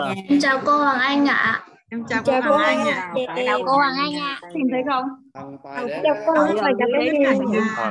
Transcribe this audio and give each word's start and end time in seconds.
Em 0.00 0.40
chào 0.40 0.60
cô 0.64 0.78
Hoàng 0.78 1.00
Anh 1.00 1.26
ạ. 1.26 1.62
Em 1.90 2.04
chào 2.08 2.22
cô 2.26 2.32
Hoàng 2.40 2.62
Anh 2.64 2.86
ạ. 2.86 3.12
Chào 3.46 3.58
cô 3.66 3.72
Hoàng 3.76 3.94
Anh 3.98 4.14
ạ. 4.20 4.40
Nhìn 4.54 4.66
thấy 4.70 4.82
không? 4.90 5.04
Chào 6.02 6.14
cô? 6.26 6.32
Hoàng 6.34 6.56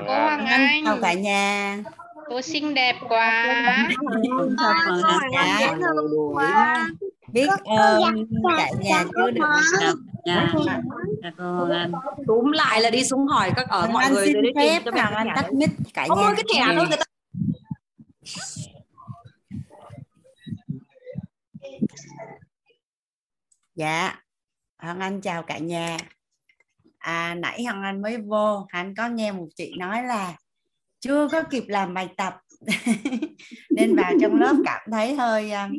Cô 0.07 0.13
Hoàng 0.13 0.45
Anh, 0.45 0.85
Chào 0.85 0.97
cả 1.01 1.13
nhà. 1.13 1.77
cô 2.29 2.41
xinh 2.41 2.73
đẹp 2.73 2.95
quá. 3.09 3.45
Chào 4.57 4.73
Hoàng 4.97 5.31
Anh. 5.37 6.95
Biết 7.33 7.49
ơn 7.77 8.01
cả 8.57 8.69
nhà 8.79 9.03
chưa 9.15 9.31
được 9.31 9.41
gặp 9.75 9.93
nhà. 10.25 10.43
Chào 11.23 11.31
cô 11.37 11.43
Hoàng 11.43 11.71
Anh. 11.71 11.91
Túm 12.27 12.51
lại 12.51 12.81
là 12.81 12.89
đi 12.89 13.03
xuống 13.03 13.27
hỏi 13.27 13.51
các 13.55 13.69
ở 13.69 13.87
mọi 13.93 14.03
Anh 14.03 14.13
người 14.13 14.33
phép 14.55 14.81
tìm 14.85 14.93
cho 14.95 15.01
Anh 15.01 15.27
cái 15.27 15.35
tắt 15.35 15.53
mic 15.53 15.69
cả 15.93 16.01
nhà. 16.01 16.15
mỗi 16.15 16.35
cái 16.35 16.43
thẻ 16.55 16.73
thôi 16.75 16.85
người 16.89 16.97
ta 16.97 17.03
Dạ. 23.75 24.15
Hoàng 24.77 24.99
Anh 24.99 25.21
chào 25.21 25.43
cả 25.43 25.57
nhà. 25.57 25.97
À 26.97 27.35
nãy 27.35 27.63
Hoàng 27.63 27.83
Anh 27.83 28.01
mới 28.01 28.17
vô, 28.17 28.65
anh 28.69 28.95
có 28.95 29.07
nghe 29.07 29.31
một 29.31 29.47
chị 29.55 29.73
nói 29.77 30.03
là 30.03 30.37
chưa 30.99 31.27
có 31.31 31.43
kịp 31.43 31.63
làm 31.67 31.93
bài 31.93 32.09
tập 32.17 32.37
nên 33.69 33.95
vào 33.95 34.13
trong 34.21 34.35
lớp 34.39 34.55
cảm 34.65 34.81
thấy 34.91 35.15
hơi 35.15 35.51
um, 35.51 35.71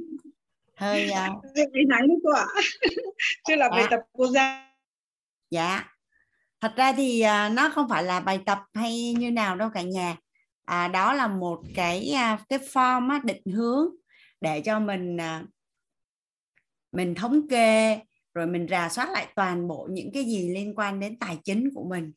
hơi 0.76 1.06
ngày 1.06 1.84
nắng 1.88 2.06
cô 2.24 2.30
ạ. 2.32 2.46
Chưa 3.48 3.56
là 3.56 3.68
bài 3.68 3.82
Dạ. 3.82 3.88
tập 3.90 4.00
cô 4.12 4.26
ra. 4.26 4.68
Dạ. 5.50 5.84
Thật 6.60 6.72
ra 6.76 6.92
thì 6.92 7.20
à, 7.20 7.48
nó 7.48 7.68
không 7.70 7.88
phải 7.88 8.04
là 8.04 8.20
bài 8.20 8.40
tập 8.46 8.58
hay 8.74 9.12
như 9.18 9.30
nào 9.30 9.56
đâu 9.56 9.70
cả 9.74 9.82
nhà. 9.82 10.16
À, 10.64 10.88
đó 10.88 11.12
là 11.12 11.28
một 11.28 11.62
cái 11.74 12.10
à, 12.14 12.38
cái 12.48 12.58
form 12.58 13.10
á, 13.10 13.20
định 13.24 13.42
hướng 13.54 13.88
để 14.40 14.60
cho 14.60 14.80
mình 14.80 15.16
à, 15.20 15.42
mình 16.92 17.14
thống 17.14 17.48
kê 17.48 18.00
rồi 18.34 18.46
mình 18.46 18.66
rà 18.70 18.88
soát 18.88 19.10
lại 19.10 19.26
toàn 19.34 19.68
bộ 19.68 19.88
những 19.90 20.10
cái 20.12 20.24
gì 20.24 20.48
liên 20.54 20.74
quan 20.74 21.00
đến 21.00 21.18
tài 21.18 21.38
chính 21.44 21.70
của 21.74 21.84
mình. 21.84 22.12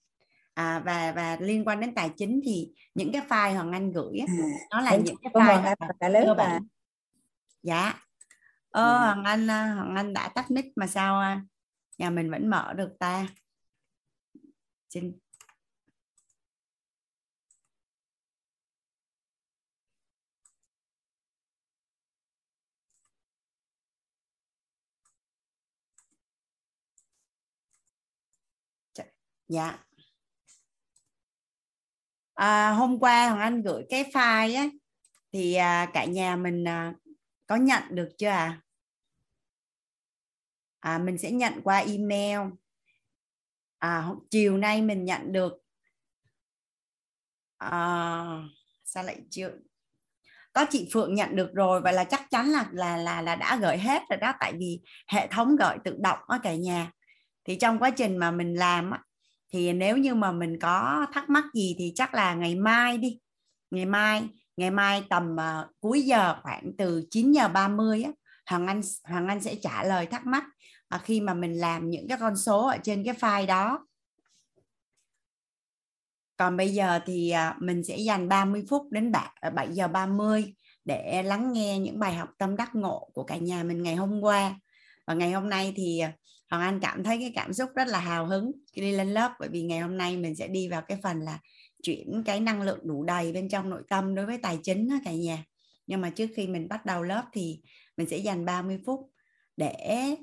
À, 0.53 0.81
và 0.85 1.11
và 1.11 1.37
liên 1.39 1.67
quan 1.67 1.79
đến 1.79 1.95
tài 1.95 2.09
chính 2.17 2.41
thì 2.45 2.71
những 2.93 3.11
cái 3.11 3.21
file 3.29 3.53
Hoàng 3.53 3.71
Anh 3.71 3.91
gửi 3.91 4.17
á, 4.19 4.33
nó 4.71 4.81
là 4.81 4.95
những 4.95 5.15
cái 5.21 5.31
file 5.33 5.75
cả 5.99 6.09
lớp 6.09 6.23
cơ 6.25 6.31
à. 6.31 6.33
bản. 6.33 6.67
Dạ. 7.63 7.93
Ờ, 8.69 8.97
Hoàng 8.97 9.23
Anh 9.23 9.47
à, 9.47 9.73
Hoàng 9.73 9.95
Anh 9.95 10.13
đã 10.13 10.27
tắt 10.27 10.51
mic 10.51 10.65
mà 10.75 10.87
sao 10.87 11.19
à, 11.19 11.41
nhà 11.97 12.09
mình 12.09 12.31
vẫn 12.31 12.49
mở 12.49 12.73
được 12.73 12.89
ta? 12.99 13.27
Xin 14.89 15.13
dạ. 29.47 29.77
À, 32.33 32.71
hôm 32.71 32.99
qua 32.99 33.29
Hoàng 33.29 33.41
Anh 33.41 33.61
gửi 33.61 33.83
cái 33.89 34.03
file 34.03 34.57
á 34.57 34.69
thì 35.31 35.53
à, 35.53 35.91
cả 35.93 36.05
nhà 36.05 36.35
mình 36.35 36.67
à, 36.67 36.93
có 37.47 37.55
nhận 37.55 37.83
được 37.89 38.09
chưa 38.17 38.27
à? 38.27 38.61
à 40.79 40.97
mình 40.97 41.17
sẽ 41.17 41.31
nhận 41.31 41.61
qua 41.63 41.77
email. 41.77 42.39
À, 43.77 44.09
chiều 44.29 44.57
nay 44.57 44.81
mình 44.81 45.05
nhận 45.05 45.31
được. 45.31 45.53
À, 47.57 47.71
sao 48.83 49.03
lại 49.03 49.21
chưa? 49.29 49.51
Có 50.53 50.65
chị 50.69 50.89
Phượng 50.93 51.15
nhận 51.15 51.35
được 51.35 51.53
rồi 51.53 51.81
và 51.81 51.91
là 51.91 52.03
chắc 52.03 52.29
chắn 52.29 52.47
là 52.47 52.69
là 52.71 52.97
là 52.97 53.21
là 53.21 53.35
đã 53.35 53.57
gửi 53.61 53.77
hết 53.77 54.01
rồi 54.09 54.17
đó 54.17 54.33
tại 54.39 54.53
vì 54.59 54.81
hệ 55.07 55.27
thống 55.27 55.55
gửi 55.55 55.77
tự 55.83 55.95
động 55.99 56.19
á 56.27 56.39
cả 56.43 56.55
nhà. 56.55 56.91
Thì 57.43 57.55
trong 57.55 57.79
quá 57.79 57.89
trình 57.89 58.17
mà 58.17 58.31
mình 58.31 58.53
làm 58.53 58.91
thì 59.53 59.73
nếu 59.73 59.97
như 59.97 60.15
mà 60.15 60.31
mình 60.31 60.59
có 60.59 61.05
thắc 61.13 61.29
mắc 61.29 61.43
gì 61.53 61.75
thì 61.79 61.91
chắc 61.95 62.13
là 62.13 62.33
ngày 62.33 62.55
mai 62.55 62.97
đi. 62.97 63.19
Ngày 63.71 63.85
mai 63.85 64.27
ngày 64.57 64.71
mai 64.71 65.03
tầm 65.09 65.35
uh, 65.35 65.67
cuối 65.79 66.01
giờ 66.01 66.35
khoảng 66.43 66.71
từ 66.77 67.07
9 67.11 67.31
giờ 67.31 67.47
30 67.47 68.03
á 68.03 68.11
Hoàng 68.45 68.67
Anh 68.67 68.81
Hoàng 69.03 69.27
Anh 69.27 69.41
sẽ 69.41 69.55
trả 69.55 69.83
lời 69.83 70.05
thắc 70.05 70.25
mắc 70.25 70.43
uh, 70.95 71.01
khi 71.03 71.21
mà 71.21 71.33
mình 71.33 71.59
làm 71.59 71.89
những 71.89 72.07
cái 72.07 72.17
con 72.21 72.37
số 72.37 72.67
ở 72.67 72.77
trên 72.83 73.03
cái 73.05 73.13
file 73.13 73.45
đó. 73.45 73.87
Còn 76.37 76.57
bây 76.57 76.69
giờ 76.69 76.99
thì 77.05 77.29
à, 77.29 77.55
mình 77.59 77.83
sẽ 77.83 77.97
dành 77.97 78.29
30 78.29 78.65
phút 78.69 78.91
đến 78.91 79.11
7 79.55 79.67
giờ 79.71 79.87
30 79.87 80.55
để 80.85 81.23
lắng 81.23 81.53
nghe 81.53 81.79
những 81.79 81.99
bài 81.99 82.13
học 82.13 82.29
tâm 82.37 82.55
đắc 82.55 82.75
ngộ 82.75 83.09
của 83.13 83.23
cả 83.23 83.37
nhà 83.37 83.63
mình 83.63 83.83
ngày 83.83 83.95
hôm 83.95 84.21
qua. 84.21 84.59
Và 85.07 85.13
ngày 85.13 85.31
hôm 85.31 85.49
nay 85.49 85.73
thì 85.75 86.01
Hoàng 86.49 86.63
Anh 86.63 86.79
cảm 86.79 87.03
thấy 87.03 87.17
cái 87.17 87.31
cảm 87.35 87.53
xúc 87.53 87.69
rất 87.75 87.87
là 87.87 87.99
hào 87.99 88.25
hứng 88.25 88.51
khi 88.73 88.81
đi 88.81 88.91
lên 88.91 89.13
lớp, 89.13 89.31
bởi 89.39 89.49
vì 89.49 89.61
ngày 89.61 89.79
hôm 89.79 89.97
nay 89.97 90.17
mình 90.17 90.35
sẽ 90.35 90.47
đi 90.47 90.67
vào 90.67 90.81
cái 90.81 90.97
phần 91.03 91.19
là 91.19 91.39
chuyển 91.83 92.23
cái 92.25 92.39
năng 92.39 92.61
lượng 92.61 92.79
đủ 92.83 93.03
đầy 93.03 93.31
bên 93.31 93.49
trong 93.49 93.69
nội 93.69 93.81
tâm 93.89 94.15
đối 94.15 94.25
với 94.25 94.37
tài 94.37 94.59
chính 94.63 94.89
đó 94.89 94.95
cả 95.05 95.11
nhà. 95.11 95.43
Nhưng 95.87 96.01
mà 96.01 96.09
trước 96.09 96.27
khi 96.35 96.47
mình 96.47 96.67
bắt 96.67 96.85
đầu 96.85 97.03
lớp 97.03 97.23
thì 97.33 97.61
mình 97.97 98.09
sẽ 98.09 98.17
dành 98.17 98.45
30 98.45 98.79
phút 98.85 99.11
để 99.57 100.15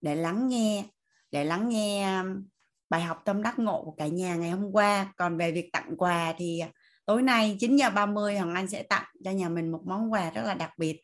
để 0.00 0.16
lắng 0.16 0.48
nghe, 0.48 0.84
để 1.30 1.44
lắng 1.44 1.68
nghe 1.68 2.18
um, 2.18 2.44
bài 2.90 3.02
học 3.02 3.22
tâm 3.24 3.42
đắc 3.42 3.58
ngộ 3.58 3.82
của 3.84 3.94
cả 3.98 4.06
nhà 4.06 4.36
ngày 4.36 4.50
hôm 4.50 4.72
qua. 4.72 5.12
Còn 5.16 5.36
về 5.36 5.52
việc 5.52 5.72
tặng 5.72 5.94
quà 5.98 6.34
thì 6.38 6.62
tối 7.06 7.22
nay 7.22 7.56
9 7.60 7.76
giờ 7.76 7.90
30 7.90 8.38
Hoàng 8.38 8.54
Anh 8.54 8.68
sẽ 8.68 8.82
tặng 8.82 9.04
cho 9.24 9.30
nhà 9.30 9.48
mình 9.48 9.72
một 9.72 9.82
món 9.86 10.12
quà 10.12 10.30
rất 10.30 10.42
là 10.44 10.54
đặc 10.54 10.70
biệt. 10.78 11.00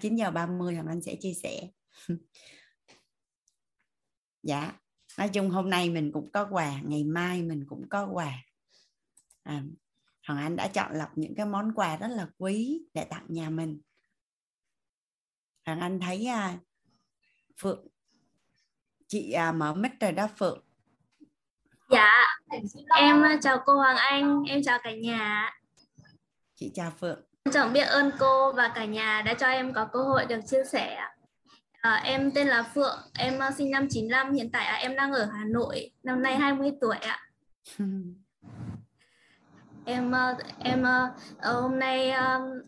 9 0.00 0.16
giờ 0.16 0.30
30 0.30 0.74
Hoàng 0.74 0.86
Anh 0.86 1.02
sẽ 1.02 1.14
chia 1.20 1.32
sẻ. 1.42 1.68
dạ 4.42 4.72
nói 5.18 5.28
chung 5.28 5.50
hôm 5.50 5.70
nay 5.70 5.90
mình 5.90 6.10
cũng 6.12 6.30
có 6.32 6.48
quà 6.50 6.72
ngày 6.84 7.04
mai 7.04 7.42
mình 7.42 7.64
cũng 7.68 7.88
có 7.88 8.08
quà 8.12 8.32
à, 9.42 9.62
Hoàng 10.26 10.40
Anh 10.40 10.56
đã 10.56 10.68
chọn 10.68 10.92
lọc 10.92 11.18
những 11.18 11.34
cái 11.34 11.46
món 11.46 11.72
quà 11.74 11.96
rất 11.96 12.08
là 12.08 12.28
quý 12.38 12.82
để 12.94 13.04
tặng 13.04 13.26
nhà 13.28 13.50
mình 13.50 13.80
Hoàng 15.66 15.80
Anh 15.80 16.00
thấy 16.00 16.26
à, 16.26 16.58
Phượng 17.60 17.86
chị 19.06 19.32
à, 19.32 19.52
mở 19.52 19.74
mic 19.74 19.92
rồi 20.00 20.12
đó 20.12 20.28
Phượng 20.38 20.64
Dạ. 21.90 22.24
Em 22.96 23.22
uh, 23.22 23.40
chào 23.42 23.62
cô 23.66 23.74
Hoàng 23.74 23.96
Anh, 23.96 24.42
em 24.48 24.62
chào 24.62 24.78
cả 24.82 24.90
nhà. 24.92 25.52
chị 26.54 26.70
chào 26.74 26.90
Phượng 27.00 27.20
trọng 27.52 27.72
biết 27.72 27.82
ơn 27.82 28.10
cô 28.18 28.52
và 28.52 28.72
cả 28.74 28.84
nhà 28.84 29.22
đã 29.26 29.34
cho 29.34 29.46
em 29.46 29.72
có 29.72 29.88
cơ 29.92 30.02
hội 30.02 30.26
được 30.26 30.40
chia 30.46 30.64
sẻ. 30.72 31.00
À, 31.80 32.00
em 32.04 32.30
tên 32.34 32.46
là 32.48 32.62
Phượng, 32.62 32.98
em 33.14 33.34
uh, 33.48 33.54
sinh 33.54 33.70
năm 33.70 33.86
95, 33.90 34.32
hiện 34.32 34.50
tại 34.52 34.66
à, 34.66 34.74
em 34.74 34.96
đang 34.96 35.12
ở 35.12 35.24
Hà 35.24 35.44
Nội, 35.44 35.90
năm 36.02 36.22
nay 36.22 36.36
20 36.36 36.72
tuổi 36.80 36.96
ạ. 36.96 37.18
em 39.84 40.12
ờ, 40.12 40.34
em 40.58 40.82
ờ, 40.82 41.08
hôm 41.60 41.78
nay 41.78 42.12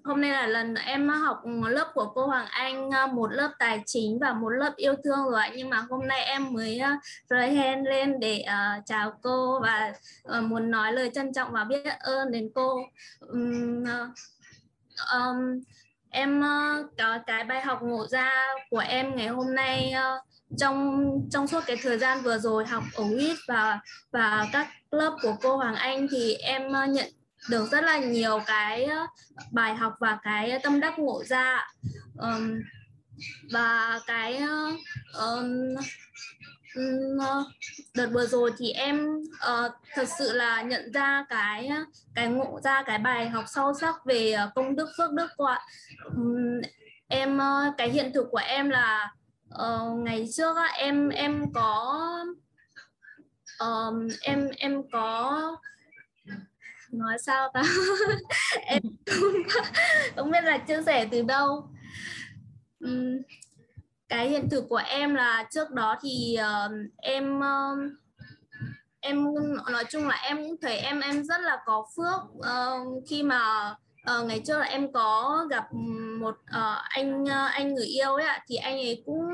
hôm 0.04 0.20
nay 0.20 0.31
là 0.31 0.47
lần 0.47 0.75
em 0.75 1.09
học 1.09 1.43
lớp 1.69 1.91
của 1.94 2.12
cô 2.15 2.26
Hoàng 2.26 2.47
Anh 2.50 2.91
một 3.12 3.32
lớp 3.32 3.53
tài 3.59 3.82
chính 3.87 4.19
và 4.19 4.32
một 4.32 4.49
lớp 4.49 4.72
yêu 4.76 4.94
thương 5.04 5.25
rồi 5.31 5.41
ạ. 5.41 5.50
nhưng 5.56 5.70
mà 5.70 5.87
hôm 5.91 6.06
nay 6.06 6.25
em 6.25 6.53
mới 6.53 6.81
rời 7.28 7.50
hen 7.50 7.84
lên 7.84 8.20
để 8.20 8.44
chào 8.87 9.12
cô 9.22 9.60
và 9.60 9.93
muốn 10.41 10.70
nói 10.70 10.93
lời 10.93 11.10
trân 11.15 11.32
trọng 11.32 11.53
và 11.53 11.65
biết 11.65 11.84
ơn 12.00 12.31
đến 12.31 12.50
cô 12.54 12.81
um, 13.20 13.84
ờ, 15.09 15.34
em 16.10 16.41
ờ, 16.41 16.84
có 16.98 17.19
cái 17.26 17.44
bài 17.44 17.60
học 17.60 17.82
ngộ 17.82 18.06
ra 18.06 18.32
của 18.71 18.78
em 18.78 19.16
ngày 19.16 19.28
hôm 19.28 19.54
nay 19.54 19.91
ờ, 19.91 20.21
trong 20.59 21.06
trong 21.31 21.47
suốt 21.47 21.60
cái 21.66 21.76
thời 21.82 21.98
gian 21.98 22.22
vừa 22.22 22.38
rồi 22.38 22.66
học 22.66 22.84
ở 22.94 23.04
WIT 23.04 23.37
và 23.48 23.81
và 24.12 24.47
các 24.53 24.69
lớp 24.91 25.16
của 25.22 25.37
cô 25.43 25.56
Hoàng 25.56 25.75
Anh 25.75 26.06
thì 26.10 26.34
em 26.34 26.72
ờ, 26.72 26.87
nhận 26.87 27.06
được 27.50 27.66
rất 27.70 27.84
là 27.84 27.99
nhiều 27.99 28.41
cái 28.47 28.88
bài 29.53 29.75
học 29.75 29.93
và 30.00 30.19
cái 30.22 30.59
tâm 30.62 30.81
đắc 30.81 30.99
ngộ 30.99 31.25
ra. 31.25 31.66
Um, 32.19 32.60
và 33.53 34.00
cái 34.06 34.43
um, 35.19 35.75
Ừ, 36.75 37.19
ờ, 37.20 37.44
đợt 37.94 38.06
vừa 38.12 38.26
rồi 38.26 38.52
thì 38.58 38.70
em 38.70 39.06
uh, 39.32 39.72
thật 39.94 40.08
sự 40.19 40.32
là 40.32 40.62
nhận 40.62 40.93
ra 40.93 41.25
cái 41.28 41.67
ờ, 41.67 41.84
cái 42.14 42.28
ngộ 42.28 42.61
ra 42.64 42.82
cái 42.82 42.99
bài 42.99 43.28
học 43.28 43.44
sâu 43.49 43.75
sắc 43.75 43.94
về 44.05 44.37
công 44.55 44.76
đức 44.76 44.88
phước 44.99 45.12
đức 45.12 45.26
của 45.37 45.56
um, 46.05 46.61
em 47.08 47.37
uh, 47.38 47.75
cái 47.78 47.90
hiện 47.90 48.12
thực 48.14 48.26
của 48.31 48.40
em 48.44 48.70
là 48.70 49.12
uh, 49.55 49.99
ngày 49.99 50.26
trước 50.37 50.50
uh, 50.50 50.72
em 50.75 51.08
em 51.08 51.52
có 51.52 51.99
um, 53.58 54.08
em 54.23 54.49
em 54.58 54.82
có 54.93 55.56
nói 56.93 57.19
sao 57.19 57.50
ta? 57.55 57.62
Em 58.66 58.82
không, 60.16 60.31
biết 60.31 60.44
là 60.44 60.58
chia 60.58 60.82
sẻ 60.87 61.08
từ 61.11 61.23
đâu. 61.23 61.70
Um, 62.81 63.23
cái 64.11 64.29
hiện 64.29 64.49
thực 64.51 64.69
của 64.69 64.83
em 64.89 65.15
là 65.15 65.45
trước 65.51 65.71
đó 65.71 65.97
thì 66.03 66.37
uh, 66.41 66.73
em 66.97 67.39
uh, 67.39 67.93
em 69.01 69.35
nói 69.73 69.85
chung 69.91 70.09
là 70.09 70.19
em 70.23 70.37
cũng 70.37 70.57
thấy 70.62 70.77
em 70.77 71.01
em 71.01 71.25
rất 71.25 71.41
là 71.41 71.59
có 71.65 71.87
phước 71.97 72.21
uh, 72.39 73.05
khi 73.09 73.23
mà 73.23 73.75
uh, 74.19 74.27
ngày 74.27 74.43
trước 74.47 74.59
là 74.59 74.65
em 74.67 74.93
có 74.93 75.41
gặp 75.51 75.65
một 76.21 76.35
uh, 76.51 76.79
anh 76.89 77.23
uh, 77.23 77.53
anh 77.53 77.75
người 77.75 77.87
yêu 77.87 78.15
ấy 78.15 78.27
ạ. 78.27 78.45
Thì 78.49 78.57
anh 78.57 78.77
ấy 78.77 79.03
cũng 79.07 79.29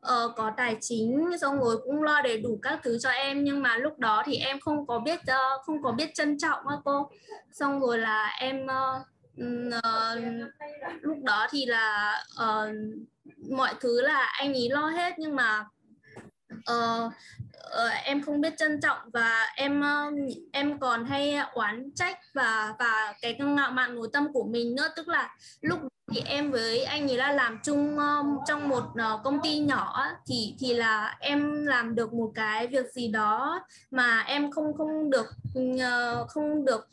uh, 0.00 0.36
có 0.36 0.52
tài 0.56 0.76
chính 0.80 1.30
xong 1.40 1.60
rồi 1.60 1.76
cũng 1.84 2.02
lo 2.02 2.22
đầy 2.22 2.38
đủ 2.40 2.58
các 2.62 2.80
thứ 2.82 2.98
cho 2.98 3.10
em. 3.10 3.44
Nhưng 3.44 3.62
mà 3.62 3.76
lúc 3.76 3.98
đó 3.98 4.22
thì 4.26 4.36
em 4.36 4.60
không 4.60 4.86
có 4.86 4.98
biết 4.98 5.20
uh, 5.20 5.62
không 5.66 5.82
có 5.82 5.92
biết 5.92 6.14
trân 6.14 6.38
trọng 6.38 6.66
á 6.68 6.76
cô. 6.84 7.10
Xong 7.52 7.80
rồi 7.80 7.98
là 7.98 8.36
em 8.38 8.64
uh, 8.64 9.06
uh, 9.40 10.22
lúc 11.00 11.16
đó 11.22 11.46
thì 11.50 11.66
là 11.66 12.16
uh, 12.42 12.74
mọi 13.50 13.74
thứ 13.80 14.00
là 14.00 14.32
anh 14.38 14.52
ý 14.52 14.68
lo 14.68 14.88
hết 14.88 15.14
nhưng 15.18 15.36
mà 15.36 15.64
uh, 16.70 17.12
uh, 17.66 17.92
em 18.04 18.22
không 18.22 18.40
biết 18.40 18.54
trân 18.56 18.80
trọng 18.80 18.98
và 19.12 19.46
em 19.56 19.80
uh, 19.80 20.34
em 20.52 20.78
còn 20.78 21.04
hay 21.04 21.36
oán 21.54 21.90
trách 21.94 22.18
và 22.34 22.74
và 22.78 23.14
cái 23.22 23.38
ngạo 23.38 23.70
mạn 23.70 23.94
nội 23.94 24.08
tâm 24.12 24.32
của 24.32 24.44
mình 24.44 24.74
nữa. 24.74 24.88
Tức 24.96 25.08
là 25.08 25.36
lúc 25.60 25.78
thì 26.12 26.20
em 26.20 26.50
với 26.50 26.84
anh 26.84 27.10
ấy 27.10 27.16
là 27.16 27.32
làm 27.32 27.58
chung 27.62 27.98
um, 27.98 28.38
trong 28.46 28.68
một 28.68 28.84
uh, 28.84 29.22
công 29.24 29.38
ty 29.42 29.58
nhỏ 29.58 30.06
thì 30.26 30.54
thì 30.60 30.74
là 30.74 31.16
em 31.20 31.66
làm 31.66 31.94
được 31.94 32.12
một 32.12 32.32
cái 32.34 32.66
việc 32.66 32.86
gì 32.92 33.08
đó 33.08 33.60
mà 33.90 34.20
em 34.20 34.50
không 34.50 34.76
không 34.76 35.10
được 35.10 35.26
uh, 35.58 36.28
không 36.28 36.64
được 36.64 36.88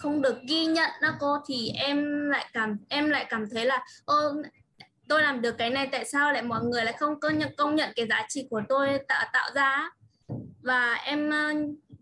không 0.00 0.22
được 0.22 0.42
ghi 0.48 0.66
nhận 0.66 0.90
đó 1.02 1.08
cô, 1.20 1.36
thì 1.48 1.72
em 1.76 2.28
lại 2.30 2.46
cảm, 2.52 2.76
em 2.88 3.10
lại 3.10 3.26
cảm 3.28 3.44
thấy 3.54 3.64
là, 3.64 3.84
ô, 4.04 4.14
tôi 5.08 5.22
làm 5.22 5.40
được 5.40 5.58
cái 5.58 5.70
này, 5.70 5.88
tại 5.92 6.04
sao 6.04 6.32
lại 6.32 6.42
mọi 6.42 6.64
người 6.64 6.84
lại 6.84 6.94
không 6.98 7.20
công 7.20 7.38
nhận 7.38 7.54
công 7.56 7.76
nhận 7.76 7.92
cái 7.96 8.06
giá 8.06 8.26
trị 8.28 8.46
của 8.50 8.62
tôi 8.68 8.98
tạo 9.08 9.24
tạo 9.32 9.50
ra 9.54 9.90
và 10.62 10.94
em 10.94 11.30
ờ, 11.30 11.52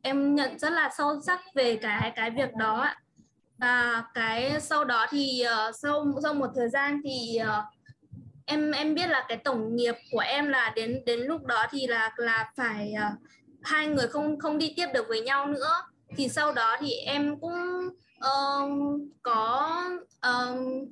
em 0.02 0.34
nhận 0.34 0.58
rất 0.58 0.72
là 0.72 0.90
sâu 0.98 1.20
sắc 1.26 1.40
về 1.54 1.76
cái 1.76 2.12
cái 2.16 2.30
việc 2.30 2.54
đó 2.54 2.80
ạ. 2.80 2.96
và 3.58 4.04
cái 4.14 4.60
sau 4.60 4.84
đó 4.84 5.06
thì 5.10 5.40
ờ, 5.40 5.72
sau 5.82 6.06
sau 6.22 6.34
một 6.34 6.50
thời 6.56 6.68
gian 6.68 7.00
thì 7.04 7.36
ờ, 7.36 7.64
em 8.46 8.70
em 8.70 8.94
biết 8.94 9.10
là 9.10 9.24
cái 9.28 9.36
tổng 9.36 9.76
nghiệp 9.76 9.94
của 10.12 10.18
em 10.18 10.48
là 10.48 10.72
đến 10.76 11.02
đến 11.06 11.20
lúc 11.20 11.44
đó 11.44 11.66
thì 11.70 11.86
là 11.86 12.12
là 12.16 12.52
phải 12.56 12.94
hai 13.62 13.86
người 13.86 14.08
không 14.08 14.38
không 14.38 14.58
đi 14.58 14.72
tiếp 14.76 14.86
được 14.94 15.06
với 15.08 15.20
nhau 15.20 15.46
nữa 15.46 15.82
thì 16.16 16.28
sau 16.28 16.52
đó 16.52 16.76
thì 16.80 16.92
em 16.92 17.40
cũng 17.40 17.88
um, 18.20 19.08
có 19.22 19.82
um, 20.22 20.86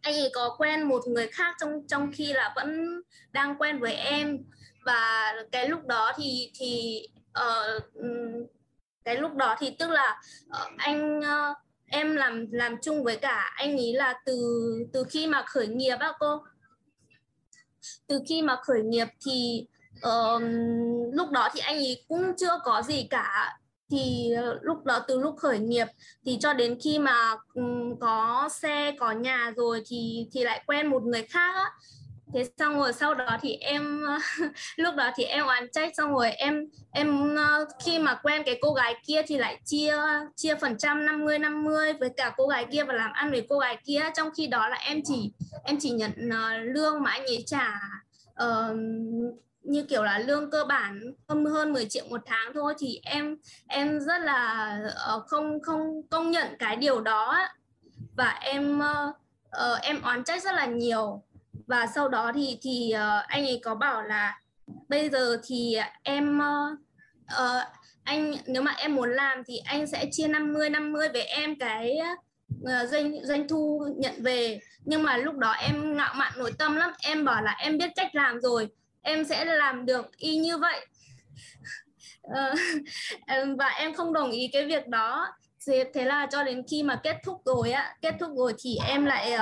anh 0.00 0.14
ấy 0.14 0.30
có 0.34 0.54
quen 0.58 0.82
một 0.82 1.02
người 1.06 1.26
khác 1.26 1.54
trong 1.60 1.70
trong 1.88 2.10
khi 2.12 2.32
là 2.32 2.52
vẫn 2.56 3.00
đang 3.32 3.58
quen 3.58 3.80
với 3.80 3.94
em. 3.94 4.38
Và 4.84 5.32
cái 5.52 5.68
lúc 5.68 5.86
đó 5.86 6.12
thì 6.16 6.50
thì 6.58 7.02
uh, 7.38 7.82
cái 9.04 9.16
lúc 9.16 9.34
đó 9.34 9.56
thì 9.58 9.76
tức 9.78 9.90
là 9.90 10.20
uh, 10.46 10.76
anh 10.76 11.18
uh, 11.18 11.56
em 11.86 12.16
làm 12.16 12.46
làm 12.52 12.76
chung 12.82 13.04
với 13.04 13.16
cả 13.16 13.52
anh 13.56 13.76
ấy 13.76 13.92
là 13.92 14.14
từ 14.24 14.38
từ 14.92 15.04
khi 15.10 15.26
mà 15.26 15.42
khởi 15.46 15.68
nghiệp 15.68 15.96
á 16.00 16.12
cô. 16.18 16.44
Từ 18.06 18.20
khi 18.28 18.42
mà 18.42 18.56
khởi 18.62 18.82
nghiệp 18.82 19.06
thì 19.26 19.66
ờm, 20.02 20.42
lúc 21.12 21.30
đó 21.30 21.48
thì 21.54 21.60
anh 21.60 21.76
ấy 21.76 22.04
cũng 22.08 22.32
chưa 22.38 22.58
có 22.64 22.82
gì 22.82 23.06
cả 23.10 23.58
thì 23.90 24.32
ờ, 24.32 24.58
lúc 24.62 24.84
đó 24.84 25.04
từ 25.08 25.20
lúc 25.20 25.36
khởi 25.36 25.58
nghiệp 25.58 25.86
thì 26.26 26.38
cho 26.40 26.52
đến 26.52 26.78
khi 26.84 26.98
mà 26.98 27.36
ừ, 27.54 27.62
có 28.00 28.48
xe 28.52 28.92
có 29.00 29.12
nhà 29.12 29.52
rồi 29.56 29.82
thì 29.86 30.28
thì 30.32 30.44
lại 30.44 30.62
quen 30.66 30.86
một 30.86 31.02
người 31.02 31.22
khác 31.22 31.54
á. 31.54 31.70
Thế 32.34 32.44
xong 32.58 32.78
rồi 32.78 32.92
sau 32.92 33.14
đó 33.14 33.38
thì 33.42 33.52
em 33.52 34.02
lúc 34.76 34.94
đó 34.94 35.10
thì 35.16 35.24
em 35.24 35.46
oán 35.46 35.68
trách 35.72 35.92
xong 35.96 36.12
rồi 36.12 36.30
em 36.30 36.64
em 36.90 37.36
ờ, 37.36 37.66
khi 37.84 37.98
mà 37.98 38.20
quen 38.22 38.42
cái 38.46 38.58
cô 38.60 38.72
gái 38.72 38.94
kia 39.06 39.22
thì 39.26 39.38
lại 39.38 39.60
chia 39.64 39.96
chia 40.36 40.54
phần 40.54 40.78
trăm 40.78 41.06
50 41.06 41.38
50 41.38 41.92
với 41.92 42.10
cả 42.16 42.34
cô 42.36 42.46
gái 42.46 42.66
kia 42.72 42.84
và 42.84 42.94
làm 42.94 43.12
ăn 43.12 43.30
với 43.30 43.46
cô 43.48 43.58
gái 43.58 43.76
kia. 43.84 44.02
Trong 44.16 44.28
khi 44.36 44.46
đó 44.46 44.68
là 44.68 44.76
em 44.76 45.00
chỉ 45.04 45.32
em 45.64 45.76
chỉ 45.80 45.90
nhận 45.90 46.12
ờ, 46.30 46.58
lương 46.58 47.02
mà 47.02 47.10
anh 47.10 47.26
ấy 47.26 47.44
trả 47.46 47.80
uh, 48.44 48.76
như 49.66 49.82
kiểu 49.82 50.02
là 50.04 50.18
lương 50.18 50.50
cơ 50.50 50.64
bản 50.64 51.00
hơn 51.28 51.44
hơn 51.44 51.72
10 51.72 51.86
triệu 51.88 52.04
một 52.10 52.20
tháng 52.26 52.52
thôi 52.54 52.74
thì 52.78 53.00
em 53.02 53.36
em 53.66 54.00
rất 54.00 54.18
là 54.22 54.70
ờ, 54.94 55.20
không 55.26 55.60
không 55.62 56.02
công 56.10 56.30
nhận 56.30 56.46
cái 56.58 56.76
điều 56.76 57.00
đó 57.00 57.48
và 58.16 58.38
em 58.42 58.78
ờ, 58.78 59.12
ờ, 59.50 59.78
em 59.82 60.02
oán 60.02 60.24
trách 60.24 60.42
rất 60.42 60.54
là 60.54 60.66
nhiều. 60.66 61.22
Và 61.66 61.86
sau 61.94 62.08
đó 62.08 62.32
thì 62.34 62.58
thì 62.62 62.92
anh 63.26 63.46
ấy 63.46 63.60
có 63.64 63.74
bảo 63.74 64.02
là 64.02 64.40
bây 64.88 65.10
giờ 65.10 65.36
thì 65.44 65.76
em 66.02 66.40
anh, 68.04 68.34
nếu 68.46 68.62
mà 68.62 68.74
em 68.78 68.94
muốn 68.94 69.10
làm 69.10 69.42
thì 69.46 69.58
anh 69.64 69.86
sẽ 69.86 70.08
chia 70.10 70.28
50 70.28 70.70
50 70.70 71.08
với 71.08 71.22
em 71.22 71.58
cái 71.58 71.98
doanh 72.86 73.14
doanh 73.22 73.48
thu 73.48 73.86
nhận 73.96 74.14
về. 74.18 74.60
Nhưng 74.84 75.02
mà 75.02 75.16
lúc 75.16 75.36
đó 75.36 75.52
em 75.52 75.96
ngạo 75.96 76.14
mạn 76.14 76.32
nội 76.36 76.52
tâm 76.58 76.76
lắm. 76.76 76.90
Em 77.02 77.24
bảo 77.24 77.42
là 77.42 77.56
em 77.58 77.78
biết 77.78 77.90
cách 77.96 78.14
làm 78.14 78.40
rồi 78.40 78.68
em 79.06 79.24
sẽ 79.24 79.44
làm 79.44 79.86
được 79.86 80.16
y 80.16 80.36
như 80.36 80.58
vậy. 80.58 80.86
Ờ, 82.22 82.54
và 83.58 83.68
em 83.68 83.94
không 83.94 84.12
đồng 84.12 84.30
ý 84.30 84.48
cái 84.52 84.66
việc 84.66 84.88
đó. 84.88 85.26
Thế, 85.66 85.90
thế 85.94 86.04
là 86.04 86.26
cho 86.30 86.44
đến 86.44 86.62
khi 86.70 86.82
mà 86.82 87.00
kết 87.02 87.16
thúc 87.24 87.42
rồi 87.44 87.70
á 87.70 87.96
kết 88.02 88.14
thúc 88.20 88.30
rồi 88.36 88.54
thì 88.58 88.76
em 88.86 89.04
lại 89.04 89.34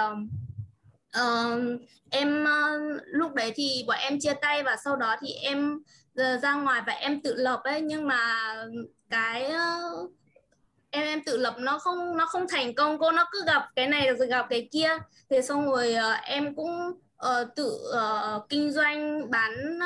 uh, 1.16 1.80
em 2.10 2.44
uh, 2.44 3.02
lúc 3.06 3.34
đấy 3.34 3.52
thì 3.54 3.84
bọn 3.86 3.96
em 4.00 4.20
chia 4.20 4.34
tay 4.42 4.62
và 4.62 4.76
sau 4.84 4.96
đó 4.96 5.16
thì 5.20 5.32
em 5.32 5.74
uh, 6.20 6.42
ra 6.42 6.54
ngoài 6.54 6.82
và 6.86 6.92
em 6.92 7.20
tự 7.20 7.34
lập 7.34 7.60
ấy. 7.64 7.80
Nhưng 7.80 8.06
mà 8.06 8.54
cái 9.10 9.52
uh, 9.52 10.12
em 10.90 11.02
em 11.02 11.24
tự 11.24 11.36
lập 11.36 11.54
nó 11.58 11.78
không 11.78 12.16
nó 12.16 12.26
không 12.26 12.46
thành 12.48 12.74
công 12.74 12.98
cô. 12.98 13.12
Nó 13.12 13.28
cứ 13.32 13.44
gặp 13.46 13.62
cái 13.76 13.86
này 13.86 14.14
rồi 14.14 14.28
gặp 14.28 14.46
cái 14.50 14.68
kia. 14.72 14.90
Thì 15.30 15.42
xong 15.42 15.66
rồi 15.70 15.94
uh, 15.94 16.22
em 16.22 16.54
cũng 16.54 16.70
uh, 17.26 17.54
tự 17.56 17.78
uh, 17.90 18.48
kinh 18.48 18.72
doanh 18.72 19.30
bán 19.30 19.78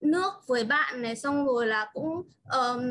nước 0.00 0.32
với 0.46 0.64
bạn 0.64 1.02
này 1.02 1.16
xong 1.16 1.46
rồi 1.46 1.66
là 1.66 1.90
cũng 1.92 2.22
um, 2.52 2.82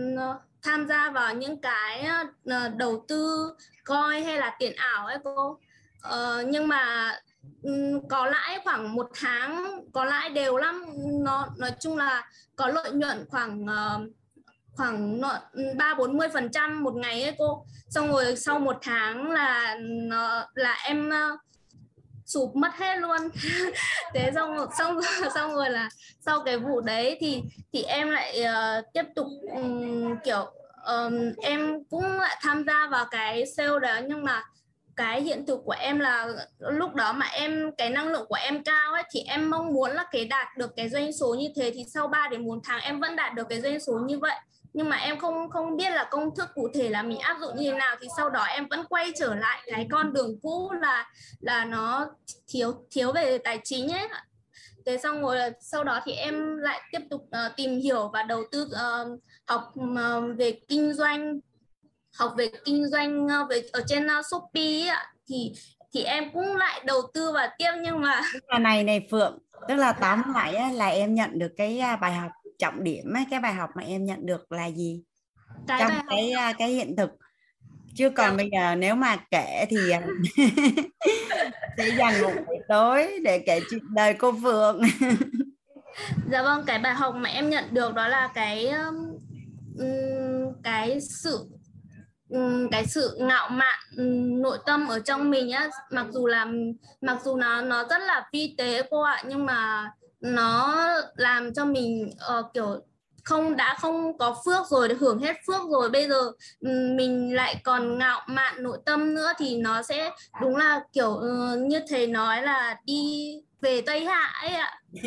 tham 0.61 0.87
gia 0.87 1.09
vào 1.09 1.33
những 1.35 1.61
cái 1.61 2.07
uh, 2.49 2.75
đầu 2.75 3.05
tư 3.07 3.53
coin 3.85 4.23
hay 4.23 4.37
là 4.37 4.55
tiền 4.59 4.75
ảo 4.75 5.05
ấy 5.05 5.17
cô. 5.23 5.59
Uh, 6.07 6.47
nhưng 6.47 6.67
mà 6.67 7.13
um, 7.63 8.07
có 8.07 8.25
lãi 8.25 8.59
khoảng 8.63 8.95
một 8.95 9.09
tháng 9.13 9.81
có 9.93 10.05
lãi 10.05 10.29
đều 10.29 10.57
lắm. 10.57 10.85
Nó 11.23 11.47
nói 11.57 11.71
chung 11.79 11.97
là 11.97 12.29
có 12.55 12.67
lợi 12.67 12.91
nhuận 12.91 13.25
khoảng 13.29 13.63
uh, 13.63 14.11
khoảng 14.73 15.21
ba 15.77 15.93
bốn 15.93 16.17
mươi 16.17 16.27
phần 16.33 16.51
trăm 16.51 16.83
một 16.83 16.95
ngày 16.95 17.23
ấy 17.23 17.35
cô. 17.37 17.65
Xong 17.89 18.11
rồi 18.11 18.35
sau 18.35 18.59
một 18.59 18.77
tháng 18.81 19.31
là 19.31 19.77
là 20.53 20.73
em 20.73 21.11
sụp 22.29 22.55
mất 22.55 22.75
hết 22.75 22.97
luôn. 22.97 23.17
Thế 24.13 24.31
xong 24.35 24.57
xong 24.77 24.99
xong 25.35 25.53
rồi 25.53 25.69
là 25.69 25.89
sau 26.19 26.43
cái 26.45 26.57
vụ 26.57 26.81
đấy 26.81 27.17
thì 27.19 27.43
thì 27.73 27.83
em 27.83 28.09
lại 28.09 28.43
uh, 28.43 28.85
tiếp 28.93 29.03
tục 29.15 29.27
um, 29.55 30.15
kiểu 30.23 30.51
um, 30.85 31.13
em 31.41 31.83
cũng 31.89 32.03
lại 32.03 32.37
tham 32.41 32.63
gia 32.67 32.87
vào 32.87 33.05
cái 33.11 33.45
sale 33.57 33.79
đó. 33.81 33.99
Nhưng 34.07 34.23
mà 34.23 34.43
cái 34.95 35.21
hiện 35.21 35.45
thực 35.45 35.59
của 35.65 35.75
em 35.79 35.99
là 35.99 36.27
lúc 36.59 36.95
đó 36.95 37.13
mà 37.13 37.25
em 37.25 37.71
cái 37.77 37.89
năng 37.89 38.07
lượng 38.07 38.25
của 38.29 38.37
em 38.41 38.63
cao 38.63 38.93
ấy 38.93 39.03
thì 39.11 39.19
em 39.27 39.49
mong 39.49 39.73
muốn 39.73 39.91
là 39.91 40.05
cái 40.11 40.25
đạt 40.25 40.47
được 40.57 40.75
cái 40.75 40.89
doanh 40.89 41.13
số 41.13 41.35
như 41.39 41.47
thế. 41.55 41.71
Thì 41.75 41.85
sau 41.93 42.07
3 42.07 42.27
đến 42.31 42.45
4 42.45 42.59
tháng 42.63 42.81
em 42.81 42.99
vẫn 42.99 43.15
đạt 43.15 43.35
được 43.35 43.47
cái 43.49 43.61
doanh 43.61 43.79
số 43.79 43.93
như 44.07 44.19
vậy 44.19 44.35
nhưng 44.73 44.89
mà 44.89 44.97
em 44.97 45.19
không 45.19 45.49
không 45.49 45.77
biết 45.77 45.89
là 45.89 46.07
công 46.11 46.35
thức 46.35 46.49
cụ 46.55 46.69
thể 46.73 46.89
là 46.89 47.03
mình 47.03 47.19
áp 47.19 47.37
dụng 47.41 47.55
như 47.57 47.71
thế 47.71 47.77
nào. 47.77 47.95
Thì 48.01 48.07
sau 48.17 48.29
đó 48.29 48.43
em 48.43 48.67
vẫn 48.67 48.85
quay 48.89 49.11
trở 49.19 49.35
lại 49.35 49.61
cái 49.65 49.87
con 49.91 50.13
đường 50.13 50.39
cũ 50.41 50.71
là 50.81 51.11
là 51.39 51.65
nó 51.65 52.07
thiếu 52.47 52.73
thiếu 52.91 53.11
về 53.11 53.37
tài 53.37 53.59
chính 53.63 53.89
ấy. 53.89 54.07
Thế 54.85 54.97
xong 54.97 55.21
rồi 55.21 55.37
sau 55.59 55.83
đó 55.83 55.99
thì 56.05 56.11
em 56.11 56.57
lại 56.57 56.81
tiếp 56.91 57.01
tục 57.09 57.21
uh, 57.21 57.55
tìm 57.55 57.79
hiểu 57.79 58.09
và 58.13 58.23
đầu 58.23 58.43
tư 58.51 58.61
uh, 58.71 59.19
học 59.47 59.73
uh, 59.79 60.37
về 60.37 60.59
kinh 60.67 60.93
doanh 60.93 61.39
học 62.17 62.33
về 62.37 62.51
kinh 62.65 62.87
doanh 62.87 63.25
uh, 63.25 63.49
về 63.49 63.61
ở 63.71 63.81
trên 63.87 64.05
uh, 64.05 64.25
Shopee 64.31 64.81
ấy 64.81 64.87
ạ. 64.87 65.13
Thì 65.29 65.53
thì 65.93 66.03
em 66.03 66.31
cũng 66.33 66.55
lại 66.55 66.81
đầu 66.85 67.01
tư 67.13 67.31
và 67.31 67.49
tiếp 67.57 67.71
nhưng 67.83 68.01
mà 68.01 68.21
là 68.47 68.59
này 68.59 68.83
này 68.83 69.07
Phượng 69.11 69.39
tức 69.67 69.75
là 69.75 69.93
tóm 69.93 70.21
lại 70.33 70.73
là 70.73 70.87
em 70.87 71.15
nhận 71.15 71.39
được 71.39 71.51
cái 71.57 71.79
à, 71.79 71.95
bài 71.95 72.13
học 72.13 72.31
trọng 72.59 72.83
điểm 72.83 73.13
ấy, 73.13 73.25
cái 73.31 73.39
bài 73.39 73.53
học 73.53 73.69
mà 73.75 73.83
em 73.83 74.05
nhận 74.05 74.25
được 74.25 74.51
là 74.51 74.65
gì? 74.65 75.03
Cái 75.67 75.79
trong 75.79 75.87
bài 75.87 75.97
học 75.97 76.05
cái 76.09 76.31
à, 76.31 76.53
cái 76.53 76.69
hiện 76.69 76.95
thực. 76.95 77.09
Chứ 77.95 78.09
còn 78.09 78.29
Dạ. 78.29 78.37
bây 78.37 78.49
giờ 78.51 78.75
nếu 78.75 78.95
mà 78.95 79.17
kể 79.31 79.65
thì 79.69 79.89
à, 79.89 80.01
sẽ 81.77 81.89
dành 81.97 82.21
một 82.21 82.31
buổi 82.47 82.57
tối 82.67 83.19
để 83.23 83.43
kể 83.45 83.59
chuyện 83.69 83.83
đời 83.95 84.13
cô 84.13 84.33
Phượng. 84.43 84.81
Dạ 86.31 86.43
vâng, 86.43 86.63
cái 86.67 86.79
bài 86.79 86.93
học 86.93 87.15
mà 87.15 87.29
em 87.29 87.49
nhận 87.49 87.63
được 87.71 87.93
đó 87.93 88.07
là 88.07 88.29
cái 88.33 88.73
cái 90.63 91.01
sự 91.01 91.45
cái 92.71 92.85
sự 92.87 93.17
ngạo 93.19 93.49
mạn 93.49 93.79
nội 94.41 94.57
tâm 94.65 94.87
ở 94.87 94.99
trong 94.99 95.29
mình 95.31 95.51
á, 95.51 95.69
mặc 95.91 96.07
dù 96.11 96.27
là 96.27 96.47
mặc 97.01 97.17
dù 97.23 97.35
nó 97.35 97.61
nó 97.61 97.87
rất 97.89 98.01
là 98.01 98.29
vi 98.33 98.55
tế 98.57 98.81
cô 98.91 99.01
ạ, 99.01 99.23
nhưng 99.27 99.45
mà 99.45 99.91
nó 100.21 100.85
làm 101.15 101.53
cho 101.53 101.65
mình 101.65 102.11
ờ, 102.19 102.43
kiểu 102.53 102.81
không 103.23 103.55
đã 103.55 103.75
không 103.79 104.17
có 104.17 104.35
phước 104.45 104.67
rồi 104.67 104.87
để 104.89 104.95
hưởng 104.99 105.19
hết 105.19 105.35
phước 105.47 105.61
rồi 105.71 105.89
bây 105.89 106.07
giờ 106.07 106.31
ừm, 106.59 106.95
mình 106.97 107.35
lại 107.35 107.55
còn 107.63 107.97
ngạo 107.97 108.21
mạn 108.27 108.63
nội 108.63 108.77
tâm 108.85 109.13
nữa 109.15 109.31
thì 109.37 109.57
nó 109.57 109.81
sẽ 109.83 110.11
đúng 110.41 110.55
là 110.55 110.81
kiểu 110.93 111.15
ờ, 111.15 111.57
như 111.57 111.79
thầy 111.89 112.07
nói 112.07 112.41
là 112.41 112.75
đi 112.85 113.33
về 113.61 113.81
Tây 113.81 114.05
Hạ 114.05 114.31
ấy 114.41 114.51
ạ. 114.55 114.79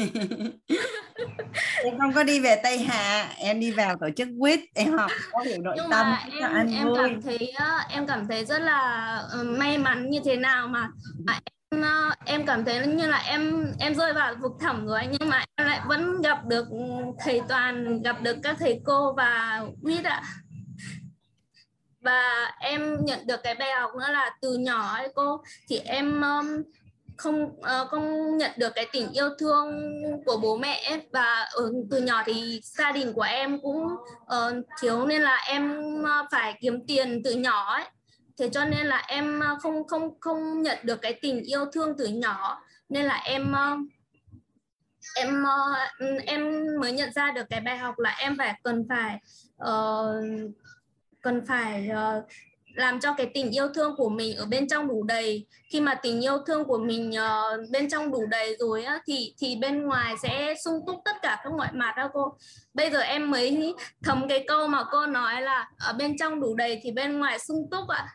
Em 1.85 1.99
không 1.99 2.13
có 2.15 2.23
đi 2.23 2.41
về 2.41 2.61
Tây 2.63 2.79
Hạ 2.79 3.29
em 3.39 3.61
đi 3.61 3.71
vào 3.71 3.97
tổ 4.01 4.07
chức 4.17 4.29
quýt 4.41 4.61
em 4.75 4.93
học 4.99 5.11
có 5.33 5.41
hiểu 5.43 5.59
nội 5.63 5.75
nhưng 5.77 5.91
tâm 5.91 6.07
mà 6.11 6.25
em 6.41 6.67
em 6.73 6.89
vui. 6.89 6.97
cảm 6.99 7.23
thấy 7.23 7.53
á, 7.57 7.87
em 7.91 8.07
cảm 8.07 8.27
thấy 8.29 8.45
rất 8.45 8.59
là 8.59 8.81
ờ, 9.31 9.43
may 9.45 9.79
mắn 9.79 10.11
như 10.11 10.21
thế 10.25 10.37
nào 10.37 10.69
mà 10.69 10.89
à, 11.27 11.41
em 11.45 11.45
ờ, 11.45 11.62
Ờ, 11.73 12.11
em 12.25 12.47
cảm 12.47 12.65
thấy 12.65 12.87
như 12.87 13.07
là 13.07 13.19
em 13.19 13.73
em 13.79 13.95
rơi 13.95 14.13
vào 14.13 14.35
vực 14.41 14.53
thẳm 14.61 14.87
rồi 14.87 15.01
nhưng 15.11 15.29
mà 15.31 15.45
em 15.57 15.67
lại 15.67 15.81
vẫn 15.87 16.23
gặp 16.23 16.47
được 16.47 16.67
thầy 17.25 17.41
toàn, 17.49 18.03
gặp 18.03 18.23
được 18.23 18.37
các 18.43 18.57
thầy 18.59 18.81
cô 18.85 19.13
và 19.13 19.63
quýt 19.83 20.05
ạ 20.05 20.23
và 22.01 22.51
em 22.61 23.05
nhận 23.05 23.27
được 23.27 23.41
cái 23.43 23.55
bài 23.55 23.71
học 23.81 23.91
nữa 23.95 24.09
là 24.13 24.31
từ 24.41 24.57
nhỏ 24.57 24.95
ấy 24.97 25.09
cô, 25.15 25.43
thì 25.69 25.79
em 25.79 26.23
không 27.17 27.61
ờ, 27.63 27.87
không 27.91 28.37
nhận 28.39 28.51
được 28.57 28.73
cái 28.75 28.87
tình 28.93 29.13
yêu 29.13 29.29
thương 29.39 29.81
của 30.27 30.37
bố 30.43 30.57
mẹ 30.57 30.83
ấy. 30.91 31.01
và 31.13 31.49
ở, 31.53 31.73
từ 31.91 32.01
nhỏ 32.01 32.23
thì 32.27 32.61
gia 32.63 32.93
đình 32.93 33.13
của 33.13 33.23
em 33.23 33.61
cũng 33.63 33.89
ờ, 34.27 34.63
thiếu 34.81 35.07
nên 35.07 35.23
là 35.23 35.37
em 35.37 35.83
phải 36.33 36.59
kiếm 36.61 36.87
tiền 36.87 37.23
từ 37.25 37.33
nhỏ 37.33 37.75
ấy 37.75 37.85
thế 38.39 38.49
cho 38.53 38.65
nên 38.65 38.87
là 38.87 39.05
em 39.09 39.41
ờ, 39.41 39.57
không 39.61 39.87
không 39.87 40.21
không 40.21 40.63
nhận 40.63 40.79
được 40.83 41.03
cái 41.03 41.19
tình 41.23 41.43
yêu 41.43 41.65
thương 41.73 41.95
từ 41.99 42.07
nhỏ. 42.07 42.63
Nên 42.89 43.05
là 43.05 43.23
em 43.25 43.53
ờ, 43.53 43.77
em 45.17 45.45
ờ, 45.45 46.07
em 46.27 46.67
mới 46.81 46.93
nhận 46.93 47.13
ra 47.13 47.33
được 47.33 47.47
cái 47.51 47.61
bài 47.61 47.79
học 47.79 47.99
là 47.99 48.17
em 48.19 48.37
phải 48.39 48.61
cần 48.63 48.87
phải 48.89 49.19
uh, 49.63 50.53
cần 51.23 51.47
phải 51.47 51.89
uh, 51.91 52.25
làm 52.75 53.01
cho 53.01 53.15
cái 53.15 53.31
tình 53.35 53.51
yêu 53.51 53.69
thương 53.75 53.97
của 53.97 54.09
mình 54.09 54.37
ở 54.37 54.47
bên 54.47 54.69
trong 54.69 54.89
đủ 54.89 55.03
đầy. 55.03 55.47
Khi 55.71 55.81
mà 55.81 55.95
tình 55.95 56.25
yêu 56.25 56.39
thương 56.47 56.65
của 56.65 56.79
mình 56.79 57.11
uh, 57.11 57.71
bên 57.71 57.89
trong 57.91 58.11
đủ 58.11 58.27
đầy 58.27 58.57
rồi 58.59 58.85
á 58.85 59.01
thì 59.07 59.35
thì 59.39 59.57
bên 59.57 59.87
ngoài 59.87 60.15
sẽ 60.23 60.55
sung 60.65 60.81
túc 60.87 60.97
tất 61.05 61.17
cả 61.23 61.41
các 61.45 61.53
mọi 61.53 61.69
mặt 61.73 61.95
đó 61.97 62.11
cô. 62.13 62.37
Bây 62.75 62.91
giờ 62.91 63.01
em 63.01 63.31
mới 63.31 63.75
thấm 64.05 64.29
cái 64.29 64.45
câu 64.49 64.67
mà 64.67 64.85
cô 64.91 65.07
nói 65.07 65.43
là 65.43 65.71
ở 65.79 65.93
bên 65.93 66.19
trong 66.19 66.41
đủ 66.41 66.55
đầy 66.55 66.81
thì 66.83 66.91
bên 66.91 67.19
ngoài 67.19 67.39
sung 67.39 67.69
túc 67.71 67.89
ạ 67.89 68.09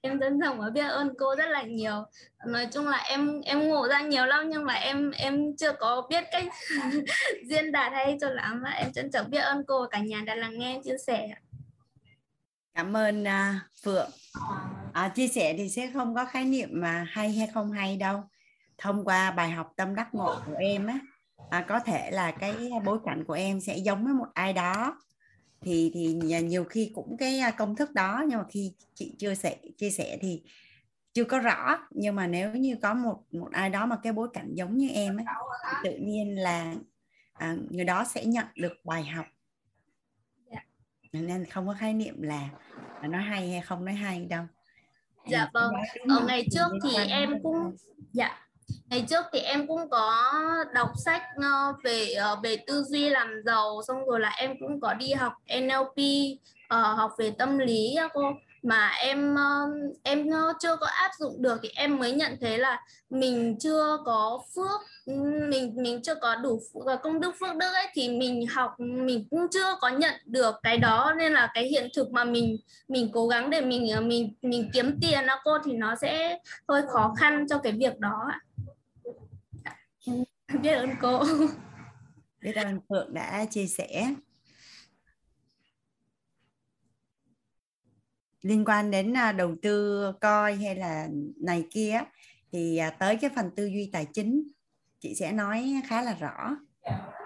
em 0.00 0.20
真 0.20 0.38
lòng 0.38 0.58
và 0.58 0.70
biết 0.70 0.86
ơn 0.88 1.14
cô 1.18 1.36
rất 1.36 1.46
là 1.48 1.62
nhiều. 1.62 2.04
Nói 2.46 2.68
chung 2.72 2.88
là 2.88 2.96
em 2.96 3.40
em 3.40 3.68
ngộ 3.68 3.88
ra 3.88 4.00
nhiều 4.00 4.26
lắm 4.26 4.48
nhưng 4.48 4.64
mà 4.64 4.74
em 4.74 5.10
em 5.10 5.56
chưa 5.56 5.72
có 5.72 6.06
biết 6.10 6.24
cách 6.32 6.44
diễn 7.48 7.72
đạt 7.72 7.92
hay 7.92 8.18
cho 8.20 8.28
lắm 8.28 8.62
em 8.76 8.92
trân 8.92 9.10
trọng 9.10 9.30
biết 9.30 9.38
ơn 9.38 9.64
cô 9.66 9.80
và 9.80 9.86
cả 9.90 9.98
nhà 9.98 10.22
đã 10.26 10.34
lắng 10.34 10.58
nghe 10.58 10.74
em 10.74 10.82
chia 10.82 10.96
sẻ. 11.06 11.34
Cảm 12.74 12.96
ơn 12.96 13.22
uh, 13.22 13.62
Phượng. 13.84 14.10
À, 14.92 15.08
chia 15.08 15.28
sẻ 15.28 15.54
thì 15.58 15.68
sẽ 15.68 15.90
không 15.94 16.14
có 16.14 16.24
khái 16.24 16.44
niệm 16.44 16.68
mà 16.72 17.06
hay 17.10 17.32
hay 17.32 17.48
không 17.54 17.72
hay 17.72 17.96
đâu. 17.96 18.22
Thông 18.78 19.04
qua 19.04 19.30
bài 19.30 19.50
học 19.50 19.72
tâm 19.76 19.94
đắc 19.94 20.14
ngộ 20.14 20.36
của 20.46 20.56
em 20.58 20.86
á 20.86 20.98
à, 21.50 21.64
có 21.68 21.80
thể 21.80 22.10
là 22.10 22.30
cái 22.30 22.70
bối 22.84 22.98
cảnh 23.04 23.24
của 23.24 23.34
em 23.34 23.60
sẽ 23.60 23.76
giống 23.76 24.04
với 24.04 24.14
một 24.14 24.26
ai 24.34 24.52
đó 24.52 24.96
thì 25.62 25.90
thì 25.94 26.14
nhiều 26.42 26.64
khi 26.64 26.92
cũng 26.94 27.16
cái 27.16 27.40
công 27.56 27.76
thức 27.76 27.92
đó 27.94 28.24
nhưng 28.28 28.38
mà 28.38 28.44
khi 28.50 28.72
chị 28.94 29.14
chưa 29.18 29.34
sẻ 29.34 29.56
chia 29.78 29.90
sẻ 29.90 30.18
thì 30.20 30.42
chưa 31.12 31.24
có 31.24 31.38
rõ. 31.38 31.78
Nhưng 31.90 32.14
mà 32.14 32.26
nếu 32.26 32.54
như 32.54 32.76
có 32.82 32.94
một 32.94 33.22
một 33.32 33.48
ai 33.52 33.70
đó 33.70 33.86
mà 33.86 33.96
cái 34.02 34.12
bối 34.12 34.28
cảnh 34.32 34.54
giống 34.54 34.76
như 34.76 34.88
em 34.88 35.16
ấy, 35.16 35.24
thì 35.64 35.90
tự 35.90 35.96
nhiên 35.96 36.38
là 36.38 36.74
à, 37.32 37.56
người 37.70 37.84
đó 37.84 38.04
sẽ 38.04 38.24
nhận 38.24 38.46
được 38.56 38.84
bài 38.84 39.04
học. 39.04 39.26
Nên 41.12 41.44
không 41.44 41.66
có 41.66 41.74
khái 41.78 41.94
niệm 41.94 42.22
là, 42.22 42.48
nó 43.02 43.18
hay 43.18 43.50
hay 43.50 43.60
không 43.60 43.84
nói 43.84 43.94
hay 43.94 44.24
đâu. 44.24 44.44
Dạ 45.26 45.48
vâng. 45.52 45.72
ở 46.08 46.24
ngày 46.26 46.46
trước 46.52 46.68
thì 46.82 47.04
em 47.08 47.42
cũng 47.42 47.76
dạ 48.12 48.46
ngày 48.90 49.04
trước 49.10 49.24
thì 49.32 49.38
em 49.38 49.66
cũng 49.66 49.90
có 49.90 50.32
đọc 50.74 50.90
sách 51.04 51.22
ờ, 51.36 51.74
về 51.84 52.12
ờ, 52.12 52.36
về 52.42 52.56
tư 52.66 52.82
duy 52.82 53.08
làm 53.08 53.42
giàu, 53.44 53.82
xong 53.88 54.06
rồi 54.06 54.20
là 54.20 54.28
em 54.28 54.50
cũng 54.60 54.80
có 54.80 54.94
đi 54.94 55.12
học 55.12 55.32
NLP 55.46 55.96
ờ, 56.68 56.92
học 56.92 57.10
về 57.18 57.30
tâm 57.38 57.58
lý 57.58 57.96
cô. 58.14 58.22
Mà 58.62 58.88
em 58.88 59.36
em 60.02 60.30
chưa 60.60 60.76
có 60.76 60.86
áp 60.86 61.10
dụng 61.18 61.42
được 61.42 61.58
thì 61.62 61.68
em 61.74 61.98
mới 61.98 62.12
nhận 62.12 62.36
thấy 62.40 62.58
là 62.58 62.80
mình 63.10 63.56
chưa 63.60 63.98
có 64.04 64.40
phước 64.54 64.80
ừ, 65.06 65.12
mình 65.48 65.74
mình 65.76 66.02
chưa 66.02 66.14
có 66.14 66.36
đủ 66.36 66.60
công 67.02 67.20
đức 67.20 67.34
phước 67.40 67.56
đức 67.56 67.72
ấy, 67.72 67.86
thì 67.94 68.08
mình 68.08 68.46
học, 68.46 68.74
mình 68.78 69.26
cũng 69.30 69.46
chưa 69.50 69.76
có 69.80 69.88
nhận 69.88 70.14
được 70.24 70.54
cái 70.62 70.78
đó. 70.78 71.14
Nên 71.18 71.32
là 71.32 71.50
cái 71.54 71.64
hiện 71.64 71.88
thực 71.96 72.10
mà 72.10 72.24
mình 72.24 72.56
mình 72.88 73.10
cố 73.12 73.28
gắng 73.28 73.50
để 73.50 73.60
mình 73.60 74.08
mình 74.08 74.34
mình 74.42 74.70
kiếm 74.72 74.98
tiền 75.00 75.26
đó 75.26 75.40
cô, 75.44 75.58
thì 75.64 75.72
nó 75.72 75.94
sẽ 75.94 76.38
hơi 76.68 76.82
khó 76.88 77.14
khăn 77.18 77.46
cho 77.48 77.58
cái 77.58 77.72
việc 77.72 77.98
đó 77.98 78.24
ạ 78.30 78.40
biết 80.62 80.72
ơn 80.72 80.90
cô. 81.00 81.24
Biết 82.40 82.52
ơn 82.56 82.80
Phượng 82.88 83.14
đã 83.14 83.44
chia 83.44 83.66
sẻ. 83.66 84.14
Liên 88.42 88.64
quan 88.64 88.90
đến 88.90 89.16
à, 89.16 89.32
đầu 89.32 89.56
tư 89.62 90.02
coi 90.20 90.54
hay 90.54 90.76
là 90.76 91.08
này 91.40 91.66
kia 91.70 92.00
thì 92.52 92.76
à, 92.76 92.90
tới 92.90 93.16
cái 93.16 93.30
phần 93.36 93.50
tư 93.56 93.66
duy 93.66 93.90
tài 93.92 94.06
chính 94.12 94.42
chị 95.00 95.14
sẽ 95.14 95.32
nói 95.32 95.74
khá 95.88 96.02
là 96.02 96.14
rõ. 96.14 96.56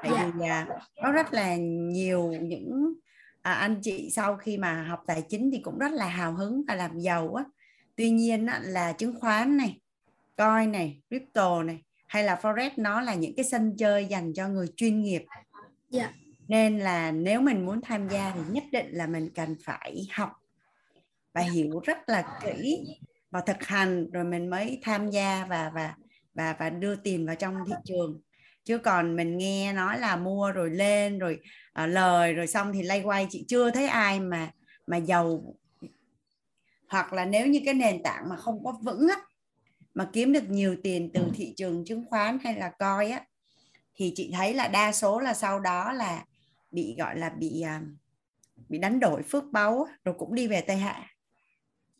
Tại 0.03 0.11
Dạ. 0.13 0.31
vì 0.35 0.47
à, 0.49 0.69
có 1.03 1.13
rất 1.13 1.33
là 1.33 1.57
nhiều 1.91 2.33
những 2.43 2.95
à, 3.43 3.53
anh 3.53 3.81
chị 3.83 4.11
sau 4.11 4.37
khi 4.37 4.59
mà 4.59 4.83
học 4.83 5.03
tài 5.07 5.23
chính 5.29 5.51
thì 5.51 5.59
cũng 5.59 5.79
rất 5.79 5.93
là 5.93 6.09
hào 6.09 6.35
hứng 6.35 6.63
và 6.69 6.75
làm 6.75 6.99
giàu 6.99 7.35
á. 7.35 7.45
Tuy 7.97 8.11
nhiên 8.11 8.47
á, 8.47 8.61
là 8.65 8.93
chứng 8.93 9.21
khoán 9.21 9.57
này 9.57 9.81
coi 10.37 10.67
này 10.67 11.03
crypto 11.09 11.63
này 11.63 11.83
hay 12.07 12.25
là 12.25 12.39
forex 12.43 12.71
nó 12.77 13.01
là 13.01 13.15
những 13.15 13.37
cái 13.37 13.45
sân 13.45 13.77
chơi 13.77 14.07
dành 14.07 14.33
cho 14.35 14.49
người 14.49 14.67
chuyên 14.77 15.03
nghiệp. 15.03 15.25
Dạ. 15.91 16.13
nên 16.49 16.79
là 16.79 17.13
nếu 17.13 17.41
mình 17.41 17.67
muốn 17.67 17.81
tham 17.81 18.09
gia 18.09 18.33
thì 18.35 18.41
nhất 18.51 18.65
định 18.73 18.87
là 18.91 19.07
mình 19.07 19.31
cần 19.35 19.57
phải 19.65 20.07
học 20.13 20.33
và 21.33 21.41
hiểu 21.41 21.81
rất 21.85 22.09
là 22.09 22.41
kỹ 22.43 22.87
và 23.31 23.41
thực 23.41 23.63
hành 23.63 24.11
rồi 24.11 24.25
mình 24.25 24.51
mới 24.51 24.79
tham 24.83 25.11
gia 25.11 25.47
và 25.49 25.71
và 25.75 25.95
và 26.35 26.57
và 26.59 26.71
đưa 26.71 26.97
tiền 26.97 27.27
vào 27.27 27.35
trong 27.35 27.57
thị 27.67 27.73
trường. 27.85 28.21
Chứ 28.65 28.79
còn 28.79 29.17
mình 29.17 29.39
nghe 29.39 29.73
nói 29.73 29.99
là 29.99 30.17
mua 30.17 30.53
rồi 30.53 30.71
lên 30.71 31.19
rồi 31.19 31.41
uh, 31.83 31.89
lời 31.89 32.33
rồi 32.33 32.47
xong 32.47 32.73
thì 32.73 32.83
lay 32.83 33.03
quay 33.03 33.27
chị 33.31 33.45
chưa 33.49 33.71
thấy 33.71 33.87
ai 33.87 34.21
mà 34.21 34.51
mà 34.87 34.97
giàu. 34.97 35.55
Hoặc 36.89 37.13
là 37.13 37.25
nếu 37.25 37.47
như 37.47 37.61
cái 37.65 37.75
nền 37.75 38.03
tảng 38.03 38.29
mà 38.29 38.37
không 38.37 38.65
có 38.65 38.79
vững 38.83 39.09
á 39.09 39.17
mà 39.97 40.09
kiếm 40.13 40.33
được 40.33 40.51
nhiều 40.51 40.77
tiền 40.83 41.11
từ 41.15 41.23
thị 41.35 41.55
trường 41.57 41.85
chứng 41.85 42.05
khoán 42.11 42.39
hay 42.45 42.55
là 42.55 42.73
coi 42.79 43.11
á 43.11 43.25
thì 43.95 44.13
chị 44.15 44.31
thấy 44.35 44.55
là 44.55 44.69
đa 44.69 44.93
số 44.93 45.21
là 45.21 45.35
sau 45.35 45.61
đó 45.61 45.93
là 45.93 46.25
bị 46.71 46.95
gọi 46.99 47.19
là 47.19 47.31
bị 47.31 47.61
à, 47.61 47.83
bị 48.69 48.79
đánh 48.79 49.01
đổi 49.01 49.23
phước 49.23 49.45
báu 49.53 49.87
rồi 50.05 50.15
cũng 50.19 50.35
đi 50.35 50.49
về 50.49 50.61
Tây 50.61 50.77
Hạ. 50.77 51.07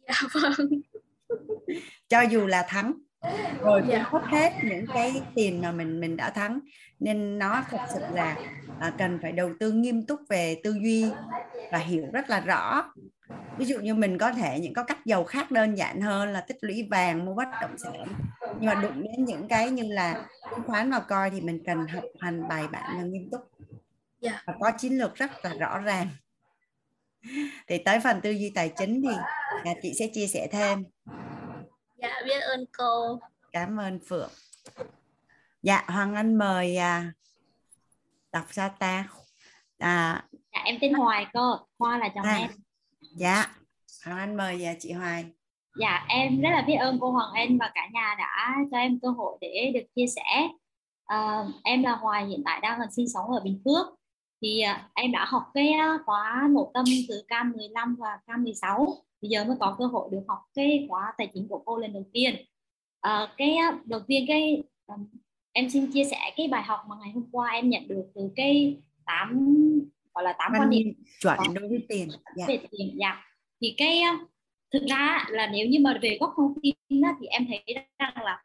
Dạ 0.09 0.15
vâng. 0.33 0.69
Cho 2.09 2.21
dù 2.21 2.47
là 2.47 2.67
thắng 2.69 2.93
rồi 3.61 3.83
Dạ. 3.89 4.07
mất 4.13 4.25
hết 4.25 4.53
những 4.63 4.87
cái 4.95 5.23
tiền 5.35 5.63
mà 5.63 5.73
mình 5.73 6.01
mình 6.01 6.17
đã 6.17 6.31
thắng. 6.31 6.59
Nên 7.01 7.39
nó 7.39 7.65
thật 7.71 7.81
sự 7.95 8.01
là 8.13 8.37
à, 8.81 8.93
cần 8.99 9.19
phải 9.23 9.33
đầu 9.33 9.51
tư 9.61 9.73
nghiêm 9.73 10.07
túc 10.07 10.21
về 10.29 10.61
tư 10.65 10.77
duy 10.83 11.11
và 11.73 11.79
hiểu 11.79 12.05
rất 12.13 12.31
là 12.31 12.41
rõ. 12.41 12.93
Ví 13.59 13.65
dụ 13.67 13.79
như 13.81 13.95
mình 13.95 14.19
có 14.19 14.33
thể 14.33 14.61
những 14.61 14.75
có 14.75 14.85
cách 14.85 14.99
giàu 15.05 15.25
khác 15.25 15.51
đơn 15.51 15.75
giản 15.75 16.01
hơn 16.01 16.29
là 16.33 16.41
tích 16.41 16.57
lũy 16.61 16.89
vàng 16.91 17.25
mua 17.25 17.35
bất 17.35 17.49
động 17.61 17.79
sản. 17.79 18.07
Nhưng 18.41 18.67
mà 18.67 18.75
đụng 18.75 19.03
đến 19.03 19.25
những 19.25 19.49
cái 19.49 19.71
như 19.71 19.83
là 19.83 20.27
chứng 20.51 20.65
khoán 20.67 20.91
và 20.91 21.01
coi 21.01 21.31
thì 21.31 21.41
mình 21.41 21.63
cần 21.67 21.87
học 21.87 22.05
hành 22.21 22.49
bài 22.49 22.65
bản 22.73 22.97
và 22.97 23.03
nghiêm 23.03 23.31
túc. 23.31 23.41
Dạ. 24.21 24.43
và 24.47 24.55
có 24.61 24.71
chiến 24.79 24.99
lược 24.99 25.15
rất 25.15 25.31
là 25.45 25.55
rõ 25.55 25.79
ràng. 25.79 26.09
Thì 27.69 27.79
tới 27.79 28.01
phần 28.01 28.21
tư 28.21 28.31
duy 28.31 28.53
tài 28.55 28.73
chính 28.77 29.03
thì 29.03 29.17
à, 29.65 29.73
chị 29.83 29.95
sẽ 29.99 30.07
chia 30.15 30.27
sẻ 30.27 30.49
thêm 30.53 30.85
dạ 32.07 32.23
biết 32.25 32.41
ơn 32.41 32.65
cô 32.79 33.21
cảm 33.53 33.77
ơn 33.77 33.99
phượng 34.09 34.31
dạ 35.63 35.85
hoàng 35.87 36.15
anh 36.15 36.39
mời 36.39 36.77
à, 36.77 37.13
đọc 38.33 38.45
sao 38.51 38.69
ta 38.79 39.09
à, 39.79 40.25
Dạ 40.53 40.61
em 40.65 40.79
tên 40.81 40.95
Hoài 40.95 41.27
cơ, 41.33 41.59
Hoa 41.79 41.99
là 41.99 42.09
chồng 42.15 42.25
à, 42.25 42.37
em. 42.37 42.51
dạ 43.17 43.47
hoàng 44.05 44.19
anh 44.19 44.37
mời 44.37 44.65
à, 44.65 44.75
chị 44.81 44.93
hoài 44.93 45.25
Dạ 45.79 46.05
em 46.09 46.41
rất 46.41 46.49
là 46.53 46.63
biết 46.67 46.75
ơn 46.75 46.99
cô 47.01 47.11
Hoàng 47.11 47.33
Anh 47.35 47.59
và 47.59 47.71
cả 47.75 47.89
nhà 47.93 48.15
đã 48.19 48.55
cho 48.71 48.79
em 48.79 48.99
cơ 49.03 49.09
hội 49.09 49.39
để 49.41 49.73
được 49.75 49.87
chia 49.97 50.07
sẻ. 50.07 50.49
À, 51.07 51.45
em 51.65 51.83
là 51.83 51.93
Hoài 51.93 52.27
hiện 52.27 52.43
tại 52.45 52.61
đang 52.61 52.81
sinh 52.97 53.09
sống 53.09 53.31
ở 53.31 53.41
Bình 53.41 53.61
Phước. 53.65 53.87
Thì 54.43 54.61
à, 54.61 54.89
em 54.95 55.13
đã 55.13 55.25
học 55.25 55.43
cái 55.55 55.73
à, 55.73 55.99
khóa 56.07 56.49
nội 56.51 56.67
tâm 56.75 56.85
từ 57.09 57.23
K15 57.29 57.97
và 57.97 58.19
K16. 58.27 58.95
Bây 59.27 59.31
giờ 59.31 59.45
mới 59.45 59.57
có 59.61 59.77
cơ 59.79 59.87
hội 59.87 60.09
được 60.13 60.21
học 60.29 60.39
cái 60.55 60.87
khóa 60.89 61.13
tài 61.19 61.31
chính 61.35 61.49
của 61.49 61.63
cô 61.65 61.77
lần 61.77 61.93
đầu 61.93 62.07
tiên. 62.13 62.35
À, 63.01 63.35
cái 63.37 63.57
đầu 63.85 64.01
tiên 64.07 64.25
cái 64.29 64.63
à, 64.87 64.95
em 65.53 65.71
xin 65.71 65.93
chia 65.93 66.05
sẻ 66.05 66.19
cái 66.37 66.49
bài 66.49 66.63
học 66.63 66.81
mà 66.89 66.97
ngày 67.01 67.11
hôm 67.15 67.25
qua 67.33 67.51
em 67.51 67.71
nhận 67.71 67.89
được 67.89 68.05
từ 68.15 68.31
cái 68.37 68.77
tám 69.07 69.49
gọi 70.15 70.25
là 70.25 70.33
tám 70.39 70.53
quan 70.59 70.71
niệm 70.71 70.93
chuẩn 71.21 71.55
đối 71.55 71.69
với 71.69 71.87
tiền 71.89 72.09
dạ. 72.37 72.45
về 72.49 72.59
tiền 72.71 72.97
dạ 73.01 73.25
thì 73.61 73.75
cái 73.77 74.01
ờ, 74.01 74.11
thực 74.73 74.87
ra 74.89 75.25
là 75.29 75.47
nếu 75.53 75.67
như 75.67 75.79
mà 75.81 75.99
về 76.03 76.19
góc 76.21 76.33
thông 76.37 76.55
tin 76.63 76.75
thì 77.21 77.27
em 77.27 77.47
thấy 77.49 77.75
rằng 77.99 78.25
là 78.25 78.43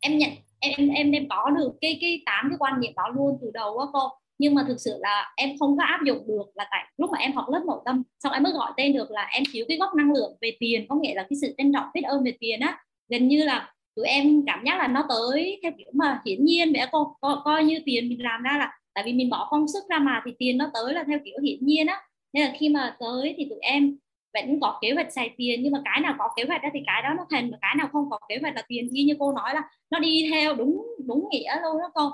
em 0.00 0.18
nhận 0.18 0.30
em 0.58 0.72
em 0.76 0.88
em, 0.88 1.12
em 1.12 1.28
có 1.28 1.50
được 1.50 1.72
cái 1.80 1.98
cái 2.00 2.22
tám 2.26 2.46
cái 2.50 2.56
quan 2.58 2.80
niệm 2.80 2.92
đó 2.96 3.08
luôn 3.08 3.38
từ 3.40 3.50
đầu 3.54 3.78
á 3.78 3.86
cô 3.92 4.08
nhưng 4.38 4.54
mà 4.54 4.64
thực 4.68 4.80
sự 4.80 4.90
là 5.00 5.32
em 5.36 5.58
không 5.58 5.76
có 5.76 5.84
áp 5.84 6.00
dụng 6.06 6.18
được 6.28 6.44
là 6.54 6.66
tại 6.70 6.86
lúc 6.98 7.10
mà 7.10 7.18
em 7.18 7.32
học 7.32 7.44
lớp 7.48 7.60
nội 7.66 7.80
tâm 7.84 8.02
xong 8.18 8.32
em 8.32 8.42
mới 8.42 8.52
gọi 8.52 8.72
tên 8.76 8.92
được 8.92 9.10
là 9.10 9.28
em 9.32 9.42
thiếu 9.52 9.64
cái 9.68 9.78
góc 9.78 9.94
năng 9.94 10.12
lượng 10.12 10.36
về 10.40 10.56
tiền 10.60 10.86
có 10.88 10.96
nghĩa 10.96 11.14
là 11.14 11.22
cái 11.22 11.36
sự 11.40 11.54
trân 11.58 11.72
trọng 11.72 11.84
biết 11.94 12.02
ơn 12.02 12.24
về 12.24 12.32
tiền 12.40 12.60
á. 12.60 12.78
Gần 13.08 13.28
như 13.28 13.44
là 13.44 13.72
tụi 13.96 14.06
em 14.06 14.42
cảm 14.46 14.64
giác 14.66 14.78
là 14.78 14.88
nó 14.88 15.06
tới 15.08 15.60
theo 15.62 15.72
kiểu 15.78 15.90
mà 15.94 16.20
hiển 16.26 16.44
nhiên 16.44 16.72
vậy 16.72 16.86
cô 16.92 17.16
co, 17.20 17.42
coi 17.44 17.64
như 17.64 17.78
tiền 17.84 18.08
mình 18.08 18.22
làm 18.22 18.42
ra 18.42 18.56
là 18.58 18.72
tại 18.94 19.04
vì 19.04 19.12
mình 19.12 19.30
bỏ 19.30 19.48
công 19.50 19.68
sức 19.68 19.84
ra 19.90 19.98
mà 19.98 20.22
thì 20.24 20.32
tiền 20.38 20.58
nó 20.58 20.70
tới 20.74 20.94
là 20.94 21.04
theo 21.08 21.18
kiểu 21.24 21.38
hiển 21.42 21.66
nhiên 21.66 21.86
á. 21.86 22.00
Nên 22.32 22.44
là 22.44 22.54
khi 22.58 22.68
mà 22.68 22.96
tới 23.00 23.34
thì 23.36 23.46
tụi 23.50 23.58
em 23.62 23.96
vẫn 24.34 24.60
có 24.60 24.78
kế 24.82 24.92
hoạch 24.92 25.12
xài 25.12 25.30
tiền 25.36 25.62
nhưng 25.62 25.72
mà 25.72 25.82
cái 25.84 26.00
nào 26.00 26.14
có 26.18 26.28
kế 26.36 26.44
hoạch 26.48 26.62
đó 26.62 26.68
thì 26.74 26.80
cái 26.86 27.02
đó 27.02 27.08
nó 27.16 27.26
thành 27.30 27.50
và 27.50 27.58
cái 27.60 27.74
nào 27.78 27.88
không 27.92 28.10
có 28.10 28.18
kế 28.28 28.38
hoạch 28.42 28.54
là 28.54 28.62
tiền. 28.68 28.88
Như 28.90 29.04
như 29.04 29.14
cô 29.18 29.32
nói 29.32 29.54
là 29.54 29.62
nó 29.90 29.98
đi 29.98 30.28
theo 30.32 30.54
đúng 30.54 30.86
đúng 31.06 31.28
nghĩa 31.30 31.56
luôn 31.62 31.78
đó 31.80 31.90
cô 31.94 32.10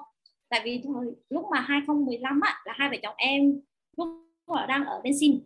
tại 0.48 0.60
vì 0.64 0.82
thời 0.84 1.06
lúc 1.30 1.44
mà 1.50 1.60
2015 1.60 2.40
á, 2.40 2.60
là 2.64 2.74
hai 2.76 2.88
vợ 2.90 2.96
chồng 3.02 3.14
em 3.16 3.60
lúc 3.96 4.08
mà 4.46 4.66
đang 4.66 4.84
ở 4.84 5.00
bên 5.04 5.12
xin 5.20 5.40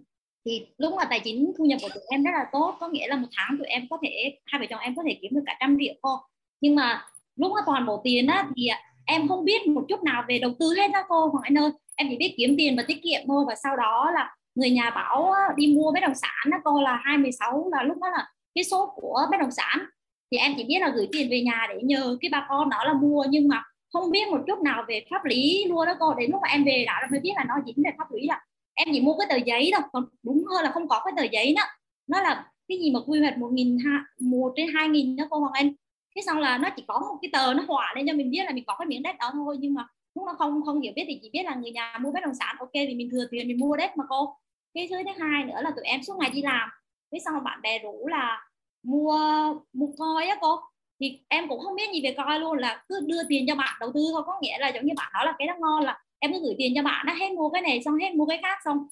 thì 0.44 0.66
lúc 0.78 0.94
mà 0.94 1.04
tài 1.04 1.20
chính 1.24 1.52
thu 1.58 1.64
nhập 1.64 1.78
của 1.82 1.88
tụi 1.94 2.02
em 2.08 2.22
rất 2.22 2.30
là 2.32 2.46
tốt, 2.52 2.76
có 2.80 2.88
nghĩa 2.88 3.08
là 3.08 3.16
một 3.16 3.28
tháng 3.36 3.58
tụi 3.58 3.66
em 3.66 3.86
có 3.90 3.98
thể, 4.02 4.38
hai 4.46 4.60
vợ 4.60 4.66
chồng 4.70 4.80
em 4.80 4.94
có 4.96 5.02
thể 5.06 5.18
kiếm 5.22 5.34
được 5.34 5.42
cả 5.46 5.56
trăm 5.60 5.76
triệu 5.80 5.94
cô. 6.02 6.16
Nhưng 6.60 6.74
mà 6.74 7.04
lúc 7.36 7.52
mà 7.54 7.60
toàn 7.66 7.86
bộ 7.86 8.00
tiền 8.04 8.26
á, 8.26 8.48
thì 8.56 8.68
em 9.06 9.28
không 9.28 9.44
biết 9.44 9.66
một 9.66 9.84
chút 9.88 10.02
nào 10.02 10.24
về 10.28 10.38
đầu 10.38 10.52
tư 10.58 10.74
hết 10.76 10.90
đó 10.92 11.02
cô, 11.08 11.28
Hoàng 11.28 11.42
Anh 11.42 11.58
ơi. 11.58 11.70
Em 11.96 12.08
chỉ 12.10 12.16
biết 12.16 12.34
kiếm 12.36 12.54
tiền 12.58 12.76
và 12.76 12.84
tiết 12.86 13.02
kiệm 13.02 13.20
thôi, 13.28 13.44
và 13.48 13.54
sau 13.54 13.76
đó 13.76 14.10
là 14.14 14.36
người 14.54 14.70
nhà 14.70 14.90
bảo 14.90 15.34
đi 15.56 15.74
mua 15.76 15.92
bất 15.92 16.00
động 16.00 16.14
sản 16.14 16.50
đó 16.50 16.58
cô, 16.64 16.82
là 16.82 17.00
26 17.04 17.70
là 17.72 17.82
lúc 17.82 17.96
đó 18.00 18.10
là 18.10 18.28
cái 18.54 18.64
số 18.64 18.92
của 18.96 19.26
bất 19.30 19.36
động 19.40 19.50
sản. 19.50 19.78
Thì 20.30 20.38
em 20.38 20.52
chỉ 20.56 20.64
biết 20.64 20.78
là 20.80 20.88
gửi 20.88 21.08
tiền 21.12 21.30
về 21.30 21.42
nhà 21.42 21.66
để 21.68 21.80
nhờ 21.82 22.18
cái 22.20 22.28
bà 22.32 22.46
con 22.48 22.70
đó 22.70 22.84
là 22.84 22.92
mua, 22.92 23.24
nhưng 23.30 23.48
mà 23.48 23.62
không 23.92 24.10
biết 24.10 24.28
một 24.30 24.38
chút 24.46 24.58
nào 24.58 24.84
về 24.88 25.04
pháp 25.10 25.24
lý 25.24 25.64
luôn 25.68 25.86
đó 25.86 25.94
cô. 26.00 26.14
Đến 26.14 26.30
lúc 26.30 26.40
mà 26.42 26.48
em 26.48 26.64
về 26.64 26.84
đã 26.86 27.08
mới 27.10 27.20
biết 27.20 27.32
là 27.36 27.44
nó 27.48 27.54
dính 27.66 27.84
về 27.84 27.90
pháp 27.98 28.12
lý 28.12 28.26
là 28.26 28.40
em 28.74 28.88
chỉ 28.92 29.00
mua 29.00 29.14
cái 29.18 29.26
tờ 29.30 29.36
giấy 29.36 29.70
thôi. 29.74 29.82
Còn 29.92 30.04
đúng 30.22 30.44
hơn 30.50 30.64
là 30.64 30.70
không 30.70 30.88
có 30.88 31.02
cái 31.04 31.12
tờ 31.16 31.22
giấy 31.32 31.54
đó 31.56 31.62
nó 32.06 32.20
là 32.20 32.50
cái 32.68 32.78
gì 32.78 32.90
mà 32.90 33.00
quy 33.06 33.20
hoạch 33.20 33.38
một 33.38 33.48
nghìn 33.52 33.78
một 34.20 34.52
trên 34.56 34.68
hai 34.74 34.88
nghìn 34.88 35.16
đó 35.16 35.24
cô 35.30 35.38
Hoàng 35.38 35.52
Anh. 35.52 35.72
Cái 36.14 36.22
xong 36.22 36.38
là 36.38 36.58
nó 36.58 36.68
chỉ 36.76 36.84
có 36.88 36.98
một 37.00 37.18
cái 37.22 37.30
tờ 37.32 37.54
nó 37.54 37.64
họa 37.68 37.92
lên 37.96 38.06
cho 38.06 38.12
mình 38.12 38.30
biết 38.30 38.42
là 38.44 38.52
mình 38.52 38.64
có 38.66 38.76
cái 38.78 38.86
miếng 38.86 39.02
đất 39.02 39.16
đó 39.18 39.30
thôi. 39.32 39.56
Nhưng 39.60 39.74
mà 39.74 39.86
lúc 40.14 40.26
nó 40.26 40.34
không 40.38 40.62
không 40.64 40.80
hiểu 40.80 40.92
biết 40.96 41.04
thì 41.08 41.18
chỉ 41.22 41.30
biết 41.32 41.42
là 41.44 41.54
người 41.54 41.70
nhà 41.70 41.98
mua 42.00 42.12
bất 42.12 42.20
động 42.24 42.34
sản, 42.34 42.56
ok, 42.58 42.70
thì 42.72 42.94
mình 42.94 43.08
thừa 43.12 43.26
tiền 43.30 43.48
mình 43.48 43.58
mua 43.58 43.76
đất 43.76 43.96
mà 43.96 44.04
cô. 44.08 44.36
Cái 44.74 44.86
thứ 44.90 44.96
thứ 45.04 45.24
hai 45.24 45.44
nữa 45.44 45.60
là 45.62 45.70
tụi 45.70 45.84
em 45.84 46.02
suốt 46.02 46.16
ngày 46.18 46.30
đi 46.30 46.42
làm. 46.42 46.68
Cái 47.10 47.20
xong 47.20 47.44
bạn 47.44 47.60
bè 47.62 47.78
rủ 47.78 48.06
là 48.06 48.48
mua 48.82 49.18
mua 49.72 49.88
coi 49.98 50.26
á 50.26 50.36
cô 50.40 50.60
thì 51.00 51.20
em 51.28 51.48
cũng 51.48 51.60
không 51.60 51.76
biết 51.76 51.90
gì 51.92 52.00
về 52.04 52.14
coi 52.16 52.40
luôn, 52.40 52.58
là 52.58 52.84
cứ 52.88 53.00
đưa 53.06 53.22
tiền 53.28 53.44
cho 53.48 53.54
bạn 53.54 53.76
đầu 53.80 53.90
tư 53.94 54.00
thôi. 54.12 54.22
Có 54.26 54.38
nghĩa 54.42 54.58
là 54.58 54.68
giống 54.68 54.86
như 54.86 54.92
bạn 54.96 55.10
nói 55.14 55.26
là 55.26 55.34
cái 55.38 55.48
đó 55.48 55.54
ngon 55.58 55.84
là 55.84 56.00
em 56.18 56.32
cứ 56.32 56.40
gửi 56.44 56.54
tiền 56.58 56.72
cho 56.76 56.82
bạn 56.82 57.06
nó 57.06 57.12
hết 57.14 57.32
mua 57.32 57.48
cái 57.50 57.62
này 57.62 57.82
xong, 57.84 57.98
hết 57.98 58.14
mua 58.14 58.26
cái 58.26 58.38
khác 58.42 58.58
xong. 58.64 58.86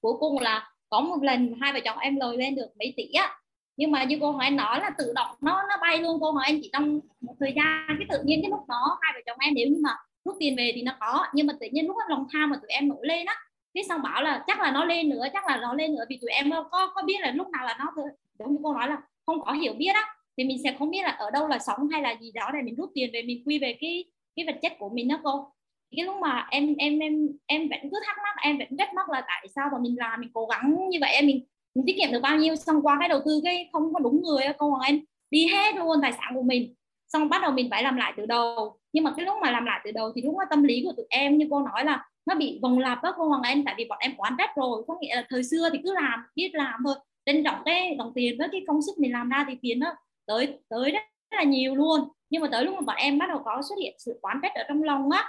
Cuối 0.00 0.14
cùng 0.20 0.40
là 0.40 0.70
có 0.88 1.00
một 1.00 1.22
lần 1.22 1.54
hai 1.60 1.72
vợ 1.72 1.80
chồng 1.84 1.98
em 1.98 2.16
lời 2.16 2.36
lên 2.36 2.54
được 2.54 2.68
mấy 2.78 2.94
tỷ 2.96 3.12
á. 3.12 3.36
Nhưng 3.76 3.90
mà 3.90 4.04
như 4.04 4.18
cô 4.20 4.30
hỏi 4.30 4.50
nói 4.50 4.80
là 4.80 4.90
tự 4.98 5.12
động 5.14 5.36
nó 5.40 5.62
nó 5.68 5.76
bay 5.80 5.98
luôn. 5.98 6.18
Cô 6.20 6.30
hỏi 6.30 6.44
Anh 6.46 6.58
chỉ 6.62 6.70
trong 6.72 7.00
một 7.20 7.34
thời 7.40 7.52
gian, 7.56 7.86
cái 7.88 8.06
tự 8.08 8.22
nhiên 8.24 8.42
cái 8.42 8.50
lúc 8.50 8.60
đó 8.68 8.98
hai 9.00 9.12
vợ 9.14 9.20
chồng 9.26 9.38
em 9.40 9.54
nếu 9.54 9.66
như 9.68 9.80
mà 9.82 9.96
rút 10.24 10.36
tiền 10.40 10.56
về 10.56 10.72
thì 10.74 10.82
nó 10.82 10.92
có. 11.00 11.26
Nhưng 11.34 11.46
mà 11.46 11.54
tự 11.60 11.66
nhiên 11.72 11.86
lúc 11.86 11.96
lòng 12.08 12.26
tham 12.32 12.50
mà 12.50 12.56
tụi 12.56 12.70
em 12.70 12.88
nổi 12.88 13.06
lên 13.06 13.26
á, 13.26 13.36
cái 13.74 13.84
xong 13.88 14.02
bảo 14.02 14.22
là 14.22 14.44
chắc 14.46 14.60
là 14.60 14.70
nó 14.70 14.84
lên 14.84 15.08
nữa, 15.08 15.24
chắc 15.32 15.46
là 15.46 15.56
nó 15.56 15.74
lên 15.74 15.94
nữa. 15.94 16.04
Vì 16.08 16.18
tụi 16.22 16.30
em 16.30 16.50
có 16.70 16.92
có 16.94 17.02
biết 17.02 17.20
là 17.20 17.30
lúc 17.30 17.48
nào 17.48 17.66
là 17.66 17.76
nó 17.78 17.92
giống 18.38 18.52
như 18.52 18.58
cô 18.62 18.74
nói 18.74 18.88
là 18.88 18.98
không 19.26 19.40
có 19.40 19.52
hiểu 19.52 19.72
biết 19.72 19.90
á 19.94 20.14
thì 20.40 20.44
mình 20.44 20.58
sẽ 20.64 20.74
không 20.78 20.90
biết 20.90 21.02
là 21.02 21.10
ở 21.10 21.30
đâu 21.30 21.48
là 21.48 21.58
sống 21.58 21.88
hay 21.92 22.02
là 22.02 22.14
gì 22.20 22.32
đó 22.34 22.50
để 22.54 22.62
mình 22.62 22.74
rút 22.76 22.90
tiền 22.94 23.10
về, 23.12 23.22
mình 23.22 23.42
quy 23.46 23.58
về 23.58 23.76
cái 23.80 24.04
cái 24.36 24.46
vật 24.46 24.58
chất 24.62 24.72
của 24.78 24.88
mình 24.88 25.08
đó 25.08 25.20
cô. 25.24 25.52
Cái 25.96 26.04
lúc 26.04 26.16
mà 26.20 26.46
em 26.50 26.74
em 26.78 26.98
em 26.98 27.28
em 27.46 27.68
vẫn 27.68 27.78
cứ 27.82 28.00
thắc 28.06 28.16
mắc, 28.22 28.34
em 28.42 28.58
vẫn 28.58 28.76
rất 28.78 28.88
mắc 28.94 29.10
là 29.10 29.22
tại 29.28 29.46
sao 29.54 29.68
mà 29.72 29.78
mình 29.82 29.96
làm, 29.98 30.20
mình 30.20 30.30
cố 30.34 30.46
gắng 30.46 30.88
như 30.90 30.98
vậy 31.00 31.10
em 31.12 31.26
mình 31.26 31.44
mình 31.74 31.84
tiết 31.86 31.96
kiệm 31.98 32.12
được 32.12 32.20
bao 32.22 32.36
nhiêu. 32.36 32.56
Xong 32.56 32.82
qua 32.82 32.96
cái 33.00 33.08
đầu 33.08 33.20
tư 33.24 33.40
cái 33.44 33.68
không 33.72 33.92
có 33.94 34.00
đúng 34.00 34.22
người 34.22 34.44
cô 34.58 34.70
Hoàng 34.70 34.82
em 34.86 35.00
đi 35.30 35.46
hết 35.46 35.76
luôn 35.76 35.98
tài 36.02 36.12
sản 36.12 36.32
của 36.34 36.42
mình. 36.42 36.74
Xong 37.08 37.28
bắt 37.28 37.42
đầu 37.42 37.52
mình 37.52 37.68
phải 37.70 37.82
làm 37.82 37.96
lại 37.96 38.12
từ 38.16 38.26
đầu. 38.26 38.78
Nhưng 38.92 39.04
mà 39.04 39.14
cái 39.16 39.26
lúc 39.26 39.36
mà 39.42 39.50
làm 39.50 39.64
lại 39.64 39.80
từ 39.84 39.90
đầu 39.90 40.12
thì 40.14 40.22
đúng 40.22 40.38
là 40.38 40.44
tâm 40.50 40.62
lý 40.62 40.82
của 40.84 40.92
tụi 40.96 41.06
em 41.10 41.38
như 41.38 41.46
cô 41.50 41.60
nói 41.60 41.84
là 41.84 42.04
nó 42.26 42.34
bị 42.34 42.58
vòng 42.62 42.78
lặp 42.78 43.02
đó 43.02 43.14
cô 43.16 43.24
Hoàng 43.24 43.42
Anh 43.42 43.64
tại 43.64 43.74
vì 43.78 43.84
bọn 43.84 43.98
em 44.00 44.12
quán 44.16 44.34
trách 44.38 44.50
rồi. 44.56 44.84
Có 44.88 44.96
nghĩa 45.00 45.16
là 45.16 45.26
thời 45.28 45.44
xưa 45.44 45.68
thì 45.72 45.78
cứ 45.84 45.94
làm, 45.94 46.20
biết 46.34 46.50
làm 46.52 46.80
thôi. 46.84 46.94
Trân 47.26 47.44
trọng 47.44 47.62
cái 47.64 47.94
đồng 47.94 48.12
tiền 48.14 48.38
với 48.38 48.48
cái 48.52 48.60
công 48.66 48.82
sức 48.82 48.92
mình 48.98 49.12
làm 49.12 49.28
ra 49.28 49.44
thì 49.48 49.54
tiền 49.62 49.80
đó 49.80 49.94
tới 50.26 50.58
tới 50.68 50.90
rất 50.90 51.02
là 51.30 51.42
nhiều 51.42 51.74
luôn. 51.74 52.08
Nhưng 52.30 52.42
mà 52.42 52.48
tới 52.52 52.64
lúc 52.64 52.74
mà 52.74 52.80
bọn 52.80 52.96
em 52.96 53.18
bắt 53.18 53.26
đầu 53.28 53.42
có 53.44 53.62
xuất 53.68 53.74
hiện 53.80 53.94
sự 53.98 54.18
quán 54.22 54.38
trách 54.42 54.52
ở 54.54 54.62
trong 54.68 54.82
lòng 54.82 55.10
á, 55.10 55.24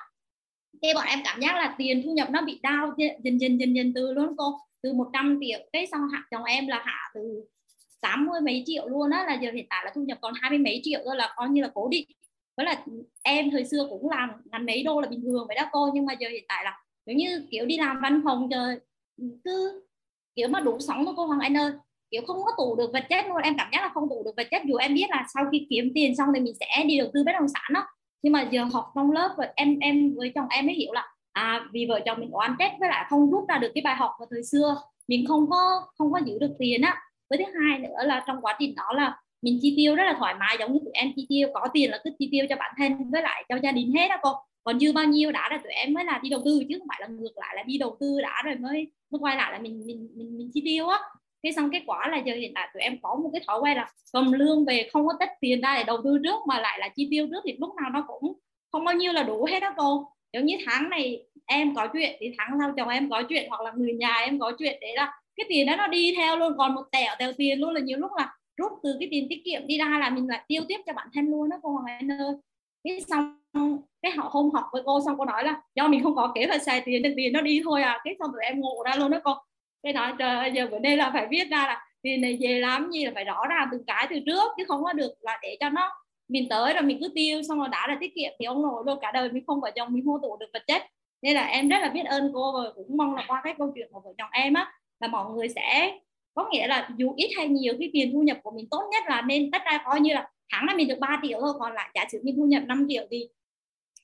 thì 0.82 0.94
bọn 0.96 1.06
em 1.08 1.20
cảm 1.26 1.42
giác 1.42 1.56
là 1.56 1.76
tiền 1.78 2.02
thu 2.06 2.12
nhập 2.12 2.30
nó 2.30 2.42
bị 2.42 2.60
đau 2.64 2.94
dần 3.24 3.38
dần 3.42 3.60
dần 3.60 3.76
dần 3.76 3.94
từ 3.96 4.14
luôn 4.14 4.38
cô. 4.38 4.58
Từ 4.84 4.94
100 4.94 5.40
triệu, 5.42 5.60
cái 5.74 5.88
xong 5.88 6.02
hạ, 6.14 6.24
chồng 6.32 6.44
em 6.44 6.68
là 6.68 6.82
hạ 6.86 7.12
từ 7.14 7.44
80 8.02 8.42
mấy 8.42 8.64
triệu 8.66 8.88
luôn 8.88 9.10
á, 9.12 9.26
là 9.26 9.34
giờ 9.34 9.52
hiện 9.52 9.66
tại 9.70 9.86
là 9.86 9.92
thu 9.96 10.02
nhập 10.02 10.18
còn 10.22 10.34
hai 10.42 10.50
mươi 10.50 10.60
mấy 10.60 10.82
triệu 10.84 11.00
thôi 11.06 11.16
là 11.16 11.34
coi 11.36 11.50
như 11.50 11.62
là 11.62 11.72
cố 11.74 11.88
định. 11.88 12.06
Với 12.58 12.66
là 12.66 12.86
em 13.24 13.52
thời 13.52 13.66
xưa 13.66 13.88
cũng 13.90 14.10
làm 14.10 14.30
ngàn 14.52 14.66
mấy 14.66 14.84
đô 14.84 15.02
là 15.02 15.08
bình 15.08 15.22
thường 15.22 15.46
vậy 15.48 15.56
đó 15.56 15.70
cô, 15.72 15.90
nhưng 15.94 16.06
mà 16.06 16.14
giờ 16.14 16.30
hiện 16.30 16.46
tại 16.48 16.64
là 16.66 16.84
giống 17.06 17.18
như 17.18 17.48
kiểu 17.52 17.66
đi 17.66 17.78
làm 17.78 18.02
văn 18.02 18.22
phòng 18.26 18.48
trời 18.52 18.80
cứ 19.44 19.84
kiểu 20.36 20.48
mà 20.48 20.60
đủ 20.60 20.80
sống 20.80 21.06
thôi 21.06 21.14
cô 21.18 21.26
Hoàng 21.26 21.40
Anh 21.40 21.58
ơi 21.58 21.72
kiểu 22.12 22.22
không 22.28 22.38
có 22.46 22.52
tủ 22.58 22.76
được 22.76 22.90
vật 22.94 23.04
chất 23.10 23.26
luôn 23.28 23.38
em 23.44 23.58
cảm 23.58 23.68
giác 23.74 23.82
là 23.82 23.90
không 23.94 24.10
tủ 24.10 24.24
được 24.24 24.32
vật 24.38 24.48
chất. 24.52 24.62
Dù 24.66 24.76
em 24.76 24.94
biết 24.94 25.06
là 25.10 25.26
sau 25.34 25.46
khi 25.52 25.68
kiếm 25.70 25.92
tiền 25.96 26.16
xong 26.16 26.30
thì 26.36 26.42
mình 26.42 26.54
sẽ 26.60 26.84
đi 26.86 26.98
đầu 26.98 27.08
tư 27.14 27.24
bất 27.26 27.32
động 27.40 27.48
sản 27.48 27.74
đó. 27.74 27.84
Nhưng 28.24 28.34
mà 28.34 28.48
giờ 28.52 28.64
học 28.74 28.92
trong 28.96 29.12
lớp 29.12 29.34
và 29.38 29.52
em 29.56 29.80
em 29.80 30.16
với 30.16 30.32
chồng 30.36 30.48
em 30.50 30.66
mới 30.66 30.76
hiểu 30.76 30.94
là 30.94 31.08
à 31.32 31.66
vì 31.74 31.86
vợ 31.90 32.00
chồng 32.06 32.20
mình 32.20 32.30
oan 32.32 32.56
trách 32.60 32.72
với 32.80 32.90
lại 32.90 33.06
không 33.10 33.32
rút 33.32 33.44
ra 33.50 33.58
được 33.58 33.72
cái 33.76 33.82
bài 33.82 33.96
học 33.96 34.12
vào 34.20 34.28
thời 34.32 34.44
xưa 34.44 34.78
mình 35.08 35.26
không 35.28 35.50
có 35.50 35.82
không 35.98 36.12
có 36.12 36.20
giữ 36.26 36.40
được 36.40 36.52
tiền 36.60 36.82
á. 36.82 36.98
Với 37.30 37.38
thứ 37.38 37.60
hai 37.62 37.80
nữa 37.80 37.96
là 38.06 38.24
trong 38.28 38.42
quá 38.42 38.56
trình 38.60 38.76
đó 38.76 38.94
là 38.94 39.18
mình 39.42 39.60
chi 39.62 39.74
tiêu 39.78 39.96
rất 39.96 40.04
là 40.04 40.16
thoải 40.20 40.36
mái 40.40 40.58
giống 40.60 40.74
như 40.74 40.80
tụi 40.80 40.92
em 40.94 41.12
chi 41.16 41.26
tiêu 41.30 41.48
có 41.54 41.68
tiền 41.74 41.92
là 41.92 42.02
cứ 42.04 42.10
chi 42.20 42.30
tiêu 42.32 42.46
cho 42.50 42.56
bản 42.56 42.72
thân 42.78 43.12
với 43.12 43.22
lại 43.22 43.46
cho 43.50 43.56
gia 43.64 43.72
đình 43.72 43.94
hết 43.96 44.08
đó 44.10 44.16
cô. 44.22 44.30
Còn 44.64 44.80
dư 44.80 44.94
bao 44.94 45.06
nhiêu 45.06 45.32
đã 45.32 45.50
là 45.52 45.58
tụi 45.58 45.72
em 45.72 45.94
mới 45.94 46.06
là 46.06 46.20
đi 46.24 46.30
đầu 46.30 46.42
tư 46.46 46.64
chứ 46.70 46.76
không 46.80 46.88
phải 46.88 46.98
là 47.02 47.08
ngược 47.08 47.38
lại 47.38 47.56
là 47.56 47.64
đi 47.64 47.78
đầu 47.78 47.98
tư 48.00 48.22
đã 48.22 48.42
rồi 48.46 48.56
mới 48.56 48.92
mới 49.12 49.20
quay 49.20 49.36
lại 49.36 49.52
là 49.52 49.60
mình 49.60 49.84
mình 49.86 50.10
mình, 50.16 50.38
mình 50.38 50.52
chi 50.54 50.62
tiêu 50.66 50.88
á 50.88 51.00
thế 51.44 51.52
xong 51.52 51.70
kết 51.72 51.82
quả 51.86 52.08
là 52.08 52.18
giờ 52.18 52.34
hiện 52.34 52.52
tại 52.56 52.70
tụi 52.74 52.82
em 52.82 52.98
có 53.02 53.16
một 53.16 53.30
cái 53.34 53.42
thói 53.48 53.60
quen 53.60 53.78
là 53.78 53.92
cầm 54.14 54.32
lương 54.32 54.66
về, 54.66 54.90
không 54.94 55.08
có 55.08 55.14
tích 55.20 55.30
tiền 55.40 55.62
ra 55.62 55.76
để 55.78 55.84
đầu 55.84 55.98
tư 56.04 56.20
trước, 56.24 56.48
mà 56.48 56.60
lại 56.60 56.80
là 56.80 56.90
chi 56.96 57.08
tiêu 57.12 57.28
trước 57.32 57.42
thì 57.46 57.56
lúc 57.60 57.76
nào 57.82 57.90
nó 57.90 58.06
cũng 58.08 58.34
không 58.72 58.86
bao 58.86 58.96
nhiêu 58.96 59.14
là 59.14 59.24
đủ 59.24 59.46
hết 59.46 59.60
đó 59.60 59.74
cô. 59.78 60.08
Giống 60.34 60.46
như 60.46 60.56
tháng 60.66 60.90
này 60.90 61.24
em 61.46 61.76
có 61.76 61.88
chuyện 61.94 62.16
thì 62.20 62.34
tháng 62.38 62.58
sau 62.60 62.74
chồng 62.78 62.90
em 62.90 63.10
có 63.10 63.24
chuyện 63.30 63.50
hoặc 63.50 63.62
là 63.62 63.72
người 63.76 63.94
nhà 63.94 64.16
em 64.26 64.40
có 64.40 64.52
chuyện 64.60 64.78
đấy 64.82 64.96
là 64.96 65.14
cái 65.36 65.46
tiền 65.50 65.68
đó 65.68 65.76
nó 65.76 65.88
đi 65.88 66.14
theo 66.18 66.38
luôn, 66.38 66.54
còn 66.58 66.74
một 66.76 66.84
tẹo 66.92 67.16
tẹo 67.20 67.34
tiền 67.38 67.60
luôn 67.60 67.74
là 67.74 67.82
nhiều 67.82 67.98
lúc 67.98 68.12
là 68.18 68.34
rút 68.58 68.72
từ 68.84 68.96
cái 69.00 69.08
tiền 69.12 69.28
tiết 69.30 69.42
kiệm 69.46 69.68
đi 69.68 69.78
ra 69.78 69.98
là 70.00 70.10
mình 70.10 70.28
lại 70.28 70.42
tiêu 70.48 70.62
tiếp 70.68 70.78
cho 70.86 70.94
bản 70.94 71.08
thân 71.14 71.26
luôn 71.26 71.50
đó 71.50 71.58
cô 71.64 71.70
Hoàng 71.70 71.98
Anh 72.00 72.12
ơi. 72.12 72.36
Cái 72.84 73.02
xong 73.02 73.38
cái 74.02 74.12
họ 74.12 74.30
hôm 74.32 74.50
học 74.54 74.66
với 74.74 74.82
cô 74.86 75.02
xong 75.06 75.16
cô 75.18 75.26
nói 75.26 75.44
là 75.44 75.62
do 75.76 75.88
mình 75.88 76.04
không 76.04 76.16
có 76.16 76.32
kế 76.36 76.46
hoạch 76.46 76.62
xài 76.62 76.82
tiền 76.82 77.02
nên 77.02 77.14
tiền 77.16 77.34
nó 77.34 77.42
đi 77.42 77.62
thôi 77.64 77.82
à. 77.82 78.00
Cái 78.04 78.16
xong 78.20 78.32
tụi 78.34 78.44
em 78.44 78.60
ngộ 78.62 78.84
ra 78.86 78.96
luôn 78.96 79.12
đó 79.12 79.20
cô 79.24 79.34
cái 79.84 79.94
nói, 79.94 80.14
trời 80.20 80.36
ơi, 80.36 80.52
giờ 80.54 80.68
bữa 80.72 80.80
nay 80.80 80.98
là 80.98 81.10
phải 81.14 81.28
viết 81.30 81.50
ra 81.52 81.68
là 81.68 81.86
tiền 82.02 82.22
này 82.22 82.38
về 82.42 82.60
làm 82.60 82.92
gì 82.92 83.06
là 83.06 83.12
phải 83.16 83.24
rõ 83.24 83.46
ràng 83.50 83.68
từng 83.72 83.84
cái 83.88 84.08
từ 84.10 84.20
trước, 84.26 84.52
chứ 84.58 84.64
không 84.68 84.84
có 84.84 84.94
được 84.94 85.14
là 85.20 85.40
để 85.42 85.58
cho 85.60 85.70
nó 85.70 85.92
mình 86.28 86.50
tới 86.50 86.74
rồi 86.74 86.84
mình 86.84 86.98
cứ 87.02 87.08
tiêu, 87.16 87.44
xong 87.44 87.60
rồi 87.60 87.68
đã 87.72 87.88
là 87.88 87.98
tiết 88.00 88.16
kiệm 88.16 88.32
thì 88.40 88.46
ông 88.46 88.62
nội 88.62 88.84
luôn, 88.86 89.00
cả 89.02 89.12
đời 89.12 89.30
mình 89.32 89.44
không 89.48 89.62
vợ 89.62 89.72
chồng 89.76 89.94
mình 89.94 90.06
mua 90.06 90.20
tụ 90.22 90.38
được 90.38 90.50
vật 90.54 90.64
chất 90.68 90.82
nên 91.22 91.36
là 91.36 91.46
em 91.46 91.70
rất 91.70 91.78
là 91.82 91.90
biết 91.90 92.06
ơn 92.06 92.32
cô 92.34 92.52
và 92.52 92.72
cũng 92.76 92.98
mong 92.98 93.16
là 93.16 93.24
qua 93.28 93.42
cái 93.44 93.54
câu 93.58 93.72
chuyện 93.76 93.88
của 93.92 94.00
vợ 94.00 94.14
chồng 94.18 94.30
em 94.32 94.54
á, 94.54 94.74
là 95.00 95.08
mọi 95.08 95.32
người 95.32 95.50
sẽ, 95.50 96.00
có 96.34 96.50
nghĩa 96.52 96.68
là 96.68 96.90
dù 96.98 97.14
ít 97.18 97.30
hay 97.38 97.48
nhiều, 97.48 97.74
cái 97.80 97.90
tiền 97.94 98.12
thu 98.14 98.22
nhập 98.22 98.38
của 98.44 98.52
mình 98.52 98.68
tốt 98.72 98.84
nhất 98.92 99.04
là 99.08 99.22
nên 99.22 99.52
tất 99.52 99.62
ra 99.66 99.82
coi 99.86 100.00
như 100.00 100.14
là 100.14 100.30
tháng 100.54 100.66
này 100.66 100.76
mình 100.76 100.88
được 100.88 101.00
3 101.00 101.20
triệu 101.24 101.42
thôi, 101.42 101.54
còn 101.60 101.74
lại 101.74 101.90
giả 101.96 102.06
sử 102.12 102.22
mình 102.24 102.36
thu 102.38 102.46
nhập 102.46 102.64
5 102.66 102.86
triệu 102.90 103.04
thì 103.12 103.28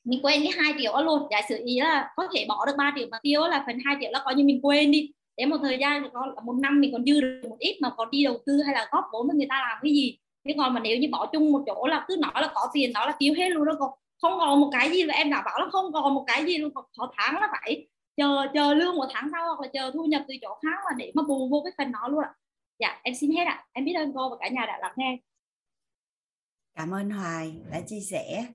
mình 0.03 0.19
quên 0.23 0.39
cái 0.43 0.51
hai 0.57 0.73
triệu 0.79 0.93
đó 0.93 1.01
luôn. 1.01 1.27
Giả 1.31 1.41
sử 1.49 1.61
ý 1.65 1.79
là 1.79 2.09
có 2.15 2.27
thể 2.35 2.45
bỏ 2.49 2.65
được 2.65 2.73
3 2.77 2.93
triệu 2.97 3.07
mà 3.11 3.19
tiêu 3.21 3.47
là 3.47 3.63
phần 3.67 3.77
2 3.85 3.95
triệu 4.01 4.11
là 4.11 4.21
coi 4.25 4.35
như 4.35 4.43
mình 4.43 4.59
quên 4.63 4.91
đi 4.91 5.11
để 5.37 5.45
một 5.45 5.57
thời 5.61 5.77
gian 5.77 6.09
có 6.13 6.33
một 6.43 6.55
năm 6.61 6.81
mình 6.81 6.91
còn 6.91 7.05
dư 7.05 7.21
được 7.21 7.49
một 7.49 7.57
ít 7.59 7.77
mà 7.81 7.89
còn 7.97 8.11
đi 8.11 8.23
đầu 8.23 8.37
tư 8.45 8.61
hay 8.65 8.75
là 8.75 8.87
góp 8.91 9.05
vốn 9.13 9.27
với 9.27 9.35
người 9.35 9.47
ta 9.49 9.61
làm 9.69 9.77
cái 9.83 9.91
gì. 9.91 10.17
Thế 10.45 10.55
còn 10.57 10.73
mà 10.73 10.79
nếu 10.79 10.97
như 10.97 11.07
bỏ 11.11 11.29
chung 11.33 11.51
một 11.51 11.63
chỗ 11.65 11.87
là 11.87 12.05
cứ 12.07 12.15
nói 12.19 12.41
là 12.41 12.51
có 12.55 12.69
tiền 12.73 12.93
đó 12.93 13.05
là 13.05 13.15
tiêu 13.19 13.33
hết 13.37 13.49
luôn 13.49 13.65
đó 13.65 13.73
còn 13.79 13.91
không 14.21 14.39
còn 14.39 14.61
một 14.61 14.69
cái 14.71 14.89
gì 14.89 15.03
là 15.03 15.13
em 15.13 15.29
đã 15.29 15.41
bảo 15.41 15.59
là 15.59 15.65
không 15.71 15.93
còn 15.93 16.13
một 16.13 16.23
cái 16.27 16.45
gì 16.45 16.57
luôn 16.57 16.73
còn 16.73 17.09
tháng 17.17 17.41
là 17.41 17.47
phải 17.51 17.87
chờ 18.17 18.47
chờ 18.53 18.73
lương 18.73 18.95
một 18.95 19.07
tháng 19.13 19.29
sau 19.31 19.45
hoặc 19.45 19.59
là 19.59 19.67
chờ 19.73 19.91
thu 19.93 20.05
nhập 20.05 20.21
từ 20.27 20.33
chỗ 20.41 20.59
khác 20.61 20.79
mà 20.85 20.95
để 20.97 21.11
mà 21.15 21.23
bù 21.27 21.49
vô 21.49 21.61
cái 21.63 21.73
phần 21.77 21.91
đó 21.91 22.07
luôn 22.07 22.23
ạ. 22.23 22.33
Dạ 22.79 22.99
em 23.03 23.15
xin 23.15 23.31
hết 23.31 23.43
ạ. 23.43 23.65
Em 23.73 23.85
biết 23.85 23.93
ơn 23.93 24.13
cô 24.15 24.29
và 24.29 24.35
cả 24.39 24.47
nhà 24.47 24.65
đã 24.65 24.77
lắng 24.81 24.93
nghe. 24.95 25.17
Cảm 26.75 26.93
ơn 26.93 27.09
hoài 27.09 27.55
đã 27.71 27.81
chia 27.87 27.99
sẻ. 27.99 28.45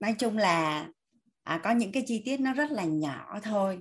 Nói 0.00 0.14
chung 0.18 0.38
là 0.38 0.88
à, 1.42 1.60
có 1.64 1.70
những 1.70 1.92
cái 1.92 2.02
chi 2.06 2.22
tiết 2.24 2.40
nó 2.40 2.52
rất 2.52 2.70
là 2.70 2.84
nhỏ 2.84 3.40
thôi 3.42 3.80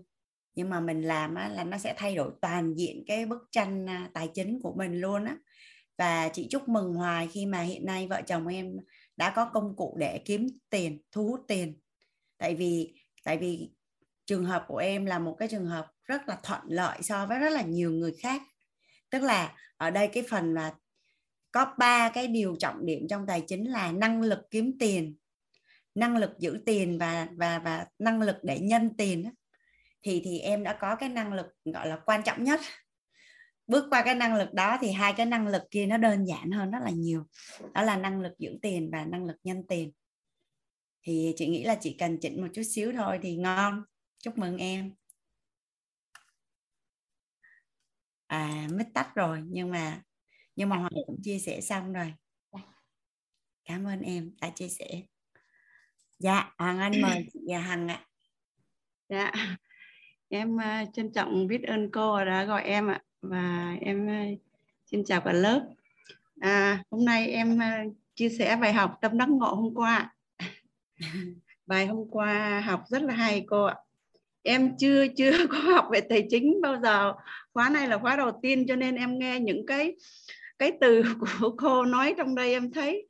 nhưng 0.56 0.70
mà 0.70 0.80
mình 0.80 1.02
làm 1.02 1.36
á, 1.36 1.50
là 1.50 1.64
nó 1.64 1.78
sẽ 1.78 1.94
thay 1.98 2.16
đổi 2.16 2.32
toàn 2.42 2.74
diện 2.74 3.04
cái 3.08 3.26
bức 3.26 3.48
tranh 3.52 3.90
à, 3.90 4.10
tài 4.14 4.30
chính 4.34 4.60
của 4.62 4.74
mình 4.78 5.02
luôn 5.02 5.26
á. 5.26 5.38
Và 5.98 6.30
chị 6.30 6.48
chúc 6.50 6.70
mừng 6.70 6.94
hoài 6.94 7.28
khi 7.32 7.46
mà 7.46 7.62
hiện 7.62 7.86
nay 7.86 8.08
vợ 8.08 8.22
chồng 8.28 8.48
em 8.48 8.78
đã 9.18 9.34
có 9.36 9.46
công 9.46 9.76
cụ 9.76 9.98
để 10.00 10.22
kiếm 10.26 10.48
tiền 10.70 11.02
thu 11.12 11.28
hút 11.28 11.40
tiền. 11.48 11.80
Tại 12.38 12.56
vì 12.56 12.94
tại 13.24 13.38
vì 13.38 13.72
trường 14.26 14.46
hợp 14.46 14.66
của 14.68 14.78
em 14.78 15.06
là 15.06 15.20
một 15.20 15.36
cái 15.40 15.48
trường 15.48 15.66
hợp 15.66 15.88
rất 16.04 16.28
là 16.28 16.38
thuận 16.44 16.62
lợi 16.68 17.02
so 17.02 17.26
với 17.26 17.40
rất 17.40 17.50
là 17.50 17.62
nhiều 17.62 17.92
người 17.92 18.14
khác. 18.20 18.42
Tức 19.10 19.24
là 19.24 19.56
ở 19.78 19.92
đây 19.92 20.08
cái 20.08 20.24
phần 20.30 20.54
là 20.54 20.74
có 21.52 21.74
ba 21.78 22.10
cái 22.10 22.28
điều 22.28 22.56
trọng 22.60 22.86
điểm 22.86 23.08
trong 23.10 23.26
tài 23.28 23.42
chính 23.42 23.72
là 23.72 23.92
năng 23.92 24.22
lực 24.22 24.40
kiếm 24.52 24.78
tiền 24.80 25.16
năng 25.96 26.18
lực 26.18 26.32
giữ 26.40 26.60
tiền 26.66 26.98
và 26.98 27.28
và 27.36 27.60
và 27.60 27.86
năng 28.00 28.22
lực 28.22 28.36
để 28.44 28.60
nhân 28.60 28.90
tiền 28.98 29.24
thì 30.04 30.22
thì 30.26 30.40
em 30.40 30.64
đã 30.64 30.78
có 30.82 30.96
cái 30.96 31.10
năng 31.10 31.34
lực, 31.34 31.46
gọi 31.66 31.88
là, 31.88 32.00
quan 32.06 32.24
trọng 32.24 32.44
nhất. 32.44 32.60
Bước 33.68 33.88
qua 33.90 34.02
cái 34.06 34.16
năng 34.16 34.36
lực 34.36 34.54
đó 34.54 34.78
thì 34.82 34.92
hai 34.92 35.14
cái 35.14 35.26
năng 35.26 35.48
lực 35.48 35.62
kia 35.72 35.86
nó 35.86 35.98
đơn 35.98 36.26
giản 36.26 36.52
hơn 36.52 36.72
rất 36.72 36.80
là 36.84 36.90
nhiều. 36.90 37.24
Đó 37.74 37.82
là 37.82 37.98
năng 37.98 38.22
lực 38.22 38.34
giữ 38.38 38.60
tiền 38.62 38.90
và 38.92 39.06
năng 39.06 39.26
lực 39.26 39.38
nhân 39.44 39.68
tiền. 39.68 39.92
Thì 41.04 41.34
chị 41.36 41.48
nghĩ 41.48 41.64
là 41.64 41.76
chỉ 41.82 41.96
cần 42.00 42.18
chỉnh 42.22 42.42
một 42.42 42.48
chút 42.54 42.64
xíu 42.64 42.92
thôi 42.94 43.20
thì 43.22 43.36
ngon. 43.36 43.84
Chúc 44.24 44.38
mừng 44.38 44.58
em. 44.58 44.94
À 48.28 48.68
mít 48.72 48.88
tắt 48.94 49.16
rồi, 49.16 49.42
nhưng 49.46 49.72
mà 49.72 50.02
nhưng 50.56 50.70
mà 50.70 50.78
hoàng 50.78 50.94
cũng 51.06 51.22
chia 51.24 51.40
sẻ 51.40 51.62
xong 51.62 51.94
rồi. 51.94 52.14
Cảm 53.66 53.88
ơn 53.88 54.02
em 54.02 54.36
đã 54.42 54.50
chia 54.50 54.70
sẻ. 54.70 55.02
Dạ 56.20 56.52
hoàng 56.58 56.80
anh 56.80 57.02
mời 57.02 57.28
chị 57.34 57.40
à, 57.54 57.60
hằng 57.60 57.88
ạ. 57.88 58.06
Dạ 59.10 59.32
em 60.32 60.56
uh, 60.56 60.94
trân 60.94 61.12
trọng 61.12 61.48
biết 61.48 61.64
ơn 61.64 61.92
cô 61.92 62.26
đã 62.26 62.44
gọi 62.44 62.64
em 62.64 62.88
ạ. 62.88 63.02
Và 63.22 63.76
em 63.82 64.08
uh, 64.08 64.40
xin 64.86 65.04
chào 65.04 65.22
cả 65.22 65.34
lớp. 65.34 65.68
À, 66.40 66.84
hôm 66.92 67.06
nay 67.06 67.28
em 67.28 67.58
uh, 67.58 67.94
chia 68.16 68.30
sẻ 68.30 68.56
bài 68.62 68.74
học 68.74 68.98
tâm 69.02 69.18
đắc 69.18 69.30
ngộ 69.30 69.54
hôm 69.54 69.74
qua. 69.76 70.14
Bài 71.66 71.88
hôm 71.88 72.08
qua 72.12 72.60
học 72.66 72.84
rất 72.88 73.02
là 73.02 73.14
hay 73.14 73.46
cô 73.48 73.64
ạ. 73.64 73.76
Em 74.44 74.78
chưa 74.78 75.08
chưa 75.18 75.48
có 75.48 75.58
học 75.76 75.88
về 75.92 76.02
tài 76.02 76.28
chính 76.30 76.62
bao 76.62 76.80
giờ. 76.84 77.14
Khóa 77.54 77.70
này 77.70 77.88
là 77.88 77.98
khóa 77.98 78.16
đầu 78.16 78.32
tiên 78.42 78.66
cho 78.68 78.76
nên 78.76 78.96
em 78.96 79.20
nghe 79.20 79.40
những 79.40 79.66
cái 79.66 79.96
cái 80.60 80.72
từ 80.82 81.04
của 81.20 81.56
cô 81.58 81.86
nói 81.86 82.14
trong 82.18 82.36
đây 82.36 82.54
em 82.54 82.72
thấy 82.72 83.08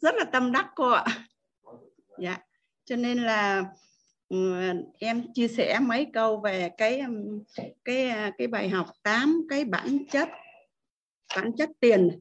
rất 0.00 0.14
là 0.14 0.24
tâm 0.24 0.52
đắc 0.52 0.66
cô 0.74 0.90
ạ. 0.90 1.04
Dạ. 2.18 2.38
Cho 2.84 2.96
nên 2.96 3.18
là 3.18 3.64
em 4.98 5.32
chia 5.34 5.48
sẻ 5.48 5.78
mấy 5.82 6.06
câu 6.12 6.40
về 6.40 6.70
cái 6.78 7.02
cái 7.84 8.32
cái 8.38 8.46
bài 8.46 8.68
học 8.68 8.86
8 9.02 9.46
cái 9.48 9.64
bản 9.64 9.98
chất 10.10 10.28
bản 11.36 11.52
chất 11.56 11.70
tiền. 11.80 12.18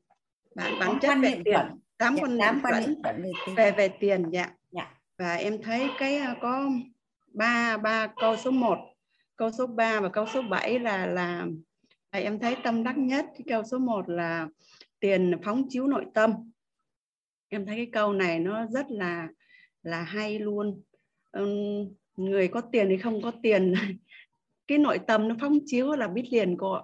Bản 0.56 0.80
bản 0.80 1.00
chất 1.02 1.18
về 1.22 1.42
tiền. 1.46 1.62
tám 1.98 2.16
quan 2.22 2.38
niệm 2.38 2.62
về, 2.64 3.54
về 3.56 3.72
về 3.72 3.88
tiền 3.88 4.30
dạ. 4.32 4.52
dạ. 4.72 4.94
Và 5.18 5.36
em 5.36 5.62
thấy 5.62 5.90
cái 6.00 6.22
có 6.42 6.70
ba 7.34 7.78
ba 7.78 8.08
câu 8.08 8.38
số 8.38 8.52
1 8.52 8.78
câu 9.36 9.52
số 9.52 9.68
3 9.68 10.00
và 10.00 10.10
câu 10.10 10.26
số 10.34 10.42
7 10.42 10.80
là 10.80 11.06
là, 11.06 11.46
là 12.12 12.20
em 12.20 12.40
thấy 12.40 12.56
tâm 12.64 12.84
đắc 12.84 12.98
nhất. 12.98 13.26
Cái 13.36 13.44
câu 13.50 13.64
số 13.64 13.78
1 13.78 14.10
là 14.10 14.48
tiền 15.00 15.32
phóng 15.44 15.66
chiếu 15.70 15.88
nội 15.88 16.06
tâm. 16.14 16.52
Em 17.50 17.66
thấy 17.66 17.76
cái 17.76 17.90
câu 17.92 18.14
này 18.14 18.40
nó 18.40 18.66
rất 18.66 18.86
là 18.90 19.28
là 19.84 20.02
hay 20.04 20.40
luôn 20.40 20.82
người 22.18 22.48
có 22.48 22.62
tiền 22.62 22.88
thì 22.90 22.98
không 22.98 23.22
có 23.22 23.32
tiền. 23.44 23.74
Cái 24.68 24.78
nội 24.78 25.00
tâm 25.08 25.28
nó 25.28 25.36
phóng 25.42 25.60
chiếu 25.66 25.92
là 25.92 26.08
biết 26.08 26.24
liền 26.32 26.58
cô 26.58 26.72
ạ. 26.72 26.84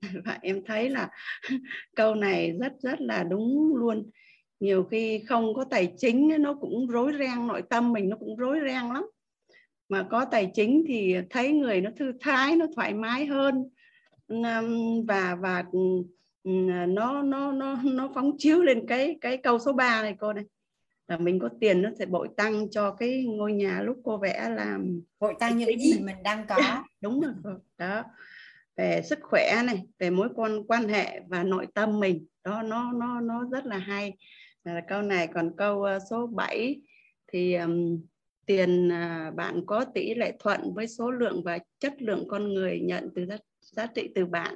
Và 0.24 0.38
em 0.42 0.64
thấy 0.64 0.90
là 0.90 1.08
câu 1.96 2.14
này 2.14 2.52
rất 2.60 2.72
rất 2.82 3.00
là 3.00 3.24
đúng 3.24 3.76
luôn. 3.76 4.10
Nhiều 4.60 4.84
khi 4.84 5.18
không 5.18 5.54
có 5.54 5.64
tài 5.64 5.92
chính 5.96 6.42
nó 6.42 6.54
cũng 6.54 6.86
rối 6.86 7.12
ren, 7.18 7.46
nội 7.46 7.62
tâm 7.70 7.92
mình 7.92 8.08
nó 8.08 8.16
cũng 8.16 8.36
rối 8.36 8.58
ren 8.60 8.88
lắm. 8.94 9.06
Mà 9.88 10.06
có 10.10 10.24
tài 10.24 10.50
chính 10.54 10.84
thì 10.88 11.16
thấy 11.30 11.52
người 11.52 11.80
nó 11.80 11.90
thư 11.96 12.12
thái, 12.20 12.56
nó 12.56 12.66
thoải 12.76 12.94
mái 12.94 13.26
hơn. 13.26 13.70
Và 15.06 15.36
và 15.40 15.64
nó 16.88 17.22
nó 17.22 17.52
nó 17.52 17.78
nó 17.84 18.10
phóng 18.14 18.32
chiếu 18.38 18.62
lên 18.62 18.86
cái 18.86 19.18
cái 19.20 19.36
câu 19.36 19.58
số 19.58 19.72
3 19.72 20.02
này 20.02 20.16
cô 20.18 20.32
này 20.32 20.44
là 21.08 21.16
mình 21.16 21.38
có 21.38 21.48
tiền 21.60 21.82
nó 21.82 21.90
sẽ 21.98 22.06
bội 22.06 22.28
tăng 22.36 22.70
cho 22.70 22.90
cái 22.90 23.24
ngôi 23.24 23.52
nhà 23.52 23.80
lúc 23.82 23.96
cô 24.04 24.18
vẽ 24.18 24.48
làm 24.56 25.00
bội 25.18 25.34
tăng 25.40 25.58
những 25.58 25.78
gì 25.78 26.00
mình 26.00 26.16
đang 26.24 26.46
có. 26.48 26.56
Đúng 27.00 27.20
rồi. 27.20 27.54
Đó. 27.78 28.04
Về 28.76 29.02
sức 29.04 29.18
khỏe 29.22 29.62
này 29.66 29.82
về 29.98 30.10
mối 30.10 30.28
quan 30.34 30.64
quan 30.66 30.88
hệ 30.88 31.20
và 31.28 31.42
nội 31.42 31.66
tâm 31.74 32.00
mình. 32.00 32.26
Đó 32.44 32.62
nó 32.62 32.92
nó 32.92 33.20
nó 33.20 33.44
rất 33.52 33.66
là 33.66 33.78
hay. 33.78 34.16
À, 34.64 34.82
câu 34.88 35.02
này 35.02 35.26
còn 35.26 35.56
câu 35.56 35.78
uh, 35.96 36.02
số 36.10 36.26
7 36.26 36.80
thì 37.32 37.54
um, 37.54 38.00
tiền 38.46 38.88
uh, 38.88 39.34
bạn 39.34 39.66
có 39.66 39.84
tỷ 39.84 40.14
lệ 40.14 40.32
thuận 40.38 40.74
với 40.74 40.88
số 40.88 41.10
lượng 41.10 41.42
và 41.44 41.58
chất 41.78 42.02
lượng 42.02 42.24
con 42.28 42.54
người 42.54 42.80
nhận 42.80 43.08
từ 43.14 43.26
giá, 43.26 43.36
giá 43.60 43.86
trị 43.86 44.08
từ 44.14 44.26
bạn. 44.26 44.54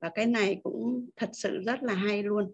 Và 0.00 0.10
cái 0.14 0.26
này 0.26 0.60
cũng 0.62 1.06
thật 1.16 1.30
sự 1.32 1.62
rất 1.66 1.82
là 1.82 1.94
hay 1.94 2.22
luôn. 2.22 2.52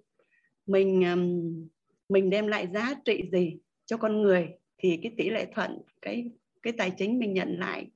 Mình 0.66 1.02
um, 1.12 1.68
mình 2.08 2.30
đem 2.30 2.46
lại 2.46 2.68
giá 2.74 2.94
trị 3.04 3.28
gì 3.32 3.56
cho 3.86 3.96
con 3.96 4.22
người 4.22 4.48
thì 4.78 4.98
cái 5.02 5.12
tỷ 5.16 5.30
lệ 5.30 5.46
thuận 5.54 5.78
cái 6.02 6.30
cái 6.62 6.72
tài 6.72 6.90
chính 6.90 7.18
mình 7.18 7.34
nhận 7.34 7.58
lại 7.58 7.86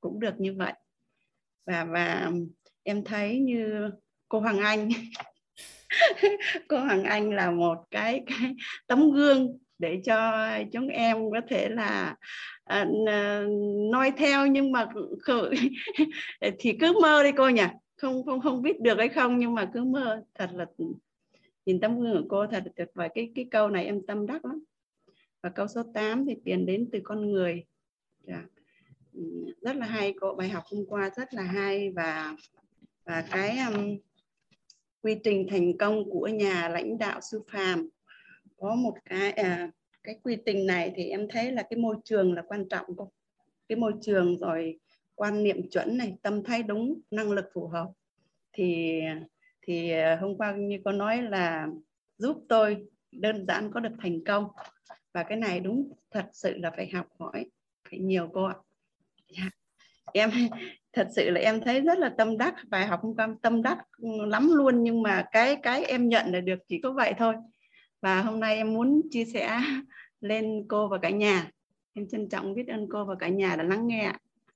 cũng 0.00 0.20
được 0.20 0.40
như 0.40 0.54
vậy. 0.54 0.72
Và 1.66 1.84
và 1.84 2.30
em 2.82 3.04
thấy 3.04 3.38
như 3.38 3.90
cô 4.28 4.40
Hoàng 4.40 4.58
Anh 4.58 4.88
cô 6.68 6.78
Hoàng 6.78 7.04
Anh 7.04 7.30
là 7.30 7.50
một 7.50 7.78
cái 7.90 8.22
cái 8.26 8.54
tấm 8.86 9.12
gương 9.12 9.58
để 9.78 10.00
cho 10.04 10.48
chúng 10.72 10.88
em 10.88 11.30
có 11.30 11.40
thể 11.48 11.68
là 11.68 12.16
à, 12.64 12.86
à 13.06 13.44
nói 13.90 14.12
theo 14.16 14.46
nhưng 14.46 14.72
mà 14.72 14.86
thì 16.58 16.76
cứ 16.80 16.92
mơ 17.02 17.22
đi 17.22 17.30
cô 17.36 17.48
nhỉ. 17.48 17.62
Không 17.96 18.24
không 18.24 18.40
không 18.40 18.62
biết 18.62 18.80
được 18.80 18.98
hay 18.98 19.08
không 19.08 19.38
nhưng 19.38 19.54
mà 19.54 19.70
cứ 19.74 19.84
mơ. 19.84 20.22
Thật 20.34 20.50
là 20.54 20.66
nhìn 21.66 21.80
tấm 21.80 22.00
gương 22.00 22.22
của 22.22 22.28
cô 22.28 22.46
thật 22.46 22.64
tuyệt 22.76 22.90
vời. 22.94 23.08
Cái 23.14 23.32
cái 23.34 23.46
câu 23.50 23.68
này 23.68 23.84
em 23.84 24.06
tâm 24.06 24.26
đắc 24.26 24.44
lắm. 24.44 24.64
Và 25.42 25.50
câu 25.50 25.66
số 25.66 25.82
8 25.94 26.26
thì 26.26 26.36
tiền 26.44 26.66
đến 26.66 26.88
từ 26.92 27.00
con 27.04 27.32
người. 27.32 27.64
Dạ. 28.26 28.44
Ừ, 29.12 29.22
rất 29.60 29.76
là 29.76 29.86
hay 29.86 30.14
cô. 30.20 30.34
Bài 30.34 30.48
học 30.48 30.64
hôm 30.70 30.86
qua 30.86 31.10
rất 31.16 31.34
là 31.34 31.42
hay 31.42 31.90
và 31.90 32.36
và 33.04 33.24
cái 33.30 33.58
um, 33.58 33.98
quy 35.02 35.16
trình 35.24 35.46
thành 35.50 35.78
công 35.78 36.10
của 36.10 36.28
nhà 36.28 36.68
lãnh 36.68 36.98
đạo 36.98 37.20
sư 37.20 37.42
phạm. 37.52 37.88
Có 38.56 38.74
một 38.74 38.94
cái 39.04 39.32
à, 39.32 39.70
cái 40.02 40.18
quy 40.22 40.36
trình 40.46 40.66
này 40.66 40.92
thì 40.94 41.04
em 41.04 41.28
thấy 41.30 41.52
là 41.52 41.62
cái 41.62 41.78
môi 41.78 41.96
trường 42.04 42.34
là 42.34 42.42
quan 42.42 42.68
trọng 42.68 42.86
cô. 42.96 43.10
Cái 43.68 43.76
môi 43.76 43.92
trường 44.02 44.38
rồi 44.38 44.78
quan 45.14 45.42
niệm 45.42 45.70
chuẩn 45.70 45.96
này 45.96 46.16
tâm 46.22 46.44
thái 46.44 46.62
đúng 46.62 47.00
năng 47.10 47.30
lực 47.30 47.44
phù 47.54 47.68
hợp. 47.68 47.90
Thì 48.52 49.00
thì 49.62 49.90
ờ, 49.90 50.16
hôm 50.16 50.36
qua 50.36 50.52
như 50.52 50.78
có 50.84 50.92
nói 50.92 51.22
là 51.22 51.68
giúp 52.18 52.44
tôi 52.48 52.86
đơn 53.12 53.46
giản 53.46 53.70
có 53.72 53.80
được 53.80 53.92
thành 54.02 54.24
công. 54.24 54.48
Và 55.14 55.22
cái 55.22 55.38
này 55.38 55.60
đúng 55.60 55.92
thật 56.10 56.26
sự 56.32 56.58
là 56.58 56.70
phải 56.76 56.90
học 56.94 57.06
hỏi, 57.18 57.46
phải 57.90 57.98
nhiều 57.98 58.30
cô 58.32 58.44
ạ. 58.44 58.54
Yeah. 59.38 59.52
Em 60.12 60.30
thật 60.92 61.08
sự 61.16 61.30
là 61.30 61.40
em 61.40 61.60
thấy 61.60 61.80
rất 61.80 61.98
là 61.98 62.14
tâm 62.18 62.38
đắc, 62.38 62.54
bài 62.68 62.86
học 62.86 63.00
hôm 63.02 63.16
qua 63.16 63.28
tâm 63.42 63.62
đắc 63.62 63.78
lắm 64.26 64.48
luôn, 64.52 64.82
nhưng 64.82 65.02
mà 65.02 65.24
cái 65.32 65.56
cái 65.56 65.84
em 65.84 66.08
nhận 66.08 66.32
là 66.32 66.40
được 66.40 66.58
chỉ 66.68 66.80
có 66.82 66.92
vậy 66.92 67.14
thôi. 67.18 67.34
Và 68.00 68.22
hôm 68.22 68.40
nay 68.40 68.56
em 68.56 68.74
muốn 68.74 69.00
chia 69.10 69.24
sẻ 69.24 69.60
lên 70.20 70.64
cô 70.68 70.88
và 70.88 70.98
cả 70.98 71.10
nhà. 71.10 71.50
Em 71.92 72.08
trân 72.08 72.28
trọng 72.28 72.54
biết 72.54 72.68
ơn 72.68 72.86
cô 72.90 73.04
và 73.04 73.14
cả 73.14 73.28
nhà 73.28 73.56
đã 73.56 73.62
lắng 73.62 73.86
nghe 73.86 74.12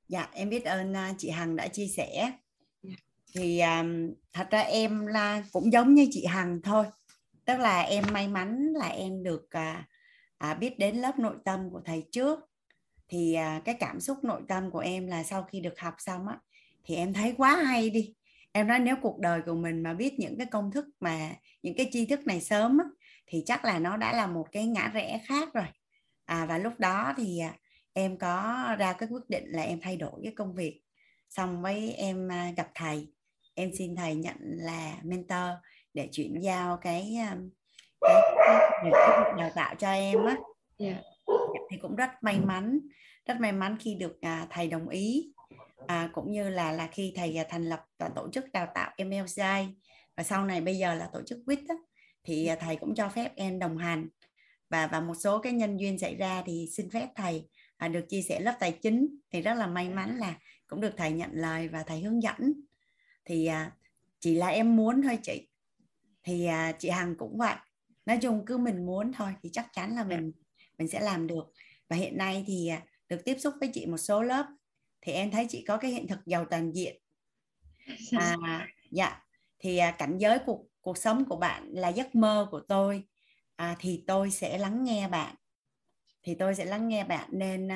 dạ 0.09 0.29
em 0.33 0.49
biết 0.49 0.65
ơn 0.65 0.97
à, 0.97 1.13
chị 1.19 1.31
Hằng 1.31 1.57
đã 1.57 1.69
chia 1.69 1.87
sẻ 1.87 2.33
thì 3.35 3.61
um, 3.61 4.15
thật 4.33 4.47
ra 4.51 4.61
em 4.61 5.07
là 5.07 5.45
cũng 5.53 5.73
giống 5.73 5.95
như 5.95 6.09
chị 6.11 6.25
Hằng 6.27 6.61
thôi. 6.63 6.85
Tức 7.45 7.59
là 7.59 7.81
em 7.81 8.05
may 8.13 8.29
mắn 8.29 8.73
là 8.75 8.87
em 8.87 9.23
được 9.23 9.47
à, 9.51 9.87
à, 10.39 10.55
biết 10.55 10.79
đến 10.79 10.97
lớp 10.97 11.19
nội 11.19 11.37
tâm 11.45 11.71
của 11.71 11.81
thầy 11.85 12.05
trước. 12.13 12.39
Thì 13.09 13.35
à, 13.35 13.61
cái 13.65 13.75
cảm 13.81 14.01
xúc 14.01 14.25
nội 14.25 14.43
tâm 14.49 14.71
của 14.71 14.79
em 14.79 15.07
là 15.07 15.23
sau 15.23 15.43
khi 15.43 15.61
được 15.61 15.79
học 15.79 15.95
xong 15.99 16.29
á 16.29 16.39
thì 16.85 16.95
em 16.95 17.13
thấy 17.13 17.35
quá 17.37 17.57
hay 17.57 17.91
đi. 17.91 18.15
Em 18.53 18.67
nói 18.67 18.79
nếu 18.79 18.97
cuộc 19.03 19.19
đời 19.19 19.41
của 19.47 19.55
mình 19.55 19.83
mà 19.83 19.95
biết 19.95 20.19
những 20.19 20.39
cái 20.39 20.47
công 20.47 20.71
thức 20.71 20.87
mà 21.01 21.31
những 21.63 21.75
cái 21.77 21.89
tri 21.93 22.07
thức 22.07 22.27
này 22.27 22.41
sớm 22.41 22.79
á, 22.79 22.85
thì 23.27 23.43
chắc 23.47 23.65
là 23.65 23.79
nó 23.79 23.97
đã 23.97 24.13
là 24.13 24.27
một 24.27 24.47
cái 24.53 24.67
ngã 24.67 24.91
rẽ 24.95 25.21
khác 25.27 25.49
rồi. 25.55 25.67
À, 26.25 26.47
và 26.47 26.59
lúc 26.59 26.73
đó 26.79 27.15
thì 27.17 27.39
à, 27.39 27.55
em 27.93 28.19
có 28.19 28.67
ra 28.79 28.93
cái 28.93 29.09
quyết 29.09 29.29
định 29.29 29.45
là 29.47 29.63
em 29.63 29.81
thay 29.81 29.97
đổi 29.97 30.21
cái 30.23 30.33
công 30.37 30.55
việc. 30.55 30.81
Xong 31.29 31.63
với 31.63 31.93
em 31.93 32.33
à, 32.33 32.53
gặp 32.57 32.69
thầy 32.75 33.14
em 33.55 33.71
xin 33.79 33.97
thầy 33.97 34.15
nhận 34.15 34.37
là 34.41 34.97
mentor 35.03 35.49
để 35.95 36.09
chuyển 36.13 36.43
giao 36.43 36.77
cái 36.77 37.17
um, 37.31 37.51
cái, 38.01 38.23
cái, 38.47 38.93
cái 38.93 39.33
đào 39.39 39.51
tạo 39.55 39.75
cho 39.75 39.93
em 39.93 40.25
á. 40.25 40.37
Yeah. 40.79 40.97
Dạ. 40.97 41.35
thì 41.71 41.77
cũng 41.83 41.97
rất 41.97 42.11
may 42.23 42.41
mắn 42.41 42.81
rất 43.27 43.41
may 43.41 43.53
mắn 43.53 43.77
khi 43.81 43.95
được 43.95 44.21
à, 44.21 44.47
thầy 44.51 44.69
đồng 44.69 44.89
ý. 44.89 45.33
À, 45.87 46.11
cũng 46.13 46.33
như 46.33 46.49
là 46.49 46.73
là 46.73 46.89
khi 46.93 47.13
thầy 47.17 47.39
à, 47.39 47.45
thành 47.49 47.65
lập 47.65 47.81
và 47.99 48.09
tổ 48.17 48.29
chức 48.33 48.53
đào 48.53 48.67
tạo 48.75 48.93
MLCI 48.99 49.75
và 50.17 50.23
sau 50.23 50.45
này 50.45 50.61
bây 50.61 50.79
giờ 50.79 50.95
là 50.95 51.09
tổ 51.13 51.23
chức 51.27 51.39
WIT 51.47 51.65
á, 51.69 51.75
thì 52.25 52.47
à, 52.47 52.57
thầy 52.61 52.77
cũng 52.77 52.95
cho 52.95 53.09
phép 53.09 53.33
em 53.37 53.59
đồng 53.59 53.79
hành. 53.79 54.09
Và 54.71 54.87
và 54.87 55.01
một 55.01 55.15
số 55.15 55.39
cái 55.39 55.53
nhân 55.53 55.77
duyên 55.77 55.99
xảy 55.99 56.15
ra 56.15 56.43
thì 56.47 56.69
xin 56.73 56.91
phép 56.91 57.09
thầy 57.17 57.49
à, 57.77 57.89
được 57.89 58.05
chia 58.09 58.23
sẻ 58.23 58.41
lớp 58.41 58.57
tài 58.61 58.73
chính. 58.73 59.09
Thì 59.31 59.41
rất 59.41 59.55
là 59.55 59.67
may 59.67 59.89
mắn 59.89 60.17
là 60.17 60.35
cũng 60.67 60.81
được 60.81 60.93
thầy 60.97 61.13
nhận 61.13 61.31
lời 61.33 61.69
và 61.69 61.83
thầy 61.83 62.01
hướng 62.01 62.23
dẫn 62.23 62.53
thì 63.25 63.47
à, 63.47 63.73
chỉ 64.21 64.35
là 64.35 64.47
em 64.47 64.77
muốn 64.77 65.03
thôi 65.03 65.19
chị. 65.23 65.49
Thì 66.23 66.47
à, 66.47 66.73
chị 66.79 66.89
Hằng 66.89 67.15
cũng 67.19 67.39
vậy. 67.39 67.55
Nói 68.07 68.19
chung 68.23 68.45
cứ 68.47 68.59
mình 68.59 68.87
muốn 68.87 69.13
thôi 69.13 69.35
thì 69.43 69.51
chắc 69.53 69.69
chắn 69.73 69.95
là 69.97 70.05
mình 70.05 70.33
mình 70.79 70.89
sẽ 70.89 71.01
làm 71.01 71.27
được. 71.27 71.53
Và 71.89 71.97
hiện 71.97 72.17
nay 72.17 72.45
thì 72.47 72.69
à, 72.69 72.83
được 73.09 73.25
tiếp 73.25 73.37
xúc 73.39 73.55
với 73.61 73.71
chị 73.73 73.87
một 73.87 73.99
số 73.99 74.23
lớp 74.23 74.47
thì 75.01 75.13
em 75.13 75.31
thấy 75.31 75.47
chị 75.49 75.65
có 75.69 75.77
cái 75.77 75.91
hiện 75.91 76.09
thực 76.09 76.27
giàu 76.27 76.45
toàn 76.45 76.73
diện. 76.73 77.01
À, 78.19 78.69
dạ. 78.91 79.23
Thì 79.59 79.81
cảnh 79.99 80.19
giới 80.19 80.39
cuộc 80.47 80.67
cuộc 80.81 80.99
sống 80.99 81.25
của 81.25 81.37
bạn 81.37 81.69
là 81.73 81.89
giấc 81.89 82.15
mơ 82.15 82.49
của 82.51 82.61
tôi. 82.69 83.05
À, 83.57 83.77
thì 83.79 84.05
tôi 84.07 84.31
sẽ 84.31 84.59
lắng 84.59 84.85
nghe 84.85 85.09
bạn. 85.09 85.35
Thì 86.23 86.35
tôi 86.35 86.55
sẽ 86.55 86.65
lắng 86.65 86.89
nghe 86.89 87.05
bạn 87.05 87.29
nên 87.33 87.69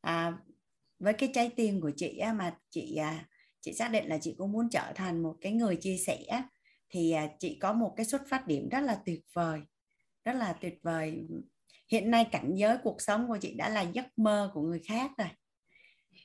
à, 0.00 0.32
với 0.98 1.12
cái 1.12 1.30
trái 1.34 1.50
tim 1.56 1.80
của 1.80 1.90
chị 1.96 2.18
á, 2.18 2.32
mà 2.32 2.56
chị 2.70 2.96
à, 2.96 3.28
chị 3.60 3.72
xác 3.72 3.88
định 3.88 4.08
là 4.08 4.18
chị 4.18 4.34
cũng 4.38 4.52
muốn 4.52 4.68
trở 4.70 4.92
thành 4.94 5.22
một 5.22 5.36
cái 5.40 5.52
người 5.52 5.76
chia 5.76 5.96
sẻ. 5.96 6.18
Thì 6.90 7.12
à, 7.12 7.28
chị 7.38 7.58
có 7.60 7.72
một 7.72 7.94
cái 7.96 8.06
xuất 8.06 8.22
phát 8.28 8.46
điểm 8.46 8.68
rất 8.68 8.80
là 8.80 8.98
tuyệt 9.06 9.20
vời, 9.32 9.60
rất 10.24 10.32
là 10.32 10.52
tuyệt 10.52 10.78
vời. 10.82 11.28
Hiện 11.88 12.10
nay 12.10 12.26
cảnh 12.32 12.54
giới 12.54 12.78
cuộc 12.82 13.00
sống 13.00 13.28
của 13.28 13.38
chị 13.40 13.54
đã 13.54 13.68
là 13.68 13.82
giấc 13.82 14.18
mơ 14.18 14.50
của 14.54 14.62
người 14.62 14.80
khác 14.84 15.10
rồi. 15.18 15.28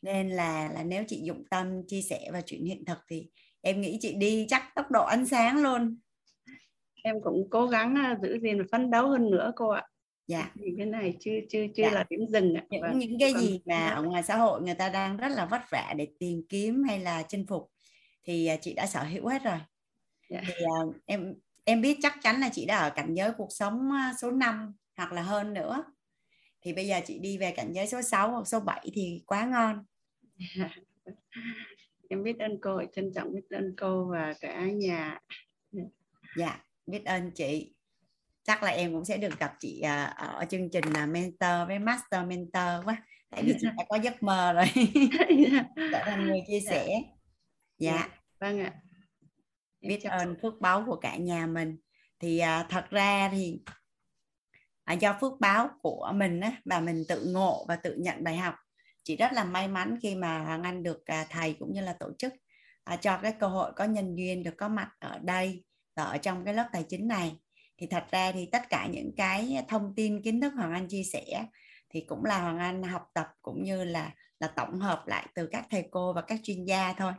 Nên 0.02 0.30
là 0.30 0.71
là 0.74 0.84
nếu 0.84 1.04
chị 1.08 1.21
dụng 1.24 1.43
tâm 1.50 1.88
chia 1.88 2.02
sẻ 2.02 2.30
và 2.34 2.41
chuyện 2.41 2.65
hiện 2.65 2.86
thực 2.86 2.98
thì 3.08 3.30
em 3.62 3.82
nghĩ 3.82 3.98
chị 4.02 4.13
đi 4.13 4.45
chắc 4.50 4.63
tốc 4.76 4.91
độ 4.91 5.06
ánh 5.06 5.26
sáng 5.26 5.63
luôn. 5.63 5.98
Em 7.04 7.15
cũng 7.24 7.48
cố 7.50 7.67
gắng 7.67 7.95
à, 7.95 8.17
giữ 8.21 8.39
gìn 8.41 8.58
và 8.58 8.65
phấn 8.71 8.91
đấu 8.91 9.10
hơn 9.10 9.32
nữa 9.32 9.52
cô 9.56 9.69
ạ 9.69 9.88
dạ. 10.27 10.51
Thì 10.55 10.73
cái 10.77 10.85
này 10.85 11.17
chưa 11.19 11.31
chưa 11.49 11.65
chưa 11.75 11.83
Dạ. 11.83 11.91
là 11.91 12.05
điểm 12.09 12.19
dừng 12.29 12.53
ạ. 12.53 12.63
Những 12.69 12.81
Vâng. 12.81 12.99
những 12.99 13.19
cái 13.19 13.33
Còn- 13.33 13.41
gì 13.41 13.61
mà 13.65 13.88
ở 13.89 14.03
ngoài 14.03 14.23
xã 14.23 14.38
hội 14.38 14.61
người 14.61 14.73
ta 14.75 14.89
đang 14.89 15.17
rất 15.17 15.27
là 15.31 15.45
vất 15.45 15.61
vả 15.71 15.93
để 15.97 16.07
tìm 16.19 16.41
kiếm 16.49 16.83
hay 16.83 16.99
là 16.99 17.23
chinh 17.23 17.45
phục 17.47 17.71
thì 18.23 18.45
à, 18.47 18.55
chị 18.61 18.73
đã 18.73 18.85
sở 18.88 19.03
hữu 19.03 19.27
hết 19.27 19.43
rồi. 19.43 19.57
Dạ. 20.29 20.41
thì 20.47 20.53
à, 20.53 20.77
em 21.05 21.33
em 21.65 21.81
biết 21.81 21.97
chắc 22.01 22.17
chắn 22.23 22.39
là 22.39 22.49
chị 22.53 22.65
đã 22.65 22.77
ở 22.77 22.89
cảnh 22.89 23.13
giới 23.13 23.31
cuộc 23.38 23.49
sống 23.51 23.91
à, 23.91 24.13
số 24.21 24.31
5 24.31 24.73
hoặc 24.97 25.11
là 25.13 25.21
hơn 25.21 25.53
nữa. 25.53 25.83
Thì 26.61 26.73
bây 26.73 26.88
giờ 26.88 26.99
chị 27.05 27.19
đi 27.19 27.38
về 27.38 27.51
cảnh 27.51 27.73
giới 27.73 27.88
số 27.88 28.01
6 28.01 28.31
hoặc 28.31 28.47
số 28.47 28.59
7 28.59 28.89
thì 28.93 29.23
quá 29.25 29.45
ngon. 29.45 29.85
Em 32.09 32.23
biết 32.23 32.39
ơn 32.39 32.57
cô 32.61 32.81
trân 32.95 33.11
trọng 33.15 33.33
biết 33.33 33.41
ơn 33.49 33.73
cô 33.77 34.05
và 34.11 34.33
cả 34.41 34.65
nhà. 34.65 35.19
Dạ 36.38 36.63
biết 36.85 37.05
ơn 37.05 37.31
chị 37.31 37.73
chắc 38.45 38.63
là 38.63 38.71
em 38.71 38.93
cũng 38.93 39.05
sẽ 39.05 39.17
được 39.17 39.39
gặp 39.39 39.53
chị 39.60 39.81
à, 39.81 40.03
ở 40.05 40.45
chương 40.45 40.69
trình 40.69 40.93
là 40.93 41.05
mentor 41.05 41.67
với 41.67 41.79
master 41.79 42.27
mentor 42.27 42.86
quá. 42.86 43.03
Tại 43.29 43.43
vì 43.43 43.53
chị 43.62 43.67
đã 43.77 43.86
có 43.89 43.95
giấc 43.95 44.23
mơ 44.23 44.53
rồi. 44.53 44.65
Trở 45.91 46.01
thành 46.05 46.27
người 46.27 46.43
chia 46.47 46.60
sẻ. 46.60 47.01
Dạ. 47.77 48.10
Vâng 48.39 48.60
ạ. 48.60 48.73
Biết 49.81 50.03
ơn 50.03 50.36
phước 50.41 50.53
báo 50.62 50.84
của 50.88 50.95
cả 50.95 51.15
nhà 51.15 51.45
mình. 51.45 51.77
Thì 52.19 52.39
à, 52.39 52.65
thật 52.69 52.86
ra 52.89 53.29
thì 53.31 53.62
à, 54.84 54.93
do 54.93 55.17
phước 55.21 55.34
báo 55.39 55.69
của 55.81 56.12
mình 56.15 56.39
á, 56.39 56.51
và 56.65 56.79
mình 56.79 57.03
tự 57.10 57.25
ngộ 57.34 57.65
và 57.67 57.75
tự 57.75 57.95
nhận 57.95 58.23
bài 58.23 58.38
học 58.38 58.55
chị 59.05 59.15
rất 59.15 59.34
là 59.34 59.43
may 59.43 59.67
mắn 59.67 59.97
khi 60.01 60.15
mà 60.15 60.60
Anh 60.63 60.84
được 60.84 61.05
à, 61.05 61.25
thầy 61.29 61.55
cũng 61.60 61.73
như 61.73 61.81
là 61.81 61.93
tổ 61.93 62.12
chức 62.17 62.34
à, 62.84 62.95
cho 62.95 63.17
cái 63.17 63.34
cơ 63.39 63.47
hội 63.47 63.71
có 63.75 63.84
nhân 63.84 64.15
duyên 64.15 64.43
được 64.43 64.53
có 64.58 64.67
mặt 64.67 64.91
ở 64.99 65.19
đây 65.23 65.63
và 65.95 66.03
ở 66.03 66.17
trong 66.17 66.45
cái 66.45 66.53
lớp 66.53 66.69
tài 66.73 66.86
chính 66.89 67.08
này 67.08 67.36
thì 67.77 67.88
thật 67.88 68.03
ra 68.11 68.31
thì 68.31 68.49
tất 68.51 68.61
cả 68.69 68.88
những 68.91 69.11
cái 69.17 69.65
thông 69.67 69.93
tin 69.95 70.21
kiến 70.21 70.41
thức 70.41 70.53
Hoàng 70.55 70.73
Anh 70.73 70.88
chia 70.88 71.03
sẻ 71.03 71.45
thì 71.89 72.01
cũng 72.07 72.25
là 72.25 72.41
Hoàng 72.41 72.57
Anh 72.57 72.83
học 72.83 73.09
tập 73.13 73.27
cũng 73.41 73.63
như 73.63 73.83
là 73.83 74.13
là 74.39 74.47
tổng 74.47 74.79
hợp 74.79 75.03
lại 75.07 75.27
từ 75.35 75.47
các 75.51 75.65
thầy 75.69 75.88
cô 75.91 76.13
và 76.13 76.21
các 76.21 76.39
chuyên 76.43 76.65
gia 76.65 76.93
thôi. 76.93 77.13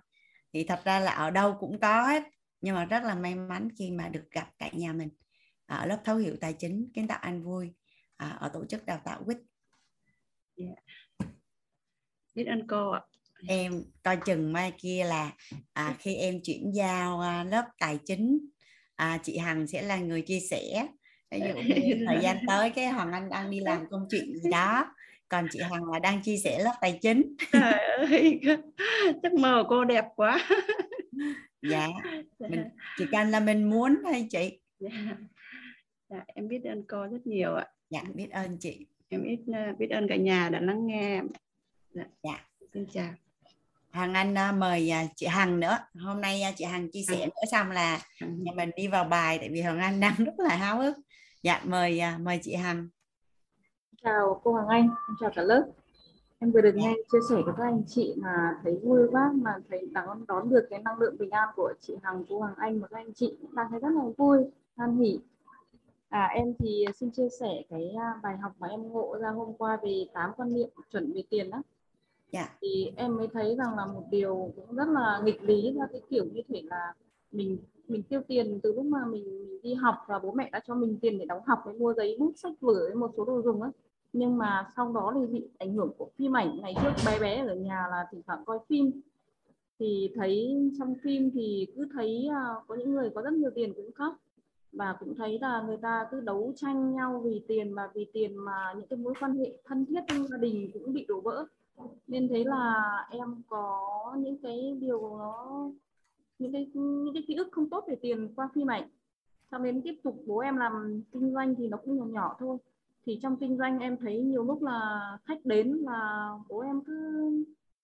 Thì 0.53 0.64
thật 0.64 0.81
ra 0.85 1.01
là 1.01 1.11
ở 1.11 1.31
đâu 1.31 1.57
cũng 1.61 1.81
có 1.81 2.03
hết 2.03 2.23
nhưng 2.61 2.75
mà 2.75 2.85
rất 2.85 3.05
là 3.05 3.14
may 3.14 3.35
mắn 3.35 3.69
khi 3.79 3.90
mà 3.90 4.09
được 4.09 4.31
gặp 4.31 4.51
cả 4.59 4.71
nhà 4.73 4.92
mình 4.92 5.09
ở 5.66 5.87
lớp 5.87 6.01
thấu 6.05 6.16
hiểu 6.16 6.37
tài 6.40 6.53
chính 6.53 6.90
kiến 6.95 7.09
tạo 7.09 7.19
an 7.23 7.42
vui 7.42 7.75
à, 8.16 8.29
ở 8.40 8.49
tổ 8.49 8.64
chức 8.69 8.87
đào 8.87 9.01
tạo 9.05 9.25
quýt. 9.25 9.38
Biết 12.35 12.45
ơn 12.45 12.66
cô 12.66 12.90
ạ. 12.90 13.01
Em 13.49 13.85
coi 14.03 14.19
chừng 14.27 14.53
mai 14.53 14.73
kia 14.79 15.05
là 15.05 15.33
à, 15.73 15.97
khi 15.99 16.14
em 16.14 16.40
chuyển 16.42 16.71
giao 16.75 17.21
à, 17.21 17.45
lớp 17.45 17.64
tài 17.79 17.99
chính 18.05 18.38
à, 18.97 19.19
chị 19.23 19.39
Hằng 19.39 19.67
sẽ 19.67 19.83
là 19.83 19.97
người 19.97 20.23
chia 20.23 20.41
sẻ. 20.41 20.87
Ví 21.31 21.41
dụ 21.41 21.61
như 21.61 22.05
thời 22.07 22.19
gian 22.23 22.37
tới 22.47 22.71
cái 22.71 22.89
Hoàng 22.89 23.13
Anh 23.13 23.29
đang 23.29 23.51
đi 23.51 23.61
làm 23.61 23.91
công 23.91 24.07
chuyện 24.11 24.35
gì 24.35 24.51
đó. 24.51 24.95
Còn 25.29 25.47
chị 25.53 25.61
Hằng 25.71 25.85
là 25.93 25.99
đang 25.99 26.23
chia 26.23 26.37
sẻ 26.37 26.59
lớp 26.65 26.75
tài 26.81 26.99
chính. 27.03 27.37
Trời 27.53 27.73
ơi 27.73 28.41
mơ 29.39 29.63
của 29.63 29.69
cô 29.69 29.85
đẹp 29.85 30.05
quá. 30.17 30.49
Dạ. 31.63 31.89
Mình 32.39 32.65
chỉ 32.99 33.05
cần 33.13 33.31
là 33.31 33.41
mình 33.41 33.71
muốn 33.71 33.97
thôi 34.05 34.27
chị. 34.31 34.61
Dạ. 34.79 34.91
Dạ, 36.09 36.25
em 36.27 36.49
biết 36.49 36.65
ơn 36.65 36.85
cô 36.89 37.07
rất 37.07 37.27
nhiều 37.27 37.55
ạ. 37.55 37.67
Dạ 37.91 38.03
biết 38.15 38.31
ơn 38.31 38.59
chị. 38.61 38.87
Em 39.09 39.23
biết 39.23 39.39
ờ, 39.55 39.73
biết 39.79 39.91
ơn 39.91 40.09
cả 40.09 40.17
nhà 40.17 40.49
đã 40.49 40.61
lắng 40.61 40.87
nghe. 40.87 41.23
Dạ. 41.91 42.05
Dạ. 42.23 42.45
xin 42.73 42.87
chào 42.93 43.15
Hằng 43.97 44.15
Anh 44.15 44.39
à, 44.39 44.53
mời 44.53 44.91
à, 44.91 45.05
chị 45.17 45.27
Hằng 45.27 45.61
nữa 45.61 45.79
hôm 46.05 46.21
nay 46.21 46.43
à, 46.43 46.53
chị 46.57 46.65
Hằng 46.65 46.91
chia 46.93 47.03
sẻ 47.09 47.27
nữa 47.27 47.47
xong 47.53 47.71
là 47.71 47.99
nhà 48.21 48.53
mình 48.57 48.71
đi 48.77 48.89
vào 48.89 49.05
bài 49.05 49.39
tại 49.39 49.49
vì 49.53 49.61
Hằng 49.61 49.79
Anh 49.79 50.01
đang 50.01 50.15
rất 50.25 50.39
là 50.39 50.57
háo 50.57 50.79
hức 50.79 50.97
dạ 51.43 51.61
mời 51.65 52.01
mời 52.21 52.39
chị 52.43 52.55
Hằng 52.55 52.89
chào 54.07 54.41
cô 54.45 54.53
Hoàng 54.53 54.69
Anh, 54.69 54.83
em 54.83 55.17
chào 55.21 55.31
cả 55.35 55.43
lớp. 55.43 55.67
Em 56.39 56.51
vừa 56.51 56.61
được 56.61 56.75
nghe 56.75 56.95
chia 57.13 57.19
sẻ 57.31 57.37
của 57.45 57.53
các 57.57 57.65
anh 57.65 57.83
chị 57.87 58.15
mà 58.17 58.61
thấy 58.63 58.79
vui 58.83 59.01
quá 59.11 59.33
mà 59.35 59.51
thấy 59.71 59.89
đón 59.93 60.25
đón 60.29 60.51
được 60.51 60.67
cái 60.71 60.79
năng 60.79 60.99
lượng 60.99 61.17
bình 61.19 61.31
an 61.31 61.49
của 61.57 61.73
chị 61.81 61.95
Hằng, 62.03 62.25
cô 62.29 62.39
Hoàng 62.39 62.55
Anh 62.57 62.81
và 62.81 62.89
các 62.89 62.97
anh 62.97 63.15
chị 63.15 63.37
cũng 63.43 63.55
đang 63.55 63.67
thấy 63.71 63.81
rất 63.81 63.89
là 63.89 64.03
vui, 64.17 64.39
hoan 64.77 64.97
hỉ. 64.97 65.19
À, 66.09 66.27
em 66.35 66.55
thì 66.59 66.85
xin 66.95 67.11
chia 67.11 67.29
sẻ 67.41 67.63
cái 67.71 67.95
bài 68.23 68.37
học 68.43 68.53
mà 68.59 68.69
em 68.69 68.89
ngộ 68.89 69.19
ra 69.21 69.31
hôm 69.31 69.55
qua 69.59 69.79
về 69.83 70.07
tám 70.15 70.31
quan 70.37 70.55
niệm 70.55 70.69
chuẩn 70.93 71.13
về 71.13 71.23
tiền 71.31 71.51
đó 71.51 71.63
yeah. 72.31 72.51
Thì 72.61 72.93
em 72.97 73.17
mới 73.17 73.29
thấy 73.33 73.57
rằng 73.57 73.77
là 73.77 73.87
một 73.87 74.03
điều 74.11 74.53
cũng 74.57 74.77
rất 74.77 74.89
là 74.89 75.21
nghịch 75.25 75.43
lý 75.43 75.73
là 75.73 75.87
cái 75.93 76.01
kiểu 76.11 76.25
như 76.25 76.43
thể 76.49 76.62
là 76.62 76.95
mình 77.33 77.59
mình 77.89 78.03
tiêu 78.03 78.21
tiền 78.29 78.61
từ 78.62 78.73
lúc 78.73 78.85
mà 78.85 78.99
mình, 79.07 79.49
mình 79.49 79.62
đi 79.62 79.75
học 79.75 79.95
và 80.09 80.19
bố 80.19 80.33
mẹ 80.33 80.51
đã 80.51 80.61
cho 80.67 80.75
mình 80.75 80.99
tiền 81.01 81.19
để 81.19 81.25
đóng 81.25 81.43
học 81.47 81.59
với 81.65 81.75
mua 81.75 81.95
giấy 81.95 82.17
bút 82.19 82.33
sách 82.37 82.53
vở 82.61 82.75
với 82.75 82.95
một 82.95 83.11
số 83.17 83.25
đồ 83.25 83.43
dùng 83.43 83.62
á. 83.62 83.71
Nhưng 84.12 84.39
mà 84.39 84.67
sau 84.77 84.93
đó 84.93 85.12
thì 85.15 85.27
bị 85.27 85.49
ảnh 85.59 85.75
hưởng 85.75 85.93
của 85.99 86.09
phim 86.19 86.37
ảnh. 86.37 86.61
Ngày 86.61 86.75
trước 86.83 86.91
bé 87.07 87.19
bé 87.19 87.47
ở 87.47 87.55
nhà 87.55 87.87
là 87.91 88.07
thỉnh 88.11 88.23
thoảng 88.27 88.45
coi 88.45 88.59
phim. 88.69 88.91
Thì 89.79 90.12
thấy 90.15 90.57
trong 90.79 90.95
phim 91.03 91.31
thì 91.35 91.67
cứ 91.77 91.89
thấy 91.95 92.29
à, 92.31 92.55
có 92.67 92.75
những 92.75 92.95
người 92.95 93.11
có 93.15 93.23
rất 93.23 93.33
nhiều 93.33 93.51
tiền 93.55 93.73
cũng 93.77 93.93
khóc. 93.93 94.15
Và 94.73 94.97
cũng 95.01 95.15
thấy 95.15 95.39
là 95.39 95.62
người 95.67 95.77
ta 95.77 96.07
cứ 96.11 96.21
đấu 96.21 96.53
tranh 96.57 96.95
nhau 96.95 97.21
vì 97.25 97.43
tiền 97.49 97.73
mà 97.73 97.91
vì 97.95 98.07
tiền 98.12 98.37
mà 98.37 98.75
những 98.77 98.87
cái 98.87 98.97
mối 98.97 99.15
quan 99.21 99.39
hệ 99.39 99.59
thân 99.65 99.87
thiết 99.87 100.01
trong 100.09 100.27
gia 100.27 100.37
đình 100.37 100.71
cũng 100.73 100.93
bị 100.93 101.05
đổ 101.09 101.21
vỡ 101.21 101.47
nên 102.07 102.29
thấy 102.29 102.45
là 102.45 102.75
em 103.11 103.43
có 103.49 103.81
những 104.19 104.39
cái 104.43 104.77
điều 104.81 105.19
nó, 105.19 105.71
những 106.39 106.53
cái 106.53 106.71
những 106.75 107.15
cái 107.15 107.25
ký 107.27 107.35
ức 107.35 107.49
không 107.53 107.71
tốt 107.71 107.85
về 107.89 107.97
tiền 107.97 108.33
qua 108.37 108.49
phim 108.55 108.71
ảnh. 108.71 108.89
Xong 109.51 109.62
đến 109.62 109.83
tiếp 109.85 109.95
tục 110.03 110.23
bố 110.27 110.39
em 110.39 110.57
làm 110.57 111.03
kinh 111.12 111.33
doanh 111.33 111.55
thì 111.55 111.69
nó 111.69 111.77
cũng 111.77 111.97
nhỏ 111.97 112.05
nhỏ 112.05 112.37
thôi. 112.39 112.59
Thì 113.07 113.19
trong 113.23 113.37
kinh 113.37 113.57
doanh 113.59 113.79
em 113.79 113.97
thấy 113.97 114.21
nhiều 114.21 114.45
lúc 114.45 114.62
là 114.62 115.01
khách 115.25 115.45
đến 115.45 115.73
là 115.73 116.31
bố 116.49 116.61
em 116.61 116.81
cứ 116.81 117.31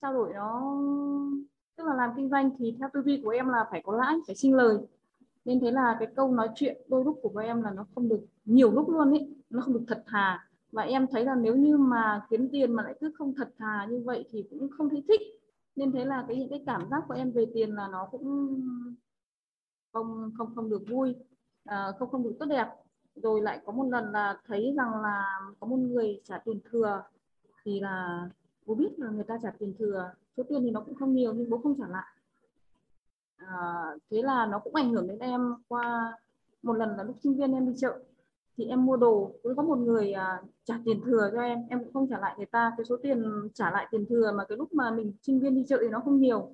trao 0.03 0.13
đổi 0.13 0.33
nó, 0.35 0.77
tức 1.77 1.87
là 1.87 1.95
làm 1.95 2.11
kinh 2.17 2.29
doanh 2.29 2.51
thì 2.59 2.77
theo 2.79 2.89
tư 2.93 3.03
duy 3.03 3.21
của 3.25 3.31
em 3.31 3.49
là 3.49 3.67
phải 3.71 3.83
có 3.85 3.97
lãi, 3.97 4.15
phải 4.27 4.37
sinh 4.37 4.55
lời. 4.55 4.79
Nên 5.45 5.61
thế 5.61 5.71
là 5.71 5.97
cái 5.99 6.09
câu 6.17 6.33
nói 6.33 6.49
chuyện 6.55 6.83
đôi 6.89 7.05
lúc 7.05 7.19
của 7.23 7.29
bố 7.29 7.41
em 7.41 7.63
là 7.63 7.71
nó 7.71 7.87
không 7.95 8.09
được, 8.09 8.21
nhiều 8.45 8.71
lúc 8.71 8.89
luôn 8.89 9.11
ấy, 9.11 9.35
nó 9.51 9.61
không 9.61 9.75
được 9.75 9.85
thật 9.89 10.05
thà 10.07 10.49
và 10.73 10.83
em 10.83 11.07
thấy 11.11 11.25
là 11.25 11.35
nếu 11.35 11.57
như 11.57 11.77
mà 11.79 12.27
kiếm 12.31 12.49
tiền 12.53 12.73
mà 12.73 12.83
lại 12.83 12.95
cứ 13.01 13.13
không 13.19 13.35
thật 13.35 13.49
thà 13.59 13.87
như 13.91 14.03
vậy 14.05 14.25
thì 14.31 14.45
cũng 14.51 14.69
không 14.71 14.91
thấy 14.91 15.05
thích. 15.09 15.21
Nên 15.77 15.93
thế 15.93 16.05
là 16.05 16.25
cái 16.29 16.37
những 16.37 16.51
cái 16.51 16.63
cảm 16.67 16.89
giác 16.91 17.05
của 17.09 17.15
em 17.15 17.33
về 17.33 17.47
tiền 17.55 17.75
là 17.75 17.89
nó 17.89 18.09
cũng 18.11 18.61
không 19.93 20.31
không 20.39 20.55
không 20.55 20.71
được 20.71 20.83
vui 20.89 21.15
à, 21.65 21.93
không 21.99 22.11
không 22.11 22.23
được 22.23 22.37
tốt 22.39 22.47
đẹp. 22.47 22.69
Rồi 23.15 23.41
lại 23.41 23.61
có 23.65 23.73
một 23.73 23.85
lần 23.91 24.13
là 24.13 24.41
thấy 24.47 24.75
rằng 24.77 25.03
là 25.03 25.41
có 25.61 25.67
một 25.67 25.77
người 25.77 26.21
trả 26.25 26.39
tiền 26.39 26.61
thừa 26.71 27.03
thì 27.65 27.81
là 27.81 28.29
bố 28.67 28.75
biết 28.75 28.99
là 28.99 29.11
người 29.11 29.25
ta 29.25 29.39
trả 29.43 29.51
tiền 29.59 29.75
thừa 29.79 30.13
số 30.37 30.43
tiền 30.49 30.63
thì 30.63 30.71
nó 30.71 30.81
cũng 30.81 30.95
không 30.95 31.15
nhiều 31.15 31.35
nhưng 31.35 31.51
bố 31.51 31.59
không 31.59 31.79
trả 31.79 31.89
lại. 31.89 32.17
À, 33.37 33.85
thế 34.11 34.23
là 34.23 34.47
nó 34.47 34.59
cũng 34.59 34.75
ảnh 34.75 34.91
hưởng 34.91 35.07
đến 35.07 35.19
em 35.19 35.55
qua 35.69 36.19
một 36.63 36.73
lần 36.73 36.97
là 36.97 37.03
lúc 37.03 37.17
sinh 37.23 37.37
viên 37.37 37.53
em 37.53 37.67
đi 37.67 37.73
chợ 37.77 37.99
thì 38.57 38.65
em 38.65 38.87
mua 38.87 38.97
đồ 38.97 39.33
cũng 39.43 39.57
có 39.57 39.63
một 39.63 39.79
người 39.79 40.13
uh, 40.13 40.51
trả 40.65 40.75
tiền 40.85 41.01
thừa 41.05 41.31
cho 41.35 41.43
em. 41.43 41.59
Em 41.69 41.79
cũng 41.79 41.93
không 41.93 42.09
trả 42.11 42.19
lại 42.19 42.35
người 42.37 42.47
ta 42.47 42.73
cái 42.77 42.85
số 42.85 42.97
tiền 43.03 43.25
trả 43.55 43.71
lại 43.71 43.87
tiền 43.91 44.07
thừa 44.09 44.33
mà 44.33 44.45
cái 44.49 44.59
lúc 44.59 44.73
mà 44.75 44.91
mình 44.91 45.13
sinh 45.23 45.41
viên 45.41 45.55
đi 45.55 45.65
chợ 45.69 45.79
thì 45.81 45.89
nó 45.89 46.01
không 46.01 46.21
nhiều. 46.21 46.49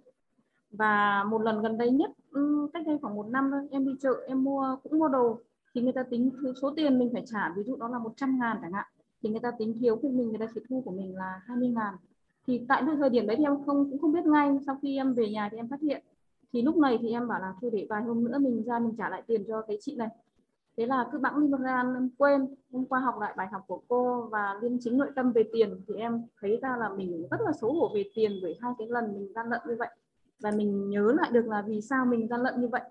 Và 0.70 1.24
một 1.24 1.42
lần 1.42 1.62
gần 1.62 1.78
đây 1.78 1.90
nhất 1.90 2.10
ừ, 2.30 2.68
cách 2.72 2.86
đây 2.86 2.98
khoảng 3.02 3.14
một 3.14 3.26
năm 3.28 3.50
thôi 3.50 3.68
em 3.70 3.86
đi 3.86 3.92
chợ 4.00 4.14
em 4.26 4.44
mua 4.44 4.76
cũng 4.82 4.98
mua 4.98 5.08
đồ. 5.08 5.38
Thì 5.74 5.80
người 5.80 5.92
ta 5.92 6.02
tính 6.02 6.30
số 6.62 6.72
tiền 6.76 6.98
mình 6.98 7.10
phải 7.12 7.22
trả 7.26 7.52
ví 7.56 7.62
dụ 7.62 7.76
đó 7.76 7.88
là 7.88 7.98
100 7.98 8.38
ngàn 8.38 8.58
chẳng 8.62 8.72
hạn 8.72 8.86
thì 9.22 9.28
người 9.28 9.40
ta 9.40 9.50
tính 9.58 9.74
thiếu 9.80 9.96
của 9.96 10.08
mình 10.08 10.28
người 10.28 10.38
ta 10.38 10.46
chỉ 10.54 10.60
thu 10.68 10.82
của 10.84 10.90
mình 10.90 11.16
là 11.16 11.40
20 11.46 11.68
ngàn. 11.68 11.94
Thì 12.46 12.64
tại 12.68 12.82
thời 12.98 13.10
điểm 13.10 13.26
đấy 13.26 13.36
thì 13.36 13.44
em 13.44 13.64
không 13.66 13.90
cũng 13.90 14.00
không 14.00 14.12
biết 14.12 14.26
ngay. 14.26 14.58
Sau 14.66 14.78
khi 14.82 14.96
em 14.96 15.14
về 15.14 15.28
nhà 15.30 15.48
thì 15.52 15.56
em 15.56 15.68
phát 15.68 15.80
hiện. 15.82 16.04
Thì 16.52 16.62
lúc 16.62 16.76
này 16.76 16.98
thì 17.02 17.10
em 17.10 17.28
bảo 17.28 17.40
là 17.40 17.54
thôi 17.60 17.70
để 17.74 17.86
vài 17.90 18.02
hôm 18.02 18.24
nữa 18.24 18.38
mình 18.38 18.64
ra 18.64 18.78
mình 18.78 18.94
trả 18.98 19.08
lại 19.08 19.22
tiền 19.26 19.44
cho 19.48 19.62
cái 19.62 19.78
chị 19.80 19.96
này 19.96 20.08
thế 20.78 20.86
là 20.86 21.08
cứ 21.12 21.18
bẵng 21.18 21.40
đi 21.40 21.48
một 21.48 21.60
ra 21.60 21.76
em 21.76 22.10
quên. 22.18 22.54
Hôm 22.72 22.84
qua 22.84 23.00
học 23.00 23.14
lại 23.20 23.34
bài 23.36 23.48
học 23.52 23.62
của 23.66 23.82
cô 23.88 24.28
và 24.32 24.58
liên 24.62 24.78
chính 24.80 24.98
nội 24.98 25.10
tâm 25.16 25.32
về 25.32 25.42
tiền 25.52 25.80
thì 25.88 25.94
em 25.94 26.22
thấy 26.40 26.58
ra 26.62 26.76
là 26.76 26.88
mình 26.88 27.26
rất 27.30 27.40
là 27.40 27.52
xấu 27.60 27.72
hổ 27.72 27.90
về 27.94 28.04
tiền 28.14 28.32
bởi 28.42 28.58
hai 28.60 28.72
cái 28.78 28.88
lần 28.88 29.12
mình 29.12 29.32
gian 29.34 29.46
lận 29.48 29.60
như 29.68 29.76
vậy. 29.78 29.88
Và 30.40 30.50
mình 30.50 30.90
nhớ 30.90 31.12
lại 31.16 31.30
được 31.32 31.46
là 31.46 31.62
vì 31.62 31.80
sao 31.80 32.06
mình 32.06 32.28
gian 32.28 32.40
lận 32.40 32.60
như 32.60 32.68
vậy. 32.68 32.82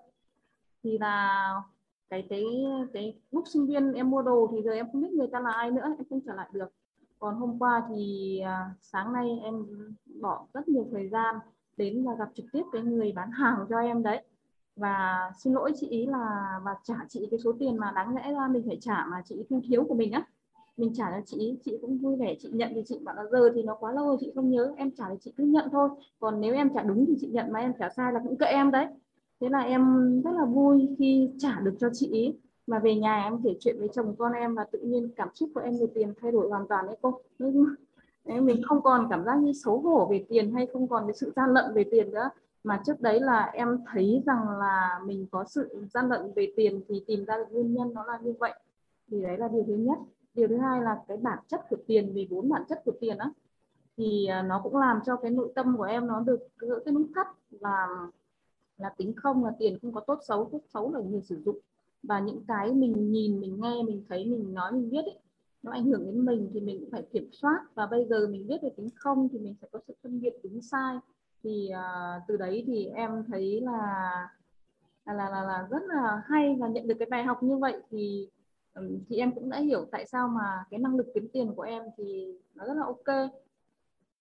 Thì 0.82 0.98
là 0.98 1.54
cái 2.10 2.26
cái 2.30 2.44
cái 2.92 3.20
lúc 3.30 3.44
sinh 3.52 3.66
viên 3.66 3.92
em 3.92 4.10
mua 4.10 4.22
đồ 4.22 4.48
thì 4.52 4.62
giờ 4.62 4.72
em 4.72 4.86
không 4.92 5.02
biết 5.02 5.10
người 5.12 5.28
ta 5.32 5.40
là 5.40 5.50
ai 5.50 5.70
nữa 5.70 5.82
em 5.82 6.08
không 6.10 6.20
trở 6.26 6.34
lại 6.34 6.48
được. 6.52 6.68
Còn 7.18 7.34
hôm 7.34 7.58
qua 7.58 7.86
thì 7.88 8.38
à, 8.44 8.70
sáng 8.80 9.12
nay 9.12 9.40
em 9.42 9.66
bỏ 10.20 10.46
rất 10.54 10.68
nhiều 10.68 10.86
thời 10.92 11.08
gian 11.08 11.34
đến 11.76 12.04
và 12.06 12.14
gặp 12.18 12.28
trực 12.34 12.46
tiếp 12.52 12.62
cái 12.72 12.82
người 12.82 13.12
bán 13.12 13.30
hàng 13.30 13.66
cho 13.68 13.78
em 13.78 14.02
đấy 14.02 14.24
và 14.78 15.30
xin 15.38 15.52
lỗi 15.52 15.72
chị 15.76 15.88
ý 15.88 16.06
là, 16.06 16.60
và 16.64 16.74
trả 16.84 16.94
chị 17.08 17.28
cái 17.30 17.38
số 17.38 17.52
tiền 17.58 17.76
mà 17.76 17.92
đáng 17.94 18.14
lẽ 18.14 18.32
ra 18.32 18.48
mình 18.48 18.62
phải 18.66 18.78
trả 18.80 19.04
mà 19.10 19.22
chị 19.24 19.44
thu 19.50 19.60
thiếu 19.68 19.84
của 19.88 19.94
mình 19.94 20.12
á. 20.12 20.26
Mình 20.76 20.94
trả 20.94 21.10
cho 21.10 21.20
chị 21.26 21.58
chị 21.64 21.78
cũng 21.80 21.98
vui 21.98 22.16
vẻ, 22.16 22.36
chị 22.40 22.48
nhận 22.52 22.70
thì 22.74 22.82
chị 22.86 22.98
bảo 23.04 23.14
là 23.14 23.24
giờ 23.30 23.50
thì 23.54 23.62
nó 23.62 23.74
quá 23.74 23.92
lâu 23.92 24.06
rồi, 24.06 24.16
chị 24.20 24.32
không 24.34 24.50
nhớ, 24.50 24.72
em 24.76 24.90
trả 24.90 25.04
thì 25.10 25.16
chị 25.20 25.32
cứ 25.36 25.44
nhận 25.44 25.68
thôi. 25.72 25.88
Còn 26.20 26.40
nếu 26.40 26.54
em 26.54 26.74
trả 26.74 26.82
đúng 26.82 27.06
thì 27.06 27.16
chị 27.20 27.26
nhận, 27.26 27.52
mà 27.52 27.60
em 27.60 27.72
trả 27.78 27.88
sai 27.88 28.12
là 28.12 28.20
cũng 28.24 28.36
kệ 28.36 28.46
em 28.46 28.70
đấy. 28.70 28.86
Thế 29.40 29.48
là 29.48 29.58
em 29.58 29.82
rất 30.24 30.30
là 30.30 30.44
vui 30.44 30.88
khi 30.98 31.30
trả 31.38 31.60
được 31.60 31.74
cho 31.78 31.88
chị 31.92 32.06
ý. 32.06 32.34
Mà 32.66 32.78
về 32.78 32.94
nhà 32.94 33.22
em 33.22 33.42
kể 33.44 33.56
chuyện 33.60 33.76
với 33.78 33.88
chồng 33.92 34.14
con 34.18 34.32
em 34.32 34.54
và 34.54 34.64
tự 34.64 34.78
nhiên 34.78 35.08
cảm 35.16 35.28
xúc 35.34 35.50
của 35.54 35.60
em 35.60 35.78
về 35.80 35.86
tiền 35.94 36.14
thay 36.22 36.32
đổi 36.32 36.48
hoàn 36.48 36.68
toàn 36.68 36.86
đấy 36.86 36.96
cô. 37.02 37.20
Mình 38.24 38.62
không 38.62 38.82
còn 38.82 39.06
cảm 39.10 39.24
giác 39.24 39.38
như 39.38 39.52
xấu 39.52 39.78
hổ 39.78 40.08
về 40.10 40.24
tiền 40.28 40.52
hay 40.54 40.66
không 40.72 40.88
còn 40.88 41.06
cái 41.06 41.14
sự 41.14 41.32
gian 41.36 41.50
lận 41.50 41.74
về 41.74 41.84
tiền 41.90 42.10
nữa 42.10 42.30
mà 42.68 42.82
trước 42.86 43.00
đấy 43.00 43.20
là 43.20 43.50
em 43.54 43.78
thấy 43.92 44.22
rằng 44.26 44.58
là 44.58 45.00
mình 45.04 45.26
có 45.30 45.44
sự 45.44 45.86
gian 45.94 46.08
lận 46.08 46.32
về 46.36 46.52
tiền 46.56 46.80
thì 46.88 47.04
tìm 47.06 47.24
ra 47.24 47.36
được 47.36 47.46
nguyên 47.50 47.74
nhân 47.74 47.94
nó 47.94 48.04
là 48.04 48.18
như 48.22 48.34
vậy. 48.38 48.52
Thì 49.10 49.22
đấy 49.22 49.38
là 49.38 49.48
điều 49.48 49.64
thứ 49.66 49.74
nhất. 49.74 49.98
Điều 50.34 50.48
thứ 50.48 50.56
hai 50.56 50.82
là 50.82 51.02
cái 51.08 51.16
bản 51.16 51.38
chất 51.48 51.60
của 51.70 51.76
tiền 51.86 52.12
vì 52.14 52.26
vốn 52.30 52.48
bản 52.48 52.62
chất 52.68 52.82
của 52.84 52.92
tiền 53.00 53.18
á 53.18 53.30
thì 53.98 54.26
à, 54.26 54.42
nó 54.42 54.60
cũng 54.62 54.76
làm 54.76 55.00
cho 55.06 55.16
cái 55.16 55.30
nội 55.30 55.52
tâm 55.54 55.76
của 55.76 55.82
em 55.82 56.06
nó 56.06 56.20
được 56.20 56.40
gỡ 56.58 56.80
cái 56.84 56.94
nút 56.94 57.06
thắt 57.14 57.26
là 57.50 57.88
là 58.78 58.88
tính 58.96 59.12
không 59.16 59.44
là 59.44 59.52
tiền 59.58 59.78
không 59.82 59.94
có 59.94 60.00
tốt 60.00 60.18
xấu 60.28 60.48
tốt 60.52 60.60
xấu 60.74 60.92
là 60.92 61.00
người 61.00 61.22
sử 61.22 61.42
dụng. 61.44 61.58
Và 62.02 62.20
những 62.20 62.40
cái 62.48 62.72
mình 62.72 63.12
nhìn 63.12 63.40
mình 63.40 63.60
nghe 63.60 63.82
mình 63.82 64.04
thấy 64.08 64.26
mình 64.26 64.54
nói 64.54 64.72
mình 64.72 64.90
biết 64.90 65.04
ấy, 65.04 65.18
nó 65.62 65.72
ảnh 65.72 65.84
hưởng 65.84 66.06
đến 66.06 66.24
mình 66.24 66.50
thì 66.52 66.60
mình 66.60 66.80
cũng 66.80 66.90
phải 66.90 67.02
kiểm 67.12 67.28
soát. 67.32 67.64
Và 67.74 67.86
bây 67.86 68.04
giờ 68.04 68.26
mình 68.30 68.46
biết 68.46 68.62
về 68.62 68.70
tính 68.76 68.88
không 68.94 69.28
thì 69.32 69.38
mình 69.38 69.54
sẽ 69.62 69.68
có 69.72 69.78
sự 69.86 69.94
phân 70.02 70.20
biệt 70.20 70.32
đúng 70.42 70.60
sai 70.62 70.96
thì 71.42 71.70
uh, 71.72 72.22
từ 72.28 72.36
đấy 72.36 72.64
thì 72.66 72.86
em 72.86 73.24
thấy 73.28 73.60
là 73.60 74.12
là, 75.06 75.14
là 75.14 75.30
là 75.30 75.42
là 75.42 75.66
rất 75.70 75.82
là 75.88 76.22
hay 76.26 76.56
và 76.60 76.68
nhận 76.68 76.88
được 76.88 76.94
cái 76.98 77.08
bài 77.10 77.24
học 77.24 77.42
như 77.42 77.56
vậy 77.56 77.76
thì 77.90 78.28
um, 78.74 78.98
thì 79.08 79.16
em 79.16 79.32
cũng 79.34 79.50
đã 79.50 79.58
hiểu 79.58 79.86
tại 79.90 80.06
sao 80.06 80.28
mà 80.28 80.64
cái 80.70 80.80
năng 80.80 80.96
lực 80.96 81.06
kiếm 81.14 81.28
tiền 81.32 81.54
của 81.54 81.62
em 81.62 81.82
thì 81.96 82.34
nó 82.54 82.64
rất 82.64 82.74
là 82.74 82.84
ok. 82.84 83.30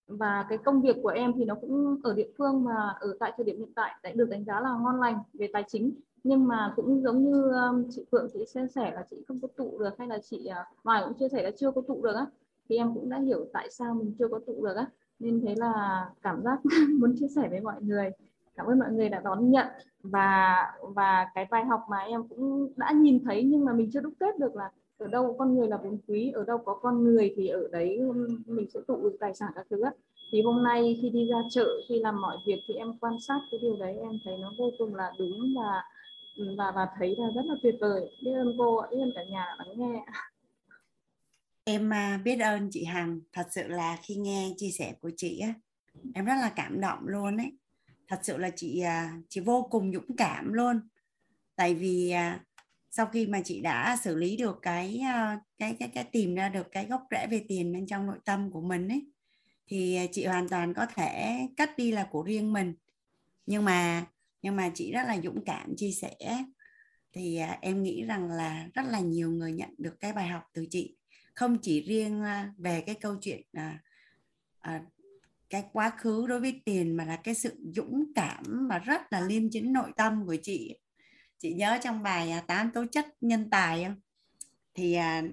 Và 0.07 0.45
cái 0.49 0.57
công 0.57 0.81
việc 0.81 0.95
của 1.03 1.09
em 1.09 1.33
thì 1.35 1.45
nó 1.45 1.55
cũng 1.55 1.99
ở 2.03 2.13
địa 2.13 2.29
phương 2.37 2.63
mà 2.63 2.95
ở 2.99 3.17
tại 3.19 3.33
thời 3.37 3.45
điểm 3.45 3.57
hiện 3.57 3.73
tại 3.75 3.95
đã 4.03 4.11
được 4.15 4.29
đánh 4.29 4.45
giá 4.45 4.59
là 4.59 4.69
ngon 4.69 4.99
lành 4.99 5.19
về 5.33 5.49
tài 5.53 5.63
chính. 5.67 5.91
Nhưng 6.23 6.47
mà 6.47 6.73
cũng 6.75 7.01
giống 7.01 7.23
như 7.23 7.51
um, 7.51 7.89
chị 7.89 8.05
Phượng 8.11 8.29
chị 8.33 8.45
chia 8.53 8.67
sẻ 8.75 8.91
là 8.91 9.05
chị 9.09 9.23
không 9.27 9.39
có 9.41 9.47
tụ 9.55 9.79
được 9.79 9.97
hay 9.97 10.07
là 10.07 10.19
chị 10.19 10.45
à, 10.45 10.61
uh, 10.61 10.77
Hoài 10.83 11.03
cũng 11.05 11.13
chia 11.13 11.29
sẻ 11.29 11.43
là 11.43 11.51
chưa 11.51 11.71
có 11.71 11.81
tụ 11.81 12.01
được 12.03 12.15
á 12.15 12.25
thì 12.69 12.77
em 12.77 12.93
cũng 12.93 13.09
đã 13.09 13.19
hiểu 13.19 13.47
tại 13.53 13.71
sao 13.71 13.93
mình 13.93 14.13
chưa 14.19 14.27
có 14.27 14.39
tụ 14.47 14.65
được 14.65 14.75
á 14.75 14.85
nên 15.19 15.41
thế 15.45 15.55
là 15.57 16.05
cảm 16.21 16.43
giác 16.43 16.59
muốn 16.99 17.15
chia 17.19 17.27
sẻ 17.35 17.47
với 17.49 17.61
mọi 17.61 17.81
người. 17.81 18.09
Cảm 18.55 18.65
ơn 18.65 18.79
mọi 18.79 18.91
người 18.91 19.09
đã 19.09 19.19
đón 19.19 19.51
nhận. 19.51 19.67
Và 20.03 20.55
và 20.81 21.27
cái 21.35 21.45
bài 21.51 21.65
học 21.65 21.81
mà 21.89 21.97
em 21.97 22.27
cũng 22.27 22.73
đã 22.75 22.91
nhìn 22.91 23.23
thấy 23.25 23.43
nhưng 23.43 23.65
mà 23.65 23.73
mình 23.73 23.89
chưa 23.93 24.01
đúc 24.01 24.13
kết 24.19 24.39
được 24.39 24.55
là 24.55 24.71
ở 24.97 25.07
đâu 25.07 25.35
con 25.39 25.55
người 25.55 25.67
là 25.67 25.77
vốn 25.83 25.97
quý, 26.07 26.31
ở 26.31 26.43
đâu 26.43 26.57
có 26.57 26.73
con 26.81 27.03
người 27.03 27.33
thì 27.37 27.47
ở 27.47 27.67
đấy 27.71 27.99
mình 28.45 28.69
sẽ 28.73 28.79
tụ 28.87 28.95
được 29.03 29.17
tài 29.19 29.35
sản 29.35 29.51
các 29.55 29.65
thứ 29.69 29.83
thì 30.31 30.41
hôm 30.41 30.63
nay 30.63 30.99
khi 31.01 31.09
đi 31.09 31.25
ra 31.25 31.37
chợ, 31.49 31.67
khi 31.89 31.99
làm 31.99 32.21
mọi 32.21 32.37
việc 32.45 32.59
thì 32.67 32.73
em 32.73 32.93
quan 32.99 33.13
sát 33.27 33.39
cái 33.51 33.59
điều 33.61 33.75
đấy, 33.79 33.97
em 34.01 34.11
thấy 34.25 34.37
nó 34.37 34.51
vô 34.59 34.71
cùng 34.77 34.95
là 34.95 35.11
đúng 35.19 35.39
và 35.57 35.83
và 36.57 36.71
và 36.75 36.87
thấy 36.99 37.15
là 37.17 37.27
rất 37.35 37.45
là 37.45 37.55
tuyệt 37.63 37.75
vời. 37.81 38.09
Biết 38.23 38.31
ơn 38.33 38.55
cô 38.57 38.81
biết 38.91 38.97
ơn 39.01 39.11
cả 39.15 39.23
nhà 39.23 39.55
lắng 39.57 39.67
nghe 39.75 40.05
em 41.67 41.93
à, 41.93 42.21
biết 42.23 42.39
ơn 42.39 42.69
chị 42.71 42.83
Hằng. 42.83 43.19
Thật 43.33 43.47
sự 43.51 43.67
là 43.67 43.97
khi 44.03 44.15
nghe 44.15 44.49
chia 44.57 44.69
sẻ 44.69 44.93
của 45.01 45.11
chị 45.17 45.39
á, 45.39 45.53
em 46.13 46.25
rất 46.25 46.35
là 46.35 46.53
cảm 46.55 46.81
động 46.81 46.99
luôn 47.07 47.37
ấy. 47.37 47.51
Thật 48.07 48.19
sự 48.23 48.37
là 48.37 48.49
chị 48.55 48.79
à, 48.79 49.17
chị 49.29 49.41
vô 49.41 49.67
cùng 49.71 49.93
dũng 49.93 50.15
cảm 50.17 50.53
luôn. 50.53 50.79
Tại 51.55 51.75
vì 51.75 52.11
à, 52.11 52.39
sau 52.89 53.05
khi 53.05 53.27
mà 53.27 53.41
chị 53.45 53.61
đã 53.61 53.97
xử 54.03 54.15
lý 54.15 54.37
được 54.37 54.59
cái 54.61 55.01
cái 55.57 55.75
cái 55.79 55.89
cái, 55.93 56.03
tìm 56.03 56.35
ra 56.35 56.49
được 56.49 56.67
cái 56.71 56.85
gốc 56.85 57.03
rễ 57.11 57.27
về 57.27 57.45
tiền 57.47 57.73
bên 57.73 57.87
trong 57.87 58.05
nội 58.07 58.17
tâm 58.25 58.51
của 58.51 58.61
mình 58.61 58.87
ấy, 58.89 59.07
thì 59.67 59.99
chị 60.11 60.25
hoàn 60.25 60.49
toàn 60.49 60.73
có 60.73 60.85
thể 60.95 61.39
cắt 61.57 61.77
đi 61.77 61.91
là 61.91 62.07
của 62.11 62.23
riêng 62.23 62.53
mình. 62.53 62.73
Nhưng 63.45 63.65
mà 63.65 64.05
nhưng 64.41 64.55
mà 64.55 64.71
chị 64.73 64.91
rất 64.91 65.03
là 65.07 65.17
dũng 65.23 65.45
cảm 65.45 65.73
chia 65.77 65.91
sẻ. 65.91 66.17
Thì 67.13 67.39
em 67.61 67.83
nghĩ 67.83 68.03
rằng 68.03 68.31
là 68.31 68.67
rất 68.73 68.85
là 68.89 68.99
nhiều 68.99 69.31
người 69.31 69.51
nhận 69.51 69.69
được 69.77 69.99
cái 69.99 70.13
bài 70.13 70.27
học 70.27 70.43
từ 70.53 70.65
chị 70.69 70.97
không 71.37 71.57
chỉ 71.57 71.81
riêng 71.81 72.23
à, 72.23 72.53
về 72.57 72.81
cái 72.81 72.95
câu 72.95 73.15
chuyện 73.21 73.41
à, 73.53 73.79
à, 74.59 74.81
cái 75.49 75.65
quá 75.73 75.89
khứ 75.97 76.27
đối 76.27 76.39
với 76.39 76.61
tiền 76.65 76.97
mà 76.97 77.05
là 77.05 77.15
cái 77.15 77.35
sự 77.35 77.55
dũng 77.75 78.11
cảm 78.15 78.67
mà 78.69 78.79
rất 78.79 79.01
là 79.13 79.21
liêm 79.21 79.49
chính 79.51 79.73
nội 79.73 79.91
tâm 79.95 80.25
của 80.25 80.35
chị. 80.43 80.79
Chị 81.37 81.53
nhớ 81.53 81.79
trong 81.83 82.03
bài 82.03 82.31
à, 82.31 82.41
tám 82.41 82.71
tố 82.71 82.85
chất 82.91 83.05
nhân 83.21 83.49
tài 83.49 83.83
không? 83.83 83.95
Thì 84.73 84.93
à, 84.93 85.23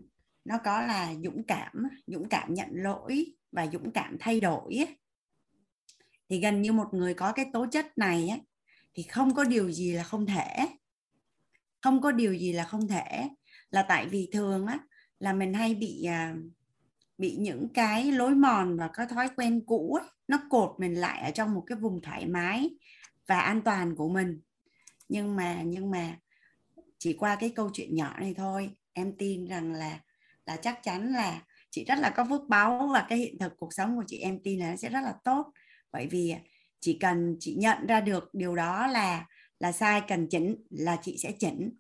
nó 0.45 0.59
có 0.65 0.81
là 0.81 1.15
dũng 1.25 1.45
cảm 1.45 1.85
dũng 2.07 2.29
cảm 2.29 2.55
nhận 2.55 2.69
lỗi 2.73 3.35
và 3.53 3.67
dũng 3.73 3.93
cảm 3.93 4.17
thay 4.21 4.41
đổi 4.41 4.75
ấy. 4.75 4.99
thì 6.29 6.41
gần 6.41 6.63
như 6.63 6.73
một 6.73 6.95
người 6.95 7.15
có 7.15 7.33
cái 7.33 7.47
tố 7.53 7.67
chất 7.73 7.99
này 7.99 8.29
ấy, 8.29 8.41
thì 8.95 9.03
không 9.03 9.35
có 9.35 9.45
điều 9.45 9.73
gì 9.73 9.93
là 9.93 10.03
không 10.03 10.27
thể. 10.27 10.67
Không 11.83 12.01
có 12.01 12.13
điều 12.13 12.35
gì 12.35 12.53
là 12.53 12.65
không 12.65 12.89
thể. 12.89 13.29
Là 13.71 13.85
tại 13.89 14.09
vì 14.09 14.29
thường 14.33 14.67
á 14.67 14.79
là 15.25 15.33
mình 15.33 15.55
hay 15.55 15.75
bị 15.75 16.05
à, 16.05 16.35
bị 17.19 17.37
những 17.37 17.69
cái 17.75 18.13
lối 18.13 18.35
mòn 18.35 18.77
và 18.77 18.91
các 18.95 19.09
thói 19.11 19.29
quen 19.37 19.65
cũ 19.67 19.99
ấy, 20.01 20.09
nó 20.29 20.39
cột 20.51 20.75
mình 20.79 20.95
lại 20.95 21.23
ở 21.23 21.31
trong 21.31 21.55
một 21.55 21.63
cái 21.67 21.79
vùng 21.79 22.03
thoải 22.03 22.27
mái 22.27 22.71
và 23.27 23.41
an 23.41 23.63
toàn 23.63 23.97
của 23.97 24.09
mình. 24.09 24.41
Nhưng 25.09 25.37
mà 25.37 25.63
nhưng 25.63 25.91
mà 25.91 26.19
chỉ 26.99 27.13
qua 27.13 27.37
cái 27.37 27.51
câu 27.57 27.71
chuyện 27.73 27.95
nhỏ 27.95 28.15
này 28.21 28.35
thôi 28.35 28.71
em 28.93 29.17
tin 29.19 29.45
rằng 29.45 29.73
là 29.73 30.01
là 30.47 30.57
chắc 30.57 30.83
chắn 30.83 31.13
là 31.13 31.43
chị 31.71 31.85
rất 31.85 31.99
là 31.99 32.11
có 32.11 32.27
phước 32.31 32.49
báo 32.49 32.91
và 32.93 33.07
cái 33.09 33.19
hiện 33.19 33.39
thực 33.39 33.53
cuộc 33.57 33.75
sống 33.75 33.97
của 33.97 34.05
chị 34.07 34.19
em 34.19 34.39
tin 34.45 34.61
là 34.61 34.71
nó 34.71 34.77
sẽ 34.77 34.89
rất 34.89 35.01
là 35.01 35.15
tốt. 35.25 35.53
Bởi 35.93 36.07
vì 36.07 36.31
à, 36.31 36.41
chỉ 36.81 36.99
cần 37.01 37.37
chị 37.41 37.55
nhận 37.55 37.87
ra 37.87 38.01
được 38.01 38.31
điều 38.33 38.57
đó 38.57 38.87
là 38.87 39.27
là 39.61 39.73
sai 39.73 40.03
cần 40.09 40.29
chỉnh 40.29 40.57
là 40.71 40.99
chị 41.03 41.17
sẽ 41.19 41.33
chỉnh 41.33 41.71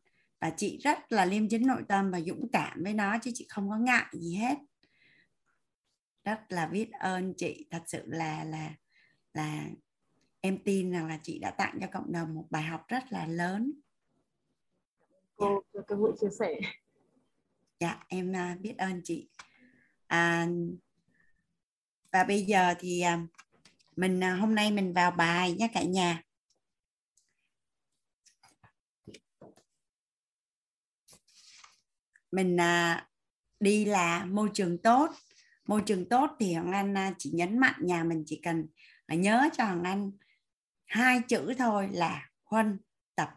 và 0.44 0.50
chị 0.50 0.78
rất 0.83 1.12
là 1.12 1.24
liêm 1.24 1.48
chính 1.48 1.66
nội 1.66 1.83
tâm 1.88 2.11
và 2.11 2.20
dũng 2.20 2.48
cảm 2.52 2.83
với 2.83 2.94
nó 2.94 3.18
chứ 3.22 3.30
chị 3.35 3.46
không 3.48 3.70
có 3.70 3.76
ngại 3.76 4.07
gì 4.12 4.35
hết. 4.35 4.59
Rất 6.24 6.40
là 6.48 6.66
biết 6.66 6.90
ơn 6.92 7.35
chị. 7.37 7.66
Thật 7.70 7.83
sự 7.87 8.02
là 8.07 8.44
là 8.44 8.74
là 9.33 9.66
em 10.40 10.58
tin 10.64 10.92
rằng 10.92 11.06
là 11.06 11.19
chị 11.23 11.38
đã 11.38 11.50
tặng 11.50 11.79
cho 11.81 11.87
cộng 11.92 12.12
đồng 12.12 12.35
một 12.35 12.46
bài 12.50 12.62
học 12.62 12.88
rất 12.88 13.12
là 13.12 13.27
lớn. 13.27 13.73
Cô 15.37 15.62
cho 15.73 15.81
cơ 15.87 15.94
hội 15.94 16.12
chia 16.21 16.31
sẻ. 16.38 16.60
Dạ 17.81 18.04
em 18.08 18.33
uh, 18.33 18.60
biết 18.60 18.75
ơn 18.79 19.00
chị. 19.04 19.29
À, 20.06 20.48
và 22.12 22.25
bây 22.25 22.42
giờ 22.42 22.75
thì 22.79 23.04
uh, 23.14 23.31
mình 23.96 24.19
uh, 24.19 24.40
hôm 24.40 24.54
nay 24.54 24.71
mình 24.71 24.92
vào 24.92 25.10
bài 25.10 25.52
nhé 25.52 25.69
cả 25.75 25.83
nhà 25.83 26.23
mình 32.35 32.60
à, 32.60 33.08
đi 33.60 33.85
là 33.85 34.24
môi 34.24 34.50
trường 34.54 34.82
tốt. 34.82 35.10
Môi 35.66 35.82
trường 35.87 36.08
tốt 36.08 36.30
thì 36.40 36.54
hoàng 36.54 36.72
anh 36.72 36.96
à, 36.96 37.14
chỉ 37.18 37.30
nhấn 37.35 37.58
mạnh 37.58 37.74
nhà 37.78 38.04
mình 38.04 38.22
chỉ 38.26 38.40
cần 38.42 38.66
nhớ 39.08 39.48
cho 39.52 39.64
hoàng 39.64 39.85
anh 39.85 40.12
hai 40.87 41.20
chữ 41.28 41.54
thôi 41.58 41.88
là 41.92 42.28
huân 42.44 42.78
tập. 43.14 43.30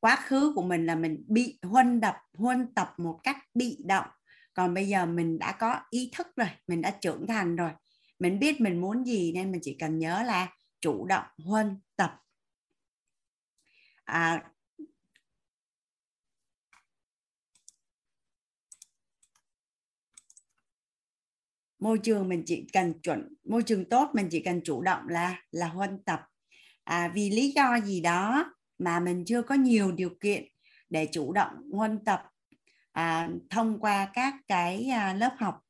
Quá 0.00 0.16
khứ 0.16 0.52
của 0.54 0.62
mình 0.62 0.86
là 0.86 0.94
mình 0.94 1.24
bị 1.28 1.58
huân 1.62 2.00
đập 2.00 2.16
huân 2.32 2.74
tập 2.74 2.94
một 2.96 3.20
cách 3.22 3.36
bị 3.54 3.78
động. 3.84 4.06
Còn 4.54 4.74
bây 4.74 4.88
giờ 4.88 5.06
mình 5.06 5.38
đã 5.38 5.52
có 5.52 5.80
ý 5.90 6.10
thức 6.14 6.26
rồi 6.36 6.48
mình 6.66 6.82
đã 6.82 6.90
trưởng 7.00 7.26
thành 7.26 7.56
rồi. 7.56 7.70
Mình 8.18 8.38
biết 8.38 8.60
mình 8.60 8.80
muốn 8.80 9.04
gì 9.04 9.32
nên 9.32 9.52
mình 9.52 9.60
chỉ 9.64 9.76
cần 9.80 9.98
nhớ 9.98 10.22
là 10.22 10.56
chủ 10.80 11.06
động 11.06 11.24
huân 11.44 11.80
tập. 11.96 12.16
À, 14.04 14.50
môi 21.78 21.98
trường 21.98 22.28
mình 22.28 22.42
chỉ 22.46 22.66
cần 22.72 23.00
chuẩn 23.02 23.34
môi 23.44 23.62
trường 23.62 23.88
tốt 23.88 24.10
mình 24.14 24.28
chỉ 24.30 24.40
cần 24.40 24.60
chủ 24.64 24.82
động 24.82 25.08
là 25.08 25.42
là 25.50 25.68
huân 25.68 26.02
tập. 26.04 26.20
À, 26.84 27.12
vì 27.14 27.30
lý 27.30 27.52
do 27.56 27.80
gì 27.80 28.00
đó 28.00 28.52
mà 28.78 29.00
mình 29.00 29.24
chưa 29.26 29.42
có 29.42 29.54
nhiều 29.54 29.92
điều 29.92 30.10
kiện 30.20 30.44
để 30.90 31.08
chủ 31.12 31.32
động 31.32 31.52
huân 31.72 32.04
tập 32.04 32.22
à, 32.92 33.28
thông 33.50 33.80
qua 33.80 34.10
các 34.12 34.34
cái 34.48 34.88
à, 34.90 35.14
lớp 35.14 35.34
học 35.38 35.60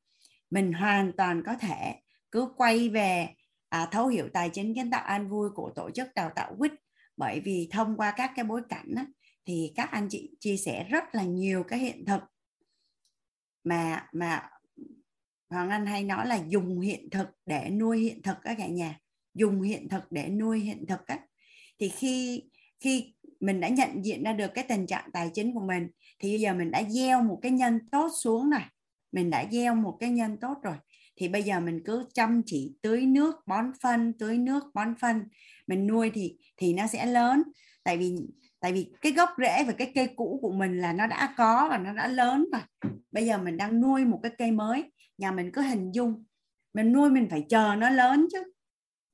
mình 0.49 0.73
hoàn 0.73 1.11
toàn 1.17 1.43
có 1.45 1.55
thể 1.55 1.95
cứ 2.31 2.47
quay 2.57 2.89
về 2.89 3.29
à, 3.69 3.87
thấu 3.91 4.07
hiểu 4.07 4.29
tài 4.33 4.49
chính 4.49 4.75
kiến 4.75 4.89
tạo 4.89 5.03
an 5.03 5.29
vui 5.29 5.49
của 5.49 5.71
tổ 5.75 5.89
chức 5.91 6.07
đào 6.15 6.31
tạo 6.35 6.55
quýt. 6.57 6.71
Bởi 7.17 7.39
vì 7.39 7.69
thông 7.71 7.97
qua 7.97 8.11
các 8.11 8.31
cái 8.35 8.45
bối 8.45 8.61
cảnh 8.69 8.93
á, 8.95 9.05
thì 9.45 9.73
các 9.75 9.91
anh 9.91 10.07
chị 10.09 10.31
chia 10.39 10.57
sẻ 10.57 10.83
rất 10.89 11.03
là 11.15 11.23
nhiều 11.23 11.63
cái 11.63 11.79
hiện 11.79 12.05
thực 12.05 12.21
mà 13.63 14.07
mà 14.13 14.49
Hoàng 15.49 15.69
Anh 15.69 15.85
hay 15.85 16.03
nói 16.03 16.27
là 16.27 16.39
dùng 16.47 16.79
hiện 16.79 17.09
thực 17.09 17.27
để 17.45 17.69
nuôi 17.69 17.99
hiện 17.99 18.21
thực 18.21 18.37
các 18.43 18.55
cả 18.57 18.67
nhà. 18.67 18.99
Dùng 19.33 19.61
hiện 19.61 19.89
thực 19.89 20.11
để 20.11 20.29
nuôi 20.29 20.59
hiện 20.59 20.85
thực 20.87 21.07
á. 21.07 21.19
Thì 21.79 21.89
khi 21.89 22.43
khi 22.79 23.13
mình 23.39 23.59
đã 23.59 23.67
nhận 23.67 24.05
diện 24.05 24.23
ra 24.23 24.33
được 24.33 24.51
cái 24.53 24.63
tình 24.63 24.87
trạng 24.87 25.09
tài 25.13 25.29
chính 25.33 25.53
của 25.53 25.65
mình, 25.67 25.87
thì 26.19 26.31
bây 26.31 26.39
giờ 26.39 26.53
mình 26.53 26.71
đã 26.71 26.83
gieo 26.89 27.23
một 27.23 27.39
cái 27.41 27.51
nhân 27.51 27.79
tốt 27.91 28.09
xuống 28.23 28.49
này 28.49 28.65
mình 29.11 29.29
đã 29.29 29.45
gieo 29.51 29.75
một 29.75 29.97
cái 29.99 30.09
nhân 30.09 30.37
tốt 30.37 30.57
rồi. 30.63 30.75
Thì 31.15 31.27
bây 31.27 31.43
giờ 31.43 31.59
mình 31.59 31.81
cứ 31.85 32.05
chăm 32.13 32.41
chỉ 32.45 32.73
tưới 32.81 33.05
nước, 33.05 33.35
bón 33.47 33.71
phân, 33.81 34.13
tưới 34.19 34.37
nước, 34.37 34.63
bón 34.73 34.93
phân. 35.01 35.23
Mình 35.67 35.87
nuôi 35.87 36.11
thì 36.13 36.37
thì 36.57 36.73
nó 36.73 36.87
sẽ 36.87 37.05
lớn. 37.05 37.43
Tại 37.83 37.97
vì 37.97 38.15
tại 38.59 38.73
vì 38.73 38.91
cái 39.01 39.11
gốc 39.11 39.29
rễ 39.37 39.63
và 39.67 39.73
cái 39.77 39.91
cây 39.95 40.07
cũ 40.15 40.39
của 40.41 40.51
mình 40.51 40.77
là 40.77 40.93
nó 40.93 41.07
đã 41.07 41.33
có 41.37 41.67
và 41.69 41.77
nó 41.77 41.93
đã 41.93 42.07
lớn 42.07 42.45
rồi. 42.51 42.91
Bây 43.11 43.25
giờ 43.25 43.37
mình 43.37 43.57
đang 43.57 43.81
nuôi 43.81 44.05
một 44.05 44.19
cái 44.23 44.31
cây 44.37 44.51
mới 44.51 44.91
nhà 45.19 45.31
mình 45.31 45.51
cứ 45.51 45.61
hình 45.61 45.91
dung. 45.91 46.23
Mình 46.73 46.93
nuôi 46.93 47.09
mình 47.09 47.27
phải 47.29 47.45
chờ 47.49 47.75
nó 47.77 47.89
lớn 47.89 48.27
chứ. 48.31 48.43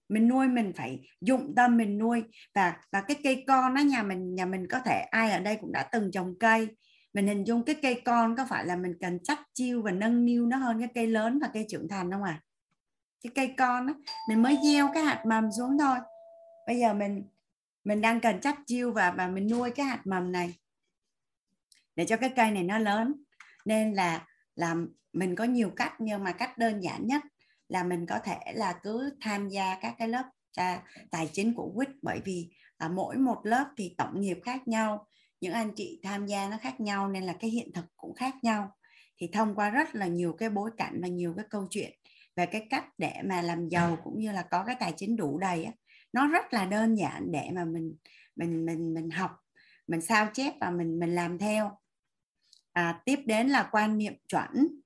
Mình 0.10 0.28
nuôi 0.28 0.48
mình 0.48 0.74
phải 0.76 1.08
dụng 1.22 1.54
tâm 1.56 1.78
mình 1.78 1.98
nuôi. 1.98 2.24
Và 2.56 2.78
và 2.92 3.02
cái 3.02 3.18
cây 3.24 3.44
con 3.48 3.74
đó 3.74 3.82
nhà 3.82 4.04
mình 4.04 4.36
nhà 4.36 4.46
mình 4.46 4.68
có 4.68 4.80
thể 4.80 5.00
ai 5.12 5.32
ở 5.32 5.40
đây 5.40 5.58
cũng 5.62 5.72
đã 5.72 5.84
từng 5.84 6.12
trồng 6.12 6.34
cây. 6.40 6.68
Mình 7.14 7.28
hình 7.28 7.48
dung 7.48 7.64
cái 7.64 7.76
cây 7.82 8.02
con 8.06 8.36
có 8.36 8.46
phải 8.50 8.66
là 8.66 8.76
mình 8.76 8.94
cần 9.02 9.20
chắc 9.24 9.40
chiêu 9.54 9.82
và 9.82 9.92
nâng 9.92 10.26
niu 10.26 10.46
nó 10.46 10.58
hơn 10.58 10.80
cái 10.80 10.90
cây 10.96 11.08
lớn 11.08 11.40
và 11.42 11.50
cây 11.54 11.66
trưởng 11.70 11.88
thành 11.88 12.12
không 12.12 12.24
à 12.24 12.42
cái 13.26 13.32
cây 13.48 13.56
con 13.58 13.88
đó, 13.88 13.94
mình 14.30 14.42
mới 14.42 14.58
gieo 14.64 14.90
cái 14.94 15.04
hạt 15.04 15.24
mầm 15.28 15.52
xuống 15.58 15.78
thôi. 15.80 15.98
Bây 16.68 16.80
giờ 16.80 16.94
mình 16.94 17.24
mình 17.84 18.02
đang 18.02 18.20
cần 18.20 18.40
chắc 18.42 18.60
chiêu 18.66 18.92
và 18.92 19.12
và 19.12 19.28
mình 19.28 19.48
nuôi 19.52 19.72
cái 19.72 19.86
hạt 19.86 20.02
mầm 20.06 20.32
này 20.32 20.56
để 21.96 22.06
cho 22.06 22.18
cái 22.18 22.34
cây 22.36 22.52
này 22.52 22.64
nó 22.64 22.78
lớn. 22.78 23.14
Nên 23.66 23.94
là 23.94 24.28
làm 24.56 24.94
mình 25.14 25.36
có 25.36 25.44
nhiều 25.44 25.70
cách 25.76 25.94
nhưng 26.00 26.24
mà 26.24 26.32
cách 26.32 26.58
đơn 26.58 26.84
giản 26.84 27.08
nhất 27.08 27.22
là 27.70 27.84
mình 27.84 28.06
có 28.06 28.20
thể 28.20 28.54
là 28.54 28.74
cứ 28.84 29.10
tham 29.22 29.50
gia 29.50 29.78
các 29.82 29.96
cái 29.98 30.08
lớp 30.08 30.24
à, 30.58 30.84
tài 31.12 31.30
chính 31.34 31.54
của 31.54 31.72
quýt. 31.76 31.90
Bởi 32.02 32.20
vì 32.26 32.50
à, 32.78 32.88
mỗi 32.88 33.18
một 33.18 33.42
lớp 33.44 33.66
thì 33.78 33.96
tổng 33.98 34.22
nghiệp 34.22 34.40
khác 34.44 34.68
nhau 34.68 35.08
những 35.42 35.54
anh 35.54 35.72
chị 35.76 36.00
tham 36.04 36.26
gia 36.26 36.50
nó 36.50 36.58
khác 36.62 36.80
nhau 36.80 37.10
nên 37.10 37.24
là 37.24 37.34
cái 37.40 37.50
hiện 37.50 37.74
thực 37.74 37.86
cũng 37.98 38.16
khác 38.16 38.36
nhau. 38.42 38.76
Thì 39.18 39.30
thông 39.34 39.56
qua 39.56 39.70
rất 39.70 39.96
là 39.96 40.08
nhiều 40.08 40.34
cái 40.34 40.50
bối 40.50 40.72
cảnh 40.78 41.00
và 41.02 41.08
nhiều 41.08 41.34
cái 41.38 41.46
câu 41.50 41.68
chuyện 41.70 41.92
về 42.36 42.46
cái 42.46 42.68
cách 42.70 42.86
để 42.98 43.14
mà 43.26 43.42
làm 43.42 43.70
giàu 43.70 43.98
cũng 44.04 44.20
như 44.20 44.32
là 44.32 44.42
có 44.42 44.64
cái 44.66 44.76
tài 44.80 44.94
chính 44.98 45.16
đủ 45.16 45.38
đầy 45.38 45.64
á 45.64 45.72
nó 46.16 46.28
rất 46.28 46.54
là 46.54 46.66
đơn 46.66 46.96
giản 46.96 47.32
để 47.32 47.50
mà 47.54 47.66
mình 47.66 47.96
mình 48.36 48.66
mình 48.66 48.94
mình 48.94 49.10
học 49.10 49.32
mình 49.88 50.02
sao 50.02 50.28
chép 50.34 50.54
và 50.62 50.70
mình 50.70 51.00
mình 51.00 51.16
làm 51.16 51.38
theo 51.38 51.72
à, 52.76 53.02
tiếp 53.06 53.20
đến 53.26 53.48
là 53.48 53.70
quan 53.72 53.98
niệm 53.98 54.14
chuẩn. 54.28 54.80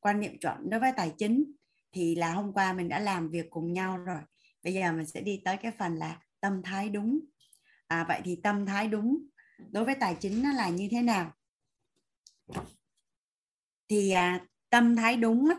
Quan 0.00 0.20
niệm 0.20 0.38
chuẩn 0.40 0.70
đối 0.70 0.80
với 0.80 0.92
tài 0.96 1.14
chính 1.18 1.52
thì 1.92 2.14
là 2.14 2.32
hôm 2.32 2.52
qua 2.52 2.72
mình 2.72 2.88
đã 2.88 2.98
làm 2.98 3.30
việc 3.30 3.50
cùng 3.50 3.72
nhau 3.72 3.98
rồi. 3.98 4.20
Bây 4.64 4.74
giờ 4.74 4.92
mình 4.92 5.06
sẽ 5.06 5.20
đi 5.20 5.42
tới 5.44 5.56
cái 5.56 5.72
phần 5.78 5.94
là 5.94 6.20
tâm 6.40 6.62
thái 6.62 6.88
đúng. 6.88 7.20
À, 7.86 8.04
vậy 8.08 8.20
thì 8.24 8.40
tâm 8.42 8.66
thái 8.66 8.88
đúng 8.88 9.18
đối 9.70 9.84
với 9.84 9.94
tài 9.94 10.16
chính 10.20 10.42
nó 10.42 10.52
là 10.52 10.68
như 10.68 10.88
thế 10.90 11.02
nào? 11.02 11.32
Thì 13.88 14.10
à, 14.10 14.46
tâm 14.70 14.96
thái 14.96 15.16
đúng 15.16 15.48
á, 15.48 15.56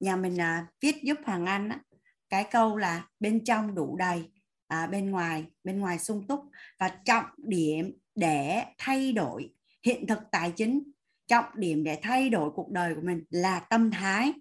nhà 0.00 0.16
mình 0.16 0.40
à, 0.40 0.66
viết 0.80 0.96
giúp 1.02 1.18
hoàng 1.24 1.46
anh 1.46 1.68
á, 1.68 1.80
cái 2.28 2.46
câu 2.50 2.76
là 2.76 3.08
bên 3.20 3.44
trong 3.44 3.74
đủ 3.74 3.96
đầy 3.96 4.30
à, 4.66 4.86
bên 4.86 5.10
ngoài 5.10 5.46
bên 5.64 5.80
ngoài 5.80 5.98
sung 5.98 6.26
túc 6.28 6.40
và 6.78 6.88
trọng 7.04 7.26
điểm 7.36 7.98
để 8.14 8.64
thay 8.78 9.12
đổi 9.12 9.55
hiện 9.86 10.06
thực 10.06 10.18
tài 10.32 10.52
chính, 10.56 10.82
trọng 11.26 11.44
điểm 11.56 11.84
để 11.84 11.98
thay 12.02 12.30
đổi 12.30 12.50
cuộc 12.54 12.70
đời 12.70 12.94
của 12.94 13.00
mình 13.04 13.24
là 13.30 13.60
tâm 13.60 13.90
thái. 13.90 14.32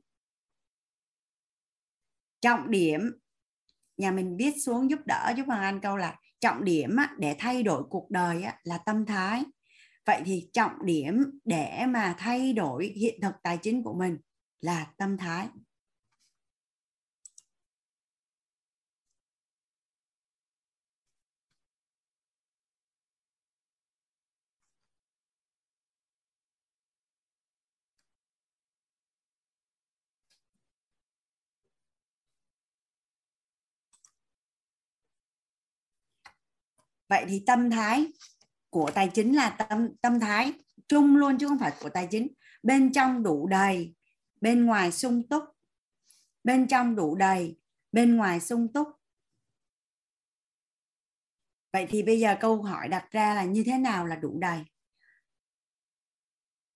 Trọng 2.41 2.71
điểm, 2.71 3.11
nhà 3.97 4.11
mình 4.11 4.37
viết 4.37 4.53
xuống 4.65 4.89
giúp 4.89 4.99
đỡ, 5.05 5.33
giúp 5.37 5.43
hoàng 5.47 5.61
anh 5.61 5.79
câu 5.81 5.97
là 5.97 6.19
trọng 6.39 6.63
điểm 6.63 6.95
để 7.17 7.35
thay 7.39 7.63
đổi 7.63 7.83
cuộc 7.89 8.11
đời 8.11 8.45
là 8.63 8.77
tâm 8.77 9.05
thái. 9.05 9.43
Vậy 10.05 10.21
thì 10.25 10.49
trọng 10.53 10.85
điểm 10.85 11.39
để 11.43 11.85
mà 11.87 12.15
thay 12.17 12.53
đổi 12.53 12.87
hiện 12.95 13.19
thực 13.21 13.35
tài 13.43 13.57
chính 13.57 13.83
của 13.83 13.93
mình 13.93 14.17
là 14.61 14.93
tâm 14.97 15.17
thái. 15.17 15.47
Vậy 37.09 37.25
thì 37.27 37.43
tâm 37.45 37.69
thái 37.69 38.11
của 38.69 38.91
tài 38.95 39.11
chính 39.13 39.35
là 39.35 39.49
tâm 39.49 39.95
tâm 40.01 40.19
thái 40.19 40.53
chung 40.87 41.17
luôn 41.17 41.37
chứ 41.37 41.47
không 41.47 41.59
phải 41.59 41.73
của 41.81 41.89
tài 41.89 42.07
chính. 42.11 42.27
Bên 42.63 42.91
trong 42.93 43.23
đủ 43.23 43.47
đầy, 43.47 43.95
bên 44.41 44.65
ngoài 44.65 44.91
sung 44.91 45.27
túc. 45.29 45.43
Bên 46.43 46.67
trong 46.67 46.95
đủ 46.95 47.15
đầy, 47.15 47.59
bên 47.91 48.15
ngoài 48.15 48.39
sung 48.39 48.73
túc. 48.73 48.87
Vậy 51.73 51.85
thì 51.89 52.03
bây 52.03 52.19
giờ 52.19 52.35
câu 52.39 52.61
hỏi 52.61 52.87
đặt 52.87 53.11
ra 53.11 53.33
là 53.33 53.43
như 53.43 53.63
thế 53.65 53.77
nào 53.77 54.05
là 54.05 54.15
đủ 54.15 54.39
đầy? 54.39 54.63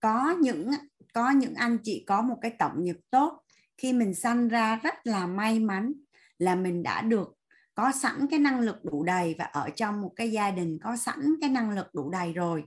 Có 0.00 0.34
những 0.40 0.70
có 1.12 1.30
những 1.30 1.54
anh 1.54 1.78
chị 1.82 2.04
có 2.06 2.22
một 2.22 2.38
cái 2.42 2.54
tổng 2.58 2.84
nghiệp 2.84 2.96
tốt. 3.10 3.42
Khi 3.76 3.92
mình 3.92 4.14
sanh 4.14 4.48
ra 4.48 4.76
rất 4.76 4.94
là 5.04 5.26
may 5.26 5.60
mắn 5.60 5.92
là 6.38 6.54
mình 6.54 6.82
đã 6.82 7.02
được 7.02 7.39
có 7.80 7.92
sẵn 7.92 8.26
cái 8.30 8.38
năng 8.38 8.60
lực 8.60 8.84
đủ 8.84 9.04
đầy 9.04 9.34
và 9.38 9.44
ở 9.44 9.70
trong 9.76 10.00
một 10.00 10.12
cái 10.16 10.30
gia 10.30 10.50
đình 10.50 10.78
có 10.82 10.96
sẵn 10.96 11.34
cái 11.40 11.50
năng 11.50 11.70
lực 11.70 11.94
đủ 11.94 12.10
đầy 12.10 12.32
rồi. 12.32 12.64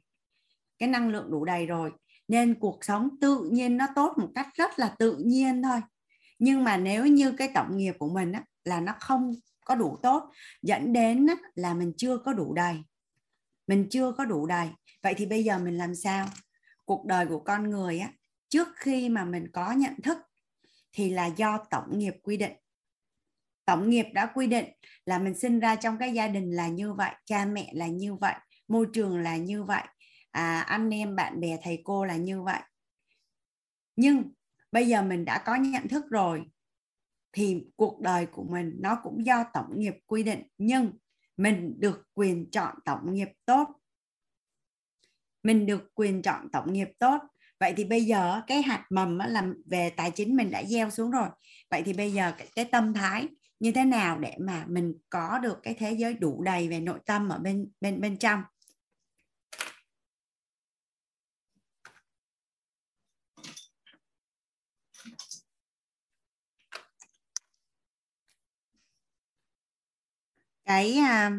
Cái 0.79 0.89
năng 0.89 1.09
lượng 1.09 1.31
đủ 1.31 1.45
đầy 1.45 1.65
rồi. 1.65 1.91
Nên 2.27 2.59
cuộc 2.59 2.79
sống 2.81 3.09
tự 3.21 3.49
nhiên 3.51 3.77
nó 3.77 3.87
tốt 3.95 4.17
một 4.17 4.29
cách 4.35 4.47
rất 4.53 4.79
là 4.79 4.95
tự 4.99 5.17
nhiên 5.17 5.63
thôi. 5.63 5.81
Nhưng 6.39 6.63
mà 6.63 6.77
nếu 6.77 7.05
như 7.05 7.31
cái 7.31 7.49
tổng 7.53 7.77
nghiệp 7.77 7.95
của 7.99 8.09
mình 8.09 8.31
á, 8.31 8.43
là 8.63 8.81
nó 8.81 8.93
không 8.99 9.31
có 9.65 9.75
đủ 9.75 9.97
tốt 10.03 10.31
dẫn 10.61 10.93
đến 10.93 11.27
á, 11.27 11.35
là 11.55 11.73
mình 11.73 11.93
chưa 11.97 12.17
có 12.17 12.33
đủ 12.33 12.53
đầy. 12.53 12.83
Mình 13.67 13.87
chưa 13.89 14.11
có 14.11 14.25
đủ 14.25 14.45
đầy. 14.45 14.69
Vậy 15.03 15.13
thì 15.17 15.25
bây 15.25 15.43
giờ 15.43 15.59
mình 15.59 15.77
làm 15.77 15.95
sao? 15.95 16.25
Cuộc 16.85 17.05
đời 17.05 17.25
của 17.25 17.39
con 17.39 17.69
người 17.69 17.99
á 17.99 18.11
trước 18.49 18.67
khi 18.75 19.09
mà 19.09 19.25
mình 19.25 19.47
có 19.53 19.71
nhận 19.71 20.01
thức 20.03 20.17
thì 20.93 21.09
là 21.09 21.25
do 21.25 21.57
tổng 21.69 21.99
nghiệp 21.99 22.13
quy 22.23 22.37
định 22.37 22.53
tổng 23.65 23.89
nghiệp 23.89 24.05
đã 24.13 24.25
quy 24.25 24.47
định 24.47 24.65
là 25.05 25.19
mình 25.19 25.39
sinh 25.39 25.59
ra 25.59 25.75
trong 25.75 25.97
cái 25.97 26.13
gia 26.13 26.27
đình 26.27 26.51
là 26.51 26.67
như 26.67 26.93
vậy 26.93 27.11
cha 27.25 27.45
mẹ 27.45 27.71
là 27.73 27.87
như 27.87 28.15
vậy 28.15 28.35
môi 28.67 28.87
trường 28.93 29.19
là 29.19 29.37
như 29.37 29.63
vậy 29.63 29.83
à, 30.33 30.59
anh 30.59 30.89
em 30.89 31.15
bạn 31.15 31.39
bè 31.39 31.57
thầy 31.63 31.81
cô 31.83 32.05
là 32.05 32.15
như 32.15 32.41
vậy. 32.41 32.59
Nhưng 33.95 34.31
bây 34.71 34.87
giờ 34.87 35.01
mình 35.01 35.25
đã 35.25 35.43
có 35.45 35.55
nhận 35.55 35.87
thức 35.87 36.05
rồi 36.09 36.43
thì 37.31 37.63
cuộc 37.75 38.01
đời 38.01 38.25
của 38.25 38.43
mình 38.43 38.75
nó 38.79 38.99
cũng 39.03 39.25
do 39.25 39.45
tổng 39.53 39.79
nghiệp 39.79 39.95
quy 40.05 40.23
định 40.23 40.43
nhưng 40.57 40.91
mình 41.37 41.75
được 41.79 42.01
quyền 42.13 42.51
chọn 42.51 42.75
tổng 42.85 43.13
nghiệp 43.13 43.29
tốt. 43.45 43.67
Mình 45.43 45.65
được 45.65 45.91
quyền 45.93 46.21
chọn 46.21 46.49
tổng 46.51 46.73
nghiệp 46.73 46.87
tốt. 46.99 47.21
Vậy 47.59 47.73
thì 47.77 47.85
bây 47.85 48.05
giờ 48.05 48.41
cái 48.47 48.61
hạt 48.61 48.85
mầm 48.89 49.19
là 49.19 49.47
về 49.65 49.89
tài 49.89 50.11
chính 50.11 50.35
mình 50.35 50.51
đã 50.51 50.63
gieo 50.63 50.89
xuống 50.89 51.11
rồi. 51.11 51.27
Vậy 51.69 51.83
thì 51.85 51.93
bây 51.93 52.13
giờ 52.13 52.33
cái, 52.37 52.47
cái 52.55 52.65
tâm 52.65 52.93
thái 52.93 53.27
như 53.63 53.71
thế 53.71 53.85
nào 53.85 54.19
để 54.19 54.35
mà 54.39 54.65
mình 54.67 54.93
có 55.09 55.39
được 55.39 55.59
cái 55.63 55.73
thế 55.73 55.91
giới 55.91 56.13
đủ 56.13 56.43
đầy 56.43 56.69
về 56.69 56.79
nội 56.79 56.99
tâm 57.05 57.29
ở 57.29 57.37
bên 57.37 57.71
bên 57.81 58.01
bên 58.01 58.17
trong? 58.17 58.43
Cái 70.65 70.97
à, 70.97 71.31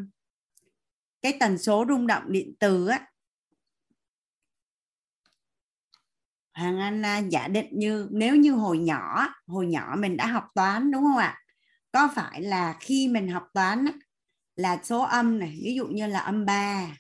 cái 1.23 1.37
tần 1.41 1.59
số 1.59 1.85
rung 1.89 2.07
động 2.07 2.33
điện 2.33 2.55
từ 2.59 2.87
á. 2.87 3.07
Hoàng 6.55 6.79
Anh 6.79 7.03
à, 7.03 7.19
giả 7.19 7.49
định 7.49 7.69
như, 7.73 8.09
nếu 8.11 8.37
như 8.37 8.53
hồi 8.53 8.79
nhỏ 8.79 9.29
hồi 9.47 9.67
nhỏ 9.67 9.95
mình 9.99 10.17
đã 10.17 10.27
học 10.27 10.45
toán 10.55 10.91
đúng 10.91 11.03
không 11.03 11.17
ạ? 11.17 11.44
Có 11.95 12.09
phải 12.15 12.43
là 12.43 12.77
khi 12.81 13.09
mình 13.09 13.29
học 13.29 13.49
toán 13.55 13.87
là 14.57 14.81
số 14.85 15.03
âm 15.03 15.39
này 15.39 15.59
ví 15.63 15.75
dụ 15.75 15.87
như 15.87 16.07
là 16.07 16.19
âm 16.19 16.45
3 16.45 16.97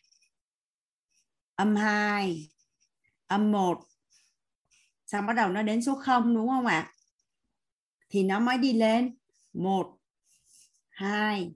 âm 1.55 1.77
2 1.77 2.49
âm 3.27 3.53
1 3.53 3.85
xong 5.07 5.27
bắt 5.27 5.33
đầu 5.33 5.49
nó 5.49 5.63
đến 5.63 5.83
số 5.83 5.95
0 5.95 6.35
đúng 6.35 6.49
không 6.49 6.67
ạ? 6.67 6.93
Thì 8.09 8.23
nó 8.23 8.41
mới 8.41 8.59
đi 8.59 8.73
lên 8.73 9.17
1 9.53 9.99
2 10.91 11.55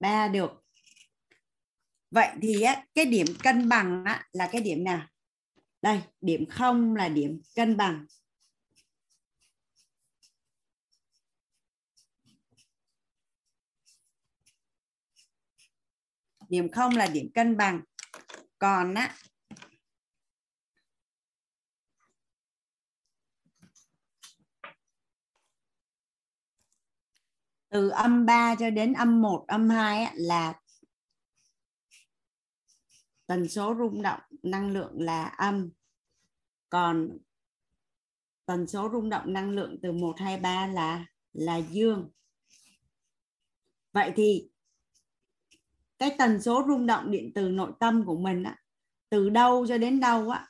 3 0.00 0.28
được. 0.28 0.50
Vậy 2.10 2.28
thì 2.42 2.62
á, 2.62 2.84
cái 2.94 3.04
điểm 3.04 3.26
cân 3.42 3.68
bằng 3.68 4.04
á, 4.04 4.26
là 4.32 4.48
cái 4.52 4.60
điểm 4.60 4.84
nào? 4.84 5.06
Đây 5.82 6.02
điểm 6.20 6.46
0 6.46 6.94
là 6.94 7.08
điểm 7.08 7.40
cân 7.54 7.76
bằng. 7.76 8.06
Điểm 16.54 16.70
không 16.72 16.96
là 16.96 17.06
điểm 17.06 17.30
cân 17.34 17.56
bằng 17.56 17.80
còn 18.58 18.94
á 18.94 19.14
từ 27.68 27.88
âm 27.88 28.26
3 28.26 28.54
cho 28.58 28.70
đến 28.70 28.92
âm 28.92 29.22
1, 29.22 29.44
âm 29.48 29.68
2 29.68 30.04
á, 30.04 30.12
là 30.14 30.60
tần 33.26 33.48
số 33.48 33.74
rung 33.78 34.02
động 34.02 34.20
năng 34.42 34.70
lượng 34.70 35.00
là 35.02 35.24
âm 35.24 35.70
còn 36.68 37.18
tần 38.46 38.66
số 38.66 38.88
rung 38.92 39.10
động 39.10 39.32
năng 39.32 39.50
lượng 39.50 39.78
từ 39.82 39.92
1 39.92 40.14
2 40.18 40.40
3 40.40 40.66
là 40.66 41.06
là 41.32 41.56
dương. 41.56 42.10
Vậy 43.92 44.12
thì 44.16 44.48
cái 45.98 46.14
tần 46.18 46.42
số 46.42 46.64
rung 46.68 46.86
động 46.86 47.10
điện 47.10 47.32
từ 47.34 47.48
nội 47.48 47.72
tâm 47.80 48.04
của 48.06 48.16
mình 48.16 48.42
á, 48.42 48.56
từ 49.10 49.30
đâu 49.30 49.66
cho 49.66 49.78
đến 49.78 50.00
đâu 50.00 50.30
á 50.30 50.48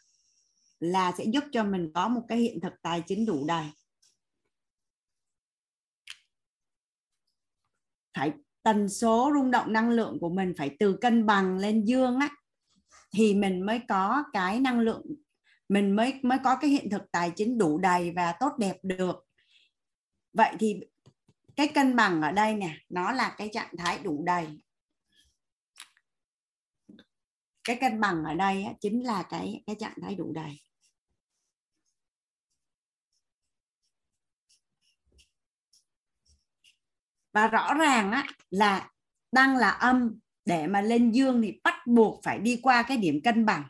là 0.80 1.12
sẽ 1.18 1.24
giúp 1.24 1.44
cho 1.52 1.64
mình 1.64 1.90
có 1.94 2.08
một 2.08 2.22
cái 2.28 2.38
hiện 2.38 2.60
thực 2.60 2.72
tài 2.82 3.02
chính 3.06 3.26
đủ 3.26 3.46
đầy. 3.46 3.66
Phải 8.16 8.32
tần 8.62 8.88
số 8.88 9.30
rung 9.34 9.50
động 9.50 9.72
năng 9.72 9.90
lượng 9.90 10.18
của 10.20 10.28
mình 10.28 10.54
phải 10.58 10.76
từ 10.78 10.96
cân 11.00 11.26
bằng 11.26 11.58
lên 11.58 11.84
dương 11.84 12.18
á 12.18 12.30
thì 13.14 13.34
mình 13.34 13.66
mới 13.66 13.80
có 13.88 14.24
cái 14.32 14.60
năng 14.60 14.80
lượng 14.80 15.02
mình 15.68 15.96
mới 15.96 16.20
mới 16.22 16.38
có 16.44 16.56
cái 16.56 16.70
hiện 16.70 16.90
thực 16.90 17.02
tài 17.12 17.30
chính 17.30 17.58
đủ 17.58 17.78
đầy 17.78 18.12
và 18.16 18.32
tốt 18.40 18.52
đẹp 18.58 18.76
được 18.82 19.26
vậy 20.32 20.54
thì 20.58 20.80
cái 21.56 21.68
cân 21.68 21.96
bằng 21.96 22.22
ở 22.22 22.32
đây 22.32 22.54
nè 22.54 22.78
nó 22.88 23.12
là 23.12 23.34
cái 23.38 23.48
trạng 23.52 23.76
thái 23.76 23.98
đủ 23.98 24.22
đầy 24.26 24.46
cái 27.64 27.76
cân 27.80 28.00
bằng 28.00 28.24
ở 28.24 28.34
đây 28.34 28.62
á, 28.62 28.72
chính 28.80 29.06
là 29.06 29.22
cái 29.22 29.62
cái 29.66 29.76
trạng 29.80 29.94
thái 30.02 30.14
đủ 30.14 30.32
đầy. 30.32 30.60
Và 37.32 37.48
rõ 37.48 37.74
ràng 37.74 38.12
á, 38.12 38.26
là 38.50 38.90
đang 39.32 39.56
là 39.56 39.70
âm 39.70 40.18
để 40.44 40.66
mà 40.66 40.80
lên 40.80 41.10
dương 41.10 41.42
thì 41.42 41.60
bắt 41.64 41.86
buộc 41.86 42.20
phải 42.24 42.38
đi 42.38 42.60
qua 42.62 42.82
cái 42.82 42.96
điểm 42.96 43.20
cân 43.24 43.46
bằng. 43.46 43.64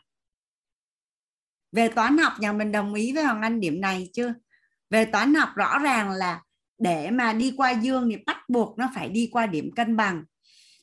Về 1.71 1.89
toán 1.89 2.17
học 2.17 2.33
nhà 2.39 2.51
mình 2.53 2.71
đồng 2.71 2.93
ý 2.93 3.13
với 3.13 3.23
hoàng 3.23 3.41
anh 3.41 3.59
điểm 3.59 3.81
này 3.81 4.09
chưa? 4.13 4.33
Về 4.89 5.05
toán 5.05 5.33
học 5.33 5.49
rõ 5.55 5.79
ràng 5.79 6.11
là 6.11 6.43
để 6.77 7.11
mà 7.11 7.33
đi 7.33 7.53
qua 7.57 7.71
dương 7.71 8.09
thì 8.09 8.17
bắt 8.25 8.37
buộc 8.49 8.77
nó 8.77 8.89
phải 8.95 9.09
đi 9.09 9.29
qua 9.31 9.47
điểm 9.47 9.71
cân 9.75 9.95
bằng 9.95 10.23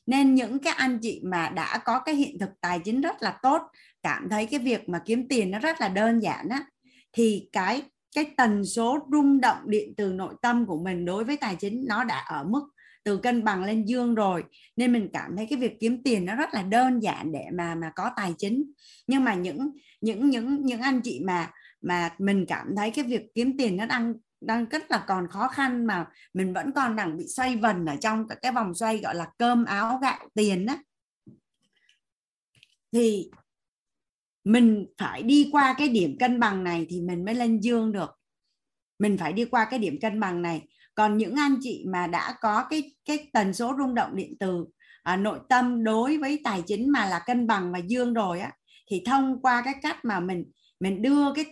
nên 0.07 0.35
những 0.35 0.59
cái 0.59 0.73
anh 0.77 0.99
chị 1.03 1.21
mà 1.25 1.49
đã 1.49 1.79
có 1.85 2.01
cái 2.01 2.15
hiện 2.15 2.39
thực 2.39 2.51
tài 2.61 2.79
chính 2.79 3.01
rất 3.01 3.23
là 3.23 3.39
tốt, 3.43 3.63
cảm 4.03 4.29
thấy 4.31 4.47
cái 4.47 4.61
việc 4.61 4.89
mà 4.89 5.03
kiếm 5.05 5.29
tiền 5.29 5.51
nó 5.51 5.59
rất 5.59 5.81
là 5.81 5.89
đơn 5.89 6.21
giản 6.23 6.49
á, 6.49 6.65
thì 7.13 7.49
cái 7.53 7.83
cái 8.15 8.25
tần 8.37 8.65
số 8.65 8.99
rung 9.13 9.41
động 9.41 9.57
điện 9.67 9.95
từ 9.97 10.13
nội 10.13 10.35
tâm 10.43 10.67
của 10.67 10.79
mình 10.85 11.05
đối 11.05 11.25
với 11.25 11.37
tài 11.37 11.57
chính 11.57 11.85
nó 11.89 12.05
đã 12.05 12.19
ở 12.19 12.45
mức 12.45 12.63
từ 13.05 13.17
cân 13.17 13.45
bằng 13.45 13.65
lên 13.65 13.85
dương 13.85 14.15
rồi. 14.15 14.45
Nên 14.77 14.93
mình 14.93 15.09
cảm 15.13 15.37
thấy 15.37 15.47
cái 15.51 15.59
việc 15.59 15.81
kiếm 15.81 16.03
tiền 16.03 16.25
nó 16.25 16.35
rất 16.35 16.55
là 16.55 16.63
đơn 16.63 17.03
giản 17.03 17.33
để 17.33 17.45
mà 17.53 17.75
mà 17.75 17.93
có 17.95 18.11
tài 18.17 18.35
chính. 18.39 18.73
Nhưng 19.07 19.25
mà 19.25 19.35
những 19.35 19.71
những 20.01 20.31
những 20.31 20.67
những 20.67 20.81
anh 20.81 21.01
chị 21.05 21.21
mà 21.25 21.51
mà 21.81 22.11
mình 22.19 22.45
cảm 22.49 22.67
thấy 22.77 22.91
cái 22.91 23.05
việc 23.05 23.23
kiếm 23.35 23.57
tiền 23.59 23.77
nó 23.77 23.87
đang 23.87 24.15
đang 24.47 24.69
rất 24.69 24.91
là 24.91 25.05
còn 25.09 25.29
khó 25.29 25.49
khăn 25.49 25.87
mà 25.87 26.07
mình 26.35 26.55
vẫn 26.55 26.73
còn 26.73 26.97
đang 26.97 27.17
bị 27.17 27.25
xoay 27.29 27.57
vần 27.57 27.87
ở 27.87 27.97
trong 28.01 28.27
cái 28.43 28.53
vòng 28.53 28.75
xoay 28.75 28.99
gọi 28.99 29.15
là 29.15 29.27
cơm 29.39 29.65
áo 29.65 29.99
gạo 30.03 30.29
tiền 30.35 30.67
á. 30.67 30.79
Thì 32.93 33.31
mình 34.45 34.87
phải 34.99 35.23
đi 35.23 35.49
qua 35.53 35.75
cái 35.79 35.89
điểm 35.89 36.17
cân 36.21 36.41
bằng 36.41 36.65
này 36.65 36.87
thì 36.91 37.01
mình 37.01 37.25
mới 37.25 37.35
lên 37.35 37.61
dương 37.61 37.93
được. 37.93 38.11
Mình 38.99 39.19
phải 39.19 39.33
đi 39.33 39.45
qua 39.45 39.65
cái 39.65 39.79
điểm 39.79 39.99
cân 40.01 40.21
bằng 40.21 40.43
này. 40.43 40.63
Còn 40.95 41.17
những 41.17 41.35
anh 41.35 41.57
chị 41.61 41.85
mà 41.89 42.07
đã 42.07 42.35
có 42.41 42.67
cái 42.71 42.95
cái 43.05 43.31
tần 43.33 43.53
số 43.53 43.75
rung 43.79 43.95
động 43.95 44.17
điện 44.17 44.37
từ 44.41 44.65
à, 45.03 45.17
nội 45.17 45.39
tâm 45.49 45.85
đối 45.85 46.19
với 46.19 46.41
tài 46.45 46.63
chính 46.67 46.93
mà 46.93 47.07
là 47.07 47.23
cân 47.27 47.47
bằng 47.47 47.73
và 47.73 47.79
dương 47.79 48.15
rồi 48.15 48.41
á 48.41 48.53
thì 48.91 49.03
thông 49.07 49.43
qua 49.43 49.63
cái 49.65 49.75
cách 49.83 50.05
mà 50.05 50.21
mình 50.21 50.45
mình 50.81 51.03
đưa 51.03 51.35
cái 51.35 51.45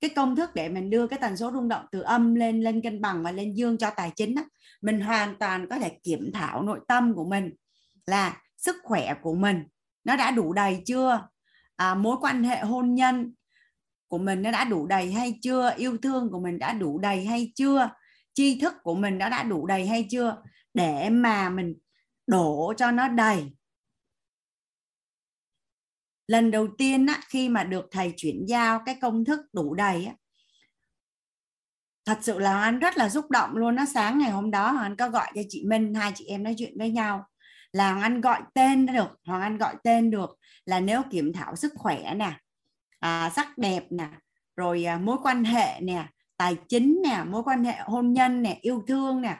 cái 0.00 0.10
công 0.16 0.36
thức 0.36 0.50
để 0.54 0.68
mình 0.68 0.90
đưa 0.90 1.06
cái 1.06 1.18
tần 1.22 1.36
số 1.36 1.52
rung 1.52 1.68
động 1.68 1.84
từ 1.92 2.00
âm 2.00 2.34
lên 2.34 2.60
lên 2.60 2.82
cân 2.82 3.00
bằng 3.00 3.22
và 3.22 3.32
lên 3.32 3.54
dương 3.54 3.78
cho 3.78 3.90
tài 3.96 4.12
chính 4.16 4.34
đó 4.34 4.42
mình 4.82 5.00
hoàn 5.00 5.36
toàn 5.38 5.66
có 5.70 5.78
thể 5.78 5.98
kiểm 6.02 6.30
thảo 6.34 6.62
nội 6.62 6.80
tâm 6.88 7.14
của 7.14 7.24
mình 7.24 7.52
là 8.06 8.42
sức 8.56 8.76
khỏe 8.82 9.14
của 9.22 9.34
mình 9.34 9.64
nó 10.04 10.16
đã 10.16 10.30
đủ 10.30 10.52
đầy 10.52 10.82
chưa? 10.86 11.28
À, 11.76 11.94
mối 11.94 12.16
quan 12.20 12.44
hệ 12.44 12.60
hôn 12.60 12.94
nhân 12.94 13.32
của 14.08 14.18
mình 14.18 14.42
nó 14.42 14.50
đã 14.50 14.64
đủ 14.64 14.86
đầy 14.86 15.12
hay 15.12 15.38
chưa? 15.42 15.74
Yêu 15.76 15.96
thương 16.02 16.30
của 16.30 16.40
mình 16.40 16.58
đã 16.58 16.72
đủ 16.72 16.98
đầy 16.98 17.24
hay 17.24 17.52
chưa? 17.54 17.90
Tri 18.34 18.60
thức 18.60 18.74
của 18.82 18.94
mình 18.94 19.18
nó 19.18 19.28
đã 19.28 19.42
đủ 19.42 19.66
đầy 19.66 19.86
hay 19.86 20.06
chưa? 20.10 20.36
Để 20.74 21.10
mà 21.10 21.50
mình 21.50 21.74
đổ 22.26 22.72
cho 22.76 22.90
nó 22.90 23.08
đầy 23.08 23.52
lần 26.28 26.50
đầu 26.50 26.68
tiên 26.78 27.06
á, 27.06 27.20
khi 27.28 27.48
mà 27.48 27.64
được 27.64 27.88
thầy 27.90 28.12
chuyển 28.16 28.44
giao 28.48 28.82
cái 28.86 28.98
công 29.00 29.24
thức 29.24 29.40
đủ 29.52 29.74
đầy 29.74 30.04
á, 30.04 30.14
thật 32.08 32.18
sự 32.22 32.38
là 32.38 32.62
anh 32.62 32.78
rất 32.78 32.98
là 32.98 33.08
xúc 33.08 33.30
động 33.30 33.56
luôn 33.56 33.74
nó 33.74 33.84
sáng 33.94 34.18
ngày 34.18 34.30
hôm 34.30 34.50
đó 34.50 34.78
anh 34.82 34.96
có 34.96 35.08
gọi 35.08 35.26
cho 35.34 35.42
chị 35.48 35.64
Minh 35.66 35.94
hai 35.94 36.12
chị 36.14 36.26
em 36.26 36.42
nói 36.42 36.54
chuyện 36.58 36.72
với 36.78 36.90
nhau. 36.90 37.24
Là 37.72 37.92
Hoàng 37.92 38.02
Anh 38.02 38.20
gọi 38.20 38.40
tên 38.54 38.86
được 38.86 39.08
Hoàng 39.24 39.42
Anh 39.42 39.58
gọi 39.58 39.74
tên 39.84 40.10
được 40.10 40.38
là 40.64 40.80
nếu 40.80 41.02
kiểm 41.10 41.32
thảo 41.32 41.56
sức 41.56 41.72
khỏe 41.76 42.14
nè 42.14 42.32
à, 43.00 43.30
sắc 43.36 43.58
đẹp 43.58 43.84
nè 43.90 44.08
rồi 44.56 44.84
à, 44.84 44.98
mối 44.98 45.16
quan 45.22 45.44
hệ 45.44 45.80
nè 45.80 46.06
tài 46.36 46.56
chính 46.68 47.02
nè 47.04 47.24
mối 47.26 47.42
quan 47.42 47.64
hệ 47.64 47.74
hôn 47.84 48.12
nhân 48.12 48.42
nè 48.42 48.58
yêu 48.60 48.82
thương 48.86 49.22
nè 49.22 49.36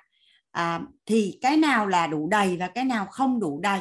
à, 0.51 0.81
thì 1.07 1.39
cái 1.43 1.57
nào 1.57 1.87
là 1.87 2.07
đủ 2.07 2.29
đầy 2.31 2.57
và 2.57 2.69
cái 2.69 2.85
nào 2.85 3.07
không 3.07 3.41
đủ 3.41 3.61
đầy. 3.63 3.81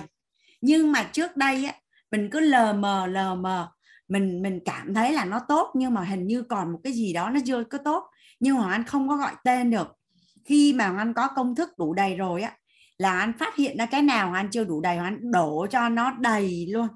Nhưng 0.62 0.92
mà 0.92 1.10
trước 1.12 1.38
đây 1.38 1.66
á, 1.66 1.74
mình 2.12 2.30
cứ 2.32 2.40
lờ 2.40 2.74
mờ 2.74 3.08
lờ 3.08 3.36
mờ. 3.36 3.72
Mình 4.08 4.42
mình 4.42 4.60
cảm 4.66 4.94
thấy 4.94 5.14
là 5.14 5.26
nó 5.26 5.40
tốt 5.48 5.72
nhưng 5.76 5.94
mà 5.94 6.04
hình 6.04 6.28
như 6.28 6.42
còn 6.42 6.72
một 6.72 6.80
cái 6.84 6.94
gì 6.94 7.14
đó 7.14 7.30
nó 7.30 7.40
chưa 7.46 7.64
có 7.64 7.78
tốt. 7.78 8.04
Nhưng 8.40 8.56
hoàng 8.56 8.72
anh 8.72 8.84
không 8.84 9.10
có 9.10 9.18
gọi 9.18 9.34
tên 9.44 9.72
được. 9.72 9.88
Khi 10.46 10.74
mà 10.74 10.86
hoàng 10.86 10.98
anh 10.98 11.14
có 11.14 11.28
công 11.36 11.56
thức 11.56 11.70
đủ 11.78 11.94
đầy 11.94 12.16
rồi 12.16 12.42
á 12.42 12.58
là 12.98 13.20
anh 13.20 13.34
phát 13.40 13.56
hiện 13.56 13.78
ra 13.78 13.86
cái 13.86 14.02
nào 14.02 14.34
anh 14.34 14.50
chưa 14.52 14.64
đủ 14.64 14.82
đầy 14.82 14.98
anh 14.98 15.32
đổ 15.32 15.68
cho 15.70 15.90
nó 15.90 16.12
đầy 16.12 16.68
luôn. 16.70 16.88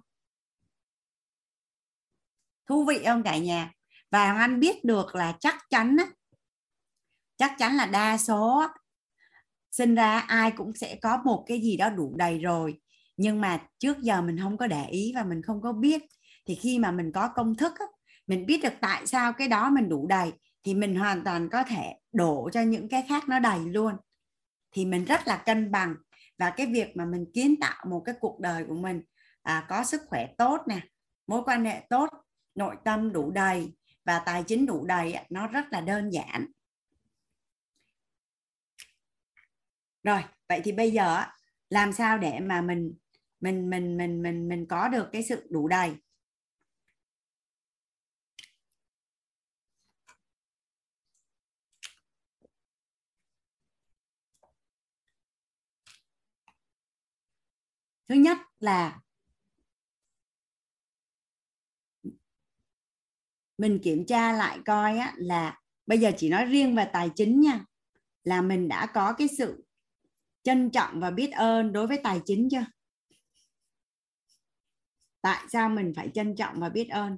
Thú 2.69 2.85
vị 2.85 2.99
không 3.05 3.23
cả 3.23 3.37
nhà? 3.37 3.71
Và 4.11 4.25
hoàng 4.25 4.37
anh 4.37 4.59
biết 4.59 4.85
được 4.85 5.15
là 5.15 5.35
chắc 5.39 5.55
chắn 5.69 5.97
á, 5.97 6.05
chắc 7.37 7.55
chắn 7.57 7.75
là 7.75 7.85
đa 7.85 8.17
số 8.17 8.67
sinh 9.71 9.95
ra 9.95 10.19
ai 10.19 10.51
cũng 10.51 10.73
sẽ 10.75 10.95
có 11.01 11.21
một 11.25 11.43
cái 11.47 11.61
gì 11.61 11.77
đó 11.77 11.89
đủ 11.89 12.13
đầy 12.17 12.39
rồi 12.39 12.80
nhưng 13.21 13.41
mà 13.41 13.61
trước 13.79 13.99
giờ 14.01 14.21
mình 14.21 14.39
không 14.41 14.57
có 14.57 14.67
để 14.67 14.85
ý 14.85 15.11
và 15.15 15.23
mình 15.23 15.41
không 15.41 15.61
có 15.61 15.73
biết 15.73 16.01
thì 16.45 16.55
khi 16.55 16.79
mà 16.79 16.91
mình 16.91 17.11
có 17.11 17.27
công 17.35 17.55
thức 17.55 17.73
á, 17.79 17.85
mình 18.27 18.45
biết 18.45 18.63
được 18.63 18.73
tại 18.81 19.07
sao 19.07 19.33
cái 19.33 19.47
đó 19.47 19.69
mình 19.69 19.89
đủ 19.89 20.07
đầy 20.07 20.31
thì 20.63 20.73
mình 20.73 20.95
hoàn 20.95 21.23
toàn 21.23 21.49
có 21.49 21.63
thể 21.63 21.93
đổ 22.13 22.49
cho 22.53 22.61
những 22.61 22.89
cái 22.89 23.05
khác 23.09 23.23
nó 23.29 23.39
đầy 23.39 23.59
luôn. 23.59 23.93
Thì 24.71 24.85
mình 24.85 25.05
rất 25.05 25.27
là 25.27 25.37
cân 25.37 25.71
bằng 25.71 25.95
và 26.37 26.49
cái 26.49 26.67
việc 26.67 26.97
mà 26.97 27.05
mình 27.05 27.25
kiến 27.33 27.55
tạo 27.61 27.85
một 27.89 28.01
cái 28.05 28.15
cuộc 28.19 28.39
đời 28.39 28.65
của 28.67 28.75
mình 28.75 29.01
à, 29.41 29.65
có 29.69 29.83
sức 29.83 30.01
khỏe 30.07 30.27
tốt 30.37 30.61
nè 30.67 30.81
mối 31.27 31.41
quan 31.45 31.65
hệ 31.65 31.81
tốt 31.89 32.09
nội 32.55 32.75
tâm 32.85 33.13
đủ 33.13 33.31
đầy 33.31 33.73
và 34.05 34.19
tài 34.19 34.43
chính 34.43 34.65
đủ 34.65 34.85
đầy 34.85 35.15
nó 35.29 35.47
rất 35.47 35.65
là 35.71 35.81
đơn 35.81 36.09
giản. 36.09 36.45
Rồi 40.03 40.23
vậy 40.49 40.61
thì 40.63 40.71
bây 40.71 40.91
giờ 40.91 41.23
làm 41.69 41.93
sao 41.93 42.17
để 42.17 42.39
mà 42.39 42.61
mình 42.61 42.93
mình 43.41 43.69
mình 43.69 43.97
mình 43.97 44.21
mình 44.21 44.49
mình 44.49 44.65
có 44.65 44.87
được 44.89 45.09
cái 45.11 45.23
sự 45.23 45.47
đủ 45.49 45.67
đầy. 45.67 45.91
Thứ 58.07 58.15
nhất 58.15 58.37
là 58.59 58.99
mình 63.57 63.79
kiểm 63.83 64.05
tra 64.05 64.33
lại 64.33 64.59
coi 64.65 64.97
á, 64.97 65.13
là 65.17 65.59
bây 65.87 65.97
giờ 65.99 66.11
chỉ 66.17 66.29
nói 66.29 66.45
riêng 66.45 66.75
về 66.75 66.85
tài 66.93 67.09
chính 67.15 67.41
nha 67.41 67.65
là 68.23 68.41
mình 68.41 68.67
đã 68.67 68.85
có 68.85 69.13
cái 69.13 69.27
sự 69.37 69.65
trân 70.43 70.69
trọng 70.71 70.99
và 70.99 71.11
biết 71.11 71.31
ơn 71.31 71.73
đối 71.73 71.87
với 71.87 71.99
tài 72.03 72.21
chính 72.25 72.49
chưa? 72.51 72.65
Tại 75.21 75.43
sao 75.49 75.69
mình 75.69 75.93
phải 75.95 76.09
trân 76.13 76.35
trọng 76.35 76.59
và 76.59 76.69
biết 76.69 76.89
ơn? 76.89 77.17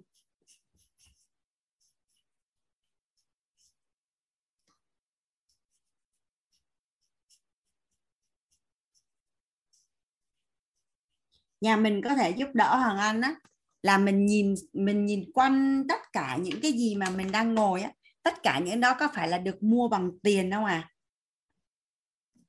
Nhà 11.61 11.77
mình 11.77 12.01
có 12.03 12.15
thể 12.15 12.29
giúp 12.29 12.49
đỡ 12.53 12.75
hoàng 12.77 12.97
anh 12.97 13.21
á, 13.21 13.35
là 13.83 13.97
mình 13.97 14.25
nhìn 14.25 14.55
mình 14.73 15.05
nhìn 15.05 15.31
quanh 15.33 15.83
tất 15.89 15.99
cả 16.13 16.37
những 16.41 16.61
cái 16.61 16.71
gì 16.71 16.95
mà 16.95 17.09
mình 17.09 17.31
đang 17.31 17.55
ngồi 17.55 17.81
á, 17.81 17.91
tất 18.23 18.43
cả 18.43 18.59
những 18.59 18.79
đó 18.79 18.95
có 18.99 19.07
phải 19.15 19.27
là 19.27 19.37
được 19.37 19.63
mua 19.63 19.87
bằng 19.89 20.11
tiền 20.23 20.51
không 20.51 20.65
à? 20.65 20.89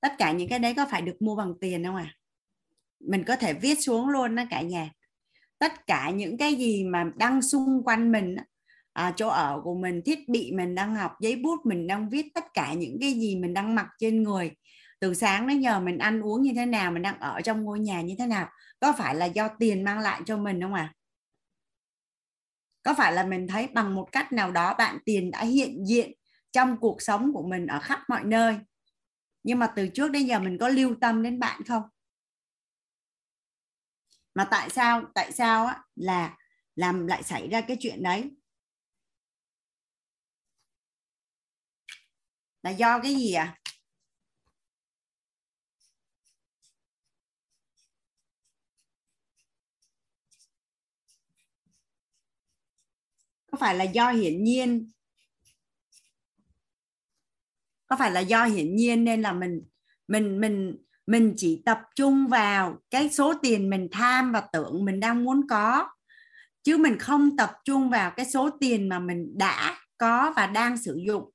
Tất 0.00 0.12
cả 0.18 0.32
những 0.32 0.48
cái 0.48 0.58
đấy 0.58 0.74
có 0.76 0.86
phải 0.90 1.02
được 1.02 1.22
mua 1.22 1.36
bằng 1.36 1.54
tiền 1.60 1.84
không 1.84 1.96
à? 1.96 2.14
Mình 3.00 3.24
có 3.26 3.36
thể 3.36 3.52
viết 3.54 3.74
xuống 3.74 4.08
luôn 4.08 4.36
đó 4.36 4.42
cả 4.50 4.60
nhà 4.62 4.90
tất 5.64 5.86
cả 5.86 6.10
những 6.10 6.38
cái 6.38 6.54
gì 6.54 6.84
mà 6.84 7.04
đang 7.16 7.42
xung 7.42 7.82
quanh 7.84 8.12
mình 8.12 8.36
à, 8.92 9.12
chỗ 9.16 9.28
ở 9.28 9.60
của 9.64 9.74
mình 9.74 10.02
thiết 10.04 10.28
bị 10.28 10.52
mình 10.52 10.74
đang 10.74 10.94
học 10.94 11.12
giấy 11.20 11.36
bút 11.36 11.66
mình 11.66 11.86
đang 11.86 12.08
viết 12.08 12.26
tất 12.34 12.44
cả 12.54 12.74
những 12.74 12.96
cái 13.00 13.12
gì 13.12 13.36
mình 13.36 13.54
đang 13.54 13.74
mặc 13.74 13.86
trên 13.98 14.22
người. 14.22 14.50
Từ 15.00 15.14
sáng 15.14 15.46
đến 15.46 15.60
giờ 15.60 15.80
mình 15.80 15.98
ăn 15.98 16.20
uống 16.20 16.42
như 16.42 16.52
thế 16.56 16.66
nào 16.66 16.92
mình 16.92 17.02
đang 17.02 17.20
ở 17.20 17.40
trong 17.40 17.64
ngôi 17.64 17.80
nhà 17.80 18.00
như 18.00 18.14
thế 18.18 18.26
nào 18.26 18.48
có 18.80 18.92
phải 18.98 19.14
là 19.14 19.26
do 19.26 19.48
tiền 19.58 19.84
mang 19.84 19.98
lại 19.98 20.20
cho 20.26 20.36
mình 20.36 20.60
không 20.62 20.74
à 20.74 20.94
có 22.84 22.94
phải 22.94 23.12
là 23.12 23.24
mình 23.24 23.46
thấy 23.48 23.68
bằng 23.74 23.94
một 23.94 24.08
cách 24.12 24.32
nào 24.32 24.52
đó 24.52 24.74
bạn 24.78 24.98
tiền 25.04 25.30
đã 25.30 25.44
hiện 25.44 25.86
diện 25.86 26.12
trong 26.52 26.76
cuộc 26.80 27.02
sống 27.02 27.32
của 27.32 27.42
mình 27.42 27.66
ở 27.66 27.80
khắp 27.80 28.00
mọi 28.08 28.24
nơi? 28.24 28.56
Nhưng 29.42 29.58
mà 29.58 29.66
từ 29.66 29.88
trước 29.88 30.10
đến 30.10 30.26
giờ 30.26 30.38
mình 30.38 30.58
có 30.58 30.68
lưu 30.68 30.94
tâm 31.00 31.22
đến 31.22 31.40
bạn 31.40 31.64
không? 31.64 31.82
Mà 34.34 34.48
tại 34.50 34.70
sao 34.70 35.02
tại 35.14 35.32
sao 35.32 35.66
á, 35.66 35.82
là 35.94 36.36
làm 36.76 37.06
lại 37.06 37.22
xảy 37.22 37.48
ra 37.48 37.60
cái 37.60 37.76
chuyện 37.80 38.02
đấy? 38.02 38.30
Là 42.62 42.70
do 42.70 43.00
cái 43.02 43.14
gì 43.14 43.32
à? 43.32 43.58
Có 53.52 53.58
phải 53.60 53.74
là 53.74 53.84
do 53.84 54.10
hiển 54.10 54.44
nhiên? 54.44 54.90
Có 57.86 57.96
phải 57.96 58.10
là 58.10 58.20
do 58.20 58.44
hiển 58.44 58.76
nhiên 58.76 59.04
nên 59.04 59.22
là 59.22 59.32
mình 59.32 59.62
mình 60.08 60.40
mình 60.40 60.84
mình 61.06 61.34
chỉ 61.36 61.62
tập 61.66 61.78
trung 61.96 62.26
vào 62.26 62.78
cái 62.90 63.10
số 63.10 63.34
tiền 63.42 63.70
mình 63.70 63.88
tham 63.92 64.32
và 64.32 64.40
tưởng 64.52 64.84
mình 64.84 65.00
đang 65.00 65.24
muốn 65.24 65.48
có. 65.48 65.88
Chứ 66.62 66.76
mình 66.76 66.98
không 66.98 67.36
tập 67.36 67.50
trung 67.64 67.90
vào 67.90 68.10
cái 68.16 68.26
số 68.26 68.50
tiền 68.60 68.88
mà 68.88 68.98
mình 68.98 69.38
đã 69.38 69.78
có 69.98 70.32
và 70.36 70.46
đang 70.46 70.78
sử 70.78 71.00
dụng. 71.06 71.30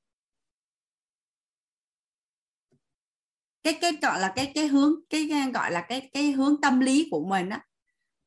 Cái 3.62 3.78
cái 3.80 3.92
gọi 4.02 4.20
là 4.20 4.32
cái 4.36 4.52
cái 4.54 4.66
hướng, 4.66 4.94
cái 5.10 5.28
gọi 5.54 5.70
là 5.72 5.80
cái 5.80 6.10
cái 6.12 6.32
hướng 6.32 6.60
tâm 6.60 6.80
lý 6.80 7.08
của 7.10 7.24
mình 7.24 7.48
á, 7.48 7.66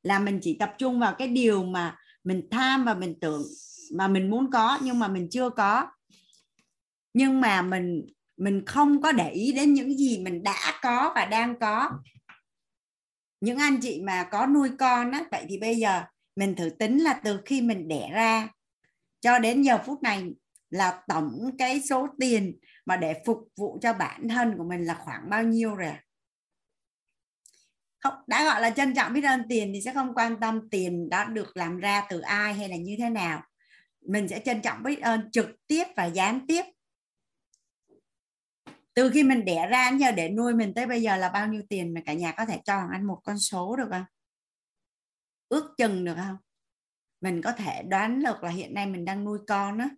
là 0.04 0.20
mình 0.20 0.39
chỉ 0.41 0.58
tập 0.60 0.76
trung 0.78 1.00
vào 1.00 1.16
cái 1.18 1.28
điều 1.28 1.64
mà 1.64 1.98
mình 2.24 2.48
tham 2.52 2.86
và 2.86 2.94
mình 2.94 3.20
tưởng 3.20 3.44
mà 3.94 4.08
mình 4.08 4.30
muốn 4.30 4.52
có 4.52 4.80
nhưng 4.84 5.00
mà 5.00 5.08
mình 5.08 5.28
chưa 5.32 5.50
có. 5.50 5.88
Nhưng 7.14 7.41
mà 7.41 7.62
mình 7.62 8.06
mình 8.44 8.66
không 8.66 9.02
có 9.02 9.12
để 9.12 9.30
ý 9.30 9.52
đến 9.52 9.74
những 9.74 9.98
gì 9.98 10.20
mình 10.20 10.44
đã 10.44 10.80
có 10.82 11.12
và 11.16 11.26
đang 11.26 11.60
có. 11.60 11.91
Những 13.41 13.58
anh 13.58 13.80
chị 13.82 14.02
mà 14.02 14.24
có 14.32 14.46
nuôi 14.46 14.70
con 14.80 15.12
á, 15.12 15.24
vậy 15.32 15.46
thì 15.50 15.58
bây 15.58 15.76
giờ 15.76 16.04
mình 16.36 16.56
thử 16.56 16.70
tính 16.70 16.98
là 16.98 17.14
từ 17.24 17.41
khi 17.46 17.62
mình 17.62 17.88
đẻ 17.88 18.10
ra 18.14 18.48
cho 19.22 19.39
đến 19.39 19.62
giờ 19.62 19.78
phút 19.86 20.04
này 20.04 20.24
là 20.70 21.04
tổng 21.08 21.50
cái 21.58 21.82
số 21.82 22.08
tiền 22.20 22.60
mà 22.86 22.98
để 22.98 23.22
phục 23.26 23.38
vụ 23.58 23.80
cho 23.82 23.94
bản 23.94 24.30
thân 24.30 24.58
của 24.58 24.64
mình 24.64 24.86
là 24.86 24.94
khoảng 24.94 25.30
bao 25.30 25.44
nhiêu 25.44 25.76
rồi 25.76 25.94
không, 28.00 28.14
đã 28.28 28.46
gọi 28.46 28.62
là 28.62 28.70
trân 28.70 28.96
trọng 28.96 29.14
biết 29.14 29.24
ơn 29.24 29.41
tiền 29.50 29.72
thì 29.74 29.82
sẽ 29.82 29.94
không 29.94 30.14
quan 30.16 30.39
tâm 30.39 30.70
tiền 30.70 31.10
đã 31.10 31.24
được 31.24 31.58
làm 31.58 31.78
ra 31.78 32.04
từ 32.10 32.20
ai 32.20 32.54
hay 32.54 32.70
là 32.70 32.76
như 32.76 32.96
thế 33.00 33.10
nào. 33.10 33.44
Mình 34.02 34.28
sẽ 34.28 34.39
trân 34.46 34.62
trọng 34.62 34.84
biết 34.84 35.02
ơn 35.02 35.32
trực 35.32 35.50
tiếp 35.68 35.84
và 35.96 36.06
gián 36.06 36.48
tiếp 36.48 36.64
từ 38.94 39.10
khi 39.14 39.24
mình 39.24 39.46
đẻ 39.46 39.68
ra 39.68 39.91
đến 39.91 40.00
giờ 40.00 40.12
để 40.12 40.30
nuôi 40.30 40.54
mình 40.54 40.74
tới 40.74 40.88
bây 40.88 41.02
giờ 41.02 41.18
là 41.18 41.30
bao 41.30 41.48
nhiêu 41.48 41.62
tiền 41.70 41.94
mà 41.94 42.02
cả 42.06 42.14
nhà 42.14 42.32
có 42.38 42.46
thể 42.46 42.62
cho 42.66 42.76
Hoàng 42.76 42.89
Anh 42.91 43.06
một 43.06 43.22
con 43.24 43.39
số 43.39 43.76
được 43.76 43.88
không? 43.91 44.06
Ước 45.50 45.74
chừng 45.78 46.06
được 46.06 46.16
không? 46.16 46.38
Mình 47.22 47.41
có 47.41 47.52
thể 47.52 47.84
đoán 47.84 48.24
được 48.24 48.44
là 48.44 48.50
hiện 48.50 48.74
nay 48.74 48.86
mình 48.86 49.06
đang 49.06 49.24
nuôi 49.24 49.39
con 49.48 49.78
á, 49.78 49.89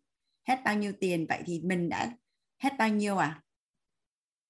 hết 0.48 0.60
bao 0.66 0.76
nhiêu 0.76 0.94
tiền, 1.00 1.26
vậy 1.30 1.44
thì 1.46 1.62
mình 1.64 1.90
đã 1.90 2.12
hết 2.64 2.74
bao 2.78 2.90
nhiêu 2.90 3.18
à? 3.18 3.42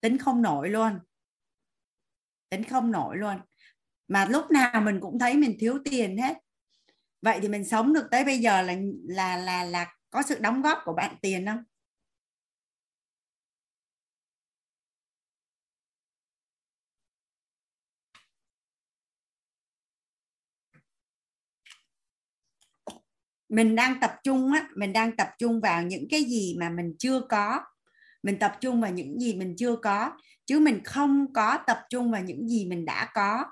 Tính 0.02 0.18
không 0.18 0.42
nổi 0.42 0.70
luôn. 0.70 1.00
Tính 2.50 2.64
không 2.64 2.92
nổi 2.92 3.18
luôn. 3.18 3.36
Mà 4.08 4.26
lúc 4.26 4.52
nào 4.52 4.82
mình 4.82 5.00
cũng 5.02 5.20
thấy 5.20 5.38
mình 5.38 5.58
thiếu 5.60 5.80
tiền 5.86 6.18
hết. 6.18 6.38
Vậy 7.22 7.40
thì 7.42 7.48
mình 7.48 7.66
sống 7.66 7.94
được 7.94 8.08
tới 8.12 8.26
bây 8.26 8.40
giờ 8.40 8.62
là 8.62 8.76
là 9.08 9.38
là 9.38 9.64
là 9.64 9.96
có 10.10 10.22
sự 10.22 10.40
đóng 10.40 10.62
góp 10.62 10.78
của 10.86 10.94
bạn 10.94 11.16
tiền 11.22 11.46
không? 11.46 11.64
Mình 23.56 23.76
đang 23.76 24.00
tập 24.00 24.16
trung 24.24 24.52
á 24.52 24.68
mình 24.76 24.94
đang 24.94 25.16
tập 25.16 25.30
trung 25.38 25.62
vào 25.62 25.84
những 25.84 26.08
cái 26.10 26.24
gì 26.24 26.56
mà 26.60 26.70
mình 26.70 26.96
chưa 27.00 27.22
có. 27.30 27.62
Mình 28.24 28.40
tập 28.40 28.58
trung 28.62 28.82
vào 28.82 28.92
những 28.92 29.20
gì 29.20 29.36
mình 29.36 29.56
chưa 29.58 29.76
có 29.76 30.12
chứ 30.46 30.60
mình 30.60 30.84
không 30.84 31.34
có 31.34 31.58
tập 31.68 31.80
trung 31.90 32.12
vào 32.12 32.22
những 32.22 32.48
gì 32.48 32.66
mình 32.66 32.86
đã 32.86 33.10
có. 33.14 33.46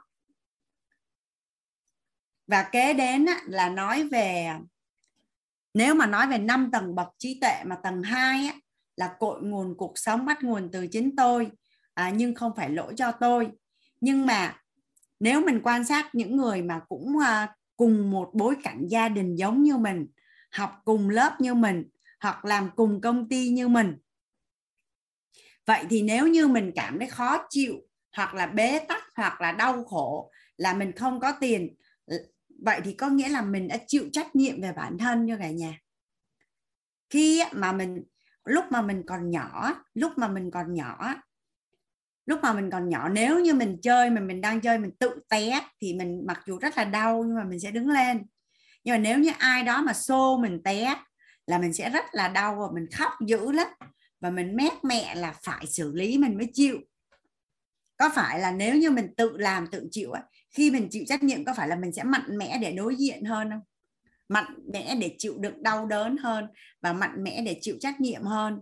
Và 2.48 2.64
kế 2.64 2.94
đến 2.94 3.26
á, 3.26 3.42
là 3.46 3.70
nói 3.70 4.10
về 4.10 4.52
nếu 5.74 5.96
mà 5.96 6.06
nói 6.06 6.28
về 6.28 6.38
năm 6.38 6.70
tầng 6.72 6.96
bậc 6.96 7.08
trí 7.18 7.40
tuệ 7.42 7.64
mà 7.66 7.76
tầng 7.84 8.04
2 8.04 8.48
á, 8.48 8.54
là 8.96 9.16
cội 9.20 9.42
nguồn 9.42 9.78
cuộc 9.78 9.94
sống 9.96 10.26
bắt 10.26 10.44
nguồn 10.44 10.70
từ 10.72 10.88
chính 10.88 11.16
tôi. 11.16 11.52
À, 11.94 12.10
nhưng 12.10 12.36
không 12.36 12.52
phải 12.56 12.70
lỗi 12.70 12.94
cho 12.98 13.12
tôi. 13.12 13.48
Nhưng 14.02 14.26
mà 14.26 14.60
nếu 15.20 15.42
mình 15.42 15.62
quan 15.64 15.86
sát 15.86 16.16
những 16.16 16.38
người 16.38 16.62
mà 16.62 16.80
cũng 16.90 17.20
à, 17.20 17.56
cùng 17.78 18.12
một 18.12 18.30
bối 18.34 18.56
cảnh 18.64 18.88
gia 18.88 19.10
đình 19.10 19.36
giống 19.36 19.64
như 19.64 19.78
mình, 19.78 20.08
học 20.52 20.82
cùng 20.86 21.10
lớp 21.10 21.36
như 21.40 21.54
mình, 21.54 21.90
hoặc 22.20 22.46
làm 22.46 22.70
cùng 22.76 23.02
công 23.02 23.30
ty 23.30 23.50
như 23.50 23.68
mình. 23.68 23.98
Vậy 25.66 25.86
thì 25.90 26.02
nếu 26.02 26.28
như 26.28 26.48
mình 26.48 26.72
cảm 26.76 27.00
thấy 27.00 27.10
khó 27.10 27.46
chịu, 27.50 27.76
hoặc 28.16 28.34
là 28.34 28.48
bế 28.48 28.80
tắc, 28.88 29.04
hoặc 29.16 29.42
là 29.42 29.52
đau 29.52 29.84
khổ, 29.84 30.32
là 30.58 30.74
mình 30.74 30.92
không 30.92 31.20
có 31.20 31.34
tiền 31.40 31.76
vậy 32.64 32.82
thì 32.84 32.94
có 32.94 33.10
nghĩa 33.10 33.30
là 33.30 33.42
mình 33.42 33.68
đã 33.68 33.78
chịu 33.88 34.10
trách 34.12 34.36
nhiệm 34.36 34.62
về 34.62 34.74
bản 34.76 34.98
thân 34.98 35.28
cho 35.28 35.38
cả 35.40 35.52
nhà. 35.52 35.80
Khi 37.10 37.44
mà 37.52 37.72
mình, 37.72 38.04
lúc 38.46 38.66
mà 38.70 38.82
mình 38.82 39.04
còn 39.08 39.30
nhỏ, 39.32 39.76
lúc 39.94 40.12
mà 40.18 40.28
mình 40.28 40.52
còn 40.52 40.74
nhỏ 40.74 41.16
lúc 42.26 42.40
mà 42.44 42.54
mình 42.54 42.70
còn 42.72 42.90
nhỏ 42.90 43.10
nếu 43.10 43.40
như 43.40 43.54
mình 43.54 43.78
chơi 43.82 44.10
mà 44.10 44.22
mình 44.22 44.42
đang 44.42 44.62
chơi 44.62 44.80
mình 44.80 44.92
tự 45.00 45.10
té 45.30 45.62
thì 45.82 45.94
mình 45.94 46.24
mặc 46.28 46.40
dù 46.48 46.58
rất 46.58 46.78
là 46.78 46.84
đau 46.84 47.24
nhưng 47.28 47.36
mà 47.36 47.44
mình 47.44 47.60
sẽ 47.60 47.72
đứng 47.72 47.90
lên. 47.90 48.24
Nhưng 48.84 48.94
mà 48.94 48.98
nếu 48.98 49.20
như 49.20 49.32
ai 49.38 49.64
đó 49.64 49.82
mà 49.82 49.94
xô 49.94 50.38
mình 50.38 50.64
té 50.64 50.96
là 51.48 51.58
mình 51.58 51.74
sẽ 51.74 51.90
rất 51.90 52.06
là 52.12 52.28
đau 52.28 52.56
và 52.56 52.68
mình 52.74 52.86
khóc 52.92 53.12
dữ 53.28 53.52
lắm. 53.52 53.68
Và 54.20 54.30
mình 54.30 54.56
mét 54.56 54.74
mẹ 54.84 55.16
là 55.16 55.36
phải 55.44 55.66
xử 55.68 55.92
lý 55.94 56.18
mình 56.18 56.38
mới 56.38 56.48
chịu. 56.54 56.80
Có 57.98 58.10
phải 58.16 58.40
là 58.40 58.52
nếu 58.52 58.76
như 58.76 58.92
mình 58.92 59.08
tự 59.18 59.38
làm 59.38 59.68
tự 59.68 59.88
chịu 59.92 60.12
ấy, 60.12 60.22
khi 60.50 60.72
mình 60.72 60.88
chịu 60.92 61.04
trách 61.08 61.24
nhiệm 61.24 61.46
có 61.46 61.54
phải 61.54 61.68
là 61.68 61.76
mình 61.76 61.94
sẽ 61.94 62.04
mạnh 62.04 62.38
mẽ 62.38 62.58
để 62.62 62.72
đối 62.72 62.96
diện 62.96 63.26
hơn 63.26 63.50
không? 63.50 63.62
Mạnh 64.30 64.56
mẽ 64.74 64.96
để 64.96 65.16
chịu 65.18 65.38
đựng 65.40 65.64
đau 65.64 65.86
đớn 65.86 66.18
hơn 66.18 66.48
và 66.82 66.94
mạnh 66.94 67.24
mẽ 67.24 67.42
để 67.46 67.58
chịu 67.62 67.76
trách 67.80 68.02
nhiệm 68.02 68.24
hơn. 68.24 68.60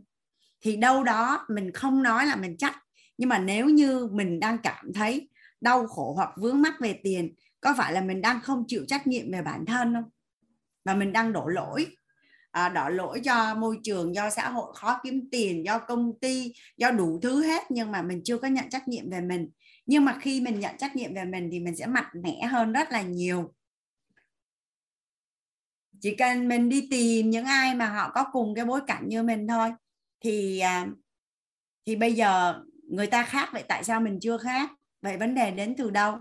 Thì 0.61 0.75
đâu 0.75 1.03
đó 1.03 1.45
mình 1.49 1.71
không 1.71 2.03
nói 2.03 2.25
là 2.25 2.35
mình 2.35 2.57
trách 2.57 2.75
nhưng 3.21 3.29
mà 3.29 3.39
nếu 3.39 3.69
như 3.69 4.09
mình 4.11 4.39
đang 4.39 4.57
cảm 4.57 4.93
thấy 4.93 5.29
đau 5.61 5.87
khổ 5.87 6.13
hoặc 6.15 6.29
vướng 6.37 6.61
mắc 6.61 6.73
về 6.79 6.99
tiền 7.03 7.33
có 7.59 7.73
phải 7.77 7.93
là 7.93 8.01
mình 8.01 8.21
đang 8.21 8.41
không 8.41 8.63
chịu 8.67 8.85
trách 8.87 9.07
nhiệm 9.07 9.31
về 9.31 9.41
bản 9.41 9.65
thân 9.65 9.93
không? 9.93 10.09
Và 10.85 10.93
mình 10.93 11.13
đang 11.13 11.33
đổ 11.33 11.47
lỗi. 11.47 11.87
À, 12.51 12.69
đổ 12.69 12.89
lỗi 12.89 13.21
cho 13.23 13.55
môi 13.55 13.79
trường 13.83 14.15
do 14.15 14.29
xã 14.29 14.49
hội 14.49 14.73
khó 14.75 14.99
kiếm 15.03 15.29
tiền 15.31 15.65
do 15.65 15.79
công 15.79 16.19
ty 16.19 16.53
do 16.77 16.91
đủ 16.91 17.19
thứ 17.21 17.43
hết 17.43 17.63
nhưng 17.71 17.91
mà 17.91 18.01
mình 18.01 18.21
chưa 18.23 18.37
có 18.37 18.47
nhận 18.47 18.69
trách 18.69 18.87
nhiệm 18.87 19.09
về 19.09 19.21
mình. 19.21 19.49
Nhưng 19.85 20.05
mà 20.05 20.17
khi 20.21 20.41
mình 20.41 20.59
nhận 20.59 20.77
trách 20.77 20.95
nhiệm 20.95 21.13
về 21.13 21.25
mình 21.25 21.49
thì 21.51 21.59
mình 21.59 21.75
sẽ 21.75 21.85
mạnh 21.85 22.21
mẽ 22.23 22.45
hơn 22.45 22.73
rất 22.73 22.91
là 22.91 23.01
nhiều. 23.01 23.53
Chỉ 25.99 26.15
cần 26.15 26.47
mình 26.47 26.69
đi 26.69 26.87
tìm 26.91 27.29
những 27.29 27.45
ai 27.45 27.75
mà 27.75 27.85
họ 27.85 28.11
có 28.13 28.25
cùng 28.31 28.55
cái 28.55 28.65
bối 28.65 28.81
cảnh 28.87 29.03
như 29.07 29.23
mình 29.23 29.47
thôi 29.47 29.69
thì 30.23 30.59
à, 30.59 30.87
thì 31.85 31.95
bây 31.95 32.13
giờ 32.13 32.61
người 32.91 33.07
ta 33.07 33.23
khác 33.23 33.49
vậy 33.53 33.63
tại 33.67 33.83
sao 33.83 34.01
mình 34.01 34.19
chưa 34.21 34.37
khác? 34.37 34.69
Vậy 35.01 35.17
vấn 35.17 35.35
đề 35.35 35.51
đến 35.51 35.75
từ 35.77 35.89
đâu? 35.89 36.17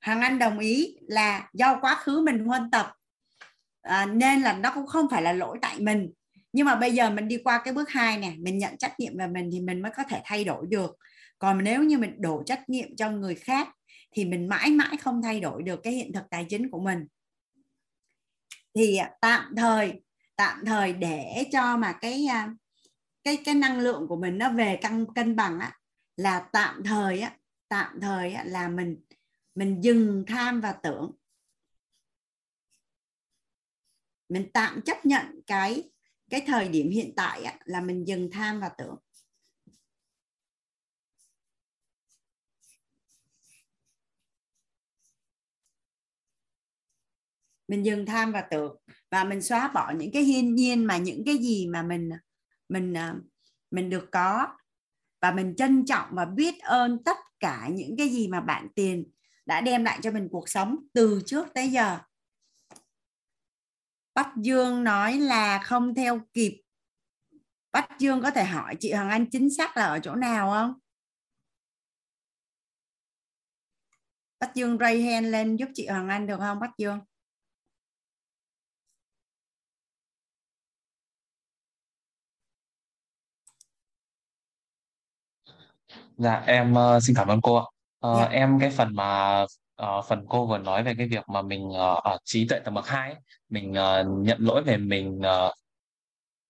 Hằng 0.00 0.20
Anh 0.20 0.38
đồng 0.38 0.58
ý 0.58 0.96
là 1.00 1.48
do 1.52 1.78
quá 1.80 1.94
khứ 1.94 2.22
mình 2.26 2.44
huân 2.44 2.70
tập 2.70 2.92
à, 3.82 4.06
nên 4.06 4.42
là 4.42 4.52
nó 4.52 4.72
cũng 4.74 4.86
không 4.86 5.06
phải 5.10 5.22
là 5.22 5.32
lỗi 5.32 5.58
tại 5.62 5.80
mình. 5.80 6.10
Nhưng 6.52 6.66
mà 6.66 6.74
bây 6.74 6.92
giờ 6.92 7.10
mình 7.10 7.28
đi 7.28 7.38
qua 7.44 7.60
cái 7.64 7.74
bước 7.74 7.88
hai 7.88 8.18
nè 8.18 8.32
mình 8.38 8.58
nhận 8.58 8.76
trách 8.78 9.00
nhiệm 9.00 9.18
về 9.18 9.26
mình 9.26 9.48
thì 9.52 9.60
mình 9.60 9.82
mới 9.82 9.92
có 9.96 10.02
thể 10.08 10.20
thay 10.24 10.44
đổi 10.44 10.66
được. 10.68 10.96
Còn 11.38 11.64
nếu 11.64 11.82
như 11.82 11.98
mình 11.98 12.14
đổ 12.18 12.42
trách 12.46 12.70
nhiệm 12.70 12.96
cho 12.96 13.10
người 13.10 13.34
khác 13.34 13.68
thì 14.12 14.24
mình 14.24 14.48
mãi 14.48 14.70
mãi 14.70 14.96
không 14.96 15.22
thay 15.22 15.40
đổi 15.40 15.62
được 15.62 15.80
cái 15.82 15.92
hiện 15.92 16.12
thực 16.12 16.24
tài 16.30 16.46
chính 16.48 16.70
của 16.70 16.80
mình. 16.80 17.06
Thì 18.74 18.98
tạm 19.20 19.54
thời 19.56 20.02
tạm 20.36 20.64
thời 20.66 20.92
để 20.92 21.44
cho 21.52 21.76
mà 21.76 21.92
cái 21.92 22.26
à, 22.26 22.48
cái 23.24 23.38
cái 23.44 23.54
năng 23.54 23.78
lượng 23.78 24.06
của 24.08 24.16
mình 24.16 24.38
nó 24.38 24.52
về 24.52 24.78
cân 24.82 25.06
cân 25.14 25.36
bằng 25.36 25.58
á 25.58 25.79
là 26.20 26.48
tạm 26.52 26.82
thời 26.84 27.20
á 27.20 27.36
tạm 27.68 28.00
thời 28.00 28.32
á, 28.32 28.44
là 28.44 28.68
mình 28.68 28.96
mình 29.54 29.80
dừng 29.84 30.24
tham 30.26 30.60
và 30.60 30.72
tưởng. 30.72 31.12
Mình 34.28 34.50
tạm 34.54 34.82
chấp 34.82 35.06
nhận 35.06 35.40
cái 35.46 35.90
cái 36.30 36.42
thời 36.46 36.68
điểm 36.68 36.90
hiện 36.90 37.12
tại 37.16 37.42
á, 37.42 37.58
là 37.64 37.80
mình 37.80 38.04
dừng 38.08 38.30
tham 38.32 38.60
và 38.60 38.68
tưởng. 38.78 38.96
Mình 47.68 47.84
dừng 47.84 48.06
tham 48.06 48.32
và 48.32 48.40
tưởng 48.50 48.76
và 49.10 49.24
mình 49.24 49.42
xóa 49.42 49.68
bỏ 49.74 49.92
những 49.96 50.10
cái 50.12 50.22
hiên 50.22 50.54
nhiên 50.54 50.84
mà 50.84 50.96
những 50.96 51.22
cái 51.26 51.38
gì 51.38 51.66
mà 51.66 51.82
mình 51.82 52.10
mình 52.68 52.96
à, 52.96 53.14
mình 53.70 53.90
được 53.90 54.08
có 54.12 54.59
và 55.20 55.32
mình 55.32 55.54
trân 55.56 55.84
trọng 55.86 56.08
và 56.10 56.24
biết 56.24 56.60
ơn 56.60 57.04
tất 57.04 57.16
cả 57.40 57.68
những 57.72 57.96
cái 57.98 58.08
gì 58.08 58.28
mà 58.28 58.40
bạn 58.40 58.68
tiền 58.74 59.10
đã 59.46 59.60
đem 59.60 59.84
lại 59.84 59.98
cho 60.02 60.10
mình 60.10 60.28
cuộc 60.30 60.48
sống 60.48 60.76
từ 60.92 61.22
trước 61.26 61.46
tới 61.54 61.68
giờ. 61.68 61.98
Bách 64.14 64.32
Dương 64.36 64.84
nói 64.84 65.18
là 65.18 65.58
không 65.58 65.94
theo 65.94 66.20
kịp. 66.32 66.62
Bách 67.72 67.88
Dương 67.98 68.22
có 68.22 68.30
thể 68.30 68.44
hỏi 68.44 68.76
chị 68.80 68.92
Hoàng 68.92 69.10
Anh 69.10 69.30
chính 69.30 69.50
xác 69.50 69.76
là 69.76 69.84
ở 69.84 70.00
chỗ 70.02 70.14
nào 70.14 70.50
không? 70.50 70.74
Bách 74.40 74.54
Dương 74.54 74.78
ray 74.80 75.02
hand 75.02 75.26
lên 75.26 75.56
giúp 75.56 75.68
chị 75.74 75.86
Hoàng 75.86 76.08
Anh 76.08 76.26
được 76.26 76.36
không, 76.38 76.60
Bách 76.60 76.78
Dương? 76.78 77.00
Dạ 86.20 86.42
em 86.46 86.72
uh, 86.72 87.02
xin 87.02 87.16
cảm 87.16 87.28
ơn 87.28 87.40
cô 87.40 87.56
ạ. 87.56 87.64
Ờ, 88.00 88.16
dạ. 88.20 88.28
em 88.28 88.58
cái 88.60 88.70
phần 88.70 88.94
mà 88.96 89.44
ờ, 89.76 90.02
phần 90.02 90.24
cô 90.28 90.46
vừa 90.46 90.58
nói 90.58 90.82
về 90.82 90.94
cái 90.98 91.08
việc 91.08 91.28
mà 91.28 91.42
mình 91.42 91.70
ờ, 91.74 92.00
ở 92.04 92.18
trí 92.24 92.46
tuệ 92.48 92.58
tầng 92.58 92.74
bậc 92.74 92.86
2 92.86 93.10
ấy, 93.10 93.20
mình 93.48 93.74
ờ, 93.74 94.04
nhận 94.08 94.38
lỗi 94.40 94.62
về 94.62 94.76
mình 94.76 95.20
ờ, 95.22 95.54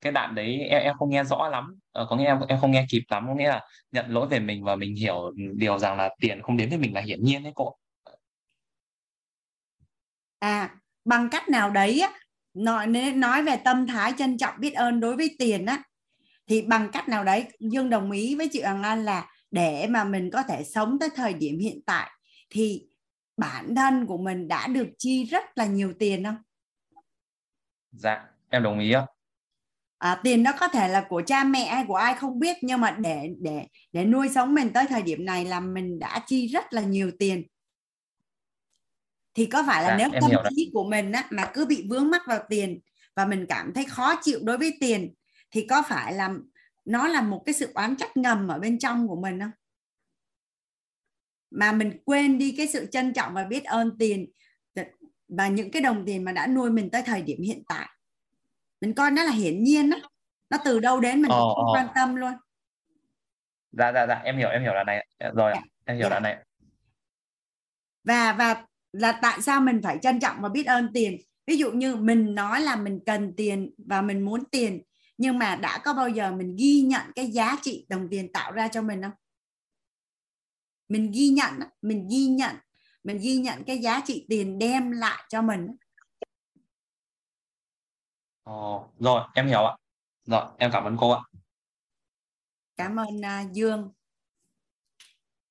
cái 0.01 0.13
đoạn 0.13 0.35
đấy 0.35 0.59
em 0.59 0.83
em 0.83 0.95
không 0.99 1.11
nghe 1.11 1.25
rõ 1.25 1.49
lắm 1.49 1.75
Ờ, 1.93 2.07
có 2.11 2.17
nghĩa 2.17 2.25
em 2.25 2.39
em 2.49 2.59
không 2.61 2.71
nghe 2.71 2.87
kịp 2.91 3.03
lắm 3.09 3.25
có 3.29 3.35
nghĩa 3.35 3.49
là 3.49 3.61
nhận 3.93 4.07
lỗi 4.11 4.27
về 4.29 4.41
mình 4.41 4.65
và 4.65 4.77
mình 4.77 4.97
hiểu 4.97 5.33
điều 5.57 5.79
rằng 5.79 5.97
là 5.97 6.11
tiền 6.21 6.43
không 6.43 6.57
đến 6.57 6.69
với 6.69 6.79
mình 6.79 6.95
là 6.95 7.01
hiển 7.01 7.25
nhiên 7.25 7.43
đấy 7.43 7.53
cô. 7.57 7.77
à 10.39 10.71
bằng 11.05 11.29
cách 11.31 11.49
nào 11.49 11.71
đấy 11.71 12.01
á 12.01 12.13
nói 12.55 12.87
nói 13.15 13.43
về 13.43 13.57
tâm 13.65 13.87
thái 13.87 14.13
trân 14.19 14.39
trọng 14.39 14.55
biết 14.59 14.75
ơn 14.75 15.01
đối 15.01 15.17
với 15.17 15.37
tiền 15.39 15.67
á 15.67 15.83
thì 16.49 16.63
bằng 16.63 16.91
cách 16.93 17.09
nào 17.09 17.25
đấy 17.25 17.45
Dương 17.61 17.91
đồng 17.91 18.11
ý 18.11 18.35
với 18.35 18.49
chị 18.53 18.63
Hoàng 18.63 18.83
Anh 18.83 19.05
là 19.05 19.27
để 19.51 19.87
mà 19.91 20.05
mình 20.05 20.31
có 20.31 20.43
thể 20.43 20.65
sống 20.65 20.99
tới 20.99 21.09
thời 21.15 21.35
điểm 21.35 21.59
hiện 21.59 21.81
tại 21.87 22.11
thì 22.51 22.87
bản 23.37 23.75
thân 23.75 24.07
của 24.07 24.19
mình 24.19 24.49
đã 24.49 24.67
được 24.67 24.89
chi 24.99 25.25
rất 25.25 25.45
là 25.55 25.67
nhiều 25.67 25.93
tiền 25.99 26.25
không? 26.25 26.37
Dạ 27.93 28.27
em 28.49 28.63
đồng 28.63 28.79
ý 28.79 28.93
ạ. 28.93 29.07
À, 29.99 30.21
tiền 30.25 30.43
đó 30.43 30.53
có 30.61 30.69
thể 30.69 30.89
là 30.89 31.07
của 31.09 31.23
cha 31.27 31.45
mẹ 31.45 31.75
hay 31.75 31.85
của 31.89 31.95
ai 31.95 32.15
không 32.15 32.39
biết 32.39 32.57
nhưng 32.63 32.81
mà 32.81 32.91
để 32.91 33.29
để 33.39 33.67
để 33.93 34.05
nuôi 34.05 34.29
sống 34.29 34.55
mình 34.55 34.71
tới 34.75 34.87
thời 34.89 35.03
điểm 35.03 35.25
này 35.25 35.45
là 35.45 35.61
mình 35.61 35.99
đã 35.99 36.25
chi 36.27 36.47
rất 36.47 36.73
là 36.73 36.83
nhiều 36.83 37.11
tiền 37.19 37.43
thì 39.35 39.47
có 39.47 39.65
phải 39.67 39.83
là 39.83 39.89
Dạ, 39.89 39.97
nếu 39.97 40.21
tâm 40.21 40.31
trí 40.57 40.71
của 40.73 40.85
mình 40.85 41.13
á, 41.13 41.29
mà 41.31 41.51
cứ 41.55 41.67
bị 41.67 41.87
vướng 41.91 42.11
mắc 42.11 42.23
vào 42.27 42.39
tiền 42.49 42.81
và 43.17 43.25
mình 43.25 43.47
cảm 43.49 43.73
thấy 43.75 43.85
khó 43.85 44.15
chịu 44.23 44.39
đối 44.43 44.59
với 44.59 44.77
tiền 44.81 45.15
thì 45.51 45.67
có 45.67 45.83
phải 45.89 46.13
là 46.13 46.35
nó 46.85 47.09
là 47.09 47.21
một 47.23 47.43
cái 47.47 47.53
sự 47.55 47.73
oán 47.75 47.97
trách 47.97 48.17
ngầm 48.17 48.49
ở 48.49 48.59
bên 48.59 48.79
trong 48.79 49.09
của 49.09 49.17
mình 49.17 49.41
không 49.41 49.51
mà 51.51 51.73
mình 51.73 51.99
quên 52.05 52.39
đi 52.39 52.55
cái 52.57 52.69
sự 52.69 52.87
trân 52.93 53.13
trọng 53.13 53.35
và 53.35 53.45
biết 53.45 53.65
ơn 53.65 53.99
tiền 53.99 54.31
và 55.29 55.49
những 55.49 55.71
cái 55.71 55.83
đồng 55.83 56.05
tiền 56.07 56.25
mà 56.25 56.33
đã 56.33 56.47
nuôi 56.47 56.71
mình 56.71 56.91
tới 56.91 57.03
thời 57.03 57.23
điểm 57.23 57.43
hiện 57.43 57.63
tại 57.69 57.89
mình 58.81 58.95
coi 58.95 59.11
nó 59.11 59.23
là 59.25 59.33
hiển 59.33 59.65
nhiên 59.65 59.91
đó 59.91 59.97
nó 60.51 60.59
từ 60.65 60.81
đâu 60.81 61.01
đến 61.01 61.23
mình 61.23 61.31
cũng 61.31 61.55
không 61.57 61.67
ờ. 61.67 61.73
quan 61.75 61.87
tâm 61.95 62.17
luôn 62.17 62.33
Dạ 63.73 63.93
dạ 63.93 64.07
dạ 64.07 64.15
em 64.25 64.37
hiểu 64.37 64.49
em 64.49 64.63
hiểu 64.63 64.73
đoạn 64.73 64.87
này 64.87 65.07
rồi 65.35 65.53
ạ. 65.53 65.61
em 65.85 65.97
hiểu 65.97 66.05
Dạ. 66.05 66.09
đoạn 66.11 66.23
này. 66.23 66.45
và 68.05 68.33
và 68.33 68.67
là 68.93 69.19
tại 69.23 69.43
sao 69.43 69.61
mình 69.61 69.81
phải 69.83 69.99
trân 70.03 70.21
trọng 70.21 70.37
và 70.41 70.49
biết 70.49 70.67
ơn 70.67 70.91
tiền 70.95 71.21
ví 71.47 71.57
dụ 71.57 71.73
như 71.73 71.97
mình 71.97 72.35
nói 72.35 72.61
là 72.61 72.77
mình 72.77 73.01
cần 73.07 73.35
tiền 73.37 73.71
và 73.87 74.03
mình 74.03 74.21
muốn 74.25 74.45
tiền 74.51 74.83
nhưng 75.21 75.39
mà 75.39 75.57
đã 75.57 75.81
có 75.85 75.95
bao 75.95 76.09
giờ 76.09 76.33
mình 76.33 76.57
ghi 76.57 76.81
nhận 76.81 77.03
cái 77.15 77.31
giá 77.31 77.57
trị 77.63 77.87
đồng 77.89 78.09
tiền 78.11 78.33
tạo 78.33 78.53
ra 78.53 78.69
cho 78.69 78.83
mình 78.83 79.03
không 79.03 79.13
mình 80.89 81.11
ghi 81.13 81.29
nhận 81.29 81.55
mình 81.83 82.09
ghi 82.11 82.27
nhận 82.27 82.57
mình 83.05 83.19
ghi 83.19 83.37
nhận 83.37 83.65
cái 83.65 83.79
giá 83.79 84.01
trị 84.07 84.27
tiền 84.29 84.59
đem 84.59 84.91
lại 84.91 85.25
cho 85.29 85.43
mình. 85.43 85.67
Ồ, 88.43 88.89
rồi 88.99 89.23
em 89.35 89.47
hiểu 89.47 89.65
ạ. 89.65 89.77
Rồi 90.25 90.45
em 90.59 90.71
cảm 90.73 90.85
ơn 90.85 90.97
cô 91.01 91.11
ạ. 91.11 91.21
cảm 92.77 92.97
ơn 92.97 93.25
à, 93.25 93.45
Dương 93.53 93.93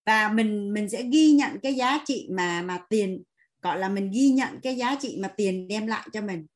và 0.06 0.30
mình 0.30 0.74
mình 0.74 0.90
sẽ 0.90 1.04
ghi 1.04 1.32
nhận 1.32 1.60
cái 1.64 1.74
giá 1.74 2.00
trị 2.06 2.30
mà 2.32 2.62
mà 2.62 2.86
tiền 2.90 3.24
gọi 3.62 3.80
là 3.80 3.90
mình 3.90 4.12
ghi 4.12 4.30
nhận 4.30 4.60
cái 4.64 4.76
giá 4.76 4.96
trị 5.02 5.18
mà 5.22 5.28
tiền 5.38 5.68
đem 5.68 5.88
lại 5.88 6.08
cho 6.14 6.22
mình 6.22 6.48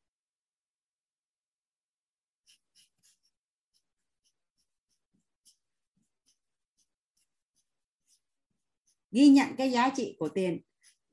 ghi 9.13 9.29
nhận 9.29 9.55
cái 9.55 9.71
giá 9.71 9.89
trị 9.89 10.15
của 10.19 10.29
tiền. 10.29 10.61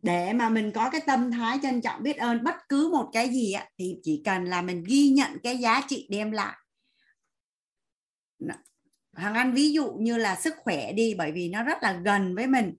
Để 0.02 0.32
mà 0.32 0.48
mình 0.48 0.72
có 0.72 0.90
cái 0.90 1.00
tâm 1.06 1.30
thái 1.30 1.58
trân 1.62 1.80
trọng 1.80 2.02
biết 2.02 2.16
ơn 2.16 2.44
bất 2.44 2.54
cứ 2.68 2.88
một 2.92 3.10
cái 3.12 3.28
gì 3.28 3.52
á, 3.52 3.68
thì 3.78 3.96
chỉ 4.02 4.22
cần 4.24 4.44
là 4.44 4.62
mình 4.62 4.84
ghi 4.86 5.08
nhận 5.08 5.38
cái 5.42 5.58
giá 5.58 5.82
trị 5.88 6.08
đem 6.10 6.30
lại. 6.30 6.56
Hàng 9.14 9.34
ăn 9.34 9.54
ví 9.54 9.72
dụ 9.72 9.92
như 9.92 10.16
là 10.16 10.36
sức 10.36 10.54
khỏe 10.58 10.92
đi 10.92 11.14
bởi 11.14 11.32
vì 11.32 11.48
nó 11.48 11.62
rất 11.62 11.82
là 11.82 11.92
gần 11.92 12.34
với 12.34 12.46
mình. 12.46 12.74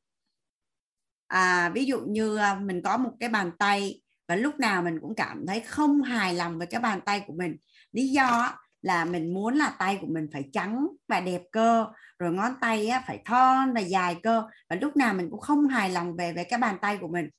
À, 1.27 1.69
ví 1.69 1.85
dụ 1.85 1.99
như 1.99 2.37
à, 2.37 2.55
mình 2.55 2.81
có 2.81 2.97
một 2.97 3.11
cái 3.19 3.29
bàn 3.29 3.51
tay 3.59 4.01
và 4.27 4.35
lúc 4.35 4.59
nào 4.59 4.81
mình 4.81 4.99
cũng 5.01 5.15
cảm 5.15 5.45
thấy 5.47 5.59
không 5.59 6.01
hài 6.01 6.33
lòng 6.33 6.57
với 6.57 6.67
cái 6.67 6.81
bàn 6.81 6.99
tay 7.05 7.23
của 7.27 7.33
mình. 7.33 7.57
Lý 7.91 8.07
do 8.07 8.57
là 8.81 9.05
mình 9.05 9.33
muốn 9.33 9.55
là 9.55 9.75
tay 9.79 9.97
của 10.01 10.07
mình 10.07 10.27
phải 10.33 10.43
trắng 10.53 10.87
và 11.07 11.19
đẹp 11.19 11.41
cơ 11.51 11.85
rồi 12.19 12.33
ngón 12.33 12.51
tay 12.61 12.87
á, 12.87 13.03
phải 13.07 13.21
thon 13.25 13.73
và 13.73 13.81
dài 13.81 14.15
cơ 14.23 14.43
và 14.69 14.75
lúc 14.75 14.97
nào 14.97 15.13
mình 15.13 15.29
cũng 15.29 15.39
không 15.39 15.67
hài 15.67 15.89
lòng 15.89 16.15
về 16.15 16.33
về 16.33 16.43
cái 16.43 16.59
bàn 16.59 16.77
tay 16.81 16.97
của 16.97 17.07
mình. 17.07 17.29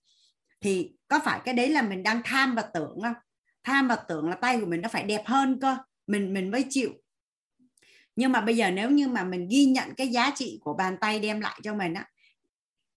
Thì 0.60 0.92
có 1.08 1.20
phải 1.24 1.40
cái 1.44 1.54
đấy 1.54 1.68
là 1.68 1.82
mình 1.82 2.02
đang 2.02 2.20
tham 2.24 2.54
và 2.54 2.62
tưởng 2.74 2.98
không? 3.02 3.14
Tham 3.64 3.88
và 3.88 3.96
tưởng 3.96 4.28
là 4.28 4.36
tay 4.36 4.60
của 4.60 4.66
mình 4.66 4.80
nó 4.80 4.88
phải 4.88 5.02
đẹp 5.02 5.22
hơn 5.26 5.60
cơ 5.60 5.76
mình 6.06 6.34
mình 6.34 6.50
mới 6.50 6.64
chịu. 6.70 6.90
Nhưng 8.16 8.32
mà 8.32 8.40
bây 8.40 8.56
giờ 8.56 8.70
nếu 8.70 8.90
như 8.90 9.08
mà 9.08 9.24
mình 9.24 9.48
ghi 9.50 9.64
nhận 9.64 9.94
cái 9.94 10.08
giá 10.08 10.30
trị 10.34 10.60
của 10.64 10.74
bàn 10.74 10.96
tay 11.00 11.18
đem 11.18 11.40
lại 11.40 11.60
cho 11.62 11.74
mình 11.74 11.94
á 11.94 12.08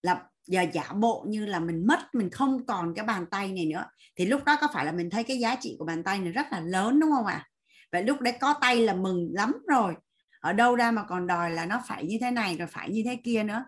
là 0.02 0.24
giờ 0.48 0.66
giả 0.74 0.94
bộ 0.94 1.26
như 1.28 1.46
là 1.46 1.60
mình 1.60 1.88
mất 1.88 2.00
mình 2.14 2.30
không 2.30 2.66
còn 2.66 2.94
cái 2.96 3.06
bàn 3.06 3.26
tay 3.32 3.52
này 3.52 3.66
nữa 3.66 3.86
thì 4.16 4.26
lúc 4.26 4.44
đó 4.44 4.58
có 4.62 4.68
phải 4.74 4.86
là 4.86 4.92
mình 4.92 5.10
thấy 5.10 5.24
cái 5.24 5.40
giá 5.40 5.56
trị 5.56 5.76
của 5.80 5.86
bàn 5.86 6.04
tay 6.04 6.20
này 6.20 6.32
rất 6.32 6.46
là 6.52 6.60
lớn 6.60 7.00
đúng 7.00 7.12
không 7.12 7.26
ạ? 7.26 7.34
à? 7.34 7.50
Vậy 7.96 8.04
lúc 8.04 8.22
đấy 8.22 8.38
có 8.42 8.56
tay 8.62 8.82
là 8.82 8.94
mừng 8.94 9.30
lắm 9.34 9.54
rồi. 9.68 9.96
Ở 10.40 10.54
đâu 10.54 10.76
ra 10.76 10.92
mà 10.92 11.04
còn 11.04 11.28
đòi 11.28 11.52
là 11.52 11.66
nó 11.66 11.82
phải 11.88 12.06
như 12.06 12.18
thế 12.22 12.32
này 12.32 12.58
rồi 12.58 12.68
phải 12.68 12.90
như 12.90 13.02
thế 13.06 13.16
kia 13.24 13.44
nữa. 13.44 13.66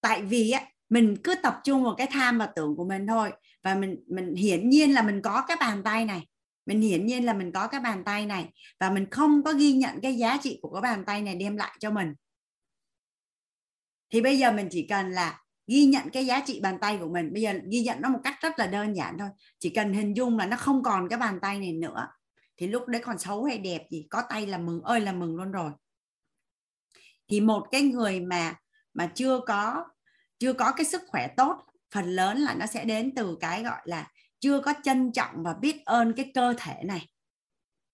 Tại 0.00 0.22
vì 0.22 0.50
á, 0.50 0.66
mình 0.88 1.16
cứ 1.24 1.34
tập 1.42 1.60
trung 1.64 1.84
vào 1.84 1.94
cái 1.94 2.06
tham 2.10 2.38
và 2.38 2.46
tưởng 2.46 2.76
của 2.76 2.84
mình 2.84 3.06
thôi. 3.06 3.32
Và 3.62 3.74
mình 3.74 4.04
mình 4.06 4.34
hiển 4.34 4.70
nhiên 4.70 4.94
là 4.94 5.02
mình 5.02 5.22
có 5.22 5.44
cái 5.48 5.56
bàn 5.60 5.82
tay 5.82 6.04
này. 6.04 6.26
Mình 6.66 6.80
hiển 6.80 7.06
nhiên 7.06 7.24
là 7.24 7.32
mình 7.32 7.52
có 7.52 7.66
cái 7.66 7.80
bàn 7.80 8.04
tay 8.04 8.26
này. 8.26 8.52
Và 8.80 8.90
mình 8.90 9.06
không 9.10 9.42
có 9.42 9.52
ghi 9.52 9.72
nhận 9.72 10.00
cái 10.00 10.16
giá 10.16 10.38
trị 10.42 10.58
của 10.62 10.72
cái 10.72 10.82
bàn 10.82 11.04
tay 11.04 11.22
này 11.22 11.34
đem 11.34 11.56
lại 11.56 11.76
cho 11.80 11.90
mình. 11.90 12.14
Thì 14.10 14.20
bây 14.20 14.38
giờ 14.38 14.52
mình 14.52 14.68
chỉ 14.70 14.86
cần 14.88 15.10
là 15.10 15.40
ghi 15.70 15.84
nhận 15.84 16.10
cái 16.10 16.26
giá 16.26 16.40
trị 16.46 16.60
bàn 16.62 16.78
tay 16.80 16.98
của 16.98 17.08
mình. 17.08 17.32
Bây 17.32 17.42
giờ 17.42 17.52
ghi 17.70 17.80
nhận 17.80 18.00
nó 18.00 18.08
một 18.08 18.20
cách 18.24 18.34
rất 18.40 18.58
là 18.58 18.66
đơn 18.66 18.96
giản 18.96 19.18
thôi. 19.18 19.28
Chỉ 19.58 19.70
cần 19.70 19.92
hình 19.92 20.16
dung 20.16 20.38
là 20.38 20.46
nó 20.46 20.56
không 20.56 20.82
còn 20.82 21.08
cái 21.08 21.18
bàn 21.18 21.38
tay 21.42 21.58
này 21.58 21.72
nữa, 21.72 22.08
thì 22.56 22.66
lúc 22.66 22.88
đấy 22.88 23.02
còn 23.04 23.18
xấu 23.18 23.44
hay 23.44 23.58
đẹp 23.58 23.86
gì, 23.90 24.06
có 24.10 24.22
tay 24.28 24.46
là 24.46 24.58
mừng, 24.58 24.82
ơi 24.82 25.00
là 25.00 25.12
mừng 25.12 25.36
luôn 25.36 25.52
rồi. 25.52 25.70
Thì 27.28 27.40
một 27.40 27.66
cái 27.70 27.82
người 27.82 28.20
mà 28.20 28.54
mà 28.94 29.10
chưa 29.14 29.40
có 29.46 29.84
chưa 30.38 30.52
có 30.52 30.72
cái 30.72 30.84
sức 30.84 31.02
khỏe 31.08 31.28
tốt, 31.36 31.56
phần 31.94 32.04
lớn 32.04 32.38
là 32.38 32.54
nó 32.54 32.66
sẽ 32.66 32.84
đến 32.84 33.14
từ 33.16 33.36
cái 33.40 33.62
gọi 33.62 33.80
là 33.84 34.10
chưa 34.40 34.60
có 34.60 34.74
trân 34.82 35.12
trọng 35.12 35.42
và 35.42 35.54
biết 35.54 35.84
ơn 35.84 36.12
cái 36.12 36.30
cơ 36.34 36.54
thể 36.58 36.74
này. 36.84 37.06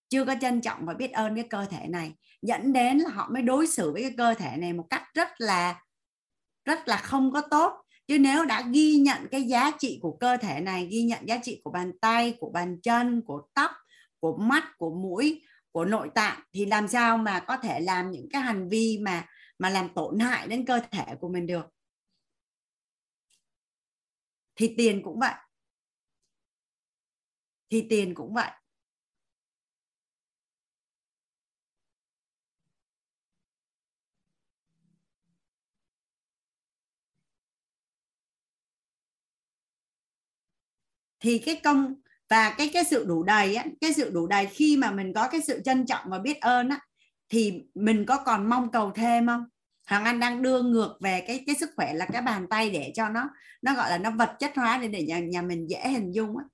Chưa 0.08 0.24
có 0.24 0.34
trân 0.40 0.60
trọng 0.60 0.86
và 0.86 0.94
biết 0.94 1.12
ơn 1.12 1.34
cái 1.34 1.44
cơ 1.50 1.66
thể 1.70 1.86
này. 1.88 2.12
Dẫn 2.42 2.72
đến 2.72 2.98
là 2.98 3.10
họ 3.10 3.28
mới 3.32 3.42
đối 3.42 3.66
xử 3.66 3.92
với 3.92 4.02
cái 4.02 4.14
cơ 4.16 4.34
thể 4.34 4.56
này 4.56 4.72
một 4.72 4.86
cách 4.90 5.02
rất 5.14 5.28
là 5.38 5.82
rất 6.66 6.88
là 6.88 6.96
không 6.96 7.32
có 7.32 7.40
tốt. 7.50 7.82
Chứ 8.06 8.18
nếu 8.18 8.44
đã 8.44 8.62
ghi 8.70 8.96
nhận 8.96 9.26
cái 9.30 9.42
giá 9.42 9.70
trị 9.78 9.98
của 10.02 10.16
cơ 10.20 10.36
thể 10.36 10.60
này, 10.60 10.86
ghi 10.86 11.02
nhận 11.02 11.28
giá 11.28 11.38
trị 11.42 11.60
của 11.64 11.70
bàn 11.70 11.92
tay, 12.00 12.36
của 12.40 12.50
bàn 12.50 12.80
chân, 12.82 13.22
của 13.26 13.42
tóc, 13.54 13.70
của 14.20 14.36
mắt, 14.36 14.64
của 14.78 14.90
mũi, 14.90 15.42
của 15.72 15.84
nội 15.84 16.10
tạng, 16.14 16.40
thì 16.52 16.66
làm 16.66 16.88
sao 16.88 17.18
mà 17.18 17.40
có 17.40 17.56
thể 17.56 17.80
làm 17.80 18.10
những 18.10 18.28
cái 18.32 18.42
hành 18.42 18.68
vi 18.68 18.98
mà 19.02 19.26
mà 19.58 19.70
làm 19.70 19.88
tổn 19.94 20.18
hại 20.18 20.46
đến 20.48 20.66
cơ 20.66 20.80
thể 20.90 21.04
của 21.20 21.28
mình 21.28 21.46
được? 21.46 21.66
Thì 24.56 24.74
tiền 24.76 25.02
cũng 25.04 25.20
vậy. 25.20 25.34
Thì 27.70 27.86
tiền 27.90 28.14
cũng 28.14 28.34
vậy. 28.34 28.50
Thì 41.20 41.38
cái 41.38 41.60
công 41.64 41.94
và 42.30 42.54
cái 42.58 42.70
cái 42.72 42.84
sự 42.84 43.04
đủ 43.04 43.22
đầy 43.22 43.54
á, 43.54 43.64
cái 43.80 43.92
sự 43.92 44.10
đủ 44.10 44.26
đầy 44.26 44.46
khi 44.46 44.76
mà 44.76 44.90
mình 44.90 45.12
có 45.14 45.28
cái 45.28 45.40
sự 45.40 45.60
trân 45.64 45.86
trọng 45.86 46.04
và 46.10 46.18
biết 46.18 46.40
ơn 46.40 46.68
á 46.68 46.80
thì 47.28 47.62
mình 47.74 48.04
có 48.06 48.16
còn 48.16 48.48
mong 48.50 48.70
cầu 48.70 48.90
thêm 48.90 49.26
không? 49.26 49.44
Hoàng 49.86 50.04
Anh 50.04 50.20
đang 50.20 50.42
đưa 50.42 50.62
ngược 50.62 50.98
về 51.00 51.24
cái 51.26 51.44
cái 51.46 51.54
sức 51.54 51.70
khỏe 51.76 51.94
là 51.94 52.06
cái 52.12 52.22
bàn 52.22 52.46
tay 52.50 52.70
để 52.70 52.92
cho 52.94 53.08
nó 53.08 53.28
nó 53.62 53.74
gọi 53.74 53.90
là 53.90 53.98
nó 53.98 54.10
vật 54.10 54.36
chất 54.38 54.52
hóa 54.56 54.78
để 54.82 54.88
để 54.88 55.02
nhà, 55.02 55.18
nhà 55.18 55.42
mình 55.42 55.70
dễ 55.70 55.88
hình 55.88 56.14
dung 56.14 56.36
á. 56.36 56.44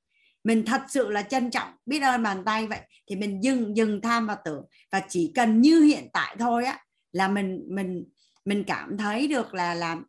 Mình 0.45 0.65
thật 0.67 0.83
sự 0.89 1.11
là 1.11 1.23
trân 1.23 1.51
trọng 1.51 1.69
biết 1.87 2.01
ơn 2.01 2.23
bàn 2.23 2.43
tay 2.45 2.67
vậy 2.67 2.81
thì 3.07 3.17
mình 3.17 3.45
dừng 3.45 3.77
dừng 3.77 4.01
tham 4.01 4.27
và 4.27 4.35
tưởng. 4.35 4.65
Và 4.93 5.03
chỉ 5.09 5.33
cần 5.35 5.61
như 5.61 5.81
hiện 5.81 6.09
tại 6.13 6.37
thôi 6.39 6.65
á 6.65 6.79
là 7.13 7.29
mình 7.29 7.65
mình 7.69 8.05
mình 8.45 8.65
cảm 8.67 8.99
thấy 8.99 9.29
được 9.29 9.55
là 9.55 9.75
làm 9.75 10.05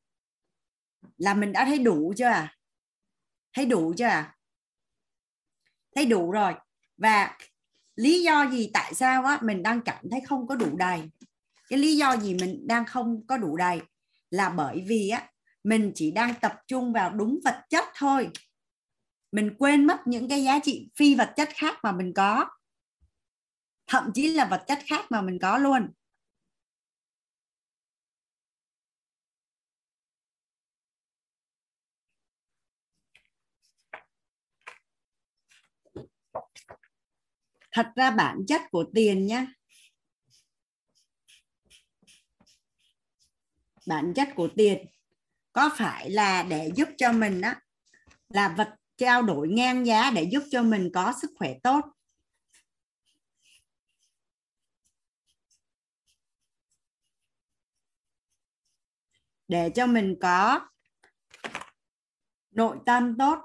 là 1.18 1.34
mình 1.34 1.52
đã 1.52 1.66
thấy 1.66 1.80
đủ 1.80 2.14
chưa 2.18 2.26
à? 2.26 2.56
Thấy 3.54 3.66
đủ 3.66 3.94
chưa 3.98 4.06
à? 4.06 4.36
Thấy 5.96 6.06
đủ 6.06 6.32
rồi. 6.32 6.54
Và 6.98 7.38
lý 7.96 8.24
do 8.24 8.50
gì 8.52 8.70
tại 8.74 8.94
sao 8.94 9.26
á, 9.26 9.40
mình 9.42 9.64
đang 9.64 9.82
cảm 9.82 10.10
thấy 10.12 10.22
không 10.22 10.48
có 10.48 10.56
đủ 10.56 10.78
đầy? 10.78 11.02
Cái 11.70 11.80
lý 11.80 11.98
do 11.98 12.18
gì 12.18 12.34
mình 12.34 12.68
đang 12.68 12.86
không 12.86 13.28
có 13.28 13.38
đủ 13.38 13.58
đầy? 13.58 13.82
Là 14.30 14.50
bởi 14.50 14.84
vì 14.88 15.10
á, 15.10 15.30
mình 15.64 15.92
chỉ 15.96 16.12
đang 16.12 16.34
tập 16.42 16.56
trung 16.68 16.94
vào 16.94 17.10
đúng 17.10 17.40
vật 17.44 17.62
chất 17.70 17.86
thôi. 17.96 18.30
Mình 19.32 19.56
quên 19.60 19.86
mất 19.86 20.08
những 20.08 20.30
cái 20.30 20.44
giá 20.44 20.60
trị 20.60 20.90
phi 20.96 21.16
vật 21.16 21.34
chất 21.36 21.50
khác 21.54 21.78
mà 21.84 21.92
mình 21.92 22.14
có. 22.16 22.46
Thậm 23.88 24.12
chí 24.14 24.28
là 24.28 24.46
vật 24.46 24.64
chất 24.68 24.80
khác 24.86 25.06
mà 25.10 25.22
mình 25.22 25.40
có 25.42 25.58
luôn. 25.58 25.90
Thật 37.74 37.88
ra 37.96 38.12
bản 38.12 38.46
chất 38.48 38.62
của 38.72 38.86
tiền 38.94 39.28
nhá. 39.28 39.48
Bản 43.88 44.14
chất 44.16 44.28
của 44.36 44.50
tiền 44.56 44.86
có 45.52 45.70
phải 45.78 46.10
là 46.10 46.44
để 46.44 46.72
giúp 46.76 46.90
cho 46.98 47.12
mình 47.12 47.42
á, 47.42 47.62
là 48.30 48.56
vật 48.58 48.76
trao 48.98 49.22
đổi 49.22 49.48
ngang 49.48 49.86
giá 49.86 50.12
để 50.12 50.24
giúp 50.32 50.44
cho 50.52 50.64
mình 50.64 50.90
có 50.94 51.14
sức 51.22 51.32
khỏe 51.36 51.54
tốt? 51.64 51.86
Để 59.48 59.72
cho 59.76 59.86
mình 59.86 60.16
có 60.22 60.70
nội 62.52 62.78
tâm 62.86 63.16
tốt 63.20 63.40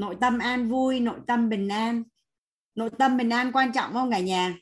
nội 0.00 0.16
tâm 0.20 0.38
an 0.38 0.68
vui 0.68 1.00
nội 1.00 1.20
tâm 1.26 1.48
bình 1.48 1.68
an. 1.68 2.02
Nội 2.74 2.90
tâm 2.98 3.16
bình 3.16 3.30
an 3.30 3.52
quan 3.52 3.72
trọng 3.72 3.92
không 3.92 4.10
cả 4.10 4.20
nhà? 4.20 4.56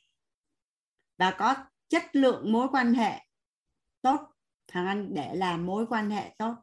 Và 1.18 1.34
có 1.38 1.54
chất 1.88 2.02
lượng 2.12 2.52
mối 2.52 2.68
quan 2.72 2.94
hệ 2.94 3.26
tốt. 4.02 4.20
Thằng 4.68 4.86
anh 4.86 5.14
để 5.14 5.34
làm 5.34 5.66
mối 5.66 5.86
quan 5.86 6.10
hệ 6.10 6.34
tốt. 6.38 6.54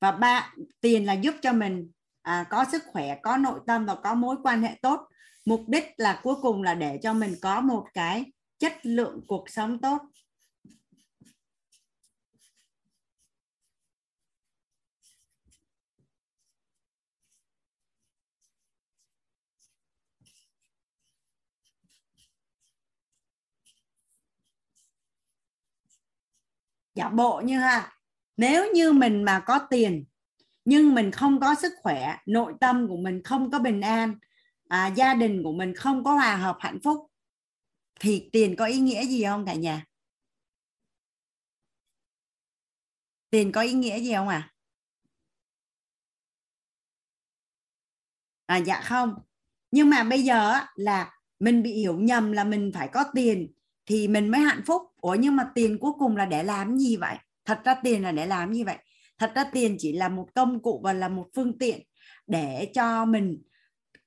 Và 0.00 0.12
ba 0.12 0.54
tiền 0.80 1.06
là 1.06 1.12
giúp 1.12 1.34
cho 1.42 1.52
mình 1.52 1.90
à, 2.22 2.46
có 2.50 2.64
sức 2.72 2.82
khỏe 2.92 3.20
có 3.22 3.36
nội 3.36 3.60
tâm 3.66 3.86
và 3.86 3.94
có 3.94 4.14
mối 4.14 4.36
quan 4.42 4.62
hệ 4.62 4.78
tốt 4.82 5.09
mục 5.44 5.60
đích 5.68 5.84
là 5.96 6.20
cuối 6.22 6.34
cùng 6.42 6.62
là 6.62 6.74
để 6.74 6.98
cho 7.02 7.14
mình 7.14 7.34
có 7.42 7.60
một 7.60 7.86
cái 7.94 8.24
chất 8.58 8.72
lượng 8.82 9.20
cuộc 9.26 9.50
sống 9.50 9.80
tốt. 9.80 9.98
Giả 26.94 27.08
bộ 27.08 27.40
như 27.44 27.58
ha, 27.58 27.92
nếu 28.36 28.72
như 28.72 28.92
mình 28.92 29.24
mà 29.24 29.42
có 29.46 29.58
tiền, 29.70 30.04
nhưng 30.64 30.94
mình 30.94 31.10
không 31.10 31.40
có 31.40 31.54
sức 31.54 31.72
khỏe, 31.82 32.16
nội 32.26 32.52
tâm 32.60 32.88
của 32.88 32.96
mình 32.96 33.22
không 33.22 33.50
có 33.50 33.58
bình 33.58 33.80
an 33.80 34.14
à, 34.70 34.86
gia 34.86 35.14
đình 35.14 35.42
của 35.42 35.52
mình 35.52 35.74
không 35.74 36.04
có 36.04 36.12
hòa 36.12 36.36
hợp 36.36 36.56
hạnh 36.60 36.78
phúc 36.84 37.06
thì 38.00 38.28
tiền 38.32 38.56
có 38.58 38.64
ý 38.64 38.78
nghĩa 38.78 39.06
gì 39.06 39.24
không 39.24 39.46
cả 39.46 39.54
nhà? 39.54 39.84
Tiền 43.30 43.52
có 43.52 43.60
ý 43.60 43.72
nghĩa 43.72 44.00
gì 44.00 44.12
không 44.14 44.28
à 44.28 44.52
à 48.46 48.56
dạ 48.56 48.80
không. 48.80 49.14
Nhưng 49.70 49.90
mà 49.90 50.04
bây 50.04 50.22
giờ 50.22 50.54
là 50.74 51.12
mình 51.40 51.62
bị 51.62 51.72
hiểu 51.72 51.98
nhầm 51.98 52.32
là 52.32 52.44
mình 52.44 52.70
phải 52.74 52.88
có 52.88 53.04
tiền 53.14 53.52
thì 53.86 54.08
mình 54.08 54.28
mới 54.28 54.40
hạnh 54.40 54.62
phúc. 54.66 54.82
Ủa 54.96 55.14
nhưng 55.14 55.36
mà 55.36 55.50
tiền 55.54 55.78
cuối 55.80 55.92
cùng 55.98 56.16
là 56.16 56.26
để 56.26 56.42
làm 56.42 56.78
gì 56.78 56.96
vậy? 56.96 57.16
Thật 57.44 57.60
ra 57.64 57.74
tiền 57.82 58.02
là 58.02 58.12
để 58.12 58.26
làm 58.26 58.54
gì 58.54 58.64
vậy? 58.64 58.76
Thật 59.18 59.32
ra 59.34 59.44
tiền 59.52 59.76
chỉ 59.78 59.92
là 59.92 60.08
một 60.08 60.28
công 60.34 60.62
cụ 60.62 60.80
và 60.84 60.92
là 60.92 61.08
một 61.08 61.26
phương 61.34 61.58
tiện 61.58 61.82
để 62.26 62.70
cho 62.74 63.04
mình 63.04 63.42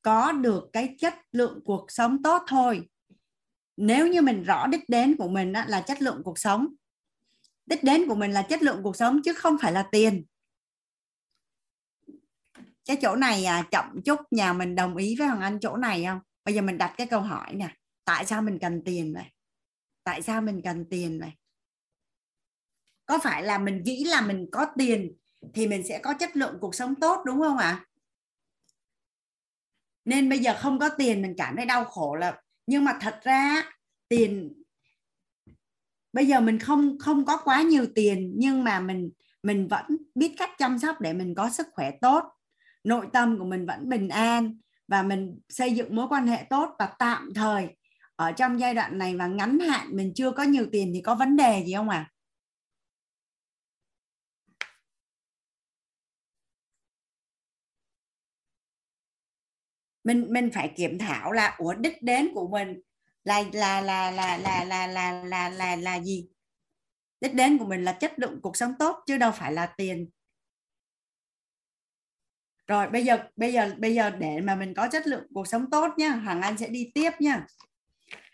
có 0.04 0.32
được 0.32 0.70
cái 0.74 0.96
chất 1.00 1.14
lượng 1.32 1.60
cuộc 1.66 1.92
sống 1.92 2.24
tốt 2.24 2.44
thôi. 2.48 2.90
Nếu 3.78 4.08
như 4.08 4.22
mình 4.22 4.44
rõ 4.44 4.68
đích 4.68 4.90
đến 4.90 5.16
của 5.18 5.28
mình 5.28 5.52
là 5.52 5.82
chất 5.82 6.02
lượng 6.02 6.22
cuộc 6.24 6.40
sống. 6.40 6.68
Đích 7.66 7.84
đến 7.84 8.08
của 8.08 8.16
mình 8.16 8.32
là 8.32 8.42
chất 8.42 8.64
lượng 8.64 8.84
cuộc 8.84 8.96
sống 8.96 9.22
chứ 9.24 9.34
không 9.34 9.58
phải 9.62 9.72
là 9.72 9.88
tiền. 9.92 10.26
Cái 12.86 12.98
chỗ 13.02 13.16
này 13.16 13.46
à, 13.46 13.68
chậm 13.72 14.02
chút 14.06 14.20
nhà 14.32 14.54
mình 14.54 14.76
đồng 14.76 14.96
ý 14.96 15.16
với 15.20 15.28
hoàng 15.28 15.42
anh 15.42 15.60
chỗ 15.60 15.78
này 15.78 16.06
không? 16.06 16.20
Bây 16.46 16.56
giờ 16.56 16.62
mình 16.62 16.78
đặt 16.78 16.94
cái 16.98 17.08
câu 17.08 17.22
hỏi 17.22 17.54
nè 17.54 17.76
tại 18.06 18.26
sao 18.26 18.42
mình 18.42 18.60
cần 18.60 18.82
tiền 18.86 19.14
vậy? 19.14 19.26
Tại 20.04 20.22
sao 20.22 20.42
mình 20.42 20.62
cần 20.64 20.86
tiền 20.90 21.20
vậy? 21.20 21.32
Có 23.06 23.20
phải 23.24 23.44
là 23.44 23.58
mình 23.58 23.84
nghĩ 23.84 24.04
là 24.04 24.22
mình 24.22 24.48
có 24.52 24.66
tiền 24.78 25.18
thì 25.54 25.68
mình 25.68 25.88
sẽ 25.88 26.00
có 26.00 26.14
chất 26.14 26.36
lượng 26.36 26.58
cuộc 26.62 26.76
sống 26.76 26.96
tốt 26.96 27.22
đúng 27.26 27.40
không 27.40 27.58
ạ? 27.58 27.68
à? 27.68 27.86
Nên 30.06 30.30
bây 30.30 30.40
giờ 30.40 30.54
không 30.60 30.80
có 30.80 30.90
tiền 30.90 31.22
mình 31.22 31.34
cảm 31.38 31.56
thấy 31.56 31.66
đau 31.66 31.86
khổ 31.86 32.16
là 32.16 32.34
nhưng 32.68 32.84
mà 32.84 32.98
thật 33.02 33.20
ra 33.24 33.64
tiền, 34.10 34.54
bây 36.14 36.28
giờ 36.28 36.40
mình 36.40 36.60
không 36.60 36.98
không 37.00 37.26
có 37.26 37.38
quá 37.38 37.62
nhiều 37.62 37.86
tiền, 37.96 38.34
nhưng 38.36 38.64
mà 38.64 38.80
mình 38.80 39.10
mình 39.44 39.68
vẫn 39.68 39.86
biết 40.16 40.36
cách 40.38 40.50
chăm 40.58 40.80
sóc 40.80 41.02
để 41.02 41.14
mình 41.14 41.36
có 41.36 41.50
sức 41.50 41.68
khỏe 41.72 41.92
tốt. 42.02 42.24
Nội 42.84 43.08
tâm 43.14 43.40
của 43.40 43.46
mình 43.46 43.66
vẫn 43.66 43.90
bình 43.90 44.10
an 44.10 44.58
và 44.88 45.04
mình 45.04 45.40
xây 45.50 45.72
dựng 45.72 45.96
mối 45.96 46.08
quan 46.10 46.28
hệ 46.28 46.46
tốt 46.50 46.76
và 46.80 46.90
tạm 47.00 47.30
thời. 47.36 47.68
Ở 48.16 48.32
trong 48.32 48.60
giai 48.60 48.74
đoạn 48.74 48.98
này 48.98 49.16
và 49.16 49.28
ngắn 49.28 49.60
hạn 49.60 49.88
mình 49.92 50.12
chưa 50.16 50.32
có 50.32 50.44
nhiều 50.44 50.66
tiền 50.72 50.92
thì 50.94 51.02
có 51.02 51.16
vấn 51.16 51.36
đề 51.36 51.64
gì 51.66 51.74
không 51.74 51.90
ạ? 51.90 52.10
à? 52.10 52.13
Mình 60.04 60.28
mình 60.34 60.50
phải 60.54 60.74
kiểm 60.76 60.98
thảo 61.00 61.32
là, 61.32 61.56
ủa, 61.58 61.74
đích 61.74 62.04
đến 62.04 62.30
của 62.34 62.48
mình 62.48 62.82
là 63.24 63.44
là 63.54 63.82
là 63.82 64.12
là 64.12 64.38
là 64.38 64.66
là 64.66 64.88
là 64.88 65.20
là 65.20 65.50
là 65.50 65.76
là 65.76 66.00
gì? 66.00 66.28
Đích 67.22 67.34
đến 67.34 67.58
của 67.58 67.66
mình 67.66 67.84
là 67.84 67.94
chất 67.94 68.20
lượng 68.20 68.40
cuộc 68.42 68.58
sống 68.58 68.74
tốt, 68.80 69.04
chứ 69.06 69.18
đâu 69.18 69.32
phải 69.32 69.54
là 69.54 69.66
tiền. 69.78 70.10
Rồi, 72.68 72.90
bây 72.90 73.06
giờ 73.06 73.18
bây 73.36 73.54
giờ 73.54 73.76
bây 73.78 73.96
giờ 73.96 74.10
để 74.10 74.42
mà 74.42 74.56
mình 74.56 74.74
có 74.74 74.88
chất 74.92 75.08
lượng 75.08 75.24
cuộc 75.34 75.48
sống 75.48 75.70
tốt 75.72 75.94
nhá, 75.98 76.10
hoàng 76.10 76.42
anh 76.42 76.58
sẽ 76.58 76.68
đi 76.68 76.92
tiếp 76.96 77.12
nhá. 77.20 77.46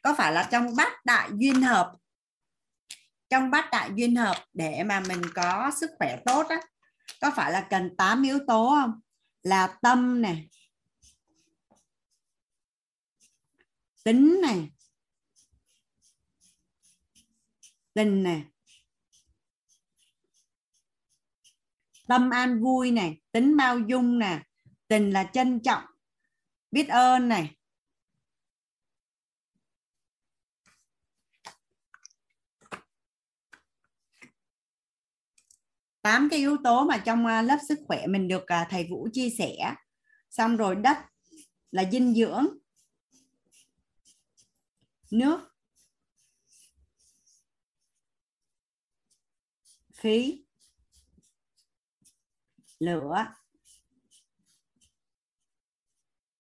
Có 0.04 0.16
phải 0.18 0.34
là 0.34 0.48
trong 0.52 0.76
bát 0.76 1.06
đại 1.06 1.30
duyên 1.34 1.62
hợp? 1.62 1.96
Trong 3.30 3.52
bát 3.52 3.70
đại 3.72 3.90
duyên 3.96 4.16
hợp 4.16 4.46
để 4.54 4.84
mà 4.84 5.00
mình 5.00 5.22
có 5.36 5.72
sức 5.80 5.92
khỏe 5.98 6.18
tốt 6.26 6.46
á, 6.50 6.62
có 7.22 7.32
phải 7.36 7.52
là 7.52 7.68
cần 7.70 7.96
8 7.98 8.24
yếu 8.24 8.40
tố 8.48 8.70
không? 8.82 9.00
Là 9.44 9.78
tâm 9.82 10.22
này 10.22 10.50
tính 14.04 14.42
này 14.42 14.70
tình 17.94 18.24
này 18.24 18.44
tâm 22.10 22.30
an 22.30 22.64
vui 22.64 22.92
này 22.92 23.22
tính 23.32 23.58
bao 23.58 23.80
dung 23.80 24.20
nè. 24.20 24.44
Tình 24.88 25.14
là 25.14 25.30
trân 25.34 25.60
trọng. 25.64 25.84
Biết 26.72 26.88
ơn 26.90 27.30
này 27.30 27.56
tám 36.02 36.28
cái 36.32 36.40
yếu 36.40 36.58
tố 36.64 36.86
mà 36.86 36.98
trong 37.06 37.26
à, 37.26 37.42
lớp 37.42 37.58
sức 37.68 37.80
khỏe 37.88 38.08
mình 38.08 38.28
được 38.28 38.48
à, 38.48 38.68
thầy 38.70 38.88
Vũ 38.90 39.08
chia 39.14 39.30
sẻ. 39.38 39.76
Xong 40.30 40.58
rồi 40.58 40.76
đất 40.76 40.98
là 41.72 41.90
dinh 41.92 42.14
dưỡng 42.14 42.48
nước. 45.12 45.40
Khí. 49.94 50.46
Lửa. 52.80 53.26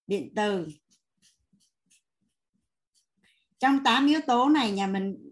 Điện 0.07 0.33
từ. 0.35 0.67
Trong 3.59 3.83
8 3.83 4.07
yếu 4.07 4.19
tố 4.27 4.49
này 4.49 4.71
nhà 4.71 4.87
mình 4.87 5.31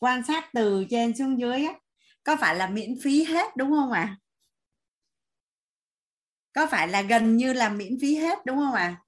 quan 0.00 0.22
sát 0.26 0.50
từ 0.54 0.84
trên 0.90 1.16
xuống 1.16 1.40
dưới 1.40 1.64
á, 1.64 1.74
có 2.24 2.36
phải 2.40 2.56
là 2.56 2.68
miễn 2.68 3.00
phí 3.02 3.24
hết 3.24 3.56
đúng 3.56 3.70
không 3.70 3.92
ạ? 3.92 4.00
À? 4.00 4.16
có 6.56 6.66
phải 6.70 6.88
là 6.88 7.02
gần 7.02 7.36
như 7.36 7.52
là 7.52 7.68
miễn 7.68 7.98
phí 8.00 8.14
hết 8.14 8.46
đúng 8.46 8.56
không 8.56 8.72
ạ? 8.72 8.96
À? 8.96 9.02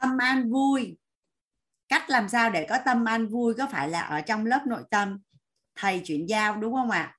tâm 0.00 0.18
an 0.18 0.50
vui 0.50 0.96
cách 1.88 2.10
làm 2.10 2.28
sao 2.28 2.50
để 2.50 2.66
có 2.68 2.78
tâm 2.84 3.04
an 3.04 3.28
vui, 3.28 3.54
có 3.54 3.66
phải 3.72 3.88
là 3.88 4.00
ở 4.00 4.20
trong 4.20 4.46
lớp 4.46 4.66
nội 4.66 4.82
tâm? 4.90 5.18
Thầy 5.74 6.02
chuyển 6.04 6.28
giao, 6.28 6.56
đúng 6.56 6.74
không 6.74 6.90
ạ? 6.90 7.00
À? 7.00 7.14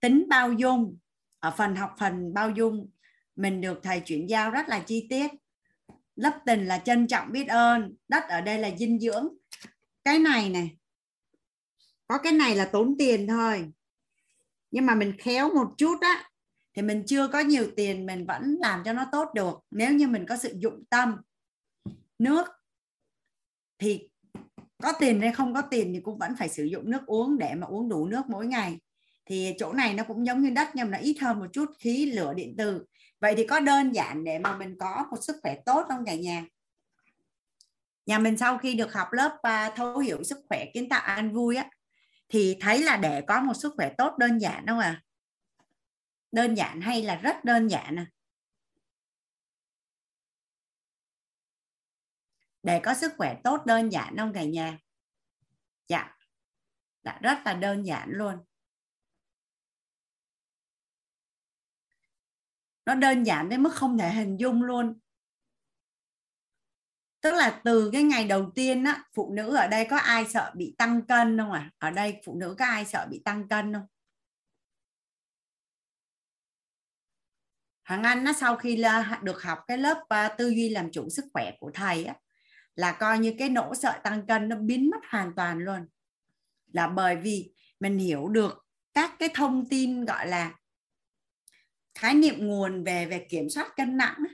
tính 0.00 0.26
bao 0.28 0.52
dung, 0.52 0.98
ở 1.38 1.50
phần 1.56 1.76
học 1.76 1.94
phần 1.98 2.34
bao 2.34 2.50
dung, 2.50 2.90
mình 3.36 3.60
được 3.60 3.80
thầy 3.82 4.00
chuyển 4.00 4.26
giao 4.26 4.50
rất 4.50 4.68
là 4.68 4.80
chi 4.80 5.06
tiết. 5.10 5.30
Lớp 6.16 6.40
tình 6.46 6.66
là 6.66 6.78
trân 6.78 7.06
trọng 7.06 7.32
biết 7.32 7.48
ơn, 7.48 7.94
đất 8.08 8.24
ở 8.28 8.40
đây 8.40 8.58
là 8.58 8.70
dinh 8.78 9.00
dưỡng. 9.00 9.28
Cái 10.04 10.18
này 10.18 10.50
này 10.50 10.76
có 12.06 12.18
cái 12.18 12.32
này 12.32 12.56
là 12.56 12.64
tốn 12.64 12.94
tiền 12.98 13.26
thôi. 13.26 13.70
Nhưng 14.70 14.86
mà 14.86 14.94
mình 14.94 15.12
khéo 15.18 15.54
một 15.54 15.74
chút 15.78 16.00
á, 16.00 16.30
thì 16.74 16.82
mình 16.82 17.02
chưa 17.06 17.28
có 17.28 17.40
nhiều 17.40 17.70
tiền, 17.76 18.06
mình 18.06 18.26
vẫn 18.26 18.56
làm 18.60 18.82
cho 18.84 18.92
nó 18.92 19.06
tốt 19.12 19.28
được, 19.34 19.58
nếu 19.70 19.92
như 19.92 20.08
mình 20.08 20.26
có 20.28 20.36
sự 20.36 20.54
dụng 20.58 20.84
tâm. 20.90 21.16
Nước 22.18 22.46
thì 23.80 24.08
có 24.82 24.92
tiền 24.92 25.20
hay 25.20 25.32
không 25.32 25.54
có 25.54 25.62
tiền 25.62 25.92
thì 25.94 26.00
cũng 26.00 26.18
vẫn 26.18 26.36
phải 26.38 26.48
sử 26.48 26.64
dụng 26.64 26.90
nước 26.90 27.06
uống 27.06 27.38
để 27.38 27.54
mà 27.54 27.66
uống 27.66 27.88
đủ 27.88 28.06
nước 28.06 28.22
mỗi 28.28 28.46
ngày. 28.46 28.78
Thì 29.26 29.54
chỗ 29.58 29.72
này 29.72 29.94
nó 29.94 30.04
cũng 30.04 30.26
giống 30.26 30.42
như 30.42 30.50
đất 30.50 30.68
nhưng 30.74 30.90
mà 30.90 30.98
nó 30.98 31.04
ít 31.04 31.16
hơn 31.20 31.38
một 31.38 31.46
chút 31.52 31.66
khí 31.78 32.06
lửa 32.06 32.34
điện 32.34 32.54
từ 32.58 32.84
vậy 33.20 33.34
thì 33.36 33.46
có 33.46 33.60
đơn 33.60 33.94
giản 33.94 34.24
để 34.24 34.38
mà 34.38 34.56
mình 34.56 34.76
có 34.78 35.06
một 35.10 35.16
sức 35.20 35.36
khỏe 35.42 35.56
tốt 35.66 35.86
không 35.88 36.04
cả 36.04 36.14
nhà? 36.14 36.44
Nhà 38.06 38.18
mình 38.18 38.36
sau 38.36 38.58
khi 38.58 38.74
được 38.74 38.92
học 38.92 39.08
lớp 39.12 39.32
uh, 39.34 39.76
thấu 39.76 39.98
hiểu 39.98 40.22
sức 40.22 40.38
khỏe 40.48 40.64
kiến 40.74 40.88
tạo 40.88 41.00
an 41.00 41.32
vui 41.32 41.56
á 41.56 41.70
thì 42.28 42.56
thấy 42.60 42.82
là 42.82 42.96
để 42.96 43.20
có 43.20 43.40
một 43.40 43.54
sức 43.54 43.72
khỏe 43.76 43.92
tốt 43.98 44.18
đơn 44.18 44.38
giản 44.38 44.66
không 44.66 44.78
à 44.78 45.02
đơn 46.32 46.54
giản 46.54 46.80
hay 46.80 47.02
là 47.02 47.14
rất 47.14 47.44
đơn 47.44 47.68
giản 47.68 47.96
à? 47.98 48.06
Để 52.62 52.80
có 52.84 52.94
sức 52.94 53.12
khỏe 53.18 53.40
tốt, 53.44 53.66
đơn 53.66 53.92
giản 53.92 54.16
không 54.16 54.32
cả 54.32 54.44
nhà. 54.44 54.78
Dạ. 55.88 56.16
Đã 57.02 57.18
rất 57.22 57.38
là 57.44 57.54
đơn 57.54 57.86
giản 57.86 58.08
luôn. 58.10 58.36
Nó 62.86 62.94
đơn 62.94 63.22
giản 63.22 63.48
đến 63.48 63.62
mức 63.62 63.70
không 63.74 63.98
thể 63.98 64.12
hình 64.12 64.36
dung 64.36 64.62
luôn. 64.62 64.98
Tức 67.20 67.34
là 67.34 67.60
từ 67.64 67.90
cái 67.92 68.02
ngày 68.02 68.24
đầu 68.28 68.50
tiên 68.54 68.84
á, 68.84 69.04
phụ 69.14 69.32
nữ 69.34 69.56
ở 69.56 69.68
đây 69.68 69.86
có 69.90 69.96
ai 69.96 70.26
sợ 70.26 70.52
bị 70.56 70.74
tăng 70.78 71.06
cân 71.06 71.38
không 71.38 71.52
à 71.52 71.70
ở 71.78 71.90
đây 71.90 72.20
phụ 72.24 72.34
nữ 72.34 72.54
có 72.58 72.64
ai 72.64 72.84
sợ 72.86 73.06
bị 73.10 73.22
tăng 73.24 73.48
cân 73.48 73.72
không? 73.72 73.86
Hoàng 77.84 78.02
Anh 78.02 78.24
nó 78.24 78.32
sau 78.32 78.56
khi 78.56 78.76
là 78.76 79.20
được 79.22 79.42
học 79.42 79.58
cái 79.66 79.78
lớp 79.78 80.04
à, 80.08 80.34
tư 80.38 80.48
duy 80.48 80.68
làm 80.68 80.90
chủ 80.92 81.08
sức 81.08 81.24
khỏe 81.32 81.52
của 81.60 81.70
thầy 81.74 82.04
á 82.04 82.14
là 82.76 82.92
coi 82.92 83.18
như 83.18 83.34
cái 83.38 83.48
nỗ 83.48 83.74
sợ 83.74 84.00
tăng 84.04 84.26
cân 84.26 84.48
nó 84.48 84.56
biến 84.56 84.90
mất 84.90 85.00
hoàn 85.10 85.34
toàn 85.36 85.58
luôn. 85.58 85.86
Là 86.72 86.88
bởi 86.88 87.16
vì 87.16 87.52
mình 87.80 87.98
hiểu 87.98 88.28
được 88.28 88.66
các 88.94 89.14
cái 89.18 89.28
thông 89.34 89.68
tin 89.68 90.04
gọi 90.04 90.26
là 90.26 90.54
khái 91.94 92.14
niệm 92.14 92.34
nguồn 92.38 92.84
về 92.84 93.06
về 93.06 93.26
kiểm 93.30 93.50
soát 93.50 93.76
cân 93.76 93.96
nặng 93.96 94.24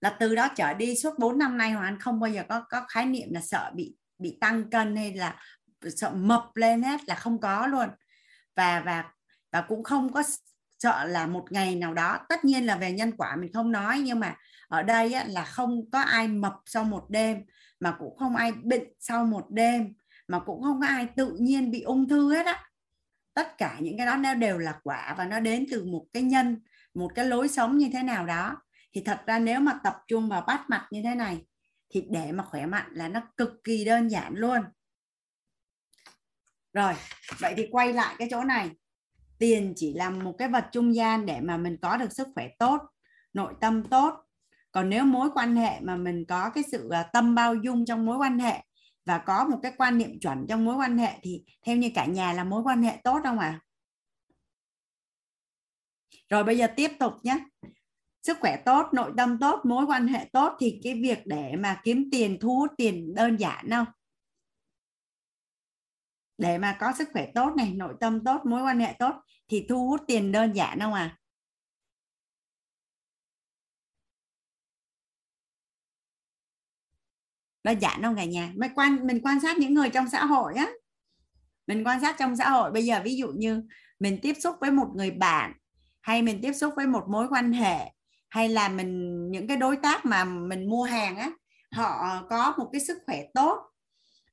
là 0.00 0.16
từ 0.20 0.34
đó 0.34 0.48
trở 0.56 0.74
đi 0.74 0.96
suốt 0.96 1.18
4 1.18 1.38
năm 1.38 1.58
nay 1.58 1.70
Hoàng 1.70 1.84
Anh 1.84 2.00
không 2.00 2.20
bao 2.20 2.30
giờ 2.30 2.42
có 2.48 2.60
có 2.70 2.84
khái 2.88 3.06
niệm 3.06 3.28
là 3.30 3.40
sợ 3.40 3.70
bị 3.74 3.96
bị 4.18 4.38
tăng 4.40 4.70
cân 4.70 4.96
hay 4.96 5.14
là 5.14 5.36
sợ 5.96 6.10
mập 6.10 6.56
lên 6.56 6.82
hết 6.82 7.00
là 7.06 7.14
không 7.14 7.40
có 7.40 7.66
luôn. 7.66 7.88
Và 8.56 8.80
và 8.80 9.04
và 9.52 9.60
cũng 9.60 9.84
không 9.84 10.12
có 10.12 10.22
sợ 10.78 11.04
là 11.04 11.26
một 11.26 11.52
ngày 11.52 11.74
nào 11.74 11.94
đó 11.94 12.18
tất 12.28 12.44
nhiên 12.44 12.66
là 12.66 12.76
về 12.76 12.92
nhân 12.92 13.12
quả 13.16 13.36
mình 13.36 13.52
không 13.52 13.72
nói 13.72 14.00
nhưng 14.00 14.20
mà 14.20 14.36
ở 14.68 14.82
đây 14.82 15.12
á, 15.12 15.24
là 15.28 15.44
không 15.44 15.90
có 15.90 16.00
ai 16.00 16.28
mập 16.28 16.54
sau 16.66 16.84
một 16.84 17.10
đêm 17.10 17.44
mà 17.80 17.96
cũng 17.98 18.16
không 18.16 18.36
ai 18.36 18.52
bệnh 18.52 18.84
sau 19.00 19.24
một 19.24 19.46
đêm, 19.50 19.94
mà 20.28 20.38
cũng 20.38 20.62
không 20.62 20.80
có 20.80 20.86
ai 20.86 21.06
tự 21.16 21.36
nhiên 21.40 21.70
bị 21.70 21.82
ung 21.82 22.08
thư 22.08 22.34
hết 22.34 22.46
á. 22.46 22.64
Tất 23.34 23.58
cả 23.58 23.78
những 23.80 23.96
cái 23.96 24.06
đó 24.06 24.16
nó 24.16 24.34
đều 24.34 24.58
là 24.58 24.80
quả 24.82 25.14
và 25.18 25.24
nó 25.24 25.40
đến 25.40 25.66
từ 25.70 25.84
một 25.84 26.06
cái 26.12 26.22
nhân, 26.22 26.62
một 26.94 27.12
cái 27.14 27.24
lối 27.24 27.48
sống 27.48 27.78
như 27.78 27.90
thế 27.92 28.02
nào 28.02 28.26
đó. 28.26 28.56
Thì 28.92 29.02
thật 29.04 29.20
ra 29.26 29.38
nếu 29.38 29.60
mà 29.60 29.72
tập 29.84 29.96
trung 30.06 30.28
vào 30.28 30.44
bát 30.46 30.70
mặt 30.70 30.88
như 30.90 31.02
thế 31.04 31.14
này, 31.14 31.46
thì 31.90 32.04
để 32.10 32.32
mà 32.32 32.44
khỏe 32.44 32.66
mạnh 32.66 32.90
là 32.92 33.08
nó 33.08 33.20
cực 33.36 33.64
kỳ 33.64 33.84
đơn 33.84 34.08
giản 34.08 34.34
luôn. 34.34 34.62
Rồi, 36.72 36.94
vậy 37.38 37.54
thì 37.56 37.68
quay 37.70 37.92
lại 37.92 38.14
cái 38.18 38.28
chỗ 38.30 38.44
này. 38.44 38.70
Tiền 39.38 39.72
chỉ 39.76 39.94
là 39.94 40.10
một 40.10 40.34
cái 40.38 40.48
vật 40.48 40.64
trung 40.72 40.94
gian 40.94 41.26
để 41.26 41.40
mà 41.40 41.56
mình 41.56 41.76
có 41.82 41.96
được 41.96 42.12
sức 42.12 42.28
khỏe 42.34 42.48
tốt, 42.58 42.80
nội 43.32 43.54
tâm 43.60 43.84
tốt 43.84 44.27
còn 44.78 44.88
nếu 44.88 45.04
mối 45.04 45.28
quan 45.34 45.56
hệ 45.56 45.80
mà 45.80 45.96
mình 45.96 46.24
có 46.28 46.50
cái 46.50 46.64
sự 46.72 46.88
à, 46.88 47.02
tâm 47.12 47.34
bao 47.34 47.54
dung 47.54 47.84
trong 47.84 48.06
mối 48.06 48.16
quan 48.16 48.38
hệ 48.38 48.64
và 49.04 49.18
có 49.18 49.46
một 49.50 49.58
cái 49.62 49.72
quan 49.78 49.98
niệm 49.98 50.20
chuẩn 50.20 50.46
trong 50.48 50.64
mối 50.64 50.76
quan 50.76 50.98
hệ 50.98 51.12
thì 51.22 51.42
theo 51.66 51.76
như 51.76 51.90
cả 51.94 52.06
nhà 52.06 52.32
là 52.32 52.44
mối 52.44 52.62
quan 52.62 52.82
hệ 52.82 53.00
tốt 53.04 53.20
không 53.24 53.38
ạ? 53.38 53.46
À? 53.46 53.64
rồi 56.28 56.44
bây 56.44 56.58
giờ 56.58 56.66
tiếp 56.76 56.90
tục 56.98 57.12
nhé. 57.22 57.38
Sức 58.22 58.36
khỏe 58.40 58.56
tốt, 58.64 58.86
nội 58.92 59.12
tâm 59.16 59.38
tốt, 59.38 59.60
mối 59.64 59.86
quan 59.86 60.08
hệ 60.08 60.28
tốt 60.32 60.56
thì 60.60 60.80
cái 60.84 60.94
việc 60.94 61.18
để 61.26 61.56
mà 61.56 61.80
kiếm 61.84 62.08
tiền, 62.12 62.38
thu 62.40 62.56
hút 62.56 62.70
tiền 62.76 63.14
đơn 63.14 63.36
giản 63.36 63.70
không? 63.70 63.86
Để 66.38 66.58
mà 66.58 66.76
có 66.80 66.92
sức 66.98 67.08
khỏe 67.12 67.26
tốt 67.34 67.52
này, 67.56 67.72
nội 67.74 67.94
tâm 68.00 68.24
tốt, 68.24 68.40
mối 68.44 68.62
quan 68.62 68.80
hệ 68.80 68.94
tốt 68.98 69.14
thì 69.48 69.66
thu 69.68 69.88
hút 69.88 70.00
tiền 70.06 70.32
đơn 70.32 70.52
giản 70.52 70.80
không 70.80 70.94
à 70.94 71.18
đơn 77.68 77.82
giản 77.82 78.02
không 78.02 78.16
cả 78.16 78.24
nhà. 78.24 78.52
Mình 78.56 78.72
quan 78.74 79.06
mình 79.06 79.20
quan 79.24 79.40
sát 79.40 79.58
những 79.58 79.74
người 79.74 79.90
trong 79.90 80.10
xã 80.10 80.24
hội 80.24 80.54
á. 80.54 80.68
Mình 81.66 81.86
quan 81.86 82.00
sát 82.00 82.16
trong 82.18 82.36
xã 82.36 82.50
hội. 82.50 82.70
Bây 82.70 82.84
giờ 82.84 83.00
ví 83.04 83.16
dụ 83.16 83.28
như 83.28 83.62
mình 84.00 84.18
tiếp 84.22 84.36
xúc 84.40 84.56
với 84.60 84.70
một 84.70 84.88
người 84.94 85.10
bạn 85.10 85.52
hay 86.00 86.22
mình 86.22 86.40
tiếp 86.42 86.52
xúc 86.52 86.72
với 86.76 86.86
một 86.86 87.04
mối 87.08 87.26
quan 87.30 87.52
hệ 87.52 87.92
hay 88.28 88.48
là 88.48 88.68
mình 88.68 89.22
những 89.30 89.46
cái 89.46 89.56
đối 89.56 89.76
tác 89.76 90.06
mà 90.06 90.24
mình 90.24 90.70
mua 90.70 90.82
hàng 90.82 91.16
á 91.16 91.30
họ 91.72 92.22
có 92.30 92.54
một 92.58 92.68
cái 92.72 92.80
sức 92.80 92.98
khỏe 93.06 93.22
tốt. 93.34 93.58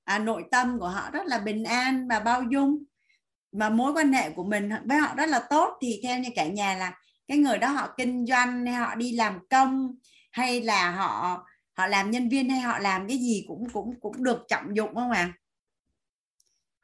À, 0.04 0.20
nội 0.20 0.44
tâm 0.52 0.80
của 0.80 0.88
họ 0.88 1.10
rất 1.12 1.26
là 1.26 1.40
bình 1.40 1.64
an 1.64 2.08
và 2.08 2.20
bao 2.20 2.44
dung. 2.52 2.84
Mà 3.52 3.70
mối 3.70 3.94
quan 3.94 4.14
hệ 4.14 4.30
của 4.30 4.44
mình 4.44 4.70
với 4.86 4.98
họ 4.98 5.16
rất 5.16 5.30
là 5.30 5.40
tốt. 5.50 5.78
Thì 5.82 6.00
theo 6.04 6.20
như 6.20 6.30
cả 6.36 6.48
nhà 6.48 6.76
là 6.76 6.94
cái 7.28 7.38
người 7.38 7.58
đó 7.58 7.68
họ 7.68 7.94
kinh 7.98 8.26
doanh 8.26 8.66
hay 8.66 8.76
họ 8.76 8.96
đi 8.96 9.12
làm 9.12 9.40
công 9.50 9.96
hay 10.32 10.62
là 10.62 10.92
họ 10.92 11.46
họ 11.78 11.88
làm 11.88 12.12
nhân 12.12 12.30
viên 12.30 12.50
hay 12.50 12.60
họ 12.60 12.80
làm 12.80 13.08
cái 13.08 13.18
gì 13.18 13.46
cũng 13.48 13.70
cũng 13.74 14.00
cũng 14.00 14.24
được 14.24 14.46
trọng 14.48 14.76
dụng 14.76 14.96
không 14.96 15.12
ạ? 15.12 15.34
À? 15.36 15.38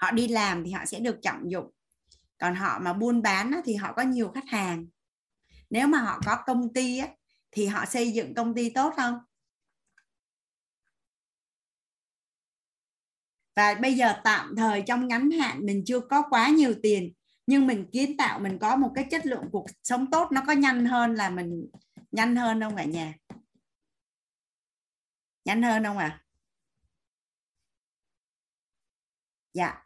họ 0.01 0.11
đi 0.11 0.27
làm 0.27 0.63
thì 0.63 0.71
họ 0.71 0.85
sẽ 0.85 0.99
được 0.99 1.19
trọng 1.21 1.51
dụng. 1.51 1.71
Còn 2.39 2.55
họ 2.55 2.79
mà 2.79 2.93
buôn 2.93 3.21
bán 3.21 3.61
thì 3.65 3.75
họ 3.75 3.93
có 3.93 4.01
nhiều 4.01 4.31
khách 4.35 4.47
hàng. 4.47 4.85
Nếu 5.69 5.87
mà 5.87 5.99
họ 5.99 6.19
có 6.25 6.37
công 6.45 6.73
ty 6.73 6.97
á, 6.97 7.07
thì 7.51 7.65
họ 7.65 7.85
xây 7.85 8.11
dựng 8.11 8.33
công 8.33 8.55
ty 8.55 8.69
tốt 8.69 8.93
không? 8.97 9.19
Và 13.55 13.73
bây 13.73 13.93
giờ 13.93 14.13
tạm 14.23 14.55
thời 14.55 14.83
trong 14.87 15.07
ngắn 15.07 15.31
hạn 15.31 15.65
mình 15.65 15.83
chưa 15.85 15.99
có 15.99 16.23
quá 16.29 16.49
nhiều 16.49 16.73
tiền 16.83 17.13
nhưng 17.47 17.67
mình 17.67 17.85
kiến 17.91 18.17
tạo 18.17 18.39
mình 18.39 18.59
có 18.59 18.75
một 18.75 18.91
cái 18.95 19.07
chất 19.11 19.25
lượng 19.25 19.43
cuộc 19.51 19.65
sống 19.83 20.11
tốt 20.11 20.31
nó 20.31 20.41
có 20.47 20.53
nhanh 20.53 20.85
hơn 20.85 21.15
là 21.15 21.29
mình 21.29 21.69
nhanh 22.11 22.35
hơn 22.35 22.61
không 22.61 22.75
cả 22.75 22.83
nhà? 22.83 23.13
Nhanh 25.45 25.61
hơn 25.63 25.83
không 25.83 25.97
ạ 25.97 26.05
à? 26.05 26.21
dạ 29.53 29.83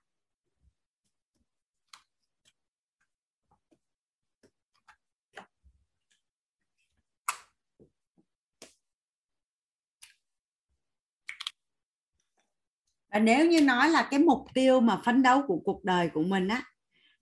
và 13.16 13.20
nếu 13.20 13.48
như 13.48 13.62
nói 13.62 13.90
là 13.90 14.08
cái 14.12 14.20
mục 14.20 14.46
tiêu 14.54 14.80
mà 14.82 15.02
phấn 15.06 15.24
đấu 15.24 15.42
của 15.48 15.60
cuộc 15.66 15.84
đời 15.84 16.10
của 16.14 16.24
mình 16.24 16.48
á, 16.48 16.64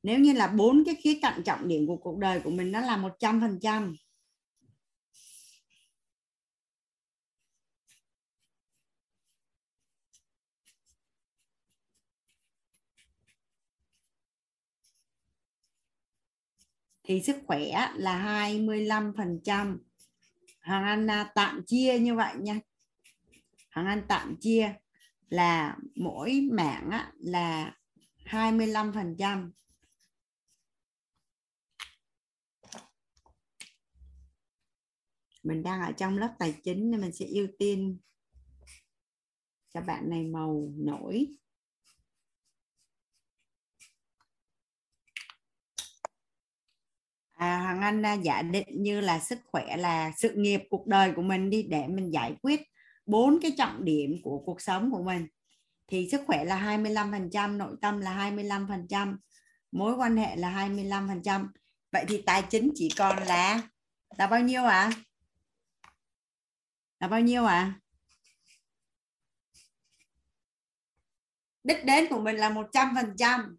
nếu 0.04 0.20
như 0.20 0.34
là 0.34 0.48
bốn 0.48 0.84
cái 0.86 0.96
khía 0.96 1.20
cạnh 1.22 1.44
trọng 1.46 1.68
điểm 1.68 1.88
của 1.88 1.98
cuộc 1.98 2.18
đời 2.18 2.40
của 2.40 2.50
mình 2.50 2.72
nó 2.72 2.80
là 2.82 2.98
một 2.98 3.12
trăm 3.20 3.42
phần 3.42 3.60
trăm 3.62 3.96
thì 17.04 17.22
sức 17.22 17.36
khỏe 17.48 17.92
là 17.96 18.18
25 18.18 19.14
phần 19.18 19.40
trăm. 19.44 19.80
Hoàng 20.62 20.84
Anh 20.84 21.08
à, 21.08 21.32
tạm 21.36 21.64
chia 21.68 22.00
như 22.00 22.16
vậy 22.16 22.36
nha. 22.40 22.60
Hoàng 23.72 23.88
Anh 23.88 24.06
tạm 24.08 24.36
chia 24.42 24.76
là 25.30 25.78
mỗi 25.96 26.50
mạng 26.52 26.90
là 27.20 27.76
25 28.26 28.94
phần 28.94 29.16
trăm. 29.20 29.52
Mình 35.44 35.64
đang 35.64 35.82
ở 35.82 35.92
trong 35.92 36.18
lớp 36.18 36.36
tài 36.40 36.56
chính 36.64 36.92
nên 36.92 37.02
mình 37.02 37.12
sẽ 37.12 37.26
ưu 37.26 37.48
tiên 37.60 37.98
cho 39.74 39.82
bạn 39.82 40.10
này 40.10 40.24
màu 40.24 40.74
nổi. 40.76 41.28
À, 47.44 47.60
Hoàng 47.60 47.82
Anh 47.82 48.22
giả 48.24 48.42
định 48.42 48.84
như 48.84 49.02
là 49.02 49.20
sức 49.20 49.40
khỏe 49.46 49.78
là 49.78 50.12
sự 50.18 50.34
nghiệp 50.36 50.62
cuộc 50.70 50.88
đời 50.88 51.12
của 51.16 51.22
mình 51.22 51.50
đi 51.50 51.64
để 51.64 51.88
mình 51.88 52.14
giải 52.14 52.36
quyết 52.42 52.62
bốn 53.06 53.40
cái 53.42 53.52
trọng 53.58 53.86
điểm 53.86 54.22
của 54.24 54.44
cuộc 54.46 54.62
sống 54.62 54.92
của 54.92 55.04
mình 55.04 55.28
thì 55.88 56.10
sức 56.12 56.22
khỏe 56.28 56.44
là 56.46 56.78
25%, 56.78 57.58
nội 57.58 57.76
tâm 57.82 58.02
là 58.02 58.32
25%, 58.32 59.18
mối 59.72 59.96
quan 59.96 60.18
hệ 60.18 60.36
là 60.36 60.68
25%. 60.70 61.48
Vậy 61.92 62.06
thì 62.08 62.22
tài 62.26 62.44
chính 62.50 62.72
chỉ 62.76 62.90
còn 62.98 63.24
là 63.24 63.62
là 64.18 64.28
bao 64.28 64.40
nhiêu 64.40 64.64
ạ? 64.64 64.82
À? 64.82 64.92
Là 67.00 67.08
bao 67.08 67.20
nhiêu 67.20 67.46
ạ? 67.46 67.54
À? 67.54 67.80
Đích 71.64 71.86
đến 71.86 72.08
của 72.10 72.20
mình 72.20 72.36
là 72.36 72.50
100%. 72.50 73.56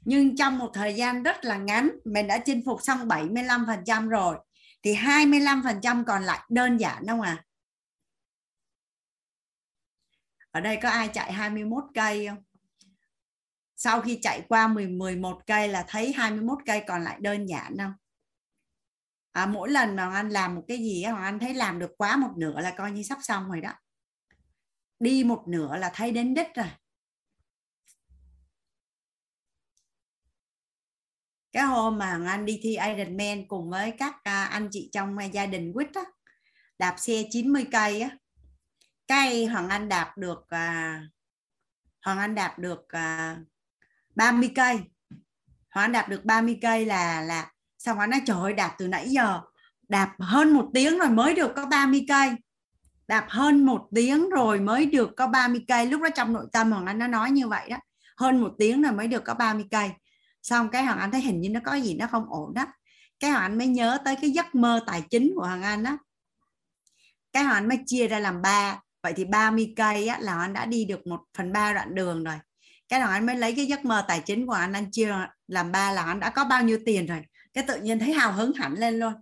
Nhưng 0.00 0.36
trong 0.36 0.58
một 0.58 0.70
thời 0.74 0.94
gian 0.94 1.22
rất 1.22 1.44
là 1.44 1.56
ngắn 1.56 1.90
mình 2.04 2.26
đã 2.26 2.38
chinh 2.38 2.62
phục 2.66 2.82
xong 2.82 3.08
75% 3.08 4.08
rồi 4.08 4.36
thì 4.82 4.94
25% 4.94 6.04
còn 6.04 6.22
lại 6.22 6.40
đơn 6.48 6.76
giản 6.76 7.06
không 7.06 7.20
à? 7.20 7.44
ở 10.50 10.60
đây 10.60 10.78
có 10.82 10.88
ai 10.88 11.08
chạy 11.08 11.32
21 11.32 11.84
cây 11.94 12.26
không? 12.26 12.38
Sau 13.76 14.00
khi 14.00 14.18
chạy 14.22 14.42
qua 14.48 14.68
10 14.68 14.86
11 14.86 15.46
cây 15.46 15.68
là 15.68 15.84
thấy 15.88 16.12
21 16.12 16.58
cây 16.66 16.84
còn 16.86 17.04
lại 17.04 17.18
đơn 17.20 17.46
giản 17.48 17.76
không? 17.78 17.92
À, 19.32 19.46
mỗi 19.46 19.70
lần 19.70 19.96
mà 19.96 20.10
anh 20.14 20.28
làm 20.28 20.54
một 20.54 20.62
cái 20.68 20.78
gì 20.78 21.04
mà 21.06 21.24
anh 21.24 21.38
thấy 21.38 21.54
làm 21.54 21.78
được 21.78 21.90
quá 21.98 22.16
một 22.16 22.30
nửa 22.36 22.60
là 22.60 22.70
coi 22.70 22.92
như 22.92 23.02
sắp 23.02 23.18
xong 23.22 23.48
rồi 23.48 23.60
đó. 23.60 23.72
Đi 25.00 25.24
một 25.24 25.44
nửa 25.48 25.76
là 25.76 25.90
thấy 25.94 26.12
đến 26.12 26.34
đích 26.34 26.54
rồi. 26.54 26.66
Cái 31.52 31.62
hôm 31.62 31.98
mà 31.98 32.20
anh 32.26 32.44
đi 32.44 32.60
thi 32.62 32.78
Ironman 32.86 33.48
cùng 33.48 33.70
với 33.70 33.92
các 33.98 34.14
à, 34.24 34.44
anh 34.44 34.68
chị 34.72 34.88
trong 34.92 35.18
à, 35.18 35.24
gia 35.24 35.46
đình 35.46 35.72
quýt 35.72 35.94
á 35.94 36.02
đạp 36.78 36.94
xe 36.98 37.22
90 37.30 37.66
cây 37.72 38.00
á 38.00 38.10
cây 39.06 39.46
hoàng 39.46 39.68
anh 39.68 39.88
đạp 39.88 40.18
được 40.18 40.46
à, 40.48 41.02
hoàng 42.02 42.18
anh 42.18 42.34
đạp 42.34 42.58
được 42.58 42.88
à, 42.88 43.36
30 44.14 44.50
cây. 44.54 44.80
Hoàng 45.70 45.84
anh 45.84 45.92
đạp 45.92 46.08
được 46.08 46.24
30 46.24 46.58
cây 46.62 46.86
là 46.86 47.20
là 47.20 47.52
xong 47.78 47.98
anh 47.98 48.10
nói 48.10 48.20
trời 48.26 48.36
ơi 48.40 48.52
đạp 48.52 48.74
từ 48.78 48.88
nãy 48.88 49.08
giờ 49.08 49.40
đạp 49.88 50.14
hơn 50.18 50.52
một 50.52 50.70
tiếng 50.74 50.98
rồi 50.98 51.10
mới 51.10 51.34
được 51.34 51.52
có 51.56 51.66
30 51.66 52.04
cây. 52.08 52.30
Đạp 53.08 53.26
hơn 53.28 53.66
một 53.66 53.88
tiếng 53.94 54.30
rồi 54.30 54.60
mới 54.60 54.86
được 54.86 55.10
có 55.16 55.26
30 55.26 55.64
cây. 55.68 55.86
Lúc 55.86 56.02
đó 56.02 56.08
trong 56.14 56.32
nội 56.32 56.46
tâm 56.52 56.72
hoàng 56.72 56.86
anh 56.86 56.98
nó 56.98 57.06
nói 57.06 57.30
như 57.30 57.48
vậy 57.48 57.70
đó 57.70 57.76
hơn 58.16 58.40
một 58.40 58.54
tiếng 58.58 58.82
rồi 58.82 58.92
mới 58.92 59.06
được 59.06 59.24
có 59.24 59.34
30 59.34 59.64
cây 59.70 59.90
xong 60.48 60.68
cái 60.70 60.84
hoàng 60.84 60.98
anh 60.98 61.12
thấy 61.12 61.20
hình 61.20 61.40
như 61.40 61.50
nó 61.50 61.60
có 61.64 61.74
gì 61.74 61.94
nó 61.94 62.06
không 62.06 62.24
ổn 62.30 62.54
đó. 62.54 62.66
Cái 63.20 63.30
hoàng 63.30 63.42
anh 63.42 63.58
mới 63.58 63.66
nhớ 63.66 63.98
tới 64.04 64.16
cái 64.20 64.30
giấc 64.30 64.54
mơ 64.54 64.80
tài 64.86 65.02
chính 65.10 65.32
của 65.36 65.42
hoàng 65.42 65.62
anh 65.62 65.82
đó 65.82 65.98
cái 67.32 67.44
hoàng 67.44 67.56
anh 67.56 67.68
mới 67.68 67.78
chia 67.86 68.06
ra 68.06 68.18
làm 68.18 68.42
ba. 68.42 68.80
Vậy 69.02 69.12
thì 69.16 69.24
30 69.24 69.72
cây 69.76 70.08
á, 70.08 70.18
là 70.20 70.38
anh 70.38 70.52
đã 70.52 70.66
đi 70.66 70.84
được 70.84 71.06
một 71.06 71.20
phần 71.36 71.52
ba 71.52 71.72
đoạn 71.72 71.94
đường 71.94 72.24
rồi. 72.24 72.34
Cái 72.88 73.00
nào 73.00 73.10
anh 73.10 73.26
mới 73.26 73.36
lấy 73.36 73.54
cái 73.56 73.66
giấc 73.66 73.84
mơ 73.84 74.04
tài 74.08 74.22
chính 74.26 74.46
của 74.46 74.52
anh 74.52 74.72
anh 74.72 74.90
chia 74.90 75.14
làm 75.46 75.72
ba 75.72 75.92
là 75.92 76.02
anh 76.02 76.20
đã 76.20 76.30
có 76.30 76.44
bao 76.44 76.64
nhiêu 76.64 76.78
tiền 76.86 77.06
rồi. 77.06 77.22
Cái 77.52 77.64
tự 77.68 77.80
nhiên 77.80 77.98
thấy 77.98 78.12
hào 78.12 78.32
hứng 78.32 78.52
hẳn 78.52 78.74
lên 78.74 78.98
luôn. 78.98 79.12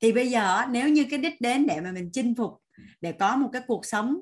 Thì 0.00 0.12
bây 0.12 0.30
giờ 0.30 0.66
nếu 0.70 0.88
như 0.88 1.06
cái 1.10 1.18
đích 1.18 1.40
đến 1.40 1.66
để 1.66 1.80
mà 1.80 1.92
mình 1.92 2.10
chinh 2.12 2.34
phục 2.34 2.62
để 3.00 3.12
có 3.12 3.36
một 3.36 3.50
cái 3.52 3.62
cuộc 3.66 3.86
sống 3.86 4.18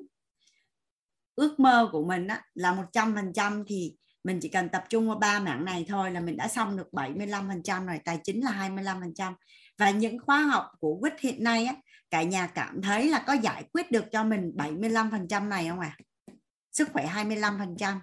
ước 1.37 1.59
mơ 1.59 1.89
của 1.91 2.05
mình 2.05 2.27
á, 2.27 2.41
là 2.53 2.73
một 2.73 2.85
trăm 2.91 3.15
phần 3.15 3.33
trăm 3.33 3.63
thì 3.67 3.95
mình 4.23 4.39
chỉ 4.41 4.49
cần 4.49 4.69
tập 4.69 4.83
trung 4.89 5.07
vào 5.07 5.17
ba 5.17 5.39
mảng 5.39 5.65
này 5.65 5.85
thôi 5.87 6.11
là 6.11 6.19
mình 6.19 6.37
đã 6.37 6.47
xong 6.47 6.77
được 6.77 6.87
75% 6.91 7.85
rồi 7.85 7.99
tài 8.05 8.19
chính 8.23 8.43
là 8.43 8.51
25% 8.51 9.33
và 9.77 9.89
những 9.89 10.19
khóa 10.19 10.41
học 10.41 10.65
của 10.79 10.97
quýt 10.99 11.13
hiện 11.19 11.43
nay 11.43 11.65
á, 11.65 11.75
cả 12.09 12.23
nhà 12.23 12.47
cảm 12.47 12.81
thấy 12.81 13.09
là 13.09 13.23
có 13.27 13.33
giải 13.33 13.63
quyết 13.73 13.91
được 13.91 14.05
cho 14.11 14.23
mình 14.23 14.51
75% 14.55 15.47
này 15.47 15.67
không 15.69 15.79
ạ? 15.79 15.97
À? 15.97 16.33
Sức 16.71 16.89
khỏe 16.93 17.05
25%, 17.05 17.99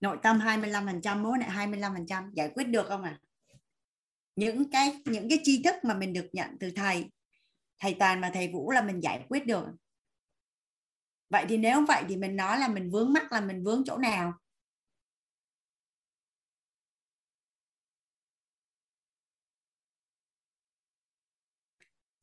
nội 0.00 0.16
tâm 0.22 0.38
25%, 0.38 1.22
mối 1.22 1.38
này 1.38 1.68
25% 1.68 2.30
giải 2.34 2.50
quyết 2.54 2.64
được 2.64 2.86
không 2.88 3.02
ạ? 3.02 3.18
À? 3.20 3.24
Những 4.36 4.70
cái 4.70 5.02
những 5.04 5.28
cái 5.28 5.38
tri 5.42 5.62
thức 5.62 5.74
mà 5.82 5.94
mình 5.94 6.12
được 6.12 6.26
nhận 6.32 6.56
từ 6.60 6.70
thầy, 6.76 7.10
thầy 7.80 7.96
Toàn 7.98 8.20
và 8.20 8.30
thầy 8.34 8.48
Vũ 8.52 8.70
là 8.70 8.82
mình 8.82 9.02
giải 9.02 9.24
quyết 9.28 9.46
được. 9.46 9.64
Vậy 11.30 11.44
thì 11.48 11.56
nếu 11.56 11.84
vậy 11.88 12.04
thì 12.08 12.16
mình 12.16 12.36
nói 12.36 12.58
là 12.58 12.68
mình 12.68 12.90
vướng 12.90 13.12
mắc 13.12 13.32
là 13.32 13.40
mình 13.40 13.64
vướng 13.64 13.82
chỗ 13.86 13.96
nào? 13.98 14.32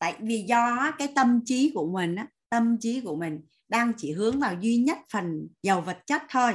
tại 0.05 0.15
vì 0.21 0.45
do 0.47 0.91
cái 0.97 1.07
tâm 1.15 1.41
trí 1.45 1.71
của 1.75 1.87
mình 1.87 2.15
tâm 2.49 2.77
trí 2.79 3.01
của 3.01 3.15
mình 3.15 3.41
đang 3.67 3.93
chỉ 3.97 4.11
hướng 4.11 4.39
vào 4.39 4.55
duy 4.61 4.77
nhất 4.77 4.97
phần 5.11 5.47
giàu 5.63 5.81
vật 5.81 5.97
chất 6.07 6.21
thôi. 6.29 6.53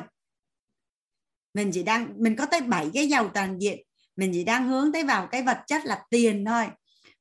Mình 1.54 1.70
chỉ 1.72 1.82
đang, 1.82 2.14
mình 2.16 2.36
có 2.36 2.46
tới 2.46 2.60
7 2.60 2.90
cái 2.94 3.08
giàu 3.08 3.28
toàn 3.34 3.58
diện. 3.58 3.82
Mình 4.16 4.30
chỉ 4.34 4.44
đang 4.44 4.68
hướng 4.68 4.92
tới 4.92 5.04
vào 5.04 5.26
cái 5.26 5.42
vật 5.42 5.58
chất 5.66 5.84
là 5.84 6.02
tiền 6.10 6.44
thôi. 6.44 6.66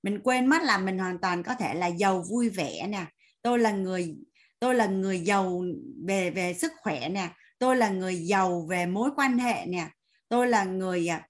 Mình 0.04 0.20
quên 0.24 0.46
mất 0.46 0.62
là 0.64 0.78
mình 0.78 0.98
hoàn 0.98 1.18
toàn 1.22 1.44
có 1.44 1.56
thể 1.56 1.74
là 1.74 1.88
giàu 1.88 2.24
vui 2.30 2.50
vẻ 2.50 2.88
nè. 2.88 3.06
Tôi 3.42 3.60
là 3.60 3.72
người 3.72 4.16
tôi 4.60 4.76
là 4.76 4.86
người 4.86 5.20
giàu 5.20 5.64
về 6.08 6.30
về 6.30 6.54
sức 6.54 6.72
khỏe 6.82 7.10
nè. 7.10 7.30
Tôi 7.60 7.76
là 7.76 7.90
người 7.90 8.16
giàu 8.16 8.66
về 8.70 8.86
mối 8.86 9.10
quan 9.16 9.38
hệ 9.38 9.66
nè. 9.66 9.88
Tôi 10.30 10.48
là 10.48 10.64
người 10.64 11.08
à, 11.08 11.28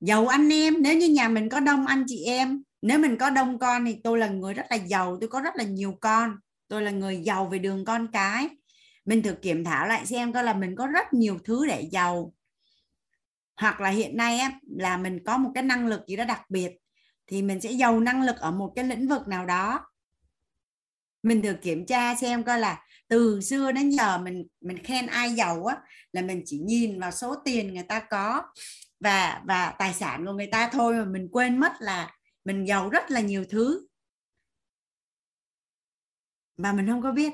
giàu 0.00 0.26
anh 0.26 0.52
em. 0.52 0.74
Nếu 0.82 0.96
như 0.96 1.08
nhà 1.08 1.28
mình 1.28 1.48
có 1.48 1.60
đông 1.60 1.86
anh 1.86 2.04
chị 2.08 2.24
em 2.24 2.62
nếu 2.82 2.98
mình 2.98 3.16
có 3.16 3.30
đông 3.30 3.58
con 3.58 3.84
thì 3.84 3.96
tôi 4.04 4.18
là 4.18 4.28
người 4.28 4.54
rất 4.54 4.66
là 4.70 4.76
giàu. 4.76 5.18
Tôi 5.20 5.28
có 5.28 5.40
rất 5.40 5.56
là 5.56 5.64
nhiều 5.64 5.98
con. 6.00 6.36
Tôi 6.68 6.82
là 6.82 6.90
người 6.90 7.16
giàu 7.16 7.46
về 7.46 7.58
đường 7.58 7.84
con 7.84 8.06
cái. 8.12 8.48
Mình 9.04 9.22
thử 9.22 9.32
kiểm 9.34 9.64
thảo 9.64 9.86
lại 9.86 10.06
xem 10.06 10.32
coi 10.32 10.44
là 10.44 10.54
mình 10.54 10.76
có 10.76 10.86
rất 10.86 11.12
nhiều 11.12 11.38
thứ 11.44 11.66
để 11.66 11.88
giàu. 11.92 12.32
Hoặc 13.56 13.80
là 13.80 13.88
hiện 13.88 14.16
nay 14.16 14.38
á, 14.38 14.52
là 14.76 14.96
mình 14.96 15.24
có 15.24 15.38
một 15.38 15.50
cái 15.54 15.62
năng 15.62 15.86
lực 15.86 16.06
gì 16.06 16.16
đó 16.16 16.24
đặc 16.24 16.40
biệt 16.50 16.72
thì 17.26 17.42
mình 17.42 17.60
sẽ 17.60 17.70
giàu 17.70 18.00
năng 18.00 18.22
lực 18.22 18.36
ở 18.36 18.50
một 18.50 18.72
cái 18.76 18.84
lĩnh 18.84 19.08
vực 19.08 19.28
nào 19.28 19.46
đó 19.46 19.80
mình 21.22 21.42
được 21.42 21.56
kiểm 21.62 21.86
tra 21.86 22.14
xem 22.14 22.44
coi 22.44 22.58
là 22.58 22.84
từ 23.08 23.40
xưa 23.40 23.72
đến 23.72 23.90
giờ 23.90 24.18
mình 24.18 24.46
mình 24.60 24.78
khen 24.84 25.06
ai 25.06 25.30
giàu 25.30 25.64
á, 25.64 25.76
là 26.12 26.22
mình 26.22 26.42
chỉ 26.46 26.58
nhìn 26.58 27.00
vào 27.00 27.10
số 27.10 27.34
tiền 27.44 27.74
người 27.74 27.82
ta 27.82 28.00
có. 28.00 28.42
Và 29.00 29.42
và 29.46 29.74
tài 29.78 29.94
sản 29.94 30.26
của 30.26 30.32
người 30.32 30.48
ta 30.52 30.70
thôi 30.72 30.94
mà 30.94 31.04
mình 31.04 31.28
quên 31.32 31.58
mất 31.58 31.72
là 31.80 32.16
mình 32.44 32.64
giàu 32.68 32.88
rất 32.90 33.10
là 33.10 33.20
nhiều 33.20 33.44
thứ. 33.50 33.86
Mà 36.56 36.72
mình 36.72 36.86
không 36.86 37.02
có 37.02 37.12
biết. 37.12 37.32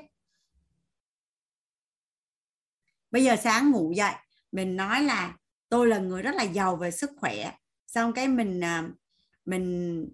Bây 3.11 3.25
giờ 3.25 3.37
sáng 3.37 3.71
ngủ 3.71 3.93
dậy, 3.93 4.15
mình 4.53 4.77
nói 4.77 5.03
là 5.03 5.37
tôi 5.69 5.89
là 5.89 5.99
người 5.99 6.23
rất 6.23 6.35
là 6.35 6.43
giàu 6.43 6.77
về 6.77 6.91
sức 6.91 7.11
khỏe. 7.17 7.53
Xong 7.87 8.13
cái 8.13 8.29
mình 8.29 8.65
à, 8.65 8.89
mình 9.45 10.09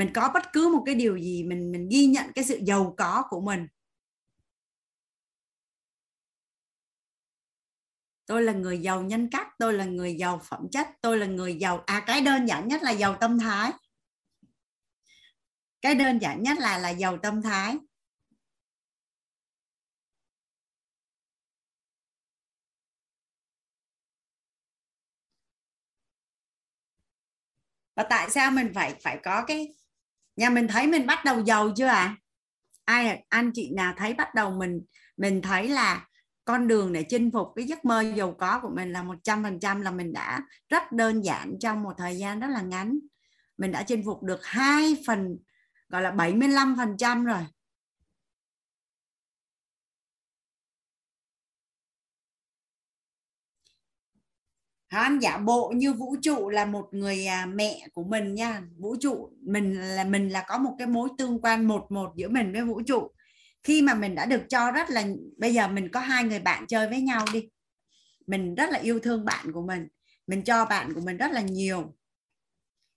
mình 0.00 0.12
có 0.14 0.30
bất 0.34 0.42
cứ 0.52 0.68
một 0.68 0.82
cái 0.86 0.94
điều 0.94 1.18
gì 1.18 1.44
mình 1.44 1.72
mình 1.72 1.88
ghi 1.90 2.06
nhận 2.06 2.32
cái 2.34 2.44
sự 2.44 2.60
giàu 2.64 2.94
có 2.98 3.24
của 3.30 3.40
mình. 3.40 3.66
Tôi 8.26 8.42
là 8.42 8.52
người 8.52 8.78
giàu 8.78 9.02
nhân 9.02 9.30
cách, 9.30 9.48
tôi 9.58 9.72
là 9.72 9.84
người 9.84 10.14
giàu 10.14 10.40
phẩm 10.44 10.68
chất, 10.72 10.88
tôi 11.02 11.18
là 11.18 11.26
người 11.26 11.54
giàu 11.54 11.82
à 11.86 12.04
cái 12.06 12.20
đơn 12.20 12.46
giản 12.48 12.68
nhất 12.68 12.82
là 12.82 12.90
giàu 12.90 13.16
tâm 13.20 13.38
thái. 13.38 13.72
Cái 15.80 15.94
đơn 15.94 16.18
giản 16.18 16.42
nhất 16.42 16.58
là 16.58 16.78
là 16.78 16.90
giàu 16.90 17.18
tâm 17.18 17.42
thái. 17.42 17.78
Và 27.96 28.06
tại 28.10 28.30
sao 28.30 28.50
mình 28.50 28.72
phải 28.74 28.94
phải 29.02 29.20
có 29.24 29.44
cái 29.46 29.74
nhà 30.40 30.50
mình 30.50 30.68
thấy 30.68 30.86
mình 30.86 31.06
bắt 31.06 31.24
đầu 31.24 31.40
giàu 31.44 31.70
chưa 31.76 31.86
ạ 31.86 31.94
à? 31.94 32.16
ai, 32.84 33.24
anh 33.28 33.50
chị 33.54 33.70
nào 33.76 33.94
thấy 33.96 34.14
bắt 34.14 34.34
đầu 34.34 34.50
mình 34.50 34.80
mình 35.16 35.42
thấy 35.42 35.68
là 35.68 36.06
con 36.44 36.68
đường 36.68 36.92
để 36.92 37.02
chinh 37.02 37.30
phục 37.30 37.48
cái 37.56 37.64
giấc 37.64 37.84
mơ 37.84 38.00
giàu 38.00 38.34
có 38.38 38.60
của 38.62 38.70
mình 38.76 38.92
là 38.92 39.02
một 39.02 39.14
trăm 39.22 39.42
phần 39.42 39.60
trăm 39.60 39.80
là 39.80 39.90
mình 39.90 40.12
đã 40.12 40.40
rất 40.68 40.92
đơn 40.92 41.24
giản 41.24 41.54
trong 41.60 41.82
một 41.82 41.92
thời 41.98 42.16
gian 42.16 42.40
rất 42.40 42.46
là 42.50 42.60
ngắn 42.60 42.98
mình 43.58 43.72
đã 43.72 43.82
chinh 43.82 44.02
phục 44.04 44.22
được 44.22 44.44
hai 44.44 44.96
phần, 45.06 45.38
gọi 45.88 46.02
là 46.02 46.10
75 46.10 46.76
phần 46.76 46.96
trăm 46.96 47.24
rồi 47.24 47.46
hán 54.90 55.18
giả 55.18 55.38
bộ 55.38 55.72
như 55.76 55.92
vũ 55.92 56.16
trụ 56.22 56.48
là 56.48 56.64
một 56.64 56.88
người 56.92 57.26
à, 57.26 57.46
mẹ 57.46 57.88
của 57.92 58.04
mình 58.04 58.34
nha. 58.34 58.62
Vũ 58.78 58.96
trụ 59.00 59.30
mình 59.42 59.80
là 59.80 60.04
mình 60.04 60.28
là 60.28 60.44
có 60.48 60.58
một 60.58 60.74
cái 60.78 60.86
mối 60.86 61.08
tương 61.18 61.40
quan 61.42 61.68
một 61.68 61.90
một 61.90 62.12
giữa 62.16 62.28
mình 62.28 62.52
với 62.52 62.64
vũ 62.64 62.82
trụ. 62.86 63.10
Khi 63.62 63.82
mà 63.82 63.94
mình 63.94 64.14
đã 64.14 64.26
được 64.26 64.42
cho 64.48 64.70
rất 64.70 64.90
là 64.90 65.06
bây 65.38 65.54
giờ 65.54 65.68
mình 65.68 65.88
có 65.88 66.00
hai 66.00 66.24
người 66.24 66.38
bạn 66.38 66.66
chơi 66.66 66.88
với 66.88 67.00
nhau 67.00 67.24
đi. 67.32 67.48
Mình 68.26 68.54
rất 68.54 68.70
là 68.70 68.78
yêu 68.78 68.98
thương 69.00 69.24
bạn 69.24 69.52
của 69.52 69.62
mình. 69.66 69.88
Mình 70.26 70.42
cho 70.42 70.64
bạn 70.64 70.94
của 70.94 71.00
mình 71.00 71.16
rất 71.16 71.32
là 71.32 71.40
nhiều. 71.40 71.94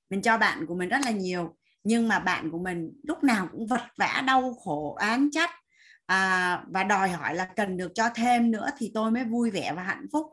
Mình 0.09 0.21
cho 0.21 0.37
bạn 0.37 0.65
của 0.67 0.75
mình 0.75 0.89
rất 0.89 0.99
là 1.05 1.11
nhiều. 1.11 1.55
Nhưng 1.83 2.07
mà 2.07 2.19
bạn 2.19 2.51
của 2.51 2.59
mình 2.59 2.91
lúc 3.03 3.23
nào 3.23 3.47
cũng 3.51 3.67
vật 3.67 3.81
vã 3.97 4.23
đau 4.27 4.53
khổ 4.53 4.93
án 4.93 5.29
trách 5.31 5.51
à, 6.05 6.63
và 6.67 6.83
đòi 6.83 7.09
hỏi 7.09 7.35
là 7.35 7.45
cần 7.45 7.77
được 7.77 7.91
cho 7.95 8.09
thêm 8.15 8.51
nữa 8.51 8.67
thì 8.77 8.91
tôi 8.93 9.11
mới 9.11 9.23
vui 9.23 9.51
vẻ 9.51 9.73
và 9.75 9.83
hạnh 9.83 10.05
phúc. 10.11 10.25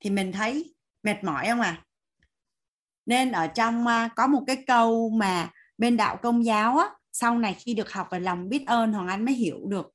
Thì 0.00 0.10
mình 0.10 0.32
thấy 0.32 0.74
mệt 1.04 1.24
mỏi 1.24 1.46
không 1.48 1.60
à? 1.60 1.82
Nên 3.06 3.32
ở 3.32 3.46
trong 3.46 3.86
à, 3.86 4.08
có 4.16 4.26
một 4.26 4.42
cái 4.46 4.64
câu 4.66 5.10
mà 5.10 5.50
bên 5.78 5.96
đạo 5.96 6.16
công 6.16 6.44
giáo 6.44 6.78
á 6.78 6.90
sau 7.12 7.38
này 7.38 7.54
khi 7.54 7.74
được 7.74 7.92
học 7.92 8.08
về 8.10 8.20
lòng 8.20 8.48
biết 8.48 8.66
ơn 8.66 8.92
hoàng 8.92 9.08
anh 9.08 9.24
mới 9.24 9.34
hiểu 9.34 9.58
được 9.68 9.90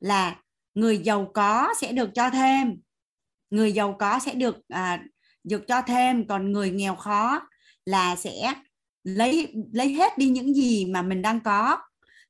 là 0.00 0.36
người 0.74 0.98
giàu 0.98 1.30
có 1.34 1.74
sẽ 1.80 1.92
được 1.92 2.10
cho 2.14 2.30
thêm 2.30 2.80
người 3.50 3.72
giàu 3.72 3.96
có 3.98 4.18
sẽ 4.18 4.34
được 4.34 4.56
à, 4.68 5.04
được 5.44 5.64
cho 5.68 5.82
thêm 5.82 6.26
còn 6.26 6.52
người 6.52 6.70
nghèo 6.70 6.96
khó 6.96 7.40
là 7.84 8.16
sẽ 8.16 8.54
lấy 9.04 9.54
lấy 9.72 9.92
hết 9.92 10.18
đi 10.18 10.28
những 10.28 10.54
gì 10.54 10.86
mà 10.86 11.02
mình 11.02 11.22
đang 11.22 11.40
có. 11.40 11.78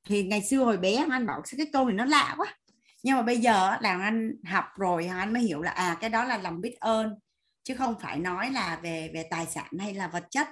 Thì 0.05 0.23
ngày 0.23 0.43
xưa 0.43 0.65
hồi 0.65 0.77
bé 0.77 1.07
anh 1.11 1.27
bảo 1.27 1.43
cái 1.57 1.67
câu 1.73 1.85
này 1.85 1.95
nó 1.95 2.05
lạ 2.05 2.35
quá. 2.39 2.57
Nhưng 3.03 3.17
mà 3.17 3.23
bây 3.23 3.39
giờ 3.39 3.77
là 3.81 3.99
anh 4.01 4.35
học 4.45 4.65
rồi 4.77 5.07
anh 5.07 5.33
mới 5.33 5.43
hiểu 5.43 5.63
là 5.63 5.71
à 5.71 5.97
cái 6.01 6.11
đó 6.11 6.25
là 6.25 6.39
lòng 6.39 6.61
biết 6.61 6.77
ơn 6.81 7.15
chứ 7.63 7.75
không 7.79 7.95
phải 8.01 8.19
nói 8.19 8.51
là 8.51 8.81
về 8.83 9.11
về 9.15 9.27
tài 9.31 9.47
sản 9.47 9.71
hay 9.81 9.95
là 9.95 10.09
vật 10.09 10.25
chất. 10.31 10.49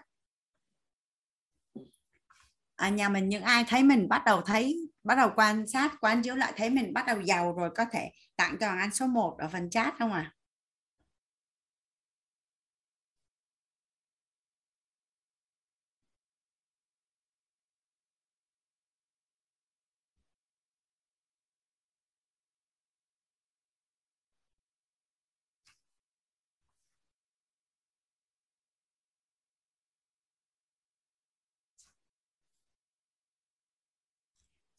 À, 2.76 2.88
nhà 2.88 3.08
mình 3.08 3.28
những 3.28 3.42
ai 3.42 3.64
thấy 3.68 3.82
mình 3.82 4.08
bắt 4.08 4.22
đầu 4.26 4.42
thấy 4.42 4.76
bắt 5.04 5.14
đầu 5.14 5.30
quan 5.36 5.66
sát 5.68 5.92
quán 6.00 6.22
chiếu 6.22 6.36
lại 6.36 6.52
thấy 6.56 6.70
mình 6.70 6.92
bắt 6.94 7.06
đầu 7.06 7.22
giàu 7.22 7.52
rồi 7.52 7.70
có 7.76 7.84
thể 7.92 8.10
tặng 8.36 8.56
cho 8.60 8.68
anh 8.68 8.90
số 8.94 9.06
1 9.06 9.36
ở 9.38 9.48
phần 9.52 9.70
chat 9.70 9.94
không 9.98 10.12
à? 10.12 10.32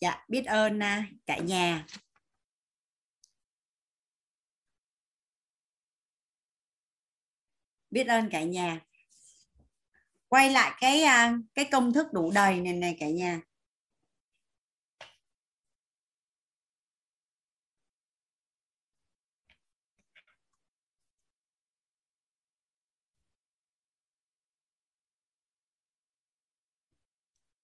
Dạ 0.01 0.25
biết 0.27 0.45
ơn 0.45 0.79
à, 0.83 1.07
cả 1.25 1.37
nhà. 1.37 1.85
Biết 7.89 8.07
ơn 8.07 8.29
cả 8.31 8.43
nhà. 8.43 8.79
Quay 10.27 10.49
lại 10.49 10.71
cái 10.81 11.03
à, 11.03 11.37
cái 11.53 11.65
công 11.71 11.93
thức 11.93 12.07
đủ 12.13 12.31
đầy 12.31 12.61
này 12.61 12.73
này 12.73 12.97
cả 12.99 13.07
nhà. 13.09 13.41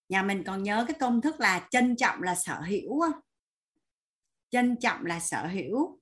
Nhà 0.09 0.23
mình 0.23 0.43
còn 0.43 0.63
nhớ 0.63 0.85
cái 0.88 0.97
công 0.99 1.21
thức 1.21 1.39
là 1.39 1.67
trân 1.71 1.95
trọng 1.95 2.23
là 2.23 2.35
sở 2.35 2.61
hữu 2.61 3.01
trân 4.49 4.75
trọng 4.81 5.05
là 5.05 5.19
sở 5.19 5.47
hữu. 5.47 5.99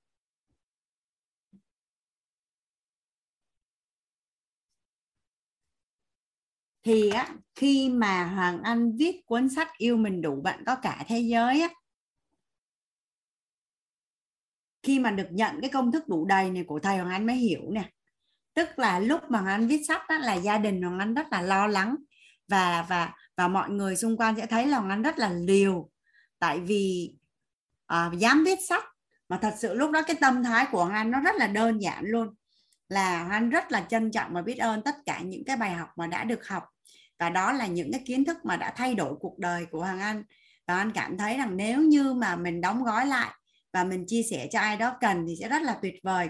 Thì 6.84 7.10
á, 7.10 7.36
khi 7.56 7.90
mà 7.90 8.26
Hoàng 8.26 8.62
Anh 8.64 8.98
viết 8.98 9.22
cuốn 9.26 9.50
sách 9.50 9.78
yêu 9.78 9.98
mình 9.98 10.22
đủ 10.22 10.42
bạn 10.42 10.64
có 10.66 10.76
cả 10.76 11.06
thế 11.08 11.20
giới 11.20 11.62
á, 11.62 11.70
khi 14.84 15.00
mà 15.00 15.12
được 15.12 15.28
nhận 15.32 15.62
cái 15.62 15.70
công 15.70 15.92
thức 15.92 16.08
đủ 16.08 16.26
đầy 16.26 16.52
này 16.52 16.64
của 16.68 16.80
thầy 16.80 16.98
Hoàng 16.98 17.10
Anh 17.10 17.28
mới 17.28 17.36
hiểu 17.36 17.62
nè. 17.72 17.90
Tức 18.54 18.80
là 18.80 19.00
lúc 19.00 19.22
mà 19.30 19.40
Hoàng 19.42 19.62
Anh 19.62 19.68
viết 19.68 19.82
sách 19.88 20.02
đó 20.10 20.18
là 20.18 20.34
gia 20.34 20.58
đình 20.58 20.82
Hoàng 20.82 21.00
Anh 21.00 21.14
rất 21.14 21.28
là 21.32 21.42
lo 21.42 21.68
lắng 21.68 21.96
và 22.48 22.86
và 22.90 23.14
và 23.38 23.48
mọi 23.48 23.70
người 23.70 23.96
xung 23.96 24.18
quanh 24.18 24.36
sẽ 24.38 24.46
thấy 24.46 24.68
là 24.68 24.82
Anh 24.90 25.02
rất 25.02 25.20
là 25.20 25.30
liều. 25.30 25.90
Tại 26.40 26.60
vì 26.60 27.16
à, 27.86 28.12
dám 28.18 28.44
viết 28.44 28.60
sách 28.68 28.84
mà 29.30 29.40
thật 29.42 29.54
sự 29.60 29.74
lúc 29.74 29.92
đó 29.92 30.02
cái 30.08 30.16
tâm 30.22 30.44
thái 30.44 30.66
của 30.72 30.84
Anh 30.84 31.12
nó 31.12 31.20
rất 31.20 31.36
là 31.36 31.48
đơn 31.48 31.82
giản 31.82 32.04
luôn. 32.06 32.36
Là 32.90 33.28
Anh 33.32 33.50
rất 33.50 33.72
là 33.72 33.86
trân 33.90 34.12
trọng 34.12 34.34
và 34.34 34.42
biết 34.42 34.58
ơn 34.58 34.82
tất 34.82 34.96
cả 35.06 35.20
những 35.20 35.44
cái 35.46 35.58
bài 35.58 35.74
học 35.74 35.90
mà 35.96 36.08
đã 36.08 36.24
được 36.24 36.48
học. 36.48 36.64
Và 37.20 37.30
đó 37.30 37.52
là 37.52 37.68
những 37.68 37.92
cái 37.92 38.02
kiến 38.06 38.26
thức 38.26 38.38
mà 38.44 38.56
đã 38.56 38.74
thay 38.76 38.96
đổi 38.96 39.16
cuộc 39.20 39.40
đời 39.40 39.66
của 39.66 39.80
Hoàng 39.80 40.00
Anh. 40.00 40.24
Và 40.68 40.78
anh 40.78 40.92
cảm 40.92 41.18
thấy 41.18 41.38
rằng 41.38 41.58
nếu 41.58 41.82
như 41.82 42.14
mà 42.14 42.36
mình 42.36 42.62
đóng 42.62 42.84
gói 42.84 43.06
lại 43.06 43.32
và 43.74 43.84
mình 43.84 44.06
chia 44.08 44.24
sẻ 44.32 44.48
cho 44.52 44.60
ai 44.60 44.78
đó 44.78 44.98
cần 45.02 45.26
thì 45.28 45.36
sẽ 45.40 45.50
rất 45.50 45.62
là 45.62 45.78
tuyệt 45.82 45.96
vời. 46.04 46.30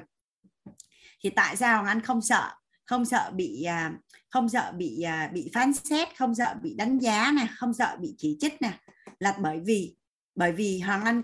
Thì 1.24 1.30
tại 1.30 1.56
sao 1.56 1.74
Hoàng 1.74 1.88
Anh 1.88 2.02
không 2.02 2.22
sợ? 2.22 2.52
Không 2.86 3.06
sợ 3.06 3.32
bị 3.36 3.64
à, 3.64 3.92
không 4.36 4.49
sợ 4.49 4.72
bị 4.78 5.02
à, 5.02 5.30
bị 5.34 5.52
phán 5.53 5.74
xét 5.74 6.07
không 6.18 6.36
sợ 6.36 6.56
bị 6.62 6.76
đánh 6.78 6.99
giá 6.99 7.32
nè 7.36 7.48
không 7.56 7.74
sợ 7.74 7.98
bị 7.99 8.16
chỉ 8.18 8.38
trích 8.40 8.62
nè 8.62 8.80
là 9.20 9.38
bởi 9.40 9.60
vì 9.66 9.95
bởi 10.36 10.52
vì 10.52 10.80
hoàng 10.80 11.06
anh 11.06 11.22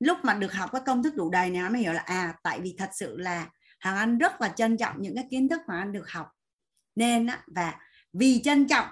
lúc 0.00 0.18
mà 0.22 0.34
được 0.34 0.52
học 0.52 0.70
cái 0.72 0.82
công 0.86 1.02
thức 1.02 1.14
đủ 1.14 1.30
đầy 1.30 1.50
này 1.50 1.70
mới 1.70 1.80
hiểu 1.80 1.92
là 1.92 2.00
à 2.00 2.34
tại 2.42 2.60
vì 2.60 2.74
thật 2.78 2.90
sự 2.94 3.16
là 3.16 3.50
hoàng 3.80 3.96
anh 3.96 4.18
rất 4.18 4.40
là 4.40 4.48
trân 4.48 4.76
trọng 4.76 5.02
những 5.02 5.14
cái 5.14 5.24
kiến 5.30 5.48
thức 5.48 5.60
mà 5.68 5.78
anh 5.78 5.92
được 5.92 6.10
học. 6.10 6.26
Nên 6.96 7.26
á, 7.26 7.44
và 7.46 7.74
vì 8.12 8.40
trân 8.44 8.66
trọng 8.66 8.86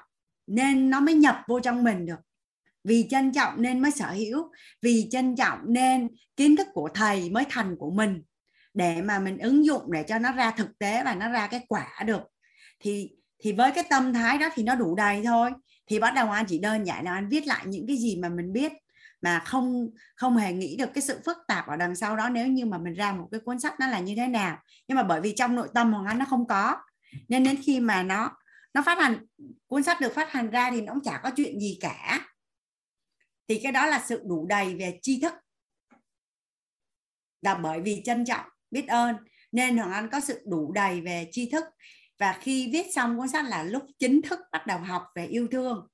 nên 0.47 0.91
nó 0.91 1.01
mới 1.01 1.15
nhập 1.15 1.43
vô 1.49 1.61
trong 1.61 1.85
mình 1.85 2.07
được. 2.07 2.21
Vì 2.85 3.07
trân 3.11 3.33
trọng 3.33 3.63
nên 3.63 3.81
mới 3.81 3.91
sở 3.91 4.11
hữu 4.11 4.53
vì 4.83 5.09
trân 5.11 5.37
trọng 5.37 5.59
nên 5.67 6.09
kiến 6.37 6.57
thức 6.57 6.67
của 6.73 6.89
thầy 6.95 7.31
mới 7.31 7.45
thành 7.51 7.77
của 7.79 7.91
mình 7.91 8.23
để 8.75 9.03
mà 9.03 9.19
mình 9.19 9.39
ứng 9.39 9.67
dụng 9.67 9.93
để 9.93 10.03
cho 10.03 10.19
nó 10.19 10.33
ra 10.33 10.51
thực 10.51 10.79
tế 10.79 11.05
và 11.05 11.15
nó 11.15 11.29
ra 11.29 11.47
cái 11.47 11.61
quả 11.69 12.03
được. 12.07 12.23
Thì 12.81 13.11
thì 13.45 13.53
với 13.53 13.73
cái 13.73 13.85
tâm 13.91 14.13
thái 14.13 14.39
đó 14.39 14.49
thì 14.55 14.63
nó 14.63 14.75
đủ 14.75 14.95
đầy 14.95 15.23
thôi. 15.25 15.51
Thì 15.87 15.99
bắt 15.99 16.13
đầu 16.15 16.31
anh 16.31 16.47
chỉ 16.49 16.59
đơn 16.59 16.87
giản 16.87 17.05
là 17.05 17.15
anh 17.15 17.29
viết 17.29 17.47
lại 17.47 17.65
những 17.67 17.87
cái 17.87 17.97
gì 17.97 18.17
mà 18.17 18.29
mình 18.29 18.53
biết, 18.53 18.73
mà 19.23 19.39
không 19.39 19.91
không 20.17 20.37
hề 20.37 20.53
nghĩ 20.53 20.77
được 20.77 20.91
cái 20.95 21.03
sự 21.03 21.21
phức 21.25 21.37
tạp 21.49 21.67
ở 21.67 21.77
đằng 21.77 21.97
sau 21.97 22.17
đó 22.17 22.29
nếu 22.29 22.47
như 22.47 22.67
mà 22.67 22.79
mình 22.79 22.95
ra 22.95 23.13
một 23.13 23.29
cái 23.31 23.41
cuốn 23.41 23.61
sách 23.61 23.75
nó 23.81 23.87
là 23.87 24.01
như 24.01 24.15
thế 24.17 24.27
nào. 24.27 24.59
Nhưng 24.89 24.97
mà 24.97 25.03
bởi 25.03 25.21
vì 25.21 25.35
trong 25.37 25.55
nội 25.55 25.69
tâm 25.75 25.93
hoàng 25.93 26.07
anh 26.07 26.19
nó 26.19 26.25
không 26.25 26.47
có, 26.47 26.77
nên 27.29 27.45
đến 27.45 27.57
khi 27.63 27.81
mà 27.81 28.03
nó 28.03 28.31
nó 28.75 28.83
phát 28.83 28.99
hành, 28.99 29.27
cuốn 29.67 29.83
sách 29.83 30.01
được 30.01 30.15
phát 30.15 30.33
hành 30.33 30.51
ra 30.51 30.71
thì 30.71 30.81
nó 30.81 30.93
cũng 30.93 31.03
chả 31.03 31.21
có 31.23 31.31
chuyện 31.37 31.61
gì 31.61 31.79
cả. 31.81 32.29
Thì 33.49 33.61
cái 33.63 33.73
đó 33.73 33.87
là 33.87 34.03
sự 34.07 34.23
đủ 34.25 34.47
đầy 34.47 34.75
về 34.75 34.99
tri 35.03 35.21
thức. 35.21 35.33
Là 37.43 37.55
bởi 37.55 37.81
vì 37.81 38.03
trân 38.05 38.25
trọng, 38.25 38.47
biết 38.71 38.89
ơn, 38.89 39.17
nên 39.53 39.77
hoàng 39.77 39.93
anh 39.93 40.11
có 40.11 40.21
sự 40.21 40.43
đủ 40.47 40.73
đầy 40.73 41.01
về 41.01 41.29
tri 41.33 41.51
thức 41.51 41.65
và 42.19 42.39
khi 42.41 42.71
viết 42.73 42.87
xong 42.95 43.19
cuốn 43.19 43.29
sách 43.29 43.45
là 43.45 43.63
lúc 43.63 43.87
chính 43.99 44.23
thức 44.23 44.41
bắt 44.53 44.67
đầu 44.67 44.79
học 44.79 45.07
về 45.15 45.27
yêu 45.27 45.49
thương. 45.51 45.89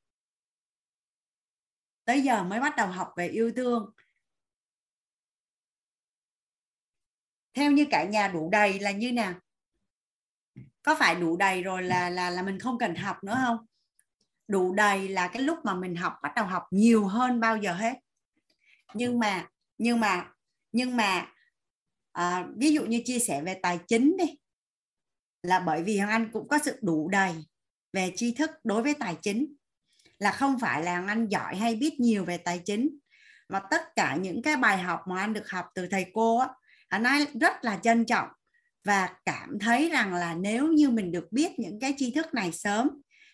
Tới 2.05 2.21
giờ 2.21 2.45
mới 2.45 2.61
bắt 2.61 2.77
đầu 2.77 2.87
học 2.87 3.13
về 3.17 3.29
yêu 3.29 3.53
thương. 3.57 3.93
Theo 7.55 7.71
như 7.71 7.87
cả 7.91 8.05
nhà 8.05 8.29
đủ 8.29 8.49
đầy 8.53 8.79
là 8.81 8.91
như 8.91 9.13
nào? 9.13 9.35
Có 10.83 10.97
phải 10.99 11.15
đủ 11.15 11.37
đầy 11.37 11.63
rồi 11.63 11.83
là 11.83 12.11
là 12.11 12.31
là 12.31 12.43
mình 12.43 12.59
không 12.59 12.79
cần 12.79 12.95
học 12.95 13.25
nữa 13.25 13.41
không? 13.45 13.67
Đủ 14.49 14.75
đầy 14.75 15.09
là 15.09 15.29
cái 15.29 15.43
lúc 15.43 15.59
mà 15.65 15.75
mình 15.75 15.97
học 15.97 16.13
bắt 16.23 16.33
đầu 16.37 16.45
học 16.47 16.63
nhiều 16.71 17.07
hơn 17.07 17.41
bao 17.41 17.57
giờ 17.57 17.73
hết. 17.73 17.95
Nhưng 18.95 19.19
mà 19.19 19.49
nhưng 19.79 20.01
mà 20.01 20.33
nhưng 20.73 20.97
mà 20.97 21.33
à, 22.13 22.47
ví 22.57 22.75
dụ 22.75 22.85
như 22.85 23.03
chia 23.05 23.19
sẻ 23.19 23.43
về 23.43 23.55
tài 23.63 23.79
chính 23.89 24.17
đi 24.17 24.40
là 25.43 25.61
bởi 25.61 25.83
vì 25.83 25.99
hoàng 25.99 26.11
anh 26.11 26.31
cũng 26.33 26.49
có 26.49 26.59
sự 26.65 26.79
đủ 26.83 27.09
đầy 27.09 27.35
về 27.93 28.13
tri 28.17 28.35
thức 28.35 28.51
đối 28.65 28.83
với 28.83 28.95
tài 28.95 29.17
chính 29.23 29.55
là 30.19 30.33
không 30.33 30.59
phải 30.59 30.83
là 30.83 30.93
hoàng 30.93 31.09
anh 31.09 31.29
giỏi 31.29 31.57
hay 31.57 31.75
biết 31.75 32.01
nhiều 32.01 32.25
về 32.25 32.37
tài 32.37 32.59
chính. 32.59 32.99
Và 33.49 33.63
tất 33.71 33.97
cả 33.97 34.17
những 34.21 34.43
cái 34.43 34.57
bài 34.57 34.79
học 34.79 35.01
mà 35.09 35.21
anh 35.21 35.33
được 35.33 35.51
học 35.51 35.67
từ 35.75 35.87
thầy 35.91 36.07
cô 36.15 36.39
á 36.39 36.49
anh 36.89 37.05
ấy 37.05 37.27
rất 37.41 37.65
là 37.65 37.77
trân 37.83 38.05
trọng 38.05 38.29
và 38.85 39.09
cảm 39.25 39.59
thấy 39.61 39.91
rằng 39.91 40.15
là 40.15 40.35
nếu 40.35 40.69
như 40.69 40.91
mình 40.91 41.13
được 41.13 41.33
biết 41.33 41.59
những 41.59 41.81
cái 41.81 41.95
tri 41.97 42.11
thức 42.11 42.35
này 42.35 42.53
sớm 42.53 42.91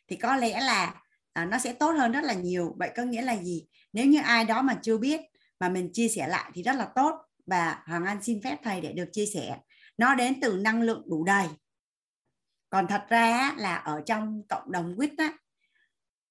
thì 0.08 0.16
có 0.16 0.36
lẽ 0.36 0.60
là 0.60 0.94
à, 1.32 1.44
nó 1.44 1.58
sẽ 1.58 1.72
tốt 1.72 1.90
hơn 1.90 2.12
rất 2.12 2.24
là 2.24 2.34
nhiều. 2.34 2.74
Vậy 2.78 2.90
có 2.96 3.02
nghĩa 3.02 3.22
là 3.22 3.36
gì? 3.36 3.66
Nếu 3.92 4.06
như 4.06 4.20
ai 4.20 4.44
đó 4.44 4.62
mà 4.62 4.78
chưa 4.82 4.98
biết 4.98 5.20
mà 5.60 5.68
mình 5.68 5.90
chia 5.92 6.08
sẻ 6.08 6.28
lại 6.28 6.50
thì 6.54 6.62
rất 6.62 6.76
là 6.76 6.88
tốt. 6.94 7.14
Và 7.46 7.82
hoàng 7.86 8.04
anh 8.04 8.22
xin 8.22 8.42
phép 8.42 8.56
thầy 8.64 8.80
để 8.80 8.92
được 8.92 9.08
chia 9.12 9.26
sẻ. 9.26 9.56
Nó 9.98 10.14
đến 10.14 10.40
từ 10.40 10.56
năng 10.56 10.82
lượng 10.82 11.02
đủ 11.06 11.24
đầy 11.24 11.46
còn 12.70 12.86
thật 12.86 13.04
ra 13.08 13.54
là 13.56 13.76
ở 13.76 14.02
trong 14.06 14.42
cộng 14.48 14.72
đồng 14.72 14.96
quýt 14.96 15.10
á 15.18 15.32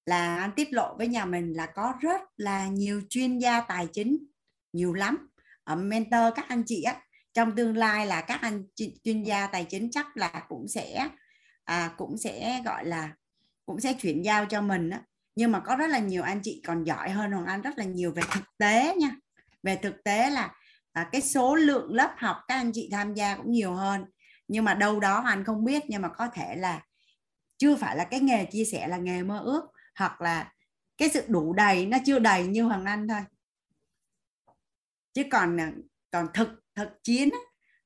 là 0.06 0.38
anh 0.38 0.52
tiết 0.56 0.74
lộ 0.74 0.96
với 0.98 1.08
nhà 1.08 1.26
mình 1.26 1.54
là 1.54 1.66
có 1.66 1.94
rất 2.02 2.22
là 2.38 2.68
nhiều 2.68 3.02
chuyên 3.10 3.40
gia 3.40 3.62
tài 3.62 3.88
chính 3.94 4.18
nhiều 4.74 4.94
lắm. 4.94 5.30
Ở 5.64 5.76
mentor 5.76 6.34
các 6.36 6.46
anh 6.48 6.64
chị 6.66 6.84
á 6.84 7.02
trong 7.34 7.56
tương 7.56 7.78
lai 7.78 8.06
là 8.06 8.22
các 8.22 8.42
anh 8.42 8.64
chuyên 9.04 9.24
gia 9.24 9.48
tài 9.48 9.66
chính 9.66 9.92
chắc 9.92 10.18
là 10.18 10.46
cũng 10.48 10.68
sẽ 10.68 11.10
à, 11.64 11.94
cũng 11.98 12.18
sẽ 12.18 12.62
gọi 12.66 12.86
là 12.86 13.10
cũng 13.66 13.80
sẽ 13.80 13.94
chuyển 13.94 14.26
giao 14.26 14.46
cho 14.46 14.62
mình 14.62 14.90
á. 14.90 15.02
Nhưng 15.36 15.52
mà 15.52 15.60
có 15.60 15.76
rất 15.76 15.88
là 15.88 16.00
nhiều 16.00 16.24
anh 16.24 16.40
chị 16.44 16.62
còn 16.68 16.84
giỏi 16.84 17.10
hơn 17.10 17.32
hoàng 17.32 17.46
anh 17.46 17.62
rất 17.62 17.78
là 17.78 17.84
nhiều 17.84 18.12
về 18.12 18.22
thực 18.32 18.44
tế 18.58 18.96
nha. 18.96 19.12
Về 19.64 19.76
thực 19.76 20.04
tế 20.04 20.30
là 20.30 20.56
à, 20.92 21.10
cái 21.12 21.22
số 21.22 21.56
lượng 21.56 21.94
lớp 21.94 22.14
học 22.18 22.38
các 22.48 22.56
anh 22.56 22.72
chị 22.74 22.90
tham 22.92 23.14
gia 23.14 23.36
cũng 23.36 23.52
nhiều 23.52 23.74
hơn 23.74 24.06
nhưng 24.48 24.66
mà 24.66 24.74
đâu 24.74 25.00
đó 25.00 25.24
anh 25.26 25.44
không 25.44 25.66
biết 25.66 25.84
nhưng 25.88 26.02
mà 26.02 26.10
có 26.10 26.28
thể 26.28 26.56
là 26.56 26.86
chưa 27.58 27.76
phải 27.76 27.96
là 27.98 28.04
cái 28.04 28.20
nghề 28.20 28.46
chia 28.46 28.66
sẻ 28.66 28.88
là 28.88 28.98
nghề 28.98 29.24
mơ 29.24 29.40
ước 29.40 29.62
hoặc 29.96 30.22
là 30.22 30.54
cái 30.98 31.10
sự 31.10 31.26
đủ 31.28 31.54
đầy 31.54 31.86
nó 31.86 31.98
chưa 32.06 32.20
đầy 32.20 32.48
như 32.48 32.64
hoàng 32.64 32.86
anh 32.86 33.08
thôi. 33.08 33.22
Chứ 35.14 35.24
còn 35.32 35.60
à, 35.60 35.72
còn 36.12 36.28
thực 36.34 36.50
thực 36.76 36.90
chiến 37.04 37.30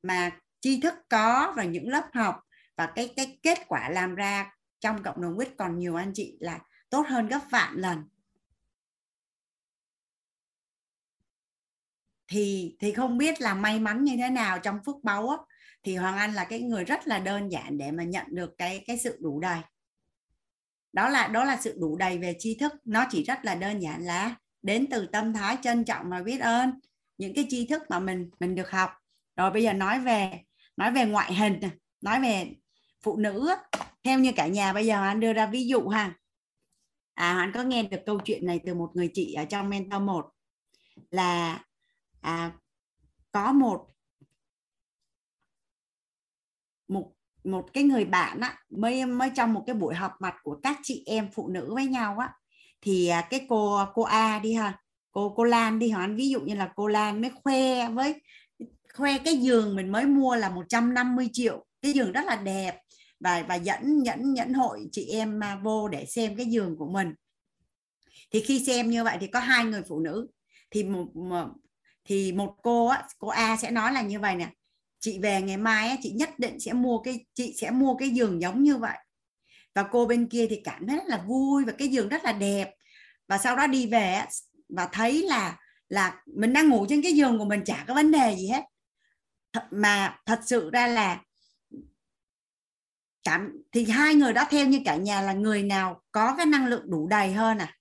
mà 0.03 0.31
tri 0.61 0.81
thức 0.81 0.93
có 1.09 1.53
và 1.57 1.63
những 1.63 1.87
lớp 1.89 2.09
học 2.13 2.39
và 2.77 2.91
cái 2.95 3.13
cái 3.15 3.39
kết 3.43 3.59
quả 3.67 3.89
làm 3.89 4.15
ra 4.15 4.53
trong 4.79 5.03
cộng 5.03 5.21
đồng 5.21 5.35
quýt 5.35 5.49
còn 5.57 5.79
nhiều 5.79 5.95
anh 5.95 6.11
chị 6.15 6.37
là 6.39 6.59
tốt 6.89 7.05
hơn 7.07 7.27
gấp 7.27 7.39
vạn 7.49 7.73
lần. 7.75 8.03
Thì 12.27 12.75
thì 12.79 12.93
không 12.93 13.17
biết 13.17 13.41
là 13.41 13.53
may 13.53 13.79
mắn 13.79 14.03
như 14.03 14.17
thế 14.17 14.29
nào 14.29 14.59
trong 14.59 14.79
phước 14.85 14.95
báu 15.03 15.29
á, 15.29 15.37
thì 15.89 15.95
Hoàng 15.95 16.17
Anh 16.17 16.33
là 16.33 16.43
cái 16.43 16.59
người 16.61 16.83
rất 16.83 17.07
là 17.07 17.19
đơn 17.19 17.51
giản 17.51 17.77
để 17.77 17.91
mà 17.91 18.03
nhận 18.03 18.25
được 18.29 18.57
cái 18.57 18.83
cái 18.87 18.97
sự 18.97 19.17
đủ 19.19 19.39
đầy. 19.39 19.59
Đó 20.93 21.09
là 21.09 21.27
đó 21.27 21.43
là 21.43 21.57
sự 21.61 21.77
đủ 21.79 21.97
đầy 21.97 22.17
về 22.17 22.35
tri 22.39 22.57
thức. 22.57 22.73
Nó 22.85 23.05
chỉ 23.09 23.23
rất 23.23 23.45
là 23.45 23.55
đơn 23.55 23.79
giản 23.79 24.01
là 24.01 24.35
đến 24.61 24.87
từ 24.91 25.07
tâm 25.11 25.33
thái 25.33 25.57
trân 25.61 25.85
trọng 25.85 26.09
và 26.09 26.21
biết 26.21 26.39
ơn. 26.39 26.71
Những 27.17 27.33
cái 27.35 27.45
tri 27.49 27.67
thức 27.67 27.81
mà 27.89 27.99
mình 27.99 28.29
mình 28.39 28.55
được 28.55 28.71
học. 28.71 28.91
Rồi 29.35 29.51
bây 29.51 29.63
giờ 29.63 29.73
nói 29.73 29.99
về 29.99 30.41
nói 30.77 30.91
về 30.91 31.05
ngoại 31.05 31.33
hình 31.33 31.59
nói 32.01 32.21
về 32.21 32.53
phụ 33.01 33.17
nữ. 33.17 33.49
Theo 34.03 34.19
như 34.19 34.31
cả 34.35 34.47
nhà 34.47 34.73
bây 34.73 34.85
giờ 34.85 35.03
anh 35.03 35.19
đưa 35.19 35.33
ra 35.33 35.45
ví 35.45 35.67
dụ 35.67 35.87
ha. 35.87 36.15
À 37.13 37.37
anh 37.39 37.51
có 37.53 37.63
nghe 37.63 37.83
được 37.83 38.01
câu 38.05 38.19
chuyện 38.19 38.45
này 38.45 38.59
từ 38.65 38.73
một 38.73 38.91
người 38.93 39.09
chị 39.13 39.33
ở 39.33 39.45
trong 39.45 39.69
mentor 39.69 40.01
một. 40.01 40.25
Là 41.11 41.63
à, 42.21 42.51
có 43.31 43.51
một 43.51 43.89
một 46.89 47.11
một 47.43 47.73
cái 47.73 47.83
người 47.83 48.05
bạn 48.05 48.39
á 48.39 48.57
mới 48.69 49.05
mới 49.05 49.31
trong 49.35 49.53
một 49.53 49.63
cái 49.67 49.75
buổi 49.75 49.95
họp 49.95 50.11
mặt 50.19 50.35
của 50.43 50.59
các 50.63 50.79
chị 50.83 51.03
em 51.05 51.29
phụ 51.33 51.47
nữ 51.47 51.73
với 51.73 51.85
nhau 51.85 52.17
á 52.19 52.33
thì 52.81 53.07
à, 53.07 53.27
cái 53.29 53.45
cô 53.49 53.85
cô 53.93 54.03
A 54.03 54.39
đi 54.39 54.53
ha 54.53 54.79
cô 55.11 55.33
cô 55.35 55.43
Lan 55.43 55.79
đi 55.79 55.89
hỏi 55.89 56.13
ví 56.13 56.29
dụ 56.29 56.41
như 56.41 56.55
là 56.55 56.71
cô 56.75 56.87
Lan 56.87 57.21
mới 57.21 57.31
khoe 57.43 57.89
với 57.89 58.15
khoe 58.93 59.17
cái 59.17 59.37
giường 59.37 59.75
mình 59.75 59.91
mới 59.91 60.05
mua 60.05 60.35
là 60.35 60.49
150 60.49 61.29
triệu. 61.33 61.65
Cái 61.81 61.93
giường 61.93 62.11
rất 62.11 62.25
là 62.25 62.35
đẹp 62.35 62.81
và 63.19 63.45
và 63.47 63.55
dẫn 63.55 64.03
dẫn 64.03 64.33
dẫn 64.33 64.53
hội 64.53 64.87
chị 64.91 65.05
em 65.05 65.43
à, 65.43 65.59
vô 65.63 65.87
để 65.87 66.05
xem 66.05 66.35
cái 66.35 66.45
giường 66.45 66.77
của 66.77 66.87
mình. 66.87 67.13
Thì 68.31 68.41
khi 68.41 68.65
xem 68.65 68.89
như 68.89 69.03
vậy 69.03 69.17
thì 69.21 69.27
có 69.27 69.39
hai 69.39 69.65
người 69.65 69.81
phụ 69.87 69.99
nữ. 69.99 70.27
Thì 70.71 70.83
một, 70.83 71.15
một 71.15 71.47
thì 72.05 72.31
một 72.31 72.55
cô 72.63 72.87
á, 72.87 73.07
cô 73.19 73.27
A 73.27 73.57
sẽ 73.57 73.71
nói 73.71 73.93
là 73.93 74.01
như 74.01 74.19
vậy 74.19 74.35
nè 74.35 74.49
chị 74.99 75.19
về 75.19 75.41
ngày 75.41 75.57
mai 75.57 75.87
ấy, 75.87 75.97
chị 76.01 76.11
nhất 76.11 76.39
định 76.39 76.59
sẽ 76.59 76.73
mua 76.73 76.99
cái 76.99 77.25
chị 77.33 77.55
sẽ 77.57 77.71
mua 77.71 77.95
cái 77.95 78.09
giường 78.09 78.41
giống 78.41 78.63
như 78.63 78.77
vậy. 78.77 78.97
Và 79.75 79.83
cô 79.91 80.05
bên 80.05 80.29
kia 80.29 80.47
thì 80.49 80.61
cảm 80.63 80.87
thấy 80.87 80.97
rất 80.97 81.05
là 81.07 81.23
vui 81.27 81.65
và 81.65 81.71
cái 81.77 81.87
giường 81.87 82.09
rất 82.09 82.23
là 82.23 82.31
đẹp. 82.31 82.75
Và 83.27 83.37
sau 83.37 83.55
đó 83.55 83.67
đi 83.67 83.87
về 83.87 84.23
và 84.69 84.89
thấy 84.91 85.23
là 85.23 85.59
là 85.89 86.23
mình 86.25 86.53
đang 86.53 86.69
ngủ 86.69 86.85
trên 86.89 87.01
cái 87.01 87.13
giường 87.13 87.37
của 87.37 87.45
mình 87.45 87.63
chả 87.65 87.85
có 87.87 87.93
vấn 87.93 88.11
đề 88.11 88.35
gì 88.35 88.47
hết. 88.47 88.63
Mà 89.71 90.17
thật 90.25 90.39
sự 90.45 90.69
ra 90.69 90.87
là 90.87 91.21
cảm 93.23 93.51
thì 93.71 93.85
hai 93.85 94.15
người 94.15 94.33
đó 94.33 94.45
theo 94.49 94.65
như 94.65 94.81
cả 94.85 94.95
nhà 94.95 95.21
là 95.21 95.33
người 95.33 95.63
nào 95.63 96.01
có 96.11 96.35
cái 96.37 96.45
năng 96.45 96.65
lượng 96.67 96.91
đủ 96.91 97.07
đầy 97.07 97.33
hơn 97.33 97.57
à? 97.57 97.75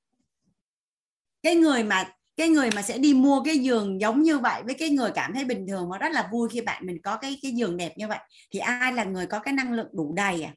Cái 1.43 1.55
người 1.55 1.85
mà 1.85 2.13
cái 2.39 2.49
người 2.49 2.71
mà 2.75 2.83
sẽ 2.83 2.99
đi 2.99 3.15
mua 3.15 3.43
cái 3.43 3.59
giường 3.59 4.01
giống 4.01 4.23
như 4.23 4.39
vậy 4.39 4.63
với 4.63 4.75
cái 4.75 4.91
người 4.91 5.11
cảm 5.15 5.35
thấy 5.35 5.45
bình 5.45 5.67
thường 5.69 5.89
mà 5.89 5.99
rất 5.99 6.13
là 6.13 6.29
vui 6.33 6.49
khi 6.49 6.61
bạn 6.61 6.87
mình 6.87 7.03
có 7.03 7.17
cái 7.17 7.39
cái 7.43 7.53
giường 7.53 7.77
đẹp 7.77 7.93
như 7.97 8.09
vậy, 8.09 8.19
thì 8.53 8.59
ai 8.59 8.93
là 8.93 9.05
người 9.05 9.27
có 9.27 9.39
cái 9.39 9.55
năng 9.55 9.73
lượng 9.73 9.89
đủ 9.93 10.15
đầy 10.17 10.43
à? 10.43 10.55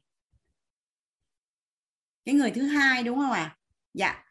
Cái 2.24 2.34
người 2.34 2.50
thứ 2.50 2.62
hai 2.62 3.02
đúng 3.02 3.18
không 3.18 3.32
ạ? 3.32 3.42
À? 3.42 3.56
dạ. 3.94 4.24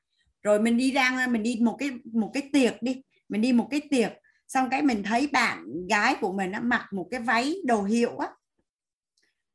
Rồi 0.43 0.61
mình 0.61 0.77
đi 0.77 0.91
ra 0.91 1.27
mình 1.29 1.43
đi 1.43 1.57
một 1.61 1.75
cái 1.79 1.89
một 2.13 2.31
cái 2.33 2.49
tiệc 2.53 2.81
đi. 2.81 3.01
Mình 3.29 3.41
đi 3.41 3.53
một 3.53 3.67
cái 3.71 3.81
tiệc, 3.89 4.11
xong 4.47 4.69
cái 4.69 4.81
mình 4.81 5.03
thấy 5.03 5.27
bạn 5.27 5.87
gái 5.89 6.15
của 6.21 6.33
mình 6.33 6.51
nó 6.51 6.59
mặc 6.59 6.87
một 6.93 7.07
cái 7.11 7.19
váy 7.19 7.55
đồ 7.65 7.83
hiệu 7.83 8.17
á. 8.17 8.27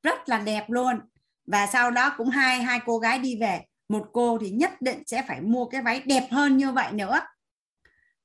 Rất 0.02 0.28
là 0.28 0.38
đẹp 0.38 0.64
luôn. 0.68 1.00
Và 1.46 1.66
sau 1.66 1.90
đó 1.90 2.14
cũng 2.16 2.28
hai 2.28 2.62
hai 2.62 2.80
cô 2.86 2.98
gái 2.98 3.18
đi 3.18 3.40
về. 3.40 3.60
Một 3.88 4.06
cô 4.12 4.38
thì 4.38 4.50
nhất 4.50 4.82
định 4.82 5.02
sẽ 5.06 5.22
phải 5.28 5.40
mua 5.40 5.64
cái 5.64 5.82
váy 5.82 6.02
đẹp 6.06 6.28
hơn 6.30 6.56
như 6.56 6.72
vậy 6.72 6.92
nữa 6.92 7.20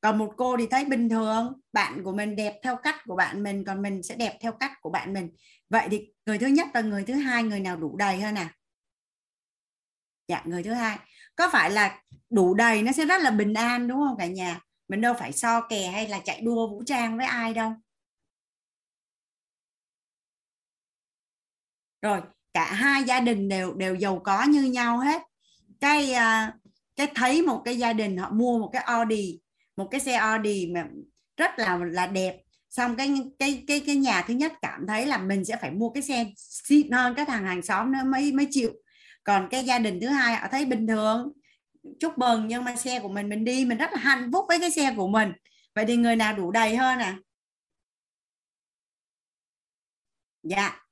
còn 0.01 0.17
một 0.17 0.33
cô 0.37 0.57
thì 0.57 0.67
thấy 0.71 0.85
bình 0.85 1.09
thường, 1.09 1.61
bạn 1.73 2.03
của 2.03 2.11
mình 2.11 2.35
đẹp 2.35 2.59
theo 2.63 2.75
cách 2.75 2.95
của 3.05 3.15
bạn 3.15 3.43
mình, 3.43 3.65
còn 3.65 3.81
mình 3.81 4.03
sẽ 4.03 4.15
đẹp 4.15 4.37
theo 4.41 4.51
cách 4.51 4.71
của 4.81 4.89
bạn 4.89 5.13
mình. 5.13 5.29
Vậy 5.69 5.87
thì 5.91 6.07
người 6.25 6.37
thứ 6.37 6.47
nhất 6.47 6.67
và 6.73 6.81
người 6.81 7.03
thứ 7.03 7.13
hai, 7.13 7.43
người 7.43 7.59
nào 7.59 7.77
đủ 7.77 7.97
đầy 7.97 8.21
hơn 8.21 8.35
à 8.35 8.55
dạ 10.31 10.41
người 10.45 10.63
thứ 10.63 10.73
hai. 10.73 10.99
Có 11.35 11.49
phải 11.51 11.71
là 11.71 12.01
đủ 12.29 12.53
đầy 12.53 12.83
nó 12.83 12.91
sẽ 12.91 13.05
rất 13.05 13.21
là 13.21 13.31
bình 13.31 13.53
an 13.53 13.87
đúng 13.87 13.99
không 14.07 14.17
cả 14.17 14.25
nhà? 14.25 14.59
Mình 14.87 15.01
đâu 15.01 15.13
phải 15.19 15.31
so 15.31 15.61
kè 15.61 15.87
hay 15.87 16.07
là 16.07 16.19
chạy 16.25 16.41
đua 16.41 16.67
vũ 16.67 16.83
trang 16.85 17.17
với 17.17 17.25
ai 17.25 17.53
đâu. 17.53 17.73
Rồi, 22.01 22.21
cả 22.53 22.73
hai 22.73 23.03
gia 23.03 23.19
đình 23.19 23.49
đều 23.49 23.73
đều 23.73 23.95
giàu 23.95 24.19
có 24.23 24.43
như 24.43 24.63
nhau 24.63 24.99
hết. 24.99 25.21
Cái 25.79 26.13
à, 26.13 26.53
cái 26.95 27.07
thấy 27.15 27.41
một 27.41 27.61
cái 27.65 27.77
gia 27.77 27.93
đình 27.93 28.17
họ 28.17 28.29
mua 28.31 28.59
một 28.59 28.69
cái 28.73 28.83
Audi 28.83 29.40
một 29.77 29.87
cái 29.91 30.01
xe 30.01 30.13
Audi 30.13 30.67
mà 30.73 30.87
rất 31.37 31.51
là 31.57 31.79
là 31.91 32.07
đẹp. 32.07 32.37
Xong 32.69 32.95
cái 32.95 33.13
cái 33.39 33.63
cái 33.67 33.79
cái 33.79 33.95
nhà 33.95 34.23
thứ 34.27 34.33
nhất 34.33 34.53
cảm 34.61 34.87
thấy 34.87 35.05
là 35.05 35.17
mình 35.17 35.45
sẽ 35.45 35.57
phải 35.61 35.71
mua 35.71 35.89
cái 35.89 36.03
xe 36.03 36.25
xịn 36.37 36.91
hơn 36.91 37.15
cái 37.15 37.25
thằng 37.25 37.45
hàng 37.45 37.61
xóm 37.61 37.91
nó 37.91 38.03
mới 38.03 38.31
mới 38.33 38.47
chịu. 38.51 38.71
Còn 39.23 39.47
cái 39.51 39.65
gia 39.65 39.79
đình 39.79 39.99
thứ 40.01 40.07
hai 40.07 40.35
họ 40.35 40.47
thấy 40.51 40.65
bình 40.65 40.87
thường, 40.87 41.31
chúc 41.99 42.17
mừng 42.17 42.47
nhưng 42.47 42.63
mà 42.63 42.75
xe 42.75 42.99
của 42.99 43.09
mình 43.09 43.29
mình 43.29 43.45
đi 43.45 43.65
mình 43.65 43.77
rất 43.77 43.91
là 43.93 43.99
hạnh 43.99 44.31
phúc 44.33 44.45
với 44.47 44.59
cái 44.59 44.71
xe 44.71 44.93
của 44.97 45.07
mình. 45.07 45.31
Vậy 45.75 45.85
thì 45.87 45.95
người 45.95 46.15
nào 46.15 46.33
đủ 46.35 46.51
đầy 46.51 46.75
hơn 46.77 46.99
à 46.99 47.17
dạ. 50.43 50.85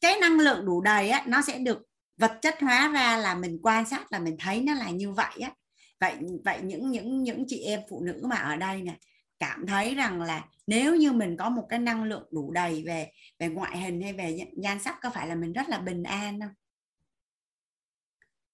Cái 0.00 0.20
năng 0.20 0.40
lượng 0.40 0.66
đủ 0.66 0.80
đầy 0.80 1.08
á, 1.10 1.24
nó 1.26 1.42
sẽ 1.42 1.58
được 1.58 1.78
vật 2.16 2.38
chất 2.42 2.60
hóa 2.60 2.88
ra 2.88 3.16
là 3.16 3.34
mình 3.34 3.58
quan 3.62 3.86
sát 3.86 4.12
là 4.12 4.18
mình 4.18 4.36
thấy 4.38 4.60
nó 4.60 4.74
là 4.74 4.90
như 4.90 5.12
vậy 5.12 5.34
á 5.42 5.52
vậy 6.00 6.16
vậy 6.44 6.60
những 6.62 6.90
những 6.90 7.22
những 7.22 7.44
chị 7.48 7.60
em 7.60 7.80
phụ 7.90 8.02
nữ 8.04 8.20
mà 8.24 8.36
ở 8.36 8.56
đây 8.56 8.82
nè 8.82 8.96
cảm 9.38 9.66
thấy 9.66 9.94
rằng 9.94 10.22
là 10.22 10.48
nếu 10.66 10.96
như 10.96 11.12
mình 11.12 11.36
có 11.36 11.50
một 11.50 11.66
cái 11.68 11.78
năng 11.78 12.04
lượng 12.04 12.28
đủ 12.30 12.52
đầy 12.52 12.82
về 12.86 13.12
về 13.38 13.48
ngoại 13.48 13.78
hình 13.78 14.02
hay 14.02 14.12
về 14.12 14.38
nhan 14.56 14.80
sắc 14.80 14.98
có 15.02 15.10
phải 15.10 15.28
là 15.28 15.34
mình 15.34 15.52
rất 15.52 15.68
là 15.68 15.78
bình 15.78 16.02
an 16.02 16.40
không? 16.40 16.52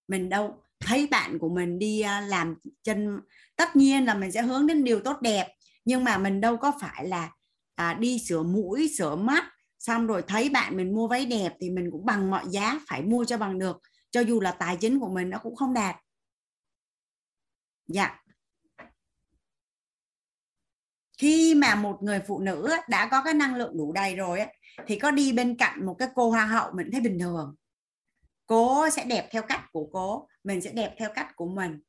Mình 0.09 0.29
đâu 0.29 0.63
thấy 0.81 1.07
bạn 1.11 1.39
của 1.39 1.49
mình 1.49 1.79
đi 1.79 2.01
à, 2.01 2.21
làm 2.21 2.55
chân 2.83 3.21
tất 3.57 3.77
nhiên 3.77 4.05
là 4.05 4.15
mình 4.15 4.33
sẽ 4.33 4.43
hướng 4.43 4.67
đến 4.67 4.85
điều 4.85 5.01
tốt 5.01 5.17
đẹp 5.21 5.47
nhưng 5.85 6.05
mà 6.05 6.19
mình 6.19 6.41
đâu 6.41 6.57
có 6.57 6.73
phải 6.81 7.09
là 7.09 7.31
à, 7.75 7.95
đi 7.95 8.19
sửa 8.19 8.43
mũi 8.43 8.91
sửa 8.99 9.17
mắt 9.17 9.45
xong 9.79 10.07
rồi 10.07 10.23
thấy 10.29 10.49
bạn 10.49 10.77
mình 10.77 10.95
mua 10.95 11.09
váy 11.09 11.27
đẹp 11.27 11.53
thì 11.61 11.71
mình 11.71 11.89
cũng 11.93 12.07
bằng 12.07 12.31
mọi 12.31 12.45
giá 12.51 12.81
phải 12.89 13.03
mua 13.03 13.25
cho 13.25 13.39
bằng 13.39 13.59
được 13.59 13.81
cho 14.11 14.21
dù 14.21 14.41
là 14.41 14.51
tài 14.51 14.77
chính 14.77 15.01
của 15.01 15.09
mình 15.09 15.31
nó 15.31 15.39
cũng 15.39 15.57
không 15.57 15.75
đạt 15.75 15.97
dạ. 17.87 18.21
Khi 21.19 21.55
mà 21.55 21.75
một 21.75 21.99
người 22.03 22.21
phụ 22.27 22.41
nữ 22.41 22.69
đã 22.89 23.09
có 23.11 23.23
cái 23.25 23.35
năng 23.35 23.55
lượng 23.55 23.77
đủ 23.77 23.93
đầy 23.93 24.17
rồi 24.17 24.41
thì 24.87 24.99
có 24.99 25.11
đi 25.11 25.33
bên 25.33 25.57
cạnh 25.57 25.87
một 25.87 25.95
cái 25.99 26.09
cô 26.15 26.31
hoa 26.31 26.47
hậu 26.47 26.73
mình 26.75 26.89
thấy 26.93 27.01
bình 27.01 27.19
thường. 27.19 27.55
Cô 28.47 28.91
sẽ 28.91 29.05
đẹp 29.05 29.29
theo 29.33 29.43
cách 29.43 29.61
của 29.73 29.89
cô 29.93 30.29
mình 30.45 30.61
sẽ 30.61 30.73
đẹp 30.73 30.95
theo 30.99 31.11
cách 31.15 31.37
của 31.37 31.47
mình. 31.47 31.81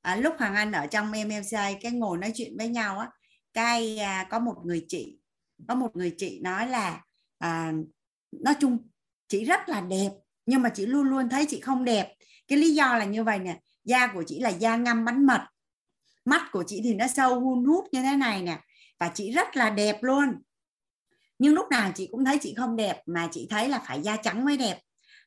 À, 0.00 0.16
lúc 0.16 0.34
hoàng 0.38 0.54
anh 0.54 0.72
ở 0.72 0.86
trong 0.86 1.12
MLC 1.12 1.58
cái 1.80 1.92
ngồi 1.92 2.18
nói 2.18 2.32
chuyện 2.34 2.56
với 2.58 2.68
nhau 2.68 2.98
á 2.98 3.10
cái 3.52 3.98
à, 3.98 4.26
có 4.30 4.38
một 4.38 4.56
người 4.64 4.84
chị 4.88 5.18
có 5.68 5.74
một 5.74 5.96
người 5.96 6.14
chị 6.16 6.40
nói 6.42 6.66
là 6.66 7.04
à, 7.38 7.72
nói 8.32 8.54
chung 8.60 8.88
chị 9.28 9.44
rất 9.44 9.68
là 9.68 9.80
đẹp 9.80 10.10
nhưng 10.48 10.62
mà 10.62 10.68
chị 10.68 10.86
luôn 10.86 11.02
luôn 11.02 11.28
thấy 11.28 11.46
chị 11.48 11.60
không 11.60 11.84
đẹp. 11.84 12.14
Cái 12.48 12.58
lý 12.58 12.74
do 12.74 12.96
là 12.96 13.04
như 13.04 13.24
vậy 13.24 13.38
nè 13.38 13.60
da 13.88 14.06
của 14.06 14.24
chị 14.26 14.40
là 14.40 14.48
da 14.48 14.76
ngâm 14.76 15.04
bánh 15.04 15.26
mật. 15.26 15.46
Mắt 16.24 16.48
của 16.52 16.64
chị 16.66 16.80
thì 16.84 16.94
nó 16.94 17.06
sâu 17.06 17.40
hun 17.40 17.64
hút 17.64 17.84
như 17.92 18.02
thế 18.02 18.16
này 18.16 18.42
nè. 18.42 18.60
Và 18.98 19.10
chị 19.14 19.30
rất 19.32 19.56
là 19.56 19.70
đẹp 19.70 20.02
luôn. 20.02 20.42
Nhưng 21.38 21.54
lúc 21.54 21.66
nào 21.70 21.92
chị 21.94 22.08
cũng 22.10 22.24
thấy 22.24 22.38
chị 22.42 22.54
không 22.56 22.76
đẹp 22.76 23.02
mà 23.06 23.28
chị 23.32 23.46
thấy 23.50 23.68
là 23.68 23.78
phải 23.86 24.02
da 24.02 24.16
trắng 24.16 24.44
mới 24.44 24.56
đẹp. 24.56 24.80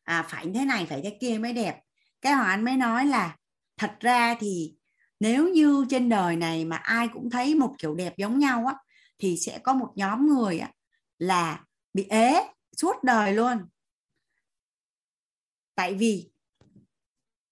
À, 0.03 0.25
phải 0.29 0.47
thế 0.55 0.65
này 0.65 0.85
phải 0.85 1.01
thế 1.03 1.17
kia 1.21 1.38
mới 1.38 1.53
đẹp. 1.53 1.79
Cái 2.21 2.33
hoàng 2.33 2.49
anh 2.49 2.65
mới 2.65 2.77
nói 2.77 3.05
là 3.05 3.38
thật 3.77 3.91
ra 3.99 4.35
thì 4.39 4.75
nếu 5.19 5.49
như 5.49 5.85
trên 5.89 6.09
đời 6.09 6.35
này 6.35 6.65
mà 6.65 6.75
ai 6.77 7.07
cũng 7.07 7.29
thấy 7.29 7.55
một 7.55 7.75
kiểu 7.77 7.95
đẹp 7.95 8.13
giống 8.17 8.39
nhau 8.39 8.65
á 8.67 8.75
thì 9.19 9.38
sẽ 9.38 9.59
có 9.63 9.73
một 9.73 9.91
nhóm 9.95 10.27
người 10.27 10.59
á 10.59 10.71
là 11.17 11.65
bị 11.93 12.05
ế 12.09 12.47
suốt 12.77 13.03
đời 13.03 13.33
luôn. 13.33 13.57
Tại 15.75 15.93
vì 15.93 16.30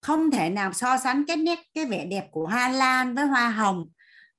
không 0.02 0.30
thể 0.30 0.50
nào 0.50 0.72
so 0.72 0.98
sánh 0.98 1.24
cái 1.26 1.36
nét 1.36 1.58
cái 1.74 1.84
vẻ 1.84 2.04
đẹp 2.04 2.28
của 2.30 2.46
hoa 2.46 2.68
lan 2.68 3.14
với 3.14 3.26
hoa 3.26 3.48
hồng 3.48 3.88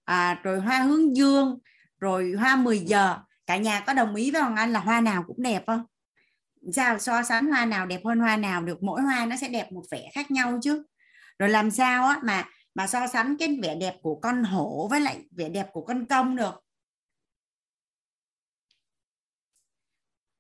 à, 0.06 0.40
rồi 0.44 0.60
hoa 0.60 0.80
hướng 0.80 1.16
dương 1.16 1.60
rồi 2.00 2.32
hoa 2.40 2.56
10 2.56 2.80
giờ. 2.80 3.18
Cả 3.46 3.58
nhà 3.58 3.80
có 3.80 3.94
đồng 3.94 4.16
ý 4.16 4.32
với 4.32 4.42
hoàng 4.42 4.56
anh 4.56 4.74
là 4.74 4.80
hoa 4.80 5.02
nào 5.02 5.24
cũng 5.28 5.42
đẹp 5.42 5.64
không? 5.68 5.86
Sao 6.74 7.00
so 7.00 7.24
sánh 7.24 7.48
hoa 7.48 7.66
nào 7.66 7.86
đẹp 7.86 8.02
hơn 8.06 8.20
hoa 8.20 8.38
nào 8.38 8.64
được? 8.64 8.84
Mỗi 8.84 9.02
hoa 9.02 9.26
nó 9.26 9.36
sẽ 9.36 9.50
đẹp 9.50 9.72
một 9.72 9.84
vẻ 9.92 10.10
khác 10.14 10.32
nhau 10.32 10.60
chứ. 10.64 10.84
Rồi 11.40 11.50
làm 11.50 11.72
sao 11.72 12.04
á 12.08 12.20
mà 12.24 12.46
mà 12.76 12.88
so 12.88 13.08
sánh 13.08 13.38
cái 13.38 13.60
vẻ 13.64 13.76
đẹp 13.76 13.96
của 14.02 14.20
con 14.22 14.44
hổ 14.44 14.88
với 14.92 15.02
lại 15.02 15.26
vẻ 15.38 15.50
đẹp 15.50 15.68
của 15.72 15.86
con 15.86 16.06
công 16.06 16.36
được? 16.36 16.54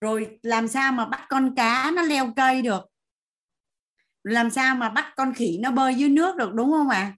Rồi 0.01 0.39
làm 0.43 0.67
sao 0.67 0.91
mà 0.91 1.05
bắt 1.05 1.25
con 1.29 1.55
cá 1.55 1.91
nó 1.95 2.01
leo 2.01 2.33
cây 2.35 2.61
được? 2.61 2.90
Làm 4.23 4.51
sao 4.51 4.75
mà 4.75 4.89
bắt 4.89 5.13
con 5.15 5.33
khỉ 5.33 5.57
nó 5.61 5.71
bơi 5.71 5.95
dưới 5.95 6.09
nước 6.09 6.35
được 6.35 6.53
đúng 6.53 6.71
không 6.71 6.89
ạ 6.89 6.97
à? 6.97 7.15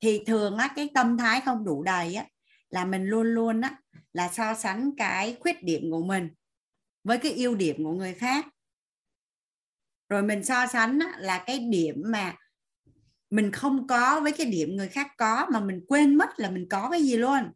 thì 0.00 0.22
thường 0.26 0.56
á 0.56 0.72
cái 0.76 0.90
tâm 0.94 1.18
thái 1.18 1.40
không 1.40 1.64
đủ 1.64 1.82
đầy 1.82 2.14
á 2.14 2.24
là 2.68 2.84
mình 2.84 3.04
luôn 3.04 3.26
luôn 3.26 3.60
á 3.60 3.76
là 4.12 4.28
so 4.28 4.54
sánh 4.54 4.90
cái 4.96 5.36
khuyết 5.40 5.62
điểm 5.62 5.90
của 5.90 6.02
mình 6.02 6.30
với 7.04 7.18
cái 7.18 7.32
ưu 7.32 7.54
điểm 7.54 7.84
của 7.84 7.92
người 7.92 8.14
khác 8.14 8.46
rồi 10.08 10.22
mình 10.22 10.44
so 10.44 10.66
sánh 10.66 10.98
á, 10.98 11.12
là 11.18 11.44
cái 11.46 11.58
điểm 11.58 12.02
mà 12.06 12.34
mình 13.30 13.52
không 13.52 13.86
có 13.86 14.20
với 14.20 14.32
cái 14.32 14.46
điểm 14.46 14.76
người 14.76 14.88
khác 14.88 15.12
có 15.16 15.46
mà 15.52 15.60
mình 15.60 15.84
quên 15.88 16.14
mất 16.14 16.28
là 16.36 16.50
mình 16.50 16.66
có 16.70 16.90
cái 16.90 17.02
gì 17.02 17.16
luôn 17.16 17.50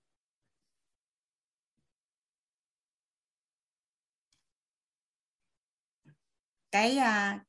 cái 6.70 6.98
uh, 6.98 7.40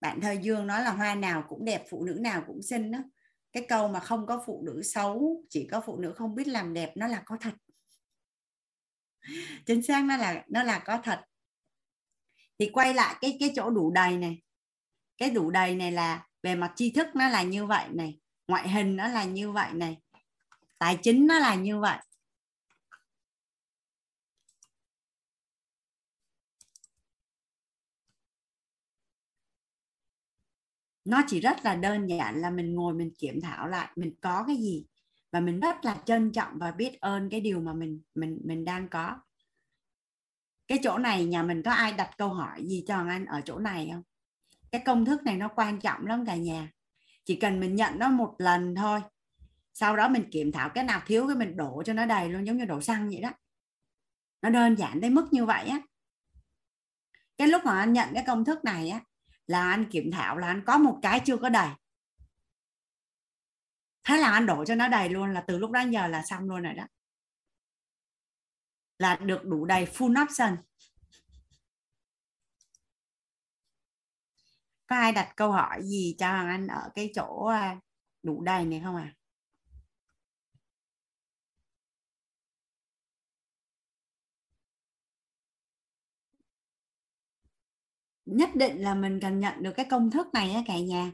bạn 0.00 0.20
thời 0.20 0.38
dương 0.38 0.66
nói 0.66 0.82
là 0.82 0.90
hoa 0.90 1.14
nào 1.14 1.44
cũng 1.48 1.64
đẹp 1.64 1.84
phụ 1.90 2.04
nữ 2.04 2.18
nào 2.20 2.44
cũng 2.46 2.62
xinh 2.62 2.90
đó. 2.90 2.98
Cái 3.52 3.66
câu 3.68 3.88
mà 3.88 4.00
không 4.00 4.26
có 4.26 4.42
phụ 4.46 4.62
nữ 4.66 4.82
xấu 4.82 5.44
chỉ 5.48 5.68
có 5.70 5.80
phụ 5.86 5.98
nữ 5.98 6.14
không 6.16 6.34
biết 6.34 6.48
làm 6.48 6.74
đẹp 6.74 6.92
nó 6.96 7.06
là 7.06 7.22
có 7.26 7.36
thật. 7.40 7.52
Chính 9.66 9.82
xác 9.82 10.04
nó 10.04 10.16
là 10.16 10.44
nó 10.48 10.62
là 10.62 10.78
có 10.78 10.98
thật. 11.04 11.20
Thì 12.58 12.70
quay 12.72 12.94
lại 12.94 13.16
cái 13.20 13.36
cái 13.40 13.52
chỗ 13.56 13.70
đủ 13.70 13.90
đầy 13.90 14.16
này. 14.16 14.42
Cái 15.18 15.30
đủ 15.30 15.50
đầy 15.50 15.76
này 15.76 15.92
là 15.92 16.26
về 16.42 16.54
mặt 16.54 16.72
tri 16.76 16.92
thức 16.92 17.06
nó 17.14 17.28
là 17.28 17.42
như 17.42 17.66
vậy 17.66 17.88
này. 17.90 18.18
Ngoại 18.48 18.68
hình 18.68 18.96
nó 18.96 19.08
là 19.08 19.24
như 19.24 19.52
vậy 19.52 19.72
này. 19.72 19.98
Tài 20.78 20.98
chính 21.02 21.26
nó 21.26 21.38
là 21.38 21.54
như 21.54 21.80
vậy. 21.80 21.98
Nó 31.04 31.22
chỉ 31.26 31.40
rất 31.40 31.64
là 31.64 31.74
đơn 31.74 32.06
giản 32.06 32.40
là 32.40 32.50
mình 32.50 32.74
ngồi 32.74 32.94
mình 32.94 33.10
kiểm 33.18 33.40
thảo 33.40 33.68
lại 33.68 33.88
mình 33.96 34.14
có 34.20 34.44
cái 34.46 34.56
gì 34.56 34.84
và 35.32 35.40
mình 35.40 35.60
rất 35.60 35.84
là 35.84 36.02
trân 36.04 36.32
trọng 36.32 36.58
và 36.58 36.70
biết 36.70 37.00
ơn 37.00 37.30
cái 37.30 37.40
điều 37.40 37.60
mà 37.60 37.72
mình 37.72 38.00
mình 38.14 38.38
mình 38.44 38.64
đang 38.64 38.88
có. 38.88 39.16
Cái 40.68 40.78
chỗ 40.82 40.98
này 40.98 41.24
nhà 41.24 41.42
mình 41.42 41.62
có 41.62 41.70
ai 41.70 41.92
đặt 41.92 42.10
câu 42.18 42.28
hỏi 42.28 42.66
gì 42.66 42.84
cho 42.88 42.96
anh 42.96 43.26
ở 43.26 43.40
chỗ 43.44 43.58
này 43.58 43.90
không? 43.92 44.02
Cái 44.72 44.82
công 44.84 45.04
thức 45.04 45.22
này 45.22 45.36
nó 45.36 45.48
quan 45.48 45.80
trọng 45.80 46.06
lắm 46.06 46.26
cả 46.26 46.36
nhà. 46.36 46.72
Chỉ 47.24 47.36
cần 47.36 47.60
mình 47.60 47.74
nhận 47.74 47.98
nó 47.98 48.08
một 48.08 48.34
lần 48.38 48.74
thôi, 48.74 49.00
sau 49.72 49.96
đó 49.96 50.08
mình 50.08 50.30
kiểm 50.30 50.52
thảo 50.52 50.68
cái 50.68 50.84
nào 50.84 51.00
thiếu 51.06 51.26
cái 51.26 51.36
mình 51.36 51.56
đổ 51.56 51.82
cho 51.86 51.92
nó 51.92 52.06
đầy 52.06 52.28
luôn, 52.28 52.46
giống 52.46 52.56
như 52.56 52.64
đổ 52.64 52.80
xăng 52.80 53.08
vậy 53.10 53.20
đó. 53.20 53.30
Nó 54.42 54.50
đơn 54.50 54.76
giản 54.76 55.00
tới 55.00 55.10
mức 55.10 55.32
như 55.32 55.46
vậy 55.46 55.68
á. 55.68 55.80
Cái 57.36 57.48
lúc 57.48 57.64
mà 57.64 57.80
anh 57.80 57.92
nhận 57.92 58.08
cái 58.14 58.24
công 58.26 58.44
thức 58.44 58.64
này 58.64 58.88
á 58.88 59.00
là 59.52 59.70
anh 59.70 59.90
kiểm 59.90 60.10
thảo, 60.12 60.38
là 60.38 60.46
anh 60.46 60.62
có 60.66 60.78
một 60.78 60.98
cái 61.02 61.20
chưa 61.24 61.36
có 61.36 61.48
đầy. 61.48 61.70
Thế 64.04 64.16
là 64.16 64.30
anh 64.30 64.46
đổ 64.46 64.64
cho 64.64 64.74
nó 64.74 64.88
đầy 64.88 65.08
luôn, 65.08 65.32
là 65.32 65.44
từ 65.46 65.58
lúc 65.58 65.70
đó 65.70 65.80
giờ 65.90 66.06
là 66.06 66.22
xong 66.22 66.48
luôn 66.48 66.62
rồi 66.62 66.74
đó. 66.74 66.86
Là 68.98 69.16
được 69.16 69.44
đủ 69.44 69.64
đầy 69.64 69.86
full 69.86 70.24
option. 70.24 70.56
Có 74.86 74.96
ai 74.96 75.12
đặt 75.12 75.32
câu 75.36 75.52
hỏi 75.52 75.82
gì 75.82 76.16
cho 76.18 76.28
Hoàng 76.28 76.48
Anh 76.48 76.66
ở 76.66 76.90
cái 76.94 77.10
chỗ 77.14 77.46
à, 77.46 77.76
đủ 78.22 78.42
đầy 78.42 78.64
này 78.64 78.80
không 78.84 78.96
à? 78.96 79.14
Nhất 88.36 88.50
định 88.54 88.82
là 88.82 88.94
mình 88.94 89.20
cần 89.20 89.40
nhận 89.40 89.62
được 89.62 89.72
cái 89.72 89.86
công 89.90 90.10
thức 90.10 90.26
này 90.32 90.52
á 90.52 90.62
cả 90.66 90.78
nhà. 90.78 91.12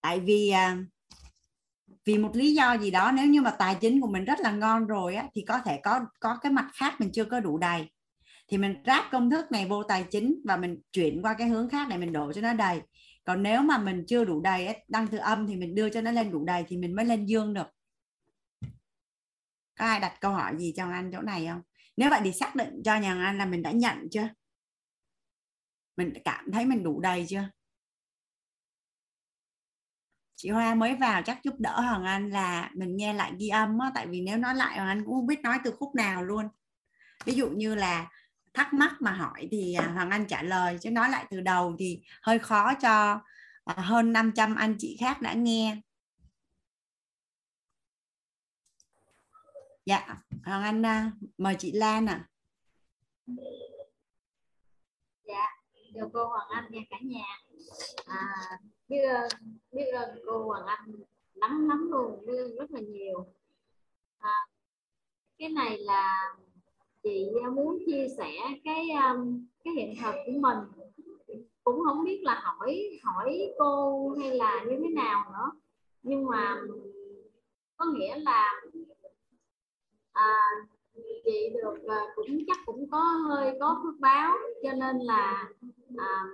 Tại 0.00 0.20
vì 0.20 0.50
à, 0.50 0.78
vì 2.04 2.18
một 2.18 2.36
lý 2.36 2.54
do 2.54 2.78
gì 2.78 2.90
đó 2.90 3.12
nếu 3.12 3.26
như 3.26 3.40
mà 3.40 3.50
tài 3.50 3.74
chính 3.80 4.00
của 4.00 4.08
mình 4.08 4.24
rất 4.24 4.40
là 4.40 4.50
ngon 4.50 4.86
rồi 4.86 5.14
á 5.14 5.28
thì 5.34 5.44
có 5.48 5.58
thể 5.58 5.80
có 5.82 6.00
có 6.20 6.38
cái 6.42 6.52
mặt 6.52 6.70
khác 6.74 6.94
mình 6.98 7.10
chưa 7.12 7.24
có 7.24 7.40
đủ 7.40 7.58
đầy. 7.58 7.90
Thì 8.48 8.58
mình 8.58 8.74
ráp 8.86 9.04
công 9.12 9.30
thức 9.30 9.52
này 9.52 9.66
vô 9.66 9.82
tài 9.82 10.04
chính 10.10 10.40
và 10.44 10.56
mình 10.56 10.80
chuyển 10.92 11.22
qua 11.22 11.34
cái 11.38 11.48
hướng 11.48 11.68
khác 11.68 11.88
để 11.90 11.96
mình 11.96 12.12
đổ 12.12 12.32
cho 12.32 12.40
nó 12.40 12.52
đầy. 12.52 12.80
Còn 13.24 13.42
nếu 13.42 13.62
mà 13.62 13.78
mình 13.78 14.04
chưa 14.08 14.24
đủ 14.24 14.40
đầy 14.40 14.66
ấy, 14.66 14.84
đăng 14.88 15.06
từ 15.06 15.18
âm 15.18 15.46
thì 15.46 15.56
mình 15.56 15.74
đưa 15.74 15.90
cho 15.90 16.00
nó 16.00 16.10
lên 16.10 16.30
đủ 16.30 16.44
đầy 16.44 16.64
thì 16.68 16.76
mình 16.76 16.96
mới 16.96 17.04
lên 17.04 17.26
dương 17.26 17.54
được. 17.54 17.66
Có 19.78 19.84
ai 19.84 20.00
đặt 20.00 20.20
câu 20.20 20.32
hỏi 20.32 20.54
gì 20.58 20.72
cho 20.76 20.90
anh 20.90 21.10
chỗ 21.12 21.20
này 21.20 21.46
không? 21.46 21.62
Nếu 21.96 22.10
vậy 22.10 22.20
thì 22.24 22.32
xác 22.32 22.54
định 22.54 22.82
cho 22.84 22.96
nhà 22.96 23.24
anh 23.24 23.38
là 23.38 23.46
mình 23.46 23.62
đã 23.62 23.70
nhận 23.70 24.08
chưa? 24.10 24.28
Mình 25.96 26.12
cảm 26.24 26.52
thấy 26.52 26.64
mình 26.64 26.82
đủ 26.82 27.00
đầy 27.00 27.26
chưa? 27.28 27.48
Chị 30.36 30.48
Hoa 30.48 30.74
mới 30.74 30.94
vào 30.94 31.22
chắc 31.22 31.42
giúp 31.42 31.54
đỡ 31.58 31.80
Hoàng 31.80 32.04
Anh 32.04 32.30
là 32.30 32.70
mình 32.74 32.96
nghe 32.96 33.14
lại 33.14 33.32
ghi 33.38 33.48
âm 33.48 33.78
á, 33.78 33.90
tại 33.94 34.06
vì 34.06 34.20
nếu 34.20 34.38
nói 34.38 34.54
lại 34.54 34.76
Hoàng 34.76 34.88
Anh 34.88 35.04
cũng 35.04 35.14
không 35.14 35.26
biết 35.26 35.40
nói 35.40 35.58
từ 35.64 35.70
khúc 35.78 35.94
nào 35.94 36.24
luôn. 36.24 36.48
Ví 37.24 37.34
dụ 37.34 37.50
như 37.50 37.74
là 37.74 38.10
thắc 38.54 38.74
mắc 38.74 38.92
mà 39.00 39.12
hỏi 39.12 39.48
thì 39.50 39.74
à, 39.74 39.86
Hoàng 39.94 40.10
Anh 40.10 40.26
trả 40.26 40.42
lời, 40.42 40.78
chứ 40.80 40.90
nói 40.90 41.10
lại 41.10 41.26
từ 41.30 41.40
đầu 41.40 41.76
thì 41.78 42.02
hơi 42.22 42.38
khó 42.38 42.74
cho 42.74 43.20
à, 43.64 43.74
hơn 43.74 44.12
500 44.12 44.54
anh 44.54 44.76
chị 44.78 44.96
khác 45.00 45.22
đã 45.22 45.32
nghe. 45.32 45.80
Dạ 49.86 50.16
Hoàng 50.44 50.62
Anh 50.62 50.86
à, 50.86 51.12
mời 51.38 51.56
chị 51.58 51.72
Lan 51.72 52.06
ạ. 52.06 52.28
à 53.26 53.36
dạ 55.96 56.02
cô 56.12 56.28
Hoàng 56.28 56.48
Anh 56.50 56.64
nha 56.70 56.80
cả 56.90 56.96
nhà. 57.02 57.24
À, 58.06 58.34
biết 58.88 59.02
biết 59.72 59.90
ơn 59.92 60.18
cô 60.26 60.44
Hoàng 60.44 60.66
Anh 60.66 60.92
lắm 61.34 61.68
lắm 61.68 61.90
luôn 61.90 62.26
biết 62.26 62.54
rất 62.58 62.70
là 62.70 62.80
nhiều. 62.80 63.26
À, 64.18 64.46
cái 65.38 65.48
này 65.48 65.78
là 65.78 66.34
chị 67.02 67.26
muốn 67.54 67.78
chia 67.86 68.06
sẻ 68.18 68.32
cái 68.64 68.90
um, 68.90 69.46
cái 69.64 69.74
hiện 69.74 69.94
thực 70.02 70.14
của 70.26 70.32
mình. 70.40 70.58
Cũng 71.64 71.82
không 71.84 72.04
biết 72.04 72.20
là 72.22 72.40
hỏi 72.44 72.98
hỏi 73.02 73.54
cô 73.58 74.08
hay 74.20 74.34
là 74.34 74.64
như 74.64 74.76
thế 74.82 74.88
nào 74.94 75.24
nữa. 75.32 75.50
Nhưng 76.02 76.26
mà 76.26 76.56
có 77.76 77.84
nghĩa 77.84 78.16
là 78.18 78.50
à, 80.12 80.34
chị 81.26 81.50
được 81.54 81.88
à, 81.88 82.00
cũng 82.16 82.38
chắc 82.46 82.58
cũng 82.66 82.90
có 82.90 82.98
hơi 82.98 83.56
có 83.60 83.80
phước 83.82 84.00
báo 84.00 84.34
cho 84.62 84.72
nên 84.72 84.98
là 84.98 85.48
à, 85.96 86.24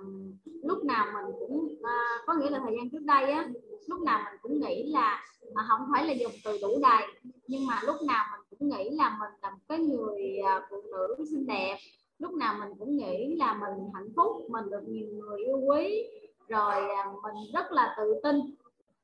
lúc 0.63 0.83
nào 0.83 1.05
mình 1.13 1.35
cũng 1.39 1.75
à, 1.83 1.97
có 2.25 2.33
nghĩa 2.33 2.49
là 2.49 2.59
thời 2.59 2.75
gian 2.77 2.89
trước 2.89 3.03
đây 3.03 3.31
á 3.31 3.47
lúc 3.87 4.01
nào 4.01 4.21
mình 4.25 4.39
cũng 4.41 4.61
nghĩ 4.61 4.91
là 4.91 5.25
à, 5.55 5.65
không 5.67 5.87
phải 5.93 6.05
là 6.07 6.13
dùng 6.13 6.31
từ 6.45 6.57
đủ 6.61 6.79
đầy 6.81 7.07
nhưng 7.47 7.65
mà 7.65 7.81
lúc 7.85 7.95
nào 8.07 8.25
mình 8.31 8.41
cũng 8.49 8.69
nghĩ 8.69 8.89
là 8.89 9.17
mình 9.19 9.39
là 9.41 9.51
một 9.51 9.57
cái 9.67 9.79
người 9.79 10.37
à, 10.45 10.67
phụ 10.69 10.81
nữ 10.91 11.25
xinh 11.31 11.45
đẹp 11.47 11.77
lúc 12.19 12.33
nào 12.33 12.55
mình 12.59 12.69
cũng 12.79 12.97
nghĩ 12.97 13.35
là 13.35 13.53
mình 13.53 13.89
hạnh 13.93 14.09
phúc 14.15 14.31
mình 14.49 14.69
được 14.69 14.83
nhiều 14.87 15.07
người 15.07 15.39
yêu 15.45 15.57
quý 15.57 16.07
rồi 16.47 16.75
à, 16.75 17.05
mình 17.23 17.51
rất 17.53 17.71
là 17.71 17.95
tự 17.97 18.19
tin. 18.23 18.35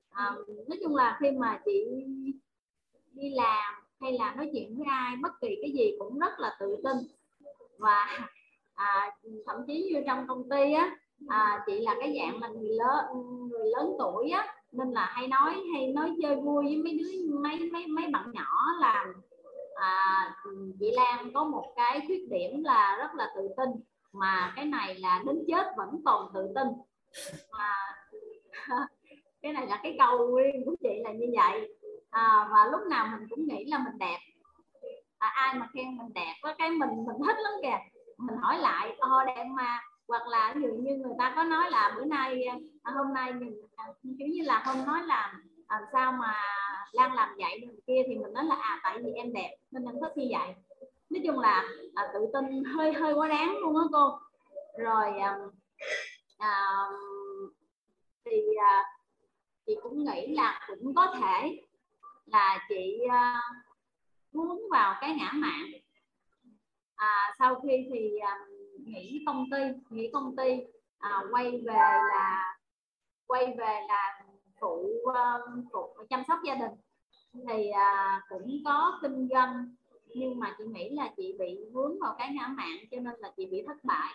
À, 0.10 0.36
nói 0.68 0.80
chung 0.84 0.96
là 0.96 1.18
khi 1.22 1.32
mà 1.32 1.60
chị 1.66 1.86
đi 3.14 3.30
làm 3.30 3.74
hay 4.02 4.14
là 4.14 4.36
nói 4.36 4.50
chuyện 4.54 4.78
với 4.78 4.86
ai 4.90 5.16
bất 5.22 5.32
kỳ 5.42 5.48
cái 5.62 5.72
gì 5.72 5.92
cũng 6.00 6.20
rất 6.20 6.40
là 6.40 6.58
tự 6.60 6.76
tin. 6.84 6.98
Và 7.78 8.28
à, 8.74 9.12
thậm 9.46 9.56
chí 9.68 9.92
như 9.94 10.04
trong 10.08 10.28
công 10.28 10.50
ty 10.50 10.74
á 10.74 10.98
à, 11.28 11.64
chị 11.66 11.80
là 11.80 11.96
cái 12.00 12.20
dạng 12.20 12.42
là 12.42 12.48
người 12.48 12.70
lớn 12.70 13.06
người 13.50 13.70
lớn 13.78 13.96
tuổi 14.00 14.30
á 14.30 14.56
nên 14.72 14.92
là 14.92 15.06
hay 15.06 15.28
nói 15.28 15.56
hay 15.74 15.88
nói 15.88 16.12
chơi 16.22 16.36
vui 16.36 16.66
với 16.66 16.78
mấy 16.78 16.98
đứa 17.00 17.38
mấy 17.40 17.70
mấy 17.74 17.88
mấy 17.88 18.08
bạn 18.14 18.32
nhỏ 18.34 18.58
là 18.80 19.06
à, 19.76 20.36
chị 20.80 20.92
Lan 20.92 21.32
có 21.34 21.44
một 21.44 21.74
cái 21.76 22.02
khuyết 22.08 22.28
điểm 22.30 22.64
là 22.64 22.98
rất 23.00 23.16
là 23.16 23.32
tự 23.36 23.48
tin 23.58 23.70
mà 24.14 24.54
cái 24.56 24.66
này 24.66 24.96
là 24.96 25.24
đến 25.26 25.44
chết 25.48 25.68
vẫn 25.78 25.90
còn 26.06 26.32
tự 26.34 26.48
tin. 26.56 26.68
Mà 27.52 27.74
cái 29.42 29.54
này 29.54 29.68
là 29.68 29.80
cái 29.84 29.96
câu 30.00 30.36
riêng 30.36 30.66
của 30.66 30.76
chị 30.82 31.02
là 31.04 31.12
như 31.12 31.26
vậy 31.36 31.79
à, 32.10 32.48
và 32.52 32.66
lúc 32.72 32.82
nào 32.90 33.08
mình 33.12 33.28
cũng 33.30 33.48
nghĩ 33.48 33.66
là 33.66 33.78
mình 33.78 33.98
đẹp. 33.98 34.18
À, 35.18 35.28
ai 35.28 35.54
mà 35.54 35.68
khen 35.74 35.98
mình 35.98 36.14
đẹp 36.14 36.34
có 36.42 36.54
cái 36.58 36.70
mình 36.70 36.90
mình 37.06 37.18
thích 37.26 37.38
lắm 37.40 37.54
kìa. 37.64 37.78
Mình 38.18 38.38
hỏi 38.38 38.58
lại 38.58 38.96
ô 39.00 39.26
đẹp 39.26 39.46
mà. 39.50 39.82
Hoặc 40.08 40.28
là 40.28 40.54
ví 40.56 40.62
dụ 40.62 40.68
như 40.68 40.96
người 40.96 41.14
ta 41.20 41.34
có 41.36 41.44
nói 41.44 41.72
là 41.72 41.94
bữa 41.96 42.06
nay 42.06 42.44
à, 42.84 42.92
hôm 42.92 43.14
nay 43.14 43.34
mình 43.34 43.62
à, 43.76 43.86
kiểu 44.04 44.28
như 44.28 44.42
là 44.44 44.64
không 44.66 44.86
nói 44.86 45.04
là 45.04 45.34
à, 45.68 45.82
sao 45.94 46.12
mà 46.12 46.34
Lan 46.92 47.14
làm 47.14 47.30
vậy 47.38 47.60
đường 47.60 47.80
kia 47.88 48.02
thì 48.08 48.16
mình 48.16 48.34
nói 48.34 48.44
là 48.44 48.56
à 48.56 48.80
tại 48.84 48.98
vì 49.04 49.12
em 49.12 49.34
đẹp 49.34 49.56
nên 49.72 49.86
em 49.86 49.96
thích 50.02 50.18
như 50.18 50.28
vậy. 50.32 50.54
Nói 51.10 51.22
chung 51.26 51.40
là 51.40 51.64
à, 51.96 52.08
tự 52.14 52.20
tin 52.34 52.64
hơi 52.64 52.94
hơi 52.94 53.14
quá 53.14 53.28
đáng 53.28 53.58
luôn 53.58 53.78
á 53.78 53.84
cô. 53.92 54.20
Rồi 54.78 55.20
à, 55.20 55.38
à, 56.38 56.86
thì 58.26 58.42
à, 58.62 58.84
chị 59.66 59.76
cũng 59.84 60.04
nghĩ 60.04 60.28
là 60.36 60.68
cũng 60.68 60.96
có 60.96 61.16
thể 61.20 61.62
là 62.32 62.66
chị 62.70 63.00
à, 63.10 63.42
vào 64.72 64.96
cái 65.02 65.16
ngã 65.20 65.32
mạng 65.34 65.66
à, 66.96 67.34
sau 67.40 67.62
khi 67.64 67.88
thì 67.94 68.18
ờ, 68.18 68.32
nghỉ 68.86 69.24
công 69.26 69.46
ty 69.52 69.58
nghỉ 69.90 70.10
công 70.14 70.36
ty 70.36 70.50
à, 71.00 71.24
quay 71.32 71.52
về 71.52 71.74
là 72.14 72.56
quay 73.28 73.46
về 73.46 73.80
là 73.88 74.20
phụ 74.62 74.90
uh, 75.04 75.66
phụ 75.74 75.94
chăm 76.10 76.24
sóc 76.28 76.40
gia 76.46 76.56
đình. 76.56 76.72
Thì 77.48 77.70
à, 77.70 78.22
cũng 78.30 78.62
có 78.66 79.00
kinh 79.02 79.28
doanh 79.32 79.76
nhưng 80.16 80.40
mà 80.40 80.56
chị 80.58 80.64
nghĩ 80.66 80.90
là 80.90 81.14
chị 81.18 81.36
bị 81.40 81.60
vướng 81.72 82.00
vào 82.00 82.16
cái 82.18 82.34
ngã 82.34 82.48
mạng 82.48 82.78
cho 82.92 83.00
nên 83.00 83.14
là 83.20 83.32
chị 83.38 83.46
bị 83.46 83.64
thất 83.68 83.84
bại. 83.84 84.14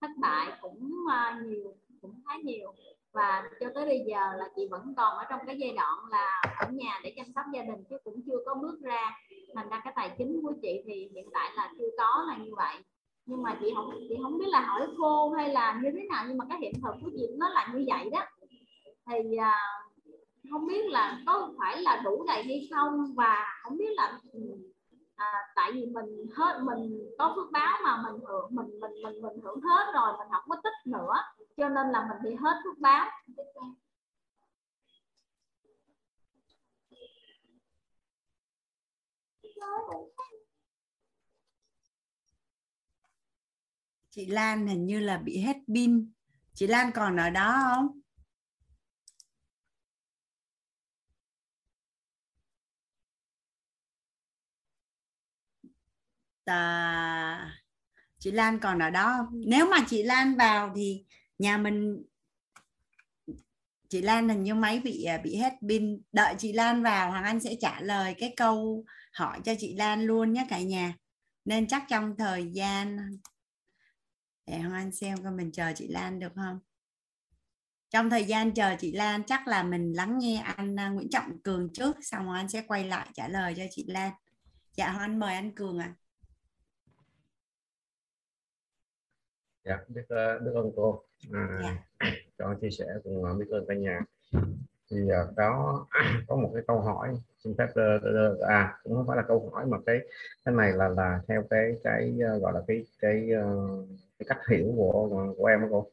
Thất 0.00 0.10
bại 0.18 0.52
cũng 0.60 0.90
uh, 1.04 1.46
nhiều 1.46 1.76
cũng 2.02 2.20
khá 2.26 2.36
nhiều 2.44 2.74
và 3.16 3.42
cho 3.60 3.66
tới 3.74 3.86
bây 3.86 4.04
giờ 4.08 4.20
là 4.36 4.48
chị 4.56 4.62
vẫn 4.70 4.94
còn 4.96 5.16
ở 5.18 5.24
trong 5.30 5.40
cái 5.46 5.56
giai 5.58 5.72
đoạn 5.76 5.98
là 6.10 6.42
ở 6.58 6.66
nhà 6.70 7.00
để 7.02 7.12
chăm 7.16 7.26
sóc 7.34 7.44
gia 7.54 7.62
đình 7.62 7.84
chứ 7.90 7.96
cũng 8.04 8.20
chưa 8.26 8.38
có 8.46 8.54
bước 8.54 8.80
ra. 8.82 9.10
Thành 9.54 9.68
ra 9.68 9.80
cái 9.84 9.92
tài 9.96 10.14
chính 10.18 10.40
của 10.42 10.52
chị 10.62 10.82
thì 10.86 11.08
hiện 11.14 11.28
tại 11.32 11.50
là 11.56 11.72
chưa 11.78 11.88
có 11.98 12.24
là 12.28 12.36
như 12.36 12.50
vậy. 12.56 12.76
Nhưng 13.26 13.42
mà 13.42 13.56
chị 13.60 13.72
không 13.74 13.90
chị 14.08 14.14
không 14.22 14.38
biết 14.38 14.48
là 14.48 14.60
hỏi 14.60 14.88
cô 14.98 15.30
hay 15.30 15.48
là 15.48 15.80
như 15.82 15.90
thế 15.94 16.06
nào 16.08 16.24
nhưng 16.28 16.38
mà 16.38 16.44
cái 16.48 16.58
hiện 16.60 16.72
thực 16.82 16.94
của 17.02 17.10
chị 17.16 17.26
nó 17.38 17.48
là 17.48 17.68
như 17.74 17.84
vậy 17.86 18.10
đó. 18.10 18.20
Thì 19.10 19.36
à, 19.36 19.58
không 20.50 20.66
biết 20.66 20.86
là 20.86 21.18
có 21.26 21.52
phải 21.58 21.82
là 21.82 22.00
đủ 22.04 22.24
đầy 22.26 22.42
hay 22.42 22.68
không 22.74 23.14
và 23.14 23.46
không 23.62 23.78
biết 23.78 23.90
là 23.96 24.18
à, 25.16 25.32
tại 25.56 25.72
vì 25.72 25.86
mình 25.86 26.26
hết 26.36 26.60
mình 26.62 27.10
có 27.18 27.32
phước 27.36 27.52
báo 27.52 27.78
mà 27.84 28.02
mình 28.02 28.20
hưởng 28.28 28.48
mình 28.50 28.80
mình 28.80 29.02
mình 29.02 29.22
mình 29.22 29.40
hưởng 29.42 29.60
hết 29.60 29.92
rồi 29.94 30.12
mình 30.18 30.28
không 30.30 30.44
có 30.48 30.56
tích 30.64 30.92
nữa 30.92 31.14
cho 31.56 31.68
nên 31.68 31.86
là 31.92 32.08
mình 32.08 32.22
bị 32.22 32.36
hết 32.42 32.60
thuốc 32.64 32.78
báo 32.78 33.10
chị 44.16 44.26
Lan 44.26 44.66
hình 44.66 44.86
như 44.86 45.00
là 45.00 45.18
bị 45.18 45.40
hết 45.40 45.56
pin. 45.74 46.12
Chị 46.54 46.66
Lan 46.66 46.90
còn 46.94 47.16
ở 47.16 47.30
đó 47.30 47.62
không? 47.74 48.00
À, 56.44 57.62
chị 58.18 58.30
Lan 58.30 58.58
còn 58.58 58.78
ở 58.78 58.90
đó 58.90 59.14
không? 59.16 59.40
nếu 59.46 59.66
mà 59.70 59.84
chị 59.88 60.02
Lan 60.02 60.36
vào 60.36 60.72
thì 60.76 61.04
nhà 61.38 61.58
mình 61.58 62.04
chị 63.88 64.02
Lan 64.02 64.28
hình 64.28 64.42
như 64.42 64.54
máy 64.54 64.80
bị 64.84 65.04
à, 65.04 65.18
bị 65.18 65.36
hết 65.36 65.52
pin. 65.68 66.02
Đợi 66.12 66.34
chị 66.38 66.52
Lan 66.52 66.82
vào 66.82 67.10
Hoàng 67.10 67.24
Anh 67.24 67.40
sẽ 67.40 67.56
trả 67.60 67.80
lời 67.80 68.14
cái 68.18 68.34
câu 68.36 68.84
hỏi 69.12 69.40
cho 69.44 69.52
chị 69.58 69.74
Lan 69.74 70.02
luôn 70.02 70.32
nhé 70.32 70.46
cả 70.50 70.60
nhà. 70.60 70.94
Nên 71.44 71.68
chắc 71.68 71.84
trong 71.88 72.16
thời 72.16 72.50
gian 72.52 72.98
để 74.46 74.58
Hoàng 74.58 74.72
Anh 74.72 74.92
xem 74.92 75.22
coi 75.22 75.32
mình 75.32 75.52
chờ 75.52 75.72
chị 75.76 75.88
Lan 75.88 76.18
được 76.18 76.32
không? 76.34 76.60
Trong 77.90 78.10
thời 78.10 78.24
gian 78.24 78.54
chờ 78.54 78.76
chị 78.78 78.92
Lan 78.92 79.22
chắc 79.26 79.48
là 79.48 79.62
mình 79.62 79.92
lắng 79.92 80.18
nghe 80.18 80.36
anh 80.36 80.80
à, 80.80 80.88
Nguyễn 80.88 81.10
Trọng 81.10 81.40
Cường 81.42 81.72
trước 81.72 81.96
xong 82.02 82.26
Hoàng 82.26 82.40
anh 82.40 82.48
sẽ 82.48 82.62
quay 82.68 82.84
lại 82.84 83.08
trả 83.14 83.28
lời 83.28 83.54
cho 83.56 83.62
chị 83.70 83.86
Lan. 83.88 84.12
Dạ 84.72 84.88
Hoàng 84.88 85.10
Anh 85.10 85.18
mời 85.18 85.34
anh 85.34 85.54
Cường 85.54 85.78
ạ. 85.78 85.94
À. 85.94 85.96
dạ 89.64 89.78
biết 89.88 90.02
uh, 90.02 90.42
biết 90.42 90.50
ơn 90.54 90.72
cô 90.76 91.05
à, 91.32 91.60
dạ. 91.62 91.76
cho 92.38 92.54
chia 92.60 92.70
sẻ 92.70 92.84
cùng 93.04 93.38
biết 93.38 93.46
ơn 93.50 93.64
cả 93.68 93.74
nhà. 93.74 94.00
Thì 94.90 95.02
uh, 95.02 95.36
có 95.36 95.84
có 96.28 96.36
một 96.36 96.50
cái 96.54 96.62
câu 96.66 96.80
hỏi 96.80 97.14
xin 97.44 97.54
phép 97.58 97.68
uh, 97.70 98.40
à 98.40 98.78
cũng 98.82 98.94
không 98.94 99.06
phải 99.06 99.16
là 99.16 99.22
câu 99.22 99.50
hỏi 99.52 99.66
mà 99.66 99.78
cái 99.86 99.98
cái 100.44 100.54
này 100.54 100.72
là 100.72 100.88
là 100.88 101.20
theo 101.28 101.42
cái 101.50 101.72
cái 101.84 102.18
uh, 102.36 102.42
gọi 102.42 102.52
là 102.52 102.60
cái 102.68 102.84
cái 103.00 103.28
uh, 103.42 103.88
cái 104.18 104.26
cách 104.28 104.40
hiểu 104.50 104.72
của 104.76 105.34
của 105.38 105.46
em 105.46 105.60
đó 105.60 105.66
cô. 105.70 105.86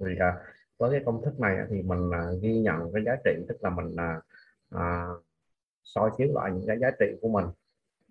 Thì 0.00 0.12
uh, 0.12 0.40
với 0.78 0.90
cái 0.90 1.02
công 1.06 1.22
thức 1.24 1.40
này 1.40 1.56
thì 1.70 1.82
mình 1.82 2.08
uh, 2.08 2.42
ghi 2.42 2.58
nhận 2.58 2.92
cái 2.92 3.02
giá 3.06 3.16
trị 3.24 3.30
tức 3.48 3.56
là 3.60 3.70
mình 3.70 3.86
uh, 3.92 4.24
uh, 4.74 5.24
soi 5.84 6.10
chiếu 6.18 6.28
lại 6.34 6.50
những 6.54 6.66
cái 6.66 6.78
giá 6.78 6.90
trị 6.90 7.06
của 7.22 7.28
mình 7.28 7.46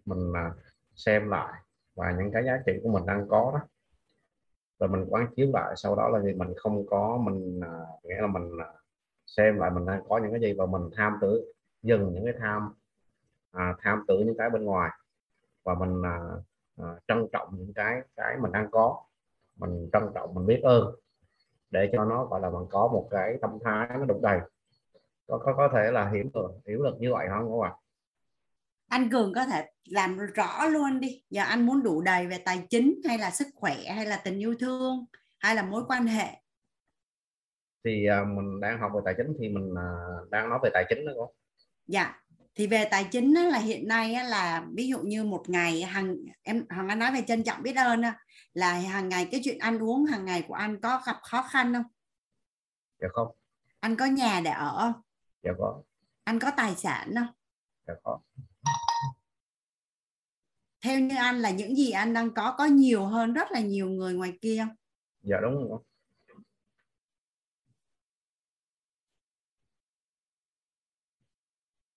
mình 0.06 0.30
uh, 0.30 0.58
xem 0.96 1.30
lại 1.30 1.54
và 1.96 2.12
những 2.12 2.32
cái 2.32 2.44
giá 2.46 2.62
trị 2.66 2.72
của 2.84 2.90
mình 2.90 3.06
đang 3.06 3.28
có 3.28 3.52
đó 3.54 3.68
rồi 4.80 4.90
mình 4.90 5.06
quán 5.10 5.28
chiếu 5.36 5.48
lại 5.54 5.74
sau 5.76 5.96
đó 5.96 6.10
là 6.10 6.22
gì? 6.22 6.34
Mình 6.34 6.54
không 6.58 6.86
có 6.88 7.18
mình 7.18 7.60
à, 7.64 7.80
nghĩa 8.04 8.22
là 8.22 8.28
mình 8.28 8.58
à, 8.60 8.74
xem 9.26 9.60
lại 9.60 9.72
mình 9.72 9.86
đang 9.86 10.04
có 10.10 10.18
những 10.18 10.32
cái 10.32 10.42
gì 10.42 10.54
và 10.54 10.66
mình 10.66 10.90
tham 10.96 11.18
tử 11.22 11.54
dừng 11.84 12.14
những 12.14 12.26
cái 12.26 12.34
tham 12.40 12.74
à, 13.52 13.76
tham 13.80 14.04
tử 14.08 14.20
những 14.20 14.38
cái 14.38 14.50
bên 14.50 14.64
ngoài. 14.64 14.92
Và 15.64 15.74
mình 15.74 16.02
à, 16.06 16.20
à, 16.78 16.96
trân 17.08 17.28
trọng 17.32 17.50
những 17.58 17.74
cái 17.74 18.02
cái 18.16 18.38
mình 18.42 18.52
đang 18.52 18.72
có. 18.72 19.04
Mình 19.56 19.90
trân 19.94 20.04
trọng 20.16 20.34
mình 20.34 20.46
biết 20.46 20.62
ơn 20.64 20.96
để 21.72 21.90
cho 21.94 22.06
nó 22.06 22.26
gọi 22.26 22.42
là 22.42 22.50
mình 22.50 22.66
có 22.70 22.88
một 22.88 23.08
cái 23.12 23.38
tâm 23.42 23.58
thái 23.64 23.88
nó 24.00 24.06
đủ 24.06 24.20
đầy. 24.24 24.40
Có 25.28 25.38
có 25.38 25.54
có 25.58 25.70
thể 25.74 25.92
là 25.92 26.10
hiểu 26.10 26.24
được 26.34 26.52
hiểu 26.68 26.84
được 26.84 26.96
như 27.00 27.14
vậy 27.14 27.28
không 27.30 27.52
các 27.52 27.70
bạn 27.70 27.80
anh 28.88 29.10
cường 29.10 29.34
có 29.34 29.46
thể 29.46 29.70
làm 29.86 30.18
rõ 30.18 30.66
luôn 30.66 31.00
đi. 31.00 31.24
Giờ 31.30 31.44
anh 31.44 31.66
muốn 31.66 31.84
đủ 31.84 32.02
đầy 32.02 32.28
về 32.28 32.38
tài 32.38 32.68
chính 32.70 33.02
hay 33.08 33.18
là 33.18 33.32
sức 33.32 33.48
khỏe 33.56 33.76
hay 33.76 34.06
là 34.06 34.18
tình 34.18 34.40
yêu 34.40 34.56
thương 34.60 35.06
hay 35.40 35.56
là 35.56 35.64
mối 35.64 35.84
quan 35.88 36.08
hệ? 36.08 36.28
Thì 37.84 38.06
à, 38.08 38.24
mình 38.24 38.60
đang 38.60 38.80
học 38.80 38.92
về 38.96 39.02
tài 39.06 39.14
chính 39.18 39.36
thì 39.40 39.50
mình 39.50 39.74
à, 39.78 39.88
đang 40.30 40.50
nói 40.50 40.60
về 40.64 40.70
tài 40.74 40.86
chính 40.90 41.06
đó 41.06 41.12
cô. 41.16 41.34
Dạ. 41.88 42.22
Thì 42.56 42.68
về 42.68 42.88
tài 42.92 43.04
chính 43.04 43.34
á, 43.34 43.44
là 43.44 43.60
hiện 43.60 43.88
nay 43.88 44.14
á, 44.14 44.24
là 44.24 44.66
ví 44.74 44.88
dụ 44.88 45.00
như 45.00 45.24
một 45.24 45.44
ngày 45.48 45.82
hàng 45.82 46.16
em 46.42 46.66
hoàng 46.70 46.88
anh 46.88 47.00
nói 47.00 47.12
về 47.12 47.22
trân 47.28 47.44
trọng 47.44 47.64
biết 47.64 47.76
ơn 47.76 48.02
á, 48.02 48.20
là 48.54 48.74
hàng 48.74 49.10
ngày 49.10 49.28
cái 49.32 49.42
chuyện 49.44 49.60
ăn 49.60 49.80
uống 49.80 50.06
hàng 50.06 50.26
ngày 50.26 50.46
của 50.48 50.54
anh 50.54 50.82
có 50.82 51.02
gặp 51.06 51.18
khó 51.22 51.42
khăn 51.42 51.74
không? 51.74 51.84
Dạ 53.02 53.08
không. 53.14 53.28
Anh 53.80 53.96
có 53.96 54.06
nhà 54.06 54.42
để 54.44 54.52
ở 54.52 54.78
không? 54.80 55.02
Dạ 55.44 55.52
có. 55.58 55.82
Anh 56.24 56.40
có 56.40 56.52
tài 56.58 56.76
sản 56.76 57.14
không? 57.16 57.28
Dạ 57.88 57.94
có 58.04 58.20
theo 60.82 61.00
như 61.00 61.16
anh 61.16 61.40
là 61.40 61.50
những 61.50 61.76
gì 61.76 61.92
anh 61.92 62.14
đang 62.14 62.34
có 62.34 62.56
có 62.58 62.66
nhiều 62.66 63.06
hơn 63.06 63.34
rất 63.34 63.52
là 63.52 63.60
nhiều 63.60 63.90
người 63.90 64.14
ngoài 64.14 64.38
kia? 64.42 64.58
Không 64.66 64.76
dạ 65.22 65.38
đúng 65.42 65.70
rồi. 65.70 65.80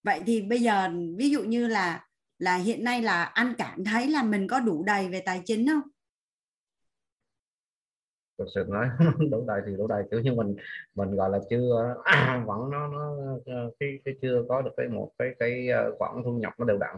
Vậy 0.02 0.22
thì 0.26 0.42
bây 0.42 0.62
giờ 0.62 0.90
ví 1.16 1.30
dụ 1.30 1.42
như 1.42 1.66
là 1.66 2.06
là 2.38 2.56
hiện 2.56 2.84
nay 2.84 3.02
là 3.02 3.24
anh 3.24 3.54
cảm 3.58 3.84
thấy 3.84 4.08
là 4.08 4.22
mình 4.22 4.46
có 4.48 4.60
đủ 4.60 4.84
đầy 4.84 5.08
về 5.08 5.22
tài 5.26 5.42
chính 5.44 5.66
không 5.68 5.82
thực 8.40 8.48
sự 8.54 8.64
nói 8.68 8.86
đủ 9.30 9.44
đầy 9.46 9.60
thì 9.66 9.76
đủ 9.76 9.86
đầy 9.86 10.02
kiểu 10.10 10.20
như 10.20 10.32
mình 10.32 10.56
mình 10.94 11.16
gọi 11.16 11.30
là 11.30 11.38
chưa 11.50 11.94
vẫn 12.46 12.70
nó 12.70 12.88
nó 12.88 13.14
cái 13.80 13.88
cái 14.04 14.14
chưa 14.22 14.44
có 14.48 14.62
được 14.62 14.70
cái 14.76 14.88
một 14.88 15.10
cái 15.18 15.28
cái 15.38 15.68
ờ, 15.68 15.94
khoản 15.98 16.12
thu 16.24 16.32
nhập 16.32 16.52
nó 16.58 16.64
đều 16.64 16.78
đặn 16.78 16.96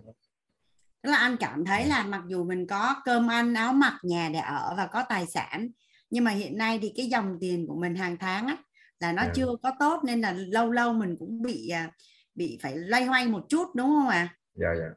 tức 1.02 1.10
là 1.10 1.16
anh 1.16 1.36
cảm 1.40 1.64
thấy 1.64 1.86
là 1.86 2.04
mặc 2.04 2.22
dù 2.26 2.44
mình 2.44 2.66
có 2.66 2.94
cơm 3.04 3.30
ăn 3.30 3.54
áo 3.54 3.72
mặc 3.72 3.98
nhà 4.02 4.30
để 4.32 4.38
ở 4.38 4.74
và 4.76 4.86
có 4.86 5.04
tài 5.08 5.26
sản 5.26 5.68
nhưng 6.10 6.24
mà 6.24 6.30
hiện 6.30 6.58
nay 6.58 6.78
thì 6.82 6.92
cái 6.96 7.06
dòng 7.06 7.38
tiền 7.40 7.66
của 7.66 7.76
mình 7.76 7.94
hàng 7.94 8.16
tháng 8.16 8.46
á 8.46 8.56
là 9.00 9.12
nó 9.12 9.22
À. 9.22 9.32
chưa 9.34 9.56
có 9.62 9.72
tốt 9.78 10.00
nên 10.04 10.20
là 10.20 10.32
lâu 10.32 10.70
lâu 10.70 10.92
mình 10.92 11.16
cũng 11.18 11.42
bị 11.42 11.68
à, 11.68 11.90
bị 12.34 12.58
phải 12.62 12.76
loay 12.76 13.04
hoay 13.04 13.28
một 13.28 13.44
chút 13.48 13.74
đúng 13.74 13.86
không 13.86 14.08
ạ? 14.08 14.36
Dạ 14.54 14.68
dạ. 14.78 14.90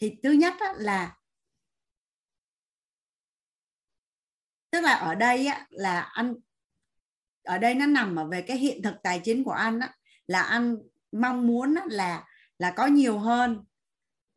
Thì 0.00 0.16
thứ 0.22 0.32
nhất 0.32 0.54
á, 0.60 0.72
là 0.76 1.16
tức 4.70 4.80
là 4.80 4.92
ở 4.92 5.14
đây 5.14 5.46
á, 5.46 5.66
là 5.70 6.00
anh 6.00 6.34
ở 7.44 7.58
đây 7.58 7.74
nó 7.74 7.86
nằm 7.86 8.16
ở 8.16 8.28
về 8.28 8.42
cái 8.42 8.56
hiện 8.56 8.82
thực 8.82 8.94
tài 9.02 9.20
chính 9.24 9.44
của 9.44 9.52
anh 9.52 9.80
á, 9.80 9.94
là 10.26 10.42
anh 10.42 10.76
mong 11.12 11.46
muốn 11.46 11.74
á, 11.74 11.82
là 11.90 12.24
là 12.58 12.70
có 12.70 12.86
nhiều 12.86 13.18
hơn. 13.18 13.64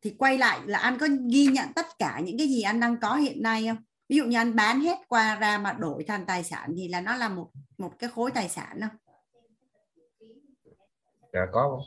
Thì 0.02 0.14
quay 0.18 0.38
lại 0.38 0.60
là 0.66 0.78
anh 0.78 0.98
có 0.98 1.06
ghi 1.30 1.46
nhận 1.46 1.72
tất 1.72 1.86
cả 1.98 2.20
những 2.24 2.38
cái 2.38 2.48
gì 2.48 2.62
anh 2.62 2.80
đang 2.80 3.00
có 3.00 3.16
hiện 3.16 3.42
nay 3.42 3.66
không? 3.66 3.76
Ví 4.08 4.16
dụ 4.16 4.24
như 4.24 4.36
anh 4.36 4.56
bán 4.56 4.80
hết 4.80 4.98
qua 5.08 5.36
ra 5.36 5.58
mà 5.58 5.72
đổi 5.72 6.04
thành 6.04 6.26
tài 6.26 6.44
sản 6.44 6.74
thì 6.76 6.88
là 6.88 7.00
nó 7.00 7.16
là 7.16 7.28
một 7.28 7.50
một 7.78 7.92
cái 7.98 8.10
khối 8.10 8.30
tài 8.30 8.48
sản 8.48 8.80
không? 8.80 8.96
Dạ 11.32 11.40
có. 11.52 11.80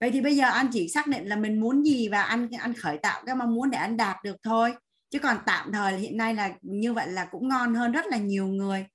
Vậy 0.00 0.10
thì 0.10 0.20
bây 0.20 0.36
giờ 0.36 0.44
anh 0.48 0.68
chỉ 0.72 0.88
xác 0.88 1.06
định 1.06 1.26
là 1.26 1.36
mình 1.36 1.60
muốn 1.60 1.82
gì 1.82 2.08
và 2.08 2.22
anh 2.22 2.48
anh 2.58 2.74
khởi 2.74 2.98
tạo 2.98 3.22
cái 3.26 3.34
mong 3.34 3.54
muốn 3.54 3.70
để 3.70 3.78
anh 3.78 3.96
đạt 3.96 4.16
được 4.24 4.36
thôi 4.42 4.74
chứ 5.10 5.18
còn 5.22 5.36
tạm 5.46 5.72
thời 5.72 5.92
hiện 5.92 6.16
nay 6.16 6.34
là 6.34 6.54
như 6.62 6.92
vậy 6.92 7.08
là 7.08 7.28
cũng 7.30 7.48
ngon 7.48 7.74
hơn 7.74 7.92
rất 7.92 8.06
là 8.06 8.16
nhiều 8.16 8.46
người. 8.46 8.86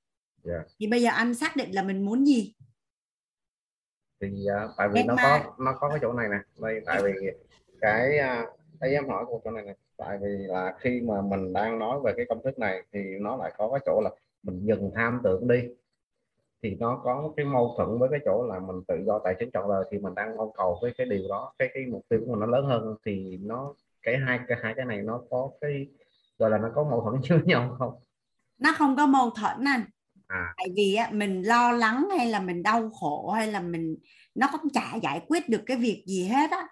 Dạ. 0.44 0.64
Thì 0.80 0.88
bây 0.88 1.02
giờ 1.02 1.10
anh 1.10 1.36
xác 1.36 1.56
định 1.56 1.72
là 1.72 1.84
mình 1.84 2.06
muốn 2.06 2.26
gì? 2.26 2.54
Thì 4.22 4.46
à, 4.56 4.68
tại 4.78 4.90
vì 4.90 5.00
Em 5.00 5.08
nó 5.08 5.16
mà- 5.16 5.24
có 5.24 5.56
nó 5.66 5.78
có 5.80 5.90
cái 5.90 6.00
chỗ 6.02 6.14
này 6.14 6.28
nè. 6.30 6.38
Đây 6.62 6.82
tại 6.86 7.02
vì 7.04 7.12
cái 7.82 8.18
à, 8.18 8.46
đây 8.80 8.94
em 8.94 9.10
hỏi 9.10 9.26
cô 9.28 9.42
chỗ 9.44 9.52
này 9.52 9.64
nè. 9.66 9.76
Tại 9.98 10.18
vì 10.22 10.28
là 10.28 10.76
khi 10.80 11.02
mà 11.02 11.22
mình 11.22 11.54
đang 11.54 11.80
nói 11.80 12.00
về 12.04 12.14
cái 12.18 12.26
công 12.30 12.44
thức 12.44 12.60
này 12.60 12.84
thì 12.94 13.00
nó 13.20 13.36
lại 13.36 13.54
có 13.58 13.70
cái 13.72 13.80
chỗ 13.86 14.02
là 14.04 14.10
mình 14.44 14.60
dừng 14.66 14.92
tham 14.96 15.22
tưởng 15.24 15.48
đi. 15.48 15.64
Thì 16.64 16.76
nó 16.80 17.02
có 17.04 17.34
cái 17.38 17.46
mâu 17.46 17.74
thuẫn 17.78 18.00
với 18.00 18.10
cái 18.12 18.20
chỗ 18.26 18.46
là 18.48 18.60
mình 18.60 18.84
tự 18.88 18.96
do 19.06 19.20
tài 19.24 19.36
chính 19.40 19.52
chọn 19.52 19.70
đời 19.70 19.84
thì 19.92 19.98
mình 19.98 20.16
đang 20.16 20.38
mong 20.38 20.52
cầu 20.58 20.80
với 20.82 20.94
cái 20.98 21.08
điều 21.08 21.24
đó 21.30 21.54
cái 21.60 21.70
cái 21.74 21.86
mục 21.86 22.06
tiêu 22.10 22.20
của 22.20 22.32
mình 22.32 22.40
nó 22.40 22.46
lớn 22.46 22.66
hơn. 22.66 22.96
Thì 23.06 23.38
nó 23.42 23.74
cái 24.02 24.18
hai 24.18 24.40
cái 24.48 24.58
hai 24.62 24.74
cái 24.78 24.86
này 24.86 25.02
nó 25.02 25.22
có 25.30 25.50
cái 25.62 25.88
gọi 26.42 26.50
là 26.50 26.58
nó 26.58 26.70
có 26.76 26.84
mâu 26.84 27.02
thuẫn 27.02 27.22
với 27.30 27.48
nhau 27.48 27.76
không? 27.80 27.94
Nó 28.58 28.74
không 28.78 28.96
có 28.96 29.06
mâu 29.06 29.30
thuẫn 29.30 29.66
anh. 29.66 29.86
À. 30.28 30.54
Tại 30.58 30.68
vì 30.76 30.96
á, 30.96 31.10
mình 31.12 31.42
lo 31.42 31.72
lắng 31.72 32.08
hay 32.18 32.28
là 32.28 32.40
mình 32.40 32.64
đau 32.64 32.90
khổ 32.90 33.32
hay 33.32 33.48
là 33.48 33.60
mình 33.60 33.98
nó 34.36 34.50
cũng 34.52 34.72
chả 34.74 34.96
giải 35.04 35.22
quyết 35.28 35.50
được 35.50 35.62
cái 35.66 35.78
việc 35.78 36.04
gì 36.08 36.28
hết 36.28 36.52
á. 36.52 36.68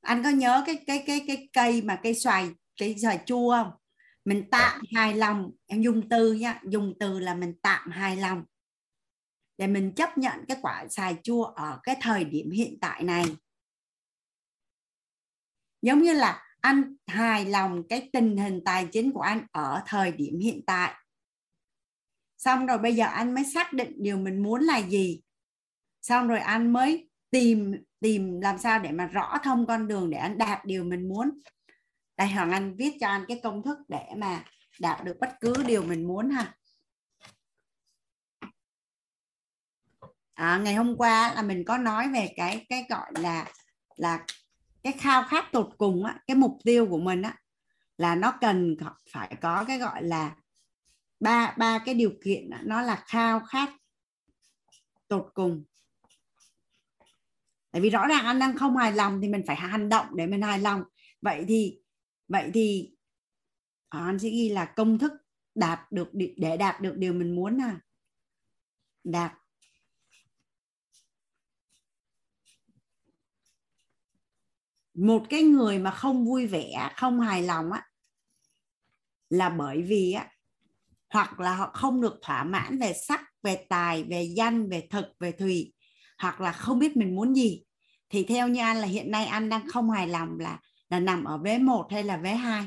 Anh 0.00 0.22
có 0.22 0.30
nhớ 0.30 0.62
cái 0.66 0.84
cái 0.86 1.02
cái 1.06 1.24
cái 1.26 1.48
cây 1.52 1.82
mà 1.82 2.00
cây 2.02 2.14
xoài 2.14 2.50
cây 2.80 2.96
xoài 2.98 3.20
chua 3.26 3.50
không? 3.50 3.70
Mình 4.24 4.48
tạm 4.50 4.80
hài 4.94 5.14
lòng. 5.14 5.50
Em 5.66 5.82
dùng 5.82 6.08
từ 6.08 6.32
nhá 6.32 6.60
dùng 6.64 6.94
từ 7.00 7.18
là 7.18 7.34
mình 7.34 7.54
tạm 7.62 7.90
hài 7.90 8.16
lòng. 8.16 8.44
Để 9.58 9.66
mình 9.66 9.94
chấp 9.94 10.18
nhận 10.18 10.46
cái 10.48 10.56
quả 10.62 10.86
xoài 10.88 11.16
chua 11.22 11.44
ở 11.44 11.80
cái 11.82 11.96
thời 12.00 12.24
điểm 12.24 12.50
hiện 12.50 12.78
tại 12.80 13.02
này. 13.02 13.24
Giống 15.82 16.02
như 16.02 16.12
là 16.12 16.49
anh 16.62 16.96
hài 17.06 17.44
lòng 17.44 17.82
cái 17.88 18.08
tình 18.12 18.36
hình 18.36 18.60
tài 18.64 18.88
chính 18.92 19.12
của 19.12 19.20
anh 19.20 19.46
ở 19.52 19.82
thời 19.86 20.12
điểm 20.12 20.38
hiện 20.38 20.60
tại. 20.66 20.94
Xong 22.38 22.66
rồi 22.66 22.78
bây 22.78 22.94
giờ 22.94 23.06
anh 23.06 23.34
mới 23.34 23.44
xác 23.44 23.72
định 23.72 23.92
điều 23.96 24.16
mình 24.16 24.42
muốn 24.42 24.62
là 24.62 24.78
gì. 24.78 25.20
Xong 26.02 26.28
rồi 26.28 26.38
anh 26.38 26.72
mới 26.72 27.10
tìm 27.30 27.74
tìm 28.00 28.40
làm 28.40 28.58
sao 28.58 28.78
để 28.78 28.92
mà 28.92 29.06
rõ 29.06 29.38
thông 29.42 29.66
con 29.66 29.88
đường 29.88 30.10
để 30.10 30.18
anh 30.18 30.38
đạt 30.38 30.64
điều 30.64 30.84
mình 30.84 31.08
muốn. 31.08 31.30
Đây 32.16 32.28
hoàng 32.28 32.50
anh 32.50 32.76
viết 32.76 32.96
cho 33.00 33.08
anh 33.08 33.24
cái 33.28 33.40
công 33.42 33.62
thức 33.62 33.78
để 33.88 34.06
mà 34.16 34.44
đạt 34.80 35.04
được 35.04 35.16
bất 35.20 35.36
cứ 35.40 35.62
điều 35.66 35.82
mình 35.82 36.08
muốn 36.08 36.30
ha. 36.30 36.54
À, 40.34 40.60
ngày 40.64 40.74
hôm 40.74 40.96
qua 40.96 41.34
là 41.34 41.42
mình 41.42 41.64
có 41.64 41.78
nói 41.78 42.08
về 42.12 42.32
cái 42.36 42.66
cái 42.68 42.86
gọi 42.88 43.12
là 43.14 43.46
là 43.96 44.24
cái 44.82 44.92
khao 44.92 45.24
khát 45.28 45.52
tột 45.52 45.70
cùng 45.78 46.04
á 46.04 46.20
cái 46.26 46.36
mục 46.36 46.58
tiêu 46.64 46.86
của 46.90 46.98
mình 46.98 47.22
á 47.22 47.36
là 47.98 48.14
nó 48.14 48.34
cần 48.40 48.76
phải 49.12 49.36
có 49.40 49.64
cái 49.64 49.78
gọi 49.78 50.02
là 50.02 50.36
ba 51.20 51.54
ba 51.58 51.78
cái 51.78 51.94
điều 51.94 52.12
kiện 52.24 52.50
á, 52.50 52.60
nó 52.64 52.82
là 52.82 53.04
khao 53.06 53.40
khát 53.40 53.70
tột 55.08 55.30
cùng. 55.34 55.64
Tại 57.70 57.82
vì 57.82 57.90
rõ 57.90 58.06
ràng 58.06 58.24
anh 58.24 58.38
đang 58.38 58.56
không 58.56 58.76
hài 58.76 58.92
lòng 58.92 59.20
thì 59.22 59.28
mình 59.28 59.42
phải 59.46 59.56
hành 59.56 59.88
động 59.88 60.06
để 60.16 60.26
mình 60.26 60.42
hài 60.42 60.58
lòng. 60.58 60.82
Vậy 61.22 61.44
thì 61.48 61.80
vậy 62.28 62.50
thì 62.54 62.92
à, 63.88 63.98
anh 63.98 64.18
sẽ 64.18 64.28
ghi 64.28 64.48
là 64.48 64.64
công 64.64 64.98
thức 64.98 65.12
đạt 65.54 65.92
được 65.92 66.08
để 66.36 66.56
đạt 66.56 66.80
được 66.80 66.94
điều 66.96 67.12
mình 67.12 67.36
muốn 67.36 67.60
à 67.62 67.80
đạt 69.04 69.32
một 75.00 75.22
cái 75.30 75.42
người 75.42 75.78
mà 75.78 75.90
không 75.90 76.24
vui 76.26 76.46
vẻ, 76.46 76.90
không 76.96 77.20
hài 77.20 77.42
lòng 77.42 77.72
á, 77.72 77.86
là 79.30 79.48
bởi 79.48 79.82
vì 79.82 80.12
á, 80.12 80.28
hoặc 81.10 81.40
là 81.40 81.54
họ 81.54 81.70
không 81.74 82.00
được 82.00 82.18
thỏa 82.22 82.44
mãn 82.44 82.78
về 82.78 82.92
sắc, 82.92 83.20
về 83.42 83.66
tài, 83.68 84.04
về 84.04 84.22
danh, 84.36 84.68
về 84.68 84.86
thực, 84.90 85.04
về 85.20 85.32
thùy, 85.32 85.72
hoặc 86.18 86.40
là 86.40 86.52
không 86.52 86.78
biết 86.78 86.96
mình 86.96 87.14
muốn 87.14 87.34
gì. 87.34 87.62
Thì 88.08 88.24
theo 88.24 88.48
như 88.48 88.60
anh 88.60 88.76
là 88.76 88.86
hiện 88.86 89.10
nay 89.10 89.26
anh 89.26 89.48
đang 89.48 89.68
không 89.68 89.90
hài 89.90 90.08
lòng 90.08 90.38
là 90.38 90.58
là 90.88 91.00
nằm 91.00 91.24
ở 91.24 91.38
vế 91.38 91.58
1 91.58 91.86
hay 91.90 92.04
là 92.04 92.16
vế 92.16 92.30
2 92.34 92.66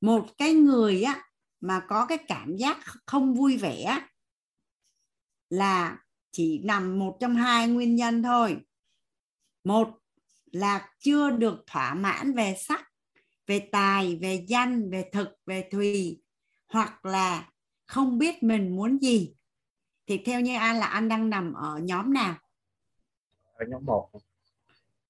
một 0.00 0.26
cái 0.38 0.52
người 0.52 1.02
á, 1.02 1.24
mà 1.60 1.82
có 1.88 2.06
cái 2.06 2.18
cảm 2.28 2.56
giác 2.56 2.78
không 3.06 3.34
vui 3.34 3.56
vẻ 3.56 4.00
là 5.50 5.96
chỉ 6.32 6.60
nằm 6.64 6.98
một 6.98 7.16
trong 7.20 7.36
hai 7.36 7.68
nguyên 7.68 7.96
nhân 7.96 8.22
thôi. 8.22 8.56
Một 9.64 9.88
là 10.52 10.88
chưa 10.98 11.30
được 11.30 11.64
thỏa 11.66 11.94
mãn 11.94 12.32
về 12.32 12.54
sắc 12.58 12.90
về 13.46 13.68
tài 13.72 14.16
về 14.16 14.44
danh 14.48 14.90
về 14.90 15.10
thực 15.12 15.28
về 15.46 15.68
thùy 15.70 16.22
hoặc 16.68 17.04
là 17.04 17.48
không 17.86 18.18
biết 18.18 18.42
mình 18.42 18.76
muốn 18.76 18.98
gì. 18.98 19.34
Thì 20.06 20.22
theo 20.24 20.40
như 20.40 20.56
anh 20.56 20.76
là 20.76 20.86
anh 20.86 21.08
đang 21.08 21.30
nằm 21.30 21.52
ở 21.52 21.78
nhóm 21.78 22.12
nào? 22.12 22.34
Ở 23.52 23.64
nhóm 23.68 23.84
một. 23.84 24.10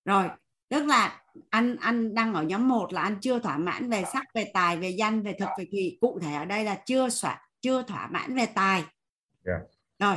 Rồi 0.04 0.28
tức 0.68 0.86
là 0.86 1.22
anh 1.50 1.76
anh 1.76 2.14
đang 2.14 2.34
ở 2.34 2.42
nhóm 2.42 2.68
1 2.68 2.92
là 2.92 3.02
anh 3.02 3.18
chưa 3.20 3.38
thỏa 3.38 3.58
mãn 3.58 3.90
về 3.90 4.04
sắc 4.12 4.26
về 4.34 4.50
tài 4.54 4.76
về 4.76 4.88
danh 4.88 5.22
về 5.22 5.36
thực 5.38 5.48
về 5.58 5.64
thùy. 5.70 5.98
Cụ 6.00 6.18
thể 6.22 6.34
ở 6.34 6.44
đây 6.44 6.64
là 6.64 6.82
chưa 6.86 7.08
xóa 7.08 7.48
chưa 7.60 7.82
thỏa 7.82 8.06
mãn 8.06 8.36
về 8.36 8.46
tài. 8.46 8.84
Dạ. 9.44 9.58
rồi 9.98 10.16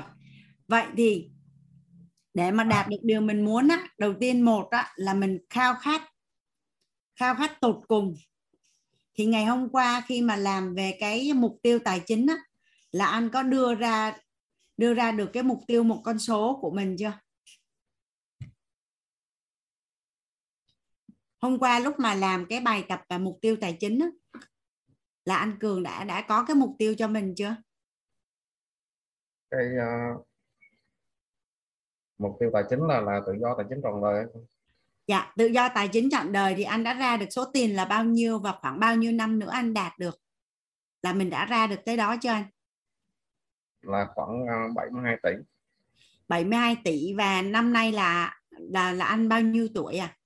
vậy 0.67 0.87
thì 0.97 1.29
để 2.33 2.51
mà 2.51 2.63
đạt 2.63 2.89
được 2.89 2.97
điều 3.03 3.21
mình 3.21 3.45
muốn 3.45 3.67
á 3.67 3.87
đầu 3.97 4.13
tiên 4.19 4.41
một 4.41 4.69
á 4.69 4.93
là 4.95 5.13
mình 5.13 5.39
khao 5.49 5.75
khát 5.81 6.01
khao 7.15 7.35
khát 7.35 7.61
tột 7.61 7.81
cùng. 7.87 8.15
Thì 9.13 9.25
ngày 9.25 9.45
hôm 9.45 9.69
qua 9.69 10.03
khi 10.07 10.21
mà 10.21 10.35
làm 10.35 10.75
về 10.75 10.97
cái 10.99 11.33
mục 11.33 11.59
tiêu 11.61 11.79
tài 11.79 11.99
chính 11.99 12.27
á 12.27 12.35
là 12.91 13.05
anh 13.05 13.29
có 13.29 13.43
đưa 13.43 13.75
ra 13.75 14.17
đưa 14.77 14.93
ra 14.93 15.11
được 15.11 15.29
cái 15.33 15.43
mục 15.43 15.59
tiêu 15.67 15.83
một 15.83 16.01
con 16.03 16.19
số 16.19 16.59
của 16.61 16.71
mình 16.71 16.95
chưa? 16.99 17.19
Hôm 21.41 21.59
qua 21.59 21.79
lúc 21.79 21.99
mà 21.99 22.13
làm 22.13 22.45
cái 22.45 22.59
bài 22.59 22.85
tập 22.89 23.01
và 23.09 23.17
mục 23.17 23.39
tiêu 23.41 23.55
tài 23.61 23.77
chính 23.79 23.99
á, 23.99 24.07
là 25.25 25.35
anh 25.37 25.59
cường 25.59 25.83
đã 25.83 26.03
đã 26.03 26.25
có 26.27 26.45
cái 26.45 26.55
mục 26.55 26.75
tiêu 26.79 26.95
cho 26.97 27.07
mình 27.07 27.33
chưa? 27.37 27.55
Cái 29.51 29.65
uh, 29.77 30.27
mục 32.23 32.37
tiêu 32.39 32.49
tài 32.53 32.63
chính 32.69 32.87
là 32.87 33.01
là 33.01 33.21
tự 33.25 33.33
do 33.41 33.55
tài 33.57 33.65
chính 33.69 33.81
trọn 33.83 34.01
đời 34.01 34.25
dạ 35.07 35.33
tự 35.37 35.45
do 35.45 35.69
tài 35.75 35.87
chính 35.87 36.09
trọn 36.09 36.31
đời 36.31 36.53
thì 36.57 36.63
anh 36.63 36.83
đã 36.83 36.93
ra 36.93 37.17
được 37.17 37.25
số 37.29 37.45
tiền 37.53 37.75
là 37.75 37.85
bao 37.85 38.03
nhiêu 38.03 38.39
và 38.39 38.51
khoảng 38.61 38.79
bao 38.79 38.95
nhiêu 38.95 39.11
năm 39.11 39.39
nữa 39.39 39.49
anh 39.51 39.73
đạt 39.73 39.99
được? 39.99 40.15
Là 41.01 41.13
mình 41.13 41.29
đã 41.29 41.45
ra 41.45 41.67
được 41.67 41.79
tới 41.85 41.97
đó 41.97 42.15
chưa 42.21 42.29
anh? 42.29 42.45
Là 43.81 44.07
khoảng 44.15 44.43
uh, 44.43 44.75
72 44.75 45.17
tỷ. 45.23 45.29
72 46.27 46.77
tỷ 46.83 47.13
và 47.17 47.41
năm 47.41 47.73
nay 47.73 47.91
là 47.91 48.39
là 48.49 48.91
là 48.91 49.05
anh 49.05 49.29
bao 49.29 49.41
nhiêu 49.41 49.67
tuổi 49.75 49.97
à? 49.97 50.17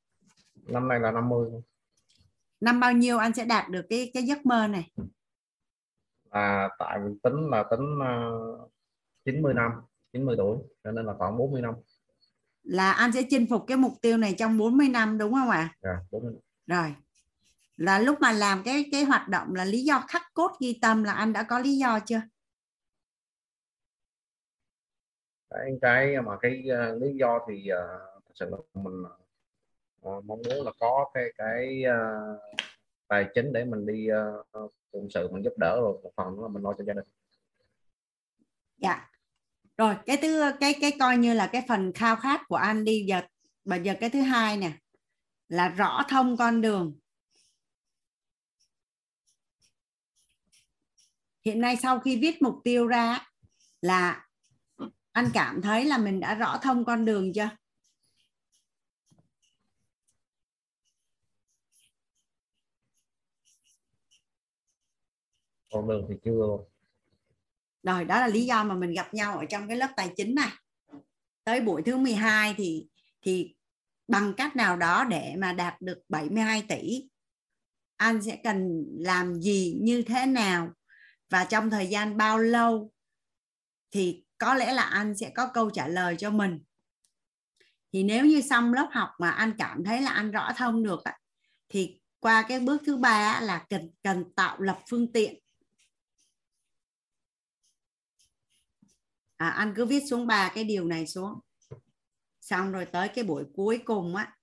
Năm 0.56 0.88
nay 0.88 1.00
là 1.00 1.12
50 1.12 1.50
năm 2.60 2.80
bao 2.80 2.92
nhiêu 2.92 3.18
anh 3.18 3.34
sẽ 3.34 3.46
đạt 3.46 3.70
được 3.70 3.86
cái 3.90 4.12
cái 4.14 4.24
giấc 4.24 4.46
mơ 4.46 4.68
này? 4.68 4.92
Là 6.32 6.70
tại 6.80 7.00
vì 7.04 7.14
tính 7.24 7.50
là 7.50 7.64
tính 7.72 8.00
uh, 8.00 8.72
90 9.26 9.54
năm 9.54 9.72
90 10.14 10.36
tuổi 10.38 10.58
cho 10.84 10.92
nên 10.92 11.06
là 11.06 11.14
khoảng 11.18 11.38
40 11.38 11.62
năm 11.62 11.74
là 12.68 12.92
anh 12.92 13.12
sẽ 13.12 13.22
chinh 13.30 13.48
phục 13.50 13.64
cái 13.68 13.78
mục 13.78 13.94
tiêu 14.02 14.18
này 14.18 14.36
trong 14.38 14.58
40 14.58 14.90
năm 14.90 15.18
đúng 15.18 15.34
không 15.34 15.50
ạ? 15.50 15.76
À, 15.82 15.98
40. 16.12 16.34
Rồi. 16.68 16.96
Là 17.78 18.00
lúc 18.00 18.18
mà 18.22 18.32
làm 18.32 18.64
cái 18.66 18.86
cái 18.92 19.04
hoạt 19.04 19.28
động 19.28 19.56
là 19.56 19.66
lý 19.66 19.84
do 19.84 20.04
khắc 20.08 20.22
cốt 20.34 20.52
ghi 20.60 20.80
tâm 20.82 21.04
là 21.04 21.14
anh 21.14 21.34
đã 21.34 21.44
có 21.44 21.60
lý 21.60 21.78
do 21.78 22.00
chưa? 22.06 22.22
Cái 25.50 25.72
cái 25.82 26.22
mà 26.22 26.38
cái 26.42 26.64
uh, 26.94 27.02
lý 27.02 27.14
do 27.20 27.40
thì 27.50 27.56
uh, 27.56 28.24
thật 28.26 28.34
sự 28.34 28.50
là 28.50 28.58
mình 28.74 29.02
uh, 29.02 30.26
mong 30.26 30.42
muốn 30.42 30.66
là 30.66 30.72
có 30.80 31.10
cái 31.14 31.24
cái 31.38 31.84
uh, 31.84 32.40
tài 33.08 33.26
chính 33.36 33.54
để 33.54 33.66
mình 33.66 33.86
đi 33.86 34.08
uh, 34.64 34.72
phụng 34.92 35.10
sự 35.10 35.28
mình 35.32 35.44
giúp 35.44 35.54
đỡ 35.58 35.80
rồi 35.82 36.00
một 36.04 36.12
phần 36.16 36.42
là 36.42 36.48
mình 36.48 36.64
lo 36.64 36.74
cho 36.74 36.84
gia 36.84 36.94
đình. 36.94 37.06
Dạ 38.78 39.08
rồi, 39.78 39.96
cái 40.06 40.18
thứ, 40.18 40.52
cái 40.60 40.76
cái 40.82 40.92
coi 41.00 41.18
như 41.18 41.34
là 41.34 41.48
cái 41.48 41.66
phần 41.68 41.94
khao 41.94 42.16
khát 42.16 42.42
của 42.48 42.56
anh 42.56 42.84
đi. 42.84 43.06
Giờ 43.08 43.22
bây 43.66 43.82
giờ 43.84 43.94
cái 44.00 44.10
thứ 44.10 44.22
hai 44.22 44.58
nè, 44.58 44.72
là 45.50 45.70
rõ 45.70 46.04
thông 46.10 46.38
con 46.38 46.62
đường. 46.62 47.00
Hiện 51.46 51.62
nay 51.62 51.76
sau 51.76 52.00
khi 52.00 52.20
viết 52.20 52.42
mục 52.42 52.56
tiêu 52.64 52.88
ra, 52.88 53.26
là 53.82 54.28
anh 55.12 55.30
cảm 55.34 55.62
thấy 55.62 55.86
là 55.86 55.98
mình 55.98 56.20
đã 56.20 56.36
rõ 56.36 56.58
thông 56.62 56.86
con 56.86 57.06
đường 57.06 57.34
chưa? 57.34 57.50
Con 65.72 65.88
đường 65.88 66.06
thì 66.10 66.16
chưa 66.24 66.58
rồi, 67.88 68.06
đó 68.06 68.20
là 68.20 68.28
lý 68.28 68.46
do 68.46 68.64
mà 68.64 68.76
mình 68.76 68.94
gặp 68.94 69.14
nhau 69.14 69.38
ở 69.38 69.46
trong 69.46 69.68
cái 69.68 69.78
lớp 69.78 69.90
tài 69.96 70.14
chính 70.18 70.36
này. 70.36 70.52
Tới 71.44 71.62
buổi 71.62 71.82
thứ 71.86 71.98
12 71.98 72.54
thì 72.58 72.88
thì 73.22 73.56
bằng 74.08 74.34
cách 74.34 74.56
nào 74.56 74.78
đó 74.78 75.04
để 75.04 75.36
mà 75.38 75.54
đạt 75.54 75.82
được 75.82 76.00
72 76.10 76.62
tỷ, 76.62 77.04
anh 77.98 78.22
sẽ 78.22 78.36
cần 78.44 78.86
làm 79.00 79.42
gì, 79.42 79.78
như 79.82 80.02
thế 80.02 80.26
nào 80.26 80.74
và 81.30 81.46
trong 81.46 81.70
thời 81.70 81.88
gian 81.88 82.18
bao 82.18 82.38
lâu 82.38 82.92
thì 83.92 84.24
có 84.38 84.54
lẽ 84.54 84.74
là 84.74 84.84
anh 84.84 85.18
sẽ 85.18 85.30
có 85.30 85.48
câu 85.54 85.70
trả 85.70 85.88
lời 85.88 86.16
cho 86.20 86.32
mình. 86.32 86.60
Thì 87.94 88.04
nếu 88.04 88.26
như 88.26 88.42
xong 88.42 88.74
lớp 88.74 88.90
học 88.92 89.10
mà 89.20 89.32
anh 89.32 89.54
cảm 89.58 89.84
thấy 89.84 90.02
là 90.02 90.10
anh 90.10 90.32
rõ 90.32 90.52
thông 90.58 90.84
được 90.84 91.04
thì 91.70 92.00
qua 92.20 92.46
cái 92.48 92.60
bước 92.60 92.82
thứ 92.86 92.98
ba 92.98 93.42
là 93.42 93.66
cần 93.70 93.92
cần 94.04 94.34
tạo 94.36 94.62
lập 94.62 94.80
phương 94.90 95.12
tiện 95.12 95.36
à, 99.38 99.50
anh 99.50 99.74
cứ 99.76 99.86
viết 99.86 100.04
xuống 100.10 100.28
ba 100.28 100.52
cái 100.56 100.64
điều 100.64 100.86
này 100.86 101.08
xuống. 101.08 101.40
Xong 102.42 102.72
rồi 102.72 102.86
tới 102.86 103.08
cái 103.08 103.24
buổi 103.24 103.44
cuối 103.56 103.82
cùng 103.86 104.16
á 104.16 104.38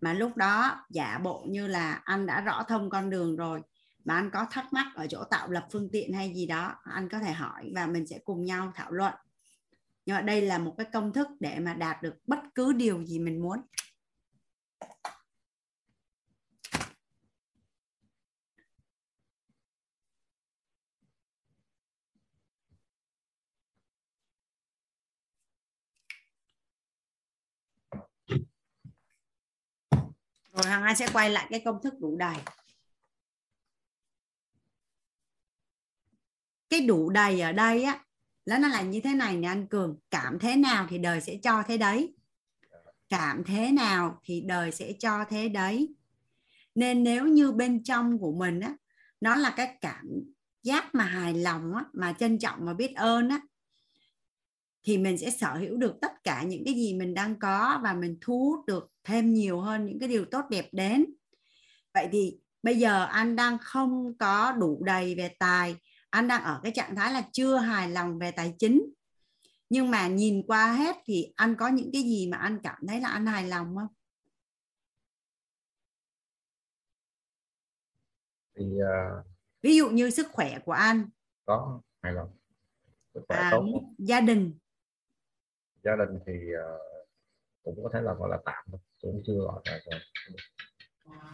mà 0.00 0.12
lúc 0.12 0.36
đó 0.36 0.84
giả 0.90 1.20
bộ 1.24 1.44
như 1.48 1.66
là 1.66 2.00
anh 2.04 2.26
đã 2.26 2.40
rõ 2.40 2.64
thông 2.68 2.90
con 2.90 3.10
đường 3.10 3.36
rồi 3.36 3.62
mà 4.04 4.14
anh 4.14 4.30
có 4.30 4.46
thắc 4.50 4.72
mắc 4.72 4.86
ở 4.94 5.06
chỗ 5.06 5.24
tạo 5.30 5.50
lập 5.50 5.66
phương 5.72 5.88
tiện 5.92 6.12
hay 6.12 6.34
gì 6.34 6.46
đó 6.46 6.74
anh 6.84 7.08
có 7.08 7.18
thể 7.18 7.32
hỏi 7.32 7.72
và 7.74 7.86
mình 7.86 8.06
sẽ 8.06 8.18
cùng 8.24 8.44
nhau 8.44 8.72
thảo 8.74 8.92
luận. 8.92 9.14
Nhưng 10.06 10.16
mà 10.16 10.22
đây 10.22 10.42
là 10.42 10.58
một 10.58 10.74
cái 10.78 10.86
công 10.92 11.12
thức 11.12 11.28
để 11.40 11.58
mà 11.58 11.74
đạt 11.74 12.02
được 12.02 12.14
bất 12.26 12.38
cứ 12.54 12.72
điều 12.72 13.04
gì 13.04 13.18
mình 13.18 13.42
muốn. 13.42 13.58
Rồi 30.62 30.72
hằng 30.72 30.82
anh 30.82 30.96
sẽ 30.96 31.08
quay 31.12 31.30
lại 31.30 31.46
cái 31.50 31.62
công 31.64 31.82
thức 31.82 31.94
đủ 32.00 32.16
đầy? 32.16 32.36
Cái 36.68 36.80
đủ 36.80 37.10
đầy 37.10 37.40
ở 37.40 37.52
đây 37.52 37.84
á 37.84 38.04
nó 38.46 38.68
là 38.68 38.82
như 38.82 39.00
thế 39.00 39.14
này 39.14 39.36
nè 39.36 39.48
anh 39.48 39.66
cường. 39.66 39.98
Cảm 40.10 40.38
thế 40.38 40.56
nào 40.56 40.86
thì 40.90 40.98
đời 40.98 41.20
sẽ 41.20 41.38
cho 41.42 41.62
thế 41.62 41.76
đấy. 41.76 42.14
Cảm 43.08 43.44
thế 43.44 43.72
nào 43.72 44.20
thì 44.24 44.42
đời 44.46 44.72
sẽ 44.72 44.92
cho 44.98 45.24
thế 45.24 45.48
đấy. 45.48 45.94
Nên 46.74 47.04
nếu 47.04 47.26
như 47.26 47.52
bên 47.52 47.84
trong 47.84 48.18
của 48.18 48.32
mình 48.32 48.60
á, 48.60 48.76
nó 49.20 49.34
là 49.34 49.54
cái 49.56 49.78
cảm 49.80 50.06
giác 50.62 50.94
mà 50.94 51.04
hài 51.04 51.34
lòng 51.34 51.74
á, 51.74 51.84
mà 51.92 52.12
trân 52.12 52.38
trọng 52.38 52.58
và 52.64 52.74
biết 52.74 52.94
ơn 52.96 53.28
á 53.28 53.40
thì 54.88 54.98
mình 54.98 55.18
sẽ 55.18 55.30
sở 55.30 55.54
hữu 55.54 55.76
được 55.76 55.94
tất 56.00 56.12
cả 56.24 56.42
những 56.42 56.62
cái 56.64 56.74
gì 56.74 56.94
mình 56.94 57.14
đang 57.14 57.38
có 57.38 57.80
và 57.82 57.92
mình 57.92 58.18
thu 58.20 58.38
hút 58.38 58.66
được 58.66 58.92
thêm 59.04 59.34
nhiều 59.34 59.60
hơn 59.60 59.86
những 59.86 59.98
cái 59.98 60.08
điều 60.08 60.24
tốt 60.24 60.44
đẹp 60.50 60.68
đến. 60.72 61.04
Vậy 61.94 62.08
thì 62.12 62.38
bây 62.62 62.78
giờ 62.78 63.04
anh 63.04 63.36
đang 63.36 63.58
không 63.58 64.18
có 64.18 64.52
đủ 64.52 64.84
đầy 64.84 65.14
về 65.14 65.28
tài 65.38 65.76
anh 66.10 66.28
đang 66.28 66.42
ở 66.42 66.60
cái 66.62 66.72
trạng 66.72 66.96
thái 66.96 67.12
là 67.12 67.28
chưa 67.32 67.56
hài 67.56 67.90
lòng 67.90 68.18
về 68.18 68.30
tài 68.30 68.54
chính. 68.58 68.92
Nhưng 69.70 69.90
mà 69.90 70.08
nhìn 70.08 70.42
qua 70.46 70.72
hết 70.72 70.96
thì 71.04 71.32
anh 71.36 71.54
có 71.58 71.68
những 71.68 71.90
cái 71.92 72.02
gì 72.02 72.28
mà 72.30 72.36
anh 72.36 72.58
cảm 72.62 72.86
thấy 72.88 73.00
là 73.00 73.08
anh 73.08 73.26
hài 73.26 73.48
lòng 73.48 73.76
không? 73.76 73.94
Thì 78.56 78.64
uh, 78.64 79.26
ví 79.62 79.76
dụ 79.76 79.90
như 79.90 80.10
sức 80.10 80.26
khỏe 80.32 80.58
của 80.64 80.72
anh. 80.72 81.08
có 81.44 81.80
hài 82.02 82.12
lòng. 82.12 82.28
Sức 83.14 83.24
khỏe 83.28 83.38
à, 83.38 83.50
tốt. 83.50 83.64
gia 83.98 84.20
đình 84.20 84.58
gia 85.84 85.96
đình 85.96 86.18
thì 86.26 86.32
uh, 86.32 86.98
cũng 87.62 87.84
có 87.84 87.90
thể 87.94 88.00
là 88.02 88.14
gọi 88.14 88.28
là 88.30 88.38
tạm 88.44 88.64
cũng 89.00 89.22
chưa 89.26 89.38
gọi 89.38 89.62
là 89.64 89.98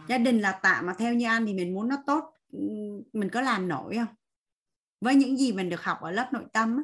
gia 0.07 0.17
đình 0.17 0.39
là 0.39 0.59
tạm 0.63 0.85
mà 0.85 0.95
theo 0.97 1.13
như 1.13 1.25
anh 1.27 1.45
thì 1.45 1.53
mình 1.53 1.73
muốn 1.73 1.87
nó 1.87 2.03
tốt 2.07 2.33
mình 3.13 3.29
có 3.33 3.41
làm 3.41 3.67
nổi 3.67 3.95
không 3.95 4.15
với 5.01 5.15
những 5.15 5.37
gì 5.37 5.53
mình 5.53 5.69
được 5.69 5.81
học 5.81 5.97
ở 6.01 6.11
lớp 6.11 6.29
nội 6.33 6.45
tâm 6.53 6.77
á. 6.77 6.83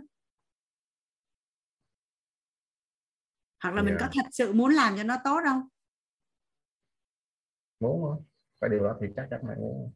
hoặc 3.64 3.70
là 3.70 3.82
yeah. 3.82 3.86
mình 3.86 3.98
có 4.00 4.08
thật 4.14 4.30
sự 4.32 4.54
muốn 4.54 4.74
làm 4.74 4.98
cho 4.98 5.04
nó 5.04 5.18
tốt 5.24 5.40
không 5.46 5.68
muốn 7.80 8.02
không 8.02 8.26
cái 8.62 8.70
điều 8.70 8.84
đó 8.84 8.98
thì 9.02 9.08
chắc 9.16 9.28
chắn 9.30 9.42
phải 9.48 9.56
muốn 9.56 9.94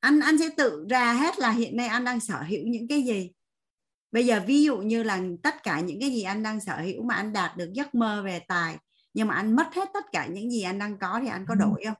anh 0.00 0.20
anh 0.20 0.38
sẽ 0.38 0.48
tự 0.56 0.86
ra 0.90 1.12
hết 1.12 1.38
là 1.38 1.50
hiện 1.50 1.76
nay 1.76 1.86
anh 1.86 2.04
đang 2.04 2.20
sở 2.20 2.42
hữu 2.42 2.66
những 2.66 2.88
cái 2.88 3.02
gì 3.02 3.32
bây 4.16 4.26
giờ 4.26 4.40
ví 4.46 4.62
dụ 4.62 4.78
như 4.78 5.02
là 5.02 5.20
tất 5.42 5.54
cả 5.62 5.80
những 5.80 6.00
cái 6.00 6.10
gì 6.10 6.22
anh 6.22 6.42
đang 6.42 6.60
sở 6.60 6.76
hữu 6.76 7.02
mà 7.02 7.14
anh 7.14 7.32
đạt 7.32 7.56
được 7.56 7.72
giấc 7.72 7.94
mơ 7.94 8.22
về 8.24 8.40
tài 8.48 8.78
nhưng 9.14 9.28
mà 9.28 9.34
anh 9.34 9.56
mất 9.56 9.74
hết 9.74 9.88
tất 9.94 10.04
cả 10.12 10.26
những 10.26 10.50
gì 10.50 10.62
anh 10.62 10.78
đang 10.78 10.98
có 10.98 11.20
thì 11.22 11.28
anh 11.28 11.46
có 11.48 11.54
Ừ. 11.54 11.58
đổi 11.60 11.84
không? 11.84 11.96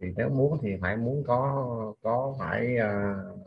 Thì 0.00 0.06
nếu 0.16 0.28
muốn 0.28 0.58
thì 0.62 0.68
phải 0.80 0.96
muốn 0.96 1.24
có 1.26 1.66
có 2.02 2.36
phải 2.38 2.76
uh, 2.76 3.38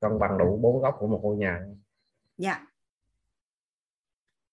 cân 0.00 0.18
bằng 0.18 0.38
đủ 0.38 0.58
bốn 0.62 0.82
góc 0.82 0.96
của 0.98 1.06
một 1.06 1.20
ngôi 1.22 1.36
nhà. 1.36 1.60
Dạ. 2.36 2.66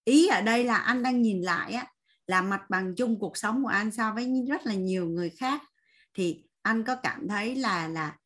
Ý 0.03 0.27
ở 0.27 0.41
đây 0.41 0.63
là 0.63 0.75
anh 0.75 1.03
đang 1.03 1.21
nhìn 1.21 1.41
lại 1.41 1.73
á 1.73 1.87
là 2.27 2.41
mặt 2.41 2.61
bằng 2.69 2.95
chung 2.95 3.19
cuộc 3.19 3.37
sống 3.37 3.63
của 3.63 3.69
anh 3.69 3.91
so 3.91 4.13
với 4.13 4.45
rất 4.49 4.65
là 4.65 4.73
nhiều 4.73 5.07
người 5.07 5.29
khác. 5.29 5.61
Thì 6.13 6.45
anh 6.65 6.83
có 6.83 6.95
cảm 7.03 7.27
thấy 7.27 7.55
là 7.55 7.87
là 7.87 8.17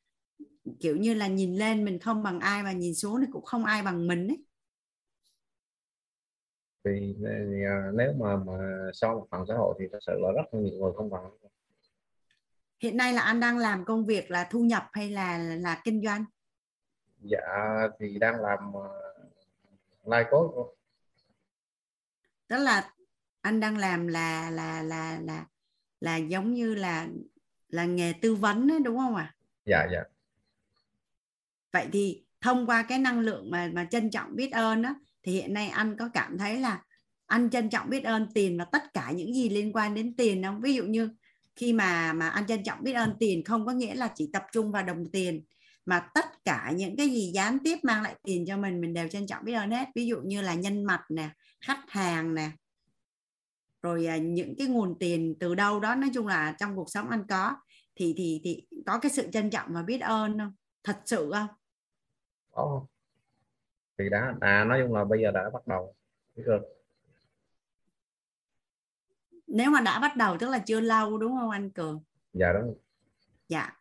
kiểu 0.80 0.98
như 0.98 1.14
là 1.14 1.28
nhìn 1.28 1.56
lên 1.56 1.86
mình 1.86 2.00
không 2.00 2.24
bằng 2.24 2.40
ai 2.40 2.64
và 2.64 2.72
nhìn 2.72 2.96
xuống 2.96 3.22
thì 3.22 3.28
cũng 3.32 3.46
không 3.46 3.66
ai 3.66 3.84
bằng 3.84 4.08
mình 4.08 4.28
ấy? 4.28 4.44
Thì, 6.84 7.16
thì 7.22 7.64
à, 7.66 7.92
nếu 7.94 8.14
mà 8.14 8.38
mà 8.38 8.54
so 8.94 9.14
một 9.14 9.28
phần 9.32 9.46
xã 9.48 9.54
hội 9.54 9.76
thì 9.80 9.86
thật 9.92 10.00
sự 10.02 10.12
là 10.20 10.32
rất 10.36 10.42
là 10.52 10.60
nhiều 10.60 10.80
người 10.80 10.92
không 10.96 11.10
bằng. 11.10 11.32
Hiện 12.80 12.98
nay 12.98 13.14
là 13.14 13.22
anh 13.22 13.40
đang 13.40 13.58
làm 13.58 13.86
công 13.86 14.06
việc 14.06 14.32
là 14.32 14.48
thu 14.52 14.64
nhập 14.64 14.84
hay 14.92 15.10
là 15.10 15.38
là 15.38 15.82
kinh 15.84 16.04
doanh? 16.04 16.26
Dạ 17.22 17.88
thì 18.00 18.20
đang 18.20 18.42
làm 18.42 18.60
live 20.06 20.30
coach 20.32 20.52
cô. 20.56 20.76
tức 22.48 22.58
là 22.58 22.94
anh 23.42 23.60
đang 23.60 23.78
làm 23.78 24.08
là 24.08 24.50
là 24.50 24.84
là 24.84 25.20
là 25.22 25.46
là 26.00 26.18
giống 26.18 26.54
như 26.54 26.76
là 26.76 27.08
là 27.70 27.86
nghề 27.86 28.14
tư 28.14 28.36
vấn 28.36 28.72
ấy, 28.72 28.80
đúng 28.80 28.98
không 28.98 29.16
ạ? 29.16 29.24
À? 29.24 29.36
Dạ 29.66 29.88
dạ. 29.92 30.04
Vậy 31.74 31.88
thì 31.92 32.24
thông 32.42 32.66
qua 32.66 32.84
cái 32.84 33.00
năng 33.00 33.20
lượng 33.20 33.52
mà 33.52 33.70
mà 33.74 33.88
trân 33.92 34.10
trọng 34.10 34.36
biết 34.36 34.52
ơn 34.52 34.82
đó 34.82 34.96
thì 35.24 35.32
hiện 35.32 35.54
nay 35.54 35.68
anh 35.70 35.98
có 35.98 36.10
cảm 36.14 36.38
thấy 36.38 36.60
là 36.60 36.82
anh 37.26 37.50
trân 37.50 37.70
trọng 37.70 37.90
biết 37.90 38.04
ơn 38.04 38.28
tiền 38.34 38.58
và 38.58 38.66
tất 38.66 38.94
cả 38.94 39.12
những 39.12 39.34
gì 39.34 39.50
liên 39.50 39.76
quan 39.76 39.94
đến 39.94 40.16
tiền 40.16 40.44
không? 40.44 40.62
Ví 40.62 40.74
dụ 40.74 40.84
như 40.84 41.10
khi 41.56 41.74
mà 41.74 42.14
mà 42.14 42.30
anh 42.30 42.48
trân 42.48 42.64
trọng 42.64 42.84
biết 42.84 42.94
ơn 42.94 43.16
tiền 43.20 43.44
không 43.44 43.66
có 43.66 43.72
nghĩa 43.72 43.96
là 43.96 44.10
chỉ 44.16 44.30
tập 44.34 44.44
trung 44.52 44.72
vào 44.72 44.84
đồng 44.84 45.06
tiền 45.12 45.44
mà 45.86 46.08
tất 46.14 46.26
cả 46.46 46.74
những 46.76 46.98
cái 46.98 47.10
gì 47.10 47.32
gián 47.34 47.58
tiếp 47.64 47.78
mang 47.84 48.04
lại 48.04 48.16
tiền 48.24 48.46
cho 48.48 48.58
mình 48.58 48.82
mình 48.82 48.94
đều 48.94 49.08
trân 49.08 49.28
trọng 49.28 49.46
biết 49.46 49.54
ơn 49.54 49.72
hết 49.72 49.88
ví 49.96 50.08
dụ 50.08 50.18
như 50.26 50.42
là 50.42 50.54
nhân 50.54 50.84
mặt 50.84 51.02
nè 51.10 51.30
khách 51.62 51.84
hàng 51.88 52.36
nè 52.36 52.52
rồi 53.82 54.06
à, 54.06 54.18
những 54.18 54.56
cái 54.58 54.68
nguồn 54.68 55.00
tiền 55.00 55.36
từ 55.40 55.56
đâu 55.56 55.80
đó 55.80 55.96
nói 55.96 56.10
chung 56.14 56.28
là 56.28 56.56
trong 56.60 56.76
cuộc 56.76 56.90
sống 56.90 57.10
anh 57.10 57.24
có. 57.30 57.56
Thì 57.96 58.14
thì 58.18 58.42
thì 58.44 58.68
có 58.86 59.00
cái 59.00 59.12
sự 59.12 59.28
trân 59.32 59.50
trọng 59.50 59.74
và 59.74 59.84
biết 59.84 60.02
ơn 60.02 60.38
không? 60.38 60.54
Thật 60.84 60.98
sự 61.06 61.32
không? 61.34 61.48
Có. 62.52 62.86
Thì 63.98 64.10
đã 64.10 64.34
à 64.42 64.64
nói 64.64 64.82
chung 64.84 64.96
là 64.96 65.06
bây 65.06 65.22
giờ 65.22 65.32
đã 65.32 65.50
bắt 65.54 65.68
đầu 65.68 65.96
ơn. 66.46 66.62
Nếu 69.48 69.72
mà 69.72 69.82
đã 69.82 70.00
bắt 70.00 70.16
đầu 70.18 70.38
tức 70.38 70.50
là 70.50 70.60
chưa 70.60 70.80
lâu 70.80 71.18
đúng 71.18 71.38
không 71.40 71.50
anh 71.50 71.70
cường? 71.70 72.04
Dạ 72.34 72.54
đúng 72.54 72.76
dạ. 73.48 73.80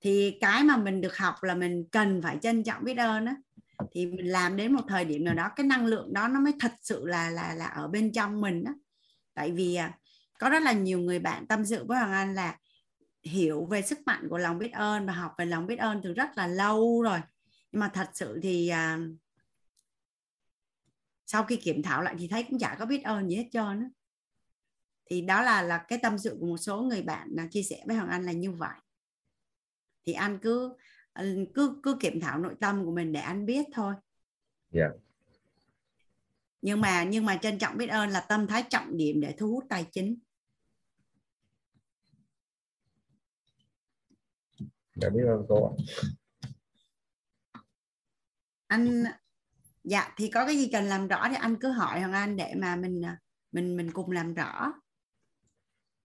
Thì 0.00 0.38
cái 0.40 0.64
mà 0.64 0.76
mình 0.76 1.00
được 1.00 1.16
học 1.16 1.34
là 1.42 1.54
mình 1.54 1.84
cần 1.92 2.22
phải 2.22 2.38
trân 2.42 2.64
trọng 2.64 2.84
biết 2.84 2.98
ơn 2.98 3.26
á. 3.26 3.36
Thì 3.92 4.06
mình 4.06 4.26
làm 4.26 4.56
đến 4.56 4.72
một 4.72 4.82
thời 4.88 5.04
điểm 5.04 5.24
nào 5.24 5.34
đó 5.34 5.50
cái 5.56 5.66
năng 5.66 5.86
lượng 5.86 6.12
đó 6.12 6.28
nó 6.28 6.40
mới 6.40 6.52
thật 6.60 6.72
sự 6.80 7.06
là 7.06 7.30
là 7.30 7.54
là 7.54 7.66
ở 7.66 7.88
bên 7.88 8.12
trong 8.12 8.40
mình 8.40 8.64
đó 8.64 8.72
tại 9.38 9.52
vì 9.52 9.74
à, 9.74 9.98
có 10.38 10.48
rất 10.48 10.62
là 10.62 10.72
nhiều 10.72 11.00
người 11.00 11.18
bạn 11.18 11.46
tâm 11.46 11.66
sự 11.66 11.84
với 11.84 11.98
hoàng 11.98 12.12
anh 12.12 12.34
là 12.34 12.58
hiểu 13.22 13.64
về 13.64 13.82
sức 13.82 13.98
mạnh 14.06 14.26
của 14.30 14.38
lòng 14.38 14.58
biết 14.58 14.72
ơn 14.72 15.06
và 15.06 15.12
học 15.12 15.34
về 15.38 15.44
lòng 15.44 15.66
biết 15.66 15.76
ơn 15.76 16.00
từ 16.04 16.12
rất 16.12 16.36
là 16.36 16.46
lâu 16.46 17.02
rồi. 17.02 17.18
Nhưng 17.72 17.80
mà 17.80 17.90
thật 17.94 18.10
sự 18.14 18.40
thì 18.42 18.68
à, 18.68 18.98
sau 21.26 21.44
khi 21.44 21.56
kiểm 21.56 21.82
thảo 21.82 22.02
lại 22.02 22.14
thì 22.18 22.28
thấy 22.28 22.42
cũng 22.42 22.58
chả 22.58 22.76
có 22.78 22.86
biết 22.86 23.02
ơn 23.04 23.28
gì 23.28 23.36
hết 23.36 23.48
trơn 23.52 23.80
á. 23.80 23.88
Thì 25.10 25.20
đó 25.20 25.42
là 25.42 25.62
là 25.62 25.84
cái 25.88 25.98
tâm 26.02 26.18
sự 26.18 26.36
của 26.40 26.46
một 26.46 26.58
số 26.58 26.82
người 26.82 27.02
bạn 27.02 27.28
là 27.30 27.46
chia 27.50 27.62
sẻ 27.62 27.82
với 27.86 27.96
hoàng 27.96 28.08
anh 28.08 28.26
là 28.26 28.32
như 28.32 28.52
vậy. 28.52 28.78
Thì 30.06 30.12
anh 30.12 30.38
cứ 30.42 30.76
ừ, 31.14 31.44
cứ 31.54 31.80
cứ 31.82 31.96
kiểm 32.00 32.20
thảo 32.20 32.38
nội 32.38 32.54
tâm 32.60 32.84
của 32.84 32.92
mình 32.92 33.12
để 33.12 33.20
anh 33.20 33.46
biết 33.46 33.66
thôi. 33.72 33.94
Yeah 34.72 34.92
nhưng 36.62 36.80
mà 36.80 37.04
nhưng 37.04 37.26
mà 37.26 37.36
trân 37.36 37.58
trọng 37.58 37.76
biết 37.76 37.86
ơn 37.86 38.08
là 38.10 38.20
tâm 38.20 38.46
thái 38.46 38.64
trọng 38.70 38.96
điểm 38.96 39.20
để 39.20 39.34
thu 39.38 39.50
hút 39.50 39.64
tài 39.68 39.86
chính. 39.92 40.18
Dạ 44.94 45.08
biết 45.08 45.22
ơn 45.26 45.44
cô 45.48 45.76
anh 48.66 49.04
dạ 49.84 50.14
thì 50.16 50.30
có 50.30 50.46
cái 50.46 50.56
gì 50.56 50.68
cần 50.72 50.84
làm 50.84 51.08
rõ 51.08 51.28
thì 51.28 51.36
anh 51.40 51.56
cứ 51.60 51.68
hỏi 51.68 52.00
hoàng 52.00 52.12
anh 52.12 52.36
để 52.36 52.54
mà 52.56 52.76
mình 52.76 53.02
mình 53.52 53.76
mình 53.76 53.90
cùng 53.92 54.10
làm 54.10 54.34
rõ. 54.34 54.72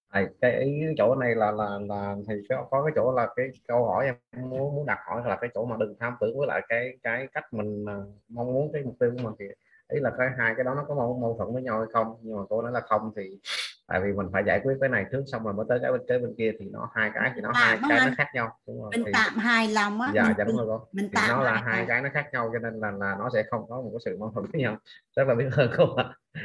À, 0.07 0.21
cái 0.41 0.61
ý 0.63 0.71
chỗ 0.97 1.15
này 1.15 1.35
là 1.35 1.51
là 1.51 1.80
là 1.80 2.15
thì 2.27 2.34
có, 2.49 2.67
có 2.71 2.84
cái 2.84 2.93
chỗ 2.95 3.11
là 3.11 3.27
cái 3.35 3.47
câu 3.67 3.85
hỏi 3.85 4.05
em 4.05 4.15
muốn 4.49 4.75
muốn 4.75 4.85
đặt 4.85 4.99
hỏi 5.05 5.21
là 5.25 5.38
cái 5.41 5.49
chỗ 5.53 5.65
mà 5.65 5.77
đừng 5.80 5.95
tham 5.99 6.13
tưởng 6.21 6.38
với 6.38 6.47
lại 6.47 6.61
cái 6.67 6.97
cái 7.03 7.27
cách 7.34 7.53
mình 7.53 7.85
à, 7.88 7.97
mong 8.27 8.53
muốn 8.53 8.69
cái 8.73 8.84
mục 8.84 8.95
tiêu 8.99 9.11
của 9.11 9.23
mình 9.23 9.34
thì 9.39 9.45
ý 9.93 9.99
là 9.99 10.11
cái 10.18 10.27
hai 10.38 10.53
cái 10.57 10.64
đó 10.64 10.73
nó 10.73 10.84
có 10.88 10.95
mâu, 10.95 11.18
mâu 11.22 11.35
thuẫn 11.38 11.53
với 11.53 11.64
nhau 11.64 11.80
hay 11.80 11.88
không 11.93 12.15
nhưng 12.22 12.38
mà 12.38 12.43
cô 12.49 12.61
nói 12.61 12.72
là 12.72 12.81
không 12.81 13.11
thì 13.15 13.39
tại 13.88 14.01
vì 14.03 14.11
mình 14.11 14.27
phải 14.34 14.43
giải 14.47 14.60
quyết 14.64 14.73
cái 14.81 14.89
này 14.89 15.05
trước 15.11 15.23
xong 15.31 15.43
rồi 15.43 15.53
mới 15.53 15.65
tới 15.69 15.80
cái 15.81 15.91
bên 15.91 16.01
cái 16.07 16.19
bên 16.19 16.34
kia 16.38 16.51
thì 16.60 16.65
nó 16.72 16.89
hai 16.95 17.11
cái 17.14 17.31
thì 17.35 17.41
nó 17.41 17.51
à, 17.53 17.61
hai 17.65 17.77
cái 17.89 17.97
anh. 17.97 18.10
nó 18.10 18.15
khác 18.18 18.27
nhau 18.34 18.57
đúng 18.68 18.81
rồi. 18.81 18.89
mình 18.91 19.03
thì, 19.05 19.11
tạm 19.14 19.38
hài 19.38 19.68
lòng 19.68 20.01
á. 20.01 20.11
Dạ, 20.15 20.34
dạ 20.38 20.43
đúng 20.43 20.57
rồi 20.57 20.65
cô 20.69 20.88
mình 20.91 21.05
thì 21.05 21.11
tạm 21.14 21.30
nó 21.30 21.43
là 21.43 21.61
hai 21.65 21.85
cái 21.88 22.01
nó 22.01 22.10
khác 22.14 22.27
nhau 22.34 22.49
cho 22.53 22.60
nên 22.60 22.80
là 22.80 22.91
là 22.91 23.15
nó 23.19 23.30
sẽ 23.34 23.43
không 23.51 23.65
có 23.69 23.81
một 23.81 23.89
cái 23.93 23.99
sự 24.05 24.18
mâu 24.19 24.31
thuẫn 24.31 24.45
với 24.51 24.61
nhau. 24.61 24.77
Rất 25.15 25.27
là 25.27 25.35
biết 25.35 25.45
ơn 25.51 25.72
cô 25.77 25.95
ạ. 25.95 26.05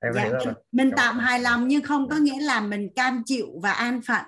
Em 0.00 0.12
dạ, 0.12 0.28
mình, 0.44 0.54
mình 0.72 0.90
tạm 0.96 1.18
hài 1.18 1.40
lòng 1.40 1.68
nhưng 1.68 1.82
không 1.82 2.08
có 2.08 2.16
nghĩa 2.16 2.40
là 2.40 2.60
mình 2.60 2.88
cam 2.96 3.22
chịu 3.26 3.46
và 3.62 3.72
an 3.72 4.00
phận. 4.06 4.24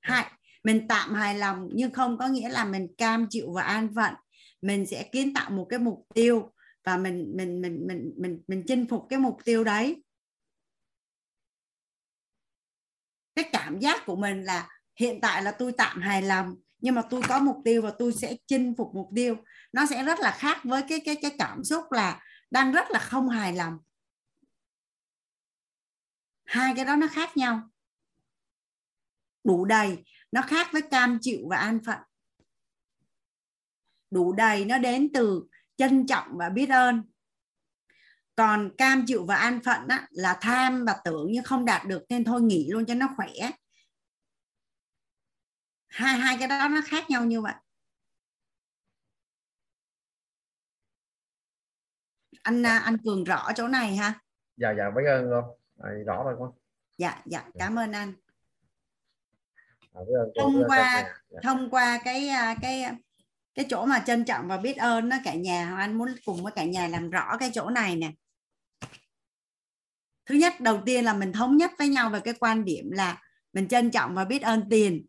Hai 0.00 0.24
mình 0.64 0.88
tạm 0.88 1.14
hài 1.14 1.34
lòng 1.34 1.68
nhưng 1.72 1.92
không 1.92 2.18
có 2.18 2.26
nghĩa 2.26 2.48
là 2.48 2.64
mình 2.64 2.88
cam 2.98 3.26
chịu 3.30 3.52
và 3.54 3.62
an 3.62 3.88
phận. 3.96 4.14
Mình 4.62 4.86
sẽ 4.86 5.02
kiến 5.12 5.34
tạo 5.34 5.50
một 5.50 5.66
cái 5.70 5.78
mục 5.78 6.06
tiêu 6.14 6.50
và 6.86 6.96
mình 6.96 7.32
mình 7.36 7.60
mình 7.62 7.86
mình 7.86 8.14
mình 8.16 8.42
mình 8.46 8.64
chinh 8.66 8.86
phục 8.86 9.06
cái 9.10 9.18
mục 9.18 9.38
tiêu 9.44 9.64
đấy. 9.64 10.02
Cái 13.34 13.48
cảm 13.52 13.78
giác 13.78 14.02
của 14.06 14.16
mình 14.16 14.44
là 14.44 14.68
hiện 14.96 15.20
tại 15.20 15.42
là 15.42 15.50
tôi 15.52 15.72
tạm 15.72 16.00
hài 16.00 16.22
lòng, 16.22 16.54
nhưng 16.78 16.94
mà 16.94 17.02
tôi 17.10 17.22
có 17.28 17.38
mục 17.38 17.56
tiêu 17.64 17.82
và 17.82 17.92
tôi 17.98 18.12
sẽ 18.12 18.36
chinh 18.46 18.74
phục 18.76 18.94
mục 18.94 19.08
tiêu. 19.14 19.36
Nó 19.72 19.86
sẽ 19.86 20.04
rất 20.04 20.20
là 20.20 20.36
khác 20.38 20.58
với 20.64 20.82
cái 20.88 21.00
cái 21.04 21.16
cái 21.22 21.34
cảm 21.38 21.64
xúc 21.64 21.92
là 21.92 22.24
đang 22.50 22.72
rất 22.72 22.90
là 22.90 22.98
không 22.98 23.28
hài 23.28 23.52
lòng. 23.52 23.78
Hai 26.44 26.72
cái 26.76 26.84
đó 26.84 26.96
nó 26.96 27.06
khác 27.06 27.36
nhau. 27.36 27.70
Đủ 29.44 29.64
đầy, 29.64 30.04
nó 30.32 30.42
khác 30.42 30.68
với 30.72 30.82
cam 30.82 31.18
chịu 31.20 31.40
và 31.50 31.56
an 31.56 31.80
phận. 31.86 31.98
Đủ 34.10 34.32
đầy 34.32 34.64
nó 34.64 34.78
đến 34.78 35.10
từ 35.14 35.46
trân 35.76 36.06
trọng 36.06 36.36
và 36.36 36.48
biết 36.48 36.70
ơn. 36.70 37.02
Còn 38.36 38.70
cam 38.78 39.04
chịu 39.06 39.24
và 39.26 39.36
an 39.36 39.60
phận 39.64 39.88
á, 39.88 40.08
là 40.10 40.38
tham 40.40 40.84
và 40.84 41.00
tưởng 41.04 41.26
nhưng 41.30 41.44
không 41.44 41.64
đạt 41.64 41.86
được 41.86 42.04
nên 42.08 42.24
thôi 42.24 42.42
nghỉ 42.42 42.68
luôn 42.70 42.86
cho 42.86 42.94
nó 42.94 43.08
khỏe. 43.16 43.32
Hai 45.88 46.18
hai 46.18 46.36
cái 46.38 46.48
đó 46.48 46.68
nó 46.68 46.80
khác 46.86 47.10
nhau 47.10 47.24
như 47.24 47.40
vậy. 47.40 47.54
Anh 52.42 52.62
anh 52.62 52.96
cường 53.04 53.24
rõ 53.24 53.52
chỗ 53.56 53.68
này 53.68 53.96
ha? 53.96 54.20
Dạ 54.56 54.74
dạ 54.78 54.84
biết 54.96 55.02
ơn 55.06 55.30
luôn. 55.30 55.44
À, 55.78 55.90
rõ 56.06 56.24
rồi 56.24 56.36
con 56.38 56.52
dạ 56.98 57.22
dạ 57.26 57.50
cảm 57.58 57.78
ơn 57.78 57.92
anh. 57.92 58.14
À, 59.92 60.00
ơn, 60.20 60.30
thông 60.40 60.62
qua 60.66 61.14
dạ. 61.28 61.40
thông 61.42 61.70
qua 61.70 61.98
cái 62.04 62.28
à, 62.28 62.56
cái 62.62 62.84
cái 63.56 63.66
chỗ 63.68 63.86
mà 63.86 64.02
trân 64.06 64.24
trọng 64.24 64.48
và 64.48 64.56
biết 64.56 64.76
ơn 64.76 65.08
đó 65.08 65.16
cả 65.24 65.34
nhà 65.34 65.76
anh 65.76 65.98
muốn 65.98 66.08
cùng 66.24 66.42
với 66.42 66.52
cả 66.56 66.64
nhà 66.64 66.88
làm 66.88 67.10
rõ 67.10 67.36
cái 67.40 67.50
chỗ 67.54 67.70
này 67.70 67.96
nè. 67.96 68.12
Thứ 70.26 70.34
nhất 70.34 70.60
đầu 70.60 70.82
tiên 70.86 71.04
là 71.04 71.14
mình 71.14 71.32
thống 71.32 71.56
nhất 71.56 71.70
với 71.78 71.88
nhau 71.88 72.10
về 72.10 72.20
cái 72.20 72.34
quan 72.40 72.64
điểm 72.64 72.90
là 72.90 73.22
mình 73.52 73.68
trân 73.68 73.90
trọng 73.90 74.14
và 74.14 74.24
biết 74.24 74.42
ơn 74.42 74.62
tiền. 74.70 75.06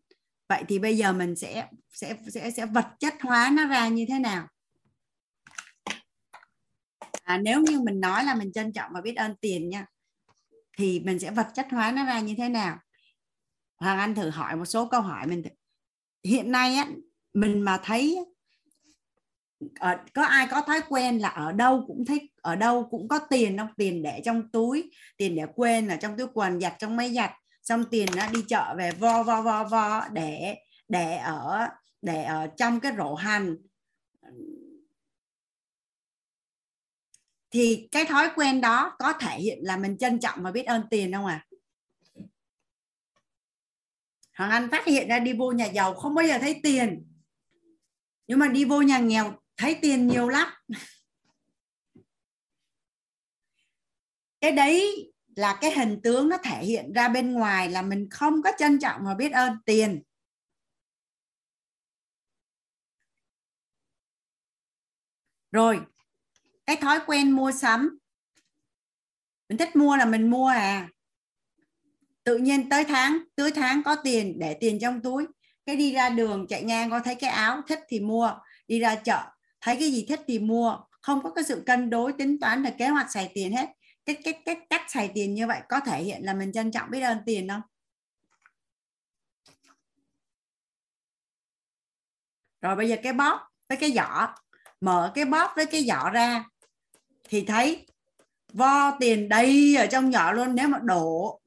Vậy 0.49 0.63
thì 0.67 0.79
bây 0.79 0.97
giờ 0.97 1.13
mình 1.13 1.35
sẽ 1.35 1.67
sẽ 1.93 2.15
sẽ 2.33 2.51
sẽ 2.51 2.65
vật 2.65 2.87
chất 2.99 3.13
hóa 3.21 3.51
nó 3.53 3.67
ra 3.67 3.87
như 3.87 4.05
thế 4.09 4.19
nào? 4.19 4.47
À, 7.23 7.37
nếu 7.37 7.61
như 7.61 7.79
mình 7.79 7.99
nói 7.99 8.23
là 8.23 8.35
mình 8.35 8.51
trân 8.51 8.73
trọng 8.73 8.91
và 8.93 9.01
biết 9.01 9.15
ơn 9.15 9.35
tiền 9.41 9.69
nha 9.69 9.85
thì 10.77 10.99
mình 10.99 11.19
sẽ 11.19 11.31
vật 11.31 11.47
chất 11.53 11.67
hóa 11.71 11.91
nó 11.91 12.05
ra 12.05 12.19
như 12.19 12.35
thế 12.37 12.49
nào? 12.49 12.79
Hoàng 13.75 13.99
anh 13.99 14.15
thử 14.15 14.29
hỏi 14.29 14.55
một 14.55 14.65
số 14.65 14.87
câu 14.87 15.01
hỏi 15.01 15.27
mình 15.27 15.43
hiện 16.23 16.51
nay 16.51 16.75
á 16.75 16.87
mình 17.33 17.61
mà 17.61 17.79
thấy 17.83 18.25
ở, 19.79 19.97
có 20.13 20.23
ai 20.23 20.47
có 20.51 20.61
thói 20.61 20.81
quen 20.89 21.17
là 21.17 21.29
ở 21.29 21.51
đâu 21.51 21.83
cũng 21.87 22.05
thích 22.05 22.23
ở 22.41 22.55
đâu 22.55 22.87
cũng 22.91 23.07
có 23.07 23.19
tiền 23.19 23.57
không 23.57 23.73
tiền 23.77 24.03
để 24.03 24.21
trong 24.25 24.51
túi 24.51 24.91
tiền 25.17 25.35
để 25.35 25.43
quên 25.55 25.87
ở 25.87 25.95
trong 25.95 26.17
túi 26.17 26.27
quần 26.33 26.59
giặt 26.61 26.73
trong 26.79 26.95
máy 26.95 27.13
giặt 27.13 27.31
xong 27.63 27.83
tiền 27.91 28.07
nó 28.15 28.27
đi 28.31 28.43
chợ 28.47 28.75
về 28.77 28.91
vo 28.91 29.23
vo 29.23 29.41
vo 29.41 29.63
vo 29.63 30.07
để 30.11 30.55
để 30.87 31.15
ở 31.17 31.67
để 32.01 32.23
ở 32.23 32.47
trong 32.57 32.79
cái 32.79 32.91
rổ 32.97 33.15
hành. 33.15 33.57
Thì 37.51 37.87
cái 37.91 38.05
thói 38.05 38.29
quen 38.35 38.61
đó 38.61 38.95
có 38.99 39.13
thể 39.13 39.39
hiện 39.39 39.59
là 39.61 39.77
mình 39.77 39.97
trân 39.97 40.19
trọng 40.19 40.43
và 40.43 40.51
biết 40.51 40.63
ơn 40.63 40.83
tiền 40.89 41.13
không 41.13 41.25
à 41.25 41.45
Hoàng 44.37 44.51
Anh 44.51 44.69
phát 44.71 44.85
hiện 44.85 45.07
ra 45.07 45.19
đi 45.19 45.33
vô 45.33 45.51
nhà 45.51 45.65
giàu 45.65 45.93
không 45.93 46.15
bao 46.15 46.27
giờ 46.27 46.37
thấy 46.41 46.59
tiền. 46.63 47.07
Nhưng 48.27 48.39
mà 48.39 48.47
đi 48.47 48.65
vô 48.65 48.81
nhà 48.81 48.99
nghèo 48.99 49.33
thấy 49.57 49.79
tiền 49.81 50.07
nhiều 50.07 50.29
lắm. 50.29 50.47
Cái 54.41 54.51
đấy 54.51 55.11
là 55.35 55.57
cái 55.61 55.71
hình 55.71 55.99
tướng 56.03 56.29
nó 56.29 56.37
thể 56.43 56.65
hiện 56.65 56.93
ra 56.93 57.07
bên 57.07 57.33
ngoài 57.33 57.69
là 57.69 57.81
mình 57.81 58.07
không 58.11 58.41
có 58.41 58.51
trân 58.57 58.79
trọng 58.79 59.01
và 59.05 59.13
biết 59.13 59.31
ơn 59.31 59.57
tiền. 59.65 60.03
Rồi, 65.51 65.79
cái 66.65 66.75
thói 66.75 66.99
quen 67.07 67.31
mua 67.31 67.51
sắm. 67.51 67.97
Mình 69.49 69.57
thích 69.57 69.75
mua 69.75 69.97
là 69.97 70.05
mình 70.05 70.29
mua 70.29 70.47
à. 70.47 70.89
Tự 72.23 72.37
nhiên 72.37 72.69
tới 72.69 72.83
tháng 72.83 73.19
tới 73.35 73.51
tháng 73.51 73.83
có 73.83 73.95
tiền 74.03 74.39
để 74.39 74.57
tiền 74.59 74.79
trong 74.81 75.01
túi. 75.01 75.25
Cái 75.65 75.75
đi 75.75 75.93
ra 75.93 76.09
đường, 76.09 76.45
chạy 76.49 76.63
ngang, 76.63 76.89
có 76.89 76.99
thấy 76.99 77.15
cái 77.15 77.29
áo 77.29 77.61
thích 77.67 77.79
thì 77.87 77.99
mua. 77.99 78.31
Đi 78.67 78.79
ra 78.79 78.95
chợ 78.95 79.36
thấy 79.61 79.75
cái 79.79 79.91
gì 79.91 80.05
thích 80.09 80.21
thì 80.27 80.39
mua. 80.39 80.77
Không 81.01 81.23
có 81.23 81.31
cái 81.33 81.43
sự 81.43 81.63
cân 81.65 81.89
đối 81.89 82.13
tính 82.13 82.39
toán 82.39 82.63
là 82.63 82.69
kế 82.77 82.87
hoạch 82.87 83.11
xài 83.11 83.31
tiền 83.33 83.55
hết. 83.55 83.69
Cái 84.05 84.15
cái 84.23 84.41
cái 84.45 84.55
cách 84.69 84.81
xài 84.87 85.11
tiền 85.15 85.33
như 85.33 85.47
vậy 85.47 85.61
có 85.69 85.79
thể 85.79 86.03
hiện 86.03 86.25
là 86.25 86.33
mình 86.33 86.51
trân 86.51 86.71
trọng 86.71 86.91
biết 86.91 87.01
ơn 87.01 87.17
tiền 87.25 87.47
không? 87.47 87.61
Rồi 92.61 92.75
bây 92.75 92.89
giờ 92.89 92.95
cái 93.03 93.13
bóp 93.13 93.39
với 93.69 93.77
cái 93.77 93.91
giỏ. 93.91 94.35
Mở 94.81 95.11
cái 95.15 95.25
bóp 95.25 95.53
với 95.55 95.65
cái 95.65 95.83
giỏ 95.83 96.09
ra. 96.09 96.45
Thì 97.23 97.45
thấy 97.45 97.87
vo 98.53 98.91
tiền 98.99 99.29
đầy 99.29 99.75
ở 99.75 99.87
trong 99.87 100.11
giỏ 100.11 100.31
luôn. 100.31 100.55
Nếu 100.55 100.67
mà 100.67 100.79
đổ, 100.83 101.41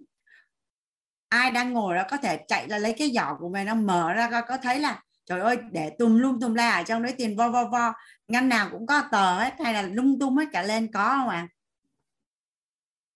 ai 1.29 1.51
đang 1.51 1.73
ngồi 1.73 1.95
đó 1.95 2.03
có 2.11 2.17
thể 2.17 2.45
chạy 2.49 2.69
là 2.69 2.79
lấy 2.79 2.95
cái 2.99 3.11
giỏ 3.15 3.37
của 3.41 3.49
mình, 3.49 3.67
nó 3.67 3.75
mở 3.75 4.13
ra 4.13 4.31
coi, 4.31 4.43
có 4.49 4.57
thấy 4.57 4.79
là 4.79 5.03
trời 5.27 5.41
ơi, 5.41 5.59
để 5.73 5.91
tùm 5.99 6.19
lum 6.19 6.41
tùm 6.41 6.55
la 6.55 6.71
ở 6.71 6.83
trong 6.83 7.03
đấy 7.03 7.15
tiền 7.19 7.37
vo 7.37 7.49
vo 7.49 7.65
vo 7.65 7.93
ngăn 8.29 8.49
nào 8.49 8.69
cũng 8.73 8.87
có 8.87 9.03
tờ 9.13 9.39
hết, 9.39 9.55
hay 9.65 9.75
là 9.75 9.83
lung 9.83 10.19
tung 10.21 10.37
hết 10.37 10.47
cả 10.53 10.63
lên 10.63 10.93
có 10.93 11.09
không 11.09 11.29
ạ 11.29 11.37
à? 11.37 11.49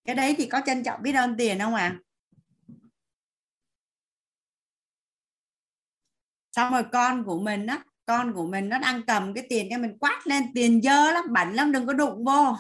cái 0.05 0.15
đấy 0.15 0.35
thì 0.39 0.47
có 0.47 0.61
trân 0.67 0.85
trọng 0.85 1.03
biết 1.03 1.13
ơn 1.13 1.37
tiền 1.39 1.59
không 1.59 1.75
ạ 1.75 1.83
à? 1.83 1.99
xong 6.53 6.73
rồi 6.73 6.85
con 6.93 7.25
của 7.25 7.41
mình 7.41 7.67
á, 7.67 7.85
con 8.07 8.33
của 8.33 8.47
mình 8.47 8.69
nó 8.69 8.79
đang 8.79 9.03
cầm 9.07 9.35
cái 9.35 9.47
tiền 9.49 9.67
cái 9.71 9.79
mình 9.79 9.99
quát 9.99 10.27
lên, 10.27 10.45
tiền 10.55 10.83
dơ 10.83 11.13
lắm, 11.13 11.25
bẩn 11.33 11.55
lắm, 11.55 11.73
đừng 11.73 11.87
có 11.87 11.93
đụng 11.93 12.25
vô 12.25 12.57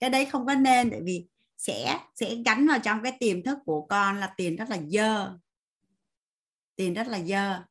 cái 0.00 0.10
đấy 0.10 0.24
không 0.24 0.46
có 0.46 0.54
nên, 0.54 0.90
tại 0.90 1.00
vì 1.04 1.26
sẽ 1.56 2.00
sẽ 2.14 2.34
gắn 2.44 2.66
vào 2.66 2.78
trong 2.78 3.02
cái 3.02 3.16
tiềm 3.20 3.42
thức 3.42 3.58
của 3.64 3.86
con 3.86 4.20
là 4.20 4.34
tiền 4.36 4.56
rất 4.56 4.70
là 4.70 4.78
dơ 4.88 5.38
tiền 6.80 6.94
rất 6.94 7.08
là 7.08 7.20
dơ. 7.24 7.62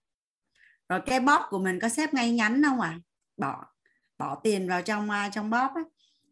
Rồi 0.89 1.01
cái 1.05 1.19
bóp 1.19 1.47
của 1.49 1.59
mình 1.59 1.79
có 1.81 1.89
xếp 1.89 2.13
ngay 2.13 2.31
ngắn 2.31 2.61
không 2.63 2.81
à? 2.81 2.99
Bỏ 3.37 3.65
bỏ 4.17 4.41
tiền 4.43 4.69
vào 4.69 4.81
trong 4.81 5.09
à, 5.09 5.29
trong 5.33 5.49
bóp 5.49 5.71
ấy, 5.75 5.83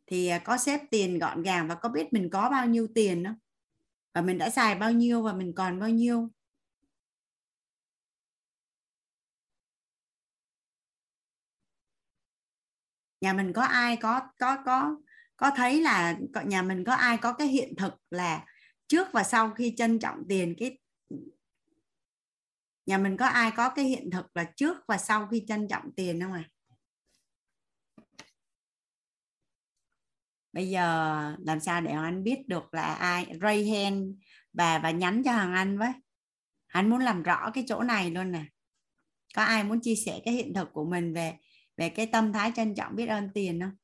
thì 0.07 0.27
à, 0.27 0.39
có 0.39 0.57
xếp 0.57 0.81
tiền 0.91 1.19
gọn 1.19 1.43
gàng 1.43 1.67
và 1.67 1.75
có 1.75 1.89
biết 1.89 2.13
mình 2.13 2.29
có 2.31 2.49
bao 2.49 2.65
nhiêu 2.67 2.87
tiền 2.95 3.23
không? 3.25 3.35
Và 4.13 4.21
mình 4.21 4.37
đã 4.37 4.49
xài 4.49 4.75
bao 4.75 4.91
nhiêu 4.91 5.23
và 5.23 5.33
mình 5.33 5.53
còn 5.55 5.79
bao 5.79 5.89
nhiêu? 5.89 6.29
Nhà 13.21 13.33
mình 13.33 13.53
có 13.53 13.61
ai 13.63 13.97
có 13.97 14.21
có 14.39 14.57
có 14.65 14.97
có 15.37 15.51
thấy 15.55 15.81
là 15.81 16.17
nhà 16.45 16.61
mình 16.61 16.83
có 16.83 16.93
ai 16.93 17.17
có 17.17 17.33
cái 17.33 17.47
hiện 17.47 17.73
thực 17.77 17.93
là 18.11 18.45
trước 18.87 19.07
và 19.13 19.23
sau 19.23 19.51
khi 19.51 19.73
trân 19.77 19.99
trọng 19.99 20.23
tiền 20.29 20.55
cái 20.59 20.77
nhà 22.87 22.97
mình 22.97 23.17
có 23.17 23.25
ai 23.25 23.51
có 23.51 23.69
cái 23.69 23.85
hiện 23.85 24.09
thực 24.11 24.37
là 24.37 24.51
trước 24.55 24.77
và 24.87 24.97
sau 24.97 25.27
khi 25.27 25.45
trân 25.47 25.67
trọng 25.67 25.91
tiền 25.95 26.21
không 26.21 26.33
à 26.33 26.43
bây 30.57 30.69
giờ 30.69 31.35
làm 31.39 31.59
sao 31.59 31.81
để 31.81 31.91
anh 31.91 32.23
biết 32.23 32.47
được 32.47 32.73
là 32.73 32.93
ai 32.93 33.27
ray 33.41 33.69
hand 33.69 34.05
và 34.53 34.79
và 34.79 34.91
nhắn 34.91 35.21
cho 35.25 35.31
hoàng 35.31 35.53
anh 35.53 35.77
với? 35.77 35.91
Anh 36.67 36.89
muốn 36.89 36.99
làm 36.99 37.23
rõ 37.23 37.51
cái 37.53 37.63
chỗ 37.67 37.83
này 37.83 38.11
luôn 38.11 38.31
nè. 38.31 38.45
Có 39.35 39.41
ai 39.41 39.63
muốn 39.63 39.79
chia 39.81 39.95
sẻ 39.95 40.19
cái 40.25 40.33
hiện 40.33 40.53
thực 40.53 40.73
của 40.73 40.85
mình 40.85 41.13
về 41.13 41.33
về 41.77 41.89
cái 41.89 42.05
tâm 42.05 42.33
thái 42.33 42.51
trân 42.55 42.75
trọng 42.75 42.95
biết 42.95 43.05
ơn 43.07 43.29
tiền 43.33 43.59
không? 43.61 43.75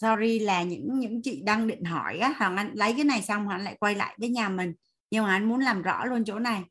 Sorry 0.00 0.38
là 0.38 0.62
những 0.62 0.98
những 1.00 1.22
chị 1.22 1.42
đang 1.44 1.66
định 1.66 1.84
hỏi 1.84 2.18
á 2.18 2.34
hoàng 2.38 2.56
anh 2.56 2.70
lấy 2.74 2.92
cái 2.92 3.04
này 3.04 3.22
xong 3.22 3.44
hoàng 3.44 3.58
anh 3.58 3.64
lại 3.64 3.76
quay 3.80 3.94
lại 3.94 4.16
với 4.20 4.28
nhà 4.28 4.48
mình. 4.48 4.74
Nhưng 5.10 5.24
mà 5.24 5.30
anh 5.30 5.48
muốn 5.48 5.60
làm 5.60 5.82
rõ 5.82 6.04
luôn 6.04 6.24
chỗ 6.24 6.38
này. 6.38 6.62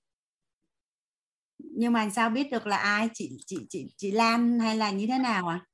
Nhưng 1.58 1.94
mà 1.94 2.10
sao 2.10 2.30
biết 2.30 2.52
được 2.52 2.68
là 2.68 2.78
ai? 2.78 3.10
Chị 3.14 3.38
chị 3.46 3.58
chị 3.70 3.94
chị 3.98 4.12
Lan 4.12 4.60
hay 4.60 4.78
là 4.78 4.92
như 4.92 5.08
thế 5.08 5.18
nào 5.18 5.48
à 5.48 5.66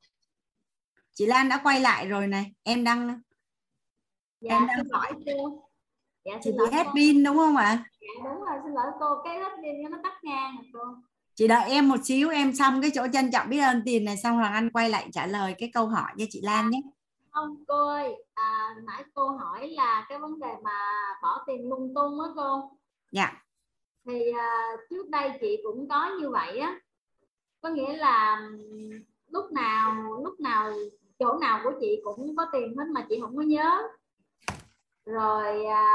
chị 1.14 1.26
Lan 1.26 1.50
đã 1.50 1.60
quay 1.64 1.80
lại 1.80 2.08
rồi 2.08 2.28
này. 2.28 2.52
Em 2.64 2.84
đang 2.84 3.22
dạ, 4.42 4.56
em 4.56 4.68
đang 4.68 4.86
hỏi 4.92 5.12
cô. 5.26 5.70
Dạ, 6.26 6.40
chị 6.44 6.52
bị 6.52 6.66
hết 6.72 6.88
pin 6.96 7.24
đúng 7.24 7.38
không 7.38 7.56
ạ? 7.56 7.86
Dạ 8.02 8.24
đúng 8.24 8.44
rồi 8.44 8.58
xin 8.64 8.74
lỗi 8.74 8.92
cô. 9.00 9.06
Cái 9.24 9.40
hết 9.40 9.52
pin 9.64 9.92
nó 9.92 9.98
tắt 10.04 10.14
ngang 10.24 10.56
rồi 10.56 10.66
cô. 10.74 10.80
Chị 11.36 11.48
đợi 11.48 11.70
em 11.70 11.90
một 11.90 12.00
xíu 12.04 12.30
em 12.30 12.56
xong 12.56 12.82
cái 12.82 12.92
chỗ 12.94 13.08
trân 13.14 13.32
trọng 13.32 13.50
biết 13.50 13.60
ơn 13.60 13.82
tiền 13.86 14.06
này 14.06 14.18
xong 14.18 14.36
hoàng 14.36 14.54
anh 14.54 14.72
quay 14.72 14.90
lại 14.90 15.10
trả 15.12 15.26
lời 15.26 15.56
cái 15.58 15.72
câu 15.74 15.88
hỏi 15.88 16.12
cho 16.18 16.26
chị 16.30 16.42
Lan 16.44 16.70
nhé 16.70 16.82
không 17.32 17.64
cô 17.68 17.88
ơi. 17.88 18.24
À, 18.34 18.76
nãy 18.88 19.04
cô 19.14 19.30
hỏi 19.30 19.70
là 19.70 20.06
cái 20.10 20.20
vấn 20.20 20.40
đề 20.40 20.56
mà 20.64 20.72
bỏ 21.22 21.44
tiền 21.48 21.70
lung 21.70 21.94
tung 21.96 22.22
á 22.22 22.28
cô. 22.36 22.72
Dạ. 23.12 23.44
Thì 24.06 24.32
à, 24.32 24.78
trước 24.90 25.10
đây 25.10 25.32
chị 25.42 25.62
cũng 25.64 25.90
có 25.90 26.10
như 26.20 26.30
vậy 26.30 26.58
á. 26.58 26.80
Có 27.62 27.70
nghĩa 27.70 27.98
là 27.98 28.50
lúc 29.28 29.52
nào 29.52 29.94
lúc 30.24 30.40
nào 30.40 30.72
chỗ 31.20 31.38
nào 31.42 31.60
của 31.64 31.72
chị 31.82 32.02
cũng 32.04 32.36
có 32.36 32.46
tiền 32.52 32.76
hết 32.78 32.86
mà 32.94 33.06
chị 33.10 33.20
không 33.22 33.38
có 33.38 33.44
nhớ. 33.44 33.82
Rồi 35.06 35.66
à, 35.66 35.88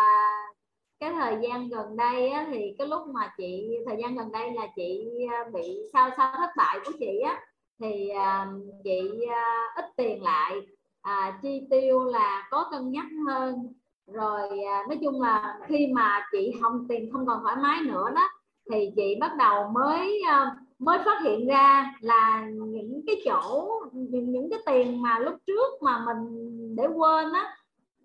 cái 1.00 1.12
thời 1.12 1.38
gian 1.42 1.68
gần 1.68 1.96
đây 1.96 2.28
á, 2.28 2.46
thì 2.52 2.74
cái 2.78 2.88
lúc 2.88 3.06
mà 3.08 3.34
chị 3.36 3.78
thời 3.86 3.96
gian 4.02 4.16
gần 4.16 4.32
đây 4.32 4.52
là 4.52 4.66
chị 4.76 5.08
à, 5.30 5.44
bị 5.52 5.80
sau 5.92 6.10
sau 6.16 6.32
thất 6.36 6.50
bại 6.56 6.78
của 6.84 6.92
chị 6.98 7.18
á 7.18 7.46
thì 7.80 8.08
à, 8.08 8.46
chị 8.84 9.26
à, 9.30 9.72
ít 9.76 9.84
tiền 9.96 10.22
lại 10.22 10.66
à, 11.06 11.38
chi 11.42 11.66
tiêu 11.70 12.04
là 12.04 12.48
có 12.50 12.68
cân 12.70 12.90
nhắc 12.90 13.06
hơn. 13.26 13.72
Rồi 14.06 14.48
à, 14.64 14.84
nói 14.88 14.98
chung 15.02 15.22
là 15.22 15.58
khi 15.66 15.86
mà 15.92 16.26
chị 16.32 16.52
không 16.60 16.86
tiền 16.88 17.10
không 17.12 17.26
còn 17.26 17.42
thoải 17.42 17.56
mái 17.62 17.80
nữa 17.82 18.10
đó 18.14 18.28
thì 18.70 18.90
chị 18.96 19.16
bắt 19.20 19.32
đầu 19.38 19.68
mới 19.68 20.22
à, 20.28 20.56
mới 20.78 20.98
phát 21.04 21.22
hiện 21.24 21.46
ra 21.46 21.94
là 22.00 22.46
những 22.48 23.02
cái 23.06 23.16
chỗ 23.24 23.70
những, 23.92 24.32
những 24.32 24.50
cái 24.50 24.58
tiền 24.66 25.02
mà 25.02 25.18
lúc 25.18 25.34
trước 25.46 25.82
mà 25.82 26.04
mình 26.06 26.76
để 26.76 26.86
quên 26.86 27.32
á 27.32 27.56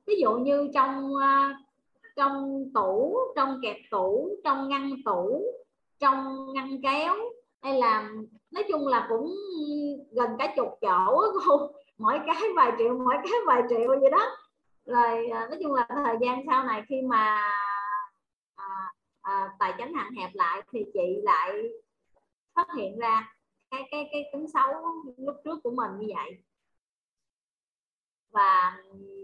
ví 0.08 0.16
dụ 0.22 0.34
như 0.34 0.70
trong 0.74 1.16
à, 1.22 1.58
trong 2.16 2.66
tủ 2.74 3.18
trong 3.36 3.60
kẹp 3.64 3.78
tủ 3.92 4.30
trong 4.44 4.70
ngăn 4.70 4.92
tủ 5.06 5.44
trong 6.00 6.54
ngăn 6.54 6.82
kéo 6.84 7.16
hay 7.62 7.80
là 7.80 8.10
nói 8.52 8.64
chung 8.72 8.88
là 8.88 9.06
cũng 9.10 9.36
gần 10.12 10.30
cả 10.40 10.54
chục 10.56 10.70
chỗ 10.82 11.24
cô 11.46 11.72
mỗi 12.02 12.20
cái 12.26 12.42
vài 12.56 12.72
triệu 12.78 12.98
mỗi 12.98 13.16
cái 13.24 13.34
vài 13.48 13.62
triệu 13.70 13.88
vậy 13.88 14.12
đó. 14.12 14.38
Rồi 14.86 15.28
à, 15.28 15.48
nói 15.50 15.60
chung 15.64 15.74
là 15.74 15.88
thời 15.90 16.16
gian 16.22 16.44
sau 16.48 16.64
này 16.64 16.84
khi 16.88 17.02
mà 17.02 17.42
à, 18.56 18.94
à, 19.22 19.50
tài 19.60 19.74
chính 19.78 19.94
hạn 19.94 20.14
hẹp 20.14 20.30
lại 20.34 20.62
thì 20.72 20.86
chị 20.94 21.22
lại 21.24 21.70
phát 22.56 22.68
hiện 22.78 23.00
ra 23.00 23.34
cái 23.72 23.88
cái 23.92 24.10
cái 24.12 24.30
tính 24.34 24.46
xấu 24.54 24.68
lúc 25.18 25.36
trước 25.46 25.60
của 25.64 25.72
mình 25.72 25.92
như 26.00 26.08
vậy. 26.16 26.44
Và 28.32 28.78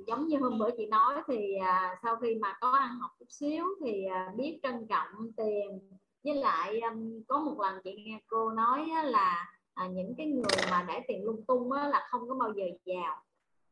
giống 0.07 0.27
như 0.27 0.37
hôm 0.37 0.59
bữa 0.59 0.69
chị 0.77 0.85
nói 0.85 1.21
thì 1.27 1.55
à, 1.55 1.95
sau 2.03 2.15
khi 2.15 2.35
mà 2.35 2.57
có 2.61 2.71
ăn 2.71 2.99
học 2.99 3.11
chút 3.19 3.25
xíu 3.29 3.65
thì 3.85 4.05
à, 4.05 4.31
biết 4.35 4.59
trân 4.63 4.87
trọng 4.89 5.31
tiền. 5.37 5.89
Với 6.23 6.35
lại 6.35 6.79
um, 6.79 7.23
có 7.27 7.39
một 7.39 7.59
lần 7.59 7.81
chị 7.83 7.95
nghe 8.05 8.19
cô 8.27 8.51
nói 8.51 8.89
là 9.03 9.56
à, 9.77 9.87
những 9.87 10.15
cái 10.17 10.27
người 10.27 10.65
mà 10.71 10.85
để 10.87 11.01
tiền 11.07 11.25
lung 11.25 11.45
tung 11.45 11.71
á, 11.71 11.87
là 11.87 12.07
không 12.09 12.29
có 12.29 12.35
bao 12.35 12.53
giờ 12.53 12.65
giàu. 12.85 13.23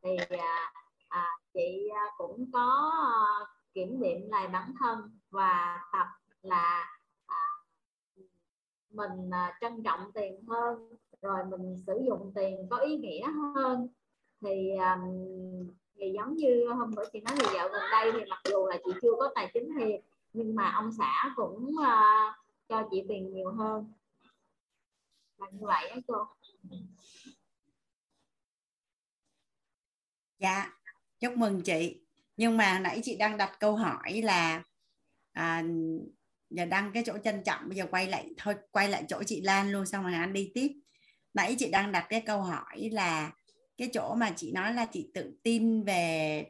Thì 0.02 0.38
à, 0.38 0.74
à, 1.10 1.28
chị 1.54 1.90
à, 1.96 2.04
cũng 2.18 2.52
có 2.54 2.92
à, 3.04 3.46
kiểm 3.74 4.02
điểm 4.02 4.30
lại 4.30 4.48
bản 4.48 4.74
thân 4.80 5.20
và 5.30 5.80
tập 5.92 6.08
là 6.42 6.98
à, 7.26 7.42
mình 8.90 9.30
à, 9.32 9.58
trân 9.62 9.84
trọng 9.84 10.12
tiền 10.12 10.44
hơn 10.48 10.90
rồi 11.22 11.46
mình 11.50 11.78
sử 11.88 12.02
dụng 12.08 12.32
tiền 12.36 12.68
có 12.70 12.78
ý 12.78 12.98
nghĩa 12.98 13.28
hơn. 13.56 13.88
Thì 14.42 14.76
à, 14.80 15.00
thì 15.98 16.12
giống 16.16 16.36
như 16.36 16.68
hôm 16.68 16.92
bữa 16.96 17.06
chị 17.14 17.22
nói 17.22 17.36
thì 17.40 17.46
dạo 17.54 17.70
gần 17.70 17.84
đây 17.92 18.12
thì 18.14 18.20
mặc 18.30 18.40
dù 18.50 18.68
là 18.68 18.78
chị 18.86 18.92
chưa 19.02 19.14
có 19.20 19.32
tài 19.36 19.52
chính 19.54 19.70
thiệt 19.80 20.02
nhưng 20.34 20.56
mà 20.56 20.72
ông 20.76 20.92
xã 20.98 21.34
cũng 21.36 21.72
uh, 21.82 22.36
cho 22.70 22.84
chị 22.92 23.04
tiền 23.08 23.34
nhiều 23.34 23.52
hơn 23.52 23.86
là 25.38 25.48
như 25.52 25.66
vậy 25.68 25.90
đó 25.90 26.02
cô. 26.08 26.16
Dạ 30.40 30.72
chúc 31.20 31.38
mừng 31.38 31.62
chị. 31.62 32.02
Nhưng 32.38 32.58
mà 32.58 32.80
nãy 32.80 33.02
chị 33.04 33.16
đang 33.16 33.38
đặt 33.38 33.60
câu 33.60 33.76
hỏi 33.76 34.22
là 34.22 34.64
à, 35.32 35.64
giờ 36.50 36.66
đăng 36.66 36.92
cái 36.94 37.04
chỗ 37.06 37.18
trân 37.24 37.44
trọng 37.44 37.70
bây 37.70 37.78
giờ 37.78 37.86
quay 37.92 38.08
lại 38.08 38.34
thôi 38.38 38.56
quay 38.72 38.90
lại 38.90 39.04
chỗ 39.08 39.24
chị 39.24 39.42
Lan 39.42 39.72
luôn 39.72 39.86
xong 39.86 40.04
rồi 40.04 40.14
anh 40.14 40.34
đi 40.34 40.52
tiếp. 40.54 40.72
Nãy 41.34 41.56
chị 41.60 41.70
đang 41.72 41.92
đặt 41.92 42.06
cái 42.10 42.22
câu 42.22 42.42
hỏi 42.42 42.90
là 42.92 43.32
cái 43.78 43.90
chỗ 43.94 44.16
mà 44.16 44.34
chị 44.36 44.52
nói 44.52 44.74
là 44.74 44.86
chị 44.86 45.12
tự 45.14 45.40
tin 45.44 45.84
về 45.84 46.46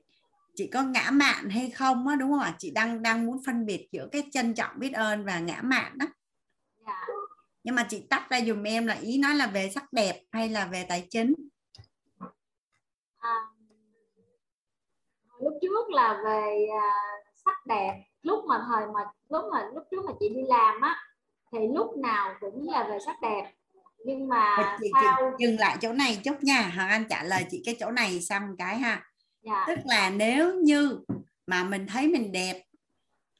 chị 0.55 0.67
có 0.73 0.83
ngã 0.83 1.09
mạn 1.11 1.49
hay 1.49 1.69
không 1.69 2.07
á 2.07 2.15
đúng 2.15 2.31
không 2.31 2.39
ạ? 2.39 2.55
Chị 2.59 2.71
đang 2.71 3.01
đang 3.01 3.25
muốn 3.25 3.41
phân 3.45 3.65
biệt 3.65 3.89
giữa 3.91 4.07
cái 4.11 4.23
trân 4.31 4.53
trọng 4.53 4.79
biết 4.79 4.93
ơn 4.93 5.25
và 5.25 5.39
ngã 5.39 5.61
mạn 5.61 5.97
đó. 5.97 6.05
Dạ. 6.85 7.05
Nhưng 7.65 7.75
mà 7.75 7.87
chị 7.89 8.07
tắt 8.09 8.29
ra 8.29 8.41
dùm 8.41 8.63
em 8.63 8.87
là 8.87 8.93
ý 8.93 9.17
nói 9.17 9.35
là 9.35 9.47
về 9.47 9.69
sắc 9.69 9.93
đẹp 9.93 10.21
hay 10.31 10.49
là 10.49 10.65
về 10.65 10.85
tài 10.89 11.07
chính? 11.09 11.33
À, 13.17 13.35
lúc 15.39 15.53
trước 15.61 15.89
là 15.89 16.21
về 16.25 16.67
à, 16.81 16.89
sắc 17.45 17.65
đẹp. 17.65 18.03
Lúc 18.21 18.45
mà 18.45 18.65
thời 18.67 18.85
mà 18.85 18.99
lúc 19.29 19.43
mà 19.51 19.69
lúc 19.73 19.83
trước 19.91 20.05
mà 20.05 20.11
chị 20.19 20.29
đi 20.29 20.41
làm 20.47 20.81
á 20.81 20.95
thì 21.51 21.59
lúc 21.73 21.97
nào 21.97 22.35
cũng 22.39 22.69
là 22.69 22.87
về 22.89 22.97
sắc 23.05 23.15
đẹp. 23.21 23.53
Nhưng 24.05 24.27
mà 24.27 24.77
chị, 24.81 24.91
sau 25.03 25.33
chị 25.37 25.45
dừng 25.45 25.59
lại 25.59 25.77
chỗ 25.81 25.93
này 25.93 26.19
chút 26.23 26.43
nha. 26.43 26.71
Hoàng 26.75 26.89
anh 26.89 27.05
trả 27.09 27.23
lời 27.23 27.45
chị 27.51 27.61
cái 27.65 27.75
chỗ 27.79 27.91
này 27.91 28.21
xong 28.21 28.55
cái 28.57 28.77
ha. 28.77 29.03
Dạ, 29.41 29.63
tức 29.67 29.79
là 29.85 30.09
nếu 30.09 30.53
như 30.53 30.99
mà 31.47 31.63
mình 31.63 31.87
thấy 31.87 32.07
mình 32.07 32.31
đẹp 32.31 32.63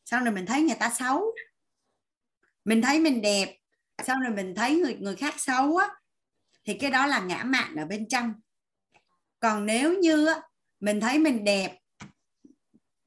sau 0.06 0.24
rồi 0.24 0.34
mình 0.34 0.46
thấy 0.46 0.62
người 0.62 0.78
ta 0.80 0.90
xấu 0.90 1.26
mình 2.66 2.82
thấy 2.82 3.00
mình 3.00 3.22
đẹp 3.22 3.58
sau 4.04 4.20
rồi 4.20 4.36
mình 4.36 4.56
thấy 4.56 4.76
người 4.76 4.96
người 4.96 5.16
khác 5.16 5.34
xấu 5.38 5.78
á 5.78 5.88
thì 6.66 6.74
cái 6.74 6.92
đó 6.92 7.06
là 7.06 7.20
ngã 7.20 7.44
mạn 7.44 7.76
ở 7.76 7.86
bên 7.86 8.08
trong. 8.08 8.34
Còn 9.40 9.66
nếu 9.66 10.00
như 10.00 10.26
á, 10.26 10.42
mình 10.80 11.02
thấy 11.02 11.20
mình 11.20 11.44
đẹp 11.44 11.80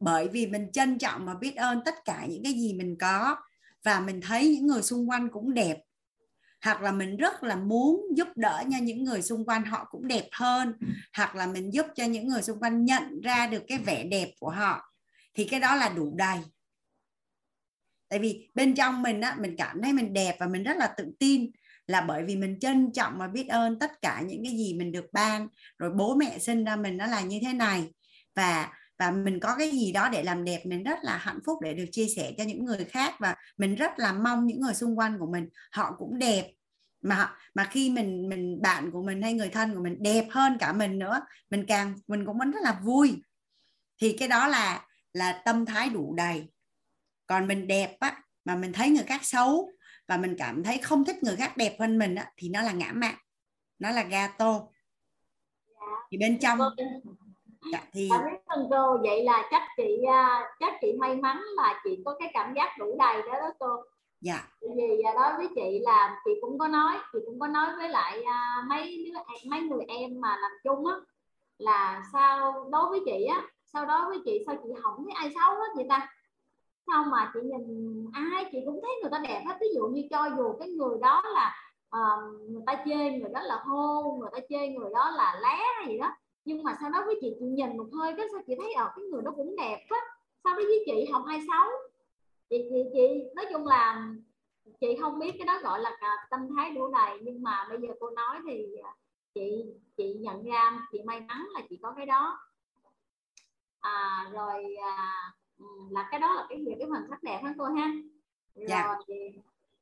bởi 0.01 0.29
vì 0.29 0.47
mình 0.47 0.73
trân 0.73 0.99
trọng 0.99 1.27
và 1.27 1.35
biết 1.35 1.57
ơn 1.57 1.81
tất 1.85 1.95
cả 2.05 2.27
những 2.29 2.43
cái 2.45 2.53
gì 2.53 2.73
mình 2.73 2.97
có 3.01 3.37
và 3.85 4.01
mình 4.01 4.21
thấy 4.21 4.49
những 4.49 4.67
người 4.67 4.83
xung 4.83 5.11
quanh 5.11 5.29
cũng 5.29 5.55
đẹp 5.55 5.79
hoặc 6.65 6.83
là 6.83 6.93
mình 6.93 7.17
rất 7.17 7.43
là 7.43 7.57
muốn 7.57 8.07
giúp 8.15 8.29
đỡ 8.37 8.63
cho 8.73 8.79
những 8.83 9.05
người 9.05 9.23
xung 9.23 9.45
quanh 9.45 9.65
họ 9.65 9.87
cũng 9.91 10.09
đẹp 10.09 10.29
hơn 10.33 10.73
hoặc 11.17 11.35
là 11.35 11.47
mình 11.47 11.75
giúp 11.75 11.87
cho 11.95 12.05
những 12.05 12.29
người 12.29 12.43
xung 12.43 12.61
quanh 12.61 12.85
nhận 12.85 13.21
ra 13.21 13.47
được 13.47 13.63
cái 13.69 13.79
vẻ 13.79 14.05
đẹp 14.05 14.31
của 14.41 14.51
họ 14.51 14.93
thì 15.35 15.45
cái 15.45 15.61
đó 15.61 15.75
là 15.75 15.89
đủ 15.89 16.15
đầy 16.17 16.39
tại 18.09 18.19
vì 18.19 18.49
bên 18.55 18.75
trong 18.75 19.03
mình 19.03 19.21
á, 19.21 19.37
mình 19.41 19.57
cảm 19.59 19.83
thấy 19.83 19.93
mình 19.93 20.13
đẹp 20.13 20.37
và 20.41 20.47
mình 20.47 20.63
rất 20.63 20.77
là 20.77 20.87
tự 20.97 21.05
tin 21.19 21.51
là 21.87 22.01
bởi 22.01 22.25
vì 22.25 22.37
mình 22.37 22.59
trân 22.61 22.93
trọng 22.93 23.19
và 23.19 23.29
biết 23.29 23.49
ơn 23.49 23.79
tất 23.79 24.03
cả 24.03 24.23
những 24.27 24.45
cái 24.45 24.53
gì 24.53 24.75
mình 24.75 24.93
được 24.93 25.07
ban. 25.13 25.49
Rồi 25.79 25.91
bố 25.97 26.15
mẹ 26.15 26.39
sinh 26.39 26.65
ra 26.65 26.77
mình 26.77 26.97
nó 26.97 27.07
là 27.07 27.21
như 27.21 27.39
thế 27.47 27.53
này. 27.53 27.85
Và 28.35 28.69
và 28.99 29.11
mình 29.11 29.41
có 29.41 29.57
cái 29.59 29.71
gì 29.71 29.93
đó 29.93 30.09
để 30.09 30.23
làm 30.23 30.45
đẹp, 30.45 30.67
mình 30.67 30.83
rất 30.83 30.99
là 31.03 31.17
hạnh 31.17 31.39
phúc 31.47 31.59
để 31.63 31.75
được 31.75 31.85
chia 31.93 32.07
sẻ 32.17 32.33
cho 32.39 32.45
những 32.45 32.65
người 32.65 32.85
khác 32.85 33.15
và 33.19 33.37
mình 33.59 33.75
rất 33.75 33.99
là 33.99 34.13
mong 34.13 34.47
những 34.47 34.61
người 34.61 34.75
xung 34.75 34.99
quanh 34.99 35.19
của 35.19 35.27
mình, 35.33 35.49
họ 35.73 35.95
cũng 35.99 36.19
đẹp. 36.19 36.53
Mà 37.03 37.31
mà 37.55 37.65
khi 37.65 37.91
mình 37.91 38.29
mình, 38.29 38.63
bạn 38.63 38.91
của 38.91 39.03
mình 39.03 39.23
hay 39.23 39.35
người 39.35 39.49
thân 39.49 39.75
của 39.75 39.81
mình 39.83 39.97
đẹp 40.03 40.27
hơn 40.31 40.57
cả 40.61 40.73
mình 40.73 40.99
nữa, 40.99 41.21
mình 41.51 41.65
càng, 41.69 41.95
mình 42.09 42.27
cũng 42.27 42.39
vẫn 42.39 42.51
rất 42.51 42.61
là 42.63 42.81
vui. 42.85 43.23
Thì 44.01 44.17
cái 44.19 44.29
đó 44.29 44.47
là 44.49 44.87
là 45.13 45.43
tâm 45.45 45.67
thái 45.67 45.89
đủ 45.91 46.15
đầy 46.15 46.49
còn 47.29 47.47
mình 47.47 47.67
đẹp 47.67 47.97
á 48.01 48.23
mà 48.45 48.57
mình 48.57 48.73
thấy 48.73 48.91
người 48.91 49.05
khác 49.05 49.21
xấu 49.25 49.71
và 50.09 50.17
mình 50.17 50.37
cảm 50.39 50.65
thấy 50.65 50.79
không 50.79 51.05
thích 51.05 51.17
người 51.23 51.37
khác 51.37 51.57
đẹp 51.57 51.77
hơn 51.81 51.99
mình 51.99 52.15
á 52.15 52.33
thì 52.37 52.49
nó 52.49 52.63
là 52.63 52.73
ngã 52.73 52.93
mạn 52.95 53.15
nó 53.79 53.91
là 53.91 54.03
gato. 54.03 54.61
Thì 56.11 56.19
bên 56.19 56.39
trong 56.39 56.59
dạ, 57.73 57.83
thì 57.93 58.09
Cảm 58.47 58.61
cô 58.71 58.99
vậy 59.03 59.25
là 59.25 59.49
chắc 59.51 59.63
chị 59.77 60.03
à, 60.09 60.51
chắc 60.61 60.75
chị 60.81 60.93
may 60.99 61.17
mắn 61.17 61.43
là 61.57 61.81
chị 61.85 62.03
có 62.05 62.17
cái 62.19 62.31
cảm 62.35 62.55
giác 62.55 62.79
đủ 62.79 62.97
đầy 62.99 63.23
đó 63.23 63.33
đó 63.41 63.51
cô. 63.59 63.83
Dạ. 64.21 64.49
Vì 64.61 65.03
à, 65.03 65.13
đối 65.15 65.37
với 65.37 65.49
chị 65.55 65.79
là 65.83 66.21
chị 66.25 66.31
cũng 66.41 66.59
có 66.59 66.69
nói 66.69 66.97
chị 67.13 67.19
cũng 67.27 67.41
có 67.41 67.47
nói 67.47 67.67
với 67.77 67.89
lại 67.89 68.23
à, 68.23 68.65
mấy 68.69 69.05
đứa 69.07 69.21
mấy 69.51 69.61
người 69.61 69.85
em 69.89 70.21
mà 70.21 70.37
làm 70.37 70.51
chung 70.65 70.87
á 70.87 70.95
là 71.59 72.03
sao 72.13 72.69
đối 72.73 72.91
với 72.91 73.01
chị 73.05 73.25
á 73.25 73.43
sau 73.73 73.87
đó 73.87 74.07
với 74.09 74.19
chị 74.25 74.43
sao 74.47 74.57
chị 74.63 74.71
không 74.83 75.05
thấy 75.05 75.15
ai 75.15 75.31
xấu 75.35 75.55
hết 75.55 75.69
vậy 75.77 75.87
ta 75.89 76.09
sao 76.89 77.05
mà 77.05 77.31
chị 77.35 77.41
nhìn 77.43 78.07
ai 78.13 78.45
chị 78.53 78.59
cũng 78.67 78.81
thấy 78.83 78.91
người 79.03 79.11
ta 79.11 79.19
đẹp 79.29 79.43
hết. 79.47 79.57
Ví 79.61 79.67
dụ 79.75 79.87
như 79.87 80.03
cho 80.11 80.31
dù 80.37 80.53
cái 80.59 80.69
người 80.69 80.99
đó 81.01 81.23
là 81.35 81.55
uh, 81.97 82.51
người 82.51 82.63
ta 82.67 82.83
chê 82.87 83.11
người 83.11 83.31
đó 83.35 83.43
là 83.43 83.63
hô 83.67 84.17
người 84.21 84.31
ta 84.33 84.39
chê 84.49 84.69
người 84.69 84.91
đó 84.95 85.11
là 85.11 85.41
lé 85.43 85.57
hay 85.77 85.87
gì 85.89 85.99
đó 85.99 86.17
nhưng 86.45 86.63
mà 86.63 86.77
sau 86.81 86.91
đó 86.91 87.03
với 87.07 87.15
chị 87.21 87.37
chị 87.41 87.47
nhìn 87.47 87.77
một 87.77 87.87
hơi 87.93 88.15
cái 88.17 88.27
sao 88.33 88.41
chị 88.47 88.55
thấy 88.61 88.73
ở 88.73 88.93
cái 88.97 89.05
người 89.05 89.23
đó 89.23 89.33
cũng 89.37 89.57
đẹp 89.57 89.87
á 89.89 89.99
sau 90.45 90.53
đó 90.57 90.63
với 90.67 90.83
chị 90.87 91.09
không 91.13 91.25
ai 91.25 91.41
xấu 91.49 91.69
chị 92.51 92.57
chị 92.71 92.85
chị 92.93 93.25
nói 93.37 93.47
chung 93.53 93.67
là 93.67 94.09
chị 94.81 94.97
không 95.01 95.19
biết 95.19 95.33
cái 95.39 95.47
đó 95.47 95.61
gọi 95.63 95.81
là 95.81 95.97
tâm 96.31 96.41
thái 96.57 96.71
đủ 96.71 96.93
đầy 96.93 97.19
nhưng 97.23 97.43
mà 97.43 97.67
bây 97.69 97.79
giờ 97.81 97.89
cô 98.01 98.11
nói 98.11 98.41
thì 98.47 98.77
ờ, 98.83 98.91
chị 99.35 99.65
chị 99.97 100.15
nhận 100.15 100.45
ra 100.45 100.89
chị 100.93 100.99
may 101.05 101.21
mắn 101.21 101.47
là 101.55 101.61
chị 101.69 101.79
có 101.83 101.93
cái 101.97 102.07
đó. 102.07 102.39
À, 103.81 104.31
rồi 104.33 104.65
à, 104.83 105.33
là 105.91 106.09
cái 106.11 106.21
đó 106.21 106.35
là 106.35 106.47
cái 106.49 106.65
về 106.67 106.77
cái 106.79 106.89
phần 106.93 107.03
sắc 107.11 107.23
đẹp 107.23 107.41
hả 107.45 107.55
cô 107.59 107.65
ha. 107.65 107.93
Rồi 108.55 108.67
Dạ. 108.69 108.97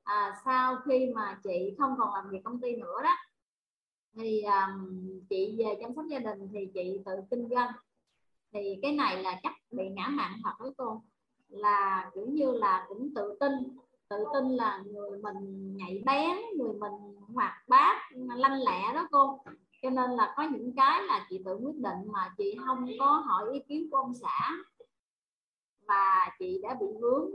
à, 0.02 0.40
sau 0.44 0.76
khi 0.84 1.12
mà 1.14 1.40
chị 1.44 1.74
không 1.78 1.94
còn 1.98 2.14
làm 2.14 2.30
việc 2.30 2.40
công 2.44 2.60
ty 2.60 2.76
nữa 2.76 3.02
đó 3.02 3.16
thì 4.16 4.42
um, 4.42 5.00
chị 5.30 5.54
về 5.58 5.78
chăm 5.80 5.94
sóc 5.94 6.04
gia 6.10 6.18
đình 6.18 6.48
thì 6.52 6.66
chị 6.74 7.00
tự 7.04 7.12
kinh 7.30 7.48
doanh. 7.48 7.72
Thì 8.52 8.78
cái 8.82 8.92
này 8.92 9.22
là 9.22 9.40
chắc 9.42 9.52
bị 9.70 9.88
ngã 9.88 10.08
mạn 10.08 10.32
thật 10.44 10.52
với 10.58 10.70
cô 10.76 11.02
là 11.48 12.10
kiểu 12.14 12.26
như 12.26 12.52
là 12.52 12.86
cũng 12.88 13.14
tự 13.14 13.36
tin 13.40 13.52
tự 14.08 14.24
tin 14.34 14.48
là 14.48 14.82
người 14.86 15.18
mình 15.22 15.76
nhạy 15.76 16.02
bén 16.06 16.36
người 16.58 16.72
mình 16.72 16.92
hoạt 17.34 17.68
bát 17.68 17.96
lanh 18.36 18.62
lẹ 18.62 18.92
đó 18.94 19.08
cô. 19.10 19.40
Cho 19.82 19.90
nên 19.90 20.10
là 20.10 20.34
có 20.36 20.42
những 20.42 20.72
cái 20.76 21.02
là 21.02 21.26
chị 21.30 21.42
tự 21.44 21.54
quyết 21.54 21.76
định 21.76 21.98
mà 22.12 22.34
chị 22.38 22.58
không 22.66 22.86
có 23.00 23.06
hỏi 23.06 23.52
ý 23.52 23.60
kiến 23.68 23.90
của 23.90 23.96
ông 23.96 24.14
xã 24.14 24.50
và 25.88 26.30
chị 26.38 26.60
đã 26.62 26.74
bị 26.80 26.86
vướng. 27.00 27.30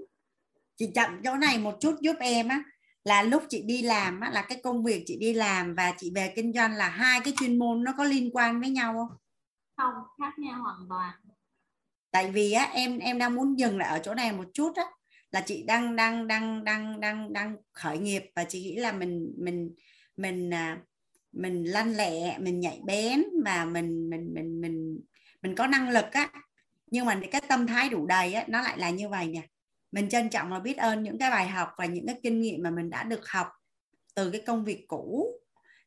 Chị 0.77 0.91
chậm 0.95 1.21
chỗ 1.23 1.35
này 1.35 1.57
một 1.57 1.77
chút 1.79 1.95
giúp 2.01 2.15
em 2.19 2.47
á. 2.47 2.63
Là 3.03 3.23
lúc 3.23 3.43
chị 3.49 3.63
đi 3.65 3.81
làm 3.81 4.19
á, 4.19 4.29
là 4.31 4.41
cái 4.41 4.61
công 4.63 4.83
việc 4.83 5.03
chị 5.05 5.17
đi 5.19 5.33
làm 5.33 5.75
và 5.75 5.93
chị 5.97 6.11
về 6.15 6.33
kinh 6.35 6.53
doanh 6.53 6.73
là 6.73 6.89
hai 6.89 7.19
cái 7.23 7.33
chuyên 7.39 7.59
môn 7.59 7.83
nó 7.83 7.93
có 7.97 8.03
liên 8.03 8.29
quan 8.33 8.61
với 8.61 8.69
nhau 8.69 8.93
không? 8.93 9.17
không 9.77 9.93
khác 10.19 10.39
nhau 10.39 10.61
hoàn 10.63 10.89
toàn. 10.89 11.13
Tại 12.11 12.31
vì 12.31 12.51
á 12.51 12.63
em 12.73 12.99
em 12.99 13.17
đang 13.17 13.35
muốn 13.35 13.59
dừng 13.59 13.77
lại 13.77 13.89
ở 13.89 13.99
chỗ 14.03 14.13
này 14.13 14.31
một 14.31 14.45
chút 14.53 14.75
á. 14.75 14.83
Là 15.31 15.41
chị 15.41 15.63
đang 15.67 15.95
đang 15.95 16.27
đang 16.27 16.63
đang 16.63 16.99
đang 16.99 17.33
đang 17.33 17.55
khởi 17.73 17.97
nghiệp 17.97 18.23
và 18.35 18.43
chị 18.43 18.61
nghĩ 18.61 18.75
là 18.75 18.91
mình 18.91 19.33
mình 19.37 19.75
mình 20.17 20.53
à, 20.53 20.81
mình 21.31 21.63
lanh 21.63 21.95
lẹ, 21.95 22.37
mình 22.39 22.59
nhạy 22.59 22.81
bén 22.85 23.23
và 23.45 23.65
mình 23.65 24.09
mình 24.09 24.33
mình 24.33 24.61
mình 24.61 24.99
mình 25.41 25.55
có 25.55 25.67
năng 25.67 25.89
lực 25.89 26.05
á 26.11 26.31
nhưng 26.91 27.05
mà 27.05 27.19
cái 27.31 27.41
tâm 27.47 27.67
thái 27.67 27.89
đủ 27.89 28.05
đầy 28.07 28.33
á, 28.33 28.45
nó 28.47 28.61
lại 28.61 28.77
là 28.77 28.89
như 28.89 29.09
vậy 29.09 29.27
nè. 29.27 29.41
Mình 29.91 30.09
trân 30.09 30.29
trọng 30.29 30.49
và 30.49 30.59
biết 30.59 30.77
ơn 30.77 31.03
những 31.03 31.17
cái 31.17 31.29
bài 31.31 31.47
học 31.47 31.69
và 31.77 31.85
những 31.85 32.07
cái 32.07 32.19
kinh 32.23 32.41
nghiệm 32.41 32.63
mà 32.63 32.69
mình 32.69 32.89
đã 32.89 33.03
được 33.03 33.29
học 33.29 33.47
từ 34.15 34.31
cái 34.31 34.41
công 34.41 34.65
việc 34.65 34.85
cũ. 34.87 35.31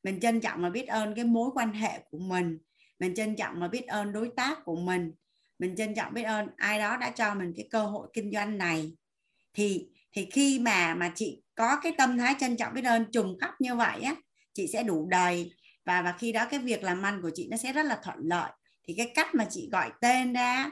Mình 0.02 0.20
trân 0.20 0.40
trọng 0.40 0.62
và 0.62 0.70
biết 0.70 0.86
ơn 0.86 1.14
cái 1.14 1.24
mối 1.24 1.50
quan 1.54 1.72
hệ 1.72 2.00
của 2.10 2.18
mình. 2.18 2.58
Mình 2.98 3.14
trân 3.14 3.36
trọng 3.36 3.60
và 3.60 3.68
biết 3.68 3.86
ơn 3.86 4.12
đối 4.12 4.30
tác 4.36 4.58
của 4.64 4.76
mình. 4.76 5.12
Mình 5.58 5.76
trân 5.76 5.94
trọng 5.94 6.14
biết 6.14 6.22
ơn 6.22 6.48
ai 6.56 6.78
đó 6.78 6.96
đã 6.96 7.10
cho 7.10 7.34
mình 7.34 7.52
cái 7.56 7.68
cơ 7.70 7.84
hội 7.84 8.08
kinh 8.12 8.32
doanh 8.32 8.58
này. 8.58 8.92
Thì 9.54 9.88
thì 10.12 10.28
khi 10.32 10.58
mà 10.58 10.94
mà 10.94 11.12
chị 11.14 11.42
có 11.54 11.80
cái 11.82 11.94
tâm 11.98 12.18
thái 12.18 12.34
trân 12.40 12.56
trọng 12.56 12.74
biết 12.74 12.84
ơn 12.84 13.04
trùng 13.12 13.36
khắp 13.40 13.54
như 13.60 13.74
vậy 13.74 14.00
á, 14.00 14.14
chị 14.54 14.66
sẽ 14.66 14.82
đủ 14.82 15.08
đầy. 15.10 15.52
Và 15.84 16.02
và 16.02 16.14
khi 16.18 16.32
đó 16.32 16.46
cái 16.50 16.60
việc 16.60 16.82
làm 16.82 17.02
ăn 17.02 17.22
của 17.22 17.30
chị 17.34 17.48
nó 17.50 17.56
sẽ 17.56 17.72
rất 17.72 17.86
là 17.86 18.00
thuận 18.02 18.18
lợi. 18.22 18.50
Thì 18.88 18.94
cái 18.96 19.12
cách 19.14 19.34
mà 19.34 19.46
chị 19.50 19.68
gọi 19.72 19.90
tên 20.00 20.32
ra 20.32 20.70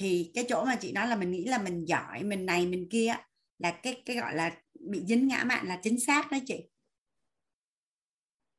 thì 0.00 0.30
cái 0.34 0.44
chỗ 0.48 0.64
mà 0.64 0.76
chị 0.76 0.92
nói 0.92 1.08
là 1.08 1.16
mình 1.16 1.30
nghĩ 1.30 1.44
là 1.44 1.58
mình 1.58 1.88
giỏi, 1.88 2.22
mình 2.22 2.46
này, 2.46 2.66
mình 2.66 2.88
kia 2.90 3.14
là 3.58 3.70
cái 3.70 4.02
cái 4.06 4.16
gọi 4.16 4.34
là 4.34 4.56
bị 4.90 5.02
dính 5.06 5.28
ngã 5.28 5.44
mạn 5.44 5.66
là 5.66 5.80
chính 5.82 6.00
xác 6.00 6.30
đó 6.30 6.38
chị. 6.46 6.68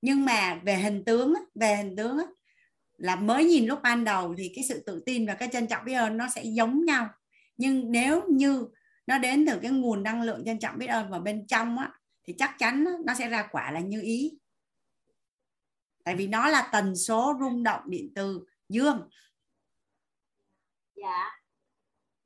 Nhưng 0.01 0.25
mà 0.25 0.61
về 0.63 0.75
hình 0.75 1.03
tướng 1.05 1.33
về 1.55 1.75
hình 1.75 1.95
tướng 1.95 2.17
là 2.97 3.15
mới 3.15 3.45
nhìn 3.45 3.65
lúc 3.65 3.79
ban 3.83 4.03
đầu 4.03 4.35
thì 4.37 4.51
cái 4.55 4.63
sự 4.63 4.83
tự 4.85 5.03
tin 5.05 5.27
và 5.27 5.33
cái 5.33 5.49
trân 5.51 5.67
trọng 5.67 5.85
biết 5.85 5.93
ơn 5.93 6.17
nó 6.17 6.29
sẽ 6.35 6.43
giống 6.43 6.85
nhau. 6.85 7.09
Nhưng 7.57 7.91
nếu 7.91 8.21
như 8.29 8.67
nó 9.07 9.17
đến 9.17 9.45
từ 9.47 9.59
cái 9.61 9.71
nguồn 9.71 10.03
năng 10.03 10.21
lượng 10.21 10.43
trân 10.45 10.59
trọng 10.59 10.77
biết 10.77 10.87
ơn 10.87 11.09
vào 11.09 11.19
bên 11.19 11.47
trong 11.47 11.77
á, 11.77 11.91
thì 12.27 12.33
chắc 12.37 12.55
chắn 12.59 12.85
nó 13.05 13.13
sẽ 13.13 13.29
ra 13.29 13.47
quả 13.51 13.71
là 13.71 13.79
như 13.79 14.01
ý. 14.01 14.31
Tại 16.03 16.15
vì 16.15 16.27
nó 16.27 16.49
là 16.49 16.69
tần 16.71 16.95
số 16.95 17.37
rung 17.39 17.63
động 17.63 17.81
điện 17.87 18.11
từ 18.15 18.39
dương 18.69 19.09
dạ. 21.01 21.31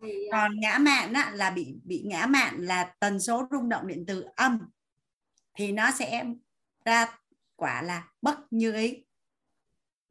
Thì 0.02 0.28
còn 0.32 0.60
ngã 0.60 0.78
mạn 0.78 1.14
á, 1.14 1.32
là 1.34 1.50
bị 1.50 1.76
bị 1.84 2.04
ngã 2.06 2.26
mạn 2.26 2.58
là 2.58 2.96
tần 3.00 3.20
số 3.20 3.48
rung 3.52 3.70
động 3.70 3.88
điện 3.88 4.04
từ 4.08 4.26
âm. 4.36 4.60
Thì 5.58 5.72
nó 5.72 5.92
sẽ 5.92 6.26
ra 6.86 7.20
quả 7.56 7.82
là 7.82 8.08
bất 8.22 8.38
như 8.50 8.74
ý. 8.74 9.04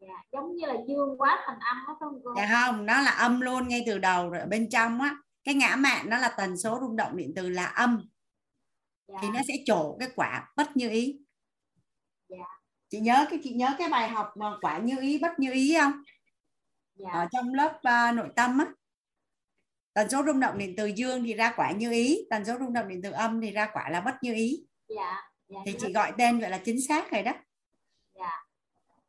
Dạ, 0.01 0.23
giống 0.33 0.57
như 0.57 0.67
là 0.67 0.75
dương 0.89 1.19
quá 1.19 1.43
thành 1.47 1.59
âm 1.61 1.77
đó 1.87 1.97
không 2.01 2.21
cô? 2.25 2.35
Dạ 2.37 2.49
không 2.51 2.87
nó 2.87 3.01
là 3.01 3.11
âm 3.11 3.41
luôn 3.41 3.69
ngay 3.69 3.83
từ 3.87 3.99
đầu 3.99 4.31
rồi 4.31 4.41
ở 4.41 4.47
bên 4.47 4.71
trong 4.71 5.01
á. 5.01 5.17
Cái 5.45 5.55
ngã 5.55 5.77
mạn 5.77 6.11
nó 6.11 6.19
là 6.19 6.35
tần 6.37 6.57
số 6.57 6.79
rung 6.81 6.97
động 6.97 7.17
điện 7.17 7.33
từ 7.37 7.49
là 7.49 7.67
âm. 7.67 8.09
Dạ, 9.09 9.19
thì 9.23 9.29
nó 9.29 9.41
sẽ 9.49 9.55
trổ 9.65 9.97
cái 9.99 10.09
quả 10.17 10.53
bất 10.57 10.77
như 10.77 10.91
ý. 10.91 11.21
Dạ, 12.29 12.61
chị 12.89 13.01
nhớ 13.01 13.27
cái 13.31 13.41
chị 13.43 13.53
nhớ 13.55 13.75
cái 13.79 13.89
bài 13.89 14.09
học 14.09 14.33
mà 14.37 14.47
quả 14.61 14.79
như 14.79 15.01
ý 15.01 15.19
bất 15.19 15.39
như 15.39 15.53
ý 15.53 15.77
không 15.81 15.93
dạ, 16.95 17.11
ở 17.13 17.27
trong 17.33 17.55
lớp 17.55 17.73
uh, 17.77 18.15
nội 18.15 18.29
tâm 18.37 18.59
á 18.59 18.67
tần 19.93 20.11
số 20.11 20.23
rung 20.27 20.41
động 20.41 20.59
điện 20.59 20.75
từ 20.77 20.87
dương 20.87 21.25
thì 21.25 21.35
ra 21.35 21.53
quả 21.57 21.71
như 21.71 21.91
ý 21.91 22.27
tần 22.31 22.45
số 22.45 22.59
rung 22.59 22.73
động 22.73 22.89
điện 22.89 23.01
từ 23.03 23.11
âm 23.11 23.41
thì 23.41 23.51
ra 23.51 23.71
quả 23.73 23.91
là 23.91 24.01
bất 24.01 24.15
như 24.23 24.35
ý. 24.35 24.67
Dạ 24.89 25.31
dạ, 25.49 25.59
thì 25.67 25.73
cái 25.73 25.81
chị 25.81 25.93
gọi 25.93 26.13
tên 26.19 26.41
vậy 26.41 26.51
là 26.51 26.59
chính 26.59 26.87
xác 26.89 27.11
rồi 27.11 27.23
đó. 27.23 27.33
Dạ. 28.15 28.47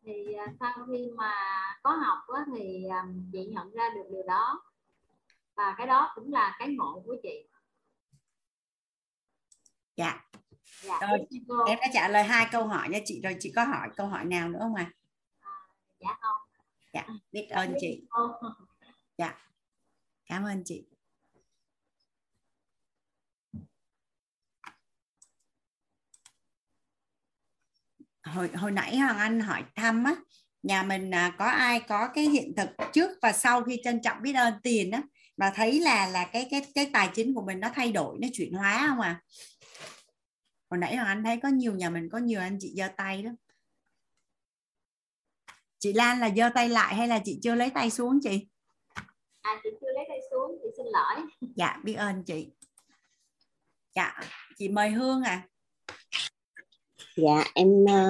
Thì 0.06 0.34
à, 0.34 0.46
sau 0.60 0.86
khi 0.88 1.10
mà 1.16 1.34
có 1.84 1.92
học 1.92 2.20
á, 2.28 2.46
thì 2.56 2.86
à, 2.90 3.06
chị 3.34 3.46
nhận 3.46 3.72
ra 3.72 3.90
được 3.96 4.04
điều 4.12 4.24
đó. 4.28 4.64
Và 5.56 5.76
cái 5.78 5.88
đó 5.88 6.12
cũng 6.16 6.34
là 6.34 6.56
cái 6.60 6.68
ngộ 6.68 7.04
của 7.06 7.16
chị. 7.24 7.48
Dạ. 9.96 10.22
Dạ 10.82 11.00
Rồi, 11.02 11.20
em 11.68 11.80
đã 11.82 11.88
trả 11.94 12.08
lời 12.08 12.24
hai 12.24 12.48
câu 12.52 12.68
hỏi 12.68 12.90
nha 12.90 13.00
chị 13.06 13.22
rồi 13.24 13.36
chị 13.40 13.54
có 13.56 13.64
hỏi 13.64 13.90
câu 13.96 14.08
hỏi 14.08 14.26
nào 14.26 14.50
nữa 14.50 14.60
không 14.62 14.76
ạ? 14.76 14.92
Dạ 16.00 16.18
không 16.22 16.45
dạ 16.96 17.08
biết 17.32 17.48
ơn 17.50 17.74
chị. 17.80 18.02
dạ 19.18 19.38
cảm 20.26 20.44
ơn 20.44 20.64
chị. 20.66 20.86
Hồi 28.24 28.50
hồi 28.54 28.72
nãy 28.72 28.98
hoàng 28.98 29.18
anh 29.18 29.40
hỏi 29.40 29.64
thăm 29.76 30.04
á 30.04 30.16
nhà 30.64 30.84
mình 30.84 31.12
à, 31.12 31.36
có 31.38 31.46
ai 31.46 31.80
có 31.80 32.08
cái 32.08 32.26
hiện 32.26 32.54
thực 32.58 32.70
trước 32.94 33.12
và 33.22 33.32
sau 33.32 33.64
khi 33.64 33.82
trân 33.84 34.02
trọng 34.02 34.22
biết 34.22 34.34
ơn 34.34 34.54
tiền 34.64 34.92
á 34.92 35.02
và 35.38 35.52
thấy 35.56 35.80
là 35.80 36.08
là 36.08 36.30
cái 36.34 36.48
cái 36.52 36.66
cái 36.76 36.90
tài 36.94 37.10
chính 37.16 37.34
của 37.34 37.46
mình 37.46 37.60
nó 37.60 37.70
thay 37.76 37.92
đổi 37.92 38.18
nó 38.22 38.28
chuyển 38.34 38.54
hóa 38.54 38.86
không 38.90 39.00
à? 39.00 39.22
Hồi 40.70 40.78
nãy 40.80 40.96
hoàng 40.96 41.08
anh 41.08 41.24
thấy 41.24 41.38
có 41.38 41.50
nhiều 41.50 41.74
nhà 41.74 41.90
mình 41.90 42.10
có 42.12 42.18
nhiều 42.18 42.40
anh 42.40 42.58
chị 42.60 42.74
giơ 42.78 42.88
tay 42.98 43.24
đó 43.24 43.32
chị 45.86 45.94
Lan 45.94 46.20
là 46.20 46.30
giơ 46.36 46.50
tay 46.56 46.70
lại 46.70 46.96
hay 46.96 47.08
là 47.08 47.20
chị 47.26 47.40
chưa 47.44 47.56
lấy 47.56 47.70
tay 47.70 47.90
xuống 47.90 48.20
chị 48.24 48.48
à 49.42 49.62
chị 49.64 49.70
chưa 49.82 49.92
lấy 49.94 50.06
tay 50.08 50.20
xuống 50.32 50.58
chị 50.64 50.70
xin 50.78 50.86
lỗi 50.86 51.26
dạ 51.56 51.80
biết 51.84 51.94
ơn 51.94 52.24
chị 52.24 52.48
dạ 53.96 54.14
chị 54.58 54.70
mời 54.70 54.90
Hương 54.90 55.24
à 55.24 55.48
Dạ 57.18 57.44
em 57.54 57.86
ờ, 57.88 58.04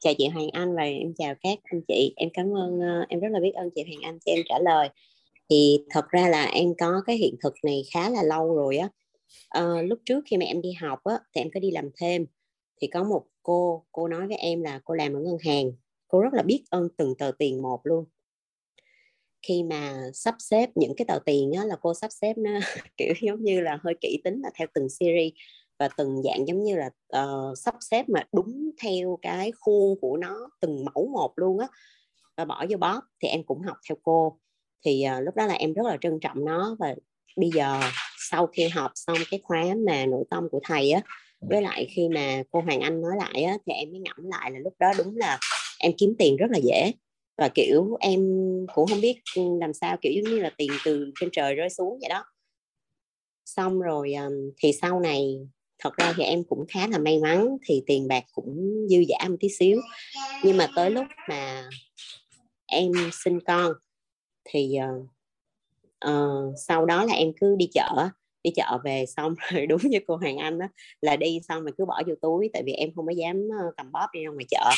chào 0.00 0.14
chị 0.18 0.28
Hoàng 0.28 0.48
Anh 0.52 0.76
và 0.76 0.82
em 0.82 1.14
chào 1.18 1.34
các 1.42 1.58
anh 1.64 1.80
chị. 1.88 2.12
Em 2.16 2.28
cảm 2.34 2.56
ơn 2.56 2.80
ờ, 2.80 3.06
em 3.08 3.20
rất 3.20 3.28
là 3.30 3.40
biết 3.40 3.52
ơn 3.54 3.70
chị 3.74 3.82
Hoàng 3.82 4.02
Anh 4.02 4.18
cho 4.24 4.32
em 4.32 4.42
trả 4.48 4.58
lời. 4.58 4.88
Thì 5.50 5.84
thật 5.90 6.08
ra 6.08 6.28
là 6.28 6.44
em 6.44 6.74
có 6.78 7.02
cái 7.06 7.16
hiện 7.16 7.34
thực 7.42 7.54
này 7.62 7.82
khá 7.94 8.10
là 8.10 8.22
lâu 8.22 8.54
rồi 8.54 8.76
á. 8.76 8.88
Ờ, 9.48 9.82
lúc 9.82 9.98
trước 10.04 10.24
khi 10.26 10.36
mà 10.36 10.44
em 10.44 10.62
đi 10.62 10.72
học 10.72 11.04
á 11.04 11.14
thì 11.34 11.40
em 11.40 11.48
có 11.54 11.60
đi 11.60 11.70
làm 11.70 11.90
thêm 12.00 12.26
thì 12.80 12.86
có 12.86 13.04
một 13.04 13.24
cô 13.42 13.84
cô 13.92 14.08
nói 14.08 14.26
với 14.28 14.36
em 14.36 14.62
là 14.62 14.80
cô 14.84 14.94
làm 14.94 15.12
ở 15.12 15.20
ngân 15.20 15.36
hàng. 15.44 15.72
Cô 16.12 16.20
rất 16.20 16.34
là 16.34 16.42
biết 16.42 16.64
ơn 16.70 16.88
từng 16.96 17.14
tờ 17.18 17.32
tiền 17.38 17.62
một 17.62 17.80
luôn. 17.84 18.04
Khi 19.42 19.62
mà 19.62 20.10
sắp 20.14 20.34
xếp 20.38 20.70
những 20.74 20.92
cái 20.96 21.04
tờ 21.08 21.18
tiền 21.26 21.52
á 21.52 21.64
là 21.64 21.76
cô 21.80 21.94
sắp 21.94 22.12
xếp 22.12 22.38
nó 22.38 22.50
kiểu 22.96 23.14
giống 23.20 23.42
như 23.42 23.60
là 23.60 23.78
hơi 23.82 23.94
kỹ 24.00 24.20
tính 24.24 24.40
là 24.42 24.50
theo 24.54 24.68
từng 24.74 24.88
series 24.88 25.32
và 25.78 25.88
từng 25.96 26.22
dạng 26.22 26.48
giống 26.48 26.64
như 26.64 26.76
là 26.76 26.90
uh, 27.22 27.58
sắp 27.58 27.74
xếp 27.80 28.08
mà 28.08 28.24
đúng 28.32 28.70
theo 28.82 29.18
cái 29.22 29.52
khuôn 29.60 30.00
của 30.00 30.16
nó 30.16 30.50
từng 30.60 30.84
mẫu 30.84 31.08
một 31.12 31.32
luôn 31.36 31.58
á 31.58 31.66
và 32.36 32.44
bỏ 32.44 32.64
vô 32.70 32.76
bóp 32.76 33.00
thì 33.22 33.28
em 33.28 33.44
cũng 33.44 33.62
học 33.62 33.76
theo 33.88 33.96
cô 34.02 34.38
thì 34.84 35.04
uh, 35.16 35.24
lúc 35.24 35.36
đó 35.36 35.46
là 35.46 35.54
em 35.54 35.72
rất 35.72 35.86
là 35.86 35.96
trân 36.00 36.20
trọng 36.20 36.44
nó 36.44 36.76
và 36.78 36.94
bây 37.36 37.50
giờ 37.54 37.80
sau 38.30 38.46
khi 38.46 38.68
học 38.68 38.90
xong 38.94 39.18
cái 39.30 39.40
khóa 39.44 39.64
mà 39.86 40.06
nội 40.06 40.24
tâm 40.30 40.48
của 40.50 40.60
thầy 40.64 40.90
á 40.90 41.00
với 41.40 41.62
lại 41.62 41.86
khi 41.90 42.08
mà 42.08 42.42
cô 42.50 42.60
Hoàng 42.60 42.80
Anh 42.80 43.00
nói 43.00 43.12
lại 43.16 43.42
á 43.42 43.56
thì 43.66 43.72
em 43.72 43.90
mới 43.90 44.00
ngẫm 44.00 44.30
lại 44.30 44.50
là 44.50 44.58
lúc 44.58 44.74
đó 44.78 44.92
đúng 44.98 45.16
là 45.16 45.38
em 45.82 45.92
kiếm 45.98 46.14
tiền 46.18 46.36
rất 46.36 46.50
là 46.50 46.58
dễ. 46.58 46.92
Và 47.36 47.48
kiểu 47.48 47.96
em 48.00 48.20
cũng 48.74 48.86
không 48.86 49.00
biết 49.00 49.22
làm 49.60 49.72
sao 49.72 49.96
kiểu 50.02 50.12
giống 50.12 50.34
như 50.34 50.40
là 50.40 50.50
tiền 50.56 50.70
từ 50.84 51.12
trên 51.20 51.28
trời 51.32 51.54
rơi 51.54 51.70
xuống 51.70 51.98
vậy 52.00 52.08
đó. 52.08 52.24
Xong 53.44 53.80
rồi 53.80 54.12
à, 54.12 54.28
thì 54.62 54.72
sau 54.72 55.00
này 55.00 55.38
thật 55.78 55.96
ra 55.96 56.14
thì 56.16 56.24
em 56.24 56.44
cũng 56.44 56.64
khá 56.68 56.86
là 56.86 56.98
may 56.98 57.18
mắn 57.18 57.56
thì 57.66 57.82
tiền 57.86 58.08
bạc 58.08 58.24
cũng 58.32 58.86
dư 58.90 59.04
dả 59.08 59.28
một 59.28 59.36
tí 59.40 59.48
xíu. 59.58 59.80
Nhưng 60.44 60.56
mà 60.56 60.68
tới 60.76 60.90
lúc 60.90 61.06
mà 61.28 61.68
em 62.66 62.92
sinh 63.24 63.40
con 63.40 63.72
thì 64.44 64.76
uh, 64.78 65.06
uh, 66.10 66.54
sau 66.66 66.86
đó 66.86 67.04
là 67.04 67.14
em 67.14 67.32
cứ 67.40 67.56
đi 67.56 67.68
chợ 67.74 68.08
đi 68.42 68.50
chợ 68.56 68.78
về 68.84 69.04
xong 69.06 69.34
rồi 69.50 69.66
đúng 69.68 69.80
như 69.82 69.98
cô 70.06 70.16
Hoàng 70.16 70.36
Anh 70.36 70.58
đó 70.58 70.66
là 71.00 71.16
đi 71.16 71.40
xong 71.48 71.62
rồi 71.62 71.72
cứ 71.78 71.84
bỏ 71.84 72.02
vô 72.06 72.14
túi 72.22 72.50
tại 72.52 72.62
vì 72.66 72.72
em 72.72 72.90
không 72.94 73.06
có 73.06 73.12
dám 73.12 73.36
ờ, 73.58 73.72
cầm 73.76 73.92
bóp 73.92 74.06
đi 74.12 74.24
ra 74.24 74.30
ngoài 74.30 74.46
chợ 74.50 74.70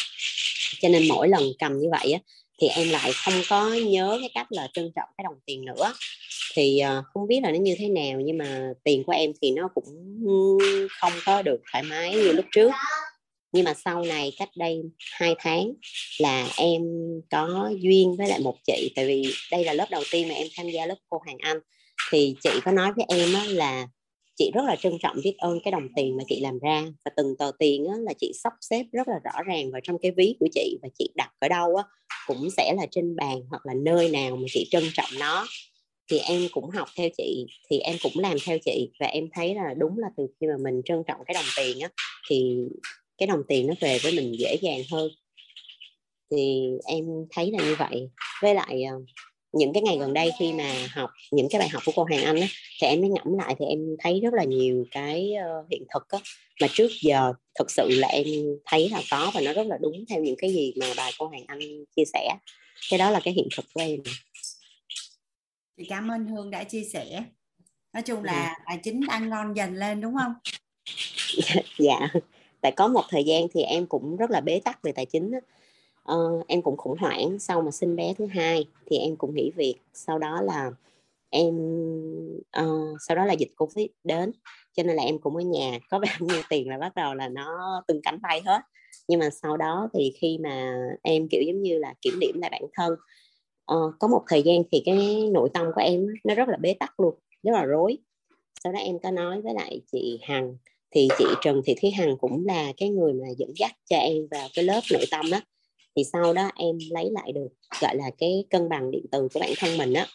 cho 0.80 0.88
nên 0.88 1.08
mỗi 1.08 1.28
lần 1.28 1.42
cầm 1.58 1.78
như 1.78 1.88
vậy 1.90 2.12
á 2.12 2.18
thì 2.60 2.68
em 2.68 2.88
lại 2.90 3.10
không 3.24 3.34
có 3.48 3.68
nhớ 3.68 4.18
cái 4.20 4.30
cách 4.34 4.46
là 4.50 4.68
trân 4.72 4.92
trọng 4.96 5.08
cái 5.18 5.24
đồng 5.24 5.40
tiền 5.46 5.64
nữa. 5.64 5.94
Thì 6.54 6.82
uh, 6.98 7.04
không 7.04 7.26
biết 7.26 7.40
là 7.42 7.50
nó 7.50 7.58
như 7.58 7.74
thế 7.78 7.88
nào 7.88 8.20
nhưng 8.20 8.38
mà 8.38 8.72
tiền 8.84 9.04
của 9.04 9.12
em 9.12 9.32
thì 9.42 9.50
nó 9.50 9.68
cũng 9.74 9.84
không 11.00 11.12
có 11.26 11.42
được 11.42 11.60
thoải 11.72 11.82
mái 11.82 12.14
như 12.14 12.32
lúc 12.32 12.44
trước. 12.52 12.70
Nhưng 13.52 13.64
mà 13.64 13.74
sau 13.74 14.02
này 14.02 14.32
cách 14.38 14.48
đây 14.56 14.82
hai 15.12 15.34
tháng 15.38 15.72
là 16.18 16.48
em 16.56 16.82
có 17.30 17.70
duyên 17.80 18.16
với 18.16 18.28
lại 18.28 18.40
một 18.40 18.56
chị 18.66 18.92
tại 18.96 19.06
vì 19.06 19.32
đây 19.50 19.64
là 19.64 19.72
lớp 19.72 19.86
đầu 19.90 20.02
tiên 20.10 20.28
mà 20.28 20.34
em 20.34 20.46
tham 20.56 20.68
gia 20.70 20.86
lớp 20.86 20.96
cô 21.08 21.20
Hoàng 21.24 21.38
Anh. 21.40 21.58
Thì 22.10 22.34
chị 22.42 22.50
có 22.64 22.72
nói 22.72 22.92
với 22.96 23.04
em 23.08 23.34
á, 23.34 23.44
là 23.48 23.86
chị 24.36 24.50
rất 24.54 24.62
là 24.64 24.76
trân 24.76 24.92
trọng 25.02 25.16
biết 25.24 25.34
ơn 25.38 25.58
cái 25.64 25.72
đồng 25.72 25.88
tiền 25.96 26.16
mà 26.16 26.24
chị 26.28 26.40
làm 26.40 26.58
ra 26.58 26.84
và 27.04 27.10
từng 27.16 27.34
tờ 27.38 27.50
tiền 27.58 27.86
á, 27.86 27.94
là 27.98 28.12
chị 28.20 28.32
sắp 28.42 28.52
xếp 28.60 28.84
rất 28.92 29.08
là 29.08 29.18
rõ 29.24 29.42
ràng 29.46 29.70
vào 29.70 29.80
trong 29.84 29.98
cái 29.98 30.10
ví 30.16 30.36
của 30.40 30.48
chị 30.54 30.78
và 30.82 30.88
chị 30.98 31.10
đặt 31.14 31.30
ở 31.38 31.48
đâu 31.48 31.76
á, 31.76 31.84
cũng 32.26 32.50
sẽ 32.56 32.74
là 32.76 32.86
trên 32.90 33.16
bàn 33.16 33.40
hoặc 33.50 33.66
là 33.66 33.74
nơi 33.74 34.08
nào 34.08 34.36
mà 34.36 34.44
chị 34.52 34.66
trân 34.70 34.84
trọng 34.94 35.10
nó. 35.20 35.46
Thì 36.10 36.18
em 36.18 36.40
cũng 36.52 36.70
học 36.70 36.88
theo 36.96 37.08
chị 37.16 37.46
thì 37.70 37.78
em 37.78 37.96
cũng 38.02 38.12
làm 38.16 38.36
theo 38.46 38.58
chị 38.64 38.90
và 39.00 39.06
em 39.06 39.28
thấy 39.34 39.54
là 39.54 39.74
đúng 39.78 39.98
là 39.98 40.08
từ 40.16 40.26
khi 40.40 40.46
mà 40.46 40.56
mình 40.64 40.82
trân 40.84 41.02
trọng 41.06 41.20
cái 41.26 41.34
đồng 41.34 41.44
tiền 41.56 41.80
á 41.80 41.88
thì 42.30 42.56
cái 43.18 43.26
đồng 43.26 43.42
tiền 43.48 43.66
nó 43.66 43.74
về 43.80 43.98
với 44.02 44.12
mình 44.12 44.38
dễ 44.38 44.56
dàng 44.62 44.80
hơn. 44.92 45.08
Thì 46.30 46.70
em 46.86 47.04
thấy 47.30 47.50
là 47.50 47.64
như 47.64 47.74
vậy. 47.78 48.10
Với 48.42 48.54
lại 48.54 48.82
ờ, 48.82 48.96
những 49.54 49.72
cái 49.72 49.82
ngày 49.82 49.98
gần 49.98 50.14
đây 50.14 50.30
khi 50.38 50.52
mà 50.52 50.72
học 50.90 51.10
những 51.30 51.48
cái 51.50 51.58
bài 51.58 51.68
học 51.68 51.82
của 51.86 51.92
cô 51.96 52.04
Hoàng 52.04 52.24
Anh 52.24 52.40
á, 52.40 52.46
thì 52.80 52.86
em 52.86 53.00
mới 53.00 53.10
ngẫm 53.10 53.38
lại 53.38 53.54
thì 53.58 53.66
em 53.66 53.78
thấy 53.98 54.20
rất 54.20 54.34
là 54.34 54.44
nhiều 54.44 54.84
cái 54.90 55.34
uh, 55.60 55.70
hiện 55.70 55.82
thực 55.94 56.08
á, 56.08 56.18
mà 56.60 56.66
trước 56.72 56.90
giờ 57.02 57.32
thực 57.58 57.70
sự 57.70 57.88
là 57.90 58.08
em 58.08 58.26
thấy 58.64 58.88
là 58.88 59.02
có 59.10 59.30
và 59.34 59.40
nó 59.40 59.52
rất 59.52 59.66
là 59.66 59.78
đúng 59.80 60.04
theo 60.08 60.22
những 60.22 60.36
cái 60.38 60.52
gì 60.52 60.74
mà 60.80 60.86
bài 60.96 61.12
cô 61.18 61.26
Hoàng 61.26 61.44
Anh 61.46 61.60
chia 61.96 62.04
sẻ. 62.12 62.36
Cái 62.90 62.98
đó 62.98 63.10
là 63.10 63.20
cái 63.24 63.34
hiện 63.34 63.48
thực 63.56 63.64
của 63.74 63.80
em. 63.80 64.00
Chị 65.76 65.84
cảm 65.88 66.08
ơn 66.08 66.26
Hương 66.26 66.50
đã 66.50 66.64
chia 66.64 66.84
sẻ. 66.92 67.24
Nói 67.92 68.02
chung 68.02 68.24
là 68.24 68.58
tài 68.66 68.78
chính 68.82 69.00
đang 69.08 69.28
ngon 69.28 69.56
dần 69.56 69.74
lên 69.74 70.00
đúng 70.00 70.14
không? 70.14 70.32
Dạ. 71.78 72.08
Tại 72.60 72.72
có 72.72 72.88
một 72.88 73.02
thời 73.10 73.24
gian 73.24 73.46
thì 73.54 73.62
em 73.62 73.86
cũng 73.86 74.16
rất 74.16 74.30
là 74.30 74.40
bế 74.40 74.60
tắc 74.64 74.82
về 74.82 74.92
tài 74.92 75.06
chính 75.06 75.30
á 75.32 75.38
uh, 76.12 76.46
em 76.46 76.62
cũng 76.62 76.76
khủng 76.76 76.98
hoảng 76.98 77.38
sau 77.38 77.62
mà 77.62 77.70
sinh 77.70 77.96
bé 77.96 78.14
thứ 78.14 78.26
hai 78.26 78.68
thì 78.86 78.96
em 78.96 79.16
cũng 79.16 79.34
nghỉ 79.34 79.50
việc 79.56 79.74
sau 79.92 80.18
đó 80.18 80.42
là 80.42 80.70
em 81.30 81.54
uh, 82.62 82.96
sau 83.00 83.16
đó 83.16 83.24
là 83.24 83.32
dịch 83.32 83.52
covid 83.56 83.86
đến 84.04 84.32
cho 84.76 84.82
nên 84.82 84.96
là 84.96 85.02
em 85.02 85.18
cũng 85.18 85.36
ở 85.36 85.42
nhà 85.42 85.78
có 85.90 85.98
bao 85.98 86.16
nhiêu 86.20 86.42
tiền 86.48 86.68
là 86.68 86.78
bắt 86.78 86.94
đầu 86.94 87.14
là 87.14 87.28
nó 87.28 87.82
từng 87.86 88.00
cánh 88.02 88.18
tay 88.22 88.42
hết. 88.46 88.60
Nhưng 89.08 89.20
mà 89.20 89.30
sau 89.30 89.56
đó 89.56 89.88
thì 89.94 90.12
khi 90.16 90.38
mà 90.42 90.74
em 91.02 91.28
kiểu 91.30 91.42
giống 91.46 91.62
như 91.62 91.78
là 91.78 91.94
kiểm 92.02 92.14
điểm 92.20 92.40
lại 92.40 92.50
bản 92.50 92.62
thân 92.72 92.92
uh, 93.72 93.94
có 93.98 94.08
một 94.08 94.22
thời 94.28 94.42
gian 94.42 94.62
thì 94.72 94.82
cái 94.84 95.28
nội 95.32 95.48
tâm 95.54 95.66
của 95.74 95.80
em 95.80 96.06
nó 96.24 96.34
rất 96.34 96.48
là 96.48 96.56
bế 96.56 96.74
tắc 96.74 97.00
luôn 97.00 97.14
rất 97.42 97.52
là 97.52 97.64
rối. 97.64 97.98
Sau 98.64 98.72
đó 98.72 98.78
em 98.78 98.98
có 98.98 99.10
nói 99.10 99.40
với 99.40 99.54
lại 99.54 99.80
chị 99.92 100.18
Hằng 100.22 100.56
thì 100.90 101.08
chị 101.18 101.24
Trần 101.42 101.62
Thị 101.64 101.74
Thúy 101.80 101.90
Hằng 101.90 102.16
cũng 102.18 102.46
là 102.46 102.72
cái 102.76 102.88
người 102.88 103.12
mà 103.12 103.26
dẫn 103.38 103.52
dắt 103.56 103.72
cho 103.90 103.96
em 103.96 104.26
vào 104.30 104.48
cái 104.54 104.64
lớp 104.64 104.80
nội 104.92 105.04
tâm 105.10 105.26
á 105.32 105.40
thì 105.96 106.02
sau 106.12 106.32
đó 106.32 106.50
em 106.56 106.78
lấy 106.90 107.10
lại 107.10 107.32
được 107.32 107.48
gọi 107.80 107.96
là 107.96 108.10
cái 108.18 108.44
cân 108.50 108.68
bằng 108.68 108.90
điện 108.90 109.04
từ 109.12 109.28
của 109.34 109.40
bản 109.40 109.50
thân 109.58 109.78
mình 109.78 109.92
á 109.92 110.06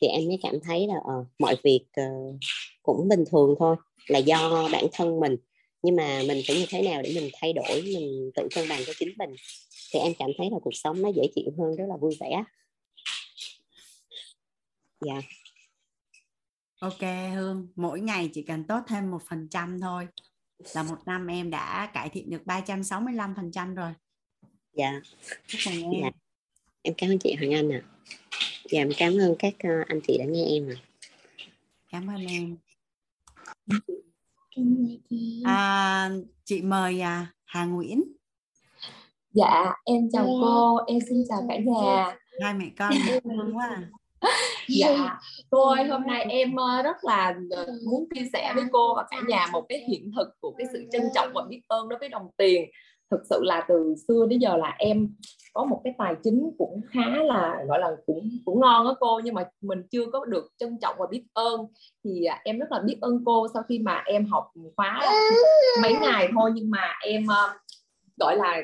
thì 0.00 0.08
em 0.08 0.26
mới 0.26 0.38
cảm 0.42 0.54
thấy 0.64 0.86
là 0.86 0.94
uh, 0.94 1.26
mọi 1.38 1.56
việc 1.64 1.84
uh, 2.00 2.36
cũng 2.82 3.08
bình 3.08 3.24
thường 3.30 3.54
thôi 3.58 3.76
là 4.06 4.18
do 4.18 4.68
bản 4.72 4.86
thân 4.92 5.20
mình. 5.20 5.36
Nhưng 5.82 5.96
mà 5.96 6.22
mình 6.28 6.42
phải 6.46 6.56
như 6.56 6.66
thế 6.68 6.82
nào 6.82 7.02
để 7.02 7.12
mình 7.14 7.30
thay 7.40 7.52
đổi 7.52 7.82
mình 7.82 8.30
tự 8.34 8.48
cân 8.54 8.68
bằng 8.68 8.80
cho 8.86 8.92
chính 8.98 9.08
mình? 9.18 9.30
Thì 9.92 10.00
em 10.00 10.12
cảm 10.18 10.30
thấy 10.38 10.50
là 10.50 10.56
cuộc 10.62 10.74
sống 10.74 11.02
nó 11.02 11.08
dễ 11.08 11.22
chịu 11.34 11.50
hơn 11.58 11.76
rất 11.76 11.84
là 11.88 11.96
vui 11.96 12.16
vẻ. 12.20 12.44
Dạ. 15.00 15.12
Yeah. 15.12 15.24
ok 16.80 17.32
hương 17.34 17.68
mỗi 17.76 18.00
ngày 18.00 18.30
chỉ 18.34 18.42
cần 18.42 18.64
tốt 18.64 18.80
thêm 18.88 19.10
một 19.10 19.22
phần 19.28 19.48
trăm 19.50 19.80
thôi 19.80 20.08
là 20.74 20.82
một 20.82 20.96
năm 21.06 21.26
em 21.26 21.50
đã 21.50 21.90
cải 21.94 22.08
thiện 22.08 22.30
được 22.30 22.46
365 22.46 23.34
phần 23.36 23.52
trăm 23.52 23.74
rồi 23.74 23.92
dạ. 24.74 25.00
Em 25.66 25.82
dạ. 26.02 26.10
em 26.82 26.94
cảm 26.98 27.10
ơn 27.10 27.18
chị 27.18 27.34
Hoàng 27.34 27.54
Anh 27.54 27.72
ạ. 27.72 27.82
À. 27.82 27.88
dạ 28.70 28.80
em 28.80 28.90
cảm 28.98 29.12
ơn 29.12 29.34
các 29.38 29.54
uh, 29.54 29.88
anh 29.88 30.00
chị 30.06 30.18
đã 30.18 30.24
nghe 30.24 30.44
em 30.44 30.68
ạ. 30.68 30.76
À. 30.76 30.84
cảm 31.90 32.06
ơn 32.10 32.26
em 32.26 32.56
à, 35.44 36.10
chị 36.44 36.62
mời 36.62 37.00
à, 37.00 37.26
Hà 37.44 37.64
Nguyễn. 37.64 38.04
Dạ, 39.32 39.72
em 39.84 40.08
chào 40.12 40.26
cô, 40.26 40.76
em 40.86 40.98
xin 41.08 41.24
chào 41.28 41.38
cả 41.48 41.56
nhà. 41.56 42.16
hai 42.42 42.54
mẹ 42.54 42.66
con 42.78 42.92
thương 43.06 43.22
quá. 43.56 43.68
À. 43.68 44.30
dạ 44.68 45.18
cô 45.50 45.68
ơi 45.68 45.84
hôm 45.84 46.06
nay 46.06 46.26
em 46.28 46.56
ờ, 46.56 46.82
rất 46.82 46.96
là 47.02 47.34
ờ, 47.50 47.66
muốn 47.90 48.08
chia 48.14 48.28
sẻ 48.32 48.52
với 48.54 48.64
cô 48.72 48.94
và 48.96 49.04
cả 49.10 49.16
nhà 49.28 49.46
một 49.52 49.66
cái 49.68 49.84
hiện 49.88 50.10
thực 50.16 50.28
của 50.40 50.54
cái 50.58 50.66
sự 50.72 50.84
trân 50.92 51.02
trọng 51.14 51.32
và 51.34 51.42
biết 51.48 51.60
ơn 51.68 51.88
đối 51.88 51.98
với 51.98 52.08
đồng 52.08 52.28
tiền 52.36 52.70
thực 53.10 53.20
sự 53.30 53.40
là 53.42 53.64
từ 53.68 53.94
xưa 54.08 54.26
đến 54.28 54.38
giờ 54.38 54.56
là 54.56 54.74
em 54.78 55.08
có 55.52 55.64
một 55.64 55.80
cái 55.84 55.94
tài 55.98 56.14
chính 56.24 56.50
cũng 56.58 56.80
khá 56.90 57.22
là 57.24 57.64
gọi 57.68 57.78
là 57.78 57.90
cũng 58.06 58.30
cũng 58.44 58.60
ngon 58.60 58.84
đó 58.84 58.96
cô 59.00 59.20
nhưng 59.24 59.34
mà 59.34 59.44
mình 59.60 59.82
chưa 59.90 60.06
có 60.12 60.24
được 60.24 60.52
trân 60.58 60.78
trọng 60.80 60.94
và 60.98 61.06
biết 61.10 61.24
ơn. 61.32 61.66
Thì 62.04 62.24
à, 62.24 62.40
em 62.44 62.58
rất 62.58 62.72
là 62.72 62.80
biết 62.84 62.98
ơn 63.00 63.22
cô 63.24 63.46
sau 63.54 63.62
khi 63.68 63.78
mà 63.78 64.02
em 64.06 64.26
học 64.26 64.52
khóa 64.76 65.00
mấy 65.82 65.92
ngày 66.00 66.28
thôi 66.34 66.50
nhưng 66.54 66.70
mà 66.70 66.94
em 67.06 67.26
ờ, 67.26 67.58
gọi 68.16 68.36
là 68.36 68.62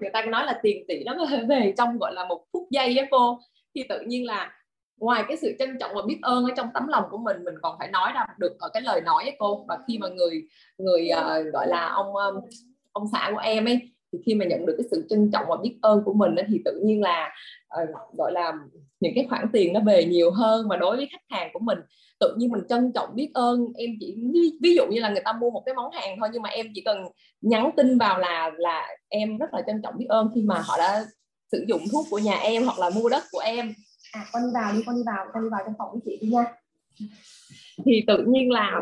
người 0.00 0.10
ta 0.12 0.22
nói 0.22 0.46
là 0.46 0.60
tiền 0.62 0.84
tỷ 0.88 1.04
nó 1.04 1.26
về 1.48 1.74
trong 1.78 1.98
gọi 1.98 2.12
là 2.14 2.24
một 2.24 2.44
phút 2.52 2.66
giây 2.70 2.98
á 2.98 3.06
cô. 3.10 3.38
Thì 3.74 3.82
tự 3.88 4.00
nhiên 4.00 4.26
là 4.26 4.52
ngoài 4.98 5.24
cái 5.28 5.36
sự 5.36 5.56
trân 5.58 5.78
trọng 5.80 5.90
và 5.94 6.02
biết 6.06 6.18
ơn 6.22 6.44
ở 6.44 6.50
trong 6.56 6.68
tấm 6.74 6.88
lòng 6.88 7.04
của 7.10 7.18
mình 7.18 7.44
mình 7.44 7.54
còn 7.62 7.76
phải 7.78 7.88
nói 7.88 8.12
ra 8.14 8.26
được 8.38 8.56
ở 8.58 8.68
cái 8.72 8.82
lời 8.82 9.00
nói 9.00 9.24
ấy 9.24 9.36
cô. 9.38 9.64
Và 9.68 9.78
khi 9.88 9.98
mà 9.98 10.08
người 10.08 10.42
người 10.78 11.08
uh, 11.12 11.52
gọi 11.52 11.68
là 11.68 11.88
ông 11.88 12.16
um, 12.16 12.34
ông 12.92 13.06
xã 13.12 13.28
của 13.32 13.38
em 13.38 13.64
ấy 13.64 13.80
thì 14.12 14.18
khi 14.26 14.34
mà 14.34 14.44
nhận 14.44 14.66
được 14.66 14.74
cái 14.78 14.86
sự 14.90 15.06
trân 15.10 15.30
trọng 15.32 15.44
và 15.48 15.56
biết 15.62 15.78
ơn 15.82 16.02
của 16.04 16.12
mình 16.12 16.36
ấy, 16.36 16.44
thì 16.48 16.62
tự 16.64 16.80
nhiên 16.84 17.00
là 17.00 17.32
uh, 17.82 18.16
gọi 18.18 18.32
là 18.32 18.52
những 19.00 19.12
cái 19.14 19.26
khoản 19.28 19.46
tiền 19.52 19.72
nó 19.72 19.80
về 19.80 20.04
nhiều 20.04 20.30
hơn. 20.30 20.68
Mà 20.68 20.76
đối 20.76 20.96
với 20.96 21.08
khách 21.12 21.36
hàng 21.36 21.50
của 21.52 21.58
mình 21.58 21.78
tự 22.20 22.34
nhiên 22.38 22.50
mình 22.50 22.62
trân 22.68 22.92
trọng 22.94 23.08
biết 23.14 23.30
ơn. 23.34 23.66
Em 23.76 23.90
chỉ 24.00 24.16
ví 24.62 24.74
dụ 24.74 24.86
như 24.86 25.00
là 25.00 25.08
người 25.08 25.22
ta 25.24 25.32
mua 25.32 25.50
một 25.50 25.62
cái 25.66 25.74
món 25.74 25.92
hàng 25.92 26.16
thôi 26.20 26.28
nhưng 26.32 26.42
mà 26.42 26.48
em 26.48 26.66
chỉ 26.74 26.82
cần 26.84 26.98
nhắn 27.40 27.70
tin 27.76 27.98
vào 27.98 28.18
là 28.18 28.50
là 28.56 28.88
em 29.08 29.38
rất 29.38 29.54
là 29.54 29.62
trân 29.66 29.82
trọng 29.82 29.94
biết 29.98 30.06
ơn 30.08 30.30
khi 30.34 30.42
mà 30.42 30.62
họ 30.64 30.76
đã 30.78 31.04
sử 31.52 31.64
dụng 31.68 31.82
thuốc 31.92 32.06
của 32.10 32.18
nhà 32.18 32.36
em 32.36 32.64
hoặc 32.64 32.78
là 32.78 32.90
mua 32.90 33.08
đất 33.08 33.22
của 33.32 33.40
em. 33.40 33.74
À 34.12 34.24
con 34.32 34.42
đi 34.42 34.48
vào 34.54 34.72
đi 34.72 34.82
con 34.86 34.96
đi 34.96 35.02
vào 35.06 35.26
con 35.32 35.42
đi 35.42 35.48
vào 35.50 35.60
trong 35.64 35.74
phòng 35.78 35.88
với 35.92 36.00
chị 36.04 36.18
đi 36.20 36.28
nha. 36.28 36.44
Thì 37.84 38.04
tự 38.06 38.24
nhiên 38.28 38.50
là 38.50 38.80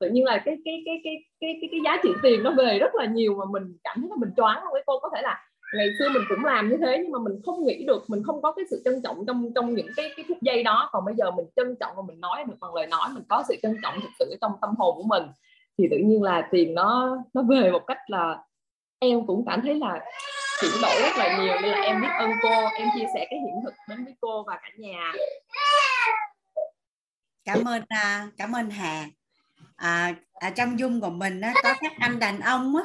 tự 0.00 0.08
nhiên 0.10 0.24
là 0.24 0.42
cái 0.44 0.56
cái 0.64 0.82
cái 0.86 1.00
cái 1.04 1.14
cái 1.40 1.54
cái, 1.60 1.68
cái 1.70 1.80
giá 1.84 1.96
trị 2.02 2.08
tiền 2.22 2.42
nó 2.42 2.50
về 2.50 2.78
rất 2.78 2.94
là 2.94 3.04
nhiều 3.04 3.34
mà 3.38 3.44
mình 3.50 3.78
cảm 3.84 4.00
thấy 4.00 4.10
là 4.10 4.16
mình 4.18 4.30
choáng 4.36 4.60
không 4.60 4.72
cái 4.74 4.82
cô 4.86 4.98
có 4.98 5.10
thể 5.14 5.22
là 5.22 5.46
ngày 5.76 5.88
xưa 5.98 6.08
mình 6.08 6.22
cũng 6.28 6.44
làm 6.44 6.68
như 6.68 6.76
thế 6.80 6.98
nhưng 7.02 7.12
mà 7.12 7.18
mình 7.18 7.40
không 7.44 7.66
nghĩ 7.66 7.84
được 7.86 8.04
mình 8.08 8.22
không 8.26 8.42
có 8.42 8.52
cái 8.52 8.64
sự 8.70 8.82
trân 8.84 9.02
trọng 9.04 9.24
trong 9.26 9.52
trong 9.54 9.74
những 9.74 9.88
cái 9.96 10.12
cái 10.16 10.24
phút 10.28 10.38
giây 10.40 10.62
đó. 10.62 10.88
Còn 10.92 11.04
bây 11.04 11.14
giờ 11.14 11.30
mình 11.30 11.46
trân 11.56 11.76
trọng 11.80 11.92
và 11.96 12.02
mình 12.08 12.20
nói 12.20 12.44
được 12.44 12.54
bằng 12.60 12.74
lời 12.74 12.86
nói 12.86 13.08
mình 13.14 13.22
có 13.28 13.44
sự 13.48 13.56
trân 13.62 13.76
trọng 13.82 14.00
thực 14.00 14.10
sự 14.18 14.36
trong 14.40 14.52
tâm 14.60 14.74
hồn 14.78 14.96
của 14.96 15.02
mình 15.02 15.22
thì 15.78 15.88
tự 15.90 15.96
nhiên 15.96 16.22
là 16.22 16.48
tiền 16.50 16.74
nó 16.74 17.18
nó 17.34 17.42
về 17.42 17.70
một 17.70 17.86
cách 17.86 17.98
là 18.06 18.38
em 18.98 19.26
cũng 19.26 19.44
cảm 19.46 19.60
thấy 19.62 19.74
là 19.74 20.00
chuyển 20.60 20.72
đổi 20.82 20.94
rất 21.02 21.18
là 21.18 21.38
nhiều. 21.38 21.54
Nên 21.62 21.70
là 21.70 21.80
em 21.80 22.00
biết 22.00 22.08
ơn 22.18 22.30
cô 22.42 22.50
em 22.78 22.88
chia 22.94 23.06
sẻ 23.14 23.26
cái 23.30 23.38
hiện 23.38 23.54
thực 23.64 23.74
đến 23.88 24.04
với 24.04 24.14
cô 24.20 24.44
và 24.46 24.58
cả 24.62 24.68
nhà. 24.78 25.12
Cảm 27.44 27.64
ơn 27.64 27.82
à, 27.88 28.28
cảm 28.38 28.52
ơn 28.52 28.70
hà 28.70 29.04
à, 29.80 30.14
à, 30.34 30.50
trong 30.50 30.78
dung 30.78 31.00
của 31.00 31.10
mình 31.10 31.40
á, 31.40 31.54
có 31.62 31.74
các 31.80 31.92
anh 31.98 32.18
đàn 32.18 32.40
ông 32.40 32.76
á, 32.76 32.82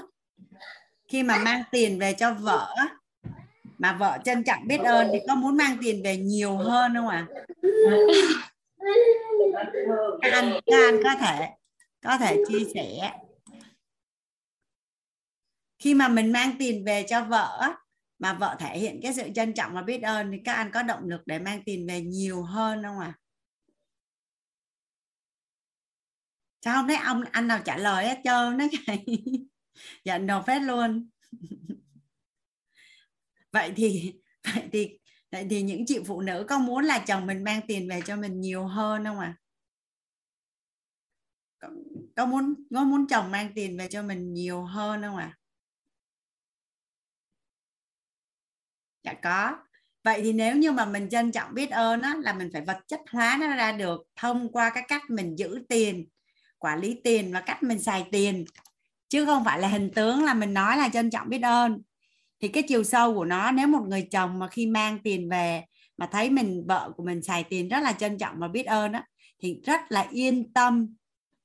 khi 1.08 1.24
mà 1.24 1.38
mang 1.38 1.64
tiền 1.72 2.00
về 2.00 2.14
cho 2.14 2.34
vợ 2.34 2.74
á, 2.76 2.88
mà 3.78 3.94
vợ 3.94 4.18
trân 4.26 4.44
trọng 4.44 4.68
biết 4.68 4.78
ơn 4.78 5.08
thì 5.14 5.20
có 5.28 5.36
muốn 5.36 5.58
mang 5.58 5.78
tiền 5.82 6.02
về 6.04 6.18
nhiều 6.18 6.58
hơn 6.58 6.94
không 6.96 7.08
ạ 7.08 7.28
à? 7.30 7.46
các 10.22 10.34
anh 10.34 10.60
các 10.66 10.86
anh 10.88 11.00
có 11.04 11.16
thể 11.16 11.50
có 12.04 12.18
thể 12.18 12.38
chia 12.48 12.66
sẻ 12.74 13.12
khi 15.80 15.94
mà 15.94 16.08
mình 16.08 16.32
mang 16.32 16.52
tiền 16.60 16.86
về 16.86 17.06
cho 17.10 17.24
vợ 17.24 17.74
mà 18.20 18.34
vợ 18.34 18.56
thể 18.60 18.78
hiện 18.78 19.00
cái 19.04 19.14
sự 19.14 19.30
trân 19.36 19.54
trọng 19.54 19.74
và 19.74 19.82
biết 19.82 20.04
ơn 20.04 20.32
thì 20.32 20.38
các 20.46 20.54
anh 20.54 20.72
có 20.72 20.84
động 20.84 21.02
lực 21.04 21.22
để 21.26 21.40
mang 21.40 21.62
tiền 21.66 21.88
về 21.88 22.02
nhiều 22.02 22.44
hơn 22.44 22.84
không 22.84 23.00
ạ 23.00 23.14
à? 23.16 23.20
Sao 26.66 26.76
không 26.76 26.88
thấy 26.88 26.98
ông 26.98 27.24
anh 27.32 27.48
nào 27.48 27.62
trả 27.66 27.78
lời 27.78 28.08
hết 28.08 28.22
trơn 28.24 28.58
nó 28.58 28.66
giận 30.06 30.28
đầu 30.28 30.42
phết 30.48 30.62
luôn 30.62 31.10
vậy 33.52 33.74
thì 33.76 34.14
vậy 34.54 34.70
thì 34.72 35.00
vậy 35.32 35.48
thì 35.50 35.62
những 35.62 35.86
chị 35.86 36.00
phụ 36.06 36.22
nữ 36.22 36.46
có 36.50 36.58
muốn 36.58 36.84
là 36.86 37.00
chồng 37.00 37.26
mình 37.26 37.44
mang 37.44 37.62
tiền 37.68 37.90
về 37.90 38.02
cho 38.06 38.16
mình 38.16 38.42
nhiều 38.42 38.66
hơn 38.68 39.06
không 39.06 39.20
ạ 39.20 39.26
à? 39.26 39.40
có, 41.60 41.70
có 42.16 42.26
muốn 42.26 42.54
có 42.74 42.84
muốn 42.84 43.08
chồng 43.08 43.32
mang 43.32 43.52
tiền 43.56 43.78
về 43.78 43.88
cho 43.88 44.04
mình 44.04 44.34
nhiều 44.34 44.64
hơn 44.64 45.02
không 45.02 45.18
ạ 45.18 45.26
à? 45.26 45.38
dạ 49.04 49.14
có 49.24 49.58
vậy 50.04 50.22
thì 50.24 50.34
nếu 50.34 50.56
như 50.56 50.72
mà 50.72 50.86
mình 50.86 51.10
trân 51.10 51.32
trọng 51.32 51.54
biết 51.54 51.70
ơn 51.70 52.02
á, 52.02 52.16
là 52.24 52.34
mình 52.34 52.50
phải 52.54 52.62
vật 52.62 52.80
chất 52.88 53.00
hóa 53.12 53.38
nó 53.42 53.56
ra 53.56 53.72
được 53.72 54.02
thông 54.16 54.52
qua 54.52 54.72
cái 54.74 54.84
cách 54.88 55.10
mình 55.10 55.36
giữ 55.36 55.60
tiền 55.70 56.08
quản 56.60 56.80
lý 56.80 56.95
tiền 57.03 57.34
và 57.34 57.41
cách 57.41 57.64
mình 57.64 57.80
xài 57.80 58.06
tiền. 58.11 58.45
Chứ 59.10 59.26
không 59.26 59.44
phải 59.45 59.60
là 59.60 59.68
hình 59.68 59.91
tướng 59.95 60.23
là 60.23 60.34
mình 60.34 60.53
nói 60.53 60.77
là 60.77 60.90
trân 60.90 61.10
trọng 61.10 61.30
biết 61.30 61.41
ơn. 61.41 61.82
Thì 62.40 62.48
cái 62.48 62.64
chiều 62.64 62.84
sâu 62.84 63.14
của 63.14 63.26
nó, 63.26 63.52
nếu 63.52 63.68
một 63.68 63.86
người 63.88 64.07
chồng 64.11 64.40
mà 64.40 64.48
khi 64.48 64.65
mang 64.65 64.99
tiền 65.03 65.30
về 65.30 65.64
mà 65.98 66.10
thấy 66.11 66.30
mình, 66.30 66.64
vợ 66.68 66.91
của 66.98 67.03
mình 67.03 67.23
xài 67.23 67.44
tiền 67.44 67.69
rất 67.69 67.80
là 67.80 67.91
trân 67.91 68.18
trọng 68.18 68.40
và 68.40 68.48
biết 68.48 68.64
ơn 68.64 68.94
á, 68.94 69.07
thì 69.40 69.60
rất 69.65 69.82
là 69.90 70.07
yên 70.11 70.53
tâm, 70.53 70.95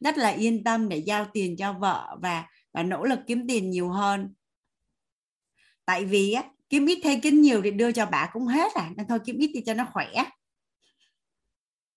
rất 0.00 0.18
là 0.18 0.28
yên 0.28 0.64
tâm 0.64 0.88
để 0.88 0.96
giao 0.96 1.26
tiền 1.32 1.56
cho 1.56 1.72
vợ 1.72 2.16
và 2.22 2.44
và 2.72 2.82
nỗ 2.82 3.04
lực 3.04 3.18
kiếm 3.26 3.46
tiền 3.48 3.70
nhiều 3.70 3.88
hơn. 3.88 4.34
Tại 5.84 6.04
vì 6.04 6.32
á, 6.32 6.44
kiếm 6.68 6.86
ít 6.86 7.00
hay 7.04 7.20
kiếm 7.22 7.40
nhiều 7.42 7.60
thì 7.64 7.70
đưa 7.70 7.92
cho 7.92 8.06
bà 8.06 8.30
cũng 8.32 8.46
hết 8.46 8.74
à 8.74 8.90
nên 8.96 9.06
thôi 9.06 9.18
kiếm 9.24 9.38
ít 9.38 9.50
thì 9.54 9.62
cho 9.66 9.74
nó 9.74 9.86
khỏe. 9.92 10.08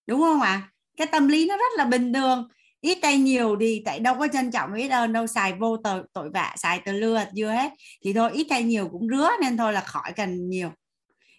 Đúng 0.07 0.19
không 0.19 0.41
ạ? 0.41 0.51
À? 0.51 0.69
cái 0.97 1.07
tâm 1.07 1.27
lý 1.27 1.47
nó 1.47 1.57
rất 1.57 1.71
là 1.77 1.85
bình 1.85 2.13
thường 2.13 2.47
ít 2.83 2.97
tay 3.01 3.17
nhiều 3.17 3.57
thì 3.59 3.81
tại 3.85 3.99
đâu 3.99 4.15
có 4.19 4.27
trân 4.27 4.51
trọng 4.51 4.73
biết 4.73 4.89
ơn 4.89 5.13
đâu 5.13 5.27
xài 5.27 5.53
vô 5.53 5.77
tội, 5.77 6.03
tội 6.13 6.29
vạ 6.29 6.55
xài 6.57 6.81
từ 6.85 6.91
lừa 6.91 7.25
dưa 7.33 7.47
hết. 7.47 7.71
Thì 8.05 8.13
thôi 8.13 8.31
ít 8.33 8.47
tay 8.49 8.63
nhiều 8.63 8.89
cũng 8.91 9.07
rứa 9.07 9.29
nên 9.41 9.57
thôi 9.57 9.73
là 9.73 9.81
khỏi 9.81 10.11
cần 10.15 10.49
nhiều. 10.49 10.69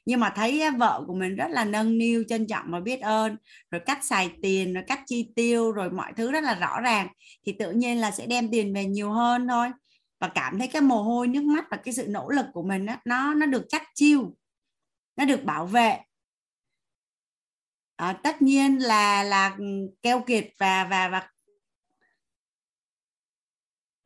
Nhưng 0.07 0.21
mà 0.21 0.33
thấy 0.37 0.71
vợ 0.79 1.05
của 1.07 1.15
mình 1.15 1.37
rất 1.37 1.51
là 1.51 1.65
nâng 1.65 1.99
niu 1.99 2.25
trân 2.29 2.47
trọng 2.47 2.67
và 2.71 2.81
biết 2.81 3.01
ơn. 3.01 3.37
Rồi 3.71 3.81
cách 3.87 4.05
xài 4.05 4.31
tiền 4.43 4.75
rồi 4.75 4.85
cách 4.87 5.01
chi 5.07 5.29
tiêu 5.37 5.73
rồi 5.73 5.91
mọi 5.91 6.13
thứ 6.17 6.33
rất 6.33 6.45
là 6.45 6.55
rõ 6.55 6.81
ràng. 6.81 7.09
Thì 7.47 7.53
tự 7.59 7.73
nhiên 7.73 7.99
là 7.99 8.11
sẽ 8.11 8.27
đem 8.27 8.51
tiền 8.51 8.75
về 8.75 8.85
nhiều 8.85 9.11
hơn 9.11 9.49
thôi. 9.49 9.69
Và 10.21 10.29
cảm 10.29 10.59
thấy 10.59 10.69
cái 10.69 10.83
mồ 10.83 11.03
hôi 11.03 11.29
nước 11.29 11.45
mắt 11.45 11.65
và 11.71 11.77
cái 11.77 11.95
sự 11.95 12.07
nỗ 12.09 12.29
lực 12.29 12.47
của 12.53 12.63
mình 12.63 12.87
đó, 12.87 12.97
nó 13.05 13.35
nó 13.35 13.47
được 13.47 13.65
chắc 13.69 13.83
chiêu 13.95 14.35
nó 15.17 15.25
được 15.25 15.45
bảo 15.45 15.67
vệ. 15.67 15.99
À, 17.97 18.13
tất 18.23 18.43
nhiên 18.43 18.79
là 18.79 19.23
là 19.23 19.55
ừ, 19.59 19.65
keo 20.03 20.21
kiệt 20.21 20.49
và 20.59 20.85
và 20.91 21.09
và 21.09 21.29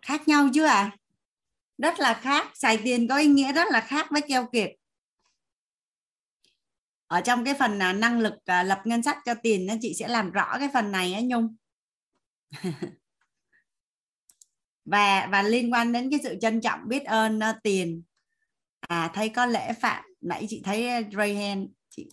khác 0.09 0.29
nhau 0.29 0.49
chưa 0.55 0.67
ạ? 0.67 0.75
À? 0.75 0.97
rất 1.79 2.01
là 2.01 2.15
khác, 2.15 2.51
xài 2.55 2.79
tiền 2.85 3.09
có 3.09 3.17
ý 3.17 3.27
nghĩa 3.27 3.53
rất 3.53 3.69
là 3.71 3.81
khác 3.81 4.07
với 4.11 4.23
keo 4.29 4.47
kiệt. 4.53 4.71
Ở 7.07 7.21
trong 7.21 7.45
cái 7.45 7.55
phần 7.55 7.79
à, 7.83 7.93
năng 7.93 8.21
lực 8.21 8.35
à, 8.45 8.63
lập 8.63 8.81
ngân 8.85 9.03
sách 9.03 9.19
cho 9.25 9.35
tiền 9.43 9.67
nên 9.67 9.79
chị 9.83 9.95
sẽ 9.95 10.09
làm 10.09 10.31
rõ 10.31 10.59
cái 10.59 10.69
phần 10.75 10.93
này 10.93 11.13
á, 11.13 11.21
nhung. 11.25 11.57
Và 14.85 15.29
và 15.33 15.43
liên 15.43 15.73
quan 15.73 15.93
đến 15.93 16.11
cái 16.11 16.21
sự 16.23 16.37
trân 16.41 16.61
trọng 16.61 16.81
biết 16.89 17.05
ơn 17.05 17.43
à, 17.43 17.59
tiền. 17.63 18.03
À 18.81 19.11
thấy 19.15 19.29
có 19.29 19.47
lễ 19.47 19.73
phạm, 19.81 20.05
nãy 20.21 20.47
chị 20.49 20.63
thấy 20.65 21.05
Rayhan 21.13 21.69
chị 21.89 22.09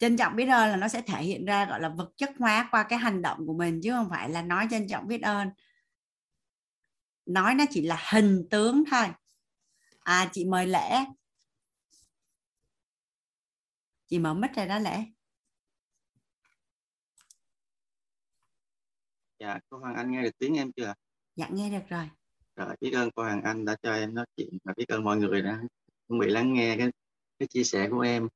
trân 0.00 0.16
trọng 0.16 0.36
biết 0.36 0.46
ơn 0.46 0.70
là 0.70 0.76
nó 0.76 0.88
sẽ 0.88 1.02
thể 1.02 1.22
hiện 1.22 1.44
ra 1.44 1.66
gọi 1.66 1.80
là 1.80 1.88
vật 1.88 2.12
chất 2.16 2.30
hóa 2.38 2.68
qua 2.70 2.82
cái 2.82 2.98
hành 2.98 3.22
động 3.22 3.46
của 3.46 3.54
mình 3.54 3.80
chứ 3.82 3.90
không 3.90 4.10
phải 4.10 4.30
là 4.30 4.42
nói 4.42 4.66
trân 4.70 4.88
trọng 4.88 5.06
biết 5.06 5.22
ơn. 5.22 5.48
Nói 7.26 7.54
nó 7.54 7.64
chỉ 7.70 7.82
là 7.82 7.98
hình 8.10 8.46
tướng 8.50 8.84
thôi. 8.90 9.06
À 10.00 10.30
chị 10.32 10.44
mời 10.44 10.66
lễ. 10.66 11.04
Chị 14.06 14.18
mở 14.18 14.34
mic 14.34 14.50
rồi 14.56 14.66
đó 14.66 14.78
lễ. 14.78 15.04
Dạ 19.38 19.58
cô 19.68 19.78
Hoàng 19.78 19.94
Anh 19.94 20.10
nghe 20.10 20.22
được 20.22 20.38
tiếng 20.38 20.54
em 20.54 20.72
chưa? 20.72 20.94
Dạ 21.36 21.48
nghe 21.50 21.70
được 21.70 21.88
rồi. 21.88 22.08
Rồi 22.56 22.76
biết 22.80 22.92
ơn 22.94 23.10
cô 23.14 23.22
Hoàng 23.22 23.42
Anh 23.42 23.64
đã 23.64 23.76
cho 23.82 23.92
em 23.92 24.14
nói 24.14 24.26
chuyện 24.36 24.58
và 24.64 24.72
biết 24.76 24.88
ơn 24.88 25.04
mọi 25.04 25.16
người 25.16 25.42
đã 25.42 25.60
chuẩn 26.08 26.18
bị 26.20 26.30
lắng 26.30 26.54
nghe 26.54 26.76
cái 26.78 26.88
cái 27.38 27.48
chia 27.48 27.64
sẻ 27.64 27.88
của 27.90 28.00
em. 28.00 28.28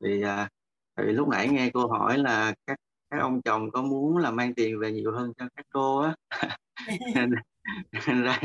Thì 0.00 0.22
à, 0.22 0.50
thì 0.96 1.04
lúc 1.04 1.28
nãy 1.28 1.48
nghe 1.48 1.70
cô 1.74 1.86
hỏi 1.86 2.18
là 2.18 2.54
các 2.66 2.78
các 3.10 3.18
ông 3.20 3.42
chồng 3.42 3.70
có 3.70 3.82
muốn 3.82 4.16
là 4.16 4.30
mang 4.30 4.54
tiền 4.54 4.78
về 4.80 4.92
nhiều 4.92 5.12
hơn 5.12 5.32
cho 5.38 5.48
các 5.56 5.66
cô 5.70 5.98
á. 5.98 6.14
Nên, 7.14 7.30
nên 8.08 8.22
ra 8.22 8.40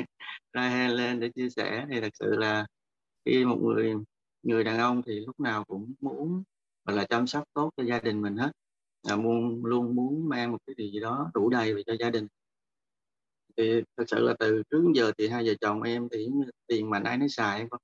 ra 0.54 0.88
lên 0.88 1.20
để 1.20 1.30
chia 1.36 1.50
sẻ. 1.50 1.86
Thì 1.92 2.02
thật 2.02 2.10
sự 2.20 2.26
là 2.36 2.66
khi 3.26 3.46
một 3.46 3.58
người 3.62 3.96
người 4.44 4.64
đàn 4.64 4.80
ông 4.80 5.02
thì 5.06 5.20
lúc 5.20 5.40
nào 5.40 5.64
cũng 5.66 5.94
muốn 6.02 6.44
và 6.86 6.94
là 6.94 7.06
chăm 7.10 7.28
sóc 7.28 7.44
tốt 7.54 7.72
cho 7.78 7.84
gia 7.84 8.00
đình 8.00 8.22
mình 8.22 8.38
hết. 8.38 8.52
Là 9.04 9.16
muốn 9.16 9.66
luôn 9.66 9.96
muốn 9.96 10.30
mang 10.30 10.52
một 10.52 10.58
cái 10.68 10.76
gì 10.78 11.00
đó 11.00 11.32
đủ 11.34 11.50
đầy 11.50 11.74
về 11.74 11.84
cho 11.86 11.94
gia 12.00 12.10
đình. 12.10 12.28
Thì 13.58 13.82
thật 13.98 14.04
sự 14.08 14.20
là 14.20 14.36
từ 14.40 14.64
trước 14.70 14.84
giờ 14.96 15.12
thì 15.18 15.28
hai 15.28 15.46
vợ 15.48 15.54
chồng 15.62 15.82
em 15.82 16.08
thì 16.12 16.28
tiền 16.68 16.90
mà 16.90 17.02
ai 17.06 17.18
nấy 17.18 17.30
xài 17.30 17.68
không? 17.72 17.82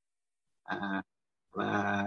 À, 0.64 1.04
và 1.52 2.04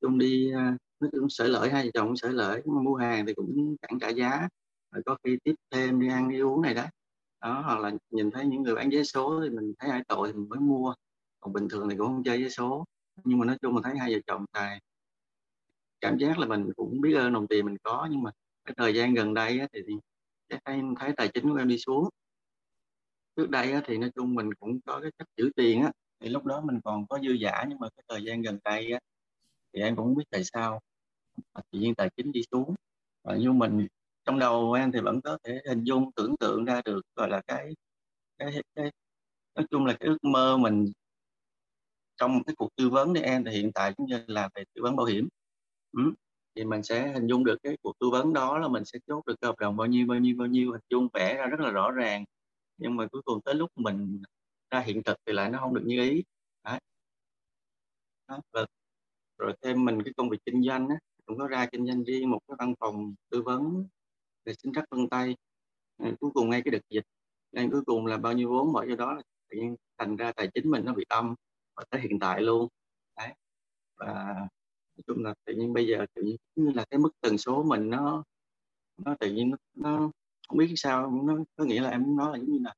chung 0.00 0.18
đi 0.18 0.52
nó 1.00 1.08
cũng 1.12 1.28
sở 1.28 1.46
lợi 1.46 1.70
hai 1.70 1.84
vợ 1.84 1.90
chồng 1.94 2.06
cũng 2.06 2.16
sở 2.16 2.28
lợi 2.28 2.62
mà 2.64 2.82
mua 2.82 2.96
hàng 2.96 3.26
thì 3.26 3.34
cũng 3.34 3.76
chẳng 3.82 3.98
trả 4.00 4.08
giá. 4.08 4.48
Rồi 4.90 5.02
có 5.06 5.16
khi 5.24 5.38
tiếp 5.44 5.54
thêm 5.70 6.00
đi 6.00 6.08
ăn 6.08 6.28
đi 6.28 6.40
uống 6.40 6.62
này 6.62 6.74
đó. 6.74 6.84
Đó 7.40 7.62
hoặc 7.66 7.78
là 7.80 7.92
nhìn 8.10 8.30
thấy 8.30 8.46
những 8.46 8.62
người 8.62 8.74
bán 8.74 8.90
vé 8.90 9.02
số 9.02 9.40
thì 9.42 9.50
mình 9.50 9.72
thấy 9.78 9.90
ai 9.90 10.02
tội 10.08 10.28
thì 10.28 10.38
mình 10.38 10.48
mới 10.48 10.60
mua. 10.60 10.94
Còn 11.40 11.52
bình 11.52 11.68
thường 11.68 11.88
thì 11.90 11.96
cũng 11.96 12.06
không 12.06 12.22
chơi 12.24 12.42
vé 12.42 12.48
số. 12.48 12.84
Nhưng 13.24 13.38
mà 13.38 13.46
nói 13.46 13.58
chung 13.62 13.74
mình 13.74 13.82
thấy 13.82 13.98
hai 13.98 14.14
vợ 14.14 14.20
chồng 14.26 14.44
tài. 14.52 14.80
Cảm 16.00 16.18
giác 16.18 16.38
là 16.38 16.46
mình 16.46 16.70
cũng 16.76 17.00
biết 17.00 17.14
ơn 17.14 17.32
đồng 17.32 17.46
tiền 17.46 17.66
mình 17.66 17.76
có 17.82 18.08
nhưng 18.10 18.22
mà 18.22 18.30
cái 18.64 18.74
thời 18.76 18.94
gian 18.94 19.14
gần 19.14 19.34
đây 19.34 19.58
á, 19.58 19.66
thì, 19.72 19.80
thì 19.88 19.94
chắc 20.48 20.60
em 20.64 20.94
thấy 20.94 21.12
tài 21.16 21.28
chính 21.28 21.50
của 21.50 21.56
em 21.56 21.68
đi 21.68 21.78
xuống. 21.78 22.08
Trước 23.36 23.50
đây 23.50 23.72
á, 23.72 23.80
thì 23.86 23.98
nói 23.98 24.10
chung 24.14 24.34
mình 24.34 24.54
cũng 24.54 24.80
có 24.86 25.00
cái 25.02 25.10
cách 25.18 25.28
giữ 25.36 25.50
tiền 25.56 25.82
á. 25.82 25.92
Thì 26.20 26.28
lúc 26.28 26.44
đó 26.44 26.60
mình 26.60 26.80
còn 26.84 27.06
có 27.06 27.18
dư 27.18 27.32
giả 27.32 27.64
nhưng 27.68 27.78
mà 27.78 27.88
cái 27.96 28.04
thời 28.08 28.24
gian 28.24 28.42
gần 28.42 28.58
đây 28.64 28.92
á, 28.92 28.98
thì 29.78 29.84
em 29.84 29.96
cũng 29.96 30.04
không 30.06 30.14
biết 30.14 30.24
tại 30.30 30.44
sao. 30.44 30.80
Tự 31.54 31.78
nhiên 31.78 31.94
tài 31.94 32.10
chính 32.16 32.32
đi 32.32 32.42
xuống. 32.52 32.74
Và 33.24 33.36
như 33.36 33.52
mình 33.52 33.86
trong 34.24 34.38
đầu 34.38 34.72
em 34.72 34.92
thì 34.92 35.00
vẫn 35.00 35.20
có 35.20 35.38
thể 35.44 35.60
hình 35.68 35.84
dung 35.84 36.12
tưởng 36.12 36.36
tượng 36.40 36.64
ra 36.64 36.82
được 36.84 37.02
gọi 37.16 37.28
là 37.30 37.42
cái 37.46 37.74
cái, 38.38 38.62
cái 38.74 38.92
nói 39.54 39.66
chung 39.70 39.86
là 39.86 39.96
cái 40.00 40.08
ước 40.08 40.18
mơ 40.24 40.56
mình 40.56 40.86
trong 42.16 42.44
cái 42.44 42.54
cuộc 42.56 42.68
tư 42.76 42.90
vấn 42.90 43.12
để 43.12 43.22
em. 43.22 43.44
Thì 43.44 43.50
hiện 43.52 43.72
tại 43.72 43.92
cũng 43.96 44.06
như 44.06 44.24
là 44.26 44.48
về 44.54 44.64
tư 44.74 44.82
vấn 44.82 44.96
bảo 44.96 45.06
hiểm. 45.06 45.28
Ừ. 45.92 46.02
thì 46.56 46.64
mình 46.64 46.82
sẽ 46.82 47.12
hình 47.12 47.26
dung 47.26 47.44
được 47.44 47.56
cái 47.62 47.76
cuộc 47.82 47.92
tư 48.00 48.10
vấn 48.10 48.32
đó 48.32 48.58
là 48.58 48.68
mình 48.68 48.84
sẽ 48.84 48.98
chốt 49.06 49.26
được 49.26 49.34
hợp 49.42 49.58
đồng 49.58 49.76
bao 49.76 49.86
nhiêu 49.86 50.06
bao 50.06 50.18
nhiêu 50.18 50.36
bao 50.38 50.46
nhiêu. 50.48 50.72
Hình 50.72 50.82
dung 50.90 51.08
vẽ 51.14 51.34
ra 51.34 51.46
rất 51.46 51.60
là 51.60 51.70
rõ 51.70 51.90
ràng. 51.90 52.24
Nhưng 52.78 52.96
mà 52.96 53.06
cuối 53.12 53.22
cùng 53.24 53.40
tới 53.44 53.54
lúc 53.54 53.70
mình 53.76 54.22
ra 54.70 54.80
hiện 54.80 55.02
thực 55.02 55.16
thì 55.26 55.32
lại 55.32 55.50
nó 55.50 55.58
không 55.60 55.74
được 55.74 55.82
như 55.86 56.02
ý. 56.02 56.24
Đấy. 56.64 56.80
Đó. 58.28 58.40
Và 58.52 58.66
rồi 59.38 59.52
thêm 59.62 59.84
mình 59.84 60.02
cái 60.02 60.12
công 60.16 60.28
việc 60.28 60.38
kinh 60.46 60.62
doanh 60.62 60.88
á 60.88 60.98
cũng 61.26 61.38
có 61.38 61.46
ra 61.48 61.66
kinh 61.66 61.86
doanh 61.86 62.04
riêng 62.04 62.30
một 62.30 62.38
cái 62.48 62.56
văn 62.58 62.74
phòng 62.80 63.14
tư 63.30 63.42
vấn 63.42 63.86
về 64.44 64.52
sinh 64.54 64.72
trắc 64.72 64.84
vân 64.90 65.08
tay. 65.08 65.36
À, 65.98 66.12
cuối 66.20 66.30
cùng 66.34 66.50
ngay 66.50 66.62
cái 66.64 66.72
đợt 66.72 66.88
dịch 66.90 67.04
nên 67.52 67.70
cuối 67.70 67.82
cùng 67.86 68.06
là 68.06 68.16
bao 68.16 68.32
nhiêu 68.32 68.50
vốn 68.50 68.72
bỏ 68.72 68.84
vô 68.88 68.96
đó 68.96 69.12
là 69.12 69.22
tự 69.48 69.56
nhiên 69.56 69.76
thành 69.98 70.16
ra 70.16 70.32
tài 70.32 70.48
chính 70.54 70.70
mình 70.70 70.84
nó 70.84 70.94
bị 70.94 71.04
âm 71.08 71.34
và 71.76 71.84
tới 71.90 72.00
hiện 72.00 72.18
tại 72.18 72.42
luôn. 72.42 72.68
Đấy 73.16 73.34
và 73.96 74.34
nói 74.96 75.02
chung 75.06 75.24
là 75.24 75.34
tự 75.44 75.54
nhiên 75.54 75.72
bây 75.72 75.86
giờ 75.86 76.06
tự 76.14 76.22
nhiên 76.22 76.36
như 76.56 76.70
là 76.74 76.84
cái 76.90 76.98
mức 76.98 77.10
tần 77.20 77.38
số 77.38 77.62
mình 77.62 77.90
nó 77.90 78.24
nó 79.04 79.16
tự 79.20 79.30
nhiên 79.32 79.50
nó, 79.50 79.56
nó 79.74 80.10
không 80.48 80.58
biết 80.58 80.72
sao 80.76 81.10
nó 81.24 81.38
có 81.56 81.64
nghĩa 81.64 81.80
là 81.80 81.90
em 81.90 82.02
muốn 82.02 82.16
nói 82.16 82.32
là 82.32 82.38
giống 82.38 82.52
như 82.52 82.58
là 82.64 82.74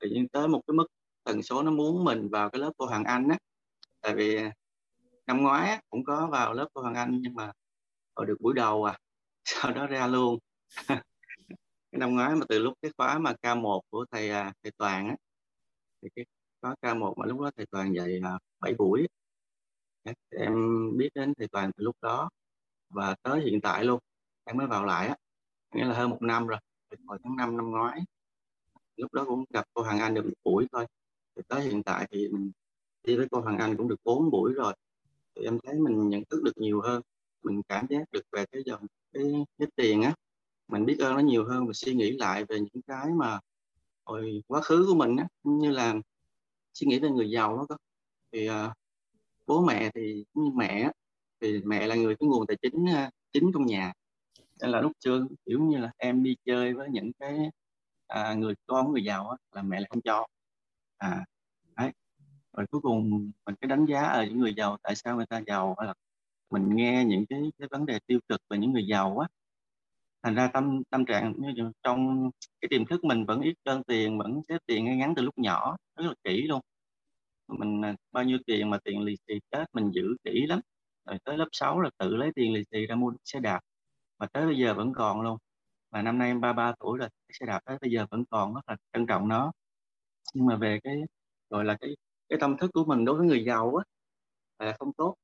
tự 0.00 0.08
nhiên 0.08 0.28
tới 0.28 0.48
một 0.48 0.60
cái 0.66 0.74
mức 0.74 0.86
tần 1.24 1.42
số 1.42 1.62
nó 1.62 1.70
muốn 1.70 2.04
mình 2.04 2.28
vào 2.28 2.50
cái 2.50 2.60
lớp 2.60 2.72
cô 2.76 2.86
Hoàng 2.86 3.04
Anh 3.04 3.28
á. 3.28 3.38
Tại 4.00 4.14
vì 4.14 4.38
năm 5.26 5.42
ngoái 5.42 5.82
cũng 5.90 6.04
có 6.04 6.28
vào 6.32 6.54
lớp 6.54 6.68
cô 6.74 6.82
Hoàng 6.82 6.94
Anh 6.94 7.18
nhưng 7.20 7.34
mà 7.34 7.52
vào 8.16 8.26
được 8.26 8.36
buổi 8.40 8.54
đầu 8.54 8.84
à 8.84 8.98
sau 9.44 9.72
đó 9.72 9.86
ra 9.86 10.06
luôn. 10.06 10.38
Cái 10.88 10.98
năm 11.92 12.14
ngoái 12.14 12.34
mà 12.36 12.46
từ 12.48 12.58
lúc 12.58 12.74
cái 12.82 12.90
khóa 12.98 13.18
mà 13.18 13.34
K1 13.42 13.80
của 13.90 14.06
thầy 14.10 14.30
à, 14.30 14.52
thầy 14.62 14.72
Toàn 14.78 15.08
á, 15.08 15.16
thì 16.02 16.08
cái 16.16 16.24
khóa 16.62 16.74
K1 16.82 17.14
mà 17.16 17.26
lúc 17.26 17.40
đó 17.40 17.50
thầy 17.56 17.66
Toàn 17.70 17.94
dạy 17.94 18.20
à, 18.24 18.38
7 18.60 18.74
buổi 18.78 19.08
em 20.30 20.54
biết 20.96 21.08
đến 21.14 21.34
thầy 21.38 21.48
Toàn 21.48 21.70
từ 21.76 21.84
lúc 21.84 21.96
đó 22.02 22.30
và 22.90 23.14
tới 23.22 23.40
hiện 23.40 23.60
tại 23.60 23.84
luôn, 23.84 24.00
em 24.44 24.56
mới 24.56 24.66
vào 24.66 24.84
lại 24.84 25.08
á. 25.08 25.16
Nghĩa 25.74 25.84
là 25.84 25.94
hơn 25.94 26.10
một 26.10 26.22
năm 26.22 26.46
rồi 26.46 26.58
hồi 27.06 27.18
tháng 27.24 27.36
5 27.36 27.56
năm 27.56 27.70
ngoái, 27.70 28.00
lúc 28.96 29.12
đó 29.12 29.24
cũng 29.28 29.44
gặp 29.50 29.64
cô 29.74 29.82
Hoàng 29.82 29.98
Anh 29.98 30.14
được 30.14 30.24
một 30.24 30.34
buổi 30.44 30.66
thôi. 30.72 30.86
Thì 31.36 31.42
tới 31.48 31.62
hiện 31.62 31.82
tại 31.82 32.08
thì 32.10 32.28
mình 32.28 32.52
đi 33.04 33.16
với 33.16 33.26
cô 33.30 33.40
Hoàng 33.40 33.58
Anh 33.58 33.76
cũng 33.76 33.88
được 33.88 33.96
4 34.04 34.30
buổi 34.30 34.54
rồi 34.54 34.74
thì 35.36 35.44
em 35.44 35.58
thấy 35.64 35.74
mình 35.74 36.08
nhận 36.08 36.24
thức 36.30 36.42
được 36.42 36.52
nhiều 36.56 36.80
hơn 36.80 37.02
mình 37.42 37.62
cảm 37.68 37.86
giác 37.90 38.12
được 38.12 38.22
về 38.32 38.44
cái 38.52 38.62
dòng 38.66 38.86
cái, 39.12 39.24
cái 39.58 39.68
tiền 39.76 40.02
á. 40.02 40.14
Mình 40.68 40.84
biết 40.84 40.98
ơn 40.98 41.14
nó 41.14 41.20
nhiều 41.20 41.48
hơn 41.48 41.66
và 41.66 41.72
suy 41.72 41.94
nghĩ 41.94 42.10
lại 42.10 42.44
về 42.44 42.60
những 42.60 42.82
cái 42.86 43.06
mà 43.16 43.40
hồi 44.04 44.42
quá 44.46 44.60
khứ 44.60 44.84
của 44.88 44.94
mình 44.94 45.16
á 45.16 45.26
như 45.44 45.70
là 45.70 45.94
suy 46.74 46.86
nghĩ 46.86 46.98
về 46.98 47.10
người 47.10 47.30
giàu 47.30 47.56
đó 47.56 47.76
thì 48.32 48.50
uh, 48.50 48.54
bố 49.46 49.64
mẹ 49.64 49.90
thì 49.94 50.24
như 50.34 50.50
mẹ 50.54 50.90
thì 51.40 51.60
mẹ 51.64 51.86
là 51.86 51.94
người 51.94 52.16
cái 52.16 52.28
nguồn 52.28 52.46
tài 52.46 52.56
chính 52.62 52.84
uh, 52.84 53.12
chính 53.32 53.50
trong 53.54 53.66
nhà. 53.66 53.92
Nên 54.60 54.70
là 54.70 54.80
lúc 54.80 54.92
xưa 55.04 55.26
kiểu 55.44 55.60
như 55.60 55.78
là 55.78 55.92
em 55.96 56.22
đi 56.22 56.36
chơi 56.44 56.72
với 56.74 56.88
những 56.90 57.12
cái 57.12 57.50
à, 58.06 58.34
người 58.34 58.54
con 58.66 58.92
người 58.92 59.04
giàu 59.04 59.28
á, 59.28 59.36
là 59.52 59.62
mẹ 59.62 59.80
lại 59.80 59.88
không 59.90 60.02
cho. 60.02 60.26
À 60.98 61.24
rồi 62.56 62.66
cuối 62.70 62.80
cùng 62.80 63.30
mình 63.46 63.54
cái 63.60 63.68
đánh 63.68 63.86
giá 63.86 64.02
ở 64.02 64.24
những 64.24 64.40
người 64.40 64.54
giàu 64.56 64.76
tại 64.82 64.94
sao 64.96 65.16
người 65.16 65.26
ta 65.26 65.40
giàu, 65.46 65.74
hay 65.78 65.86
là 65.86 65.94
mình 66.50 66.76
nghe 66.76 67.04
những 67.04 67.26
cái 67.26 67.40
cái 67.58 67.68
vấn 67.70 67.86
đề 67.86 67.98
tiêu 68.06 68.20
cực 68.28 68.40
về 68.50 68.58
những 68.58 68.72
người 68.72 68.86
giàu 68.86 69.18
á 69.18 69.28
thành 70.22 70.34
ra 70.34 70.48
tâm 70.52 70.82
tâm 70.90 71.04
trạng 71.06 71.34
như 71.38 71.70
trong 71.82 72.30
cái 72.60 72.68
tiềm 72.70 72.86
thức 72.86 73.04
mình 73.04 73.24
vẫn 73.26 73.40
ít 73.40 73.54
đơn 73.64 73.82
tiền, 73.84 74.18
vẫn 74.18 74.40
xếp 74.48 74.58
tiền 74.66 74.84
ngay 74.84 74.96
ngắn 74.96 75.14
từ 75.16 75.22
lúc 75.22 75.38
nhỏ, 75.38 75.76
rất 75.96 76.04
là 76.06 76.14
kỹ 76.24 76.42
luôn. 76.42 76.60
Mình 77.48 77.82
à, 77.84 77.94
bao 78.12 78.24
nhiêu 78.24 78.38
tiền 78.46 78.70
mà 78.70 78.78
tiền 78.84 79.00
lì 79.02 79.16
xì 79.28 79.34
tết 79.50 79.68
mình 79.74 79.90
giữ 79.94 80.16
kỹ 80.24 80.46
lắm. 80.46 80.60
Rồi 81.06 81.18
tới 81.24 81.38
lớp 81.38 81.48
6 81.52 81.80
là 81.80 81.90
tự 81.98 82.16
lấy 82.16 82.32
tiền 82.34 82.52
lì 82.54 82.64
xì 82.72 82.86
ra 82.86 82.94
mua 82.94 83.12
xe 83.24 83.40
đạp, 83.40 83.60
mà 84.18 84.26
tới 84.32 84.46
bây 84.46 84.58
giờ 84.58 84.74
vẫn 84.74 84.92
còn 84.94 85.20
luôn. 85.22 85.38
Và 85.90 86.02
năm 86.02 86.18
nay 86.18 86.28
em 86.28 86.40
33 86.40 86.74
tuổi 86.80 86.98
rồi 86.98 87.08
xe 87.32 87.46
đạp 87.46 87.60
tới 87.64 87.78
bây 87.80 87.90
giờ 87.90 88.06
vẫn 88.10 88.24
còn, 88.30 88.54
rất 88.54 88.60
là 88.66 88.76
trân 88.92 89.06
trọng 89.06 89.28
nó. 89.28 89.52
Nhưng 90.34 90.46
mà 90.46 90.56
về 90.56 90.80
cái, 90.84 90.96
gọi 91.50 91.64
là 91.64 91.76
cái 91.80 91.96
cái 92.32 92.38
tâm 92.40 92.56
thức 92.56 92.70
của 92.74 92.84
mình 92.84 93.04
đối 93.04 93.16
với 93.16 93.26
người 93.26 93.44
giàu 93.44 93.76
á, 93.76 93.84
là 94.58 94.76
không 94.78 94.92
tốt. 94.92 95.16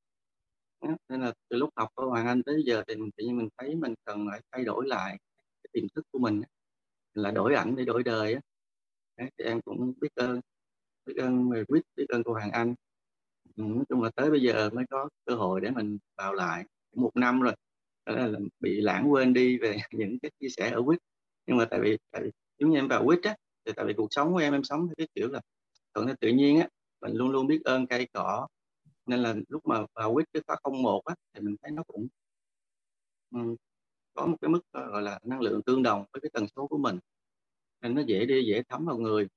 Nên 1.08 1.20
là 1.20 1.32
từ 1.48 1.56
lúc 1.56 1.70
học 1.76 1.88
ở 1.94 2.04
Hoàng 2.06 2.26
Anh 2.26 2.42
tới 2.42 2.62
giờ 2.66 2.82
thì 2.88 2.96
mình 2.96 3.10
tự 3.16 3.24
nhiên 3.24 3.36
mình 3.36 3.48
thấy 3.58 3.74
mình 3.74 3.94
cần 4.04 4.26
phải 4.30 4.40
thay 4.52 4.64
đổi 4.64 4.88
lại 4.88 5.18
cái 5.64 5.70
tiềm 5.72 5.84
thức 5.94 6.06
của 6.12 6.18
mình 6.18 6.42
là 7.14 7.30
đổi 7.30 7.54
ảnh 7.54 7.76
để 7.76 7.84
đổi 7.84 8.02
đời 8.02 8.34
á. 8.34 8.40
Thì 9.38 9.44
em 9.44 9.60
cũng 9.60 9.92
biết 10.00 10.08
ơn 10.14 10.40
biết 11.06 11.14
ơn 11.16 11.48
người 11.48 11.64
quýt, 11.64 11.82
biết 11.96 12.06
ơn 12.08 12.22
cô 12.22 12.32
Hoàng 12.32 12.50
Anh. 12.50 12.74
Ừ, 13.56 13.62
nói 13.62 13.84
chung 13.88 14.02
là 14.02 14.10
tới 14.16 14.30
bây 14.30 14.42
giờ 14.42 14.70
mới 14.70 14.84
có 14.90 15.08
cơ 15.24 15.34
hội 15.34 15.60
để 15.60 15.70
mình 15.70 15.98
vào 16.16 16.34
lại. 16.34 16.64
Một 16.96 17.10
năm 17.16 17.40
rồi 17.40 17.54
đó 18.06 18.14
là 18.14 18.38
bị 18.60 18.80
lãng 18.80 19.12
quên 19.12 19.32
đi 19.32 19.58
về 19.58 19.76
những 19.92 20.18
cái 20.22 20.30
chia 20.40 20.48
sẻ 20.48 20.70
ở 20.70 20.82
quýt. 20.86 20.98
Nhưng 21.46 21.56
mà 21.56 21.64
tại 21.64 21.80
vì 21.80 21.98
tại 22.10 22.22
vì 22.24 22.30
giống 22.58 22.70
như 22.70 22.78
em 22.78 22.88
vào 22.88 23.04
quýt 23.06 23.22
á, 23.22 23.36
thì 23.66 23.72
tại 23.76 23.86
vì 23.86 23.94
cuộc 23.96 24.08
sống 24.10 24.32
của 24.32 24.38
em 24.38 24.52
em 24.52 24.64
sống 24.64 24.86
theo 24.88 24.94
cái 24.98 25.08
kiểu 25.14 25.28
là 25.28 25.40
thuận 25.94 26.06
theo 26.06 26.16
tự 26.20 26.28
nhiên 26.28 26.60
á 26.60 26.68
mình 27.00 27.12
luôn 27.14 27.30
luôn 27.30 27.46
biết 27.46 27.60
ơn 27.64 27.86
cây 27.86 28.08
cỏ. 28.12 28.48
Nên 29.06 29.20
là 29.20 29.34
lúc 29.48 29.66
mà 29.66 29.86
vào 29.94 30.12
quyết 30.12 30.26
cái 30.32 30.42
khóa 30.46 30.56
không 30.62 30.82
một 30.82 31.04
á 31.04 31.14
thì 31.34 31.40
mình 31.40 31.56
thấy 31.62 31.70
nó 31.70 31.82
cũng 31.82 32.08
um, 33.30 33.56
có 34.14 34.26
một 34.26 34.36
cái 34.40 34.48
mức 34.48 34.60
ờ, 34.70 34.90
gọi 34.90 35.02
là 35.02 35.18
năng 35.24 35.40
lượng 35.40 35.62
tương 35.62 35.82
đồng 35.82 36.04
với 36.12 36.20
cái 36.20 36.30
tần 36.34 36.46
số 36.56 36.66
của 36.66 36.78
mình. 36.78 36.98
Nên 37.82 37.94
nó 37.94 38.02
dễ 38.06 38.26
đi 38.26 38.44
dễ 38.46 38.62
thấm 38.68 38.84
vào 38.84 38.98
người. 38.98 39.28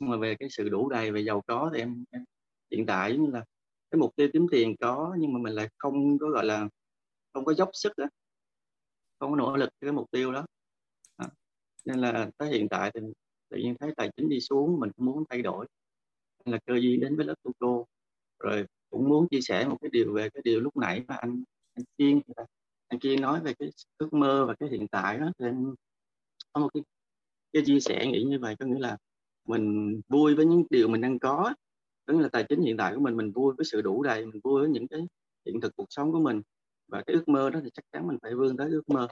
Nhưng 0.00 0.10
mà 0.10 0.16
về 0.16 0.34
cái 0.40 0.48
sự 0.50 0.68
đủ 0.68 0.88
đầy 0.88 1.12
về 1.12 1.20
giàu 1.20 1.42
có 1.46 1.70
thì 1.74 1.80
em, 1.80 2.04
em 2.10 2.24
hiện 2.70 2.86
tại 2.86 3.18
như 3.18 3.30
là 3.30 3.44
cái 3.90 3.98
mục 3.98 4.16
tiêu 4.16 4.28
kiếm 4.32 4.46
tiền 4.50 4.76
có 4.80 5.16
nhưng 5.18 5.32
mà 5.32 5.38
mình 5.38 5.52
lại 5.52 5.68
không 5.78 6.18
có 6.18 6.28
gọi 6.28 6.44
là 6.44 6.68
không 7.32 7.44
có 7.44 7.54
dốc 7.54 7.70
sức 7.72 7.96
á. 7.96 8.06
Không 9.18 9.30
có 9.30 9.36
nỗ 9.36 9.56
lực 9.56 9.70
cái 9.80 9.92
mục 9.92 10.10
tiêu 10.10 10.32
đó. 10.32 10.46
À. 11.16 11.28
nên 11.84 11.98
là 11.98 12.30
tới 12.38 12.50
hiện 12.50 12.68
tại 12.68 12.90
thì 12.94 13.00
tự 13.48 13.56
nhiên 13.56 13.74
thấy 13.80 13.92
tài 13.96 14.10
chính 14.16 14.28
đi 14.28 14.40
xuống 14.40 14.80
mình 14.80 14.90
cũng 14.96 15.06
muốn 15.06 15.24
thay 15.30 15.42
đổi 15.42 15.66
là 16.50 16.58
cơ 16.66 16.74
duyên 16.76 17.00
đến 17.00 17.16
với 17.16 17.26
lớp 17.26 17.34
tu 17.42 17.52
cô. 17.58 17.86
Rồi 18.38 18.66
cũng 18.90 19.08
muốn 19.08 19.28
chia 19.28 19.40
sẻ 19.40 19.68
một 19.68 19.76
cái 19.80 19.90
điều 19.92 20.12
về 20.12 20.30
cái 20.30 20.42
điều 20.44 20.60
lúc 20.60 20.76
nãy 20.76 21.04
mà 21.08 21.14
anh 21.14 21.42
anh 21.74 21.84
Kiên 21.98 22.20
anh 22.88 23.00
Kiên 23.00 23.20
nói 23.20 23.40
về 23.40 23.54
cái 23.58 23.68
ước 23.98 24.12
mơ 24.12 24.44
và 24.46 24.54
cái 24.54 24.68
hiện 24.68 24.88
tại 24.88 25.18
đó. 25.18 25.32
Thì 25.38 25.46
anh 25.46 25.74
có 26.52 26.60
một 26.60 26.68
cái 26.74 26.82
cái 27.52 27.62
chia 27.66 27.80
sẻ 27.80 28.06
nghĩ 28.06 28.24
như 28.24 28.38
vậy 28.38 28.56
có 28.58 28.66
nghĩa 28.66 28.78
là 28.78 28.96
mình 29.44 30.00
vui 30.08 30.34
với 30.34 30.46
những 30.46 30.64
điều 30.70 30.88
mình 30.88 31.00
đang 31.00 31.18
có. 31.18 31.54
Có 32.06 32.14
nghĩa 32.14 32.22
là 32.22 32.28
tài 32.28 32.44
chính 32.48 32.60
hiện 32.60 32.76
tại 32.76 32.94
của 32.94 33.00
mình 33.00 33.16
mình 33.16 33.32
vui 33.32 33.54
với 33.56 33.64
sự 33.64 33.82
đủ 33.82 34.02
đầy 34.02 34.26
mình 34.26 34.40
vui 34.44 34.60
với 34.60 34.70
những 34.70 34.88
cái 34.88 35.00
hiện 35.46 35.60
thực 35.60 35.76
cuộc 35.76 35.86
sống 35.90 36.12
của 36.12 36.20
mình. 36.20 36.42
Và 36.88 37.02
cái 37.06 37.14
ước 37.14 37.28
mơ 37.28 37.50
đó 37.50 37.60
thì 37.64 37.70
chắc 37.74 37.84
chắn 37.92 38.06
mình 38.08 38.18
phải 38.22 38.34
vươn 38.34 38.56
tới 38.56 38.70
ước 38.70 38.88
mơ. 38.88 39.08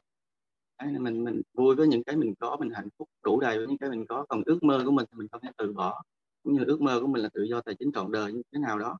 Đấy, 0.79 0.99
mình 0.99 1.25
mình 1.25 1.43
vui 1.55 1.75
với 1.75 1.89
những 1.89 2.05
cái 2.05 2.17
mình 2.17 2.35
có 2.39 2.57
mình 2.61 2.71
hạnh 2.71 2.89
phúc 2.99 3.09
đủ 3.25 3.41
đầy 3.41 3.59
với 3.59 3.67
những 3.67 3.79
cái 3.79 3.91
mình 3.91 4.07
có. 4.07 4.27
Còn 4.29 4.43
ước 4.47 4.63
mơ 4.63 4.83
của 4.85 4.91
mình 4.91 5.07
thì 5.13 5.19
mình 5.19 5.29
không 5.33 5.41
thể 5.41 5.51
từ 5.57 5.73
bỏ 5.73 6.03
cũng 6.47 6.55
như 6.55 6.65
ước 6.65 6.81
mơ 6.81 7.01
của 7.01 7.07
mình 7.07 7.23
là 7.23 7.29
tự 7.35 7.43
do 7.43 7.61
tài 7.61 7.75
chính 7.79 7.93
trọn 7.95 8.13
đời 8.13 8.33
như 8.33 8.43
thế 8.53 8.59
nào 8.59 8.79
đó 8.79 8.99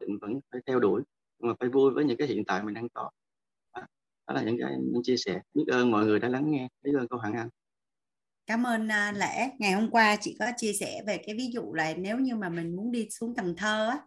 thì 0.00 0.06
mình 0.06 0.18
vẫn 0.20 0.40
phải 0.52 0.60
theo 0.66 0.80
đuổi 0.80 1.02
nhưng 1.38 1.48
mà 1.48 1.54
phải 1.60 1.68
vui 1.68 1.90
với 1.90 2.04
những 2.04 2.16
cái 2.16 2.28
hiện 2.28 2.44
tại 2.44 2.62
mình 2.62 2.74
đang 2.74 2.88
có 2.88 3.10
đó, 3.74 3.82
đó 4.26 4.34
là 4.34 4.42
những 4.42 4.56
cái 4.60 4.76
mình 4.78 5.02
chia 5.02 5.16
sẻ 5.16 5.40
biết 5.54 5.64
ơn 5.68 5.90
mọi 5.90 6.06
người 6.06 6.18
đã 6.18 6.28
lắng 6.28 6.50
nghe 6.50 6.68
biết 6.82 6.92
ơn 6.98 7.08
cô 7.08 7.16
Hoàng 7.16 7.32
Anh 7.32 7.48
cảm 8.46 8.66
ơn 8.66 8.86
uh, 8.86 9.16
lễ 9.16 9.50
ngày 9.58 9.72
hôm 9.72 9.90
qua 9.90 10.16
chị 10.20 10.36
có 10.38 10.46
chia 10.56 10.72
sẻ 10.72 11.02
về 11.06 11.22
cái 11.26 11.36
ví 11.36 11.50
dụ 11.52 11.74
là 11.74 11.94
nếu 11.94 12.18
như 12.18 12.36
mà 12.36 12.48
mình 12.48 12.76
muốn 12.76 12.92
đi 12.92 13.08
xuống 13.10 13.34
Cần 13.34 13.56
Thơ 13.56 13.88
á 13.88 13.98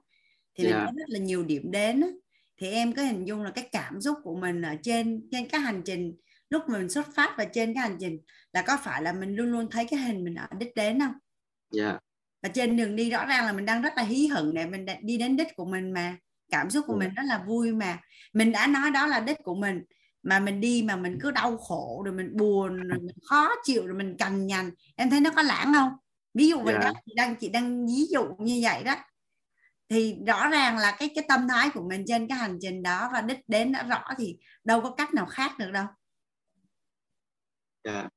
thì 0.56 0.66
yeah. 0.66 0.76
mình 0.76 0.86
có 0.86 0.92
rất 1.00 1.10
là 1.10 1.20
nhiều 1.20 1.44
điểm 1.44 1.72
đến 1.72 2.02
á 2.02 2.08
thì 2.58 2.72
em 2.72 2.94
có 2.94 3.02
hình 3.02 3.26
dung 3.26 3.42
là 3.44 3.52
cái 3.52 3.70
cảm 3.72 4.02
xúc 4.02 4.18
của 4.24 4.36
mình 4.36 4.62
ở 4.62 4.76
trên 4.84 5.28
trên 5.32 5.48
cái 5.48 5.62
hành 5.62 5.82
trình 5.86 6.16
lúc 6.50 6.62
mình 6.70 6.90
xuất 6.90 7.08
phát 7.16 7.36
và 7.38 7.46
trên 7.46 7.74
cái 7.74 7.82
hành 7.82 7.98
trình 8.00 8.20
là 8.54 8.64
có 8.68 8.78
phải 8.84 9.04
là 9.04 9.14
mình 9.14 9.36
luôn 9.36 9.52
luôn 9.52 9.68
thấy 9.72 9.86
cái 9.90 10.00
hình 10.00 10.24
mình 10.24 10.36
ở 10.36 10.48
đích 10.60 10.76
đến 10.76 11.00
không? 11.00 11.14
Dạ. 11.72 11.90
Yeah. 11.90 12.04
Và 12.44 12.50
trên 12.50 12.78
đường 12.78 12.96
đi 12.96 13.10
rõ 13.10 13.26
ràng 13.26 13.46
là 13.46 13.54
mình 13.54 13.66
đang 13.66 13.82
rất 13.82 13.94
là 13.96 14.04
hí 14.04 14.28
hửng 14.28 14.54
để 14.54 14.66
mình 14.66 14.86
đi 15.02 15.18
đến 15.18 15.38
đích 15.38 15.56
của 15.56 15.66
mình 15.66 15.94
mà. 15.94 16.18
Cảm 16.52 16.70
xúc 16.70 16.86
của 16.88 16.98
mình 16.98 17.14
rất 17.14 17.24
là 17.26 17.44
vui 17.48 17.74
mà. 17.74 18.00
Mình 18.34 18.52
đã 18.52 18.68
nói 18.68 18.92
đó 18.92 19.08
là 19.08 19.20
đích 19.20 19.38
của 19.44 19.56
mình 19.56 19.84
mà 20.24 20.40
mình 20.40 20.62
đi 20.62 20.84
mà 20.84 20.96
mình 20.96 21.18
cứ 21.22 21.32
đau 21.32 21.58
khổ 21.58 22.02
rồi 22.06 22.14
mình 22.14 22.38
buồn 22.38 22.76
rồi 22.78 23.00
mình 23.00 23.16
khó 23.26 23.50
chịu 23.64 23.88
rồi 23.88 23.98
mình 23.98 24.18
cằn 24.18 24.48
nhằn. 24.48 24.72
Em 24.96 25.10
thấy 25.10 25.20
nó 25.20 25.30
có 25.36 25.42
lãng 25.42 25.74
không? 25.74 25.90
Ví 26.34 26.50
dụ 26.50 26.60
vậy 26.60 26.74
Dạ. 26.74 26.80
đó 26.80 26.94
chị 27.06 27.14
đang 27.16 27.36
chị 27.36 27.50
đang 27.50 27.86
ví 27.88 28.06
dụ 28.12 28.24
như 28.40 28.60
vậy 28.64 28.84
đó. 28.84 28.96
Thì 29.90 30.16
rõ 30.28 30.50
ràng 30.50 30.78
là 30.78 30.96
cái 31.00 31.12
cái 31.16 31.26
tâm 31.28 31.48
thái 31.48 31.70
của 31.74 31.88
mình 31.90 32.04
trên 32.08 32.28
cái 32.28 32.38
hành 32.38 32.58
trình 32.62 32.84
đó 32.84 33.10
và 33.14 33.22
đích 33.22 33.40
đến 33.48 33.72
đã 33.72 33.84
rõ 33.84 34.04
thì 34.18 34.38
đâu 34.64 34.82
có 34.82 34.92
cách 34.92 35.14
nào 35.14 35.26
khác 35.26 35.52
được 35.60 35.72
đâu. 35.72 35.86
Dạ 37.84 38.10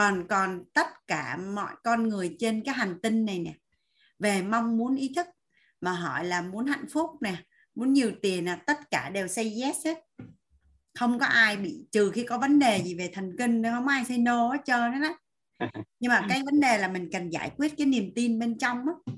còn 0.00 0.26
còn 0.28 0.64
tất 0.74 0.86
cả 1.06 1.36
mọi 1.36 1.72
con 1.84 2.08
người 2.08 2.36
trên 2.38 2.62
cái 2.64 2.74
hành 2.74 3.00
tinh 3.02 3.24
này 3.24 3.38
nè 3.38 3.54
về 4.18 4.42
mong 4.42 4.76
muốn 4.76 4.96
ý 4.96 5.12
thức 5.16 5.26
mà 5.80 5.92
hỏi 5.92 6.24
là 6.24 6.42
muốn 6.42 6.66
hạnh 6.66 6.84
phúc 6.92 7.10
nè 7.20 7.36
muốn 7.74 7.92
nhiều 7.92 8.12
tiền 8.22 8.44
là 8.44 8.56
tất 8.56 8.90
cả 8.90 9.10
đều 9.10 9.28
say 9.28 9.60
yes 9.62 9.86
hết. 9.86 9.98
Không 10.98 11.18
có 11.18 11.26
ai 11.26 11.56
bị 11.56 11.86
trừ 11.92 12.10
khi 12.10 12.24
có 12.24 12.38
vấn 12.38 12.58
đề 12.58 12.82
gì 12.82 12.94
về 12.94 13.10
thần 13.14 13.36
kinh 13.38 13.62
không 13.62 13.88
ai 13.88 14.04
say 14.04 14.18
no 14.18 14.48
hết 14.48 14.58
trơn 14.64 14.92
hết 14.92 15.08
á. 15.08 15.14
Nhưng 16.00 16.08
mà 16.08 16.26
cái 16.28 16.42
vấn 16.44 16.60
đề 16.60 16.78
là 16.78 16.88
mình 16.88 17.08
cần 17.12 17.30
giải 17.30 17.50
quyết 17.56 17.74
cái 17.78 17.86
niềm 17.86 18.12
tin 18.14 18.38
bên 18.38 18.58
trong 18.58 18.78
á. 18.78 19.12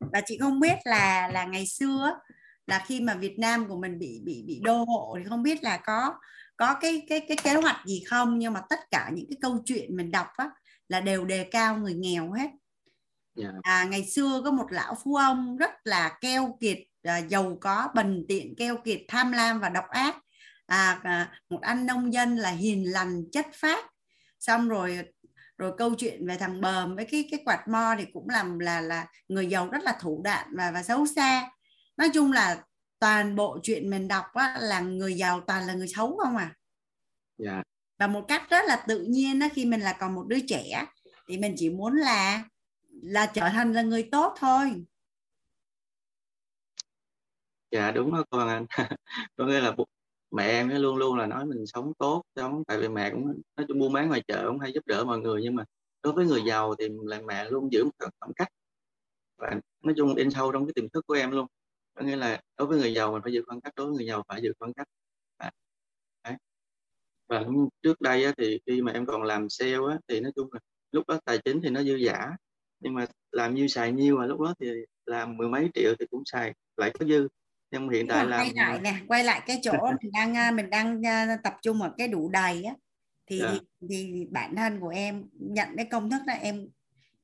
Và 0.00 0.20
chị 0.26 0.38
không 0.38 0.60
biết 0.60 0.76
là 0.84 1.28
là 1.28 1.44
ngày 1.44 1.66
xưa 1.66 2.18
là 2.66 2.84
khi 2.86 3.00
mà 3.00 3.14
Việt 3.14 3.38
Nam 3.38 3.68
của 3.68 3.80
mình 3.80 3.98
bị 3.98 4.20
bị 4.24 4.44
bị 4.46 4.60
đô 4.64 4.84
hộ 4.84 5.16
thì 5.18 5.24
không 5.28 5.42
biết 5.42 5.62
là 5.62 5.76
có 5.76 6.14
có 6.56 6.74
cái 6.80 7.06
cái 7.08 7.20
cái 7.28 7.36
kế 7.42 7.54
hoạch 7.54 7.86
gì 7.86 8.02
không? 8.06 8.38
Nhưng 8.38 8.52
mà 8.52 8.60
tất 8.68 8.80
cả 8.90 9.10
những 9.14 9.26
cái 9.28 9.36
câu 9.40 9.62
chuyện 9.64 9.96
mình 9.96 10.10
đọc 10.10 10.26
á 10.36 10.50
là 10.88 11.00
đều 11.00 11.24
đề 11.24 11.44
cao 11.44 11.78
người 11.78 11.94
nghèo 11.94 12.32
hết. 12.32 12.50
Dạ. 13.34 13.48
À, 13.62 13.84
ngày 13.84 14.04
xưa 14.04 14.42
có 14.44 14.50
một 14.50 14.66
lão 14.70 14.96
phú 15.04 15.14
ông 15.14 15.56
rất 15.56 15.70
là 15.84 16.18
keo 16.20 16.56
kiệt 16.60 16.78
à, 17.02 17.18
giàu 17.18 17.58
có 17.60 17.88
bần 17.94 18.24
tiện 18.28 18.54
keo 18.58 18.76
kiệt 18.76 19.00
tham 19.08 19.32
lam 19.32 19.60
và 19.60 19.68
độc 19.68 19.84
ác. 19.88 20.16
À, 20.66 21.00
à, 21.02 21.40
một 21.50 21.60
anh 21.62 21.86
nông 21.86 22.12
dân 22.12 22.36
là 22.36 22.50
hiền 22.50 22.92
lành 22.92 23.22
chất 23.32 23.46
phác. 23.54 23.86
Xong 24.38 24.68
rồi 24.68 24.98
rồi 25.58 25.72
câu 25.78 25.94
chuyện 25.94 26.26
về 26.26 26.36
thằng 26.36 26.60
bờm 26.60 26.96
với 26.96 27.04
cái 27.04 27.28
cái 27.30 27.40
quạt 27.44 27.68
mo 27.68 27.94
thì 27.98 28.04
cũng 28.12 28.28
làm 28.28 28.58
là 28.58 28.80
là 28.80 29.06
người 29.28 29.46
giàu 29.46 29.68
rất 29.68 29.82
là 29.82 29.98
thủ 30.00 30.20
đoạn 30.24 30.48
và 30.56 30.70
và 30.70 30.82
xấu 30.82 31.06
xa. 31.06 31.50
Nói 31.96 32.10
chung 32.14 32.32
là 32.32 32.62
toàn 32.98 33.36
bộ 33.36 33.58
chuyện 33.62 33.90
mình 33.90 34.08
đọc 34.08 34.24
á, 34.34 34.58
là 34.60 34.80
người 34.80 35.14
giàu 35.14 35.40
toàn 35.40 35.66
là 35.66 35.74
người 35.74 35.88
xấu 35.88 36.16
không 36.16 36.36
à? 36.36 36.54
Dạ. 37.38 37.62
Và 37.98 38.06
một 38.06 38.24
cách 38.28 38.50
rất 38.50 38.64
là 38.66 38.84
tự 38.88 39.02
nhiên 39.02 39.38
đó 39.38 39.46
khi 39.52 39.64
mình 39.64 39.80
là 39.80 39.96
còn 40.00 40.14
một 40.14 40.24
đứa 40.28 40.38
trẻ 40.48 40.86
thì 41.28 41.38
mình 41.38 41.54
chỉ 41.56 41.70
muốn 41.70 41.96
là 41.96 42.44
là 43.02 43.26
trở 43.26 43.48
thành 43.48 43.72
là 43.72 43.82
người 43.82 44.08
tốt 44.12 44.34
thôi. 44.38 44.84
Dạ 47.70 47.90
đúng 47.90 48.12
đó 48.12 48.24
con 48.30 48.48
anh. 48.48 48.66
Có 49.36 49.46
nghĩa 49.46 49.60
là 49.60 49.72
mẹ 50.30 50.46
em 50.46 50.68
ấy 50.68 50.78
luôn 50.78 50.96
luôn 50.96 51.16
là 51.18 51.26
nói 51.26 51.44
mình 51.44 51.66
sống 51.66 51.92
tốt 51.98 52.22
sống 52.36 52.64
tại 52.66 52.78
vì 52.78 52.88
mẹ 52.88 53.10
cũng 53.10 53.40
nói 53.56 53.66
chung 53.68 53.78
buôn 53.78 53.92
bán 53.92 54.08
ngoài 54.08 54.22
chợ 54.28 54.44
cũng 54.48 54.58
hay 54.58 54.72
giúp 54.72 54.86
đỡ 54.86 55.04
mọi 55.04 55.18
người 55.18 55.42
nhưng 55.42 55.54
mà 55.54 55.64
đối 56.02 56.12
với 56.12 56.26
người 56.26 56.42
giàu 56.46 56.74
thì 56.78 56.88
là 57.02 57.20
mẹ 57.26 57.50
luôn 57.50 57.72
giữ 57.72 57.84
một 57.84 57.90
khoảng 57.98 58.10
khoảng 58.20 58.32
cách 58.34 58.48
và 59.36 59.60
nói 59.82 59.94
chung 59.96 60.14
in 60.14 60.30
sâu 60.30 60.52
trong 60.52 60.66
cái 60.66 60.72
tiềm 60.74 60.88
thức 60.88 61.06
của 61.06 61.14
em 61.14 61.30
luôn 61.30 61.46
có 61.96 62.04
nghĩa 62.04 62.16
là 62.16 62.40
đối 62.58 62.68
với 62.68 62.78
người 62.78 62.94
giàu 62.94 63.12
mình 63.12 63.22
phải 63.22 63.32
giữ 63.32 63.42
khoảng 63.46 63.60
cách 63.60 63.72
đối 63.76 63.86
với 63.86 63.96
người 63.96 64.06
giàu 64.06 64.22
phải 64.28 64.42
giữ 64.42 64.52
khoảng 64.58 64.72
cách 64.74 64.88
à, 65.36 65.50
đấy. 66.24 66.34
và 67.28 67.44
trước 67.82 68.00
đây 68.00 68.24
á, 68.24 68.32
thì 68.38 68.60
khi 68.66 68.82
mà 68.82 68.92
em 68.92 69.06
còn 69.06 69.22
làm 69.22 69.48
sale 69.48 69.72
á, 69.90 69.98
thì 70.08 70.20
nói 70.20 70.32
chung 70.36 70.48
là 70.52 70.60
lúc 70.92 71.04
đó 71.08 71.20
tài 71.24 71.38
chính 71.38 71.60
thì 71.62 71.70
nó 71.70 71.82
dư 71.82 71.98
dả 72.06 72.36
nhưng 72.80 72.94
mà 72.94 73.06
làm 73.32 73.54
nhiêu 73.54 73.68
xài 73.68 73.92
nhiêu 73.92 74.16
mà 74.16 74.26
lúc 74.26 74.40
đó 74.40 74.54
thì 74.60 74.66
làm 75.06 75.36
mười 75.36 75.48
mấy 75.48 75.70
triệu 75.74 75.94
thì 75.98 76.06
cũng 76.10 76.22
xài 76.24 76.54
lại 76.76 76.92
có 76.98 77.06
dư 77.06 77.28
nhưng 77.70 77.88
hiện 77.88 78.06
tại 78.08 78.26
làm 78.26 78.40
quay 78.40 78.52
lại 78.54 78.80
nè 78.80 78.94
quay 79.08 79.24
lại 79.24 79.42
cái 79.46 79.58
chỗ 79.62 79.72
mình 80.02 80.12
đang 80.12 80.36
à, 80.36 80.50
mình 80.50 80.70
đang 80.70 81.06
à, 81.06 81.38
tập 81.44 81.54
trung 81.62 81.82
ở 81.82 81.94
cái 81.98 82.08
đủ 82.08 82.28
đầy 82.28 82.62
á 82.62 82.74
thì, 83.26 83.38
Dạ. 83.38 83.52
thì 83.80 83.88
thì 83.88 84.26
bản 84.30 84.56
thân 84.56 84.80
của 84.80 84.88
em 84.88 85.24
nhận 85.32 85.68
cái 85.76 85.86
công 85.90 86.10
thức 86.10 86.22
đó 86.26 86.32
em 86.32 86.68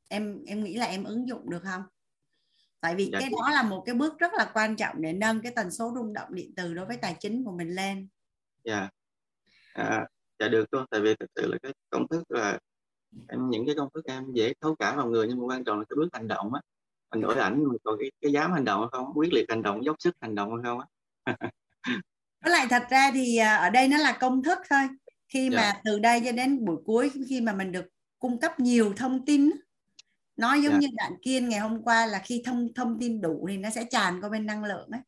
em 0.09 0.45
em 0.47 0.65
nghĩ 0.65 0.77
là 0.77 0.87
em 0.87 1.05
ứng 1.05 1.29
dụng 1.29 1.51
được 1.51 1.63
không 1.63 1.83
tại 2.83 2.95
vì 2.95 3.11
Dạ. 3.13 3.21
cái 3.21 3.31
đó 3.31 3.51
là 3.51 3.63
một 3.63 3.83
cái 3.87 3.95
bước 3.95 4.19
rất 4.19 4.33
là 4.35 4.51
quan 4.55 4.77
trọng 4.77 5.03
để 5.03 5.13
nâng 5.13 5.41
cái 5.43 5.53
tần 5.57 5.71
số 5.71 5.93
rung 5.97 6.13
động 6.13 6.35
điện 6.35 6.53
từ 6.57 6.75
đối 6.75 6.87
với 6.87 6.97
tài 6.97 7.17
chính 7.21 7.45
của 7.45 7.53
mình 7.53 7.75
lên. 7.75 8.09
Dạ. 8.65 8.89
À, 9.75 10.07
dạ 10.39 10.49
được 10.49 10.65
cô 10.71 10.85
tại 10.91 11.01
vì 11.01 11.15
thực 11.21 11.31
sự 11.37 11.47
là 11.53 11.59
cái 11.63 11.73
công 11.91 12.09
thức 12.09 12.23
là 12.29 12.59
em 13.29 13.51
những 13.51 13.67
cái 13.67 13.75
công 13.75 13.89
thức 13.95 14.05
em 14.05 14.33
dễ 14.35 14.53
thấu 14.61 14.75
cảm 14.79 14.97
vào 14.97 15.07
người 15.07 15.27
nhưng 15.29 15.39
mà 15.39 15.45
quan 15.55 15.65
trọng 15.65 15.79
là 15.79 15.85
cái 15.89 15.97
bước 15.97 16.09
hành 16.13 16.29
động 16.29 16.55
á. 16.55 16.61
Mình 17.13 17.21
đổi 17.21 17.35
ảnh 17.39 17.65
mà 17.65 17.75
còn 17.85 17.97
cái, 18.01 18.11
cái 18.21 18.33
dám 18.33 18.53
hành 18.53 18.65
động 18.65 18.81
hay 18.81 18.89
không 18.93 19.13
quyết 19.15 19.33
liệt 19.33 19.45
hành 19.49 19.63
động 19.63 19.85
dốc 19.85 19.97
sức 19.99 20.17
hành 20.21 20.35
động 20.35 20.51
hay 20.55 20.63
không 20.65 20.81
á. 20.81 20.87
Với 22.45 22.53
lại 22.53 22.67
thật 22.71 22.83
ra 22.91 23.11
thì 23.15 23.37
à, 23.37 23.57
ở 23.57 23.71
đây 23.71 23.89
nó 23.89 23.99
là 23.99 24.17
công 24.21 24.43
thức 24.43 24.59
thôi. 24.71 24.83
Khi 25.29 25.49
Dạ. 25.53 25.57
mà 25.59 25.81
từ 25.85 25.99
đây 25.99 26.23
cho 26.25 26.33
đến 26.33 26.65
buổi 26.65 26.77
cuối 26.87 27.11
khi 27.29 27.41
mà 27.41 27.53
mình 27.55 27.73
được 27.73 27.85
cung 28.19 28.41
cấp 28.41 28.61
nhiều 28.61 28.93
thông 28.97 29.25
tin 29.25 29.51
á, 30.43 30.49
nói 30.49 30.63
giống 30.63 30.73
Dạ. 30.73 30.79
như 30.79 30.89
bạn 30.97 31.13
Kiên 31.23 31.49
ngày 31.49 31.61
hôm 31.61 31.83
qua 31.83 32.07
là 32.07 32.23
khi 32.25 32.43
thông 32.47 32.75
thông 32.75 32.99
tin 33.01 33.21
đủ 33.21 33.47
thì 33.51 33.57
nó 33.57 33.71
sẽ 33.71 33.85
tràn 33.91 34.21
qua 34.21 34.29
bên 34.29 34.47
năng 34.47 34.65
lượng 34.65 34.89
ấy. 34.91 35.01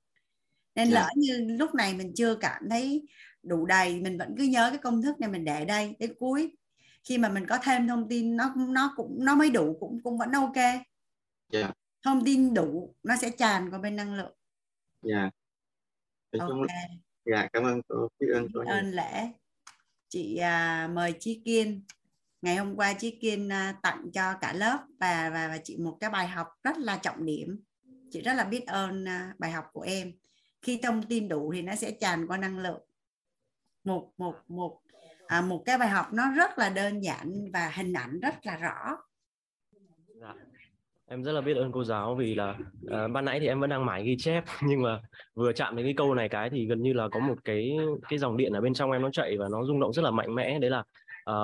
Nên 0.74 0.90
Dạ. 0.90 1.00
lỡ 1.00 1.08
như 1.16 1.56
lúc 1.58 1.74
này 1.74 1.94
mình 1.94 2.12
chưa 2.16 2.34
cảm 2.34 2.62
thấy 2.70 3.06
đủ 3.42 3.66
đầy 3.66 4.00
mình 4.00 4.18
vẫn 4.18 4.34
cứ 4.38 4.44
nhớ 4.44 4.70
cái 4.70 4.78
công 4.78 5.02
thức 5.02 5.20
này 5.20 5.30
mình 5.30 5.44
để 5.44 5.64
đây 5.64 5.96
đến 5.98 6.14
cuối. 6.18 6.56
Khi 7.08 7.18
mà 7.18 7.28
mình 7.28 7.46
có 7.46 7.58
thêm 7.62 7.88
thông 7.88 8.08
tin 8.08 8.36
nó 8.36 8.54
nó 8.56 8.92
cũng 8.96 9.24
nó 9.24 9.34
mới 9.34 9.50
đủ 9.50 9.76
cũng 9.80 10.02
cũng 10.02 10.18
vẫn 10.18 10.32
ok. 10.32 10.56
Dạ. 11.52 11.72
Thông 12.02 12.24
tin 12.24 12.54
đủ 12.54 12.94
nó 13.02 13.16
sẽ 13.16 13.30
tràn 13.30 13.70
qua 13.70 13.78
bên 13.78 13.96
năng 13.96 14.14
lượng. 14.14 14.34
Dạ. 15.02 15.30
Nói 16.32 16.48
chung 16.48 16.60
ok. 16.60 16.68
Dạ 17.24 17.48
cảm 17.52 17.62
ơn 17.62 17.80
cô. 17.88 18.08
Biết 18.20 18.26
ơn 18.34 18.46
cô 18.54 18.60
ơn 18.60 18.90
lễ 18.90 19.28
chị 20.08 20.36
à, 20.36 20.90
mời 20.94 21.14
Chí 21.20 21.42
Kiên 21.44 21.84
ngày 22.44 22.56
hôm 22.56 22.76
qua 22.76 22.94
chị 22.98 23.18
Kiên 23.20 23.48
à, 23.48 23.74
tặng 23.82 24.10
cho 24.14 24.34
cả 24.40 24.52
lớp 24.52 24.78
và 25.00 25.30
và 25.30 25.48
và 25.48 25.58
chị 25.64 25.76
một 25.78 25.96
cái 26.00 26.10
bài 26.10 26.28
học 26.28 26.46
rất 26.62 26.78
là 26.78 26.96
trọng 26.96 27.24
điểm. 27.24 27.58
Chị 28.10 28.20
rất 28.20 28.34
là 28.34 28.44
biết 28.44 28.66
ơn 28.66 29.08
à, 29.08 29.34
bài 29.38 29.50
học 29.50 29.64
của 29.72 29.80
em. 29.80 30.12
Khi 30.62 30.80
thông 30.82 31.02
tin 31.02 31.28
đủ 31.28 31.52
thì 31.54 31.62
nó 31.62 31.74
sẽ 31.74 31.90
tràn 32.00 32.26
qua 32.26 32.36
năng 32.36 32.58
lượng. 32.58 32.80
Một 33.84 34.12
một 34.18 34.34
một 34.48 34.80
à, 35.26 35.40
một 35.40 35.62
cái 35.66 35.78
bài 35.78 35.88
học 35.88 36.06
nó 36.12 36.30
rất 36.36 36.58
là 36.58 36.68
đơn 36.68 37.00
giản 37.00 37.50
và 37.52 37.72
hình 37.74 37.92
ảnh 37.92 38.20
rất 38.20 38.46
là 38.46 38.56
rõ. 38.56 38.96
Dạ. 40.20 40.34
Em 41.06 41.24
rất 41.24 41.32
là 41.32 41.40
biết 41.40 41.56
ơn 41.56 41.72
cô 41.72 41.84
giáo 41.84 42.14
vì 42.14 42.34
là 42.34 42.58
à, 42.90 43.08
ban 43.08 43.24
nãy 43.24 43.40
thì 43.40 43.46
em 43.46 43.60
vẫn 43.60 43.70
đang 43.70 43.86
mải 43.86 44.04
ghi 44.04 44.16
chép 44.18 44.44
nhưng 44.62 44.82
mà 44.82 45.00
vừa 45.34 45.52
chạm 45.52 45.76
đến 45.76 45.86
cái 45.86 45.94
câu 45.96 46.14
này 46.14 46.28
cái 46.28 46.50
thì 46.50 46.66
gần 46.66 46.82
như 46.82 46.92
là 46.92 47.08
có 47.12 47.20
một 47.20 47.36
cái 47.44 47.76
cái 48.08 48.18
dòng 48.18 48.36
điện 48.36 48.52
ở 48.52 48.60
bên 48.60 48.74
trong 48.74 48.92
em 48.92 49.02
nó 49.02 49.10
chạy 49.10 49.36
và 49.38 49.48
nó 49.52 49.64
rung 49.64 49.80
động 49.80 49.92
rất 49.92 50.02
là 50.02 50.10
mạnh 50.10 50.34
mẽ. 50.34 50.58
Đấy 50.58 50.70
là 50.70 50.84
à, 51.24 51.34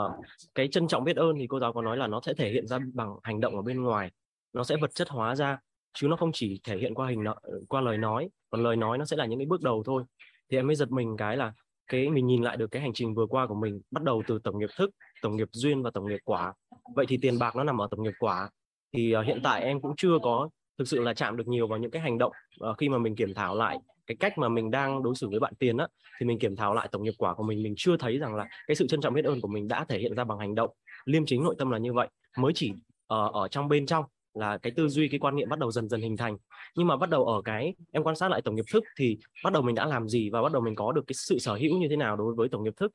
cái 0.54 0.68
trân 0.68 0.88
trọng 0.88 1.04
biết 1.04 1.16
ơn 1.16 1.36
thì 1.38 1.46
cô 1.46 1.60
giáo 1.60 1.72
có 1.72 1.82
nói 1.82 1.96
là 1.96 2.06
nó 2.06 2.20
sẽ 2.26 2.34
thể 2.34 2.50
hiện 2.50 2.66
ra 2.66 2.78
bằng 2.94 3.16
hành 3.22 3.40
động 3.40 3.56
ở 3.56 3.62
bên 3.62 3.82
ngoài 3.82 4.10
nó 4.52 4.64
sẽ 4.64 4.76
vật 4.80 4.94
chất 4.94 5.08
hóa 5.08 5.36
ra 5.36 5.58
chứ 5.94 6.08
nó 6.08 6.16
không 6.16 6.30
chỉ 6.34 6.60
thể 6.64 6.78
hiện 6.78 6.94
qua 6.94 7.08
hình 7.08 7.24
qua 7.68 7.80
lời 7.80 7.98
nói 7.98 8.28
còn 8.50 8.62
lời 8.62 8.76
nói 8.76 8.98
nó 8.98 9.04
sẽ 9.04 9.16
là 9.16 9.26
những 9.26 9.38
cái 9.38 9.46
bước 9.46 9.62
đầu 9.62 9.82
thôi. 9.86 10.04
Thì 10.50 10.56
em 10.56 10.66
mới 10.66 10.76
giật 10.76 10.90
mình 10.90 11.16
cái 11.18 11.36
là 11.36 11.52
cái 11.86 12.10
mình 12.10 12.26
nhìn 12.26 12.42
lại 12.42 12.56
được 12.56 12.70
cái 12.70 12.82
hành 12.82 12.92
trình 12.94 13.14
vừa 13.14 13.26
qua 13.26 13.46
của 13.46 13.54
mình 13.54 13.80
bắt 13.90 14.02
đầu 14.02 14.22
từ 14.26 14.38
tổng 14.38 14.58
nghiệp 14.58 14.70
thức 14.76 14.90
tổng 15.22 15.36
nghiệp 15.36 15.48
duyên 15.52 15.82
và 15.82 15.90
tổng 15.90 16.08
nghiệp 16.08 16.20
quả. 16.24 16.54
Vậy 16.94 17.06
thì 17.08 17.18
tiền 17.22 17.38
bạc 17.38 17.56
nó 17.56 17.64
nằm 17.64 17.80
ở 17.80 17.88
tổng 17.90 18.02
nghiệp 18.02 18.14
quả. 18.18 18.50
Thì 18.92 19.16
uh, 19.16 19.26
hiện 19.26 19.40
tại 19.42 19.62
em 19.62 19.80
cũng 19.80 19.94
chưa 19.96 20.18
có 20.22 20.48
thực 20.78 20.88
sự 20.88 21.00
là 21.00 21.14
chạm 21.14 21.36
được 21.36 21.48
nhiều 21.48 21.66
vào 21.66 21.78
những 21.78 21.90
cái 21.90 22.02
hành 22.02 22.18
động 22.18 22.32
uh, 22.70 22.78
khi 22.78 22.88
mà 22.88 22.98
mình 22.98 23.16
kiểm 23.16 23.34
thảo 23.34 23.54
lại 23.56 23.78
cái 24.06 24.16
cách 24.20 24.38
mà 24.38 24.48
mình 24.48 24.70
đang 24.70 25.02
đối 25.02 25.14
xử 25.14 25.28
với 25.28 25.40
bạn 25.40 25.52
tiền 25.58 25.76
á 25.76 25.86
thì 26.20 26.26
mình 26.26 26.38
kiểm 26.38 26.56
thảo 26.56 26.74
lại 26.74 26.88
tổng 26.92 27.02
nghiệp 27.02 27.14
quả 27.18 27.34
của 27.34 27.42
mình 27.42 27.62
mình 27.62 27.74
chưa 27.76 27.96
thấy 27.96 28.18
rằng 28.18 28.34
là 28.34 28.48
cái 28.66 28.74
sự 28.74 28.86
trân 28.86 29.00
trọng 29.00 29.14
biết 29.14 29.24
ơn 29.24 29.40
của 29.40 29.48
mình 29.48 29.68
đã 29.68 29.84
thể 29.84 29.98
hiện 29.98 30.14
ra 30.14 30.24
bằng 30.24 30.38
hành 30.38 30.54
động. 30.54 30.70
Liêm 31.04 31.26
chính 31.26 31.44
nội 31.44 31.54
tâm 31.58 31.70
là 31.70 31.78
như 31.78 31.92
vậy 31.92 32.08
mới 32.36 32.52
chỉ 32.54 32.70
uh, 33.14 33.32
ở 33.32 33.48
trong 33.50 33.68
bên 33.68 33.86
trong 33.86 34.04
là 34.34 34.58
cái 34.58 34.72
tư 34.76 34.88
duy 34.88 35.08
cái 35.08 35.20
quan 35.20 35.36
niệm 35.36 35.48
bắt 35.48 35.58
đầu 35.58 35.70
dần 35.70 35.88
dần 35.88 36.00
hình 36.00 36.16
thành. 36.16 36.36
Nhưng 36.76 36.86
mà 36.86 36.96
bắt 36.96 37.10
đầu 37.10 37.24
ở 37.24 37.42
cái 37.44 37.74
em 37.92 38.02
quan 38.02 38.16
sát 38.16 38.30
lại 38.30 38.42
tổng 38.42 38.54
nghiệp 38.54 38.64
thức 38.72 38.84
thì 38.98 39.18
bắt 39.44 39.52
đầu 39.52 39.62
mình 39.62 39.74
đã 39.74 39.86
làm 39.86 40.08
gì 40.08 40.30
và 40.30 40.42
bắt 40.42 40.52
đầu 40.52 40.62
mình 40.62 40.74
có 40.74 40.92
được 40.92 41.04
cái 41.06 41.14
sự 41.14 41.38
sở 41.38 41.54
hữu 41.54 41.78
như 41.78 41.88
thế 41.90 41.96
nào 41.96 42.16
đối 42.16 42.34
với 42.34 42.48
tổng 42.48 42.64
nghiệp 42.64 42.74
thức? 42.76 42.92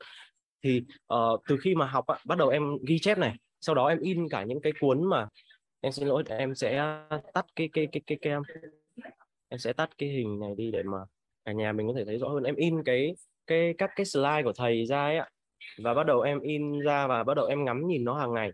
Thì 0.64 0.82
uh, 1.14 1.42
từ 1.48 1.56
khi 1.62 1.74
mà 1.74 1.86
học 1.86 2.06
á, 2.06 2.18
bắt 2.24 2.38
đầu 2.38 2.48
em 2.48 2.62
ghi 2.86 2.98
chép 2.98 3.18
này 3.18 3.36
sau 3.60 3.74
đó 3.74 3.86
em 3.86 4.00
in 4.00 4.28
cả 4.28 4.44
những 4.44 4.60
cái 4.60 4.72
cuốn 4.80 5.04
mà 5.04 5.28
em 5.80 5.92
xin 5.92 6.08
lỗi 6.08 6.22
em 6.28 6.54
sẽ 6.54 7.00
tắt 7.34 7.46
cái 7.56 7.68
cái 7.72 7.88
cái 7.92 8.02
cái, 8.06 8.18
kem 8.22 8.42
em 8.54 8.62
em 9.48 9.58
sẽ 9.58 9.72
tắt 9.72 9.90
cái 9.98 10.08
hình 10.08 10.40
này 10.40 10.54
đi 10.56 10.70
để 10.70 10.82
mà 10.82 10.98
cả 11.44 11.52
nhà 11.52 11.72
mình 11.72 11.88
có 11.88 11.94
thể 11.96 12.04
thấy 12.04 12.18
rõ 12.18 12.28
hơn. 12.28 12.42
Em 12.42 12.56
in 12.56 12.82
cái 12.82 13.16
cái 13.46 13.74
các 13.78 13.90
cái 13.96 14.06
slide 14.06 14.42
của 14.44 14.52
thầy 14.52 14.86
ra 14.86 15.04
ấy 15.04 15.16
ạ. 15.16 15.28
Và 15.78 15.94
bắt 15.94 16.06
đầu 16.06 16.20
em 16.20 16.40
in 16.40 16.80
ra 16.80 17.06
và 17.06 17.24
bắt 17.24 17.34
đầu 17.34 17.46
em 17.46 17.64
ngắm 17.64 17.86
nhìn 17.86 18.04
nó 18.04 18.14
hàng 18.14 18.34
ngày. 18.34 18.50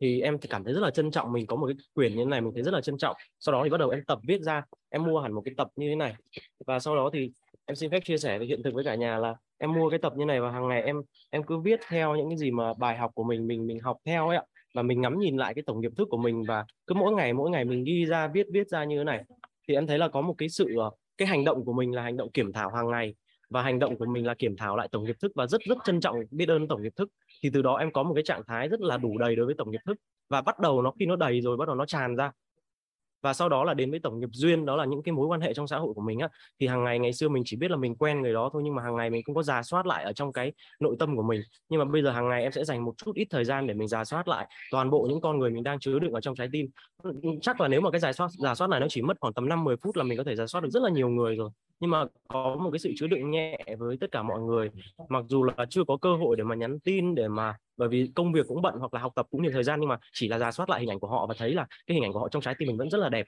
Thì 0.00 0.20
em 0.20 0.38
cảm 0.38 0.64
thấy 0.64 0.74
rất 0.74 0.80
là 0.80 0.90
trân 0.90 1.10
trọng 1.10 1.32
mình 1.32 1.46
có 1.46 1.56
một 1.56 1.66
cái 1.66 1.76
quyển 1.94 2.12
như 2.12 2.24
thế 2.24 2.24
này 2.24 2.40
mình 2.40 2.52
thấy 2.54 2.62
rất 2.62 2.74
là 2.74 2.80
trân 2.80 2.98
trọng. 2.98 3.16
Sau 3.40 3.52
đó 3.52 3.60
thì 3.64 3.70
bắt 3.70 3.78
đầu 3.78 3.90
em 3.90 4.04
tập 4.04 4.18
viết 4.22 4.40
ra 4.40 4.62
em 4.88 5.04
mua 5.04 5.20
hẳn 5.20 5.32
một 5.32 5.42
cái 5.44 5.54
tập 5.56 5.68
như 5.76 5.88
thế 5.88 5.94
này. 5.94 6.14
Và 6.66 6.78
sau 6.78 6.96
đó 6.96 7.10
thì 7.12 7.32
em 7.64 7.74
xin 7.74 7.90
phép 7.90 8.00
chia 8.04 8.18
sẻ 8.18 8.38
với 8.38 8.46
hiện 8.46 8.62
thực 8.62 8.74
với 8.74 8.84
cả 8.84 8.94
nhà 8.94 9.18
là 9.18 9.34
em 9.58 9.72
mua 9.72 9.90
cái 9.90 9.98
tập 9.98 10.12
như 10.16 10.24
này 10.24 10.40
và 10.40 10.50
hàng 10.50 10.68
ngày 10.68 10.82
em 10.82 11.02
em 11.30 11.42
cứ 11.42 11.58
viết 11.58 11.80
theo 11.88 12.16
những 12.16 12.28
cái 12.28 12.38
gì 12.38 12.50
mà 12.50 12.74
bài 12.74 12.96
học 12.96 13.10
của 13.14 13.24
mình 13.24 13.46
mình 13.46 13.66
mình 13.66 13.80
học 13.80 13.96
theo 14.04 14.28
ấy 14.28 14.36
ạ 14.36 14.44
và 14.74 14.82
mình 14.82 15.00
ngắm 15.00 15.18
nhìn 15.18 15.36
lại 15.36 15.54
cái 15.54 15.62
tổng 15.66 15.80
nghiệp 15.80 15.92
thức 15.96 16.08
của 16.10 16.16
mình 16.18 16.44
và 16.48 16.64
cứ 16.86 16.94
mỗi 16.94 17.12
ngày 17.12 17.32
mỗi 17.32 17.50
ngày 17.50 17.64
mình 17.64 17.84
ghi 17.84 18.06
ra, 18.06 18.28
viết 18.28 18.46
viết 18.52 18.68
ra 18.68 18.84
như 18.84 18.98
thế 18.98 19.04
này, 19.04 19.24
thì 19.68 19.74
em 19.74 19.86
thấy 19.86 19.98
là 19.98 20.08
có 20.08 20.20
một 20.20 20.34
cái 20.38 20.48
sự 20.48 20.76
ờ, 20.78 20.90
cái 21.18 21.28
hành 21.28 21.44
động 21.44 21.64
của 21.64 21.72
mình 21.72 21.94
là 21.94 22.02
hành 22.02 22.16
động 22.16 22.30
kiểm 22.32 22.52
thảo 22.52 22.70
hàng 22.70 22.90
ngày 22.90 23.14
và 23.50 23.62
hành 23.62 23.78
động 23.78 23.98
của 23.98 24.06
mình 24.06 24.26
là 24.26 24.34
kiểm 24.34 24.56
thảo 24.56 24.76
lại 24.76 24.88
tổng 24.92 25.04
nghiệp 25.04 25.16
thức 25.22 25.32
và 25.34 25.46
rất 25.46 25.60
rất 25.62 25.78
trân 25.84 26.00
trọng 26.00 26.16
biết 26.30 26.48
ơn 26.48 26.68
tổng 26.68 26.82
nghiệp 26.82 26.92
thức. 26.96 27.08
Thì 27.42 27.50
từ 27.52 27.62
đó 27.62 27.74
em 27.76 27.92
có 27.92 28.02
một 28.02 28.14
cái 28.14 28.24
trạng 28.24 28.42
thái 28.46 28.68
rất 28.68 28.80
là 28.80 28.96
đủ 28.96 29.18
đầy 29.18 29.36
đối 29.36 29.46
với 29.46 29.54
tổng 29.58 29.70
nghiệp 29.70 29.80
thức 29.86 29.96
và 30.28 30.42
bắt 30.42 30.58
đầu 30.58 30.82
nó, 30.82 30.92
khi 31.00 31.06
nó 31.06 31.16
đầy 31.16 31.40
rồi 31.40 31.56
bắt 31.56 31.68
đầu 31.68 31.76
nó 31.76 31.86
tràn 31.86 32.16
ra 32.16 32.32
và 33.22 33.32
sau 33.32 33.48
đó 33.48 33.64
là 33.64 33.74
đến 33.74 33.90
với 33.90 34.00
tổng 34.00 34.20
nghiệp 34.20 34.28
duyên, 34.32 34.66
đó 34.66 34.76
là 34.76 34.84
những 34.84 35.02
cái 35.02 35.12
mối 35.12 35.26
quan 35.26 35.40
hệ 35.40 35.54
trong 35.54 35.66
xã 35.66 35.78
hội 35.78 35.94
của 35.94 36.02
mình 36.02 36.18
á. 36.18 36.28
Thì 36.60 36.66
hàng 36.66 36.84
ngày 36.84 36.98
ngày 36.98 37.12
xưa 37.12 37.28
mình 37.28 37.42
chỉ 37.46 37.56
biết 37.56 37.70
là 37.70 37.76
mình 37.76 37.94
quen 37.94 38.22
người 38.22 38.32
đó 38.32 38.50
thôi, 38.52 38.62
nhưng 38.64 38.74
mà 38.74 38.82
hàng 38.82 38.96
ngày 38.96 39.10
mình 39.10 39.22
cũng 39.24 39.34
có 39.34 39.42
giả 39.42 39.62
soát 39.62 39.86
lại 39.86 40.04
ở 40.04 40.12
trong 40.12 40.32
cái 40.32 40.52
nội 40.80 40.96
tâm 40.98 41.16
của 41.16 41.22
mình. 41.22 41.40
Nhưng 41.68 41.78
mà 41.78 41.84
bây 41.84 42.02
giờ 42.02 42.10
hàng 42.10 42.28
ngày 42.28 42.42
em 42.42 42.52
sẽ 42.52 42.64
dành 42.64 42.84
một 42.84 42.94
chút 42.96 43.14
ít 43.14 43.26
thời 43.30 43.44
gian 43.44 43.66
để 43.66 43.74
mình 43.74 43.88
giả 43.88 44.04
soát 44.04 44.28
lại 44.28 44.46
toàn 44.70 44.90
bộ 44.90 45.06
những 45.10 45.20
con 45.20 45.38
người 45.38 45.50
mình 45.50 45.62
đang 45.62 45.78
chứa 45.78 45.98
đựng 45.98 46.12
ở 46.12 46.20
trong 46.20 46.34
trái 46.34 46.48
tim. 46.52 46.66
Chắc 47.42 47.60
là 47.60 47.68
nếu 47.68 47.80
mà 47.80 47.90
cái 47.90 48.00
giả 48.00 48.12
soát 48.12 48.30
giả 48.38 48.54
soát 48.54 48.68
này 48.70 48.80
nó 48.80 48.86
chỉ 48.90 49.02
mất 49.02 49.16
khoảng 49.20 49.34
tầm 49.34 49.48
5 49.48 49.64
10 49.64 49.76
phút 49.76 49.96
là 49.96 50.04
mình 50.04 50.18
có 50.18 50.24
thể 50.24 50.36
giả 50.36 50.46
soát 50.46 50.60
được 50.60 50.70
rất 50.70 50.82
là 50.82 50.90
nhiều 50.90 51.08
người 51.08 51.36
rồi 51.36 51.50
nhưng 51.80 51.90
mà 51.90 52.04
có 52.28 52.56
một 52.60 52.70
cái 52.72 52.78
sự 52.78 52.92
chứa 52.96 53.06
đựng 53.06 53.30
nhẹ 53.30 53.58
với 53.78 53.96
tất 54.00 54.06
cả 54.12 54.22
mọi 54.22 54.40
người. 54.40 54.70
Mặc 55.08 55.24
dù 55.28 55.44
là 55.44 55.66
chưa 55.70 55.84
có 55.84 55.96
cơ 55.96 56.16
hội 56.16 56.36
để 56.36 56.44
mà 56.44 56.54
nhắn 56.54 56.80
tin, 56.80 57.14
để 57.14 57.28
mà, 57.28 57.56
bởi 57.76 57.88
vì 57.88 58.10
công 58.14 58.32
việc 58.32 58.46
cũng 58.48 58.62
bận 58.62 58.74
hoặc 58.78 58.94
là 58.94 59.00
học 59.00 59.12
tập 59.16 59.26
cũng 59.30 59.42
nhiều 59.42 59.52
thời 59.52 59.64
gian, 59.64 59.80
nhưng 59.80 59.88
mà 59.88 59.98
chỉ 60.12 60.28
là 60.28 60.38
giả 60.38 60.52
soát 60.52 60.70
lại 60.70 60.80
hình 60.80 60.90
ảnh 60.90 61.00
của 61.00 61.08
họ 61.08 61.26
và 61.26 61.34
thấy 61.38 61.54
là 61.54 61.66
cái 61.86 61.94
hình 61.94 62.04
ảnh 62.04 62.12
của 62.12 62.18
họ 62.18 62.28
trong 62.28 62.42
trái 62.42 62.54
tim 62.58 62.66
mình 62.68 62.76
vẫn 62.76 62.90
rất 62.90 62.98
là 62.98 63.08
đẹp. 63.08 63.26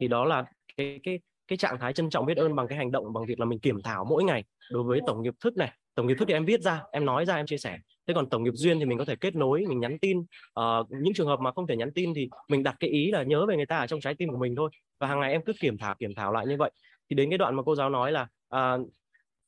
Thì 0.00 0.08
đó 0.08 0.24
là 0.24 0.44
cái 0.76 1.00
cái 1.02 1.20
cái 1.48 1.56
trạng 1.56 1.78
thái 1.78 1.92
trân 1.92 2.10
trọng 2.10 2.26
biết 2.26 2.36
ơn 2.36 2.56
bằng 2.56 2.68
cái 2.68 2.78
hành 2.78 2.90
động, 2.90 3.12
bằng 3.12 3.26
việc 3.26 3.40
là 3.40 3.46
mình 3.46 3.60
kiểm 3.60 3.82
thảo 3.84 4.04
mỗi 4.04 4.24
ngày 4.24 4.44
đối 4.70 4.82
với 4.82 5.00
tổng 5.06 5.22
nghiệp 5.22 5.34
thức 5.40 5.56
này 5.56 5.72
tổng 5.94 6.06
nghiệp 6.06 6.14
thức 6.18 6.24
thì 6.28 6.34
em 6.34 6.44
viết 6.44 6.60
ra 6.60 6.82
em 6.92 7.04
nói 7.04 7.24
ra 7.24 7.36
em 7.36 7.46
chia 7.46 7.58
sẻ. 7.58 7.78
Thế 8.06 8.14
còn 8.14 8.28
tổng 8.30 8.44
nghiệp 8.44 8.54
duyên 8.54 8.78
thì 8.78 8.84
mình 8.84 8.98
có 8.98 9.04
thể 9.04 9.16
kết 9.16 9.36
nối 9.36 9.64
mình 9.68 9.80
nhắn 9.80 9.98
tin. 9.98 10.18
Uh, 10.18 10.90
những 10.90 11.14
trường 11.14 11.26
hợp 11.26 11.40
mà 11.40 11.52
không 11.52 11.66
thể 11.66 11.76
nhắn 11.76 11.92
tin 11.92 12.14
thì 12.14 12.28
mình 12.48 12.62
đặt 12.62 12.76
cái 12.80 12.90
ý 12.90 13.10
là 13.10 13.22
nhớ 13.22 13.46
về 13.46 13.56
người 13.56 13.66
ta 13.66 13.78
ở 13.78 13.86
trong 13.86 14.00
trái 14.00 14.14
tim 14.14 14.28
của 14.28 14.38
mình 14.38 14.56
thôi. 14.56 14.70
Và 15.00 15.06
hàng 15.06 15.20
ngày 15.20 15.32
em 15.32 15.42
cứ 15.44 15.52
kiểm 15.60 15.78
thảo 15.78 15.94
kiểm 15.98 16.14
thảo 16.14 16.32
lại 16.32 16.46
như 16.46 16.56
vậy. 16.56 16.70
Thì 17.10 17.16
đến 17.16 17.30
cái 17.30 17.38
đoạn 17.38 17.54
mà 17.54 17.62
cô 17.62 17.74
giáo 17.74 17.90
nói 17.90 18.12
là 18.12 18.22
uh, 18.54 18.88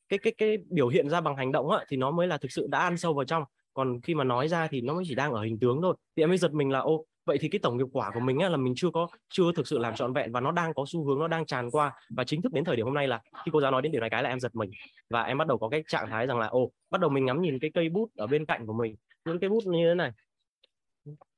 cái 0.08 0.18
cái 0.18 0.32
cái 0.38 0.58
biểu 0.70 0.88
hiện 0.88 1.08
ra 1.08 1.20
bằng 1.20 1.36
hành 1.36 1.52
động 1.52 1.70
á, 1.70 1.84
thì 1.88 1.96
nó 1.96 2.10
mới 2.10 2.26
là 2.26 2.38
thực 2.38 2.52
sự 2.52 2.66
đã 2.70 2.78
ăn 2.78 2.96
sâu 2.96 3.14
vào 3.14 3.24
trong. 3.24 3.44
Còn 3.74 4.00
khi 4.00 4.14
mà 4.14 4.24
nói 4.24 4.48
ra 4.48 4.66
thì 4.66 4.80
nó 4.80 4.94
mới 4.94 5.04
chỉ 5.08 5.14
đang 5.14 5.32
ở 5.32 5.42
hình 5.42 5.58
tướng 5.58 5.82
thôi. 5.82 5.94
Thì 6.16 6.22
em 6.22 6.28
mới 6.28 6.38
giật 6.38 6.52
mình 6.52 6.70
là 6.70 6.78
ô 6.78 7.04
vậy 7.26 7.38
thì 7.40 7.48
cái 7.48 7.58
tổng 7.58 7.76
nghiệp 7.76 7.86
quả 7.92 8.10
của 8.14 8.20
mình 8.20 8.38
á, 8.38 8.48
là 8.48 8.56
mình 8.56 8.72
chưa 8.76 8.90
có 8.90 9.08
chưa 9.28 9.52
thực 9.56 9.66
sự 9.66 9.78
làm 9.78 9.94
trọn 9.94 10.12
vẹn 10.12 10.32
và 10.32 10.40
nó 10.40 10.52
đang 10.52 10.74
có 10.74 10.84
xu 10.88 11.04
hướng 11.04 11.18
nó 11.18 11.28
đang 11.28 11.46
tràn 11.46 11.70
qua. 11.70 11.92
Và 12.10 12.24
chính 12.24 12.42
thức 12.42 12.52
đến 12.52 12.64
thời 12.64 12.76
điểm 12.76 12.86
hôm 12.86 12.94
nay 12.94 13.08
là 13.08 13.20
khi 13.44 13.50
cô 13.52 13.60
giáo 13.60 13.70
nói 13.70 13.82
đến 13.82 13.92
điều 13.92 14.00
này 14.00 14.10
cái 14.10 14.22
là 14.22 14.28
em 14.28 14.40
giật 14.40 14.54
mình. 14.54 14.70
Và 15.10 15.22
em 15.22 15.38
bắt 15.38 15.48
đầu 15.48 15.58
có 15.58 15.68
cái 15.68 15.84
trạng 15.88 16.06
thái 16.10 16.26
rằng 16.26 16.38
là 16.38 16.46
ô 16.46 16.70
bắt 16.90 17.00
đầu 17.00 17.10
mình 17.10 17.24
ngắm 17.24 17.42
nhìn 17.42 17.58
cái 17.58 17.70
cây 17.74 17.88
bút 17.88 18.10
ở 18.16 18.26
bên 18.26 18.46
cạnh 18.46 18.66
của 18.66 18.72
mình. 18.72 18.96
Những 19.24 19.38
cái 19.38 19.50
bút 19.50 19.66
như 19.66 19.88
thế 19.88 19.94
này. 19.94 20.10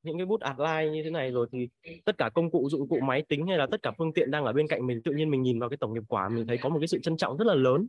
Những 0.02 0.18
cái 0.18 0.26
bút 0.26 0.40
outline 0.50 0.90
như 0.92 1.02
thế 1.02 1.10
này 1.10 1.30
rồi 1.30 1.46
thì 1.52 1.68
tất 2.04 2.18
cả 2.18 2.30
công 2.34 2.50
cụ 2.50 2.68
dụng 2.70 2.88
cụ 2.88 3.00
máy 3.00 3.22
tính 3.28 3.46
hay 3.46 3.58
là 3.58 3.66
tất 3.70 3.82
cả 3.82 3.92
phương 3.98 4.12
tiện 4.12 4.30
đang 4.30 4.44
ở 4.44 4.52
bên 4.52 4.68
cạnh 4.68 4.86
mình 4.86 5.02
tự 5.04 5.12
nhiên 5.12 5.30
mình 5.30 5.42
nhìn 5.42 5.60
vào 5.60 5.68
cái 5.68 5.76
tổng 5.76 5.94
nghiệp 5.94 6.02
quả 6.08 6.28
mình 6.28 6.46
thấy 6.46 6.58
có 6.58 6.68
một 6.68 6.78
cái 6.80 6.88
sự 6.88 6.98
trân 7.02 7.16
trọng 7.16 7.36
rất 7.36 7.46
là 7.46 7.54
lớn 7.54 7.86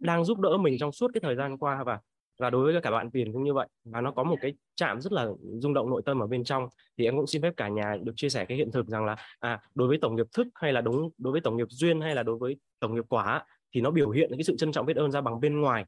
đang 0.00 0.24
giúp 0.24 0.38
đỡ 0.38 0.56
mình 0.56 0.76
trong 0.80 0.92
suốt 0.92 1.10
cái 1.14 1.20
thời 1.20 1.36
gian 1.36 1.58
qua. 1.58 1.84
Và 1.84 2.00
và 2.38 2.50
đối 2.50 2.72
với 2.72 2.82
cả 2.82 2.90
bạn 2.90 3.10
tiền 3.10 3.32
cũng 3.32 3.44
như 3.44 3.54
vậy 3.54 3.68
và 3.84 4.00
nó 4.00 4.10
có 4.10 4.24
một 4.24 4.36
cái 4.40 4.54
chạm 4.76 5.00
rất 5.00 5.12
là 5.12 5.28
rung 5.58 5.74
động 5.74 5.90
nội 5.90 6.02
tâm 6.04 6.22
ở 6.22 6.26
bên 6.26 6.44
trong 6.44 6.68
thì 6.98 7.04
em 7.04 7.16
cũng 7.16 7.26
xin 7.26 7.42
phép 7.42 7.52
cả 7.56 7.68
nhà 7.68 7.96
được 8.02 8.12
chia 8.16 8.28
sẻ 8.28 8.44
cái 8.44 8.58
hiện 8.58 8.70
thực 8.70 8.86
rằng 8.86 9.04
là 9.04 9.16
à 9.38 9.60
đối 9.74 9.88
với 9.88 9.98
tổng 10.02 10.16
nghiệp 10.16 10.26
thức 10.36 10.46
hay 10.54 10.72
là 10.72 10.80
đúng 10.80 11.10
đối 11.18 11.32
với 11.32 11.40
tổng 11.40 11.56
nghiệp 11.56 11.66
duyên 11.70 12.00
hay 12.00 12.14
là 12.14 12.22
đối 12.22 12.38
với 12.38 12.56
tổng 12.80 12.94
nghiệp 12.94 13.04
quả 13.08 13.44
thì 13.74 13.80
nó 13.80 13.90
biểu 13.90 14.10
hiện 14.10 14.30
cái 14.30 14.42
sự 14.42 14.56
trân 14.58 14.72
trọng 14.72 14.86
biết 14.86 14.96
ơn 14.96 15.10
ra 15.10 15.20
bằng 15.20 15.40
bên 15.40 15.60
ngoài. 15.60 15.84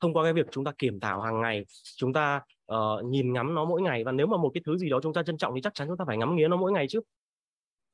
Thông 0.00 0.14
qua 0.14 0.24
cái 0.24 0.32
việc 0.32 0.46
chúng 0.50 0.64
ta 0.64 0.72
kiểm 0.78 1.00
thảo 1.00 1.20
hàng 1.20 1.40
ngày 1.40 1.64
chúng 1.96 2.12
ta 2.12 2.40
uh, 2.72 3.04
nhìn 3.04 3.32
ngắm 3.32 3.54
nó 3.54 3.64
mỗi 3.64 3.82
ngày 3.82 4.04
và 4.04 4.12
nếu 4.12 4.26
mà 4.26 4.36
một 4.36 4.50
cái 4.54 4.62
thứ 4.66 4.76
gì 4.76 4.90
đó 4.90 5.00
chúng 5.02 5.12
ta 5.12 5.22
trân 5.22 5.36
trọng 5.36 5.54
thì 5.54 5.60
chắc 5.60 5.74
chắn 5.74 5.88
chúng 5.88 5.96
ta 5.96 6.04
phải 6.04 6.16
ngắm 6.16 6.36
nghía 6.36 6.48
nó 6.48 6.56
mỗi 6.56 6.72
ngày 6.72 6.86
chứ. 6.88 7.00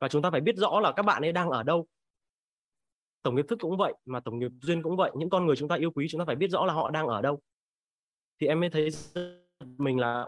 Và 0.00 0.08
chúng 0.08 0.22
ta 0.22 0.30
phải 0.30 0.40
biết 0.40 0.56
rõ 0.56 0.80
là 0.80 0.92
các 0.92 1.02
bạn 1.02 1.22
ấy 1.22 1.32
đang 1.32 1.50
ở 1.50 1.62
đâu. 1.62 1.86
Tổng 3.22 3.34
nghiệp 3.34 3.44
thức 3.48 3.58
cũng 3.62 3.76
vậy 3.76 3.94
mà 4.04 4.20
tổng 4.20 4.38
nghiệp 4.38 4.50
duyên 4.62 4.82
cũng 4.82 4.96
vậy 4.96 5.10
những 5.14 5.30
con 5.30 5.46
người 5.46 5.56
chúng 5.56 5.68
ta 5.68 5.76
yêu 5.76 5.90
quý 5.90 6.06
chúng 6.10 6.18
ta 6.18 6.24
phải 6.24 6.36
biết 6.36 6.50
rõ 6.50 6.66
là 6.66 6.72
họ 6.72 6.90
đang 6.90 7.06
ở 7.06 7.22
đâu 7.22 7.40
thì 8.42 8.48
em 8.48 8.60
mới 8.60 8.70
thấy 8.70 8.88
mình 9.78 9.98
là 9.98 10.26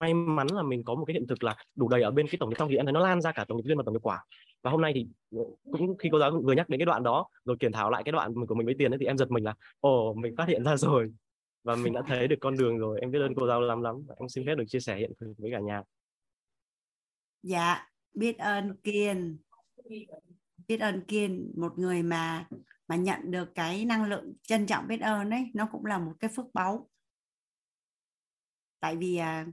may 0.00 0.14
mắn 0.14 0.46
là 0.52 0.62
mình 0.62 0.84
có 0.84 0.94
một 0.94 1.04
cái 1.04 1.14
hiện 1.14 1.26
thực 1.26 1.44
là 1.44 1.56
đủ 1.74 1.88
đầy 1.88 2.02
ở 2.02 2.10
bên 2.10 2.26
cái 2.28 2.36
tổng 2.40 2.48
nghiệp 2.48 2.56
trong 2.58 2.68
thì 2.68 2.76
em 2.76 2.86
thấy 2.86 2.92
nó 2.92 3.00
lan 3.00 3.20
ra 3.20 3.32
cả 3.32 3.44
tổng 3.48 3.56
nghiệp 3.56 3.62
duyên 3.66 3.76
và 3.76 3.82
tổng 3.86 3.94
nghiệp 3.94 4.02
quả. 4.02 4.24
Và 4.62 4.70
hôm 4.70 4.80
nay 4.80 4.92
thì 4.94 5.06
cũng 5.72 5.96
khi 5.98 6.08
cô 6.12 6.18
giáo 6.18 6.40
vừa 6.44 6.52
nhắc 6.52 6.68
đến 6.68 6.80
cái 6.80 6.86
đoạn 6.86 7.02
đó 7.02 7.28
rồi 7.44 7.56
kiểm 7.60 7.72
thảo 7.72 7.90
lại 7.90 8.02
cái 8.04 8.12
đoạn 8.12 8.34
của 8.46 8.54
mình 8.54 8.66
với 8.66 8.74
tiền 8.78 8.92
ấy, 8.92 8.98
thì 8.98 9.06
em 9.06 9.18
giật 9.18 9.30
mình 9.30 9.44
là 9.44 9.54
ồ 9.80 10.14
mình 10.14 10.36
phát 10.36 10.48
hiện 10.48 10.64
ra 10.64 10.76
rồi. 10.76 11.12
Và 11.64 11.76
mình 11.76 11.92
đã 11.92 12.02
thấy 12.06 12.28
được 12.28 12.36
con 12.40 12.56
đường 12.56 12.78
rồi 12.78 13.00
em 13.00 13.10
biết 13.10 13.18
ơn 13.18 13.34
cô 13.34 13.46
giáo 13.46 13.60
lắm 13.60 13.82
lắm. 13.82 13.96
Em 14.16 14.28
xin 14.28 14.46
phép 14.46 14.54
được 14.54 14.64
chia 14.68 14.80
sẻ 14.80 14.96
hiện 14.96 15.12
thực 15.20 15.32
với 15.38 15.50
cả 15.50 15.60
nhà. 15.60 15.82
Dạ 17.42 17.88
biết 18.14 18.38
ơn 18.38 18.76
kiên. 18.76 19.38
Biết 20.68 20.80
ơn 20.80 21.00
kiên 21.00 21.52
một 21.56 21.78
người 21.78 22.02
mà 22.02 22.46
mà 22.92 22.96
nhận 22.96 23.30
được 23.30 23.54
cái 23.54 23.84
năng 23.84 24.04
lượng 24.04 24.32
trân 24.42 24.66
trọng 24.66 24.88
biết 24.88 25.00
ơn 25.00 25.30
ấy, 25.30 25.50
nó 25.54 25.68
cũng 25.72 25.84
là 25.84 25.98
một 25.98 26.12
cái 26.20 26.30
phước 26.36 26.46
báu. 26.54 26.90
Tại 28.80 28.96
vì 28.96 29.16
à, 29.16 29.46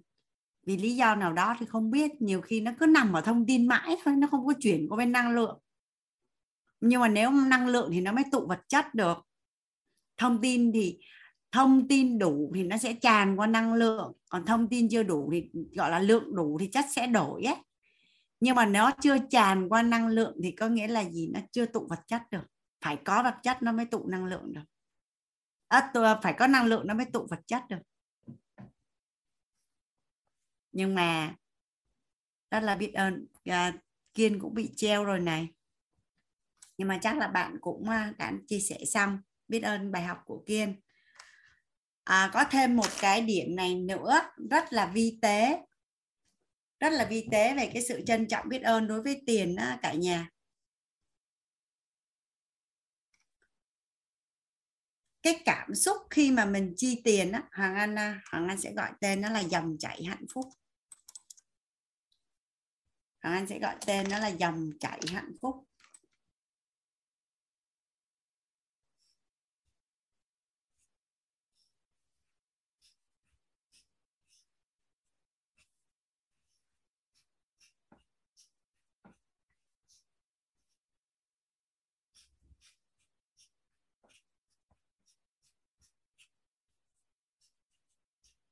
vì 0.66 0.78
lý 0.78 0.96
do 0.96 1.16
nào 1.16 1.34
đó 1.34 1.56
thì 1.60 1.66
không 1.66 1.92
biết, 1.92 2.22
nhiều 2.22 2.42
khi 2.42 2.62
nó 2.62 2.72
cứ 2.80 2.86
nằm 2.86 3.14
ở 3.14 3.22
thông 3.22 3.46
tin 3.46 3.68
mãi 3.68 3.96
thôi, 4.04 4.16
nó 4.18 4.28
không 4.28 4.46
có 4.46 4.54
chuyển 4.60 4.88
qua 4.90 4.98
bên 4.98 5.12
năng 5.12 5.36
lượng. 5.36 5.60
Nhưng 6.82 7.02
mà 7.02 7.08
nếu 7.08 7.32
năng 7.32 7.68
lượng 7.68 7.90
thì 7.94 8.02
nó 8.02 8.12
mới 8.12 8.24
tụ 8.32 8.48
vật 8.48 8.60
chất 8.68 8.86
được. 8.94 9.18
Thông 10.18 10.42
tin 10.42 10.72
thì, 10.72 11.00
thông 11.52 11.88
tin 11.88 12.20
đủ 12.20 12.52
thì 12.56 12.64
nó 12.64 12.78
sẽ 12.78 12.94
tràn 12.94 13.36
qua 13.36 13.48
năng 13.48 13.74
lượng, 13.74 14.14
còn 14.30 14.46
thông 14.46 14.68
tin 14.68 14.90
chưa 14.90 15.04
đủ 15.04 15.30
thì, 15.32 15.50
gọi 15.76 15.92
là, 15.92 16.00
lượng 16.00 16.36
đủ 16.36 16.58
thì 16.60 16.68
chất 16.68 16.86
sẽ 16.92 17.08
đổi 17.08 17.44
ấy. 17.44 17.56
Nhưng 18.40 18.56
mà 18.56 18.66
nó 18.66 18.92
chưa 19.02 19.18
tràn 19.30 19.70
qua 19.70 19.82
năng 19.82 20.08
lượng 20.08 20.38
thì 20.44 20.52
có 20.52 20.68
nghĩa 20.68 20.88
là 20.88 21.10
gì? 21.10 21.30
Nó 21.34 21.40
chưa 21.52 21.66
tụ 21.66 21.88
vật 21.90 22.00
chất 22.08 22.22
được 22.32 22.44
phải 22.82 22.98
có 23.06 23.24
vật 23.24 23.36
chất 23.44 23.62
nó 23.62 23.72
mới 23.72 23.86
tụ 23.86 24.08
năng 24.08 24.26
lượng 24.26 24.54
được. 24.54 24.64
À, 25.68 25.92
phải 26.24 26.34
có 26.38 26.48
năng 26.48 26.66
lượng 26.66 26.88
nó 26.88 26.94
mới 26.94 27.06
tụ 27.06 27.28
vật 27.30 27.40
chất 27.48 27.64
được. 27.70 27.82
Nhưng 30.72 30.96
mà 30.96 31.36
rất 32.52 32.60
là 32.60 32.76
biết 32.76 32.94
ơn 32.94 33.26
à, 33.46 33.74
kiên 34.14 34.40
cũng 34.40 34.54
bị 34.54 34.70
treo 34.76 35.04
rồi 35.04 35.20
này. 35.20 35.48
Nhưng 36.78 36.88
mà 36.88 37.00
chắc 37.02 37.18
là 37.18 37.28
bạn 37.28 37.58
cũng 37.62 37.90
à, 37.90 38.14
đã 38.18 38.34
chia 38.48 38.60
sẻ 38.60 38.78
xong 38.86 39.20
biết 39.48 39.60
ơn 39.60 39.92
bài 39.92 40.04
học 40.04 40.22
của 40.26 40.44
kiên. 40.46 40.76
À, 42.04 42.30
có 42.34 42.46
thêm 42.52 42.76
một 42.76 42.90
cái 43.02 43.22
điểm 43.22 43.56
này 43.56 43.76
nữa 43.76 44.22
rất 44.50 44.74
là 44.74 44.86
vi 44.86 45.20
tế. 45.22 45.66
Rất 46.80 46.94
là 46.94 47.06
vi 47.06 47.28
tế 47.32 47.56
về 47.56 47.70
cái 47.74 47.82
sự 47.82 48.02
trân 48.06 48.28
trọng 48.28 48.50
biết 48.50 48.62
ơn 48.62 48.88
đối 48.88 49.02
với 49.02 49.22
tiền 49.26 49.56
đó, 49.56 49.76
cả 49.82 49.94
nhà. 49.94 50.30
Cái 55.22 55.42
cảm 55.46 55.76
xúc 55.76 55.98
khi 56.10 56.32
mà 56.32 56.46
mình 56.46 56.74
chi 56.78 57.02
tiền 57.04 57.32
á, 57.32 57.44
hoàng 57.52 57.76
anh 57.76 57.96
hoàng 58.32 58.48
anh 58.48 58.62
sẽ 58.62 58.74
gọi 58.74 58.92
tên 59.00 59.22
nó 59.22 59.30
là 59.30 59.40
dòng 59.40 59.78
chảy 59.80 60.04
hạnh 60.04 60.26
phúc. 60.34 60.46
Hoàng 63.24 63.36
anh 63.36 63.48
sẽ 63.48 63.60
gọi 63.60 63.76
tên 63.86 64.10
nó 64.10 64.20
là 64.20 64.28
dòng 64.28 64.70
chảy 64.80 65.02
hạnh 65.14 65.32
phúc. 65.42 65.69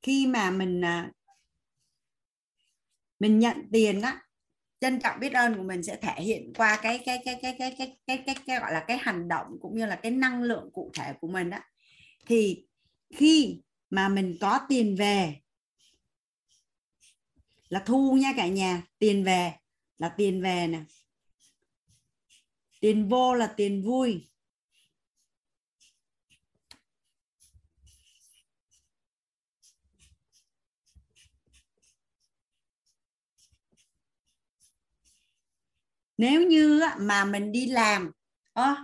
Khi 0.08 0.27
mà 0.27 0.52
mình 0.52 0.82
à, 0.86 1.11
mình 3.19 3.40
nhận 3.40 3.58
tiền 3.72 4.02
á 4.02 4.22
trân 4.80 5.00
trọng 5.00 5.19
biết 5.19 5.34
ơn 5.34 5.56
của 5.58 5.64
mình 5.64 5.84
sẽ 5.84 5.95
thể 5.95 6.22
hiện 6.24 6.53
qua 6.58 6.80
cái 6.82 7.00
cái 7.06 7.22
cái 7.26 7.40
cái 7.42 7.56
cái 7.60 7.76
cái 7.77 7.98
cái 8.08 8.24
cái, 8.26 8.36
cái 8.45 8.60
gọi 8.60 8.74
là 8.74 8.86
cái 8.88 8.98
hành 8.98 9.27
động 9.27 9.48
cũng 9.61 9.77
như 9.77 9.86
là 9.86 9.95
cái 9.95 10.11
năng 10.11 10.44
lượng 10.44 10.69
cụ 10.74 10.92
thể 10.94 11.14
của 11.22 11.27
mình 11.27 11.50
á. 11.50 11.64
Thì 12.26 12.66
khi 13.16 13.61
mà 13.90 14.10
mình 14.10 14.38
có 14.42 14.60
tiền 14.69 14.95
về 14.95 15.36
là 17.69 17.84
thu 17.86 18.18
nha 18.22 18.34
cả 18.38 18.48
nhà 18.48 18.84
tiền 19.00 19.24
về 19.24 19.52
là 19.98 20.10
tiền 20.18 20.42
về 20.42 20.68
nè. 20.68 20.82
Tiền 22.80 23.08
vô 23.08 23.34
là 23.34 23.48
tiền 23.58 23.84
vui. 23.84 24.30
Nếu 36.18 36.48
như 36.48 36.82
mà 37.00 37.26
mình 37.26 37.52
đi 37.52 37.66
làm 37.66 38.12
ơ 38.54 38.76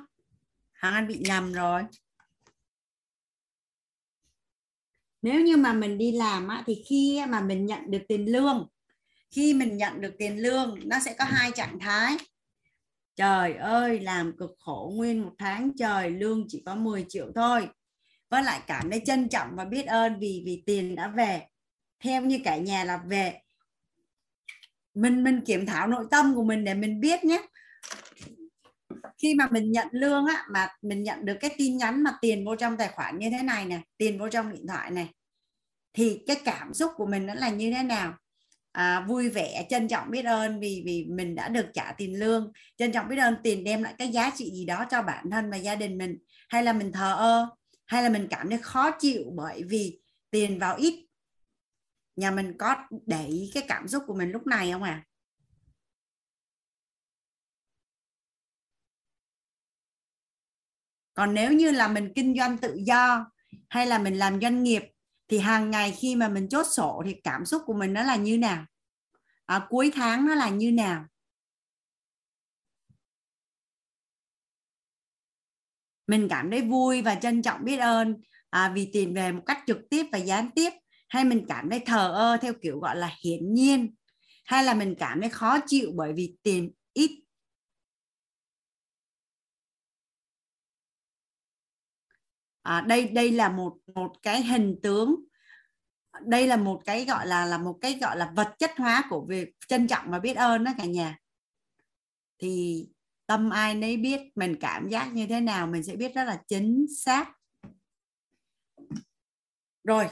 hoàng 0.82 0.94
anh 0.94 1.08
bị 1.08 1.18
nhầm 1.18 1.54
rồi. 1.54 1.84
Nếu 5.22 5.42
như 5.42 5.58
mà 5.58 5.74
mình 5.74 5.98
đi 5.98 6.12
làm 6.12 6.48
á, 6.48 6.64
thì 6.66 6.84
khi 6.90 7.22
mà 7.30 7.42
mình 7.42 7.66
nhận 7.66 7.92
được 7.92 8.02
tiền 8.08 8.32
lương 8.32 8.68
khi 9.36 9.54
mình 9.54 9.78
nhận 9.78 10.02
được 10.02 10.14
tiền 10.18 10.38
lương 10.38 10.80
nó 10.86 11.00
sẽ 11.00 11.16
có 11.20 11.26
hai 11.26 11.52
trạng 11.52 11.80
thái. 11.80 12.18
Trời 13.16 13.54
ơi 13.54 14.00
làm 14.00 14.38
cực 14.38 14.52
khổ 14.60 14.94
nguyên 14.96 15.22
một 15.22 15.34
tháng 15.38 15.72
trời 15.78 16.10
lương 16.10 16.46
chỉ 16.48 16.64
có 16.66 16.76
10 16.76 17.06
triệu 17.10 17.32
thôi. 17.36 17.68
Với 18.30 18.44
lại 18.44 18.62
cảm 18.68 18.92
thấy 18.92 19.02
trân 19.06 19.30
trọng 19.30 19.56
và 19.56 19.66
biết 19.66 19.86
ơn 19.86 20.20
vì 20.20 20.44
vì 20.46 20.64
tiền 20.66 20.96
đã 20.96 21.08
về. 21.08 21.48
Theo 22.00 22.22
như 22.22 22.40
cả 22.44 22.58
nhà 22.58 22.84
là 22.84 23.02
về 23.08 23.40
mình 24.94 25.24
mình 25.24 25.42
kiểm 25.46 25.66
thảo 25.66 25.88
nội 25.88 26.06
tâm 26.12 26.36
của 26.36 26.44
mình 26.44 26.64
để 26.64 26.74
mình 26.74 27.00
biết 27.00 27.24
nhé. 27.24 27.42
Khi 29.22 29.36
mà 29.36 29.48
mình 29.52 29.72
nhận 29.72 29.88
lương 29.92 30.26
á 30.26 30.46
mà 30.52 30.68
mình 30.82 31.04
nhận 31.04 31.26
được 31.26 31.38
cái 31.40 31.56
tin 31.58 31.78
nhắn 31.78 32.04
mà 32.04 32.12
tiền 32.22 32.46
vô 32.46 32.56
trong 32.56 32.78
tài 32.78 32.90
khoản 32.90 33.20
như 33.20 33.30
thế 33.30 33.44
này 33.44 33.66
này 33.66 33.82
tiền 33.98 34.20
vô 34.20 34.30
trong 34.30 34.54
điện 34.54 34.68
thoại 34.68 34.92
này 34.92 35.10
thì 35.94 36.24
cái 36.28 36.38
cảm 36.46 36.74
xúc 36.74 36.92
của 36.96 37.06
mình 37.06 37.26
nó 37.26 37.34
là 37.34 37.50
như 37.50 37.72
thế 37.72 37.84
nào? 37.84 38.14
À, 38.72 39.06
vui 39.08 39.30
vẻ 39.30 39.66
trân 39.70 39.88
trọng 39.88 40.12
biết 40.12 40.26
ơn 40.26 40.60
vì 40.60 40.84
vì 40.86 41.06
mình 41.10 41.36
đã 41.36 41.48
được 41.48 41.66
trả 41.74 41.92
tiền 41.98 42.20
lương. 42.20 42.52
Trân 42.78 42.92
trọng 42.92 43.10
biết 43.10 43.18
ơn 43.18 43.36
tiền 43.44 43.64
đem 43.64 43.84
lại 43.84 43.94
cái 43.98 44.08
giá 44.08 44.32
trị 44.36 44.52
gì 44.54 44.66
đó 44.66 44.86
cho 44.92 45.02
bản 45.02 45.30
thân 45.32 45.52
và 45.52 45.58
gia 45.58 45.76
đình 45.76 45.98
mình. 45.98 46.18
Hay 46.50 46.64
là 46.64 46.74
mình 46.74 46.92
thờ 46.92 47.16
ơ 47.18 47.50
hay 47.86 48.04
là 48.04 48.10
mình 48.10 48.28
cảm 48.30 48.50
thấy 48.50 48.58
khó 48.58 48.92
chịu 48.92 49.24
bởi 49.36 49.64
vì 49.64 50.00
tiền 50.32 50.60
vào 50.60 50.76
ít 50.76 51.06
nhà 52.16 52.32
mình 52.32 52.58
có 52.58 52.76
để 53.06 53.28
ý 53.28 53.52
cái 53.54 53.64
cảm 53.68 53.88
xúc 53.88 54.04
của 54.08 54.16
mình 54.16 54.32
lúc 54.32 54.48
này 54.48 54.72
không 54.72 54.84
à 54.84 55.04
còn 61.14 61.34
nếu 61.34 61.54
như 61.54 61.72
là 61.72 61.88
mình 61.88 62.12
kinh 62.16 62.38
doanh 62.38 62.58
tự 62.58 62.76
do 62.86 63.32
hay 63.70 63.88
là 63.88 64.00
mình 64.00 64.14
làm 64.14 64.42
doanh 64.42 64.64
nghiệp 64.64 64.84
thì 65.28 65.40
hàng 65.40 65.72
ngày 65.72 65.92
khi 65.92 66.16
mà 66.16 66.30
mình 66.30 66.50
chốt 66.50 66.68
sổ 66.72 67.04
thì 67.06 67.16
cảm 67.24 67.46
xúc 67.46 67.62
của 67.66 67.74
mình 67.74 67.94
nó 67.94 68.04
là 68.04 68.16
như 68.16 68.38
nào? 68.38 68.66
À, 69.46 69.66
cuối 69.70 69.92
tháng 69.96 70.26
nó 70.26 70.36
là 70.36 70.50
như 70.50 70.72
nào? 70.72 71.06
Mình 76.08 76.28
cảm 76.30 76.52
thấy 76.52 76.62
vui 76.62 77.02
và 77.02 77.16
trân 77.16 77.42
trọng 77.42 77.64
biết 77.66 77.78
ơn 77.78 78.16
à, 78.50 78.72
vì 78.76 78.90
tiền 78.94 79.14
về 79.14 79.32
một 79.32 79.44
cách 79.46 79.60
trực 79.68 79.78
tiếp 79.90 80.06
và 80.12 80.18
gián 80.18 80.50
tiếp 80.56 80.74
hay 81.14 81.26
mình 81.26 81.46
cảm 81.48 81.70
thấy 81.70 81.80
thờ 81.80 82.14
ơ 82.14 82.38
theo 82.42 82.54
kiểu 82.62 82.80
gọi 82.80 82.96
là 82.96 83.12
hiển 83.24 83.54
nhiên? 83.54 83.96
Hay 84.46 84.64
là 84.64 84.74
mình 84.74 84.96
cảm 85.00 85.22
thấy 85.22 85.30
khó 85.30 85.58
chịu 85.68 85.92
bởi 85.96 86.14
vì 86.14 86.36
tiền 86.44 86.72
ít? 86.94 87.24
À, 92.62 92.82
đây 92.82 93.08
đây 93.08 93.32
là 93.32 93.50
một 93.50 93.78
một 93.96 94.12
cái 94.22 94.44
hình 94.44 94.80
tướng. 94.84 95.16
Đây 96.22 96.48
là 96.48 96.58
một 96.58 96.82
cái 96.86 97.06
gọi 97.06 97.28
là 97.28 97.46
là 97.46 97.58
một 97.58 97.78
cái 97.82 97.98
gọi 98.02 98.18
là 98.18 98.32
vật 98.36 98.56
chất 98.60 98.72
hóa 98.78 99.04
của 99.10 99.26
việc 99.30 99.50
trân 99.68 99.88
trọng 99.88 100.12
và 100.12 100.20
biết 100.20 100.34
ơn 100.34 100.64
đó 100.64 100.72
cả 100.78 100.86
nhà. 100.86 101.18
Thì 102.40 102.86
tâm 103.26 103.50
ai 103.50 103.76
nấy 103.76 103.98
biết 103.98 104.22
mình 104.36 104.56
cảm 104.60 104.90
giác 104.90 105.14
như 105.14 105.28
thế 105.28 105.40
nào 105.40 105.68
mình 105.68 105.84
sẽ 105.84 105.96
biết 105.96 106.16
rất 106.16 106.24
là 106.24 106.42
chính 106.48 106.86
xác. 106.98 107.32
Rồi 109.84 110.08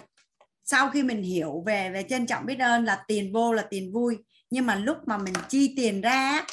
sau 0.72 0.90
khi 0.90 1.04
mình 1.04 1.22
hiểu 1.22 1.64
về 1.66 1.92
về 1.92 2.06
trân 2.10 2.28
trọng 2.28 2.46
biết 2.46 2.60
ơn 2.60 2.84
là 2.84 3.04
tiền 3.08 3.34
vô 3.34 3.54
là 3.54 3.68
tiền 3.70 3.92
vui, 3.94 4.18
nhưng 4.50 4.66
mà 4.66 4.76
lúc 4.76 4.98
mà 5.06 5.18
mình 5.18 5.34
chi 5.50 5.74
tiền 5.78 6.02
ra 6.02 6.46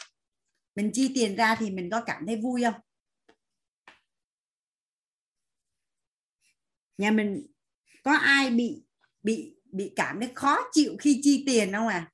mình 0.74 0.90
chi 0.92 1.12
tiền 1.14 1.36
ra 1.36 1.56
thì 1.58 1.70
mình 1.70 1.90
có 1.90 2.02
cảm 2.06 2.26
thấy 2.26 2.36
vui 2.36 2.62
không? 2.62 2.74
Nhà 6.98 7.10
mình 7.10 7.46
có 8.02 8.12
ai 8.12 8.50
bị 8.50 8.82
bị 9.22 9.56
bị 9.72 9.92
cảm 9.96 10.20
thấy 10.20 10.30
khó 10.34 10.58
chịu 10.72 10.96
khi 10.98 11.20
chi 11.22 11.42
tiền 11.46 11.72
không 11.72 11.88
à 11.88 12.12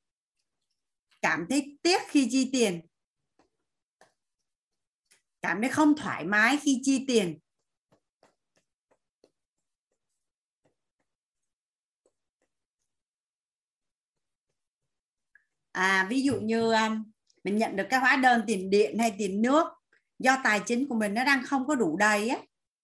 cảm 1.22 1.46
thấy 1.50 1.78
tiếc 1.82 2.02
khi 2.08 2.28
chi 2.30 2.50
tiền? 2.52 2.80
Cảm 5.42 5.60
thấy 5.60 5.70
không 5.70 5.94
thoải 5.96 6.24
mái 6.24 6.58
khi 6.62 6.80
chi 6.82 7.04
tiền? 7.08 7.38
À 15.74 16.06
ví 16.10 16.22
dụ 16.22 16.40
như 16.40 16.72
um, 16.72 17.04
mình 17.44 17.56
nhận 17.56 17.76
được 17.76 17.84
cái 17.90 18.00
hóa 18.00 18.16
đơn 18.16 18.42
tiền 18.46 18.70
điện 18.70 18.98
hay 18.98 19.14
tiền 19.18 19.42
nước 19.42 19.66
do 20.18 20.36
tài 20.44 20.60
chính 20.60 20.88
của 20.88 20.94
mình 20.94 21.14
nó 21.14 21.24
đang 21.24 21.42
không 21.42 21.66
có 21.66 21.74
đủ 21.74 21.96
đầy 21.96 22.28
á 22.28 22.38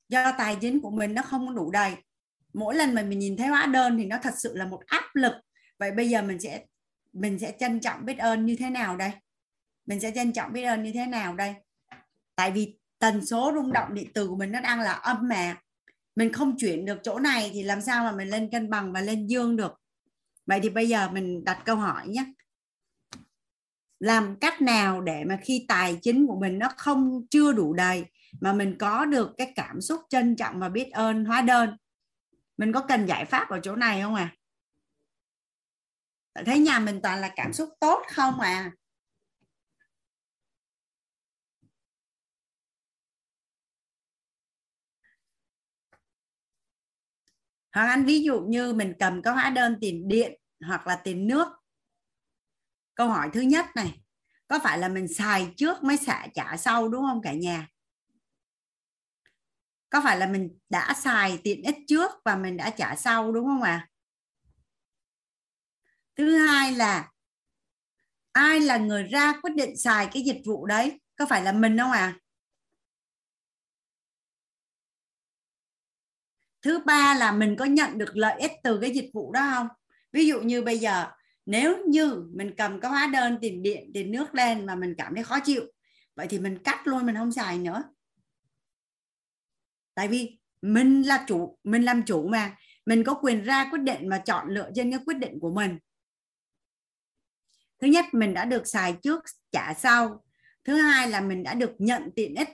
do 0.08 0.32
tài 0.38 0.56
chính 0.60 0.80
của 0.80 0.90
mình 0.90 1.14
nó 1.14 1.22
không 1.22 1.46
có 1.46 1.52
đủ 1.52 1.70
đầy. 1.70 1.94
Mỗi 2.52 2.74
lần 2.74 2.94
mà 2.94 3.02
mình 3.02 3.18
nhìn 3.18 3.36
thấy 3.36 3.46
hóa 3.46 3.66
đơn 3.66 3.98
thì 3.98 4.04
nó 4.04 4.16
thật 4.22 4.34
sự 4.38 4.56
là 4.56 4.66
một 4.66 4.80
áp 4.86 5.04
lực. 5.14 5.32
Vậy 5.78 5.90
bây 5.92 6.08
giờ 6.08 6.22
mình 6.22 6.40
sẽ 6.40 6.64
mình 7.12 7.38
sẽ 7.38 7.52
trân 7.58 7.80
trọng 7.80 8.04
biết 8.04 8.18
ơn 8.18 8.46
như 8.46 8.56
thế 8.58 8.70
nào 8.70 8.96
đây? 8.96 9.10
Mình 9.86 10.00
sẽ 10.00 10.12
trân 10.14 10.32
trọng 10.32 10.52
biết 10.52 10.62
ơn 10.62 10.82
như 10.82 10.92
thế 10.92 11.06
nào 11.06 11.34
đây? 11.34 11.54
Tại 12.36 12.50
vì 12.50 12.78
tần 12.98 13.26
số 13.26 13.52
rung 13.54 13.72
động 13.72 13.94
điện 13.94 14.10
từ 14.14 14.28
của 14.28 14.36
mình 14.36 14.52
nó 14.52 14.60
đang 14.60 14.80
là 14.80 14.92
âm 14.92 15.28
mà 15.28 15.56
mình 16.16 16.32
không 16.32 16.56
chuyển 16.58 16.84
được 16.84 16.98
chỗ 17.02 17.18
này 17.18 17.50
thì 17.54 17.62
làm 17.62 17.80
sao 17.80 18.04
mà 18.04 18.12
mình 18.12 18.28
lên 18.28 18.50
cân 18.50 18.70
bằng 18.70 18.92
và 18.92 19.00
lên 19.00 19.26
dương 19.26 19.56
được? 19.56 19.72
Vậy 20.46 20.60
thì 20.62 20.68
bây 20.68 20.88
giờ 20.88 21.10
mình 21.10 21.44
đặt 21.44 21.62
câu 21.64 21.76
hỏi 21.76 22.08
nhé 22.08 22.24
làm 24.00 24.36
cách 24.40 24.62
nào 24.62 25.00
để 25.00 25.24
mà 25.24 25.38
khi 25.44 25.64
tài 25.68 25.98
chính 26.02 26.26
của 26.26 26.40
mình 26.40 26.58
nó 26.58 26.68
không, 26.76 27.26
chưa 27.30 27.52
đủ 27.52 27.74
đầy 27.74 28.04
mà 28.40 28.52
mình 28.52 28.76
có 28.78 29.04
được 29.04 29.30
cái 29.38 29.52
cảm 29.56 29.80
xúc 29.80 30.00
trân 30.08 30.36
trọng 30.36 30.58
và 30.60 30.68
biết 30.68 30.90
ơn, 30.92 31.24
hóa 31.24 31.42
đơn? 31.42 31.76
Mình 32.56 32.72
có 32.72 32.84
cần 32.88 33.06
giải 33.06 33.24
pháp 33.24 33.48
ở 33.50 33.60
chỗ 33.62 33.76
này 33.76 34.02
không 34.02 34.14
à 34.14 34.36
thấy 36.46 36.58
nhà 36.58 36.78
mình 36.78 37.00
toàn 37.02 37.20
là 37.20 37.32
cảm 37.36 37.52
xúc 37.52 37.68
tốt 37.80 38.02
không 38.14 38.40
à 38.40 38.72
hoặc 47.74 47.86
anh 47.86 48.04
ví 48.04 48.22
dụ 48.22 48.40
như 48.40 48.72
mình 48.72 48.94
cầm 48.98 49.22
cái 49.22 49.34
hóa 49.34 49.50
đơn 49.50 49.76
tiền 49.80 50.08
điện 50.08 50.40
hoặc 50.66 50.86
là 50.86 50.96
tiền 51.04 51.26
nước 51.26 51.48
câu 53.00 53.08
hỏi 53.08 53.30
thứ 53.32 53.40
nhất 53.40 53.66
này, 53.74 54.00
có 54.48 54.58
phải 54.64 54.78
là 54.78 54.88
mình 54.88 55.08
xài 55.08 55.54
trước 55.56 55.82
mới 55.82 55.96
xả 55.96 56.26
trả 56.34 56.56
sau 56.56 56.88
đúng 56.88 57.02
không 57.02 57.22
cả 57.22 57.32
nhà? 57.32 57.68
Có 59.90 60.00
phải 60.04 60.18
là 60.18 60.26
mình 60.26 60.58
đã 60.68 60.94
xài 60.96 61.40
tiện 61.44 61.62
ích 61.62 61.76
trước 61.88 62.10
và 62.24 62.36
mình 62.36 62.56
đã 62.56 62.70
trả 62.70 62.96
sau 62.96 63.32
đúng 63.32 63.46
không 63.46 63.62
ạ? 63.62 63.70
À? 63.70 63.88
thứ 66.16 66.36
hai 66.36 66.72
là, 66.72 67.10
ai 68.32 68.60
là 68.60 68.76
người 68.76 69.02
ra 69.02 69.32
quyết 69.42 69.54
định 69.56 69.76
xài 69.76 70.08
cái 70.12 70.22
dịch 70.22 70.42
vụ 70.46 70.66
đấy? 70.66 71.00
Có 71.16 71.26
phải 71.26 71.42
là 71.42 71.52
mình 71.52 71.78
không 71.78 71.92
à 71.92 72.14
thứ 76.62 76.78
ba 76.78 77.14
là 77.14 77.32
mình 77.32 77.56
có 77.58 77.64
nhận 77.64 77.98
được 77.98 78.16
lợi 78.16 78.40
ích 78.40 78.52
từ 78.62 78.78
cái 78.80 78.90
dịch 78.90 79.10
vụ 79.14 79.32
đó 79.32 79.52
không? 79.54 79.68
Ví 80.12 80.26
dụ 80.26 80.40
như 80.40 80.62
bây 80.62 80.78
giờ 80.78 81.10
nếu 81.50 81.86
như 81.86 82.24
mình 82.34 82.54
cầm 82.56 82.80
cái 82.80 82.90
hóa 82.90 83.06
đơn 83.12 83.38
tiền 83.40 83.62
điện, 83.62 83.90
tiền 83.94 84.10
nước 84.10 84.34
lên 84.34 84.66
mà 84.66 84.74
mình 84.74 84.94
cảm 84.98 85.14
thấy 85.14 85.24
khó 85.24 85.40
chịu, 85.40 85.62
vậy 86.14 86.26
thì 86.30 86.38
mình 86.38 86.58
cắt 86.64 86.86
luôn, 86.86 87.06
mình 87.06 87.16
không 87.16 87.32
xài 87.32 87.58
nữa. 87.58 87.84
Tại 89.94 90.08
vì 90.08 90.38
mình 90.62 91.02
là 91.02 91.24
chủ, 91.28 91.58
mình 91.64 91.82
làm 91.82 92.02
chủ 92.02 92.28
mà. 92.28 92.56
Mình 92.86 93.04
có 93.04 93.14
quyền 93.14 93.44
ra 93.44 93.68
quyết 93.70 93.78
định 93.78 94.08
mà 94.08 94.18
chọn 94.18 94.48
lựa 94.48 94.70
trên 94.74 94.90
cái 94.90 95.00
quyết 95.06 95.18
định 95.18 95.40
của 95.40 95.50
mình. 95.54 95.78
Thứ 97.80 97.86
nhất, 97.86 98.04
mình 98.12 98.34
đã 98.34 98.44
được 98.44 98.66
xài 98.66 98.96
trước, 99.02 99.24
trả 99.52 99.74
sau. 99.74 100.24
Thứ 100.64 100.74
hai 100.74 101.08
là 101.10 101.20
mình 101.20 101.42
đã 101.42 101.54
được 101.54 101.72
nhận 101.78 102.10
tiện 102.16 102.34
ích 102.34 102.48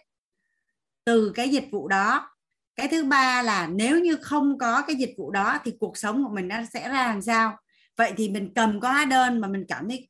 từ 1.05 1.33
cái 1.35 1.49
dịch 1.49 1.69
vụ 1.71 1.89
đó. 1.89 2.31
Cái 2.77 2.89
thứ 2.89 3.05
ba 3.05 3.43
là 3.43 3.67
nếu 3.67 4.01
như 4.01 4.17
không 4.17 4.59
có 4.59 4.83
cái 4.87 4.97
dịch 4.97 5.15
vụ 5.19 5.31
đó 5.31 5.59
thì 5.65 5.77
cuộc 5.81 5.97
sống 5.97 6.25
của 6.25 6.35
mình 6.35 6.49
nó 6.49 6.57
sẽ 6.73 6.89
ra 6.89 7.07
làm 7.07 7.23
sao? 7.23 7.59
Vậy 7.97 8.13
thì 8.17 8.29
mình 8.29 8.53
cầm 8.55 8.81
có 8.81 8.93
hóa 8.93 9.05
đơn 9.05 9.41
mà 9.41 9.49
mình 9.49 9.65
cảm 9.69 9.89
thấy 9.89 10.09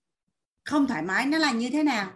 không 0.65 0.87
thoải 0.87 1.03
mái, 1.03 1.27
nó 1.27 1.39
là 1.39 1.53
như 1.53 1.71
thế 1.71 1.83
nào? 1.83 2.13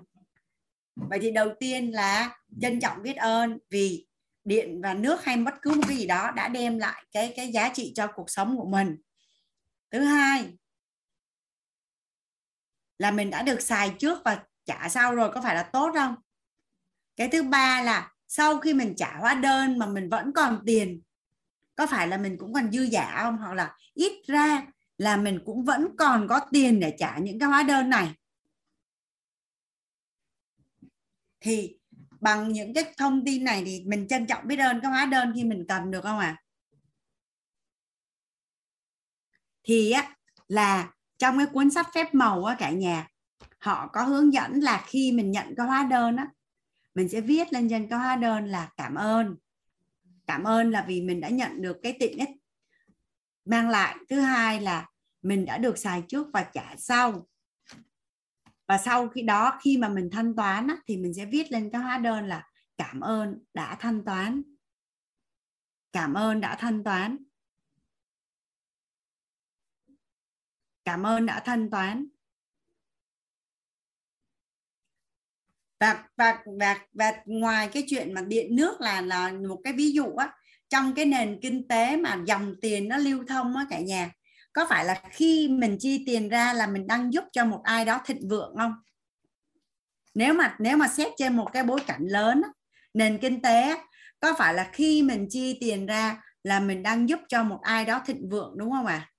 Vậy 0.97 1.19
thì 1.23 1.31
đầu 1.31 1.55
tiên 1.61 1.91
là 1.91 2.39
trân 2.61 2.81
trọng 2.81 3.03
biết 3.03 3.17
ơn 3.17 3.59
vì 3.71 4.07
điện 4.45 4.81
và 4.83 4.95
nước 4.95 5.25
hay 5.25 5.37
bất 5.37 5.55
cứ 5.63 5.71
một 5.71 5.83
cái 5.89 5.97
gì 5.97 6.07
đó 6.07 6.31
đã 6.37 6.49
đem 6.49 6.79
lại 6.79 7.05
cái 7.13 7.33
cái 7.37 7.53
giá 7.53 7.69
trị 7.75 7.93
cho 7.95 8.07
cuộc 8.07 8.31
sống 8.31 8.57
của 8.57 8.67
mình. 8.67 8.97
Thứ 9.91 10.01
hai 10.01 10.59
là 12.99 13.11
mình 13.11 13.31
đã 13.31 13.43
được 13.43 13.61
xài 13.61 13.95
trước 13.99 14.19
và 14.25 14.43
trả 14.65 14.89
sau 14.89 15.15
rồi, 15.15 15.31
có 15.35 15.41
phải 15.43 15.55
là 15.55 15.63
tốt 15.63 15.91
không? 15.95 16.15
Cái 17.17 17.29
thứ 17.29 17.43
ba 17.43 17.83
là 17.83 18.13
sau 18.29 18.59
khi 18.59 18.75
mình 18.75 18.95
trả 18.97 19.17
hóa 19.19 19.35
đơn 19.35 19.79
mà 19.79 19.87
mình 19.87 20.09
vẫn 20.09 20.33
còn 20.33 20.63
tiền, 20.67 21.03
có 21.77 21.87
phải 21.87 22.09
là 22.09 22.17
mình 22.17 22.37
cũng 22.39 22.53
còn 22.53 22.73
dư 22.73 22.83
giả 22.83 23.21
không? 23.23 23.37
Hoặc 23.37 23.53
là 23.53 23.77
ít 23.95 24.23
ra 24.27 24.67
là 25.01 25.17
mình 25.17 25.41
cũng 25.45 25.65
vẫn 25.65 25.89
còn 25.99 26.29
có 26.29 26.41
tiền 26.53 26.81
để 26.81 26.97
trả 26.99 27.19
những 27.19 27.39
cái 27.39 27.49
hóa 27.49 27.63
đơn 27.63 27.91
này. 27.91 28.15
Thì 31.41 31.79
bằng 32.21 32.53
những 32.53 32.75
cái 32.75 32.95
thông 32.97 33.25
tin 33.25 33.45
này 33.45 33.63
thì 33.65 33.85
mình 33.87 34.09
trân 34.09 34.27
trọng 34.27 34.47
biết 34.47 34.57
ơn 34.57 34.81
cái 34.81 34.91
hóa 34.91 35.07
đơn 35.07 35.33
khi 35.35 35.45
mình 35.45 35.65
cầm 35.69 35.91
được 35.91 36.01
không 36.03 36.19
ạ? 36.19 36.37
À? 36.39 36.43
thì 39.63 39.91
á, 39.91 40.17
là 40.49 40.93
trong 41.19 41.39
cái 41.39 41.47
cuốn 41.47 41.71
sách 41.71 41.87
phép 41.95 42.15
màu 42.15 42.45
á 42.45 42.57
cả 42.59 42.71
nhà, 42.71 43.09
họ 43.59 43.89
có 43.93 44.03
hướng 44.03 44.33
dẫn 44.33 44.61
là 44.61 44.85
khi 44.87 45.13
mình 45.13 45.31
nhận 45.31 45.55
cái 45.57 45.67
hóa 45.67 45.83
đơn 45.91 46.17
á, 46.17 46.29
mình 46.95 47.09
sẽ 47.09 47.21
viết 47.21 47.53
lên 47.53 47.69
trên 47.71 47.89
cái 47.89 47.99
hóa 47.99 48.17
đơn 48.17 48.45
là 48.45 48.71
cảm 48.77 48.95
ơn. 48.95 49.37
Cảm 50.27 50.45
ơn 50.45 50.71
là 50.71 50.85
vì 50.89 51.03
mình 51.03 51.21
đã 51.21 51.29
nhận 51.29 51.63
được 51.63 51.77
cái 51.83 51.97
tiện 51.99 52.19
ích 52.19 52.29
mang 53.45 53.69
lại. 53.69 53.97
Thứ 54.09 54.21
hai 54.21 54.61
là 54.61 54.90
mình 55.23 55.45
đã 55.45 55.59
được 55.59 55.79
xài 55.79 56.03
trước 56.09 56.27
và 56.33 56.43
trả 56.53 56.77
sau. 56.79 57.27
Và 58.69 58.79
sau 58.79 59.09
khi 59.09 59.23
đó 59.23 59.59
khi 59.63 59.77
mà 59.77 59.89
mình 59.89 60.09
thanh 60.13 60.37
toán 60.37 60.69
á, 60.69 60.77
thì 60.87 60.97
mình 60.97 61.15
sẽ 61.15 61.27
viết 61.27 61.53
lên 61.53 61.71
cái 61.73 61.83
hóa 61.83 61.99
đơn 61.99 62.27
là 62.27 62.49
cảm 62.77 63.01
ơn 63.01 63.45
đã 63.55 63.77
thanh 63.81 64.05
toán. 64.05 64.43
Cảm 65.93 66.15
ơn 66.15 66.41
đã 66.41 66.57
thanh 66.61 66.85
toán. 66.85 67.17
Cảm 70.85 71.07
ơn 71.07 71.27
đã 71.27 71.43
thanh 71.45 71.71
toán. 71.71 72.07
Và 75.81 76.09
và 76.17 76.45
và 76.59 76.87
và 76.93 77.23
ngoài 77.27 77.69
cái 77.73 77.85
chuyện 77.89 78.15
mà 78.15 78.23
điện 78.23 78.57
nước 78.57 78.81
là 78.81 79.01
là 79.01 79.33
một 79.49 79.61
cái 79.65 79.73
ví 79.73 79.93
dụ 79.93 80.15
á 80.15 80.37
trong 80.69 80.95
cái 80.95 81.07
nền 81.07 81.39
kinh 81.43 81.69
tế 81.69 81.97
mà 81.97 82.23
dòng 82.27 82.55
tiền 82.61 82.89
nó 82.89 82.97
lưu 82.97 83.25
thông 83.29 83.57
á 83.57 83.67
cả 83.71 83.81
nhà 83.81 84.13
có 84.53 84.67
phải 84.69 84.85
là 84.85 85.03
khi 85.11 85.49
mình 85.49 85.77
chi 85.81 86.03
tiền 86.07 86.29
ra 86.29 86.53
là 86.53 86.67
mình 86.67 86.87
đang 86.87 87.13
giúp 87.13 87.25
cho 87.33 87.45
một 87.45 87.61
ai 87.65 87.85
đó 87.85 88.01
thịnh 88.07 88.29
vượng 88.29 88.55
không? 88.59 88.75
Nếu 90.15 90.35
mà 90.35 90.57
nếu 90.59 90.77
mà 90.77 90.89
xét 90.89 91.13
trên 91.17 91.37
một 91.37 91.51
cái 91.53 91.65
bối 91.65 91.81
cảnh 91.87 92.03
lớn 92.07 92.43
nền 92.95 93.19
kinh 93.19 93.43
tế 93.43 93.79
có 94.21 94.35
phải 94.39 94.55
là 94.55 94.71
khi 94.73 95.03
mình 95.03 95.27
chi 95.31 95.59
tiền 95.61 95.87
ra 95.87 96.23
là 96.43 96.61
mình 96.61 96.83
đang 96.83 97.09
giúp 97.09 97.21
cho 97.29 97.43
một 97.43 97.59
ai 97.63 97.85
đó 97.85 98.03
thịnh 98.07 98.29
vượng 98.29 98.55
đúng 98.59 98.71
không 98.71 98.87
ạ? 98.87 98.95
À? 98.95 99.11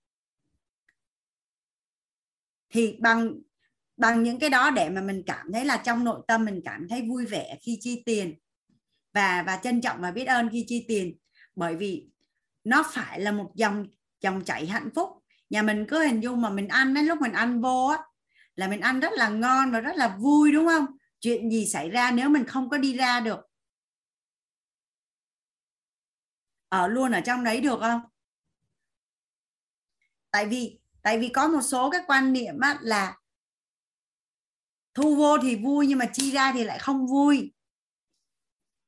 thì 2.71 2.97
bằng 2.99 3.33
bằng 3.97 4.23
những 4.23 4.39
cái 4.39 4.49
đó 4.49 4.69
để 4.69 4.89
mà 4.89 5.01
mình 5.01 5.23
cảm 5.25 5.51
thấy 5.53 5.65
là 5.65 5.77
trong 5.77 6.03
nội 6.03 6.21
tâm 6.27 6.45
mình 6.45 6.61
cảm 6.65 6.87
thấy 6.89 7.01
vui 7.01 7.25
vẻ 7.25 7.57
khi 7.61 7.77
chi 7.81 8.03
tiền. 8.05 8.35
Và 9.13 9.43
và 9.47 9.59
trân 9.63 9.81
trọng 9.81 10.01
và 10.01 10.11
biết 10.11 10.25
ơn 10.25 10.49
khi 10.51 10.65
chi 10.67 10.85
tiền. 10.87 11.17
Bởi 11.55 11.75
vì 11.75 12.09
nó 12.63 12.83
phải 12.93 13.19
là 13.19 13.31
một 13.31 13.51
dòng 13.55 13.87
dòng 14.21 14.43
chảy 14.43 14.67
hạnh 14.67 14.89
phúc 14.95 15.09
nhà 15.51 15.61
mình 15.61 15.85
cứ 15.89 16.03
hình 16.03 16.23
dung 16.23 16.41
mà 16.41 16.49
mình 16.49 16.67
ăn 16.67 16.93
đến 16.93 17.05
lúc 17.05 17.21
mình 17.21 17.33
ăn 17.33 17.61
vô 17.61 17.87
á 17.87 18.03
là 18.55 18.67
mình 18.67 18.81
ăn 18.81 18.99
rất 18.99 19.13
là 19.13 19.29
ngon 19.29 19.71
và 19.71 19.79
rất 19.79 19.95
là 19.95 20.17
vui 20.17 20.51
đúng 20.51 20.67
không? 20.67 20.85
Chuyện 21.19 21.51
gì 21.51 21.65
xảy 21.65 21.89
ra 21.89 22.11
nếu 22.11 22.29
mình 22.29 22.45
không 22.45 22.69
có 22.69 22.77
đi 22.77 22.97
ra 22.97 23.19
được? 23.19 23.39
Ở 26.69 26.87
luôn 26.87 27.11
ở 27.11 27.21
trong 27.21 27.43
đấy 27.43 27.61
được 27.61 27.79
không? 27.79 28.01
Tại 30.31 30.45
vì 30.45 30.79
tại 31.01 31.19
vì 31.19 31.29
có 31.29 31.47
một 31.47 31.61
số 31.61 31.89
cái 31.89 32.01
quan 32.07 32.33
niệm 32.33 32.59
á, 32.59 32.79
là 32.81 33.17
thu 34.93 35.15
vô 35.15 35.37
thì 35.37 35.55
vui 35.55 35.87
nhưng 35.87 35.99
mà 35.99 36.05
chi 36.13 36.31
ra 36.31 36.51
thì 36.51 36.63
lại 36.63 36.79
không 36.79 37.07
vui. 37.07 37.53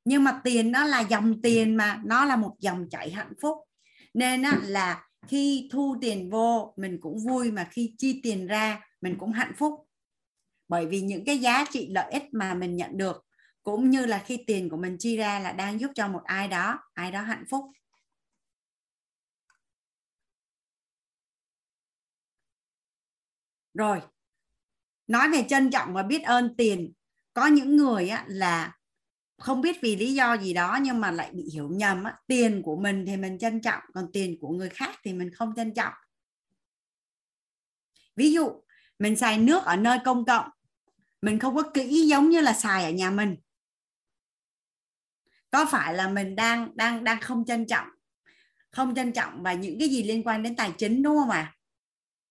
Nhưng 0.05 0.23
mà 0.23 0.41
tiền 0.43 0.71
nó 0.71 0.83
là 0.85 0.99
dòng 0.99 1.41
tiền 1.41 1.75
mà 1.75 2.01
nó 2.05 2.25
là 2.25 2.35
một 2.35 2.55
dòng 2.59 2.89
chảy 2.89 3.11
hạnh 3.11 3.33
phúc. 3.41 3.57
Nên 4.13 4.43
á, 4.43 4.59
là 4.63 5.07
khi 5.27 5.69
thu 5.71 5.95
tiền 6.01 6.29
vô 6.29 6.73
mình 6.77 6.97
cũng 7.01 7.17
vui 7.17 7.51
mà 7.51 7.67
khi 7.71 7.95
chi 7.97 8.19
tiền 8.23 8.47
ra 8.47 8.81
mình 9.01 9.15
cũng 9.19 9.31
hạnh 9.31 9.53
phúc. 9.57 9.87
Bởi 10.67 10.85
vì 10.85 11.01
những 11.01 11.25
cái 11.25 11.37
giá 11.37 11.65
trị 11.71 11.89
lợi 11.91 12.11
ích 12.11 12.23
mà 12.31 12.53
mình 12.53 12.75
nhận 12.75 12.97
được 12.97 13.25
cũng 13.63 13.89
như 13.89 14.05
là 14.05 14.23
khi 14.25 14.43
tiền 14.47 14.69
của 14.69 14.77
mình 14.77 14.95
chi 14.99 15.17
ra 15.17 15.39
là 15.39 15.51
đang 15.51 15.79
giúp 15.79 15.91
cho 15.95 16.07
một 16.07 16.21
ai 16.23 16.47
đó 16.47 16.79
ai 16.93 17.11
đó 17.11 17.21
hạnh 17.21 17.45
phúc. 17.49 17.65
Rồi 23.73 24.01
nói 25.07 25.29
về 25.31 25.45
trân 25.49 25.71
trọng 25.71 25.93
và 25.93 26.03
biết 26.03 26.23
ơn 26.23 26.55
tiền. 26.57 26.93
Có 27.33 27.47
những 27.47 27.75
người 27.75 28.09
á, 28.09 28.25
là 28.27 28.75
không 29.43 29.61
biết 29.61 29.81
vì 29.81 29.95
lý 29.95 30.13
do 30.13 30.37
gì 30.37 30.53
đó 30.53 30.79
nhưng 30.81 31.01
mà 31.01 31.11
lại 31.11 31.29
bị 31.33 31.49
hiểu 31.53 31.69
nhầm 31.69 32.03
á. 32.03 32.13
tiền 32.27 32.61
của 32.65 32.75
mình 32.75 33.05
thì 33.05 33.17
mình 33.17 33.39
trân 33.39 33.61
trọng, 33.61 33.83
còn 33.93 34.11
tiền 34.13 34.37
của 34.41 34.49
người 34.49 34.69
khác 34.69 34.99
thì 35.03 35.13
mình 35.13 35.33
không 35.33 35.53
trân 35.55 35.73
trọng 35.73 35.93
ví 38.15 38.33
dụ, 38.33 38.63
mình 38.99 39.15
xài 39.15 39.37
nước 39.37 39.63
ở 39.63 39.75
nơi 39.75 39.97
công 40.05 40.25
cộng, 40.25 40.49
mình 41.21 41.39
không 41.39 41.55
có 41.55 41.63
kỹ 41.73 42.07
giống 42.07 42.29
như 42.29 42.41
là 42.41 42.53
xài 42.53 42.83
ở 42.83 42.91
nhà 42.91 43.09
mình 43.09 43.35
có 45.51 45.65
phải 45.65 45.93
là 45.93 46.09
mình 46.09 46.35
đang 46.35 46.77
đang 46.77 47.03
đang 47.03 47.21
không 47.21 47.45
trân 47.45 47.65
trọng, 47.65 47.87
không 48.69 48.95
trân 48.95 49.11
trọng 49.11 49.43
và 49.43 49.53
những 49.53 49.79
cái 49.79 49.89
gì 49.89 50.03
liên 50.03 50.23
quan 50.23 50.43
đến 50.43 50.55
tài 50.55 50.73
chính, 50.77 51.03
đúng 51.03 51.17
không 51.17 51.29
ạ 51.29 51.53
à? 51.53 51.55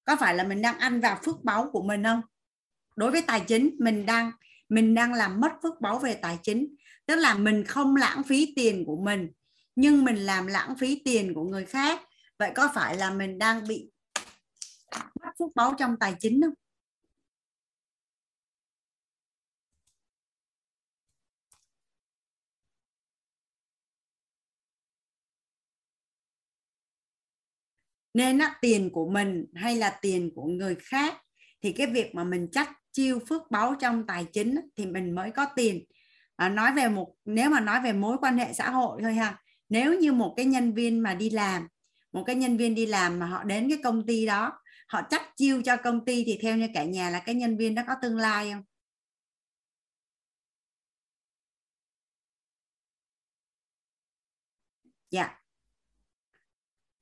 có 0.04 0.16
phải 0.16 0.34
là 0.34 0.44
mình 0.44 0.62
đang 0.62 0.78
ăn 0.78 1.00
vào 1.00 1.18
phước 1.24 1.44
báu 1.44 1.70
của 1.72 1.82
mình 1.82 2.04
không 2.04 2.20
đối 2.96 3.10
với 3.10 3.22
tài 3.22 3.40
chính, 3.40 3.76
mình 3.78 4.06
đang 4.06 4.32
mình 4.68 4.94
đang 4.94 5.14
làm 5.14 5.40
mất 5.40 5.52
phước 5.62 5.80
báu 5.80 5.98
về 5.98 6.14
tài 6.14 6.38
chính 6.42 6.74
tức 7.06 7.16
là 7.16 7.34
mình 7.34 7.64
không 7.64 7.96
lãng 7.96 8.22
phí 8.22 8.52
tiền 8.56 8.84
của 8.86 8.96
mình 8.96 9.28
nhưng 9.76 10.04
mình 10.04 10.16
làm 10.16 10.46
lãng 10.46 10.76
phí 10.78 11.02
tiền 11.04 11.34
của 11.34 11.44
người 11.44 11.64
khác. 11.64 12.00
Vậy 12.38 12.52
có 12.54 12.70
phải 12.74 12.96
là 12.96 13.10
mình 13.10 13.38
đang 13.38 13.68
bị 13.68 13.90
mất 14.94 15.30
phước 15.38 15.48
báu 15.54 15.74
trong 15.78 15.96
tài 16.00 16.14
chính 16.20 16.40
không? 16.42 16.54
Nên 28.14 28.38
á, 28.38 28.58
tiền 28.60 28.90
của 28.92 29.10
mình 29.10 29.46
hay 29.54 29.76
là 29.76 29.98
tiền 30.02 30.30
của 30.34 30.44
người 30.46 30.74
khác 30.74 31.14
thì 31.62 31.72
cái 31.72 31.86
việc 31.86 32.14
mà 32.14 32.24
mình 32.24 32.48
chắc 32.52 32.70
chiêu 32.92 33.18
phước 33.28 33.50
báu 33.50 33.74
trong 33.80 34.06
tài 34.06 34.26
chính 34.32 34.54
thì 34.76 34.86
mình 34.86 35.14
mới 35.14 35.30
có 35.30 35.46
tiền 35.56 35.84
à, 36.42 36.48
nói 36.48 36.72
về 36.72 36.88
một 36.88 37.14
nếu 37.24 37.50
mà 37.50 37.60
nói 37.60 37.80
về 37.80 37.92
mối 37.92 38.16
quan 38.20 38.38
hệ 38.38 38.52
xã 38.52 38.70
hội 38.70 39.02
thôi 39.02 39.14
ha. 39.14 39.42
Nếu 39.68 39.94
như 40.00 40.12
một 40.12 40.34
cái 40.36 40.46
nhân 40.46 40.74
viên 40.74 41.00
mà 41.02 41.14
đi 41.14 41.30
làm 41.30 41.68
một 42.12 42.24
cái 42.26 42.36
nhân 42.36 42.56
viên 42.56 42.74
đi 42.74 42.86
làm 42.86 43.18
mà 43.18 43.26
họ 43.26 43.44
đến 43.44 43.68
cái 43.70 43.78
công 43.84 44.06
ty 44.06 44.26
đó 44.26 44.52
họ 44.88 45.02
chắc 45.10 45.22
chiêu 45.36 45.62
cho 45.64 45.76
công 45.76 46.04
ty 46.04 46.24
thì 46.24 46.38
theo 46.42 46.56
như 46.56 46.68
cả 46.74 46.84
nhà 46.84 47.10
là 47.10 47.18
cái 47.18 47.34
nhân 47.34 47.56
viên 47.58 47.74
đó 47.74 47.82
có 47.86 47.94
tương 48.02 48.16
lai 48.16 48.52
không? 48.52 48.62
Dạ. 55.10 55.38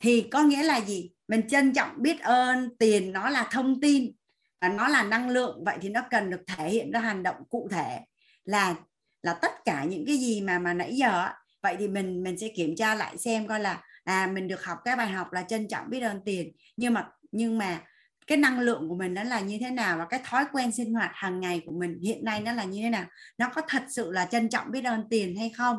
Thì 0.00 0.28
có 0.32 0.42
nghĩa 0.42 0.62
là 0.62 0.80
gì? 0.80 1.10
Mình 1.28 1.48
trân 1.48 1.72
trọng 1.72 2.02
biết 2.02 2.20
ơn 2.20 2.76
tiền 2.78 3.12
nó 3.12 3.30
là 3.30 3.48
thông 3.52 3.80
tin 3.80 4.12
và 4.60 4.68
nó 4.68 4.88
là 4.88 5.02
năng 5.02 5.28
lượng 5.28 5.64
vậy 5.64 5.78
thì 5.80 5.88
nó 5.88 6.00
cần 6.10 6.30
được 6.30 6.40
thể 6.46 6.70
hiện 6.70 6.90
ra 6.90 7.00
hành 7.00 7.22
động 7.22 7.36
cụ 7.50 7.68
thể 7.72 8.00
là 8.44 8.76
là 9.22 9.34
tất 9.34 9.52
cả 9.64 9.84
những 9.84 10.06
cái 10.06 10.16
gì 10.16 10.40
mà 10.40 10.58
mà 10.58 10.74
nãy 10.74 10.96
giờ 10.96 11.28
vậy 11.62 11.76
thì 11.78 11.88
mình 11.88 12.22
mình 12.22 12.38
sẽ 12.38 12.48
kiểm 12.48 12.76
tra 12.76 12.94
lại 12.94 13.18
xem 13.18 13.46
coi 13.46 13.60
là 13.60 13.82
à 14.04 14.30
mình 14.32 14.48
được 14.48 14.64
học 14.64 14.78
cái 14.84 14.96
bài 14.96 15.08
học 15.08 15.32
là 15.32 15.42
trân 15.42 15.68
trọng 15.68 15.90
biết 15.90 16.00
ơn 16.00 16.20
tiền. 16.24 16.52
Nhưng 16.76 16.94
mà 16.94 17.08
nhưng 17.32 17.58
mà 17.58 17.82
cái 18.26 18.38
năng 18.38 18.60
lượng 18.60 18.88
của 18.88 18.94
mình 18.96 19.14
nó 19.14 19.22
là 19.22 19.40
như 19.40 19.58
thế 19.60 19.70
nào 19.70 19.98
và 19.98 20.06
cái 20.10 20.20
thói 20.24 20.44
quen 20.52 20.72
sinh 20.72 20.94
hoạt 20.94 21.10
hàng 21.14 21.40
ngày 21.40 21.62
của 21.66 21.72
mình 21.72 21.98
hiện 22.02 22.24
nay 22.24 22.40
nó 22.40 22.52
là 22.52 22.64
như 22.64 22.82
thế 22.82 22.90
nào? 22.90 23.06
Nó 23.38 23.48
có 23.54 23.62
thật 23.68 23.82
sự 23.88 24.10
là 24.10 24.24
trân 24.24 24.48
trọng 24.48 24.70
biết 24.70 24.84
ơn 24.84 25.04
tiền 25.10 25.36
hay 25.36 25.50
không? 25.56 25.76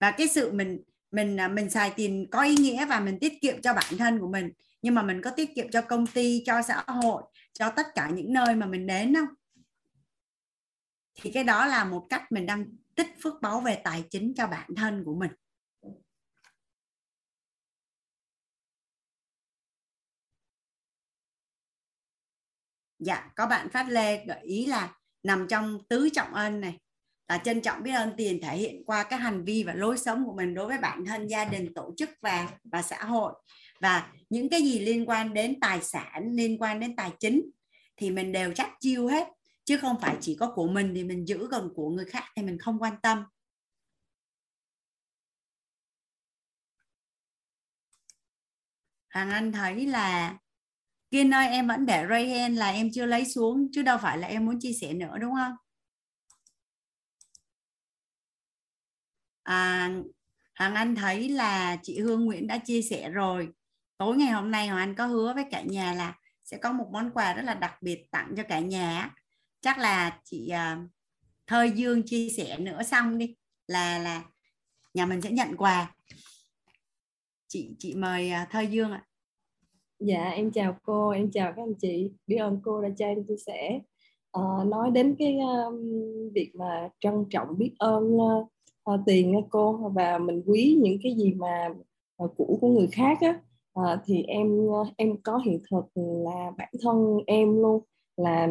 Và 0.00 0.10
cái 0.10 0.28
sự 0.28 0.52
mình 0.52 0.82
mình 1.10 1.40
à, 1.40 1.48
mình 1.48 1.70
xài 1.70 1.92
tiền 1.96 2.26
có 2.30 2.42
ý 2.42 2.56
nghĩa 2.56 2.86
và 2.86 3.00
mình 3.00 3.18
tiết 3.18 3.32
kiệm 3.40 3.62
cho 3.62 3.74
bản 3.74 3.98
thân 3.98 4.18
của 4.20 4.28
mình. 4.28 4.50
Nhưng 4.82 4.94
mà 4.94 5.02
mình 5.02 5.22
có 5.22 5.30
tiết 5.30 5.54
kiệm 5.54 5.70
cho 5.70 5.82
công 5.82 6.06
ty, 6.06 6.42
cho 6.46 6.62
xã 6.62 6.82
hội, 6.86 7.22
cho 7.52 7.70
tất 7.70 7.86
cả 7.94 8.10
những 8.14 8.32
nơi 8.32 8.54
mà 8.54 8.66
mình 8.66 8.86
đến 8.86 9.14
không? 9.14 9.28
Thì 11.16 11.30
cái 11.32 11.44
đó 11.44 11.66
là 11.66 11.84
một 11.84 12.06
cách 12.10 12.32
mình 12.32 12.46
đang 12.46 12.66
tích 12.94 13.08
phước 13.22 13.34
báu 13.42 13.60
về 13.60 13.80
tài 13.84 14.04
chính 14.10 14.34
cho 14.36 14.46
bản 14.46 14.74
thân 14.76 15.02
của 15.04 15.14
mình. 15.14 15.30
Dạ 22.98 23.30
có 23.36 23.46
bạn 23.46 23.68
phát 23.68 23.88
lê 23.88 24.24
gợi 24.26 24.40
ý 24.42 24.66
là 24.66 24.94
nằm 25.22 25.46
trong 25.48 25.78
tứ 25.88 26.08
trọng 26.12 26.34
ân 26.34 26.60
này, 26.60 26.78
là 27.28 27.38
trân 27.38 27.60
trọng 27.60 27.82
biết 27.82 27.92
ơn 27.92 28.12
tiền 28.16 28.40
thể 28.42 28.56
hiện 28.56 28.84
qua 28.86 29.02
các 29.02 29.16
hành 29.16 29.44
vi 29.44 29.64
và 29.64 29.74
lối 29.74 29.98
sống 29.98 30.24
của 30.26 30.34
mình 30.34 30.54
đối 30.54 30.66
với 30.66 30.78
bản 30.78 31.04
thân, 31.04 31.26
gia 31.26 31.44
đình, 31.44 31.74
tổ 31.74 31.94
chức 31.96 32.10
và 32.20 32.48
và 32.64 32.82
xã 32.82 33.04
hội. 33.04 33.32
Và 33.80 34.12
những 34.30 34.48
cái 34.48 34.62
gì 34.62 34.78
liên 34.78 35.08
quan 35.08 35.34
đến 35.34 35.60
tài 35.60 35.82
sản, 35.82 36.32
liên 36.32 36.62
quan 36.62 36.80
đến 36.80 36.96
tài 36.96 37.10
chính 37.20 37.50
thì 37.96 38.10
mình 38.10 38.32
đều 38.32 38.52
chắc 38.54 38.70
chiêu 38.80 39.08
hết 39.08 39.28
chứ 39.66 39.78
không 39.78 40.00
phải 40.00 40.16
chỉ 40.20 40.36
có 40.40 40.52
của 40.54 40.68
mình 40.68 40.92
thì 40.94 41.04
mình 41.04 41.28
giữ 41.28 41.48
còn 41.50 41.70
của 41.74 41.90
người 41.90 42.04
khác 42.04 42.24
thì 42.36 42.42
mình 42.42 42.58
không 42.58 42.82
quan 42.82 43.00
tâm. 43.02 43.24
Hàng 49.08 49.30
Anh 49.30 49.52
thấy 49.52 49.86
là 49.86 50.38
Kiên 51.10 51.34
ơi 51.34 51.48
em 51.48 51.68
vẫn 51.68 51.86
để 51.86 52.06
ray 52.10 52.50
là 52.50 52.70
em 52.70 52.90
chưa 52.94 53.06
lấy 53.06 53.24
xuống 53.24 53.68
chứ 53.72 53.82
đâu 53.82 53.98
phải 54.02 54.18
là 54.18 54.28
em 54.28 54.46
muốn 54.46 54.58
chia 54.60 54.72
sẻ 54.72 54.92
nữa 54.94 55.18
đúng 55.20 55.34
không? 55.34 55.52
À, 59.42 59.90
Hoàng 60.58 60.74
Anh 60.74 60.94
thấy 60.94 61.28
là 61.28 61.76
chị 61.82 62.00
Hương 62.00 62.24
Nguyễn 62.24 62.46
đã 62.46 62.58
chia 62.58 62.82
sẻ 62.82 63.10
rồi. 63.10 63.48
Tối 63.98 64.16
ngày 64.16 64.30
hôm 64.30 64.50
nay 64.50 64.68
Hoàng 64.68 64.78
Anh 64.78 64.94
có 64.94 65.06
hứa 65.06 65.34
với 65.34 65.44
cả 65.50 65.62
nhà 65.62 65.92
là 65.94 66.14
sẽ 66.44 66.58
có 66.62 66.72
một 66.72 66.88
món 66.92 67.10
quà 67.14 67.34
rất 67.34 67.42
là 67.42 67.54
đặc 67.54 67.82
biệt 67.82 68.06
tặng 68.10 68.34
cho 68.36 68.42
cả 68.48 68.60
nhà 68.60 69.14
chắc 69.66 69.78
là 69.78 70.20
chị 70.24 70.52
uh, 70.52 70.90
Thơi 71.46 71.70
Dương 71.70 72.02
chia 72.02 72.28
sẻ 72.28 72.58
nữa 72.58 72.82
xong 72.82 73.18
đi 73.18 73.34
là 73.66 73.98
là 73.98 74.24
nhà 74.94 75.06
mình 75.06 75.20
sẽ 75.20 75.30
nhận 75.30 75.56
quà. 75.56 75.94
Chị 77.48 77.76
chị 77.78 77.94
mời 77.94 78.30
uh, 78.42 78.50
Thơi 78.50 78.66
Dương 78.66 78.90
ạ. 78.90 79.06
Dạ 79.98 80.28
em 80.28 80.50
chào 80.50 80.78
cô 80.82 81.10
em 81.10 81.30
chào 81.30 81.52
các 81.56 81.62
anh 81.62 81.74
chị. 81.74 82.10
Biết 82.26 82.36
ơn 82.36 82.60
cô 82.64 82.82
đã 82.82 82.88
cho 82.96 83.06
em 83.06 83.24
chia 83.28 83.36
sẻ. 83.46 83.80
Uh, 84.38 84.66
nói 84.66 84.90
đến 84.90 85.16
cái 85.18 85.36
uh, 85.36 85.74
việc 86.34 86.50
mà 86.54 86.88
trân 87.00 87.24
trọng 87.30 87.58
biết 87.58 87.72
ơn 87.78 88.04
uh, 88.04 88.48
uh, 88.90 89.00
tiền 89.06 89.42
cô 89.50 89.90
và 89.94 90.18
mình 90.18 90.42
quý 90.46 90.78
những 90.82 90.98
cái 91.02 91.14
gì 91.16 91.34
mà 91.34 91.68
uh, 92.24 92.32
của 92.36 92.58
của 92.60 92.68
người 92.68 92.88
khác 92.92 93.18
á 93.20 93.40
uh, 93.80 94.00
thì 94.04 94.22
em 94.22 94.58
em 94.96 95.16
có 95.22 95.38
hiện 95.38 95.62
thực 95.70 95.84
là 95.94 96.50
bản 96.58 96.72
thân 96.82 97.18
em 97.26 97.56
luôn 97.62 97.82
là 98.16 98.48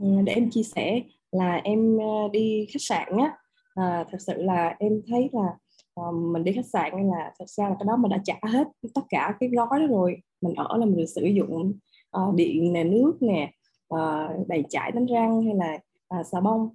Ờ, 0.00 0.06
để 0.24 0.32
em 0.32 0.50
chia 0.50 0.62
sẻ 0.62 1.02
là 1.32 1.60
em 1.64 1.98
ờ, 1.98 2.28
đi 2.32 2.66
khách 2.72 2.82
sạn 2.82 3.08
á. 3.18 3.36
À, 3.74 4.04
thật 4.10 4.18
sự 4.20 4.42
là 4.42 4.76
em 4.78 5.02
thấy 5.06 5.30
là 5.32 5.56
uh, 6.00 6.14
mình 6.14 6.44
đi 6.44 6.52
khách 6.52 6.66
sạn 6.66 7.08
là 7.10 7.32
thật 7.38 7.44
ra 7.48 7.68
là 7.68 7.74
cái 7.78 7.84
đó 7.86 7.96
mình 7.96 8.10
đã 8.10 8.20
trả 8.24 8.34
hết 8.42 8.68
tất 8.94 9.02
cả 9.08 9.36
cái 9.40 9.48
gói 9.48 9.80
đó 9.80 9.86
rồi. 9.90 10.16
Mình 10.40 10.54
ở 10.54 10.76
là 10.76 10.86
mình 10.86 10.96
được 10.96 11.06
sử 11.06 11.24
dụng 11.24 11.72
uh, 12.18 12.34
điện 12.34 12.72
nè 12.72 12.84
nước 12.84 13.16
nè 13.20 13.52
uh, 13.94 14.48
đầy 14.48 14.64
chải 14.68 14.92
đánh 14.92 15.06
răng 15.06 15.42
hay 15.42 15.54
là 15.54 15.78
uh, 16.20 16.26
xà 16.26 16.40
bông. 16.40 16.68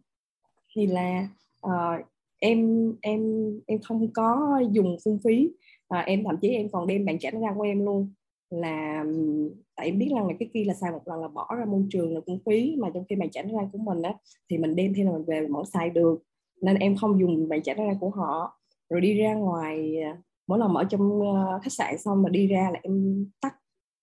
Thì 0.76 0.88
là 0.88 1.28
uh, 1.68 2.06
em 2.40 2.94
em 3.02 3.52
em 3.66 3.80
không 3.82 4.08
có 4.14 4.60
dùng 4.72 4.98
phung 5.06 5.20
phí. 5.24 5.50
À, 5.88 6.00
em 6.00 6.24
thậm 6.24 6.38
chí 6.42 6.50
em 6.50 6.70
còn 6.70 6.88
đem 6.88 7.06
bàn 7.06 7.20
chải 7.20 7.32
đánh 7.32 7.42
răng 7.42 7.56
của 7.58 7.64
em 7.64 7.86
luôn 7.86 8.12
là 8.50 9.06
tại 9.76 9.86
em 9.86 10.00
biết 10.00 10.10
rằng 10.16 10.28
là 10.28 10.34
cái 10.40 10.50
kia 10.54 10.64
là 10.64 10.74
xài 10.74 10.92
một 10.92 11.02
lần 11.06 11.22
là 11.22 11.28
bỏ 11.28 11.48
ra 11.60 11.66
môi 11.66 11.84
trường 11.90 12.14
là 12.14 12.20
cũng 12.26 12.40
phí, 12.46 12.76
mà 12.80 12.90
trong 12.94 13.04
khi 13.10 13.16
bàn 13.16 13.30
chải 13.30 13.44
ra 13.44 13.70
của 13.72 13.78
mình 13.78 14.02
á, 14.02 14.14
thì 14.50 14.58
mình 14.58 14.76
đem 14.76 14.94
theo 14.94 15.06
là 15.06 15.12
mình 15.12 15.26
về 15.28 15.42
mình 15.42 15.54
vẫn 15.54 15.66
xài 15.66 15.90
được. 15.90 16.24
Nên 16.62 16.76
em 16.76 16.96
không 16.96 17.20
dùng 17.20 17.50
bàn 17.50 17.64
chải 17.64 17.76
ra 17.76 17.98
của 18.00 18.10
họ. 18.10 18.60
Rồi 18.90 19.02
đi 19.02 19.14
ra 19.14 19.34
ngoài 19.34 20.02
à, 20.02 20.18
mỗi 20.48 20.60
lần 20.60 20.74
ở 20.74 20.84
trong 20.84 21.22
ờ, 21.36 21.60
khách 21.64 21.74
sạn 21.74 21.98
xong 21.98 22.24
mà 22.24 22.30
đi 22.30 22.48
ra 22.48 22.70
là 22.74 22.80
em 22.84 23.26
tắt 23.42 23.56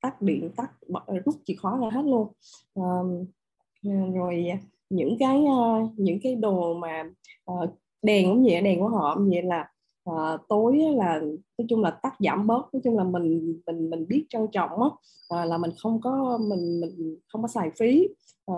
tắt 0.02 0.22
điện, 0.22 0.50
tắt 0.56 0.70
rút 1.24 1.34
chìa 1.44 1.54
khóa 1.54 1.78
ra 1.78 1.90
hết 1.90 2.04
luôn. 2.04 2.28
À, 2.74 2.88
rồi 4.14 4.46
à, 4.50 4.58
những 4.90 5.16
cái 5.18 5.44
ờ, 5.46 5.88
những 5.96 6.18
cái 6.22 6.34
đồ 6.34 6.74
mà 6.74 7.04
ờ, 7.44 7.54
đèn 8.02 8.26
cũng 8.26 8.44
vậy, 8.44 8.60
đèn 8.60 8.80
của 8.80 8.88
họ 8.88 9.14
cũng 9.14 9.30
vậy 9.30 9.42
là 9.42 9.68
à, 10.04 10.38
tối 10.48 10.78
là 10.96 11.20
nói 11.58 11.66
chung 11.68 11.82
là 11.82 11.90
tắt 11.90 12.14
giảm 12.18 12.46
bớt 12.46 12.74
nói 12.74 12.80
chung 12.84 12.96
là 12.98 13.04
mình 13.04 13.60
mình 13.66 13.90
mình 13.90 14.08
biết 14.08 14.26
trân 14.28 14.46
trọng 14.52 14.82
á 14.82 14.88
à, 15.28 15.44
là 15.44 15.58
mình 15.58 15.70
không 15.78 16.00
có 16.00 16.38
mình 16.48 16.80
mình 16.80 17.16
không 17.28 17.42
có 17.42 17.48
xài 17.48 17.70
phí. 17.78 18.08
À, 18.46 18.54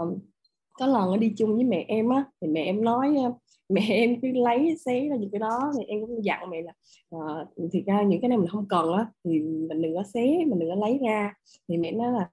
có 0.78 0.86
lần 0.86 1.20
đi 1.20 1.32
chung 1.36 1.54
với 1.54 1.64
mẹ 1.64 1.84
em 1.88 2.08
á 2.08 2.24
thì 2.40 2.48
mẹ 2.48 2.64
em 2.64 2.84
nói 2.84 3.14
mẹ 3.68 3.82
em 3.88 4.20
cứ 4.20 4.28
lấy 4.32 4.76
xé 4.84 5.08
ra 5.08 5.16
những 5.16 5.30
cái 5.30 5.38
đó 5.38 5.72
thì 5.78 5.84
em 5.84 6.00
cũng 6.00 6.24
dặn 6.24 6.50
mẹ 6.50 6.62
là 6.62 6.72
à, 7.10 7.46
thì 7.72 7.82
ra 7.86 8.02
những 8.02 8.20
cái 8.20 8.28
này 8.28 8.38
mình 8.38 8.48
không 8.48 8.66
cần 8.68 8.92
á 8.92 9.06
thì 9.24 9.40
mình 9.40 9.82
đừng 9.82 9.94
có 9.94 10.02
xé 10.14 10.44
mình 10.46 10.58
đừng 10.58 10.68
có 10.68 10.74
lấy 10.74 10.98
ra. 11.06 11.34
Thì 11.68 11.76
mẹ 11.76 11.92
nói 11.92 12.12
là 12.12 12.30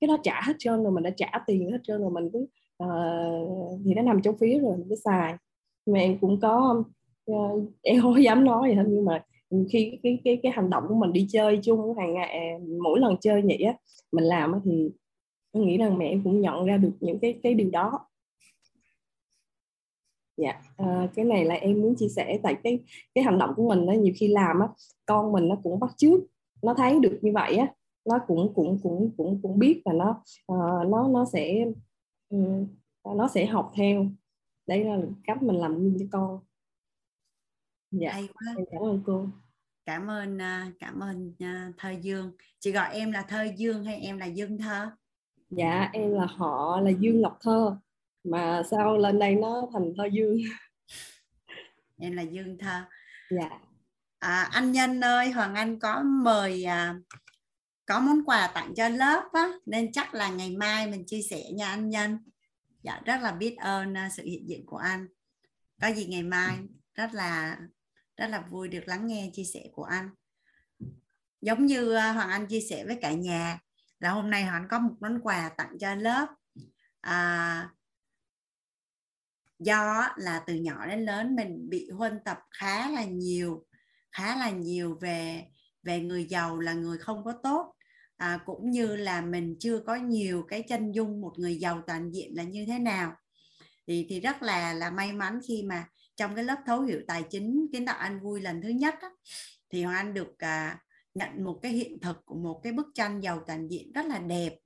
cái 0.00 0.08
đó 0.08 0.16
trả 0.22 0.40
hết 0.42 0.52
trơn 0.58 0.82
rồi 0.82 0.92
mình 0.92 1.02
đã 1.02 1.10
trả 1.16 1.26
tiền 1.46 1.70
hết 1.70 1.78
trơn 1.82 2.00
rồi 2.00 2.10
mình 2.10 2.30
cứ 2.32 2.46
uh, 2.84 3.80
thì 3.84 3.94
nó 3.94 4.02
nằm 4.02 4.22
trong 4.22 4.38
phí 4.38 4.58
rồi 4.58 4.76
mình 4.76 4.86
cứ 4.88 4.94
xài. 5.04 5.34
Mẹ 5.86 6.00
em 6.00 6.18
cũng 6.18 6.40
có 6.40 6.84
uh, 7.32 7.62
em 7.82 8.02
không 8.02 8.22
dám 8.22 8.44
nói 8.44 8.68
gì 8.68 8.74
hết 8.74 8.84
nhưng 8.88 9.04
mà 9.04 9.24
khi 9.50 9.90
cái, 9.90 10.00
cái 10.02 10.20
cái 10.24 10.40
cái 10.42 10.52
hành 10.52 10.70
động 10.70 10.84
của 10.88 10.94
mình 10.94 11.12
đi 11.12 11.26
chơi 11.30 11.60
chung 11.62 11.94
hàng 11.98 12.14
ngày 12.14 12.58
mỗi 12.82 13.00
lần 13.00 13.16
chơi 13.20 13.42
vậy 13.42 13.56
á 13.56 13.74
mình 14.12 14.24
làm 14.24 14.52
thì 14.64 14.90
em 15.52 15.66
nghĩ 15.66 15.76
rằng 15.78 15.98
mẹ 15.98 16.18
cũng 16.24 16.40
nhận 16.40 16.64
ra 16.64 16.76
được 16.76 16.92
những 17.00 17.18
cái 17.18 17.40
cái 17.42 17.54
điều 17.54 17.70
đó. 17.70 18.06
Dạ 20.36 20.62
à, 20.76 21.08
cái 21.14 21.24
này 21.24 21.44
là 21.44 21.54
em 21.54 21.80
muốn 21.82 21.94
chia 21.96 22.08
sẻ 22.08 22.38
tại 22.42 22.56
cái 22.64 22.78
cái 23.14 23.24
hành 23.24 23.38
động 23.38 23.50
của 23.56 23.68
mình 23.68 23.86
đó 23.86 23.92
nhiều 23.92 24.12
khi 24.16 24.28
làm 24.28 24.60
á 24.60 24.68
con 25.06 25.32
mình 25.32 25.48
nó 25.48 25.56
cũng 25.62 25.80
bắt 25.80 25.90
chước 25.96 26.20
nó 26.62 26.74
thấy 26.74 26.98
được 27.00 27.18
như 27.22 27.32
vậy 27.32 27.56
á 27.56 27.74
nó 28.04 28.18
cũng 28.26 28.52
cũng 28.54 28.78
cũng 28.82 29.10
cũng 29.16 29.40
cũng 29.42 29.58
biết 29.58 29.82
và 29.84 29.92
nó 29.92 30.22
uh, 30.52 30.88
nó 30.88 31.08
nó 31.08 31.24
sẽ 31.24 31.64
um, 32.28 32.66
nó 33.14 33.28
sẽ 33.28 33.46
học 33.46 33.72
theo. 33.76 34.06
Đấy 34.66 34.84
là 34.84 34.98
cách 35.24 35.42
mình 35.42 35.56
làm 35.56 35.78
gương 35.78 35.96
cho 35.98 36.06
con 36.12 36.40
dạ 37.90 38.12
Hay 38.12 38.28
quá. 38.34 38.54
em 38.56 38.66
cảm 38.70 38.82
ơn 38.82 39.02
cô. 39.06 39.28
Cảm 39.86 40.10
ơn 40.10 40.38
à, 40.38 40.70
cảm 40.78 41.00
ơn 41.00 41.28
uh, 41.28 41.74
thơ 41.78 41.90
dương. 41.90 42.36
Chị 42.60 42.72
gọi 42.72 42.94
em 42.94 43.12
là 43.12 43.22
thơ 43.22 43.46
dương 43.56 43.84
hay 43.84 43.96
em 43.96 44.18
là 44.18 44.26
dương 44.26 44.58
thơ? 44.58 44.90
Dạ 45.50 45.90
em 45.92 46.12
là 46.12 46.26
họ 46.26 46.80
là 46.80 46.90
dương 46.90 47.20
ngọc 47.20 47.38
thơ 47.40 47.76
mà 48.24 48.62
sao 48.70 48.98
lên 48.98 49.18
đây 49.18 49.34
nó 49.34 49.68
thành 49.72 49.92
thơ 49.96 50.04
dương? 50.12 50.36
Em 51.98 52.12
là 52.12 52.22
dương 52.22 52.58
thơ. 52.58 52.82
Dạ. 53.30 53.50
À, 54.18 54.48
anh 54.52 54.72
nhân 54.72 55.00
ơi 55.00 55.30
hoàng 55.30 55.54
anh 55.54 55.78
có 55.78 56.02
mời 56.02 56.64
à, 56.64 56.94
có 57.86 58.00
món 58.00 58.24
quà 58.24 58.50
tặng 58.54 58.74
cho 58.74 58.88
lớp 58.88 59.24
á 59.32 59.52
nên 59.66 59.92
chắc 59.92 60.14
là 60.14 60.28
ngày 60.28 60.56
mai 60.56 60.86
mình 60.86 61.04
chia 61.06 61.22
sẻ 61.22 61.42
nha 61.54 61.68
anh 61.68 61.88
nhân. 61.88 62.18
Dạ 62.82 63.00
rất 63.04 63.20
là 63.22 63.32
biết 63.32 63.56
ơn 63.56 63.92
uh, 63.92 64.12
sự 64.16 64.22
hiện 64.22 64.48
diện 64.48 64.66
của 64.66 64.76
anh. 64.76 65.06
Có 65.80 65.88
gì 65.88 66.06
ngày 66.06 66.22
mai 66.22 66.58
rất 66.94 67.14
là 67.14 67.58
rất 68.16 68.26
là 68.26 68.40
vui 68.40 68.68
được 68.68 68.82
lắng 68.86 69.06
nghe 69.06 69.30
chia 69.32 69.44
sẻ 69.44 69.68
của 69.72 69.84
anh. 69.84 70.10
Giống 71.40 71.66
như 71.66 71.94
à, 71.94 72.12
hoàng 72.12 72.30
anh 72.30 72.46
chia 72.46 72.60
sẻ 72.60 72.84
với 72.86 72.98
cả 73.02 73.12
nhà 73.12 73.58
là 73.98 74.10
hôm 74.10 74.30
nay 74.30 74.42
hoàng 74.42 74.62
anh 74.62 74.68
có 74.70 74.78
một 74.78 74.94
món 75.00 75.20
quà 75.20 75.48
tặng 75.48 75.76
cho 75.80 75.94
lớp. 75.94 76.26
À, 77.00 77.70
do 79.58 80.08
là 80.16 80.42
từ 80.46 80.54
nhỏ 80.54 80.86
đến 80.86 81.04
lớn 81.04 81.36
mình 81.36 81.70
bị 81.70 81.90
huân 81.90 82.18
tập 82.24 82.38
khá 82.50 82.90
là 82.90 83.04
nhiều 83.04 83.66
khá 84.12 84.36
là 84.36 84.50
nhiều 84.50 84.98
về 85.00 85.44
về 85.82 86.00
người 86.00 86.24
giàu 86.24 86.58
là 86.58 86.72
người 86.72 86.98
không 86.98 87.24
có 87.24 87.32
tốt. 87.42 87.72
À, 88.16 88.38
cũng 88.46 88.70
như 88.70 88.96
là 88.96 89.20
mình 89.20 89.56
chưa 89.60 89.80
có 89.86 89.94
nhiều 89.94 90.44
cái 90.48 90.62
chân 90.68 90.92
dung 90.92 91.20
một 91.20 91.32
người 91.36 91.56
giàu 91.56 91.82
toàn 91.86 92.14
diện 92.14 92.36
là 92.36 92.42
như 92.42 92.66
thế 92.66 92.78
nào. 92.78 93.16
Thì 93.86 94.06
thì 94.08 94.20
rất 94.20 94.42
là 94.42 94.72
là 94.72 94.90
may 94.90 95.12
mắn 95.12 95.40
khi 95.48 95.62
mà 95.62 95.88
trong 96.16 96.34
cái 96.34 96.44
lớp 96.44 96.58
thấu 96.66 96.82
hiểu 96.82 97.00
tài 97.06 97.22
chính 97.22 97.66
kiến 97.72 97.86
tạo 97.86 97.96
anh 97.98 98.20
vui 98.20 98.40
lần 98.40 98.62
thứ 98.62 98.68
nhất 98.68 98.94
á, 99.00 99.08
thì 99.70 99.84
hoàng 99.84 99.96
anh 99.96 100.14
được 100.14 100.38
à, 100.38 100.78
nhận 101.14 101.44
một 101.44 101.58
cái 101.62 101.72
hiện 101.72 102.00
thực 102.00 102.26
của 102.26 102.34
một 102.34 102.60
cái 102.62 102.72
bức 102.72 102.86
tranh 102.94 103.20
giàu 103.20 103.42
toàn 103.46 103.68
diện 103.68 103.92
rất 103.92 104.06
là 104.06 104.18
đẹp. 104.18 104.58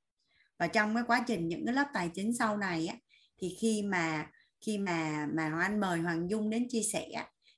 Và 0.59 0.67
trong 0.67 0.95
cái 0.95 1.05
quá 1.07 1.25
trình 1.27 1.49
những 1.49 1.67
cái 1.67 1.75
lớp 1.75 1.87
tài 1.95 2.11
chính 2.15 2.35
sau 2.35 2.57
này 2.57 2.87
á, 2.87 2.97
thì 3.39 3.57
khi 3.61 3.83
mà 3.83 4.31
khi 4.61 4.79
mà 4.79 5.27
mà 5.35 5.49
hoàng 5.49 5.61
anh 5.61 5.81
mời 5.81 6.01
hoàng 6.01 6.31
dung 6.31 6.51
đến 6.51 6.67
chia 6.69 6.83
sẻ 6.83 7.09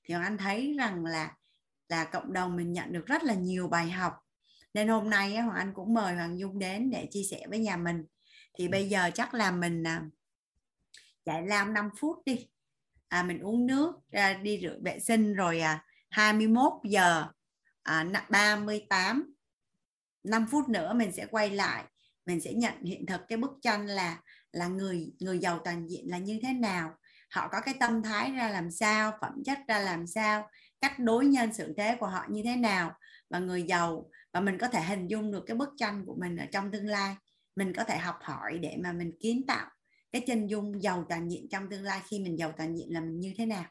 thì 0.04 0.14
hoàng 0.14 0.24
anh 0.26 0.38
thấy 0.38 0.74
rằng 0.78 1.04
là 1.04 1.36
là 1.88 2.04
cộng 2.04 2.32
đồng 2.32 2.56
mình 2.56 2.72
nhận 2.72 2.92
được 2.92 3.06
rất 3.06 3.22
là 3.22 3.34
nhiều 3.34 3.68
bài 3.68 3.90
học. 3.90 4.14
Nên 4.74 4.88
hôm 4.88 5.10
nay 5.10 5.36
Hoàng 5.36 5.56
Anh 5.56 5.72
cũng 5.74 5.94
mời 5.94 6.14
Hoàng 6.14 6.38
Dung 6.38 6.58
đến 6.58 6.90
để 6.90 7.06
chia 7.10 7.22
sẻ 7.30 7.46
với 7.48 7.58
nhà 7.58 7.76
mình. 7.76 8.04
Thì 8.58 8.68
bây 8.68 8.88
giờ 8.88 9.10
chắc 9.14 9.34
là 9.34 9.50
mình 9.50 9.82
à, 9.86 10.02
giải 11.26 11.46
lao 11.46 11.66
5 11.66 11.90
phút 11.98 12.16
đi 12.24 12.48
à, 13.12 13.22
mình 13.22 13.38
uống 13.38 13.66
nước 13.66 13.92
ra 14.10 14.34
đi 14.34 14.60
rửa 14.62 14.78
vệ 14.84 14.98
sinh 14.98 15.34
rồi 15.34 15.60
à, 15.60 15.84
21 16.10 16.72
giờ 16.84 17.26
à, 17.82 18.06
38 18.30 19.34
5 20.24 20.46
phút 20.50 20.68
nữa 20.68 20.92
mình 20.92 21.12
sẽ 21.12 21.26
quay 21.26 21.50
lại. 21.50 21.84
Mình 22.26 22.40
sẽ 22.40 22.52
nhận 22.52 22.82
hiện 22.82 23.06
thực 23.06 23.20
cái 23.28 23.38
bức 23.38 23.50
tranh 23.62 23.86
là 23.86 24.20
là 24.52 24.66
người 24.66 25.12
người 25.20 25.38
giàu 25.38 25.60
toàn 25.64 25.90
diện 25.90 26.10
là 26.10 26.18
như 26.18 26.38
thế 26.42 26.52
nào. 26.52 26.94
Họ 27.30 27.48
có 27.48 27.60
cái 27.60 27.74
tâm 27.80 28.02
thái 28.02 28.32
ra 28.32 28.48
làm 28.48 28.70
sao 28.70 29.12
phẩm 29.20 29.42
chất 29.44 29.58
ra 29.68 29.78
làm 29.78 30.06
sao 30.06 30.48
cách 30.80 30.98
đối 30.98 31.26
nhân 31.26 31.52
xử 31.52 31.74
thế 31.76 31.96
của 32.00 32.06
họ 32.06 32.24
như 32.30 32.42
thế 32.44 32.56
nào. 32.56 32.92
Và 33.30 33.38
người 33.38 33.62
giàu 33.62 34.10
và 34.32 34.40
mình 34.40 34.58
có 34.58 34.68
thể 34.68 34.82
hình 34.82 35.06
dung 35.06 35.32
được 35.32 35.44
cái 35.46 35.56
bức 35.56 35.68
tranh 35.76 36.04
của 36.06 36.16
mình 36.20 36.36
ở 36.36 36.46
trong 36.52 36.72
tương 36.72 36.86
lai. 36.86 37.16
Mình 37.56 37.72
có 37.76 37.84
thể 37.84 37.98
học 37.98 38.16
hỏi 38.20 38.58
để 38.58 38.76
mà 38.82 38.92
mình 38.92 39.12
kiến 39.20 39.46
tạo 39.46 39.70
cái 40.12 40.22
chân 40.26 40.46
dung 40.46 40.82
giàu 40.82 41.06
toàn 41.08 41.30
diện 41.30 41.46
trong 41.50 41.70
tương 41.70 41.82
lai 41.82 42.00
khi 42.08 42.20
mình 42.20 42.38
giàu 42.38 42.52
toàn 42.56 42.78
diện 42.78 42.92
là 42.92 43.00
mình 43.00 43.20
như 43.20 43.34
thế 43.36 43.46
nào? 43.46 43.64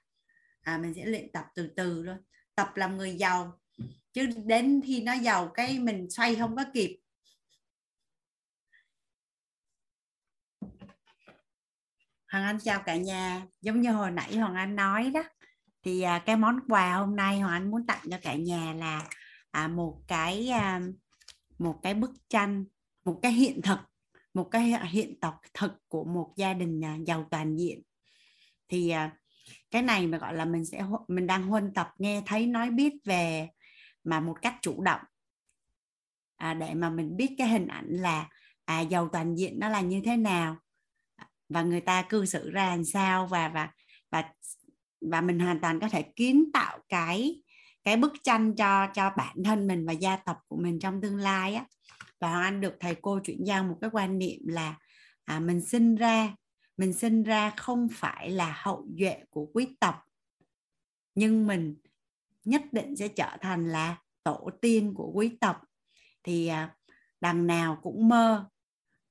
À, 0.62 0.78
mình 0.78 0.94
sẽ 0.94 1.06
luyện 1.06 1.32
tập 1.32 1.46
từ 1.56 1.68
từ 1.76 2.04
luôn 2.04 2.18
tập 2.56 2.72
làm 2.76 2.98
người 2.98 3.16
giàu. 3.16 3.60
Chứ 4.14 4.30
đến 4.46 4.82
khi 4.86 5.02
nó 5.02 5.14
giàu 5.14 5.52
cái 5.54 5.80
mình 5.80 6.10
xoay 6.10 6.36
không 6.36 6.56
có 6.56 6.64
kịp. 6.74 7.00
Hoàng 12.32 12.44
Anh 12.44 12.60
chào 12.60 12.84
cả 12.86 12.96
nhà. 12.96 13.48
Giống 13.62 13.82
như 13.82 13.92
hồi 13.92 14.12
nãy 14.12 14.36
Hoàng 14.36 14.56
Anh 14.56 14.76
nói 14.76 15.12
đó 15.14 15.24
thì 15.84 16.02
à, 16.02 16.24
cái 16.26 16.38
món 16.38 16.60
quà 16.68 16.94
hôm 16.94 17.16
nay 17.16 17.40
Hoàng 17.40 17.54
Anh 17.54 17.72
muốn 17.72 17.86
tặng 17.86 18.06
cho 18.12 18.18
cả 18.22 18.36
nhà 18.36 18.74
là 18.74 19.10
à, 19.52 19.68
một 19.68 20.02
cái 20.08 20.50
à, 20.50 20.82
một 21.60 21.80
cái 21.84 21.94
bức 21.94 22.12
tranh 22.30 22.66
một 23.06 23.20
cái 23.22 23.32
hiện 23.32 23.62
thực 23.62 23.80
một 24.34 24.48
cái 24.52 24.72
à, 24.72 24.84
hiện 24.84 25.20
tộc 25.20 25.42
thực 25.54 25.72
của 25.88 26.04
một 26.04 26.34
gia 26.36 26.54
đình 26.54 26.86
à, 26.86 26.98
giàu 27.06 27.28
toàn 27.32 27.60
diện. 27.60 27.82
Thì 28.68 28.90
à, 28.90 29.18
cái 29.72 29.82
này 29.82 30.08
mà 30.08 30.18
gọi 30.18 30.34
là 30.34 30.46
mình 30.46 30.66
sẽ 30.66 30.86
mình 31.08 31.28
đang 31.28 31.44
huân 31.44 31.74
tập 31.74 31.94
nghe 31.98 32.24
thấy 32.26 32.48
nói 32.48 32.70
biết 32.70 32.94
về 33.06 33.50
mà 34.04 34.20
một 34.20 34.36
cách 34.42 34.56
chủ 34.62 34.82
động. 34.82 35.02
À, 36.36 36.54
để 36.54 36.74
mà 36.74 36.90
mình 36.90 37.18
biết 37.18 37.36
cái 37.38 37.48
hình 37.48 37.68
ảnh 37.68 37.88
là 37.90 38.30
à 38.66 38.82
giàu 38.82 39.10
toàn 39.14 39.36
diện 39.36 39.60
nó 39.60 39.70
là 39.70 39.82
như 39.82 40.02
thế 40.06 40.18
nào 40.18 40.58
và 41.50 41.64
người 41.64 41.82
ta 41.82 42.02
cư 42.02 42.26
xử 42.26 42.50
ra 42.50 42.70
làm 42.70 42.86
sao 42.86 43.28
và 43.28 43.50
và 43.50 43.70
và 44.12 44.34
và 45.02 45.22
mình 45.22 45.40
hoàn 45.40 45.60
toàn 45.60 45.80
có 45.80 45.90
thể 45.90 46.02
kiến 46.02 46.46
tạo 46.54 46.80
cái 46.90 47.42
cái 47.84 47.98
bức 47.98 48.14
tranh 48.24 48.56
cho 48.56 48.88
cho 48.94 49.10
bản 49.18 49.44
thân 49.44 49.68
mình 49.68 49.86
và 49.86 49.94
gia 49.94 50.16
tộc 50.16 50.38
của 50.48 50.58
mình 50.58 50.80
trong 50.80 51.02
tương 51.02 51.18
lai 51.18 51.56
á 51.56 51.66
và 52.22 52.30
Hoàng 52.30 52.44
Anh 52.44 52.62
được 52.62 52.74
thầy 52.80 52.96
cô 53.02 53.20
chuyển 53.20 53.48
giao 53.48 53.64
một 53.64 53.78
cái 53.82 53.90
quan 53.94 54.18
niệm 54.18 54.48
là 54.48 54.78
à, 55.26 55.40
mình 55.40 55.62
sinh 55.62 55.96
ra 55.96 56.36
mình 56.78 56.94
sinh 56.94 57.24
ra 57.24 57.50
không 57.50 57.88
phải 57.92 58.30
là 58.30 58.62
hậu 58.64 58.88
duệ 59.00 59.24
của 59.30 59.46
quý 59.54 59.68
tộc 59.80 59.96
nhưng 61.16 61.48
mình 61.48 61.76
nhất 62.46 62.62
định 62.72 62.96
sẽ 62.96 63.08
trở 63.08 63.38
thành 63.42 63.70
là 63.70 63.98
tổ 64.24 64.50
tiên 64.62 64.94
của 64.94 65.12
quý 65.14 65.38
tộc. 65.42 65.62
Thì 66.24 66.48
à, 66.48 66.76
đằng 67.22 67.48
nào 67.48 67.80
cũng 67.84 68.10
mơ 68.10 68.46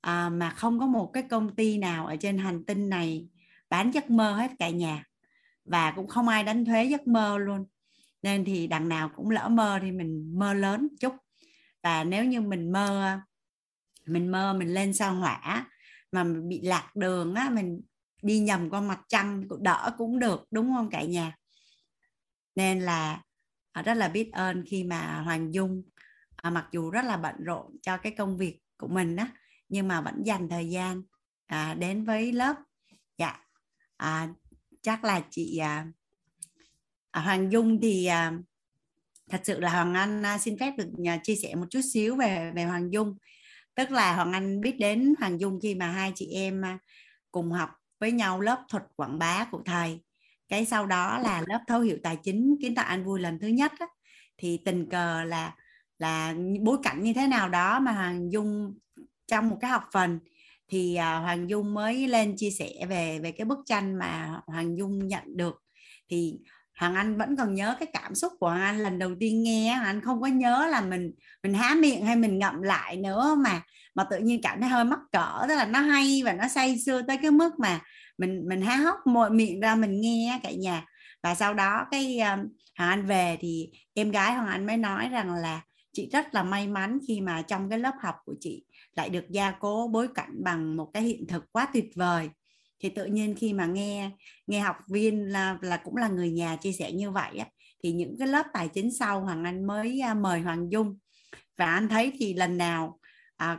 à, 0.01 0.29
mà 0.29 0.51
không 0.51 0.79
có 0.79 0.87
một 0.87 1.11
cái 1.13 1.23
công 1.23 1.55
ty 1.55 1.79
nào 1.79 2.07
ở 2.07 2.17
trên 2.17 2.39
hành 2.39 2.65
tinh 2.65 2.89
này 2.89 3.29
bán 3.69 3.91
giấc 3.91 4.11
mơ 4.11 4.33
hết 4.33 4.51
cả 4.59 4.71
nhà 4.71 5.05
và 5.65 5.93
cũng 5.97 6.09
không 6.09 6.29
ai 6.29 6.45
đánh 6.45 6.65
thuế 6.65 6.85
giấc 6.85 7.07
mơ 7.07 7.39
luôn. 7.39 7.67
Nên 8.23 8.45
thì 8.45 8.67
đằng 8.67 8.89
nào 8.89 9.11
cũng 9.17 9.31
lỡ 9.31 9.49
mơ 9.49 9.79
thì 9.83 9.93
mình 9.93 10.39
mơ 10.39 10.55
lớn 10.55 10.89
chút 11.01 11.15
và 11.83 12.05
nếu 12.05 12.25
như 12.25 12.41
mình 12.41 12.73
mơ 12.73 13.19
mình 14.07 14.33
mơ 14.33 14.55
mình 14.55 14.75
lên 14.75 14.93
sao 14.95 15.15
hỏa 15.15 15.67
mà 16.13 16.25
mình 16.25 16.49
bị 16.49 16.61
lạc 16.61 16.97
đường 16.97 17.35
á 17.35 17.51
mình 17.51 17.81
đi 18.23 18.39
nhầm 18.39 18.71
qua 18.71 18.81
mặt 18.81 19.01
trăng 19.09 19.45
cũng 19.49 19.63
đỡ 19.63 19.95
cũng 19.99 20.19
được 20.19 20.45
đúng 20.51 20.73
không 20.73 20.91
cả 20.91 21.03
nhà? 21.03 21.37
Nên 22.55 22.81
là 22.81 23.23
à, 23.73 23.83
rất 23.83 23.95
là 23.95 24.09
biết 24.09 24.33
ơn 24.33 24.65
khi 24.67 24.85
mà 24.85 25.21
Hoàng 25.21 25.55
Dung 25.55 25.83
à, 26.37 26.51
mặc 26.51 26.69
dù 26.73 26.91
rất 26.91 27.05
là 27.05 27.17
bận 27.17 27.35
rộn 27.45 27.77
cho 27.83 27.97
cái 27.97 28.13
công 28.19 28.39
việc 28.39 28.59
của 28.77 28.89
mình 28.89 29.17
á 29.17 29.31
nhưng 29.69 29.89
mà 29.89 30.01
vẫn 30.01 30.23
dành 30.25 30.49
thời 30.49 30.69
gian 30.71 31.03
à, 31.47 31.75
đến 31.75 32.05
với 32.05 32.33
lớp. 32.33 32.57
Dạ. 33.19 33.45
À, 33.97 34.29
chắc 34.83 35.05
là 35.05 35.25
chị 35.31 35.59
à, 35.59 35.87
à 37.11 37.21
Hoàng 37.21 37.53
Dung 37.53 37.81
thì 37.81 38.07
à, 38.07 38.33
thật 39.31 39.41
sự 39.45 39.61
là 39.61 39.71
Hoàng 39.71 39.95
Anh 39.95 40.23
à, 40.23 40.39
xin 40.39 40.59
phép 40.59 40.75
được 40.79 40.89
à, 41.07 41.19
chia 41.23 41.35
sẻ 41.35 41.55
một 41.55 41.67
chút 41.71 41.81
xíu 41.93 42.17
về 42.17 42.53
về 42.55 42.65
Hoàng 42.65 42.93
Dung. 42.93 43.17
Tức 43.75 43.91
là 43.91 44.15
Hoàng 44.15 44.33
Anh 44.33 44.61
biết 44.61 44.77
đến 44.79 45.15
Hoàng 45.19 45.41
Dung 45.41 45.59
khi 45.63 45.75
mà 45.75 45.87
hai 45.87 46.13
chị 46.15 46.27
em 46.33 46.65
à, 46.65 46.79
cùng 47.31 47.51
học 47.51 47.71
với 48.01 48.13
nhau 48.13 48.41
lớp 48.41 48.65
thuật 48.69 48.83
quảng 48.97 49.19
bá 49.19 49.47
của 49.51 49.63
thầy. 49.65 50.01
Cái 50.49 50.65
sau 50.65 50.87
đó 50.87 51.19
là 51.19 51.43
lớp 51.47 51.61
thấu 51.67 51.81
hiểu 51.81 51.99
tài 52.03 52.17
chính 52.17 52.57
kiến 52.63 52.75
tạo 52.75 52.85
an 52.85 53.05
vui 53.05 53.21
lần 53.21 53.39
thứ 53.39 53.49
nhất 53.49 53.73
á, 53.79 53.87
thì 54.39 54.59
tình 54.65 54.89
cờ 54.91 55.25
là 55.25 55.55
là 55.99 56.35
bối 56.61 56.79
cảnh 56.83 57.03
như 57.03 57.13
thế 57.13 57.27
nào 57.27 57.49
đó 57.49 57.81
mà 57.81 57.93
Hoàng 57.93 58.33
Dung 58.33 58.79
trong 59.27 59.49
một 59.49 59.57
cái 59.61 59.71
học 59.71 59.85
phần 59.93 60.19
thì 60.69 60.97
Hoàng 60.97 61.51
Dung 61.51 61.75
mới 61.75 62.09
lên 62.09 62.35
chia 62.37 62.51
sẻ 62.51 62.87
về 62.89 63.19
về 63.19 63.33
cái 63.33 63.45
bức 63.45 63.59
tranh 63.67 63.99
mà 63.99 64.41
Hoàng 64.47 64.79
Dung 64.79 65.09
nhận 65.09 65.37
được. 65.37 65.63
Thì 66.09 66.39
Hoàng 66.81 66.95
Anh 66.95 67.19
vẫn 67.19 67.37
còn 67.37 67.55
nhớ 67.55 67.77
cái 67.79 67.89
cảm 67.93 68.15
xúc 68.15 68.33
của 68.41 68.49
Hoàng 68.49 68.63
Anh. 68.63 68.79
Lần 68.79 68.99
đầu 68.99 69.11
tiên 69.21 69.43
nghe 69.43 69.75
Hoàng 69.75 69.87
Anh 69.87 70.01
không 70.01 70.21
có 70.21 70.27
nhớ 70.27 70.67
là 70.71 70.81
mình 70.81 71.13
mình 71.43 71.55
há 71.55 71.75
miệng 71.75 72.07
hay 72.07 72.17
mình 72.17 72.39
ngậm 72.39 72.63
lại 72.63 72.97
nữa 72.97 73.37
mà 73.45 73.63
mà 73.95 74.05
tự 74.11 74.19
nhiên 74.19 74.41
cảm 74.43 74.61
thấy 74.61 74.71
hơi 74.71 74.85
mắc 74.85 74.99
cỡ 75.13 75.47
tức 75.49 75.55
là 75.55 75.67
nó 75.67 75.81
hay 75.81 76.23
và 76.25 76.33
nó 76.33 76.49
say 76.49 76.79
sưa 76.79 77.03
tới 77.03 77.17
cái 77.23 77.31
mức 77.31 77.59
mà 77.59 77.81
mình 78.19 78.49
mình 78.49 78.63
há 78.63 78.77
hốc 78.77 79.07
môi 79.07 79.31
miệng 79.31 79.61
ra 79.61 79.75
mình 79.75 80.01
nghe 80.01 80.41
cả 80.43 80.51
nhà. 80.51 80.85
Và 81.23 81.35
sau 81.35 81.55
đó 81.55 81.87
cái 81.91 82.19
ờ, 82.19 82.33
um, 82.33 82.41
Hoàng 82.79 82.91
Anh 82.91 83.07
về 83.07 83.37
thì 83.41 83.71
em 83.95 84.11
gái 84.11 84.35
Hoàng 84.35 84.49
Anh 84.49 84.67
mới 84.67 84.77
nói 84.77 85.09
rằng 85.09 85.35
là 85.35 85.61
chị 85.93 86.09
rất 86.13 86.35
là 86.35 86.43
may 86.43 86.69
mắn 86.69 86.99
khi 87.09 87.21
mà 87.21 87.43
trong 87.43 87.71
cái 87.71 87.79
lớp 87.79 87.95
học 88.03 88.15
của 88.25 88.35
chị 88.41 88.65
lại 88.97 89.09
được 89.11 89.25
gia 89.31 89.51
cố 89.51 89.91
bối 89.93 90.09
cảnh 90.15 90.45
bằng 90.45 90.77
một 90.77 90.91
cái 90.95 91.03
hiện 91.03 91.27
thực 91.29 91.53
quá 91.53 91.69
tuyệt 91.73 91.91
vời 91.95 92.31
thì 92.81 92.89
tự 92.89 93.05
nhiên 93.05 93.35
khi 93.35 93.53
mà 93.53 93.67
nghe 93.67 94.11
nghe 94.47 94.61
học 94.61 94.77
viên 94.89 95.33
là 95.33 95.59
là 95.63 95.77
cũng 95.77 95.97
là 95.97 96.09
người 96.09 96.31
nhà 96.31 96.57
chia 96.57 96.73
sẻ 96.73 96.93
như 96.93 97.11
vậy 97.11 97.39
á 97.39 97.47
thì 97.83 97.93
những 97.93 98.17
cái 98.19 98.29
lớp 98.29 98.47
tài 98.53 98.69
chính 98.69 98.93
sau 98.93 99.21
Hoàng 99.21 99.45
Anh 99.45 99.67
mới 99.67 100.01
à, 100.01 100.15
mời 100.15 100.41
Hoàng 100.41 100.73
Dung. 100.73 100.99
Và 101.57 101.67
anh 101.67 101.89
thấy 101.89 102.13
thì 102.19 102.35
lần 102.35 102.59
nào 102.59 103.01
à, 103.37 103.59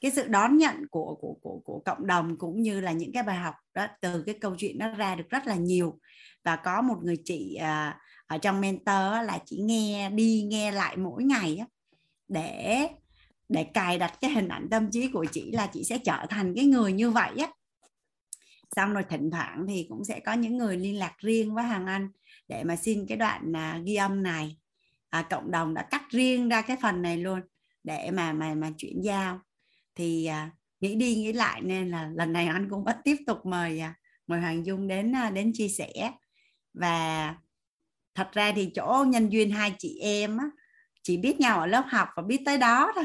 cái 0.00 0.10
sự 0.10 0.28
đón 0.28 0.56
nhận 0.56 0.86
của 0.90 1.16
của 1.20 1.36
của 1.42 1.60
của 1.64 1.82
cộng 1.84 2.06
đồng 2.06 2.38
cũng 2.38 2.62
như 2.62 2.80
là 2.80 2.92
những 2.92 3.12
cái 3.12 3.22
bài 3.22 3.36
học 3.36 3.54
đó 3.74 3.86
từ 4.00 4.22
cái 4.22 4.34
câu 4.40 4.54
chuyện 4.58 4.78
nó 4.78 4.94
ra 4.94 5.14
được 5.14 5.28
rất 5.30 5.46
là 5.46 5.54
nhiều. 5.54 5.98
Và 6.44 6.56
có 6.56 6.82
một 6.82 6.96
người 7.02 7.16
chị 7.24 7.54
à, 7.54 7.98
ở 8.26 8.38
trong 8.38 8.60
mentor 8.60 9.26
là 9.26 9.38
chị 9.46 9.60
nghe 9.62 10.10
đi 10.10 10.46
nghe 10.50 10.72
lại 10.72 10.96
mỗi 10.96 11.24
ngày 11.24 11.56
á, 11.56 11.66
để 12.28 12.88
để 13.48 13.64
cài 13.64 13.98
đặt 13.98 14.18
cái 14.20 14.30
hình 14.30 14.48
ảnh 14.48 14.68
tâm 14.70 14.90
trí 14.90 15.08
của 15.08 15.26
chị 15.32 15.52
là 15.52 15.66
chị 15.66 15.84
sẽ 15.84 15.98
trở 15.98 16.26
thành 16.30 16.54
cái 16.56 16.64
người 16.64 16.92
như 16.92 17.10
vậy 17.10 17.32
á. 17.38 17.48
Xong 18.76 18.92
rồi 18.92 19.04
thỉnh 19.10 19.30
thoảng 19.30 19.66
thì 19.68 19.86
cũng 19.88 20.04
sẽ 20.04 20.20
có 20.20 20.32
những 20.32 20.58
người 20.58 20.76
liên 20.76 20.98
lạc 20.98 21.14
riêng 21.18 21.54
với 21.54 21.64
hàng 21.64 21.86
anh 21.86 22.08
để 22.48 22.64
mà 22.64 22.76
xin 22.76 23.06
cái 23.06 23.18
đoạn 23.18 23.56
à, 23.56 23.80
ghi 23.84 23.94
âm 23.94 24.22
này. 24.22 24.56
À, 25.10 25.22
cộng 25.30 25.50
đồng 25.50 25.74
đã 25.74 25.82
cắt 25.82 26.02
riêng 26.10 26.48
ra 26.48 26.62
cái 26.62 26.76
phần 26.82 27.02
này 27.02 27.16
luôn 27.16 27.40
để 27.84 28.10
mà 28.10 28.32
mà 28.32 28.54
mà 28.54 28.70
chuyển 28.78 29.00
giao. 29.04 29.40
Thì 29.94 30.26
à, 30.26 30.50
nghĩ 30.80 30.94
đi 30.94 31.14
nghĩ 31.14 31.32
lại 31.32 31.60
nên 31.62 31.90
là 31.90 32.10
lần 32.14 32.32
này 32.32 32.46
anh 32.46 32.70
cũng 32.70 32.84
vẫn 32.84 32.96
tiếp 33.04 33.16
tục 33.26 33.38
mời 33.46 33.80
à, 33.80 33.94
mời 34.26 34.40
Hoàng 34.40 34.66
Dung 34.66 34.88
đến 34.88 35.16
à, 35.16 35.30
đến 35.30 35.52
chia 35.54 35.68
sẻ. 35.68 36.12
Và 36.74 37.34
thật 38.14 38.32
ra 38.32 38.52
thì 38.56 38.70
chỗ 38.74 39.04
nhân 39.08 39.28
duyên 39.32 39.50
hai 39.50 39.74
chị 39.78 39.98
em 40.02 40.38
á, 40.38 40.44
chỉ 41.02 41.16
biết 41.16 41.40
nhau 41.40 41.60
ở 41.60 41.66
lớp 41.66 41.84
học 41.88 42.08
và 42.16 42.22
biết 42.22 42.40
tới 42.44 42.58
đó 42.58 42.92
thôi 42.94 43.04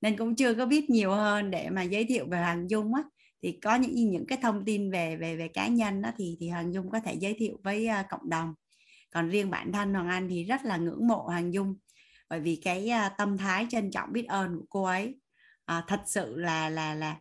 nên 0.00 0.16
cũng 0.16 0.36
chưa 0.36 0.54
có 0.54 0.66
biết 0.66 0.90
nhiều 0.90 1.10
hơn 1.10 1.50
để 1.50 1.70
mà 1.70 1.82
giới 1.82 2.04
thiệu 2.04 2.26
về 2.30 2.38
Hoàng 2.38 2.70
Dung 2.70 2.94
á. 2.94 3.02
Thì 3.42 3.58
có 3.62 3.74
những 3.74 4.10
những 4.10 4.26
cái 4.26 4.38
thông 4.42 4.64
tin 4.64 4.90
về 4.90 5.16
về 5.16 5.36
về 5.36 5.48
cá 5.48 5.68
nhân 5.68 6.02
đó 6.02 6.10
thì 6.16 6.36
thì 6.40 6.48
Hoàng 6.48 6.74
Dung 6.74 6.90
có 6.90 7.00
thể 7.00 7.14
giới 7.14 7.34
thiệu 7.38 7.60
với 7.62 7.88
uh, 7.88 8.06
cộng 8.10 8.30
đồng. 8.30 8.54
Còn 9.10 9.28
riêng 9.28 9.50
bản 9.50 9.72
thân 9.72 9.94
Hoàng 9.94 10.08
Anh 10.08 10.28
thì 10.28 10.44
rất 10.44 10.64
là 10.64 10.76
ngưỡng 10.76 11.08
mộ 11.08 11.22
Hoàng 11.22 11.54
Dung. 11.54 11.74
Bởi 12.28 12.40
vì 12.40 12.60
cái 12.64 12.90
uh, 13.06 13.12
tâm 13.18 13.38
thái 13.38 13.66
trân 13.70 13.90
trọng 13.90 14.12
biết 14.12 14.26
ơn 14.28 14.58
của 14.58 14.66
cô 14.70 14.84
ấy 14.84 15.14
uh, 15.78 15.84
thật 15.86 16.00
sự 16.06 16.36
là 16.36 16.68
là 16.70 16.94
là 16.94 17.16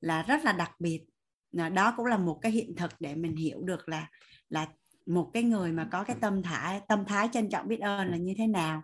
là 0.00 0.22
rất 0.22 0.44
là 0.44 0.52
đặc 0.52 0.70
biệt. 0.78 1.04
Đó 1.52 1.94
cũng 1.96 2.06
là 2.06 2.16
một 2.16 2.38
cái 2.42 2.52
hiện 2.52 2.76
thực 2.76 2.90
để 3.00 3.14
mình 3.14 3.36
hiểu 3.36 3.62
được 3.62 3.88
là 3.88 4.08
là 4.48 4.66
một 5.06 5.30
cái 5.32 5.42
người 5.42 5.72
mà 5.72 5.88
có 5.92 6.04
cái 6.04 6.16
tâm 6.20 6.42
thái 6.42 6.80
tâm 6.88 7.04
thái 7.04 7.28
trân 7.32 7.50
trọng 7.50 7.68
biết 7.68 7.80
ơn 7.80 8.10
là 8.10 8.16
như 8.16 8.34
thế 8.38 8.46
nào 8.46 8.82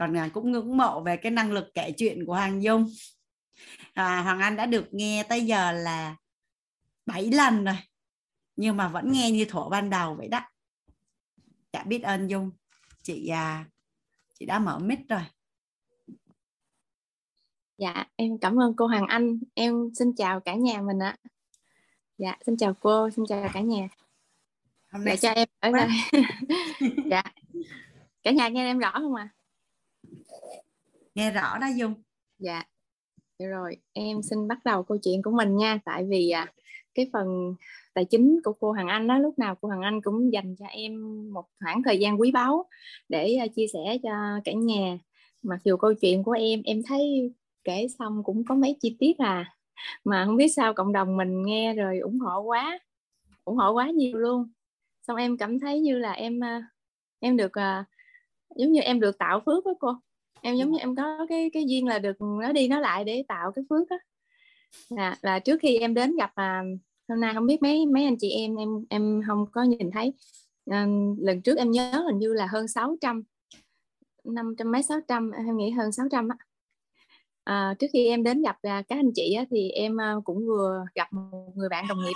còn 0.00 0.16
à, 0.16 0.28
cũng 0.32 0.52
ngưỡng 0.52 0.76
mộ 0.76 1.00
về 1.00 1.16
cái 1.16 1.32
năng 1.32 1.52
lực 1.52 1.64
kể 1.74 1.92
chuyện 1.96 2.26
của 2.26 2.34
Hoàng 2.34 2.62
Dung. 2.62 2.86
À, 3.92 4.22
Hoàng 4.22 4.40
Anh 4.40 4.56
đã 4.56 4.66
được 4.66 4.94
nghe 4.94 5.22
tới 5.28 5.46
giờ 5.46 5.72
là 5.72 6.16
7 7.06 7.30
lần 7.30 7.64
rồi 7.64 7.76
nhưng 8.56 8.76
mà 8.76 8.88
vẫn 8.88 9.12
nghe 9.12 9.30
như 9.30 9.44
thuở 9.44 9.68
ban 9.68 9.90
đầu 9.90 10.14
vậy 10.14 10.28
đó. 10.28 10.40
Dạ 11.72 11.82
biết 11.82 12.02
ơn 12.02 12.26
Dung. 12.26 12.50
Chị 13.02 13.28
à, 13.28 13.64
chị 14.38 14.46
đã 14.46 14.58
mở 14.58 14.78
mic 14.78 14.98
rồi. 15.08 15.22
Dạ 17.78 18.04
em 18.16 18.38
cảm 18.38 18.60
ơn 18.60 18.76
cô 18.76 18.86
Hoàng 18.86 19.06
Anh. 19.06 19.40
Em 19.54 19.74
xin 19.94 20.14
chào 20.16 20.40
cả 20.40 20.54
nhà 20.54 20.82
mình 20.82 20.98
ạ. 20.98 21.16
Dạ 22.18 22.36
xin 22.46 22.56
chào 22.56 22.74
cô 22.74 23.10
xin 23.10 23.24
chào 23.28 23.50
cả 23.54 23.60
nhà. 23.60 23.88
Hôm 24.92 25.02
dạ, 25.02 25.04
nay 25.04 25.16
dạ 25.16 25.34
cho 25.34 25.40
em 25.40 25.48
ở 25.60 25.70
đây 25.72 25.88
dạ. 27.10 27.22
Cả 28.22 28.30
nhà 28.30 28.48
nghe 28.48 28.64
em 28.64 28.78
rõ 28.78 28.92
không 28.92 29.14
ạ? 29.14 29.28
à? 29.34 29.39
Nghe 31.14 31.30
rõ 31.30 31.58
đó 31.58 31.66
dung. 31.76 31.94
Dạ. 32.38 32.62
Rồi 33.38 33.76
em 33.92 34.22
xin 34.22 34.48
bắt 34.48 34.58
đầu 34.64 34.82
câu 34.82 34.98
chuyện 34.98 35.22
của 35.22 35.30
mình 35.30 35.56
nha. 35.56 35.78
Tại 35.84 36.04
vì 36.08 36.30
à, 36.30 36.46
cái 36.94 37.10
phần 37.12 37.54
tài 37.94 38.04
chính 38.04 38.40
của 38.44 38.52
cô 38.52 38.72
Hằng 38.72 38.88
Anh 38.88 39.06
đó 39.06 39.18
lúc 39.18 39.38
nào 39.38 39.54
cô 39.60 39.68
Hằng 39.68 39.82
Anh 39.82 40.00
cũng 40.02 40.32
dành 40.32 40.56
cho 40.58 40.66
em 40.66 40.92
một 41.32 41.44
khoảng 41.60 41.82
thời 41.82 41.98
gian 41.98 42.20
quý 42.20 42.30
báu 42.32 42.68
để 43.08 43.34
à, 43.34 43.46
chia 43.56 43.66
sẻ 43.72 43.98
cho 44.02 44.40
cả 44.44 44.52
nhà. 44.52 44.98
Mặc 45.42 45.60
dù 45.64 45.76
câu 45.76 45.94
chuyện 45.94 46.22
của 46.22 46.32
em 46.32 46.62
em 46.64 46.82
thấy 46.86 47.32
kể 47.64 47.86
xong 47.98 48.22
cũng 48.24 48.44
có 48.44 48.54
mấy 48.54 48.76
chi 48.80 48.96
tiết 48.98 49.18
à 49.18 49.56
mà 50.04 50.24
không 50.26 50.36
biết 50.36 50.48
sao 50.48 50.74
cộng 50.74 50.92
đồng 50.92 51.16
mình 51.16 51.42
nghe 51.42 51.74
rồi 51.74 51.98
ủng 51.98 52.18
hộ 52.18 52.40
quá 52.40 52.78
ủng 53.44 53.56
hộ 53.56 53.72
quá 53.72 53.90
nhiều 53.90 54.18
luôn. 54.18 54.48
Xong 55.02 55.16
em 55.16 55.36
cảm 55.36 55.60
thấy 55.60 55.80
như 55.80 55.98
là 55.98 56.12
em 56.12 56.44
à, 56.44 56.68
em 57.20 57.36
được 57.36 57.52
à, 57.52 57.84
giống 58.56 58.72
như 58.72 58.80
em 58.80 59.00
được 59.00 59.18
tạo 59.18 59.42
phước 59.46 59.64
với 59.64 59.74
cô 59.80 59.92
em 60.42 60.56
giống 60.56 60.70
như 60.70 60.78
em 60.78 60.96
có 60.96 61.26
cái 61.28 61.50
cái 61.52 61.64
duyên 61.66 61.86
là 61.86 61.98
được 61.98 62.16
nó 62.20 62.52
đi 62.52 62.68
nó 62.68 62.80
lại 62.80 63.04
để 63.04 63.24
tạo 63.28 63.52
cái 63.52 63.64
phước 63.70 63.90
á. 63.90 63.96
Là, 64.88 65.16
là 65.22 65.38
trước 65.38 65.60
khi 65.62 65.78
em 65.78 65.94
đến 65.94 66.16
gặp 66.16 66.30
à, 66.34 66.62
hôm 67.08 67.20
nay 67.20 67.34
không 67.34 67.46
biết 67.46 67.62
mấy 67.62 67.86
mấy 67.86 68.04
anh 68.04 68.16
chị 68.18 68.30
em 68.30 68.56
em 68.56 68.68
em 68.90 69.22
không 69.26 69.46
có 69.52 69.62
nhìn 69.62 69.90
thấy. 69.90 70.12
À, 70.70 70.86
lần 71.18 71.42
trước 71.42 71.58
em 71.58 71.70
nhớ 71.70 72.04
hình 72.06 72.18
như 72.18 72.32
là 72.32 72.46
hơn 72.46 72.68
600 72.68 73.22
500 74.24 74.72
mấy 74.72 74.82
600 74.82 75.30
em 75.30 75.56
nghĩ 75.56 75.70
hơn 75.70 75.92
600 75.92 76.28
á. 76.28 76.36
À, 77.44 77.74
trước 77.78 77.86
khi 77.92 78.06
em 78.06 78.22
đến 78.22 78.42
gặp 78.42 78.56
à, 78.62 78.82
các 78.88 78.96
anh 78.96 79.10
chị 79.14 79.32
á, 79.34 79.44
thì 79.50 79.70
em 79.70 80.00
à, 80.00 80.14
cũng 80.24 80.46
vừa 80.46 80.84
gặp 80.94 81.12
một 81.12 81.52
người 81.54 81.68
bạn 81.68 81.84
đồng 81.88 81.98
nghiệp. 82.04 82.12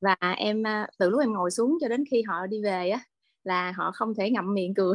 Và 0.00 0.16
em 0.36 0.66
à, 0.66 0.86
từ 0.98 1.10
lúc 1.10 1.20
em 1.20 1.32
ngồi 1.32 1.50
xuống 1.50 1.78
cho 1.80 1.88
đến 1.88 2.04
khi 2.10 2.22
họ 2.22 2.46
đi 2.46 2.62
về 2.62 2.90
á 2.90 3.00
là 3.44 3.72
họ 3.76 3.90
không 3.94 4.14
thể 4.14 4.30
ngậm 4.30 4.54
miệng 4.54 4.74
cười 4.74 4.94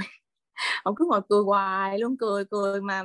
ông 0.84 0.96
cứ 0.96 1.06
ngồi 1.10 1.22
cười 1.30 1.44
hoài 1.44 2.00
luôn, 2.00 2.18
cười 2.18 2.46
cười 2.46 2.82
mà 2.82 3.04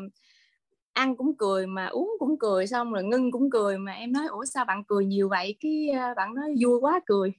ăn 0.92 1.16
cũng 1.16 1.36
cười, 1.38 1.66
mà 1.66 1.86
uống 1.86 2.10
cũng 2.18 2.38
cười, 2.38 2.66
xong 2.66 2.92
rồi 2.92 3.04
ngưng 3.04 3.32
cũng 3.32 3.50
cười 3.50 3.78
mà 3.78 3.92
em 3.92 4.12
nói, 4.12 4.26
ủa, 4.26 4.44
sao 4.44 4.64
bạn 4.64 4.84
cười 4.84 5.04
nhiều 5.04 5.28
vậy? 5.28 5.56
Cái 5.60 5.88
bạn 6.16 6.34
nói 6.34 6.54
vui 6.64 6.80
quá 6.80 7.00
cười. 7.06 7.32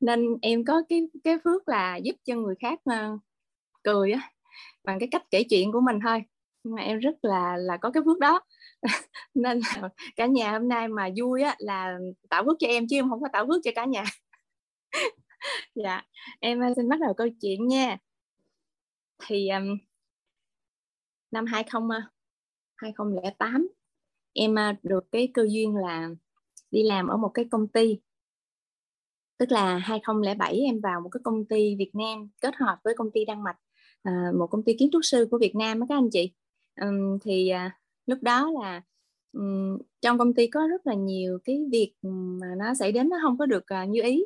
Nên 0.00 0.36
em 0.42 0.64
có 0.64 0.82
cái 0.88 1.08
cái 1.24 1.38
phước 1.44 1.68
là 1.68 1.96
giúp 1.96 2.16
cho 2.24 2.34
người 2.36 2.54
khác 2.60 2.80
ờ, 2.84 3.18
cười 3.84 4.12
á, 4.12 4.20
bằng 4.84 4.98
cái 5.00 5.08
cách 5.12 5.24
kể 5.30 5.44
chuyện 5.50 5.72
của 5.72 5.80
mình 5.80 5.98
thôi. 6.04 6.22
Nhưng 6.64 6.74
mà 6.76 6.82
em 6.82 6.98
rất 6.98 7.16
là 7.22 7.56
là 7.56 7.76
có 7.76 7.90
cái 7.90 8.02
phước 8.06 8.18
đó. 8.20 8.40
Nên 9.34 9.60
là 9.76 9.88
cả 10.16 10.26
nhà 10.26 10.52
hôm 10.52 10.68
nay 10.68 10.88
mà 10.88 11.08
vui 11.16 11.42
á 11.42 11.56
là 11.58 11.98
tạo 12.30 12.44
phước 12.46 12.56
cho 12.60 12.68
em 12.68 12.86
chứ 12.90 12.96
em 12.98 13.10
không 13.10 13.22
có 13.22 13.28
tạo 13.32 13.46
phước 13.48 13.60
cho 13.64 13.70
cả 13.74 13.84
nhà. 13.84 14.04
Dạ 15.74 16.02
em 16.40 16.60
ờ, 16.60 16.66
xin 16.76 16.88
bắt 16.88 17.00
đầu 17.00 17.14
câu 17.14 17.28
chuyện 17.40 17.68
nha 17.68 17.98
thì 19.18 19.48
um, 19.48 19.78
năm 21.30 21.46
20 21.46 21.98
2008 22.76 23.54
à, 23.54 23.58
em 24.32 24.58
à, 24.58 24.76
được 24.82 25.04
cái 25.12 25.28
cơ 25.34 25.46
duyên 25.50 25.76
là 25.76 26.10
đi 26.70 26.82
làm 26.82 27.06
ở 27.06 27.16
một 27.16 27.30
cái 27.34 27.44
công 27.50 27.68
ty. 27.68 28.00
Tức 29.38 29.52
là 29.52 29.78
2007 29.78 30.58
em 30.58 30.80
vào 30.80 31.00
một 31.00 31.08
cái 31.08 31.20
công 31.24 31.44
ty 31.44 31.76
Việt 31.76 31.90
Nam 31.94 32.28
kết 32.40 32.54
hợp 32.56 32.78
với 32.84 32.94
công 32.96 33.10
ty 33.10 33.24
Đan 33.24 33.42
Mạch 33.42 33.56
à, 34.02 34.32
một 34.38 34.46
công 34.46 34.64
ty 34.64 34.76
kiến 34.78 34.88
trúc 34.92 35.00
sư 35.04 35.28
của 35.30 35.38
Việt 35.38 35.54
Nam 35.56 35.80
các 35.88 35.94
anh 35.94 36.10
chị. 36.12 36.32
Um, 36.80 37.18
thì 37.22 37.48
à, 37.48 37.78
lúc 38.06 38.18
đó 38.22 38.50
là 38.60 38.82
um, 39.32 39.78
trong 40.00 40.18
công 40.18 40.34
ty 40.34 40.46
có 40.46 40.66
rất 40.70 40.86
là 40.86 40.94
nhiều 40.94 41.38
cái 41.44 41.60
việc 41.72 41.94
mà 42.02 42.46
nó 42.58 42.74
xảy 42.74 42.92
đến 42.92 43.08
nó 43.08 43.16
không 43.22 43.38
có 43.38 43.46
được 43.46 43.64
uh, 43.82 43.88
như 43.88 44.02
ý. 44.02 44.24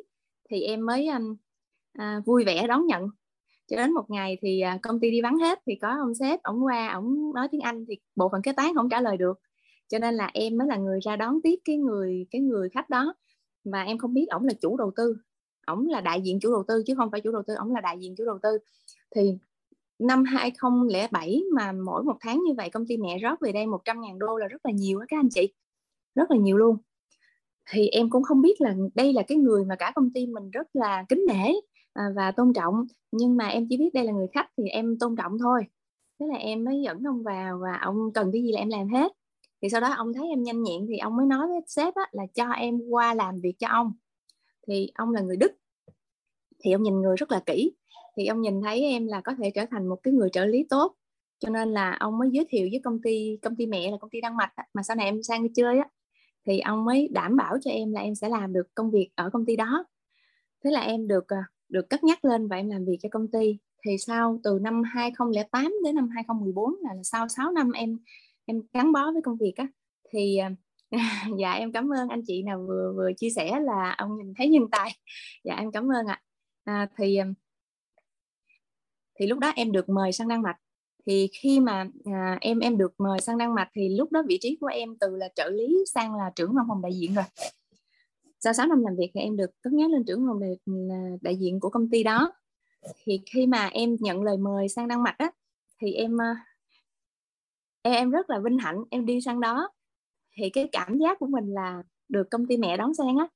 Thì 0.49 0.61
em 0.61 0.85
mới 0.85 1.07
um, 1.07 1.35
uh, 1.99 2.25
vui 2.25 2.45
vẻ 2.45 2.67
đón 2.67 2.87
nhận 2.87 3.09
cho 3.69 3.77
đến 3.77 3.93
một 3.93 4.09
ngày 4.09 4.37
thì 4.41 4.59
à, 4.61 4.79
công 4.81 4.99
ty 4.99 5.11
đi 5.11 5.21
vắng 5.21 5.37
hết 5.37 5.59
thì 5.65 5.75
có 5.75 5.87
ông 5.87 6.15
sếp, 6.15 6.43
ổng 6.43 6.65
qua, 6.65 6.93
ổng 6.93 7.33
nói 7.33 7.47
tiếng 7.51 7.61
Anh 7.61 7.85
thì 7.87 7.97
bộ 8.15 8.29
phận 8.29 8.41
kế 8.41 8.53
toán 8.53 8.73
không 8.75 8.89
trả 8.89 9.01
lời 9.01 9.17
được. 9.17 9.39
Cho 9.87 9.99
nên 9.99 10.15
là 10.15 10.31
em 10.33 10.57
mới 10.57 10.67
là 10.67 10.77
người 10.77 10.99
ra 10.99 11.15
đón 11.15 11.41
tiếp 11.43 11.59
cái 11.65 11.77
người 11.77 12.27
cái 12.31 12.41
người 12.41 12.69
khách 12.69 12.89
đó. 12.89 13.13
Và 13.63 13.83
em 13.83 13.97
không 13.97 14.13
biết 14.13 14.25
ổng 14.29 14.45
là 14.45 14.53
chủ 14.61 14.77
đầu 14.77 14.91
tư. 14.95 15.17
Ổng 15.67 15.87
là 15.87 16.01
đại 16.01 16.21
diện 16.21 16.39
chủ 16.39 16.51
đầu 16.51 16.63
tư 16.67 16.83
chứ 16.87 16.95
không 16.95 17.11
phải 17.11 17.21
chủ 17.21 17.31
đầu 17.31 17.43
tư, 17.47 17.53
ổng 17.53 17.71
là 17.71 17.81
đại 17.81 17.97
diện 17.99 18.15
chủ 18.17 18.25
đầu 18.25 18.39
tư. 18.43 18.57
Thì 19.15 19.37
năm 19.99 20.23
2007 20.23 21.43
mà 21.55 21.71
mỗi 21.71 22.03
một 22.03 22.17
tháng 22.19 22.43
như 22.43 22.53
vậy 22.57 22.69
công 22.69 22.87
ty 22.87 22.97
mẹ 22.97 23.17
rót 23.17 23.41
về 23.41 23.51
đây 23.51 23.67
100 23.67 24.01
ngàn 24.01 24.19
đô 24.19 24.37
là 24.37 24.47
rất 24.47 24.65
là 24.65 24.71
nhiều 24.71 24.99
các 25.07 25.19
anh 25.19 25.29
chị. 25.29 25.53
Rất 26.15 26.31
là 26.31 26.37
nhiều 26.37 26.57
luôn. 26.57 26.77
Thì 27.71 27.87
em 27.87 28.09
cũng 28.09 28.23
không 28.23 28.41
biết 28.41 28.61
là 28.61 28.75
đây 28.95 29.13
là 29.13 29.23
cái 29.27 29.37
người 29.37 29.65
mà 29.65 29.75
cả 29.75 29.91
công 29.95 30.13
ty 30.13 30.25
mình 30.25 30.51
rất 30.51 30.67
là 30.73 31.05
kính 31.09 31.25
nể. 31.27 31.53
À, 31.93 32.09
và 32.15 32.31
tôn 32.31 32.53
trọng. 32.53 32.85
Nhưng 33.11 33.37
mà 33.37 33.47
em 33.47 33.67
chỉ 33.69 33.77
biết 33.77 33.89
đây 33.93 34.03
là 34.03 34.11
người 34.11 34.27
khách 34.33 34.49
thì 34.57 34.67
em 34.67 34.97
tôn 34.99 35.15
trọng 35.15 35.37
thôi. 35.39 35.61
Thế 36.19 36.25
là 36.27 36.35
em 36.35 36.63
mới 36.63 36.81
dẫn 36.81 37.03
ông 37.03 37.23
vào 37.23 37.59
và 37.63 37.77
ông 37.81 38.13
cần 38.13 38.29
cái 38.33 38.43
gì 38.43 38.51
là 38.51 38.59
em 38.59 38.69
làm 38.69 38.87
hết. 38.89 39.11
Thì 39.61 39.69
sau 39.69 39.81
đó 39.81 39.93
ông 39.97 40.13
thấy 40.13 40.27
em 40.29 40.43
nhanh 40.43 40.63
nhẹn 40.63 40.85
thì 40.89 40.97
ông 40.97 41.15
mới 41.15 41.25
nói 41.25 41.47
với 41.47 41.59
sếp 41.67 41.95
á, 41.95 42.03
là 42.11 42.23
cho 42.33 42.49
em 42.49 42.79
qua 42.89 43.13
làm 43.13 43.35
việc 43.43 43.53
cho 43.59 43.67
ông. 43.67 43.93
Thì 44.67 44.91
ông 44.95 45.11
là 45.11 45.21
người 45.21 45.37
đức. 45.37 45.51
Thì 46.59 46.71
ông 46.71 46.83
nhìn 46.83 47.01
người 47.01 47.15
rất 47.15 47.31
là 47.31 47.43
kỹ. 47.45 47.71
Thì 48.17 48.25
ông 48.25 48.41
nhìn 48.41 48.61
thấy 48.61 48.81
em 48.81 49.07
là 49.07 49.21
có 49.21 49.33
thể 49.37 49.51
trở 49.55 49.65
thành 49.71 49.87
một 49.87 49.99
cái 50.03 50.13
người 50.13 50.29
trợ 50.29 50.45
lý 50.45 50.65
tốt. 50.69 50.95
Cho 51.39 51.49
nên 51.49 51.73
là 51.73 51.97
ông 51.99 52.17
mới 52.17 52.29
giới 52.31 52.45
thiệu 52.49 52.67
với 52.71 52.81
công 52.83 53.01
ty 53.01 53.37
công 53.41 53.55
ty 53.55 53.65
mẹ 53.65 53.91
là 53.91 53.97
công 54.01 54.09
ty 54.09 54.21
đăng 54.21 54.37
mạch 54.37 54.53
mà 54.73 54.83
sau 54.83 54.95
này 54.95 55.05
em 55.05 55.23
sang 55.23 55.43
đi 55.43 55.49
chơi 55.55 55.77
á 55.77 55.89
thì 56.45 56.59
ông 56.59 56.85
mới 56.85 57.07
đảm 57.11 57.35
bảo 57.35 57.57
cho 57.61 57.71
em 57.71 57.91
là 57.91 58.01
em 58.01 58.15
sẽ 58.15 58.29
làm 58.29 58.53
được 58.53 58.75
công 58.75 58.91
việc 58.91 59.09
ở 59.15 59.29
công 59.33 59.45
ty 59.45 59.55
đó. 59.55 59.85
Thế 60.63 60.71
là 60.71 60.81
em 60.81 61.07
được 61.07 61.27
à, 61.27 61.43
được 61.69 61.89
cất 61.89 62.03
nhắc 62.03 62.25
lên 62.25 62.47
và 62.47 62.55
em 62.55 62.69
làm 62.69 62.85
việc 62.85 62.97
cho 63.01 63.09
công 63.11 63.27
ty. 63.27 63.57
Thì 63.85 63.97
sau 63.97 64.39
từ 64.43 64.59
năm 64.61 64.83
2008 64.83 65.73
đến 65.83 65.95
năm 65.95 66.09
2014 66.09 66.75
là, 66.81 66.93
là 66.93 67.03
sau 67.03 67.27
6 67.27 67.51
năm 67.51 67.71
em 67.71 67.97
em 68.45 68.61
gắn 68.73 68.91
bó 68.91 69.11
với 69.11 69.21
công 69.21 69.37
việc 69.37 69.53
á. 69.55 69.67
Thì 70.13 70.37
à, 70.37 70.51
dạ 71.39 71.51
em 71.51 71.71
cảm 71.71 71.93
ơn 71.93 72.09
anh 72.09 72.21
chị 72.27 72.43
nào 72.43 72.65
vừa 72.67 72.93
vừa 72.95 73.11
chia 73.17 73.29
sẻ 73.29 73.59
là 73.59 73.95
ông 73.97 74.17
nhìn 74.17 74.33
thấy 74.37 74.49
nhân 74.49 74.63
tài. 74.71 74.91
Dạ 75.43 75.55
em 75.55 75.71
cảm 75.71 75.91
ơn 75.91 76.05
ạ. 76.05 76.21
À, 76.63 76.87
thì 76.97 77.15
à, 77.15 77.25
thì 79.19 79.27
lúc 79.27 79.39
đó 79.39 79.53
em 79.55 79.71
được 79.71 79.89
mời 79.89 80.11
sang 80.11 80.27
Đan 80.27 80.41
Mạch. 80.41 80.57
Thì 81.05 81.29
khi 81.33 81.59
mà 81.59 81.85
à, 82.05 82.37
em 82.41 82.59
em 82.59 82.77
được 82.77 82.93
mời 82.97 83.19
sang 83.19 83.37
Đan 83.37 83.55
Mạch 83.55 83.69
thì 83.73 83.89
lúc 83.89 84.11
đó 84.11 84.23
vị 84.27 84.37
trí 84.41 84.57
của 84.61 84.67
em 84.67 84.97
từ 84.99 85.15
là 85.15 85.29
trợ 85.35 85.49
lý 85.49 85.77
sang 85.93 86.15
là 86.15 86.31
trưởng 86.35 86.53
văn 86.55 86.65
phòng 86.67 86.81
đại 86.81 86.91
diện 86.95 87.13
rồi 87.13 87.25
sau 88.39 88.53
6 88.53 88.67
năm 88.67 88.81
làm 88.83 88.95
việc 88.95 89.11
thì 89.13 89.21
em 89.21 89.37
được 89.37 89.49
cất 89.61 89.73
nhắc 89.73 89.91
lên 89.91 90.03
trưởng 90.05 90.27
phòng 90.27 90.39
đại, 90.39 90.57
đại 91.21 91.35
diện 91.35 91.59
của 91.59 91.69
công 91.69 91.89
ty 91.89 92.03
đó. 92.03 92.33
Thì 93.03 93.21
khi 93.25 93.47
mà 93.47 93.67
em 93.67 93.95
nhận 93.99 94.23
lời 94.23 94.37
mời 94.37 94.69
sang 94.69 94.87
Đan 94.87 95.03
Mạch 95.03 95.17
á 95.17 95.31
thì 95.81 95.93
em 95.93 96.17
ờ, 96.17 96.25
em 97.81 97.93
em 97.93 98.09
rất 98.09 98.29
là 98.29 98.39
vinh 98.39 98.57
hạnh 98.57 98.83
em 98.89 99.05
đi 99.05 99.21
sang 99.21 99.39
đó. 99.39 99.69
Thì 100.37 100.49
cái 100.49 100.69
cảm 100.71 100.97
giác 100.97 101.19
của 101.19 101.27
mình 101.27 101.53
là 101.53 101.83
được 102.09 102.29
công 102.31 102.47
ty 102.47 102.57
mẹ 102.57 102.77
đón 102.77 102.93
sang 102.93 103.17
á 103.17 103.27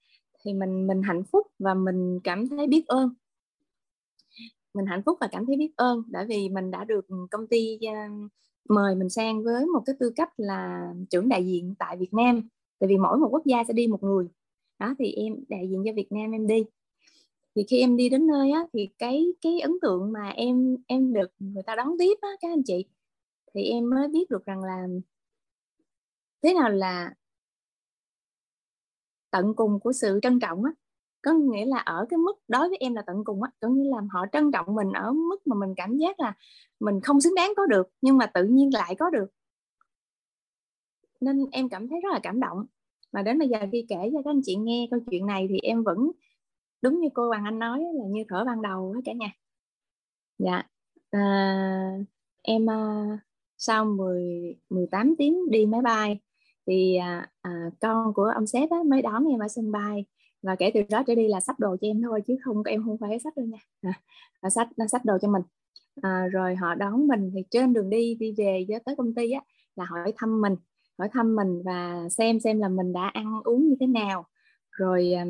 thì 0.45 0.53
mình 0.53 0.87
mình 0.87 1.01
hạnh 1.01 1.23
phúc 1.31 1.47
và 1.59 1.73
mình 1.73 2.19
cảm 2.23 2.47
thấy 2.49 2.67
biết 2.67 2.87
ơn. 2.87 3.09
Mình 4.73 4.85
hạnh 4.85 5.01
phúc 5.05 5.17
và 5.21 5.27
cảm 5.31 5.45
thấy 5.45 5.57
biết 5.57 5.71
ơn 5.75 6.03
bởi 6.11 6.25
vì 6.25 6.49
mình 6.49 6.71
đã 6.71 6.83
được 6.83 7.05
công 7.31 7.47
ty 7.47 7.79
ờ, 7.87 7.93
mời 8.69 8.95
mình 8.95 9.09
sang 9.09 9.43
với 9.43 9.65
một 9.65 9.83
cái 9.85 9.95
tư 9.99 10.13
cách 10.15 10.29
là 10.37 10.87
trưởng 11.09 11.29
đại 11.29 11.45
diện 11.45 11.75
tại 11.79 11.97
Việt 11.97 12.13
Nam. 12.13 12.49
Tại 12.79 12.87
vì 12.87 12.97
mỗi 12.97 13.17
một 13.17 13.27
quốc 13.31 13.45
gia 13.45 13.63
sẽ 13.63 13.73
đi 13.73 13.87
một 13.87 14.03
người 14.03 14.27
đó, 14.79 14.95
thì 14.99 15.11
em, 15.11 15.33
đại 15.49 15.67
diện 15.69 15.83
cho 15.85 15.91
Việt 15.95 16.11
Nam 16.11 16.31
em 16.31 16.47
đi. 16.47 16.65
Thì 17.55 17.63
khi 17.69 17.79
em 17.79 17.97
đi 17.97 18.09
đến 18.09 18.27
nơi 18.27 18.51
á, 18.51 18.65
thì 18.73 18.89
cái 18.97 19.25
cái 19.41 19.59
ấn 19.59 19.71
tượng 19.81 20.11
mà 20.11 20.29
em 20.29 20.77
em 20.87 21.13
được 21.13 21.31
người 21.39 21.63
ta 21.63 21.75
đón 21.75 21.87
tiếp 21.99 22.17
á, 22.21 22.29
các 22.41 22.51
anh 22.51 22.63
chị, 22.65 22.85
thì 23.53 23.63
em 23.63 23.89
mới 23.89 24.07
biết 24.07 24.29
được 24.29 24.45
rằng 24.45 24.63
là 24.63 24.87
thế 26.41 26.53
nào 26.53 26.69
là 26.69 27.13
tận 29.31 29.53
cùng 29.55 29.79
của 29.79 29.93
sự 29.93 30.19
trân 30.21 30.39
trọng 30.39 30.63
á. 30.63 30.71
Có 31.21 31.33
nghĩa 31.33 31.65
là 31.65 31.77
ở 31.77 32.05
cái 32.09 32.17
mức, 32.17 32.33
đối 32.47 32.69
với 32.69 32.77
em 32.77 32.93
là 32.93 33.01
tận 33.07 33.23
cùng 33.23 33.43
á, 33.43 33.51
có 33.59 33.67
nghĩa 33.67 33.89
là 33.89 33.97
họ 34.11 34.25
trân 34.31 34.51
trọng 34.51 34.75
mình 34.75 34.91
ở 34.93 35.11
mức 35.11 35.47
mà 35.47 35.55
mình 35.55 35.73
cảm 35.77 35.97
giác 35.97 36.19
là 36.19 36.33
mình 36.79 37.01
không 37.01 37.21
xứng 37.21 37.35
đáng 37.35 37.53
có 37.57 37.65
được, 37.65 37.89
nhưng 38.01 38.17
mà 38.17 38.25
tự 38.25 38.43
nhiên 38.45 38.73
lại 38.73 38.95
có 38.95 39.09
được. 39.09 39.25
Nên 41.21 41.45
em 41.51 41.69
cảm 41.69 41.87
thấy 41.87 42.01
rất 42.01 42.09
là 42.13 42.19
cảm 42.23 42.39
động 42.39 42.65
mà 43.13 43.21
đến 43.21 43.39
bây 43.39 43.49
giờ 43.49 43.57
khi 43.71 43.85
kể 43.89 44.09
cho 44.13 44.21
các 44.25 44.31
anh 44.31 44.41
chị 44.43 44.55
nghe 44.55 44.87
câu 44.91 44.99
chuyện 45.11 45.25
này 45.25 45.47
thì 45.49 45.59
em 45.59 45.83
vẫn 45.83 46.11
đúng 46.81 46.99
như 47.01 47.09
cô 47.13 47.27
Hoàng 47.27 47.45
Anh 47.45 47.59
nói 47.59 47.79
là 47.79 48.05
như 48.09 48.23
thở 48.29 48.43
ban 48.45 48.61
đầu 48.61 48.95
cả 49.05 49.13
nhà. 49.13 49.31
Dạ 50.37 50.63
à, 51.13 51.97
em 52.41 52.69
à, 52.69 53.05
sau 53.57 53.85
10 53.85 54.55
18 54.69 55.15
tiếng 55.17 55.51
đi 55.51 55.65
máy 55.65 55.81
bay 55.81 56.19
thì 56.67 56.95
à, 56.95 57.29
à, 57.41 57.51
con 57.81 58.13
của 58.13 58.23
ông 58.35 58.47
sếp 58.47 58.69
á, 58.71 58.77
mới 58.85 59.01
đón 59.01 59.25
em 59.31 59.39
ở 59.39 59.47
sân 59.47 59.71
bay. 59.71 60.05
Và 60.41 60.55
kể 60.55 60.71
từ 60.73 60.81
đó 60.89 61.03
trở 61.07 61.15
đi 61.15 61.27
là 61.27 61.39
sách 61.39 61.59
đồ 61.59 61.77
cho 61.81 61.87
em 61.87 62.01
thôi 62.01 62.21
chứ 62.27 62.35
không 62.43 62.63
em 62.63 62.83
không 62.85 62.97
phải 62.97 63.19
sách 63.19 63.35
đâu 63.37 63.45
nha. 63.45 63.57
À, 64.41 64.49
sách 64.49 64.67
nó 64.77 64.87
sách 64.87 65.05
đồ 65.05 65.17
cho 65.21 65.27
mình. 65.27 65.41
À, 66.01 66.27
rồi 66.31 66.55
họ 66.55 66.75
đón 66.75 67.07
mình 67.07 67.31
thì 67.35 67.43
trên 67.51 67.73
đường 67.73 67.89
đi 67.89 68.15
đi 68.15 68.33
về 68.37 68.65
tới 68.85 68.95
công 68.97 69.13
ty 69.13 69.31
á 69.31 69.41
là 69.75 69.85
hỏi 69.85 70.13
thăm 70.17 70.41
mình 70.41 70.55
hỏi 70.99 71.09
thăm 71.11 71.35
mình 71.35 71.61
và 71.65 72.09
xem 72.09 72.39
xem 72.39 72.59
là 72.59 72.69
mình 72.69 72.93
đã 72.93 73.07
ăn 73.13 73.41
uống 73.43 73.69
như 73.69 73.75
thế 73.79 73.87
nào. 73.87 74.25
Rồi 74.71 75.13
ờ, 75.13 75.25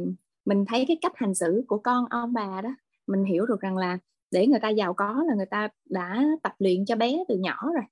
mình 0.46 0.66
thấy 0.68 0.86
cái 0.88 0.98
cách 1.02 1.12
hành 1.16 1.36
xử 1.36 1.64
của 1.68 1.78
con 1.78 2.06
ông 2.10 2.34
bà 2.34 2.62
đó 2.62 2.70
mình 3.08 3.24
hiểu 3.24 3.46
được 3.46 3.62
rằng 3.62 3.78
là 3.78 3.98
để 4.32 4.48
người 4.48 4.60
ta 4.60 4.70
giàu 4.70 4.94
có 4.94 5.24
là 5.28 5.36
người 5.36 5.46
ta 5.46 5.70
đã 5.86 6.24
tập 6.44 6.54
luyện 6.60 6.86
cho 6.86 6.96
bé 6.96 7.24
từ 7.28 7.38
nhỏ 7.38 7.58
rồi. 7.74 7.84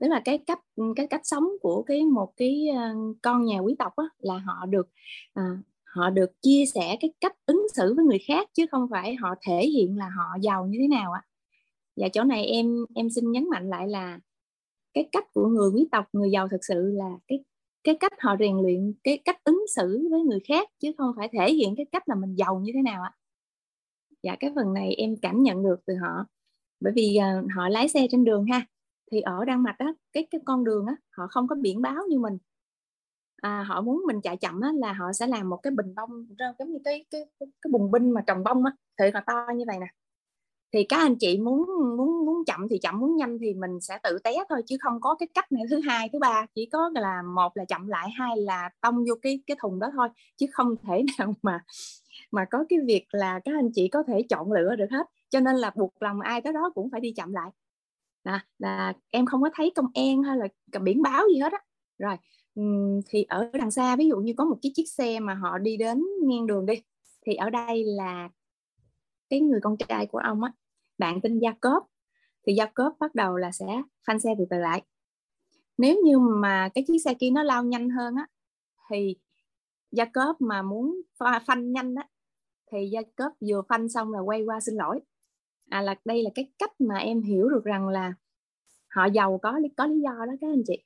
Tức 0.00 0.08
là 0.08 0.22
cái 0.24 0.38
cách 0.38 0.60
cái 0.96 1.06
cách 1.06 1.20
sống 1.24 1.44
của 1.60 1.82
cái 1.82 2.02
một 2.06 2.32
cái 2.36 2.68
ờ, 2.76 2.94
con 3.22 3.44
nhà 3.44 3.58
quý 3.58 3.74
tộc 3.78 3.92
á, 3.96 4.04
là 4.18 4.38
họ 4.38 4.66
được 4.66 4.88
à, 5.34 5.42
họ 5.84 6.10
được 6.10 6.42
chia 6.42 6.64
sẻ 6.74 6.96
cái 7.00 7.12
cách 7.20 7.36
ứng 7.46 7.66
xử 7.74 7.94
với 7.94 8.04
người 8.04 8.18
khác 8.28 8.48
chứ 8.54 8.66
không 8.70 8.88
phải 8.90 9.14
họ 9.14 9.34
thể 9.46 9.66
hiện 9.66 9.96
là 9.98 10.08
họ 10.16 10.24
giàu 10.42 10.66
như 10.66 10.78
thế 10.80 10.88
nào 10.88 11.12
ạ 11.12 11.22
và 11.96 12.08
chỗ 12.08 12.24
này 12.24 12.46
em 12.46 12.84
em 12.94 13.10
xin 13.10 13.32
nhấn 13.32 13.50
mạnh 13.50 13.70
lại 13.70 13.88
là 13.88 14.18
cái 14.94 15.08
cách 15.12 15.32
của 15.32 15.48
người 15.48 15.70
quý 15.74 15.88
tộc 15.92 16.06
người 16.12 16.30
giàu 16.30 16.48
thực 16.48 16.64
sự 16.64 16.92
là 16.94 17.10
cái 17.26 17.44
cái 17.84 17.96
cách 18.00 18.12
họ 18.18 18.36
rèn 18.38 18.56
luyện 18.56 18.92
cái 19.04 19.18
cách 19.24 19.44
ứng 19.44 19.64
xử 19.76 20.08
với 20.10 20.20
người 20.20 20.40
khác 20.48 20.68
chứ 20.78 20.92
không 20.98 21.12
phải 21.16 21.28
thể 21.32 21.52
hiện 21.54 21.74
cái 21.76 21.86
cách 21.92 22.08
là 22.08 22.14
mình 22.14 22.34
giàu 22.34 22.60
như 22.60 22.72
thế 22.74 22.82
nào 22.82 23.02
ạ. 23.02 23.12
Dạ 24.22 24.36
cái 24.40 24.52
phần 24.54 24.72
này 24.74 24.94
em 24.94 25.14
cảm 25.22 25.42
nhận 25.42 25.62
được 25.62 25.76
từ 25.86 25.94
họ. 25.96 26.26
Bởi 26.80 26.92
vì 26.96 27.18
uh, 27.18 27.52
họ 27.56 27.68
lái 27.68 27.88
xe 27.88 28.06
trên 28.10 28.24
đường 28.24 28.46
ha 28.46 28.66
thì 29.12 29.20
ở 29.20 29.44
Đan 29.44 29.62
Mạch 29.62 29.78
á 29.78 29.92
cái 30.12 30.26
cái 30.30 30.40
con 30.44 30.64
đường 30.64 30.86
á 30.86 30.96
họ 31.10 31.26
không 31.30 31.48
có 31.48 31.56
biển 31.56 31.82
báo 31.82 32.02
như 32.08 32.18
mình. 32.18 32.38
À, 33.36 33.64
họ 33.68 33.80
muốn 33.80 34.02
mình 34.06 34.20
chạy 34.20 34.36
chậm 34.36 34.60
á, 34.60 34.72
là 34.74 34.92
họ 34.92 35.12
sẽ 35.12 35.26
làm 35.26 35.48
một 35.48 35.56
cái 35.56 35.70
bình 35.70 35.94
bông 35.94 36.26
giống 36.58 36.72
như 36.72 36.78
cái 36.84 37.04
cái 37.10 37.24
cái, 37.40 37.48
cái 37.62 37.68
bùng 37.72 37.90
binh 37.90 38.10
mà 38.10 38.24
trồng 38.26 38.44
bông 38.44 38.64
á 38.64 38.72
thì 38.98 39.04
là 39.14 39.20
to 39.26 39.46
như 39.56 39.64
vậy 39.66 39.78
nè 39.80 39.86
thì 40.74 40.84
các 40.84 40.96
anh 40.98 41.16
chị 41.16 41.38
muốn 41.38 41.66
muốn 41.96 42.26
muốn 42.26 42.44
chậm 42.46 42.68
thì 42.70 42.78
chậm 42.78 43.00
muốn 43.00 43.16
nhanh 43.16 43.38
thì 43.40 43.54
mình 43.54 43.80
sẽ 43.80 43.98
tự 44.02 44.18
té 44.24 44.34
thôi 44.48 44.62
chứ 44.66 44.76
không 44.80 45.00
có 45.00 45.14
cái 45.14 45.28
cách 45.34 45.52
này 45.52 45.62
thứ 45.70 45.80
hai 45.80 46.08
thứ 46.12 46.18
ba. 46.18 46.46
Chỉ 46.54 46.66
có 46.66 46.90
là 46.94 47.22
một 47.22 47.56
là 47.56 47.64
chậm 47.64 47.86
lại 47.86 48.08
hai 48.10 48.36
là 48.36 48.70
tông 48.80 48.94
vô 49.08 49.14
cái 49.22 49.40
cái 49.46 49.56
thùng 49.60 49.78
đó 49.78 49.90
thôi 49.92 50.08
chứ 50.36 50.46
không 50.52 50.76
thể 50.82 51.02
nào 51.18 51.34
mà 51.42 51.64
mà 52.30 52.44
có 52.50 52.64
cái 52.68 52.78
việc 52.86 53.06
là 53.12 53.40
các 53.44 53.54
anh 53.54 53.70
chị 53.74 53.88
có 53.88 54.02
thể 54.06 54.22
chọn 54.28 54.52
lựa 54.52 54.76
được 54.76 54.90
hết. 54.90 55.06
Cho 55.30 55.40
nên 55.40 55.56
là 55.56 55.70
buộc 55.76 56.02
lòng 56.02 56.20
ai 56.20 56.40
tới 56.40 56.52
đó 56.52 56.70
cũng 56.74 56.90
phải 56.90 57.00
đi 57.00 57.12
chậm 57.12 57.32
lại. 57.32 57.50
Là, 58.24 58.44
là 58.58 58.92
em 59.10 59.26
không 59.26 59.42
có 59.42 59.50
thấy 59.54 59.72
công 59.76 59.86
an 59.94 60.22
hay 60.22 60.36
là 60.38 60.78
biển 60.80 61.02
báo 61.02 61.24
gì 61.34 61.40
hết 61.40 61.52
á. 61.52 61.58
Rồi 61.98 62.16
thì 63.06 63.22
ở 63.28 63.50
đằng 63.52 63.70
xa 63.70 63.96
ví 63.96 64.08
dụ 64.08 64.16
như 64.16 64.34
có 64.36 64.44
một 64.44 64.56
cái 64.62 64.72
chiếc 64.74 64.88
xe 64.88 65.20
mà 65.20 65.34
họ 65.34 65.58
đi 65.58 65.76
đến 65.76 66.02
ngang 66.22 66.46
đường 66.46 66.66
đi 66.66 66.74
thì 67.26 67.34
ở 67.34 67.50
đây 67.50 67.84
là 67.84 68.28
cái 69.30 69.40
người 69.40 69.60
con 69.62 69.76
trai 69.76 70.06
của 70.06 70.18
ông 70.18 70.42
á 70.42 70.52
bạn 70.98 71.20
tinh 71.20 71.38
gia 71.38 71.50
cốp 71.60 71.86
thì 72.46 72.54
gia 72.54 72.66
cốp 72.66 72.96
bắt 72.98 73.14
đầu 73.14 73.36
là 73.36 73.52
sẽ 73.52 73.82
phanh 74.06 74.20
xe 74.20 74.34
từ 74.38 74.44
từ 74.50 74.56
lại. 74.58 74.82
Nếu 75.78 75.96
như 76.04 76.18
mà 76.18 76.68
cái 76.74 76.84
chiếc 76.86 76.98
xe 77.04 77.14
kia 77.14 77.30
nó 77.30 77.42
lao 77.42 77.64
nhanh 77.64 77.90
hơn 77.90 78.14
á, 78.14 78.26
thì 78.90 79.16
gia 79.90 80.04
cốp 80.04 80.40
mà 80.40 80.62
muốn 80.62 81.00
phanh 81.46 81.72
nhanh 81.72 81.94
á, 81.94 82.08
thì 82.72 82.88
gia 82.92 83.00
cốp 83.16 83.32
vừa 83.40 83.62
phanh 83.68 83.88
xong 83.88 84.12
là 84.12 84.20
quay 84.20 84.42
qua 84.42 84.60
xin 84.60 84.74
lỗi. 84.74 85.00
À 85.70 85.82
là 85.82 85.94
đây 86.04 86.22
là 86.22 86.30
cái 86.34 86.52
cách 86.58 86.80
mà 86.80 86.98
em 86.98 87.22
hiểu 87.22 87.48
được 87.48 87.64
rằng 87.64 87.88
là 87.88 88.14
họ 88.88 89.06
giàu 89.06 89.38
có 89.42 89.58
có 89.76 89.86
lý 89.86 90.00
do 90.00 90.10
đó 90.10 90.32
các 90.40 90.46
anh 90.50 90.62
chị. 90.66 90.84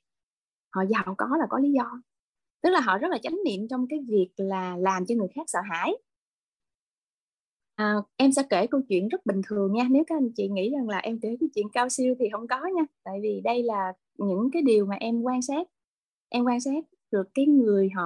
Họ 0.69 0.81
giàu 0.89 1.15
có 1.17 1.37
là 1.39 1.45
có 1.49 1.59
lý 1.59 1.71
do. 1.71 2.01
Tức 2.61 2.69
là 2.69 2.79
họ 2.79 2.97
rất 2.97 3.07
là 3.11 3.17
chánh 3.23 3.37
niệm 3.45 3.67
trong 3.69 3.87
cái 3.89 3.99
việc 4.07 4.29
là 4.37 4.77
làm 4.77 5.05
cho 5.05 5.15
người 5.15 5.27
khác 5.35 5.43
sợ 5.47 5.59
hãi 5.69 5.93
à, 7.79 7.95
em 8.17 8.31
sẽ 8.31 8.43
kể 8.49 8.67
câu 8.67 8.81
chuyện 8.89 9.07
rất 9.07 9.25
bình 9.25 9.41
thường 9.47 9.73
nha. 9.73 9.83
Nếu 9.89 10.03
các 10.07 10.17
anh 10.17 10.29
chị 10.35 10.47
nghĩ 10.47 10.69
rằng 10.69 10.89
là 10.89 10.97
em 10.97 11.19
kể 11.21 11.37
cái 11.39 11.49
chuyện 11.55 11.65
cao 11.73 11.89
siêu 11.89 12.15
thì 12.19 12.25
không 12.31 12.47
có 12.47 12.57
nha. 12.75 12.83
Tại 13.03 13.19
vì 13.23 13.41
đây 13.43 13.63
là 13.63 13.93
những 14.17 14.49
cái 14.53 14.61
điều 14.61 14.85
mà 14.85 14.95
em 14.95 15.21
quan 15.21 15.41
sát. 15.41 15.67
Em 16.29 16.45
quan 16.45 16.61
sát 16.61 16.83
được 17.11 17.23
cái 17.33 17.45
người 17.45 17.89
họ 17.95 18.03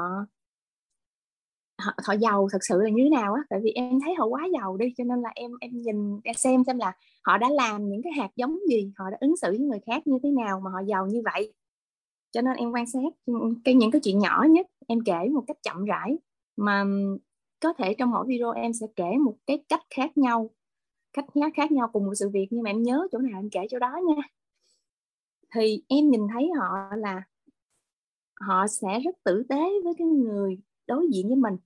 họ, 1.81 1.91
họ 2.07 2.13
giàu 2.13 2.47
thật 2.51 2.57
sự 2.61 2.81
là 2.81 2.89
như 2.89 3.03
thế 3.03 3.09
nào 3.09 3.33
á. 3.33 3.41
Tại 3.49 3.59
vì 3.63 3.71
em 3.71 3.99
thấy 4.05 4.13
họ 4.15 4.25
quá 4.25 4.47
giàu 4.53 4.77
đi 4.77 4.93
cho 4.97 5.03
nên 5.03 5.21
là 5.21 5.31
em 5.35 5.51
em 5.61 5.71
nhìn 5.81 6.19
em 6.23 6.35
xem 6.35 6.63
xem 6.67 6.77
là 6.77 6.93
họ 7.23 7.37
đã 7.37 7.49
làm 7.49 7.89
những 7.89 8.01
cái 8.03 8.13
hạt 8.17 8.29
giống 8.35 8.57
gì 8.69 8.91
họ 8.97 9.09
đã 9.11 9.17
ứng 9.21 9.37
xử 9.37 9.49
với 9.49 9.59
người 9.59 9.79
khác 9.85 10.07
như 10.07 10.17
thế 10.23 10.29
nào 10.31 10.59
mà 10.59 10.71
họ 10.71 10.79
giàu 10.87 11.07
như 11.07 11.21
vậy. 11.25 11.53
Cho 12.31 12.41
nên 12.41 12.57
em 12.57 12.71
quan 12.71 12.85
sát 12.87 13.13
ừ, 13.25 13.33
cái 13.63 13.75
những 13.75 13.91
cái 13.91 14.01
chuyện 14.03 14.19
nhỏ 14.19 14.45
nhất 14.49 14.67
em 14.87 14.99
kể 15.05 15.29
một 15.33 15.43
cách 15.47 15.57
chậm 15.63 15.85
rãi. 15.85 16.17
Mà 16.57 16.85
có 17.63 17.73
thể 17.73 17.95
trong 17.97 18.11
mỗi 18.11 18.25
video 18.27 18.51
em 18.51 18.73
sẽ 18.73 18.87
kể 18.95 19.17
một 19.25 19.35
cái 19.47 19.63
cách 19.69 19.81
khác 19.95 20.17
nhau 20.17 20.49
cách 21.13 21.25
khác 21.35 21.53
khác 21.55 21.71
nhau 21.71 21.89
cùng 21.93 22.05
một 22.05 22.13
sự 22.15 22.29
việc 22.29 22.47
nhưng 22.51 22.63
mà 22.63 22.69
em 22.69 22.83
nhớ 22.83 23.07
chỗ 23.11 23.19
nào 23.19 23.39
em 23.39 23.49
kể 23.49 23.61
chỗ 23.69 23.79
đó 23.79 23.99
nha. 24.07 24.23
Thì 25.55 25.83
em 25.87 26.09
nhìn 26.09 26.21
thấy 26.33 26.49
họ 26.59 26.95
là 26.97 27.23
họ 28.41 28.67
sẽ 28.67 28.99
rất 28.99 29.15
tử 29.23 29.43
tế 29.49 29.61
với 29.83 29.93
cái 29.97 30.07
người 30.07 30.57
đối 30.87 31.07
diện 31.13 31.27
với 31.27 31.35
mình. 31.35 31.57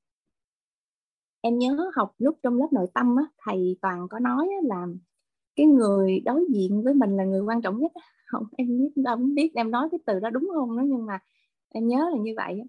Em 1.42 1.59
nhớ 1.59 1.92
học 1.95 2.16
lúc 2.17 2.38
trong 2.43 2.58
lớp 2.58 2.67
nội 2.72 2.88
tâm 2.93 3.16
á, 3.16 3.24
thầy 3.38 3.77
toàn 3.82 4.08
có 4.09 4.19
nói 4.19 4.48
là 4.64 4.88
cái 5.56 5.66
người 5.66 6.19
đối 6.26 6.45
diện 6.53 6.84
với 6.84 6.93
mình 6.93 7.17
là 7.17 7.24
người 7.26 7.42
quan 7.42 7.61
trọng 7.61 7.80
nhất 7.80 7.92
không 8.27 8.43
em 8.58 8.67
biết 8.67 9.03
không 9.06 9.35
biết 9.35 9.51
em 9.56 9.72
nói 9.72 9.90
cái 9.92 10.00
từ 10.06 10.19
đó 10.19 10.30
đúng 10.30 10.50
không 10.56 10.77
đó 10.77 10.84
nhưng 10.88 11.06
mà 11.06 11.19
em 11.69 11.88
nhớ 11.88 12.09
là 12.11 12.17
như 12.22 12.34
vậy 12.38 12.61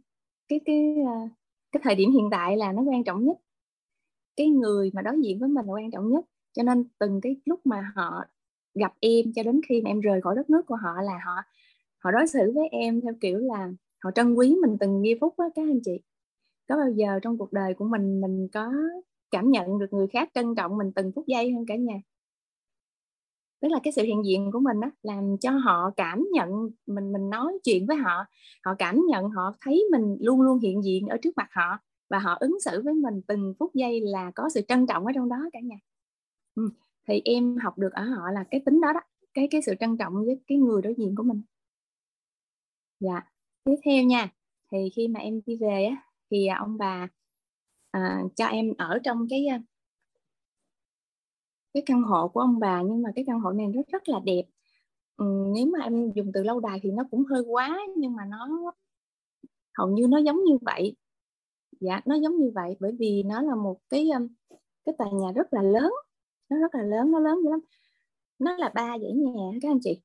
cái 0.48 0.60
cái 0.64 0.96
ờ, 1.06 1.28
cái 1.72 1.80
thời 1.84 1.94
điểm 1.94 2.12
hiện 2.12 2.28
tại 2.30 2.56
là 2.56 2.72
nó 2.72 2.82
quan 2.82 3.04
trọng 3.04 3.24
nhất. 3.24 3.36
Cái 4.36 4.48
người 4.48 4.90
mà 4.94 5.02
đối 5.02 5.20
diện 5.22 5.38
với 5.38 5.48
mình 5.48 5.66
là 5.66 5.72
quan 5.72 5.90
trọng 5.90 6.10
nhất. 6.10 6.24
Cho 6.52 6.62
nên 6.62 6.84
từng 6.98 7.20
cái 7.20 7.36
lúc 7.44 7.60
mà 7.66 7.92
họ 7.96 8.24
gặp 8.74 8.92
em 9.00 9.32
cho 9.34 9.42
đến 9.42 9.60
khi 9.68 9.82
mà 9.82 9.90
em 9.90 10.00
rời 10.00 10.20
khỏi 10.22 10.36
đất 10.36 10.50
nước 10.50 10.66
của 10.66 10.76
họ 10.76 11.02
là 11.02 11.20
họ 11.26 11.42
họ 12.04 12.10
đối 12.10 12.26
xử 12.26 12.52
với 12.54 12.68
em 12.68 13.00
theo 13.00 13.12
kiểu 13.20 13.38
là 13.38 13.70
họ 14.04 14.10
trân 14.14 14.34
quý 14.34 14.56
mình 14.62 14.76
từng 14.80 15.04
giây 15.04 15.18
phút 15.20 15.34
á, 15.38 15.46
các 15.54 15.62
anh 15.62 15.80
chị. 15.84 16.00
Có 16.68 16.76
bao 16.76 16.90
giờ 16.96 17.20
trong 17.22 17.38
cuộc 17.38 17.52
đời 17.52 17.74
của 17.74 17.84
mình 17.84 18.20
mình 18.20 18.48
có 18.52 18.72
cảm 19.30 19.50
nhận 19.50 19.78
được 19.78 19.92
người 19.92 20.06
khác 20.06 20.30
trân 20.34 20.54
trọng 20.54 20.78
mình 20.78 20.92
từng 20.94 21.12
phút 21.16 21.26
giây 21.26 21.52
hơn 21.52 21.66
cả 21.68 21.76
nhà? 21.76 21.94
Tức 23.60 23.68
là 23.68 23.78
cái 23.82 23.92
sự 23.92 24.02
hiện 24.02 24.24
diện 24.26 24.50
của 24.52 24.60
mình 24.60 24.80
đó 24.80 24.90
làm 25.02 25.36
cho 25.40 25.50
họ 25.50 25.90
cảm 25.96 26.26
nhận 26.32 26.50
mình 26.86 27.12
mình 27.12 27.30
nói 27.30 27.52
chuyện 27.64 27.86
với 27.86 27.96
họ 27.96 28.24
họ 28.64 28.74
cảm 28.78 29.00
nhận 29.08 29.30
họ 29.30 29.52
thấy 29.60 29.84
mình 29.92 30.16
luôn 30.20 30.40
luôn 30.40 30.58
hiện 30.58 30.84
diện 30.84 31.06
ở 31.06 31.16
trước 31.22 31.36
mặt 31.36 31.48
họ 31.52 31.78
và 32.10 32.18
họ 32.18 32.36
ứng 32.40 32.60
xử 32.64 32.82
với 32.82 32.94
mình 32.94 33.22
từng 33.26 33.54
phút 33.58 33.74
giây 33.74 34.00
là 34.00 34.30
có 34.34 34.48
sự 34.54 34.60
trân 34.68 34.86
trọng 34.86 35.06
ở 35.06 35.12
trong 35.14 35.28
đó 35.28 35.36
cả 35.52 35.60
nhà 35.62 35.76
ừ. 36.54 36.70
thì 37.08 37.22
em 37.24 37.56
học 37.56 37.78
được 37.78 37.92
ở 37.92 38.02
họ 38.02 38.30
là 38.32 38.44
cái 38.50 38.62
tính 38.66 38.80
đó 38.80 38.92
đó 38.92 39.00
cái 39.34 39.48
cái 39.50 39.62
sự 39.62 39.74
trân 39.80 39.96
trọng 39.96 40.14
với 40.14 40.40
cái 40.46 40.58
người 40.58 40.82
đối 40.82 40.94
diện 40.98 41.14
của 41.16 41.22
mình 41.22 41.42
dạ 43.00 43.20
tiếp 43.64 43.76
theo 43.84 44.04
nha 44.04 44.28
thì 44.72 44.78
khi 44.96 45.08
mà 45.08 45.20
em 45.20 45.40
đi 45.46 45.56
về 45.56 45.84
á 45.84 45.96
thì 46.30 46.46
ông 46.46 46.78
bà 46.78 47.08
à, 47.90 48.22
cho 48.36 48.46
em 48.46 48.74
ở 48.78 48.98
trong 49.04 49.26
cái 49.30 49.46
cái 51.74 51.82
căn 51.86 52.02
hộ 52.02 52.28
của 52.28 52.40
ông 52.40 52.58
bà 52.58 52.82
nhưng 52.82 53.02
mà 53.02 53.10
cái 53.14 53.24
căn 53.26 53.40
hộ 53.40 53.50
này 53.52 53.66
nó 53.66 53.82
rất 53.92 54.08
là 54.08 54.20
đẹp. 54.24 54.42
Ừ, 55.16 55.24
nếu 55.54 55.66
mà 55.66 55.78
em 55.84 56.12
dùng 56.14 56.30
từ 56.34 56.42
lâu 56.42 56.60
đài 56.60 56.80
thì 56.82 56.90
nó 56.90 57.04
cũng 57.10 57.24
hơi 57.24 57.42
quá 57.46 57.80
nhưng 57.96 58.16
mà 58.16 58.24
nó 58.24 58.72
hầu 59.78 59.88
như 59.88 60.06
nó 60.08 60.18
giống 60.18 60.44
như 60.44 60.58
vậy. 60.60 60.96
Dạ 61.80 62.00
nó 62.06 62.14
giống 62.14 62.36
như 62.36 62.50
vậy 62.54 62.76
bởi 62.80 62.92
vì 62.98 63.22
nó 63.22 63.42
là 63.42 63.54
một 63.54 63.80
cái 63.90 64.08
cái 64.84 64.94
tòa 64.98 65.08
nhà 65.12 65.32
rất 65.32 65.52
là 65.52 65.62
lớn 65.62 65.92
nó 66.48 66.56
rất 66.58 66.74
là 66.74 66.82
lớn 66.82 67.12
nó 67.12 67.20
lớn 67.20 67.38
dữ 67.44 67.50
lắm. 67.50 67.60
Nó 68.38 68.56
là 68.56 68.72
ba 68.74 68.98
dãy 68.98 69.12
nhà 69.12 69.58
các 69.62 69.70
anh 69.70 69.78
chị. 69.82 70.00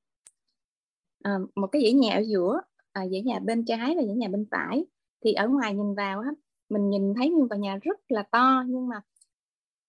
À, 1.23 1.39
một 1.55 1.67
cái 1.67 1.81
dãy 1.81 1.93
nhà 1.93 2.15
ở 2.15 2.21
giữa 2.23 2.61
à, 2.91 3.07
dãy 3.07 3.21
nhà 3.21 3.39
bên 3.39 3.65
trái 3.65 3.95
và 3.95 4.03
dãy 4.03 4.15
nhà 4.15 4.27
bên 4.27 4.45
phải. 4.51 4.85
Thì 5.25 5.33
ở 5.33 5.47
ngoài 5.47 5.73
nhìn 5.73 5.95
vào 5.95 6.19
á 6.19 6.29
mình 6.69 6.89
nhìn 6.89 7.13
thấy 7.17 7.29
nguyên 7.29 7.49
tòa 7.49 7.57
nhà 7.57 7.77
rất 7.81 7.99
là 8.07 8.23
to 8.31 8.63
nhưng 8.67 8.87
mà 8.87 9.01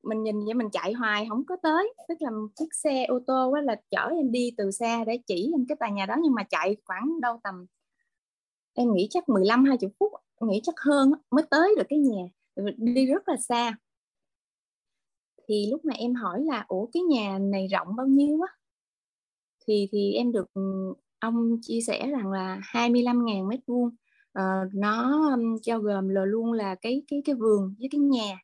mình 0.07 0.23
nhìn 0.23 0.45
vậy 0.45 0.55
mình 0.55 0.71
chạy 0.73 0.93
hoài 0.93 1.27
không 1.29 1.45
có 1.47 1.57
tới. 1.63 1.95
Tức 2.09 2.15
là 2.21 2.31
chiếc 2.57 2.75
xe 2.75 3.05
ô 3.05 3.19
tô 3.27 3.53
á, 3.53 3.63
là 3.63 3.77
chở 3.91 4.09
em 4.09 4.33
đi 4.33 4.51
từ 4.57 4.71
xa 4.71 5.05
để 5.05 5.19
chỉ 5.27 5.51
em 5.55 5.67
cái 5.69 5.77
tòa 5.81 5.89
nhà 5.89 6.07
đó 6.07 6.15
nhưng 6.23 6.35
mà 6.35 6.43
chạy 6.43 6.77
khoảng 6.85 7.21
đâu 7.21 7.41
tầm 7.45 7.67
em 8.75 8.93
nghĩ 8.93 9.07
chắc 9.11 9.29
15 9.29 9.65
20 9.65 9.91
phút 10.01 10.13
nghĩ 10.41 10.61
chắc 10.63 10.75
hơn 10.81 11.13
mới 11.31 11.45
tới 11.51 11.75
được 11.77 11.87
cái 11.89 11.99
nhà. 11.99 12.23
Đi 12.77 13.07
rất 13.07 13.29
là 13.29 13.37
xa. 13.37 13.77
Thì 15.49 15.67
lúc 15.71 15.85
mà 15.85 15.95
em 15.95 16.15
hỏi 16.15 16.43
là 16.43 16.65
ủa 16.69 16.87
cái 16.93 17.03
nhà 17.03 17.39
này 17.39 17.67
rộng 17.69 17.97
bao 17.97 18.07
nhiêu 18.07 18.41
á? 18.41 18.55
Thì 19.67 19.89
thì 19.93 20.13
em 20.13 20.33
được 20.33 20.55
ừ, 20.55 20.95
ông 21.19 21.57
chia 21.63 21.81
sẻ 21.81 22.07
rằng 22.11 22.31
là 22.31 22.61
25.000 22.73 23.49
mét 23.49 23.61
vuông. 23.67 23.91
Uh, 24.39 24.75
nó 24.75 25.29
um, 25.31 25.57
bao 25.69 25.79
gồm 25.81 26.09
là 26.09 26.25
luôn 26.25 26.53
là 26.53 26.75
cái 26.75 27.03
cái 27.09 27.23
cái 27.25 27.35
vườn 27.35 27.75
với 27.79 27.89
cái 27.93 27.99
nhà 27.99 28.39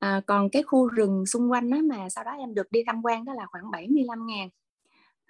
à, 0.00 0.20
còn 0.26 0.50
cái 0.50 0.62
khu 0.62 0.88
rừng 0.88 1.26
xung 1.26 1.50
quanh 1.50 1.70
đó 1.70 1.76
mà 1.90 2.08
sau 2.08 2.24
đó 2.24 2.30
em 2.38 2.54
được 2.54 2.72
đi 2.72 2.80
tham 2.86 3.02
quan 3.04 3.24
đó 3.24 3.32
là 3.34 3.46
khoảng 3.50 3.70
75 3.70 4.26
ngàn. 4.26 4.48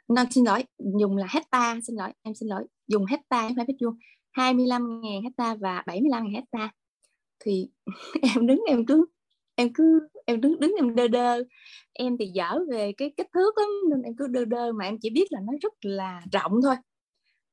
Nó 0.09 0.25
xin 0.31 0.45
lỗi 0.45 0.65
dùng 1.01 1.17
là 1.17 1.27
hecta 1.31 1.77
xin 1.87 1.97
lỗi 1.97 2.13
em 2.23 2.35
xin 2.35 2.49
lỗi 2.49 2.65
dùng 2.87 3.05
hecta 3.07 3.47
em 3.47 3.57
phải 3.57 3.65
biết 3.65 3.77
vuông 3.83 3.97
25 4.33 5.01
ngàn 5.01 5.23
hecta 5.23 5.55
và 5.55 5.83
75 5.87 6.25
ngàn 6.25 6.35
hecta 6.35 6.71
thì 7.45 7.69
em 8.35 8.47
đứng 8.47 8.61
em 8.69 8.87
cứ 8.87 9.07
em 9.55 9.73
cứ 9.75 10.09
em 10.27 10.41
đứng 10.41 10.61
đứng 10.61 10.75
em 10.79 10.95
đơ 10.95 11.09
đơ. 11.09 11.45
Em 11.93 12.17
thì 12.19 12.27
dở 12.27 12.59
về 12.71 12.93
cái 12.93 13.13
kích 13.17 13.29
thước 13.35 13.59
lắm 13.59 13.69
nên 13.91 14.03
em 14.03 14.17
cứ 14.17 14.27
đơ 14.27 14.45
đơ 14.45 14.73
mà 14.73 14.85
em 14.85 14.99
chỉ 15.01 15.11
biết 15.11 15.27
là 15.31 15.41
nó 15.47 15.53
rất 15.63 15.73
là 15.83 16.23
rộng 16.33 16.53
thôi. 16.63 16.75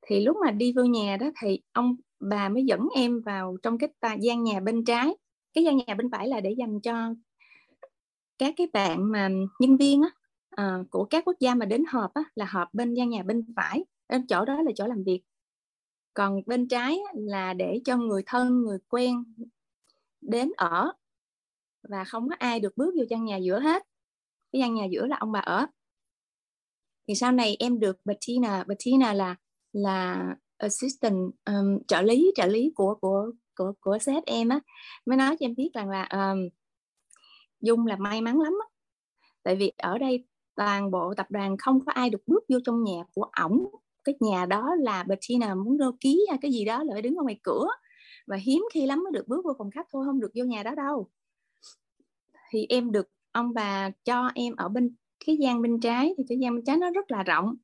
Thì 0.08 0.26
lúc 0.26 0.38
mà 0.46 0.52
đi 0.52 0.74
vô 0.76 0.84
nhà 0.84 1.18
đó 1.18 1.28
thì 1.42 1.60
ông 1.74 1.96
bà 2.20 2.50
mới 2.50 2.64
dẫn 2.66 2.80
em 2.96 3.22
vào 3.22 3.58
trong 3.64 3.78
cái 3.78 3.90
gian 4.20 4.44
nhà 4.44 4.60
bên 4.60 4.86
trái 4.86 5.18
cái 5.54 5.64
gian 5.64 5.78
nhà 5.78 5.96
bên 5.96 6.12
phải 6.12 6.28
là 6.28 6.40
để 6.40 6.52
dành 6.58 6.82
cho 6.82 7.14
các 8.38 8.54
cái 8.58 8.68
bạn 8.74 9.12
mà 9.12 9.30
nhân 9.60 9.78
viên 9.78 10.02
á, 10.02 10.10
à, 10.50 10.78
của 10.90 11.06
các 11.06 11.26
quốc 11.26 11.36
gia 11.40 11.56
mà 11.56 11.66
đến 11.66 11.84
họp 11.88 12.14
á, 12.14 12.24
là 12.36 12.46
họp 12.46 12.74
bên 12.74 12.94
gian 12.94 13.10
nhà 13.10 13.24
bên 13.24 13.54
phải. 13.56 13.86
Bên 14.10 14.28
chỗ 14.28 14.46
đó 14.46 14.62
là 14.62 14.72
chỗ 14.76 14.88
làm 14.88 15.04
việc. 15.04 15.22
Còn 16.14 16.42
bên 16.46 16.68
trái 16.68 17.00
á, 17.08 17.14
là 17.16 17.54
để 17.54 17.82
cho 17.86 17.98
người 17.98 18.24
thân 18.26 18.62
người 18.62 18.78
quen 18.90 19.24
đến 20.22 20.52
ở 20.58 20.92
và 21.90 22.04
không 22.04 22.30
có 22.30 22.36
ai 22.40 22.60
được 22.60 22.78
bước 22.78 22.94
vô 22.98 23.04
gian 23.10 23.26
nhà 23.26 23.38
giữa 23.38 23.60
hết. 23.60 23.84
Cái 24.52 24.60
gian 24.60 24.76
nhà 24.76 24.86
giữa 24.86 25.06
là 25.06 25.18
ông 25.18 25.32
bà 25.32 25.40
ở. 25.40 25.66
Thì 27.08 27.16
sau 27.16 27.32
này 27.32 27.56
em 27.60 27.80
được 27.80 27.98
Bettina 28.06 28.64
Bettina 28.64 29.14
là 29.14 29.36
là 29.74 30.26
assistant 30.58 31.32
um, 31.46 31.80
trợ 31.88 32.02
lý 32.02 32.32
trợ 32.36 32.46
lý 32.46 32.72
của 32.76 32.96
của 33.02 33.32
của 33.58 33.74
của 33.80 33.98
sếp 34.00 34.24
em 34.26 34.50
á 34.50 34.60
mới 35.06 35.18
nói 35.18 35.38
cho 35.40 35.46
em 35.46 35.56
biết 35.56 35.70
rằng 35.74 35.90
là 35.90 36.04
um, 36.04 36.50
dung 37.62 37.88
là 37.88 37.96
may 37.96 38.22
mắn 38.22 38.42
lắm 38.42 38.54
á. 38.62 38.68
tại 39.44 39.56
vì 39.56 39.72
ở 39.78 39.98
đây 39.98 40.26
toàn 40.56 40.92
bộ 40.92 41.14
tập 41.14 41.28
đoàn 41.30 41.58
không 41.58 41.86
có 41.86 41.92
ai 41.92 42.10
được 42.10 42.22
bước 42.28 42.44
vô 42.50 42.60
trong 42.66 42.84
nhà 42.84 43.04
của 43.14 43.30
ổng. 43.44 43.68
Cái 44.04 44.16
nhà 44.20 44.46
đó 44.46 44.76
là 44.80 45.04
Bettina 45.04 45.56
muốn 45.56 45.78
đô 45.78 45.92
ký 46.00 46.26
hay 46.30 46.38
cái 46.42 46.52
gì 46.52 46.66
đó 46.66 46.84
là 46.84 46.94
phải 46.94 47.02
đứng 47.02 47.16
ở 47.16 47.24
ngoài 47.24 47.40
cửa. 47.44 47.68
Và 48.28 48.36
hiếm 48.36 48.64
khi 48.74 48.86
lắm 48.86 49.04
mới 49.04 49.12
được 49.12 49.28
bước 49.28 49.46
vô 49.46 49.54
phòng 49.58 49.72
khách 49.72 49.88
thôi 49.94 50.06
không 50.06 50.20
được 50.20 50.32
vô 50.36 50.44
nhà 50.44 50.64
đó 50.64 50.76
đâu. 50.76 51.10
Thì 52.52 52.66
em 52.70 52.92
được 52.92 53.10
ông 53.32 53.54
bà 53.54 53.90
cho 53.90 54.32
em 54.36 54.56
ở 54.56 54.70
bên 54.70 54.96
cái 55.26 55.38
gian 55.38 55.62
bên 55.62 55.80
trái 55.80 56.14
thì 56.18 56.24
cái 56.30 56.40
gian 56.40 56.56
bên 56.56 56.66
trái 56.66 56.78
nó 56.78 56.92
rất 56.92 57.12
là 57.12 57.24
rộng 57.24 57.56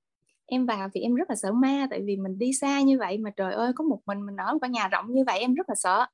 em 0.53 0.65
vào 0.65 0.89
thì 0.93 1.01
em 1.01 1.15
rất 1.15 1.29
là 1.29 1.35
sợ 1.35 1.51
ma 1.51 1.87
tại 1.89 2.01
vì 2.05 2.17
mình 2.17 2.37
đi 2.39 2.53
xa 2.53 2.81
như 2.81 2.99
vậy 2.99 3.17
mà 3.17 3.29
trời 3.37 3.53
ơi 3.53 3.71
có 3.75 3.83
một 3.83 3.99
mình 4.05 4.25
mình 4.25 4.35
ở 4.35 4.53
một 4.53 4.67
nhà 4.69 4.87
rộng 4.87 5.05
như 5.13 5.23
vậy 5.27 5.39
em 5.39 5.53
rất 5.53 5.69
là 5.69 5.75
sợ. 5.75 6.05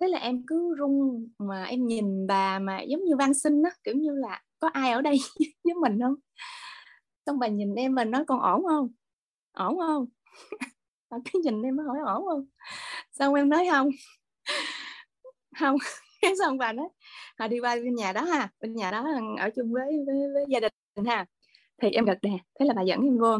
Thế 0.00 0.08
là 0.08 0.18
em 0.18 0.42
cứ 0.46 0.74
run 0.78 1.26
mà 1.38 1.64
em 1.64 1.86
nhìn 1.86 2.26
bà 2.26 2.58
mà 2.58 2.80
giống 2.82 3.04
như 3.04 3.16
van 3.16 3.34
sinh 3.34 3.62
á 3.62 3.70
kiểu 3.84 3.94
như 3.94 4.14
là 4.14 4.42
có 4.60 4.68
ai 4.68 4.92
ở 4.92 5.02
đây 5.02 5.16
với 5.64 5.74
mình 5.74 6.00
không? 6.00 6.14
Xong 7.26 7.38
bà 7.38 7.48
nhìn 7.48 7.74
em 7.74 7.94
và 7.94 8.04
nói 8.04 8.24
con 8.26 8.40
ổn 8.40 8.64
không? 8.68 8.88
Ổn 9.52 9.78
không? 9.78 10.06
Bà 11.10 11.18
cứ 11.32 11.40
nhìn 11.44 11.62
em 11.62 11.78
hỏi 11.78 11.98
ổn 12.06 12.26
không? 12.26 12.46
Xong 13.12 13.34
em 13.34 13.48
nói 13.48 13.68
không. 13.72 13.90
Không. 15.60 15.76
Cái 16.22 16.32
xong 16.38 16.58
bà 16.58 16.72
nói 16.72 16.88
họ 17.38 17.48
đi 17.48 17.60
qua 17.60 17.76
bên 17.76 17.94
nhà 17.94 18.12
đó 18.12 18.22
ha 18.24 18.48
bên 18.60 18.74
nhà 18.74 18.90
đó 18.90 19.06
ở 19.38 19.50
chung 19.56 19.72
với 19.72 19.92
với, 20.06 20.16
với 20.34 20.44
gia 20.48 20.60
đình 20.60 20.72
ha. 21.06 21.26
Thì 21.82 21.90
em 21.90 22.04
gật 22.04 22.18
đè 22.22 22.30
thế 22.60 22.66
là 22.66 22.74
bà 22.76 22.82
dẫn 22.82 23.00
em 23.02 23.18
vô 23.18 23.38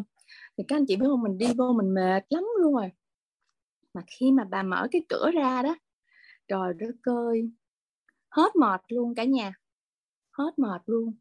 thì 0.60 0.64
các 0.68 0.76
anh 0.76 0.84
chị 0.88 0.96
biết 0.96 1.06
không, 1.08 1.22
mình 1.22 1.38
đi 1.38 1.46
vô 1.56 1.72
mình 1.72 1.94
mệt 1.94 2.24
lắm 2.30 2.44
luôn 2.60 2.74
rồi. 2.74 2.90
Mà 3.94 4.02
khi 4.06 4.32
mà 4.32 4.44
bà 4.50 4.62
mở 4.62 4.88
cái 4.90 5.02
cửa 5.08 5.30
ra 5.34 5.62
đó, 5.62 5.76
trời 6.48 6.74
đất 6.78 6.94
ơi, 7.02 7.50
hết 8.30 8.56
mệt 8.56 8.80
luôn 8.88 9.14
cả 9.14 9.24
nhà. 9.24 9.52
Hết 10.30 10.50
mệt 10.56 10.82
luôn. 10.86 11.14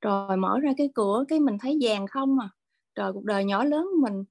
Rồi 0.00 0.36
mở 0.36 0.60
ra 0.60 0.72
cái 0.76 0.90
cửa, 0.94 1.24
cái 1.28 1.40
mình 1.40 1.58
thấy 1.60 1.78
vàng 1.80 2.06
không 2.06 2.38
à. 2.38 2.48
Trời, 2.94 3.12
cuộc 3.12 3.24
đời 3.24 3.44
nhỏ 3.44 3.64
lớn 3.64 3.86
của 3.92 4.08
mình. 4.10 4.24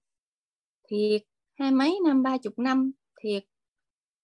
Thiệt, 0.88 1.22
hai 1.60 1.72
mấy 1.72 2.00
năm, 2.06 2.24
ba 2.24 2.38
chục 2.38 2.60
năm, 2.60 2.92
thiệt. 3.22 3.44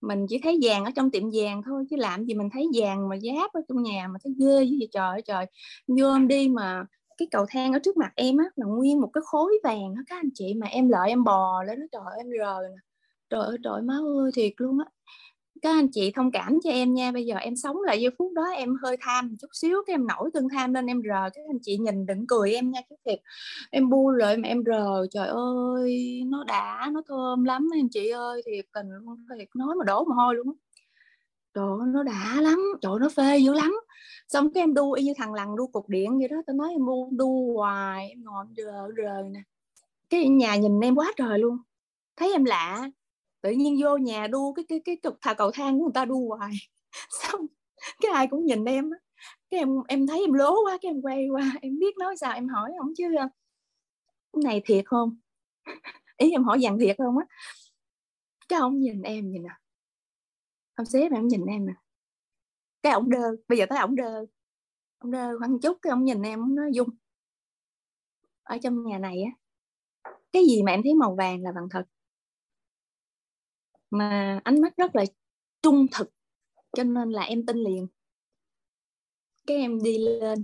Mình 0.01 0.25
chỉ 0.29 0.39
thấy 0.43 0.59
vàng 0.61 0.85
ở 0.85 0.91
trong 0.95 1.11
tiệm 1.11 1.23
vàng 1.33 1.61
thôi, 1.65 1.85
chứ 1.89 1.95
làm 1.95 2.25
gì 2.25 2.33
mình 2.33 2.49
thấy 2.53 2.67
vàng 2.73 3.09
mà 3.09 3.17
giáp 3.17 3.53
ở 3.53 3.61
trong 3.69 3.83
nhà 3.83 4.07
mà 4.07 4.19
thấy 4.23 4.33
ghê 4.39 4.65
như 4.65 4.77
vậy 4.79 4.89
trời 4.91 5.09
ơi 5.09 5.21
trời. 5.25 5.45
Vô 5.87 6.19
đi 6.27 6.49
mà 6.49 6.85
cái 7.21 7.27
cầu 7.31 7.45
thang 7.49 7.73
ở 7.73 7.79
trước 7.79 7.97
mặt 7.97 8.11
em 8.15 8.37
á, 8.37 8.45
là 8.55 8.65
nguyên 8.65 9.01
một 9.01 9.09
cái 9.13 9.21
khối 9.25 9.53
vàng 9.63 9.95
đó 9.95 10.01
các 10.07 10.15
anh 10.15 10.29
chị 10.33 10.53
mà 10.53 10.67
em 10.67 10.89
lợi 10.89 11.09
em 11.09 11.23
bò 11.23 11.63
lên 11.63 11.79
nó 11.79 11.85
trời 11.91 12.01
em 12.17 12.27
rờ 12.39 12.61
nè. 12.69 12.75
Trời 13.29 13.41
ơi, 13.45 13.57
trời 13.63 13.81
má 13.81 13.93
ơi, 13.93 14.31
thiệt 14.35 14.53
luôn 14.57 14.79
á. 14.79 14.85
Các 15.61 15.71
anh 15.71 15.87
chị 15.91 16.11
thông 16.15 16.31
cảm 16.31 16.59
cho 16.63 16.69
em 16.71 16.93
nha, 16.93 17.11
bây 17.11 17.25
giờ 17.25 17.35
em 17.35 17.55
sống 17.55 17.81
lại 17.83 18.01
giây 18.01 18.11
phút 18.19 18.33
đó, 18.33 18.43
em 18.43 18.75
hơi 18.83 18.97
tham 19.01 19.27
một 19.29 19.35
chút 19.41 19.47
xíu, 19.53 19.77
cái 19.87 19.93
em 19.93 20.07
nổi 20.07 20.29
cơn 20.33 20.49
tham 20.49 20.73
lên, 20.73 20.85
em 20.87 21.01
rờ 21.09 21.29
các 21.33 21.41
anh 21.49 21.59
chị 21.61 21.77
nhìn 21.77 22.05
đừng 22.05 22.27
cười 22.27 22.53
em 22.53 22.71
nha, 22.71 22.81
chứ 22.89 22.95
thiệt, 23.05 23.19
em 23.71 23.89
bu 23.89 24.11
rồi 24.11 24.37
mà 24.37 24.47
em 24.47 24.63
rờ, 24.65 25.07
trời 25.11 25.27
ơi, 25.27 26.21
nó 26.27 26.43
đã, 26.43 26.89
nó 26.93 27.01
thơm 27.07 27.43
lắm 27.43 27.69
anh 27.73 27.89
chị 27.91 28.09
ơi, 28.09 28.41
thiệt 28.45 28.65
cần 28.71 28.89
luôn, 28.91 29.17
thiệt, 29.39 29.47
nói 29.55 29.75
mà 29.75 29.85
đổ 29.85 30.05
mồ 30.05 30.15
hôi 30.15 30.35
luôn 30.35 30.53
trời 31.53 31.65
ơi, 31.79 31.87
nó 31.87 32.03
đã 32.03 32.41
lắm 32.41 32.59
trời 32.81 32.91
nó 32.99 33.09
phê 33.15 33.37
dữ 33.37 33.53
lắm. 33.53 33.73
Xong 34.27 34.53
cái 34.53 34.63
em 34.63 34.73
đu 34.73 34.91
y 34.91 35.03
như 35.03 35.13
thằng 35.17 35.33
lằn 35.33 35.55
đu 35.57 35.67
cục 35.67 35.89
điện 35.89 36.17
vậy 36.19 36.27
đó 36.27 36.37
tao 36.47 36.55
nói 36.55 36.69
em 36.71 36.85
đu 36.85 37.09
đu 37.11 37.53
hoài 37.57 38.09
em 38.09 38.23
ngồi 38.23 38.45
rờ 38.57 38.87
rờ 38.97 39.23
nè. 39.31 39.39
Cái 40.09 40.29
nhà 40.29 40.55
nhìn 40.55 40.79
em 40.79 40.95
quá 40.95 41.13
trời 41.17 41.39
luôn. 41.39 41.57
Thấy 42.17 42.31
em 42.33 42.45
lạ 42.45 42.89
tự 43.41 43.51
nhiên 43.51 43.79
vô 43.83 43.97
nhà 43.97 44.27
đu 44.27 44.53
cái 44.53 44.65
cái 44.69 44.81
cái 44.85 44.97
cực 45.03 45.17
thà 45.21 45.33
cầu 45.33 45.51
thang 45.51 45.79
của 45.79 45.83
người 45.83 45.93
ta 45.93 46.05
đu 46.05 46.29
hoài. 46.29 46.51
Xong 47.23 47.45
cái 48.01 48.11
ai 48.11 48.27
cũng 48.27 48.45
nhìn 48.45 48.65
em 48.65 48.91
á. 48.91 48.97
Cái 49.51 49.59
em 49.59 49.69
em 49.87 50.07
thấy 50.07 50.21
em 50.21 50.33
lố 50.33 50.55
quá 50.65 50.77
cái 50.81 50.89
em 50.89 51.01
quay 51.01 51.27
qua 51.29 51.53
em 51.61 51.79
biết 51.79 51.97
nói 51.97 52.17
sao 52.17 52.33
em 52.33 52.47
hỏi 52.47 52.71
không 52.79 52.93
chứ 52.97 53.05
ờ, 53.17 53.29
cái 54.33 54.41
này 54.43 54.61
thiệt 54.65 54.85
không? 54.85 55.17
Ý 56.17 56.31
em 56.31 56.43
hỏi 56.43 56.61
dặn 56.61 56.79
thiệt 56.79 56.97
không 56.97 57.17
á. 57.17 57.25
Cái 58.49 58.59
ông 58.59 58.79
nhìn 58.79 59.01
em 59.01 59.31
nhìn 59.31 59.43
nè 59.43 59.60
ông 60.75 60.85
sếp 60.85 61.11
em 61.11 61.27
nhìn 61.27 61.45
em 61.45 61.65
nè. 61.65 61.73
Cái 62.83 62.93
ông 62.93 63.09
đơ, 63.09 63.35
bây 63.47 63.57
giờ 63.57 63.65
tới 63.69 63.79
ông 63.79 63.95
đơ. 63.95 64.25
Ông 64.97 65.11
đơ 65.11 65.39
khoảng 65.39 65.59
chút 65.59 65.77
cái 65.81 65.91
ông 65.91 66.03
nhìn 66.03 66.21
em 66.21 66.55
nó 66.55 66.63
dung, 66.73 66.89
ở 68.43 68.57
trong 68.63 68.83
nhà 68.83 68.97
này 68.97 69.21
á, 69.21 69.31
cái 70.31 70.45
gì 70.45 70.63
mà 70.63 70.71
em 70.71 70.81
thấy 70.83 70.93
màu 70.93 71.15
vàng 71.15 71.43
là 71.43 71.51
vàng 71.51 71.67
thật. 71.71 71.83
Mà 73.89 74.41
ánh 74.43 74.61
mắt 74.61 74.77
rất 74.77 74.95
là 74.95 75.05
trung 75.61 75.85
thực, 75.91 76.09
cho 76.77 76.83
nên 76.83 77.09
là 77.09 77.21
em 77.21 77.45
tin 77.45 77.57
liền. 77.57 77.87
Cái 79.47 79.57
em 79.57 79.83
đi 79.83 79.97
lên, 79.97 80.43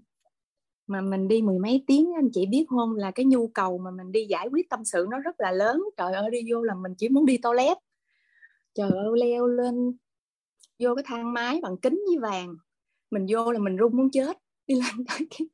mà 0.88 1.02
mình 1.02 1.28
đi 1.28 1.42
mười 1.42 1.60
mấy 1.60 1.84
tiếng 1.88 2.14
anh 2.16 2.30
chị 2.34 2.46
biết 2.46 2.66
không? 2.70 2.96
Là 2.96 3.12
cái 3.12 3.26
nhu 3.26 3.48
cầu 3.48 3.78
mà 3.78 3.92
mình 3.92 4.12
đi 4.12 4.26
giải 4.26 4.48
quyết 4.52 4.70
tâm 4.70 4.86
sự 4.86 5.08
nó 5.12 5.20
rất 5.20 5.40
là 5.40 5.52
lớn. 5.52 5.84
Trời 5.98 6.14
ơi, 6.14 6.30
đi 6.32 6.52
vô 6.52 6.62
là 6.62 6.76
mình 6.76 6.94
chỉ 6.98 7.10
muốn 7.10 7.26
đi 7.26 7.38
toilet. 7.38 7.78
Trời 8.74 8.90
ơi, 8.90 9.10
leo 9.16 9.48
lên 9.48 9.98
vô 10.80 10.96
cái 10.96 11.04
thang 11.08 11.34
máy 11.34 11.60
bằng 11.64 11.78
kính 11.78 12.02
với 12.08 12.18
vàng. 12.32 12.56
Mình 13.12 13.26
vô 13.30 13.52
là 13.52 13.60
mình 13.60 13.76
run 13.76 13.98
muốn 13.98 14.12
chết, 14.12 14.38
đi 14.68 14.76
lên 14.82 15.06
tới 15.08 15.28
cái, 15.30 15.48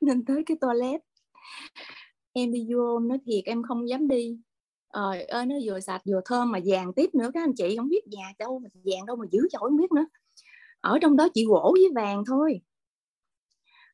lên 0.00 0.24
tới 0.24 0.42
cái 0.46 0.56
toilet. 0.60 1.00
Em 2.32 2.52
đi 2.52 2.66
vô 2.74 2.98
nói 2.98 3.18
thiệt, 3.26 3.44
em 3.44 3.62
không 3.62 3.88
dám 3.88 4.08
đi. 4.08 4.38
Ờ 4.88 5.16
ơi 5.28 5.46
nó 5.46 5.54
vừa 5.64 5.80
sạch 5.80 6.02
vừa 6.06 6.20
thơm 6.24 6.52
mà 6.52 6.58
vàng 6.64 6.92
tiếp 6.92 7.14
nữa, 7.14 7.30
các 7.34 7.44
anh 7.44 7.54
chị 7.56 7.76
không 7.76 7.88
biết 7.88 8.06
nhà 8.06 8.32
đâu 8.38 8.58
mà 8.58 8.68
vàng 8.74 9.06
đâu 9.06 9.16
mà 9.16 9.26
giữ 9.30 9.40
chổi 9.50 9.60
không 9.60 9.76
biết 9.76 9.92
nữa. 9.92 10.06
Ở 10.80 10.98
trong 11.02 11.16
đó 11.16 11.28
chỉ 11.34 11.44
gỗ 11.44 11.76
với 11.78 11.90
vàng 11.94 12.24
thôi. 12.26 12.60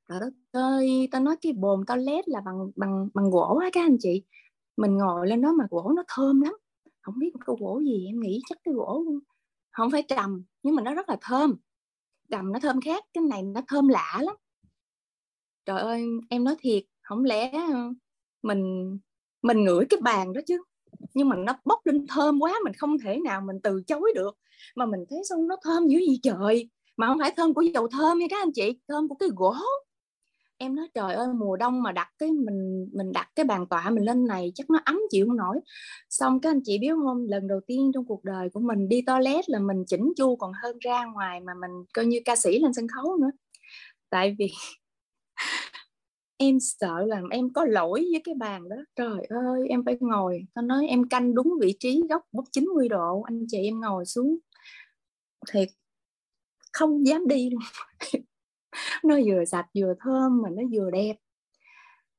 Trời 0.09 0.21
đất 0.21 0.31
ơi, 0.53 1.09
tao 1.13 1.23
nói 1.23 1.37
cái 1.41 1.53
bồn 1.53 1.87
toilet 1.87 2.29
là 2.29 2.41
bằng 2.41 2.71
bằng 2.77 3.09
bằng 3.15 3.31
gỗ 3.31 3.59
á 3.63 3.71
các 3.73 3.81
anh 3.81 3.97
chị. 4.01 4.23
Mình 4.77 4.97
ngồi 4.97 5.29
lên 5.29 5.43
đó 5.43 5.53
mà 5.53 5.65
gỗ 5.71 5.93
nó 5.97 6.03
thơm 6.17 6.41
lắm. 6.41 6.55
Không 7.03 7.19
biết 7.19 7.31
cái 7.47 7.57
gỗ 7.61 7.81
gì, 7.85 8.07
em 8.07 8.21
nghĩ 8.21 8.41
chắc 8.49 8.59
cái 8.65 8.75
gỗ 8.75 9.05
không 9.79 9.91
phải 9.91 10.03
trầm, 10.03 10.45
nhưng 10.63 10.75
mà 10.75 10.83
nó 10.83 10.95
rất 10.95 11.09
là 11.09 11.17
thơm. 11.21 11.57
Trầm 12.31 12.53
nó 12.53 12.59
thơm 12.61 12.81
khác, 12.81 13.05
cái 13.15 13.25
này 13.25 13.43
nó 13.43 13.61
thơm 13.69 13.89
lạ 13.89 14.19
lắm. 14.23 14.35
Trời 15.67 15.81
ơi, 15.81 16.05
em 16.31 16.45
nói 16.45 16.55
thiệt, 16.61 16.83
không 17.03 17.25
lẽ 17.25 17.51
ờ, 17.51 17.93
mình 18.43 18.93
mình 19.43 19.65
ngửi 19.65 19.85
cái 19.91 20.01
bàn 20.03 20.33
đó 20.33 20.41
chứ? 20.47 20.63
Nhưng 21.15 21.29
mà 21.29 21.37
nó 21.37 21.53
bốc 21.65 21.87
lên 21.87 22.07
thơm 22.09 22.43
quá, 22.43 22.55
mình 22.65 22.73
không 22.75 22.99
thể 22.99 23.19
nào 23.25 23.41
mình 23.41 23.57
từ 23.63 23.83
chối 23.87 24.13
được. 24.15 24.39
Mà 24.77 24.87
mình 24.87 25.01
thấy 25.11 25.19
xong 25.29 25.49
nó 25.49 25.57
thơm 25.65 25.89
dữ 25.89 25.99
gì 25.99 26.21
trời? 26.23 26.71
Mà 26.97 27.07
không 27.07 27.19
phải 27.19 27.33
thơm 27.37 27.55
của 27.55 27.63
dầu 27.63 27.89
thơm 27.89 28.19
nha 28.19 28.27
các 28.31 28.43
anh 28.43 28.53
chị, 28.55 28.79
thơm 28.89 29.09
của 29.09 29.15
cái 29.15 29.29
gỗ 29.37 29.55
em 30.59 30.75
nói, 30.77 30.89
trời 30.95 31.15
ơi, 31.15 31.29
mùa 31.39 31.57
đông 31.57 31.83
mà 31.83 31.93
đặt 31.93 32.09
cái 32.19 32.31
mình 32.33 32.89
mình 32.93 33.13
đặt 33.13 33.29
cái 33.35 33.45
bàn 33.45 33.67
tọa 33.67 33.91
mình 33.91 34.05
lên 34.05 34.27
này 34.27 34.53
chắc 34.55 34.71
nó 34.71 34.81
ấm 34.85 34.99
chịu 35.11 35.27
không 35.27 35.37
nổi. 35.37 35.61
Xong 36.11 36.41
các 36.41 36.51
anh 36.51 36.61
chị 36.65 36.79
biết 36.79 36.91
không, 37.05 37.27
lần 37.29 37.47
đầu 37.47 37.61
tiên 37.67 37.91
trong 37.95 38.07
cuộc 38.07 38.25
đời 38.25 38.49
của 38.53 38.61
mình 38.61 38.89
đi 38.89 39.03
toilet 39.07 39.49
là 39.49 39.59
mình 39.59 39.85
chỉnh 39.87 40.13
chu 40.17 40.37
còn 40.37 40.53
hơn 40.63 40.77
ra 40.81 41.05
ngoài 41.07 41.41
mà 41.41 41.53
mình 41.61 41.71
coi 41.95 42.07
như 42.07 42.19
ca 42.25 42.37
sĩ 42.37 42.59
lên 42.59 42.73
sân 42.75 42.87
khấu 42.89 43.17
nữa. 43.17 43.31
Tại 44.11 44.37
vì 44.39 44.49
em 46.37 46.59
sợ 46.61 47.05
là 47.07 47.23
em 47.31 47.53
có 47.53 47.65
lỗi 47.65 48.07
với 48.13 48.21
cái 48.25 48.35
bàn 48.35 48.69
đó. 48.69 48.77
Trời 48.97 49.27
ơi, 49.29 49.69
em 49.69 49.85
phải 49.85 49.97
ngồi. 50.01 50.41
Tao 50.55 50.63
nói, 50.63 50.87
em 50.89 51.09
canh 51.09 51.35
đúng 51.35 51.53
vị 51.61 51.77
trí 51.81 52.03
góc 52.11 52.23
bốc 52.33 52.45
90 52.53 52.89
độ. 52.89 53.23
Anh 53.23 53.45
chị 53.49 53.59
em 53.59 53.81
ngồi 53.81 54.05
xuống. 54.05 54.39
Thiệt, 55.53 55.69
không 56.73 57.07
dám 57.07 57.27
đi 57.29 57.51
luôn. 57.51 57.63
nó 59.05 59.15
vừa 59.27 59.45
sạch 59.45 59.67
vừa 59.75 59.95
thơm 60.01 60.43
mà 60.43 60.51
nó 60.51 60.63
vừa 60.73 60.91
đẹp. 60.91 61.17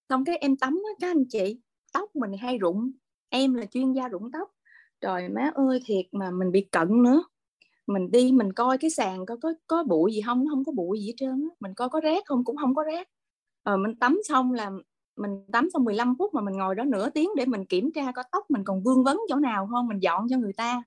Xong 0.09 0.25
cái 0.25 0.37
em 0.37 0.57
tắm 0.57 0.73
đó 0.73 0.89
các 0.99 1.11
anh 1.11 1.25
chị 1.29 1.59
tóc 1.93 2.15
mình 2.15 2.31
hay 2.39 2.57
rụng. 2.57 2.91
Em 3.29 3.53
là 3.53 3.65
chuyên 3.65 3.93
gia 3.93 4.07
rụng 4.07 4.31
tóc. 4.31 4.49
Trời 5.01 5.29
má 5.29 5.51
ơi 5.55 5.79
thiệt 5.85 6.05
mà 6.11 6.31
mình 6.31 6.51
bị 6.51 6.61
cận 6.71 7.03
nữa. 7.03 7.23
Mình 7.87 8.11
đi 8.11 8.31
mình 8.31 8.53
coi 8.53 8.77
cái 8.77 8.89
sàn 8.89 9.25
có 9.25 9.37
có 9.41 9.53
có 9.67 9.83
bụi 9.83 10.13
gì 10.13 10.21
không? 10.25 10.45
Nó 10.45 10.51
không 10.51 10.65
có 10.65 10.71
bụi 10.71 10.99
gì 10.99 11.07
hết 11.07 11.13
trơn 11.17 11.29
á. 11.29 11.55
Mình 11.59 11.73
coi 11.73 11.89
có 11.89 11.99
rác 11.99 12.23
không 12.25 12.43
cũng 12.45 12.57
không 12.57 12.75
có 12.75 12.83
rác. 12.83 13.07
Ờ, 13.63 13.77
mình 13.77 13.95
tắm 13.95 14.19
xong 14.27 14.53
là 14.53 14.71
mình 15.17 15.45
tắm 15.51 15.69
xong 15.73 15.83
15 15.83 16.15
phút 16.19 16.33
mà 16.33 16.41
mình 16.41 16.57
ngồi 16.57 16.75
đó 16.75 16.83
nửa 16.83 17.09
tiếng 17.09 17.29
để 17.35 17.45
mình 17.45 17.65
kiểm 17.65 17.91
tra 17.95 18.11
có 18.11 18.23
tóc 18.31 18.51
mình 18.51 18.63
còn 18.63 18.83
vương 18.83 19.03
vấn 19.03 19.19
chỗ 19.29 19.35
nào 19.35 19.67
không 19.71 19.87
mình 19.87 19.99
dọn 19.99 20.27
cho 20.29 20.37
người 20.37 20.53
ta. 20.53 20.83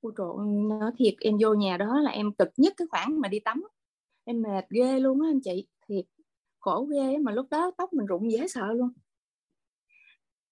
Ôi 0.00 0.12
trời 0.18 0.26
nói 0.68 0.90
thiệt 0.98 1.14
em 1.20 1.34
vô 1.40 1.54
nhà 1.54 1.76
đó 1.76 2.00
là 2.00 2.10
em 2.10 2.32
cực 2.32 2.48
nhất 2.56 2.74
cái 2.76 2.86
khoảng 2.90 3.20
mà 3.20 3.28
đi 3.28 3.38
tắm 3.38 3.64
em 4.28 4.42
mệt 4.42 4.64
ghê 4.70 5.00
luôn 5.00 5.20
á 5.20 5.28
anh 5.30 5.40
chị, 5.40 5.66
thiệt. 5.88 6.04
Khổ 6.60 6.84
ghê 6.84 7.18
mà 7.18 7.32
lúc 7.32 7.46
đó 7.50 7.70
tóc 7.78 7.92
mình 7.92 8.06
rụng 8.06 8.32
dễ 8.32 8.48
sợ 8.48 8.72
luôn. 8.72 8.88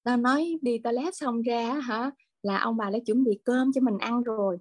Tao 0.02 0.16
nói 0.16 0.58
đi 0.62 0.78
toilet 0.78 1.16
xong 1.16 1.42
ra 1.42 1.72
hả, 1.72 2.10
là 2.42 2.58
ông 2.58 2.76
bà 2.76 2.90
đã 2.90 2.98
chuẩn 3.06 3.24
bị 3.24 3.38
cơm 3.44 3.72
cho 3.72 3.80
mình 3.80 3.98
ăn 3.98 4.22
rồi. 4.22 4.58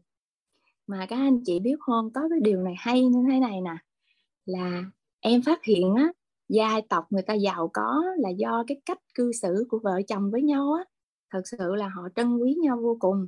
Mà 0.88 1.06
các 1.10 1.16
anh 1.16 1.44
chị 1.46 1.60
biết 1.60 1.76
không, 1.80 2.14
có 2.14 2.22
cái 2.30 2.40
điều 2.42 2.62
này 2.62 2.74
hay 2.78 3.06
như 3.06 3.24
thế 3.32 3.40
này 3.40 3.62
nè, 3.62 3.76
là 4.46 4.84
em 5.20 5.42
phát 5.42 5.64
hiện 5.64 5.96
á, 5.96 6.12
giai 6.50 6.82
tộc 6.90 7.06
người 7.10 7.24
ta 7.24 7.34
giàu 7.34 7.70
có 7.74 8.04
là 8.18 8.30
do 8.30 8.64
cái 8.68 8.82
cách 8.86 9.00
cư 9.14 9.32
xử 9.32 9.66
của 9.70 9.80
vợ 9.84 10.02
chồng 10.08 10.32
với 10.32 10.42
nhau 10.42 10.74
á. 10.74 10.84
Thật 11.30 11.42
sự 11.46 11.76
là 11.76 11.88
họ 11.88 12.02
trân 12.16 12.38
quý 12.38 12.56
nhau 12.62 12.80
vô 12.82 12.98
cùng. 13.00 13.28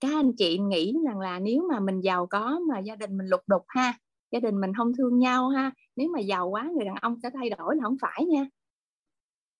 Các 0.00 0.12
anh 0.12 0.32
chị 0.36 0.58
nghĩ 0.58 0.94
rằng 1.06 1.18
là 1.18 1.38
nếu 1.38 1.66
mà 1.70 1.80
mình 1.80 2.00
giàu 2.00 2.26
có 2.26 2.60
mà 2.68 2.78
gia 2.78 2.96
đình 2.96 3.18
mình 3.18 3.26
lục 3.26 3.40
đục 3.46 3.64
ha 3.68 3.98
gia 4.32 4.40
đình 4.40 4.60
mình 4.60 4.72
không 4.76 4.92
thương 4.98 5.18
nhau 5.18 5.48
ha, 5.48 5.72
nếu 5.96 6.08
mà 6.14 6.20
giàu 6.20 6.48
quá 6.48 6.70
người 6.76 6.84
đàn 6.84 6.94
ông 7.00 7.16
sẽ 7.22 7.30
thay 7.34 7.50
đổi 7.50 7.76
là 7.76 7.82
không 7.82 7.96
phải 8.00 8.24
nha. 8.24 8.46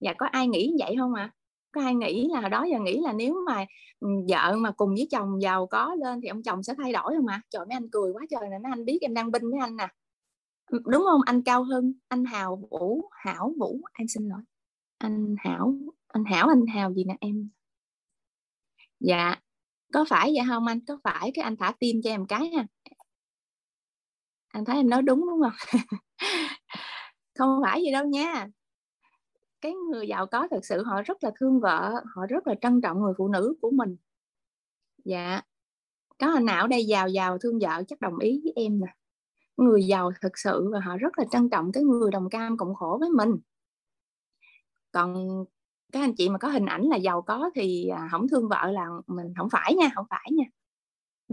Dạ 0.01 0.15
có 0.19 0.27
ai 0.27 0.49
nghĩ 0.49 0.77
vậy 0.79 0.95
không 0.99 1.15
ạ? 1.15 1.23
À? 1.23 1.35
có 1.73 1.81
ai 1.81 1.95
nghĩ 1.95 2.29
là 2.31 2.49
đó 2.49 2.67
giờ 2.73 2.79
nghĩ 2.81 3.01
là 3.01 3.13
nếu 3.13 3.37
mà 3.47 3.67
ừ, 4.01 4.09
vợ 4.29 4.57
mà 4.57 4.71
cùng 4.71 4.91
với 4.91 5.09
chồng 5.11 5.43
giàu 5.43 5.67
có 5.67 5.95
lên 5.95 6.21
thì 6.23 6.29
ông 6.29 6.43
chồng 6.43 6.63
sẽ 6.63 6.75
thay 6.79 6.93
đổi 6.93 7.17
không 7.17 7.27
ạ? 7.27 7.35
À? 7.35 7.47
trời, 7.51 7.67
mấy 7.67 7.77
anh 7.77 7.89
cười 7.93 8.13
quá 8.13 8.23
trời 8.31 8.51
nè, 8.51 8.59
mấy 8.63 8.73
anh 8.73 8.85
biết 8.85 8.99
em 9.01 9.15
đang 9.15 9.31
binh 9.31 9.51
với 9.51 9.61
anh 9.61 9.77
nè. 9.77 9.89
Ừ, 10.71 10.79
đúng 10.87 11.03
không? 11.11 11.21
Anh 11.27 11.43
cao 11.43 11.63
hơn 11.63 11.93
anh 12.09 12.25
hào 12.25 12.57
vũ, 12.71 13.11
hảo 13.13 13.55
vũ, 13.59 13.81
em 13.93 14.09
xin 14.09 14.29
lỗi. 14.29 14.41
Anh 14.99 15.37
hảo 15.39 15.75
anh 16.09 16.25
hảo, 16.25 16.49
anh 16.49 16.67
hào 16.67 16.93
gì 16.93 17.05
nè 17.05 17.17
em? 17.21 17.49
Dạ 19.01 19.37
có 19.93 20.05
phải 20.09 20.33
vậy 20.35 20.45
không 20.49 20.67
anh? 20.67 20.81
Có 20.89 20.99
phải 21.05 21.31
cái 21.35 21.43
anh 21.43 21.57
thả 21.57 21.73
tim 21.81 21.97
cho 22.05 22.11
em 22.11 22.27
cái 22.27 22.51
ha? 22.57 22.67
Anh 24.53 24.65
thấy 24.65 24.77
em 24.77 24.89
nói 24.91 25.03
đúng 25.03 25.27
đúng 25.29 25.41
không? 25.43 25.81
Không 27.39 27.61
phải 27.65 27.83
gì 27.83 27.93
đâu 27.93 28.07
nha. 28.07 28.47
Cái 29.61 29.73
người 29.75 30.09
giàu 30.09 30.27
có 30.27 30.49
thực 30.51 30.65
sự 30.65 30.85
họ 30.85 31.03
rất 31.03 31.25
là 31.25 31.31
thương 31.41 31.61
vợ, 31.61 31.93
họ 32.15 32.27
rất 32.27 32.47
là 32.47 32.55
trân 32.61 32.81
trọng 32.81 33.01
người 33.03 33.13
phụ 33.19 33.29
nữ 33.29 33.55
của 33.63 33.71
mình. 33.71 33.97
Dạ. 35.05 35.41
Có 36.19 36.33
anh 36.35 36.45
nào 36.45 36.63
ở 36.65 36.69
đây 36.69 36.87
giàu 36.87 37.09
giàu, 37.09 37.39
thương 37.39 37.59
vợ 37.63 37.83
chắc 37.89 38.01
đồng 38.01 38.19
ý 38.19 38.41
với 38.45 38.53
em 38.57 38.81
nè. 38.81 38.87
Người 39.57 39.83
giàu 39.87 40.13
thực 40.23 40.39
sự 40.39 40.71
và 40.73 40.81
họ 40.81 40.97
rất 40.97 41.19
là 41.19 41.25
trân 41.31 41.51
trọng 41.51 41.73
cái 41.73 41.83
người 41.85 42.11
đồng 42.11 42.31
cam 42.31 42.57
cộng 42.57 42.75
khổ 42.75 42.97
với 43.01 43.11
mình. 43.11 43.31
Còn 44.93 45.15
các 45.93 46.01
anh 46.01 46.15
chị 46.17 46.29
mà 46.29 46.39
có 46.39 46.49
hình 46.49 46.67
ảnh 46.67 46.83
là 46.83 46.97
giàu 46.97 47.23
có 47.23 47.51
thì 47.55 47.89
à, 47.89 48.09
không 48.11 48.29
thương 48.29 48.49
vợ 48.49 48.71
là 48.71 48.87
mình 49.07 49.35
không 49.39 49.49
phải 49.53 49.75
nha 49.75 49.91
không 49.95 50.07
phải 50.11 50.29
nha 50.33 50.45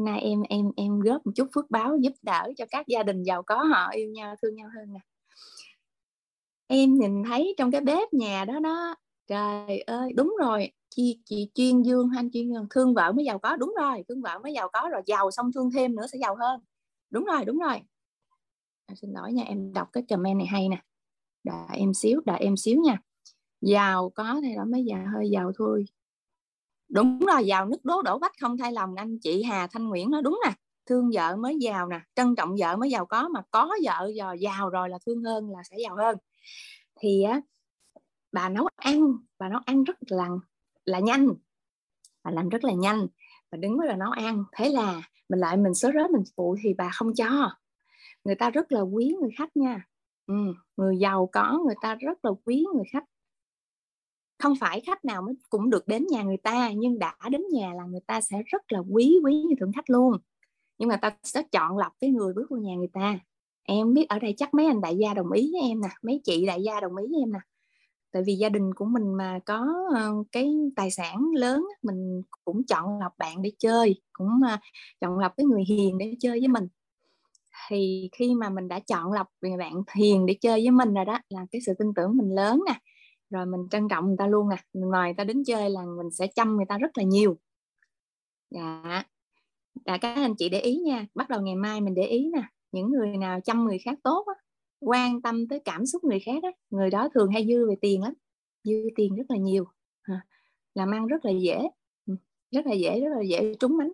nay 0.06 0.22
em 0.22 0.42
em 0.50 0.66
em 0.76 1.00
góp 1.00 1.26
một 1.26 1.32
chút 1.35 1.48
phước 1.56 1.72
báo 1.72 1.98
giúp 1.98 2.14
đỡ 2.22 2.51
cho 2.58 2.66
các 2.69 2.88
gia 2.88 3.03
đình 3.03 3.24
giàu 3.24 3.43
có 3.43 3.64
họ 3.64 3.90
yêu 3.90 4.09
nhau 4.09 4.35
thương 4.42 4.56
nhau 4.56 4.69
hơn 4.76 4.93
nè. 4.93 5.00
Em 6.67 6.93
nhìn 6.93 7.24
thấy 7.24 7.56
trong 7.58 7.72
cái 7.72 7.82
bếp 7.82 8.14
nhà 8.14 8.45
đó 8.45 8.59
đó 8.59 8.95
trời 9.27 9.80
ơi 9.80 10.14
đúng 10.16 10.35
rồi 10.40 10.72
chị 10.90 11.19
chị 11.26 11.50
chuyên 11.53 11.82
dương 11.82 12.09
anh 12.17 12.30
chuyên 12.34 12.53
dương? 12.53 12.67
Thương 12.69 12.93
vợ 12.93 13.11
mới 13.11 13.26
giàu 13.26 13.40
có 13.40 13.56
đúng 13.56 13.74
rồi 13.80 14.03
thương 14.09 14.22
vợ 14.22 14.40
mới 14.43 14.53
giàu 14.53 14.69
có 14.74 14.90
rồi 14.92 15.01
giàu 15.06 15.32
xong 15.32 15.51
thương 15.51 15.72
thêm 15.72 15.95
nữa 15.95 16.08
sẽ 16.11 16.17
giàu 16.22 16.35
hơn. 16.35 16.61
Đúng 17.09 17.26
rồi 17.26 17.45
đúng 17.45 17.59
rồi. 17.59 17.82
À, 18.85 18.95
xin 18.95 19.11
lỗi 19.11 19.34
nha 19.34 19.43
em 19.43 19.74
đọc 19.74 19.90
cái 19.93 20.03
comment 20.09 20.38
này 20.38 20.48
hay 20.48 20.69
nè. 20.69 20.82
Đợi 21.43 21.77
em 21.77 21.93
xíu 21.93 22.22
đợi 22.26 22.40
em 22.40 22.58
xíu 22.58 22.82
nha. 22.82 22.98
Giàu 23.61 24.09
có 24.16 24.40
thì 24.43 24.56
đó 24.56 24.66
mới 24.66 24.85
giàu 24.85 25.06
hơi 25.14 25.30
giàu 25.30 25.51
thôi 25.58 25.85
đúng 26.90 27.19
rồi 27.19 27.45
giàu 27.45 27.66
nước 27.66 27.85
đố 27.85 28.01
đổ 28.01 28.19
vách 28.19 28.33
không 28.41 28.57
thay 28.57 28.72
lòng 28.72 28.95
anh 28.95 29.19
chị 29.19 29.43
Hà 29.43 29.67
Thanh 29.67 29.88
Nguyễn 29.88 30.11
nói 30.11 30.22
đúng 30.22 30.40
nè. 30.45 30.53
Thương 30.85 31.09
vợ 31.14 31.35
mới 31.35 31.57
giàu 31.59 31.88
nè 31.88 31.99
trân 32.16 32.35
trọng 32.35 32.56
vợ 32.59 32.75
mới 32.75 32.90
giàu 32.90 33.06
có 33.06 33.27
mà 33.27 33.41
có 33.51 33.69
vợ 33.83 34.11
giờ 34.16 34.35
giàu 34.40 34.69
rồi 34.69 34.90
là 34.90 34.98
thương 35.06 35.24
hơn 35.24 35.49
là 35.49 35.59
sẽ 35.64 35.77
giàu 35.83 35.95
hơn. 35.95 36.17
Thì 36.99 37.24
á 37.24 37.41
bà 38.32 38.49
nấu 38.49 38.67
ăn 38.75 39.14
bà 39.40 39.49
nấu 39.49 39.59
ăn 39.66 39.83
rất 39.83 39.98
là 40.07 40.27
là 40.85 40.99
nhanh 40.99 41.30
bà 42.24 42.32
làm 42.32 42.49
rất 42.49 42.64
là 42.64 42.74
nhanh 42.74 43.07
và 43.51 43.57
đứng 43.57 43.77
với 43.77 43.88
là 43.88 43.95
nấu 43.95 44.11
ăn. 44.11 44.43
Thế 44.51 44.69
là 44.69 45.01
mình 45.30 45.40
lại 45.40 45.57
mình 45.57 45.74
số 45.74 45.91
rớt 45.93 46.11
mình 46.11 46.24
phụ 46.35 46.56
thì 46.64 46.74
bà 46.74 46.90
không 46.93 47.14
cho. 47.16 47.51
Người 48.24 48.35
ta 48.35 48.49
rất 48.49 48.72
là 48.72 48.82
quý 48.82 49.16
người 49.22 49.32
khách 49.38 49.57
nha. 49.57 49.88
Ừ, 50.27 50.33
người 50.77 50.98
giàu 50.98 51.30
có 51.32 51.59
người 51.66 51.75
ta 51.82 51.95
rất 51.95 52.25
là 52.25 52.32
quý 52.45 52.66
người 52.75 52.85
khách 52.93 53.03
không 54.40 54.53
phải 54.59 54.82
khách 54.85 55.06
nào 55.06 55.22
mới 55.22 55.35
cũng 55.49 55.69
được 55.69 55.88
đến 55.88 56.06
nhà 56.11 56.24
người 56.24 56.38
ta, 56.38 56.72
nhưng 56.72 56.99
đã 56.99 57.16
đến 57.32 57.41
nhà 57.53 57.74
là 57.74 57.85
người 57.85 58.01
ta 58.07 58.22
sẽ 58.22 58.38
rất 58.45 58.72
là 58.72 58.80
quý 58.80 59.19
quý 59.24 59.41
như 59.43 59.56
thượng 59.59 59.72
khách 59.74 59.90
luôn. 59.90 60.17
Nhưng 60.77 60.90
mà 60.90 60.98
ta 60.98 61.17
sẽ 61.24 61.43
chọn 61.51 61.77
lọc 61.77 61.93
cái 62.01 62.09
người 62.09 62.33
bước 62.33 62.48
vào 62.49 62.59
nhà 62.59 62.75
người 62.75 62.90
ta. 62.93 63.19
Em 63.64 63.93
biết 63.93 64.09
ở 64.09 64.19
đây 64.19 64.33
chắc 64.38 64.53
mấy 64.53 64.66
anh 64.66 64.82
đại 64.82 64.98
gia 64.98 65.14
đồng 65.14 65.32
ý 65.32 65.49
với 65.53 65.61
em 65.61 65.82
nè, 65.82 65.90
mấy 66.03 66.22
chị 66.24 66.45
đại 66.45 66.64
gia 66.64 66.80
đồng 66.82 66.95
ý 66.95 67.06
với 67.11 67.19
em 67.22 67.33
nè. 67.33 67.40
Tại 68.11 68.24
vì 68.27 68.35
gia 68.35 68.49
đình 68.49 68.74
của 68.75 68.85
mình 68.85 69.16
mà 69.17 69.40
có 69.45 69.67
ờ, 69.95 70.11
cái 70.32 70.53
tài 70.75 70.91
sản 70.91 71.25
lớn 71.35 71.66
mình 71.83 72.24
cũng 72.45 72.64
chọn 72.67 72.99
lọc 72.99 73.11
bạn 73.17 73.41
để 73.41 73.51
chơi, 73.59 74.01
cũng 74.14 74.30
ờ, 74.49 74.57
chọn 75.01 75.19
lọc 75.19 75.33
cái 75.38 75.45
người 75.45 75.64
hiền 75.69 75.98
để 75.98 76.14
chơi 76.19 76.40
với 76.40 76.48
mình. 76.48 76.67
Thì 77.69 78.09
khi 78.11 78.35
mà 78.35 78.49
mình 78.49 78.67
đã 78.67 78.80
chọn 78.80 79.11
lọc 79.14 79.27
người 79.41 79.57
bạn 79.57 79.74
hiền 79.95 80.25
để 80.25 80.35
chơi 80.41 80.61
với 80.61 80.72
mình 80.72 80.93
rồi 80.93 81.06
đó, 81.06 81.19
là 81.30 81.45
cái 81.51 81.61
sự 81.66 81.74
tin 81.80 81.88
tưởng 81.95 82.17
mình 82.17 82.35
lớn 82.35 82.64
nè 82.67 82.80
rồi 83.30 83.46
mình 83.46 83.68
trân 83.72 83.88
trọng 83.90 84.08
người 84.08 84.16
ta 84.20 84.28
luôn 84.28 84.50
nè. 84.50 84.56
Mình 84.74 84.92
mời 84.92 85.08
người 85.08 85.16
ta 85.18 85.24
đến 85.24 85.44
chơi 85.44 85.70
là 85.70 85.82
mình 85.98 86.12
sẽ 86.12 86.28
chăm 86.28 86.56
người 86.56 86.66
ta 86.70 86.78
rất 86.78 86.98
là 86.98 87.04
nhiều. 87.04 87.38
Dạ. 88.50 89.04
Dạ 89.86 89.98
các 89.98 90.14
anh 90.16 90.36
chị 90.38 90.50
để 90.50 90.60
ý 90.60 90.78
nha. 90.78 91.06
Bắt 91.16 91.30
đầu 91.30 91.42
ngày 91.42 91.56
mai 91.56 91.82
mình 91.82 91.94
để 91.96 92.04
ý 92.04 92.30
nè. 92.34 92.42
Những 92.72 92.92
người 92.92 93.18
nào 93.18 93.40
chăm 93.42 93.66
người 93.66 93.78
khác 93.80 94.00
tốt 94.04 94.26
á, 94.28 94.34
quan 94.80 95.22
tâm 95.22 95.48
tới 95.48 95.60
cảm 95.66 95.86
xúc 95.86 96.04
người 96.04 96.20
khác 96.20 96.44
á, 96.44 96.50
người 96.70 96.90
đó 96.90 97.10
thường 97.14 97.32
hay 97.32 97.48
dư 97.48 97.70
về 97.70 97.76
tiền 97.82 98.02
lắm. 98.02 98.14
Dư 98.64 98.74
tiền 98.96 99.16
rất 99.16 99.26
là 99.30 99.38
nhiều. 99.38 99.66
Làm 100.76 100.92
ăn 100.92 101.08
rất 101.08 101.26
là 101.26 101.32
dễ. 101.32 101.60
Ừ, 102.06 102.16
rất 102.52 102.66
là 102.66 102.74
dễ 102.74 103.00
rất 103.00 103.10
là 103.16 103.22
dễ 103.22 103.54
trúng 103.60 103.78
bánh 103.78 103.92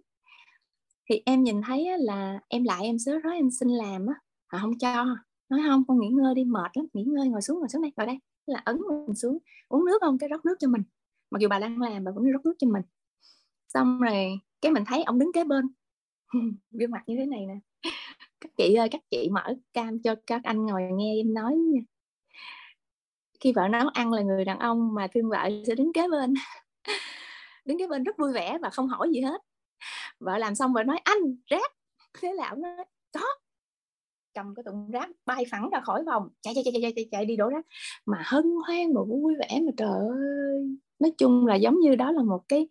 thì 1.09 1.21
em 1.25 1.43
nhìn 1.43 1.61
thấy 1.61 1.85
á, 1.85 1.97
là 1.99 2.39
em 2.47 2.63
lại 2.63 2.83
em 2.83 2.99
sớ 2.99 3.19
rối 3.19 3.35
em 3.35 3.51
xin 3.51 3.69
làm 3.69 4.05
á. 4.05 4.13
Họ 4.47 4.59
không 4.61 4.77
cho. 4.79 5.05
Nói 5.49 5.59
không 5.67 5.83
con 5.87 5.99
nghỉ 5.99 6.09
ngơi 6.09 6.35
đi 6.35 6.43
mệt 6.43 6.71
lắm. 6.77 6.85
Nghỉ 6.93 7.03
ngơi 7.03 7.29
ngồi 7.29 7.41
xuống 7.41 7.59
ngồi 7.59 7.69
xuống 7.69 7.81
đây 7.81 7.91
ngồi 7.97 8.07
đây 8.07 8.19
là 8.45 8.61
ấn 8.65 8.77
mình 9.07 9.15
xuống, 9.15 9.37
uống 9.67 9.85
nước 9.85 10.01
không? 10.01 10.17
Cái 10.17 10.29
rót 10.29 10.45
nước 10.45 10.55
cho 10.59 10.67
mình. 10.67 10.83
Mặc 11.31 11.39
dù 11.39 11.47
bà 11.47 11.59
đang 11.59 11.81
làm, 11.81 12.03
bà 12.03 12.11
vẫn 12.11 12.31
rót 12.31 12.45
nước 12.45 12.53
cho 12.59 12.67
mình. 12.67 12.83
Xong 13.67 14.01
rồi 14.01 14.39
cái 14.61 14.71
mình 14.71 14.83
thấy 14.87 15.03
ông 15.03 15.19
đứng 15.19 15.31
kế 15.33 15.43
bên. 15.43 15.67
Gương 16.71 16.91
mặt 16.91 17.03
như 17.07 17.15
thế 17.17 17.25
này 17.25 17.45
nè. 17.45 17.55
Các 18.41 18.51
chị 18.57 18.75
ơi, 18.75 18.89
các 18.89 19.01
chị 19.09 19.29
mở 19.31 19.55
cam 19.73 19.99
cho 19.99 20.15
các 20.27 20.41
anh 20.43 20.65
ngồi 20.65 20.81
nghe 20.93 21.13
em 21.19 21.33
nói 21.33 21.55
nha. 21.55 21.81
Khi 23.39 23.53
vợ 23.53 23.67
nấu 23.67 23.87
ăn 23.87 24.13
là 24.13 24.21
người 24.21 24.45
đàn 24.45 24.59
ông 24.59 24.93
mà 24.93 25.07
thương 25.13 25.29
vợ 25.29 25.49
sẽ 25.67 25.75
đứng 25.75 25.93
kế 25.93 26.07
bên. 26.07 26.33
Đứng 27.65 27.79
kế 27.79 27.87
bên 27.87 28.03
rất 28.03 28.17
vui 28.17 28.33
vẻ 28.33 28.57
và 28.61 28.69
không 28.69 28.87
hỏi 28.87 29.09
gì 29.13 29.21
hết. 29.21 29.41
Vợ 30.19 30.37
làm 30.37 30.55
xong 30.55 30.73
vợ 30.73 30.83
nói, 30.83 30.99
anh, 31.03 31.37
rác. 31.45 31.71
Thế 32.21 32.33
là 32.33 32.49
ông 32.49 32.61
nói, 32.61 32.85
có 33.13 33.25
cầm 34.33 34.55
cái 34.55 34.63
tụng 34.63 34.91
rác 34.91 35.09
bay 35.25 35.45
phẳng 35.51 35.69
ra 35.69 35.81
khỏi 35.83 36.03
phòng 36.05 36.29
chạy 36.41 36.53
chạy 36.55 36.63
chạy 36.63 36.81
chạy 36.81 36.93
chạy, 36.95 37.07
chạy 37.11 37.25
đi 37.25 37.35
đổ 37.35 37.49
rác. 37.49 37.65
Mà 38.05 38.23
hân 38.25 38.43
hoan 38.67 38.93
mà 38.93 39.01
vui 39.03 39.33
vẻ 39.39 39.59
mà 39.65 39.71
trời 39.77 40.07
ơi. 40.09 40.77
Nói 40.99 41.11
chung 41.17 41.45
là 41.45 41.55
giống 41.55 41.79
như 41.79 41.95
đó 41.95 42.11
là 42.11 42.23
một 42.23 42.41
cái 42.47 42.67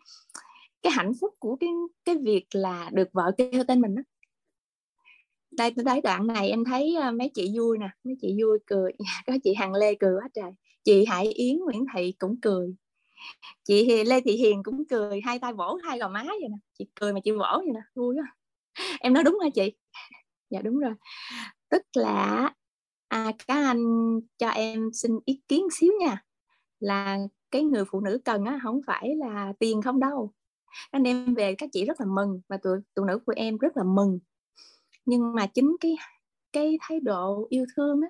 cái 0.83 0.93
hạnh 0.97 1.13
phúc 1.21 1.35
của 1.39 1.57
cái 1.57 1.71
cái 2.05 2.17
việc 2.17 2.47
là 2.55 2.91
được 2.93 3.09
vợ 3.13 3.33
kêu 3.37 3.65
tên 3.69 3.81
mình 3.81 3.95
đó 3.95 4.03
đây 5.57 5.73
tôi 5.77 5.85
thấy 5.85 6.01
đoạn 6.01 6.27
này 6.27 6.51
em 6.51 6.65
thấy 6.65 6.97
à, 7.01 7.11
mấy 7.11 7.31
chị 7.35 7.53
vui 7.59 7.79
nè 7.79 7.89
mấy 8.05 8.17
chị 8.21 8.37
vui 8.43 8.59
cười. 8.67 8.93
Có 9.27 9.33
chị 9.45 9.55
hằng 9.55 9.75
lê 9.75 9.95
cười 9.95 10.15
quá 10.15 10.29
trời. 10.35 10.51
Chị 10.85 11.05
hải 11.05 11.33
yến 11.33 11.59
nguyễn 11.59 11.85
thị 11.95 12.15
cũng 12.19 12.41
cười. 12.41 12.75
Chị 13.65 14.05
lê 14.05 14.21
thị 14.21 14.33
hiền 14.33 14.63
cũng 14.63 14.85
cười 14.91 15.21
hai 15.25 15.39
tay 15.39 15.53
vỗ 15.53 15.79
hai 15.83 15.99
gò 15.99 16.09
má 16.09 16.23
vậy 16.25 16.49
nè. 16.51 16.57
Chị 16.79 16.87
cười 16.95 17.13
mà 17.13 17.21
chị 17.25 17.31
vỗ 17.31 17.57
vậy 17.57 17.73
nè 17.75 17.81
vui 17.95 18.15
quá. 18.15 18.37
Em 19.01 19.13
nói 19.13 19.25
đúng 19.25 19.39
hả 19.43 19.49
chị? 19.55 19.73
Dạ 20.53 20.61
đúng 20.63 20.79
rồi. 20.79 20.95
Tức 21.71 21.83
là 21.95 22.51
à, 23.09 23.33
các 23.49 23.55
anh 23.55 23.85
cho 24.39 24.49
em 24.49 24.91
xin 24.93 25.19
ý 25.25 25.41
kiến 25.49 25.67
xíu 25.73 25.93
nha. 26.01 26.23
Là 26.81 27.19
cái 27.51 27.63
người 27.63 27.85
phụ 27.91 28.01
nữ 28.01 28.21
cần 28.25 28.45
á 28.45 28.61
không 28.63 28.81
phải 28.87 29.17
là 29.17 29.53
tiền 29.59 29.83
không 29.83 30.01
đâu. 30.01 30.33
Anh 30.91 31.05
em 31.05 31.35
về 31.35 31.55
các 31.55 31.71
chị 31.73 31.85
rất 31.85 32.01
là 32.01 32.07
mừng 32.07 32.41
và 32.49 32.57
tụi 32.57 32.79
tụi 32.95 33.07
nữ 33.07 33.19
của 33.27 33.33
em 33.37 33.59
rất 33.59 33.77
là 33.77 33.83
mừng. 33.85 34.19
Nhưng 35.05 35.35
mà 35.35 35.47
chính 35.47 35.77
cái 35.81 35.97
cái 36.53 36.79
thái 36.81 37.01
độ 37.01 37.47
yêu 37.51 37.67
thương 37.77 38.01
á 38.01 38.09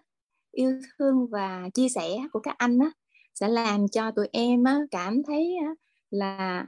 yêu 0.52 0.80
thương 0.98 1.26
và 1.30 1.68
chia 1.74 1.88
sẻ 1.88 2.10
của 2.32 2.40
các 2.40 2.58
anh 2.58 2.78
á 2.78 2.90
sẽ 3.34 3.48
làm 3.48 3.88
cho 3.88 4.10
tụi 4.10 4.28
em 4.32 4.64
á, 4.64 4.80
cảm 4.90 5.22
thấy 5.22 5.56
á, 5.66 5.74
là 6.10 6.66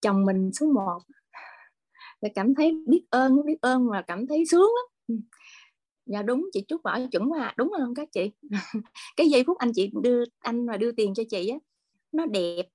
chồng 0.00 0.24
mình 0.24 0.50
số 0.52 0.66
một. 0.66 0.98
Là 2.20 2.28
cảm 2.34 2.54
thấy 2.54 2.84
biết 2.86 3.04
ơn 3.10 3.44
biết 3.46 3.56
ơn 3.60 3.90
và 3.90 4.02
cảm 4.02 4.26
thấy 4.26 4.44
sướng 4.50 4.60
lắm 4.60 4.95
dạ 6.06 6.22
đúng 6.22 6.48
chị 6.52 6.64
trúc 6.68 6.82
bảo 6.82 7.00
chuẩn 7.12 7.28
mà 7.30 7.52
đúng 7.56 7.72
không 7.78 7.94
các 7.94 8.08
chị? 8.12 8.30
Cái 9.16 9.28
giây 9.28 9.44
phút 9.46 9.58
anh 9.58 9.72
chị 9.74 9.90
đưa 10.02 10.24
anh 10.38 10.66
mà 10.66 10.76
đưa 10.76 10.92
tiền 10.92 11.14
cho 11.14 11.22
chị 11.30 11.48
á 11.48 11.58
nó 12.12 12.26
đẹp 12.26 12.66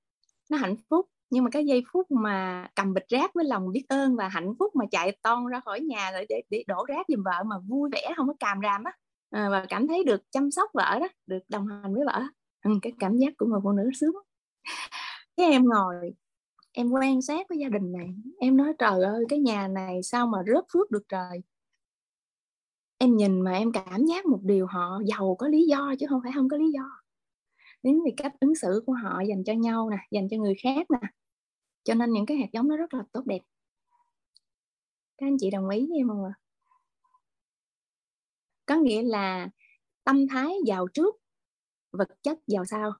nó 0.51 0.57
hạnh 0.57 0.75
phúc. 0.89 1.07
Nhưng 1.29 1.43
mà 1.43 1.49
cái 1.49 1.65
giây 1.65 1.83
phút 1.93 2.11
mà 2.11 2.67
cầm 2.75 2.93
bịch 2.93 3.07
rác 3.09 3.31
với 3.35 3.45
lòng 3.45 3.71
biết 3.71 3.85
ơn 3.89 4.15
và 4.15 4.29
hạnh 4.29 4.53
phúc 4.59 4.75
mà 4.75 4.85
chạy 4.91 5.17
ton 5.23 5.47
ra 5.47 5.59
khỏi 5.59 5.81
nhà 5.81 6.11
để, 6.13 6.25
để, 6.29 6.41
để 6.49 6.63
đổ 6.67 6.85
rác 6.87 7.05
giùm 7.07 7.23
vợ 7.23 7.43
mà 7.45 7.55
vui 7.67 7.89
vẻ 7.93 8.13
không 8.17 8.27
có 8.27 8.33
càm 8.39 8.59
ràm 8.63 8.83
á. 8.83 8.91
À, 9.31 9.49
và 9.49 9.65
cảm 9.69 9.87
thấy 9.87 10.03
được 10.03 10.21
chăm 10.31 10.51
sóc 10.51 10.69
vợ 10.73 10.99
đó 10.99 11.07
được 11.27 11.39
đồng 11.49 11.67
hành 11.67 11.95
với 11.95 12.03
vợ 12.05 12.21
ừ, 12.65 12.71
cái 12.81 12.93
cảm 12.99 13.17
giác 13.17 13.33
của 13.37 13.45
người 13.45 13.59
phụ 13.63 13.71
nữ 13.71 13.89
sướng 13.93 14.13
cái 15.37 15.51
em 15.51 15.65
ngồi 15.65 16.13
em 16.71 16.91
quan 16.91 17.21
sát 17.21 17.47
với 17.49 17.57
gia 17.57 17.69
đình 17.69 17.91
này 17.91 18.07
em 18.39 18.57
nói 18.57 18.73
trời 18.79 19.03
ơi 19.03 19.25
cái 19.29 19.39
nhà 19.39 19.67
này 19.67 20.03
sao 20.03 20.27
mà 20.27 20.37
rớt 20.47 20.63
phước 20.73 20.91
được 20.91 21.03
trời? 21.09 21.43
Em 23.01 23.17
nhìn 23.17 23.41
mà 23.41 23.51
em 23.51 23.71
cảm 23.71 24.05
giác 24.05 24.25
một 24.25 24.39
điều 24.43 24.67
họ 24.67 25.01
giàu 25.05 25.35
có 25.39 25.47
lý 25.47 25.65
do 25.67 25.93
chứ 25.99 26.05
không 26.09 26.19
phải 26.23 26.31
không 26.35 26.49
có 26.49 26.57
lý 26.57 26.71
do. 26.71 26.83
Đến 27.83 27.99
vì 28.05 28.11
cách 28.17 28.33
ứng 28.39 28.55
xử 28.55 28.83
của 28.85 28.93
họ 28.93 29.21
dành 29.21 29.43
cho 29.43 29.53
nhau 29.53 29.89
nè, 29.89 29.97
dành 30.11 30.27
cho 30.31 30.37
người 30.37 30.55
khác 30.63 30.91
nè. 30.91 31.07
Cho 31.83 31.93
nên 31.93 32.11
những 32.11 32.25
cái 32.25 32.37
hạt 32.37 32.47
giống 32.53 32.67
nó 32.67 32.77
rất 32.77 32.93
là 32.93 33.03
tốt 33.11 33.25
đẹp. 33.25 33.39
Các 35.17 35.27
anh 35.27 35.37
chị 35.39 35.49
đồng 35.49 35.69
ý 35.69 35.87
với 35.89 35.97
em 35.97 36.07
không 36.07 36.23
ạ? 36.23 36.33
Có 38.65 38.75
nghĩa 38.75 39.01
là 39.01 39.49
tâm 40.03 40.27
thái 40.27 40.53
giàu 40.65 40.87
trước, 40.93 41.15
vật 41.91 42.09
chất 42.23 42.39
giàu 42.47 42.65
sau. 42.65 42.91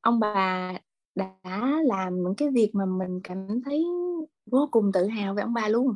Ông 0.00 0.20
bà 0.20 0.72
đã 1.14 1.38
làm 1.84 2.22
những 2.22 2.34
cái 2.36 2.48
việc 2.50 2.70
mà 2.72 2.86
mình 2.86 3.20
cảm 3.24 3.62
thấy 3.64 3.84
vô 4.46 4.68
cùng 4.70 4.90
tự 4.92 5.06
hào 5.06 5.34
về 5.34 5.42
ông 5.42 5.54
bà 5.54 5.68
luôn. 5.68 5.94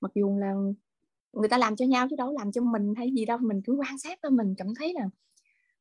Mặc 0.00 0.10
dù 0.14 0.38
là 0.38 0.54
người 1.40 1.48
ta 1.48 1.58
làm 1.58 1.76
cho 1.76 1.84
nhau 1.84 2.06
chứ 2.10 2.16
đâu 2.16 2.32
làm 2.38 2.52
cho 2.52 2.62
mình 2.62 2.94
hay 2.96 3.12
gì 3.12 3.24
đâu. 3.24 3.38
Mình 3.38 3.62
cứ 3.64 3.72
quan 3.72 3.98
sát 3.98 4.18
thôi 4.22 4.30
mình 4.30 4.54
cảm 4.58 4.74
thấy 4.78 4.92
là 4.94 5.08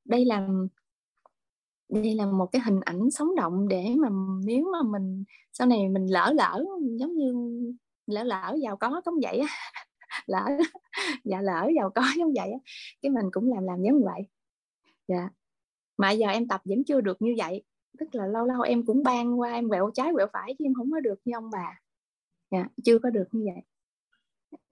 đây 0.06 0.25
là 0.25 0.48
đây 1.90 2.16
là 2.16 2.25
một 2.25 2.45
cái 2.51 2.61
hình 2.66 2.80
ảnh 2.82 3.11
sống 3.11 3.35
động 3.35 3.67
để 3.67 3.85
mà 3.98 4.09
nếu 4.45 4.66
mà 4.72 4.80
mình 4.92 5.24
sau 5.53 5.67
này 5.67 5.90
mình 5.90 6.06
lỡ 6.06 6.34
lỡ 6.35 6.66
giống 7.00 7.16
như 7.16 7.34
lỡ 8.08 8.24
lỡ 8.24 8.56
giàu 8.61 8.77
có 8.77 9.01
giống 9.06 9.16
vậy 9.22 9.40
á. 9.40 9.48
Lỡ 10.27 10.45
dạ 11.24 11.42
lỡ 11.42 11.69
giàu 11.75 11.90
có 11.95 12.03
giống 12.17 12.34
vậy 12.35 12.51
á. 12.51 12.59
Cái 13.01 13.11
mình 13.11 13.25
cũng 13.32 13.53
làm 13.53 13.64
làm 13.64 13.84
giống 13.84 14.03
vậy. 14.03 14.22
Dạ. 15.08 15.30
Mà 15.98 16.11
giờ 16.11 16.27
em 16.27 16.48
tập 16.48 16.61
vẫn 16.66 16.84
chưa 16.84 17.01
được 17.01 17.22
như 17.22 17.35
vậy. 17.38 17.64
Tức 18.00 18.16
là 18.16 18.27
lâu 18.27 18.45
lâu 18.45 18.61
em 18.61 18.85
cũng 18.85 19.03
ban 19.03 19.40
qua 19.40 19.53
em 19.53 19.69
quẹo 19.69 19.92
trái 19.93 20.11
quẹo 20.14 20.27
phải 20.34 20.56
chứ 20.59 20.66
em 20.66 20.74
không 20.74 20.92
có 20.92 21.00
được 21.00 21.19
như 21.25 21.34
ông 21.35 21.50
bà. 21.51 21.82
Dạ, 22.51 22.67
chưa 22.84 23.00
có 23.00 23.09
được 23.09 23.27
như 23.32 23.45
vậy 23.53 23.64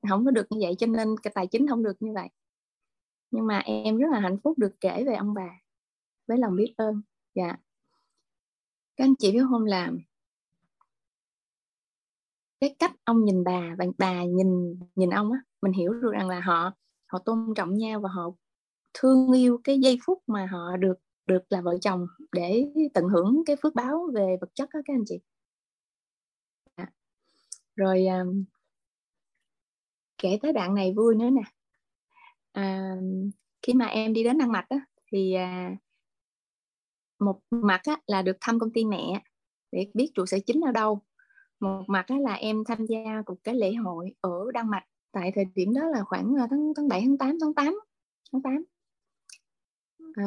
không 0.10 0.26
có 0.26 0.32
được 0.32 0.46
như 0.50 0.58
vậy 0.62 0.76
cho 0.78 0.88
nên 0.88 1.16
cái 1.24 1.32
tài 1.36 1.48
chính 1.48 1.68
không 1.68 1.84
được 1.84 1.98
như 2.00 2.14
vậy. 2.14 2.28
Nhưng 3.32 3.48
mà 3.48 3.60
em 3.60 3.98
rất 3.98 4.08
là 4.12 4.20
hạnh 4.20 4.38
phúc 4.44 4.58
được 4.58 4.76
kể 4.82 5.04
về 5.08 5.16
ông 5.16 5.34
bà 5.34 5.50
với 6.28 6.38
lòng 6.38 6.56
biết 6.56 6.74
ơn. 6.78 7.02
Dạ. 7.36 7.58
Các 8.96 9.06
anh 9.06 9.16
chị 9.16 9.32
biết 9.32 9.44
không 9.50 9.66
làm 9.66 10.00
cái 12.64 12.76
cách 12.80 12.92
ông 13.04 13.26
nhìn 13.26 13.44
bà 13.44 13.76
và 13.78 13.86
bà 13.98 14.24
nhìn 14.24 14.80
nhìn 14.96 15.10
ông 15.10 15.32
á 15.32 15.40
mình 15.62 15.72
hiểu 15.74 15.94
được 15.94 16.12
rằng 16.12 16.30
là 16.30 16.40
họ 16.40 16.72
họ 17.06 17.20
tôn 17.20 17.54
trọng 17.56 17.78
nhau 17.78 18.00
và 18.00 18.10
họ 18.10 18.32
thương 18.94 19.32
yêu 19.32 19.62
cái 19.64 19.80
giây 19.80 20.00
phút 20.06 20.24
mà 20.28 20.48
họ 20.52 20.78
được 20.78 20.98
được 21.26 21.44
là 21.50 21.62
vợ 21.62 21.78
chồng 21.82 22.08
để 22.32 22.66
tận 22.94 23.06
hưởng 23.06 23.44
cái 23.46 23.56
phước 23.64 23.76
báo 23.76 24.10
về 24.14 24.38
vật 24.42 24.50
chất 24.54 24.70
đó 24.74 24.80
các 24.86 24.94
anh 24.94 25.04
chị. 25.06 25.20
Dạ. 26.78 26.84
À. 26.84 26.92
rồi 27.76 28.06
um, 28.08 28.44
kể 30.24 30.40
tới 30.42 30.54
đoạn 30.54 30.76
này 30.76 30.94
vui 30.98 31.16
nữa 31.16 31.30
nè. 31.30 31.42
À, 32.52 32.96
khi 33.62 33.74
mà 33.74 33.86
em 33.86 34.14
đi 34.14 34.24
đến 34.24 34.38
Đan 34.38 34.52
Mạch 34.52 34.66
á, 34.70 34.80
thì 35.12 35.34
à, 35.34 35.76
một 37.20 37.40
mặt 37.52 37.82
á, 37.84 37.98
là 38.08 38.22
được 38.22 38.38
thăm 38.42 38.60
công 38.60 38.74
ty 38.74 38.86
mẹ 38.86 39.24
để 39.72 39.88
biết 39.94 40.12
trụ 40.16 40.26
sở 40.26 40.38
chính 40.46 40.62
ở 40.62 40.72
đâu. 40.72 41.02
Một 41.60 41.84
mặt 41.88 42.06
á, 42.08 42.16
là 42.20 42.34
em 42.34 42.64
tham 42.68 42.86
gia 42.86 43.24
một 43.28 43.36
cái 43.44 43.56
lễ 43.56 43.74
hội 43.74 44.16
ở 44.22 44.52
Đan 44.54 44.70
Mạch 44.70 44.86
tại 45.12 45.32
thời 45.36 45.46
điểm 45.56 45.74
đó 45.74 45.82
là 45.86 46.04
khoảng 46.04 46.36
à, 46.40 46.48
tháng 46.50 46.74
tháng 46.76 46.88
7 46.88 47.02
tháng 47.02 47.18
8 47.18 47.38
tháng 47.42 47.54
8 47.54 47.80
tháng 48.32 48.42
8 48.42 48.64
à, 50.14 50.26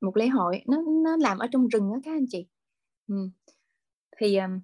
một 0.00 0.16
lễ 0.16 0.28
hội 0.28 0.62
nó 0.66 0.82
nó 1.04 1.16
làm 1.16 1.38
ở 1.38 1.46
trong 1.52 1.68
rừng 1.68 1.92
đó 1.92 1.98
các 2.04 2.12
anh 2.12 2.26
chị. 2.28 2.46
Ừ. 3.08 3.14
thì 4.16 4.36
um, 4.36 4.60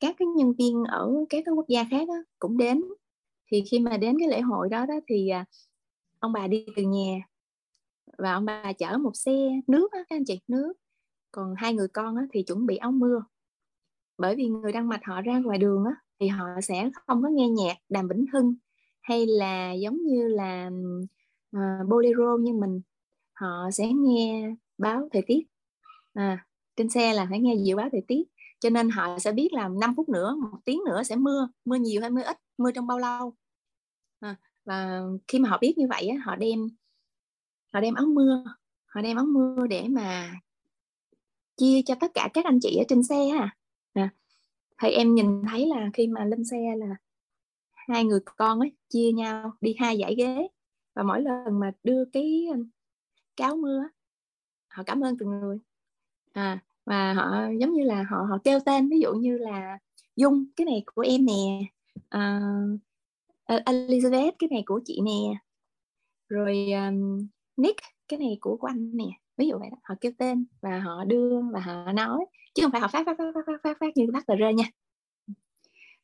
các 0.00 0.16
cái 0.18 0.26
nhân 0.36 0.52
viên 0.58 0.84
ở 0.84 1.12
các 1.28 1.42
cái 1.46 1.54
quốc 1.54 1.68
gia 1.68 1.84
khác 1.90 2.08
đó, 2.08 2.14
cũng 2.38 2.56
đến 2.58 2.82
thì 3.52 3.62
khi 3.70 3.78
mà 3.78 3.96
đến 3.96 4.16
cái 4.18 4.28
lễ 4.28 4.40
hội 4.40 4.68
đó 4.68 4.86
đó 4.86 4.94
thì 5.08 5.28
à, 5.28 5.44
ông 6.18 6.32
bà 6.32 6.46
đi 6.46 6.66
từ 6.76 6.82
nhà 6.82 7.18
và 8.18 8.32
ông 8.32 8.44
bà 8.44 8.72
chở 8.78 8.98
một 8.98 9.16
xe 9.16 9.32
nước 9.66 9.88
đó, 9.92 9.98
các 10.08 10.16
anh 10.16 10.24
chị 10.24 10.40
nước. 10.48 10.72
Còn 11.32 11.54
hai 11.56 11.74
người 11.74 11.88
con 11.88 12.16
đó, 12.16 12.22
thì 12.32 12.42
chuẩn 12.42 12.66
bị 12.66 12.76
áo 12.76 12.92
mưa. 12.92 13.24
Bởi 14.18 14.36
vì 14.36 14.46
người 14.46 14.72
đang 14.72 14.88
mạch 14.88 15.00
họ 15.04 15.20
ra 15.20 15.38
ngoài 15.38 15.58
đường 15.58 15.84
á, 15.84 15.92
thì 16.20 16.28
họ 16.28 16.46
sẽ 16.62 16.90
không 17.06 17.22
có 17.22 17.28
nghe 17.28 17.48
nhạc 17.48 17.76
đàm 17.88 18.08
vĩnh 18.08 18.26
hưng 18.32 18.54
hay 19.02 19.26
là 19.26 19.72
giống 19.72 19.96
như 20.06 20.28
là 20.28 20.70
uh, 21.56 21.88
bolero 21.88 22.36
như 22.40 22.52
mình. 22.52 22.80
Họ 23.32 23.70
sẽ 23.72 23.92
nghe 23.92 24.54
báo 24.78 25.08
thời 25.12 25.22
tiết. 25.26 25.42
À, 26.14 26.46
trên 26.76 26.88
xe 26.88 27.12
là 27.14 27.26
phải 27.30 27.40
nghe 27.40 27.54
dự 27.54 27.76
báo 27.76 27.88
thời 27.92 28.02
tiết. 28.08 28.22
Cho 28.60 28.70
nên 28.70 28.90
họ 28.90 29.18
sẽ 29.18 29.32
biết 29.32 29.52
là 29.52 29.68
5 29.68 29.94
phút 29.96 30.08
nữa 30.08 30.36
một 30.42 30.58
tiếng 30.64 30.80
nữa 30.86 31.02
sẽ 31.02 31.16
mưa. 31.16 31.48
Mưa 31.64 31.76
nhiều 31.76 32.00
hay 32.00 32.10
mưa 32.10 32.22
ít 32.22 32.36
mưa 32.58 32.70
trong 32.72 32.86
bao 32.86 32.98
lâu 32.98 33.34
à, 34.22 34.36
và 34.64 35.00
khi 35.28 35.38
mà 35.38 35.48
họ 35.48 35.58
biết 35.58 35.78
như 35.78 35.86
vậy 35.88 36.12
họ 36.12 36.36
đem 36.36 36.68
họ 37.72 37.80
đem 37.80 37.94
áo 37.94 38.06
mưa 38.06 38.44
họ 38.86 39.02
đem 39.02 39.16
áo 39.16 39.26
mưa 39.26 39.66
để 39.66 39.88
mà 39.88 40.40
chia 41.56 41.82
cho 41.82 41.94
tất 42.00 42.10
cả 42.14 42.28
các 42.34 42.44
anh 42.44 42.58
chị 42.62 42.76
ở 42.76 42.84
trên 42.88 43.02
xe 43.02 43.28
à, 43.38 43.56
à 43.92 44.10
thì 44.82 44.88
em 44.88 45.14
nhìn 45.14 45.42
thấy 45.50 45.66
là 45.66 45.90
khi 45.94 46.06
mà 46.06 46.24
lên 46.24 46.44
xe 46.44 46.76
là 46.76 46.96
hai 47.72 48.04
người 48.04 48.20
con 48.24 48.60
ấy 48.60 48.72
chia 48.88 49.12
nhau 49.12 49.52
đi 49.60 49.74
hai 49.78 49.98
dãy 49.98 50.14
ghế 50.14 50.48
và 50.94 51.02
mỗi 51.02 51.22
lần 51.22 51.60
mà 51.60 51.72
đưa 51.84 52.04
cái 52.04 52.48
cáo 53.36 53.56
mưa 53.56 53.82
họ 54.68 54.82
cảm 54.86 55.00
ơn 55.00 55.18
từng 55.18 55.28
người. 55.28 55.58
À 56.32 56.58
và 56.84 57.12
họ 57.12 57.48
giống 57.60 57.72
như 57.72 57.84
là 57.84 58.04
họ 58.10 58.16
họ 58.30 58.38
kêu 58.44 58.60
tên 58.60 58.88
ví 58.88 59.00
dụ 59.00 59.12
như 59.12 59.38
là 59.38 59.78
dung 60.16 60.44
cái 60.56 60.64
này 60.64 60.82
của 60.86 61.02
em 61.02 61.26
nè. 61.26 61.60
Ờ, 62.08 62.40
uh, 63.54 63.62
Elizabeth 63.64 64.32
cái 64.38 64.48
này 64.50 64.62
của 64.66 64.80
chị 64.84 65.00
nè. 65.04 65.34
Rồi 66.28 66.66
um, 66.72 67.28
Nick 67.56 67.80
cái 68.08 68.18
này 68.18 68.38
của 68.40 68.56
của 68.56 68.66
anh 68.66 68.96
nè. 68.96 69.04
Ví 69.36 69.48
dụ 69.48 69.58
vậy 69.58 69.68
đó 69.70 69.76
họ 69.82 69.94
kêu 70.00 70.12
tên 70.18 70.46
và 70.60 70.80
họ 70.80 71.04
đưa 71.04 71.40
và 71.52 71.60
họ 71.60 71.92
nói. 71.92 72.26
Chứ 72.54 72.62
không 72.62 72.72
phải 72.72 72.80
họ 72.80 72.88
phát 72.88 73.06
phát 73.06 73.18
phát 73.18 73.32
phát 73.46 73.60
phát, 73.62 73.76
phát 73.80 73.96
như 73.96 74.06
bắt 74.12 74.26
tờ 74.26 74.36
rơi 74.36 74.54
nha. 74.54 74.64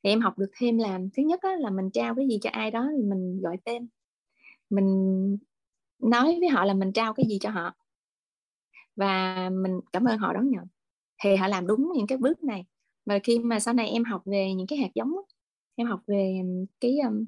Thì 0.03 0.11
em 0.11 0.21
học 0.21 0.39
được 0.39 0.51
thêm 0.57 0.79
là 0.79 1.01
thứ 1.17 1.23
nhất 1.23 1.41
á, 1.43 1.51
là 1.59 1.71
mình 1.71 1.91
trao 1.91 2.15
cái 2.15 2.29
gì 2.29 2.39
cho 2.43 2.51
ai 2.51 2.71
đó 2.71 2.89
thì 2.97 3.03
mình 3.03 3.41
gọi 3.41 3.57
tên. 3.65 3.89
Mình 4.71 5.37
nói 5.99 6.37
với 6.41 6.49
họ 6.49 6.65
là 6.65 6.75
mình 6.75 6.93
trao 6.93 7.15
cái 7.15 7.27
gì 7.29 7.39
cho 7.41 7.51
họ. 7.51 7.75
Và 8.97 9.51
mình 9.51 9.81
cảm 9.93 10.05
ơn 10.05 10.19
họ 10.19 10.33
đón 10.33 10.51
nhận. 10.51 10.65
Thì 11.23 11.37
họ 11.37 11.49
làm 11.49 11.67
đúng 11.67 11.93
những 11.95 12.07
cái 12.07 12.19
bước 12.19 12.45
này. 12.45 12.65
Và 13.07 13.19
khi 13.19 13.39
mà 13.39 13.61
sau 13.61 13.75
này 13.75 13.89
em 13.89 14.05
học 14.05 14.23
về 14.25 14.55
những 14.55 14.67
cái 14.67 14.79
hạt 14.79 14.91
giống 14.95 15.13
em 15.79 15.87
học 15.87 16.01
về 16.07 16.41
cái 16.81 16.99
um, 16.99 17.25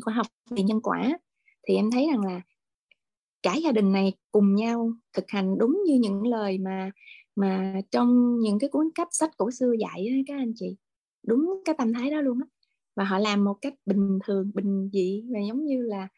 khoa 0.00 0.14
học 0.14 0.26
về 0.50 0.62
nhân 0.62 0.80
quả. 0.82 1.18
Thì 1.68 1.74
em 1.74 1.90
thấy 1.90 2.08
rằng 2.10 2.20
là 2.20 2.40
cả 3.42 3.54
gia 3.54 3.72
đình 3.72 3.92
này 3.92 4.12
cùng 4.32 4.54
nhau 4.54 4.92
thực 5.12 5.24
hành 5.28 5.58
đúng 5.58 5.82
như 5.86 5.98
những 6.00 6.26
lời 6.26 6.58
mà 6.58 6.90
mà 7.36 7.80
trong 7.90 8.38
những 8.38 8.58
cái 8.58 8.70
cuốn 8.70 8.88
sách 8.96 9.08
sách 9.10 9.30
cổ 9.36 9.50
xưa 9.50 9.72
dạy 9.80 10.06
ấy, 10.08 10.24
các 10.26 10.34
anh 10.34 10.52
chị. 10.56 10.76
Đúng 11.22 11.62
cái 11.64 11.74
tâm 11.78 11.92
thái 11.92 12.10
đó 12.10 12.20
luôn 12.20 12.40
á. 12.40 12.46
Và 12.96 13.04
họ 13.04 13.18
làm 13.18 13.44
một 13.44 13.54
cách 13.60 13.74
bình 13.86 14.18
thường 14.24 14.50
bình 14.54 14.90
dị 14.92 15.24
và 15.30 15.40
giống 15.48 15.64
như 15.64 15.82
là 15.82 16.08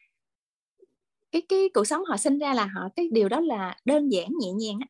cái 1.32 1.42
cái 1.48 1.68
cuộc 1.74 1.84
sống 1.84 2.04
họ 2.04 2.16
sinh 2.16 2.38
ra 2.38 2.54
là 2.54 2.66
họ 2.66 2.88
cái 2.96 3.08
điều 3.12 3.28
đó 3.28 3.40
là 3.40 3.76
đơn 3.84 4.08
giản 4.08 4.28
nhẹ 4.40 4.52
nhàng 4.52 4.78
á 4.80 4.86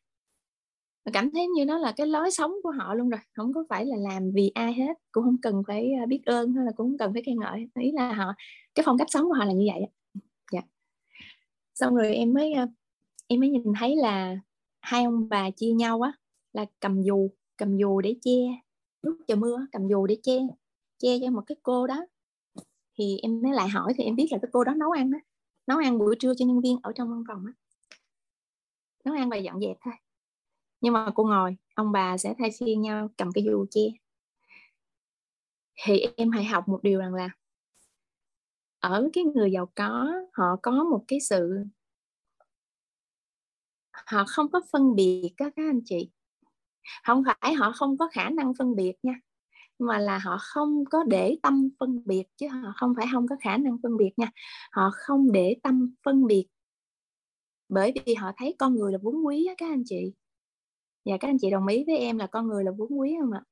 cảm 1.13 1.31
thấy 1.31 1.47
như 1.47 1.65
nó 1.65 1.77
là 1.77 1.91
cái 1.91 2.07
lối 2.07 2.31
sống 2.31 2.51
của 2.63 2.71
họ 2.71 2.93
luôn 2.93 3.09
rồi 3.09 3.19
không 3.33 3.53
có 3.53 3.63
phải 3.69 3.85
là 3.85 3.95
làm 3.97 4.31
vì 4.31 4.51
ai 4.55 4.73
hết, 4.73 4.93
cũng 5.11 5.23
không 5.23 5.37
cần 5.41 5.63
phải 5.67 5.93
à, 6.03 6.05
biết 6.05 6.21
ơn 6.25 6.53
hay 6.53 6.65
là 6.65 6.71
cũng 6.75 6.87
không 6.87 6.97
cần 6.97 7.13
phải 7.13 7.21
khen 7.25 7.39
ngợi, 7.39 7.67
ý 7.79 7.91
là 7.91 8.13
họ, 8.13 8.33
cái 8.75 8.83
phong 8.85 8.97
cách 8.97 9.11
sống 9.11 9.23
của 9.23 9.33
họ 9.33 9.45
là 9.45 9.53
như 9.53 9.67
vậy 9.73 9.81
dạ. 10.51 10.61
xong 11.75 11.95
rồi 11.95 12.15
em 12.15 12.33
mới 12.33 12.53
à, 12.53 12.67
em 13.27 13.39
mới 13.39 13.49
nhìn 13.49 13.63
thấy 13.79 13.95
là 13.95 14.37
hai 14.81 15.03
ông 15.03 15.29
bà 15.29 15.49
chia 15.49 15.71
nhau 15.71 16.01
á, 16.01 16.13
là 16.53 16.65
cầm 16.79 17.01
dù 17.01 17.29
cầm 17.57 17.77
dù 17.77 18.01
để 18.01 18.15
che, 18.21 18.39
lúc 19.01 19.17
trời 19.27 19.37
mưa 19.37 19.67
cầm 19.71 19.87
dù 19.87 20.07
để 20.07 20.17
che 20.23 20.39
che 20.99 21.19
cho 21.21 21.31
một 21.31 21.41
cái 21.47 21.55
cô 21.63 21.87
đó. 21.87 22.05
Thì 22.97 23.17
em 23.21 23.41
mới 23.41 23.53
lại 23.53 23.69
hỏi 23.69 23.93
thì 23.97 24.03
em 24.03 24.15
biết 24.15 24.27
là 24.31 24.37
cái 24.41 24.49
cô 24.53 24.63
đó 24.63 24.73
nấu 24.73 24.91
ăn 24.91 25.11
đó 25.11 25.17
nấu 25.67 25.77
ăn 25.77 25.97
buổi 25.97 26.15
trưa 26.19 26.33
cho 26.37 26.45
nhân 26.45 26.61
viên 26.61 26.77
ở 26.83 26.91
trong 26.95 27.09
văn 27.09 27.23
phòng 27.27 27.45
á. 27.45 27.53
Nấu 29.05 29.15
ăn 29.15 29.29
và 29.29 29.37
dọn 29.37 29.59
dẹp 29.59 29.77
thôi 29.81 29.93
nhưng 30.81 30.93
mà 30.93 31.11
cô 31.15 31.23
ngồi, 31.23 31.57
ông 31.75 31.91
bà 31.91 32.17
sẽ 32.17 32.33
thay 32.39 32.49
phiên 32.59 32.81
nhau 32.81 33.09
cầm 33.17 33.31
cái 33.33 33.43
dù 33.43 33.65
che. 33.71 33.81
Thì 35.85 36.01
em 36.17 36.31
hãy 36.31 36.43
học 36.45 36.67
một 36.67 36.79
điều 36.83 36.99
rằng 36.99 37.13
là 37.13 37.29
ở 38.79 39.09
cái 39.13 39.23
người 39.23 39.51
giàu 39.51 39.71
có, 39.75 40.11
họ 40.33 40.45
có 40.63 40.71
một 40.71 41.03
cái 41.07 41.19
sự, 41.19 41.63
họ 43.91 44.23
không 44.27 44.51
có 44.51 44.61
phân 44.71 44.95
biệt 44.95 45.33
các 45.37 45.53
các 45.55 45.63
anh 45.69 45.81
chị. 45.85 46.09
Không 47.03 47.23
phải 47.25 47.53
họ 47.53 47.71
không 47.75 47.97
có 47.97 48.09
khả 48.13 48.29
năng 48.29 48.53
phân 48.59 48.75
biệt 48.75 48.93
nha, 49.03 49.13
mà 49.79 49.99
là 49.99 50.17
họ 50.17 50.37
không 50.41 50.85
có 50.85 51.03
để 51.03 51.37
tâm 51.43 51.69
phân 51.79 52.01
biệt 52.05 52.23
chứ 52.37 52.47
họ 52.47 52.73
không 52.75 52.93
phải 52.97 53.07
không 53.13 53.27
có 53.27 53.35
khả 53.41 53.57
năng 53.57 53.77
phân 53.83 53.97
biệt 53.97 54.11
nha. 54.17 54.31
Họ 54.71 54.91
không 54.93 55.31
để 55.31 55.55
tâm 55.63 55.95
phân 56.05 56.27
biệt 56.27 56.47
bởi 57.69 57.93
vì 58.05 58.13
họ 58.13 58.31
thấy 58.37 58.55
con 58.59 58.75
người 58.75 58.91
là 58.91 58.97
vốn 59.01 59.25
quý 59.25 59.45
á 59.45 59.53
các 59.57 59.69
anh 59.69 59.83
chị 59.85 60.13
và 61.07 61.17
các 61.17 61.27
anh 61.27 61.37
chị 61.41 61.49
đồng 61.49 61.67
ý 61.67 61.83
với 61.87 61.97
em 61.97 62.17
là 62.17 62.27
con 62.27 62.47
người 62.47 62.63
là 62.63 62.71
vốn 62.71 62.99
quý 62.99 63.15
không 63.21 63.31
ạ 63.31 63.43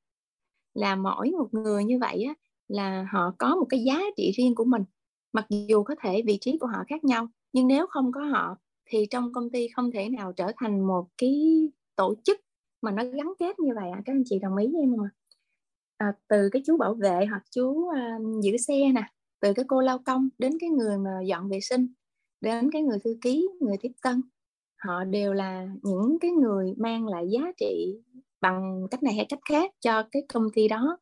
là 0.73 0.95
mỗi 0.95 1.31
một 1.31 1.47
người 1.51 1.83
như 1.83 1.99
vậy 1.99 2.23
á 2.23 2.33
là 2.67 3.07
họ 3.11 3.35
có 3.39 3.55
một 3.55 3.65
cái 3.69 3.83
giá 3.83 4.01
trị 4.17 4.31
riêng 4.35 4.55
của 4.55 4.65
mình 4.65 4.83
mặc 5.33 5.45
dù 5.49 5.83
có 5.83 5.95
thể 6.01 6.21
vị 6.25 6.37
trí 6.41 6.57
của 6.57 6.67
họ 6.67 6.83
khác 6.87 7.03
nhau 7.03 7.27
nhưng 7.53 7.67
nếu 7.67 7.87
không 7.87 8.11
có 8.11 8.21
họ 8.21 8.57
thì 8.85 9.05
trong 9.09 9.33
công 9.33 9.49
ty 9.49 9.67
không 9.67 9.91
thể 9.91 10.09
nào 10.09 10.33
trở 10.33 10.51
thành 10.57 10.87
một 10.87 11.07
cái 11.17 11.69
tổ 11.95 12.15
chức 12.23 12.39
mà 12.81 12.91
nó 12.91 13.03
gắn 13.03 13.33
kết 13.39 13.59
như 13.59 13.71
vậy 13.75 13.89
à. 13.89 14.01
các 14.05 14.13
anh 14.13 14.23
chị 14.25 14.39
đồng 14.39 14.57
ý 14.57 14.67
với 14.67 14.81
em 14.81 14.95
không 14.97 15.05
ạ 15.05 15.11
à, 15.97 16.13
từ 16.27 16.49
cái 16.51 16.61
chú 16.65 16.77
bảo 16.77 16.93
vệ 16.93 17.25
hoặc 17.25 17.43
chú 17.51 17.69
uh, 17.69 18.43
giữ 18.43 18.57
xe 18.57 18.91
nè 18.91 19.03
từ 19.39 19.53
cái 19.53 19.65
cô 19.67 19.81
lao 19.81 19.99
công 20.05 20.29
đến 20.37 20.57
cái 20.59 20.69
người 20.69 20.97
mà 20.97 21.11
dọn 21.25 21.49
vệ 21.49 21.59
sinh 21.59 21.87
đến 22.41 22.71
cái 22.71 22.81
người 22.81 22.99
thư 23.03 23.17
ký 23.21 23.47
người 23.59 23.77
tiếp 23.81 23.91
tân 24.01 24.21
họ 24.87 25.03
đều 25.03 25.33
là 25.33 25.67
những 25.83 26.17
cái 26.21 26.31
người 26.31 26.73
mang 26.77 27.07
lại 27.07 27.27
giá 27.29 27.51
trị 27.57 27.95
bằng 28.41 28.87
cách 28.91 29.03
này 29.03 29.13
hay 29.13 29.25
cách 29.29 29.39
khác 29.49 29.71
cho 29.81 30.03
cái 30.11 30.23
công 30.33 30.47
ty 30.53 30.67
đó. 30.67 30.97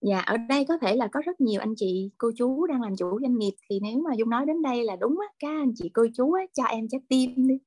Và 0.00 0.20
ở 0.20 0.36
đây 0.36 0.64
có 0.64 0.78
thể 0.78 0.96
là 0.96 1.08
có 1.12 1.20
rất 1.24 1.40
nhiều 1.40 1.60
anh 1.60 1.74
chị 1.76 2.10
cô 2.18 2.30
chú 2.36 2.66
đang 2.66 2.82
làm 2.82 2.96
chủ 2.96 3.20
doanh 3.20 3.38
nghiệp 3.38 3.54
thì 3.70 3.80
nếu 3.82 3.98
mà 4.00 4.14
dung 4.14 4.30
nói 4.30 4.46
đến 4.46 4.62
đây 4.62 4.84
là 4.84 4.96
đúng 4.96 5.18
á 5.20 5.26
các 5.38 5.48
anh 5.48 5.72
chị 5.74 5.90
cô 5.94 6.06
chú 6.14 6.32
á, 6.32 6.42
cho 6.54 6.64
em 6.64 6.88
trái 6.88 7.00
tim 7.08 7.48
đi. 7.48 7.58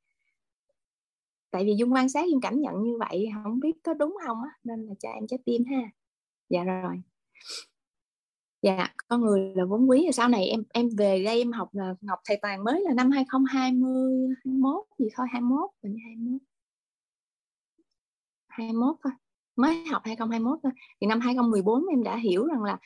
Tại 1.52 1.66
vì 1.66 1.76
dung 1.78 1.94
quan 1.94 2.10
sát 2.10 2.30
dung 2.30 2.42
cảm 2.42 2.62
nhận 2.62 2.84
như 2.84 2.98
vậy 3.00 3.30
không 3.44 3.60
biết 3.60 3.74
có 3.84 3.94
đúng 3.94 4.18
không 4.26 4.38
á 4.44 4.50
nên 4.64 4.86
là 4.86 4.94
cho 5.00 5.10
em 5.10 5.28
trái 5.28 5.40
tim 5.46 5.64
ha. 5.66 5.82
Dạ 6.50 6.64
rồi 6.64 7.02
dạ 8.62 8.88
con 9.08 9.22
người 9.22 9.54
là 9.56 9.66
vốn 9.66 9.90
quý. 9.90 10.04
Rồi 10.04 10.12
sau 10.12 10.30
này 10.30 10.46
em 10.46 10.64
em 10.74 10.90
về 10.98 11.24
đây 11.24 11.38
em 11.38 11.52
học 11.52 11.70
là 11.72 11.96
học 12.08 12.20
thầy 12.26 12.40
toàn 12.42 12.64
mới 12.64 12.82
là 12.82 12.94
năm 12.94 13.12
2020 13.12 14.28
21 14.46 14.86
gì 15.00 15.06
thôi 15.16 15.28
21 15.32 15.70
mình 15.84 15.98
21 16.06 16.42
21 18.48 18.96
thôi. 19.04 19.14
Mới 19.56 19.86
học 19.86 20.02
2021 20.06 20.60
thôi. 20.64 20.72
Thì 21.02 21.08
năm 21.08 21.20
2014 21.20 21.86
em 21.88 22.04
đã 22.04 22.18
hiểu 22.18 22.46
rằng 22.46 22.64
là 22.64 22.80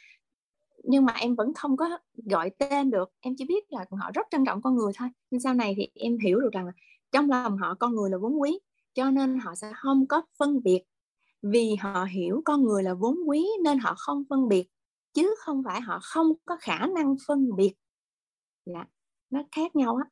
nhưng 0.83 1.05
mà 1.05 1.13
em 1.13 1.35
vẫn 1.35 1.53
không 1.53 1.77
có 1.77 1.97
gọi 2.15 2.49
tên 2.49 2.91
được. 2.91 3.11
Em 3.19 3.33
chỉ 3.37 3.45
biết 3.45 3.71
là 3.71 3.85
họ 3.91 4.11
rất 4.13 4.27
trân 4.31 4.45
trọng 4.45 4.61
con 4.61 4.75
người 4.75 4.93
thôi. 4.97 5.09
Nhưng 5.31 5.41
sau 5.41 5.53
này 5.53 5.73
thì 5.77 5.87
em 5.95 6.17
hiểu 6.17 6.39
được 6.39 6.49
rằng 6.51 6.65
là 6.65 6.71
trong 7.11 7.29
lòng 7.29 7.57
họ 7.57 7.75
con 7.79 7.95
người 7.95 8.09
là 8.09 8.17
vốn 8.17 8.41
quý, 8.41 8.59
cho 8.93 9.11
nên 9.11 9.39
họ 9.39 9.55
sẽ 9.55 9.71
không 9.75 10.07
có 10.07 10.21
phân 10.39 10.63
biệt. 10.63 10.83
Vì 11.41 11.75
họ 11.79 12.05
hiểu 12.11 12.41
con 12.45 12.63
người 12.63 12.83
là 12.83 12.93
vốn 12.93 13.17
quý 13.27 13.45
nên 13.63 13.79
họ 13.79 13.93
không 13.97 14.23
phân 14.29 14.47
biệt 14.47 14.67
chứ 15.15 15.35
không 15.39 15.61
phải 15.65 15.81
họ 15.81 15.99
không 16.03 16.27
có 16.45 16.57
khả 16.61 16.87
năng 16.95 17.15
phân 17.27 17.55
biệt. 17.55 17.73
Dạ 18.65 18.85
nó 19.29 19.43
khác 19.51 19.75
nhau 19.75 19.95
á. 19.95 20.09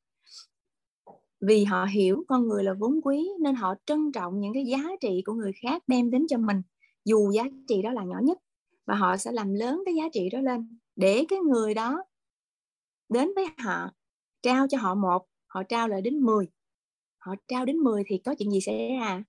Vì 1.41 1.63
họ 1.63 1.85
hiểu 1.85 2.23
con 2.27 2.47
người 2.47 2.63
là 2.63 2.73
vốn 2.79 2.99
quý 3.03 3.29
nên 3.39 3.55
họ 3.55 3.75
trân 3.85 4.11
trọng 4.11 4.39
những 4.39 4.53
cái 4.53 4.65
giá 4.65 4.83
trị 5.01 5.21
của 5.25 5.33
người 5.33 5.51
khác 5.61 5.83
đem 5.87 6.11
đến 6.11 6.25
cho 6.29 6.37
mình, 6.37 6.61
dù 7.05 7.31
giá 7.31 7.43
trị 7.67 7.81
đó 7.81 7.91
là 7.91 8.03
nhỏ 8.03 8.19
nhất, 8.23 8.37
và 8.85 8.95
họ 8.95 9.17
sẽ 9.17 9.31
làm 9.31 9.53
lớn 9.53 9.81
cái 9.85 9.95
giá 9.95 10.03
trị 10.13 10.29
đó 10.31 10.39
lên 10.39 10.79
để 10.95 11.25
cái 11.29 11.39
người 11.39 11.73
đó 11.73 12.03
đến 13.09 13.29
với 13.35 13.45
họ, 13.57 13.89
trao 14.41 14.67
cho 14.67 14.77
họ 14.77 14.95
một, 14.95 15.27
họ 15.47 15.63
trao 15.63 15.87
lại 15.87 16.01
đến 16.01 16.19
10 16.19 16.47
họ 17.17 17.35
trao 17.47 17.65
đến 17.65 17.77
10 17.77 18.03
thì 18.07 18.17
có 18.17 18.35
chuyện 18.37 18.51
gì 18.51 18.61
xảy 18.61 18.89
ra? 18.99 19.23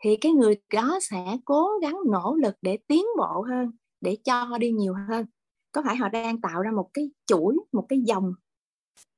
Thì 0.00 0.16
cái 0.16 0.32
người 0.32 0.56
đó 0.72 0.98
sẽ 1.02 1.36
cố 1.44 1.68
gắng 1.82 1.96
nỗ 2.10 2.36
lực 2.42 2.54
để 2.62 2.78
tiến 2.86 3.04
bộ 3.18 3.42
hơn 3.48 3.70
để 4.04 4.16
cho 4.24 4.58
đi 4.58 4.70
nhiều 4.70 4.94
hơn. 5.08 5.26
Có 5.72 5.82
phải 5.84 5.96
họ 5.96 6.08
đang 6.08 6.40
tạo 6.40 6.62
ra 6.62 6.70
một 6.70 6.90
cái 6.94 7.10
chuỗi, 7.26 7.56
một 7.72 7.86
cái 7.88 8.00
dòng, 8.00 8.32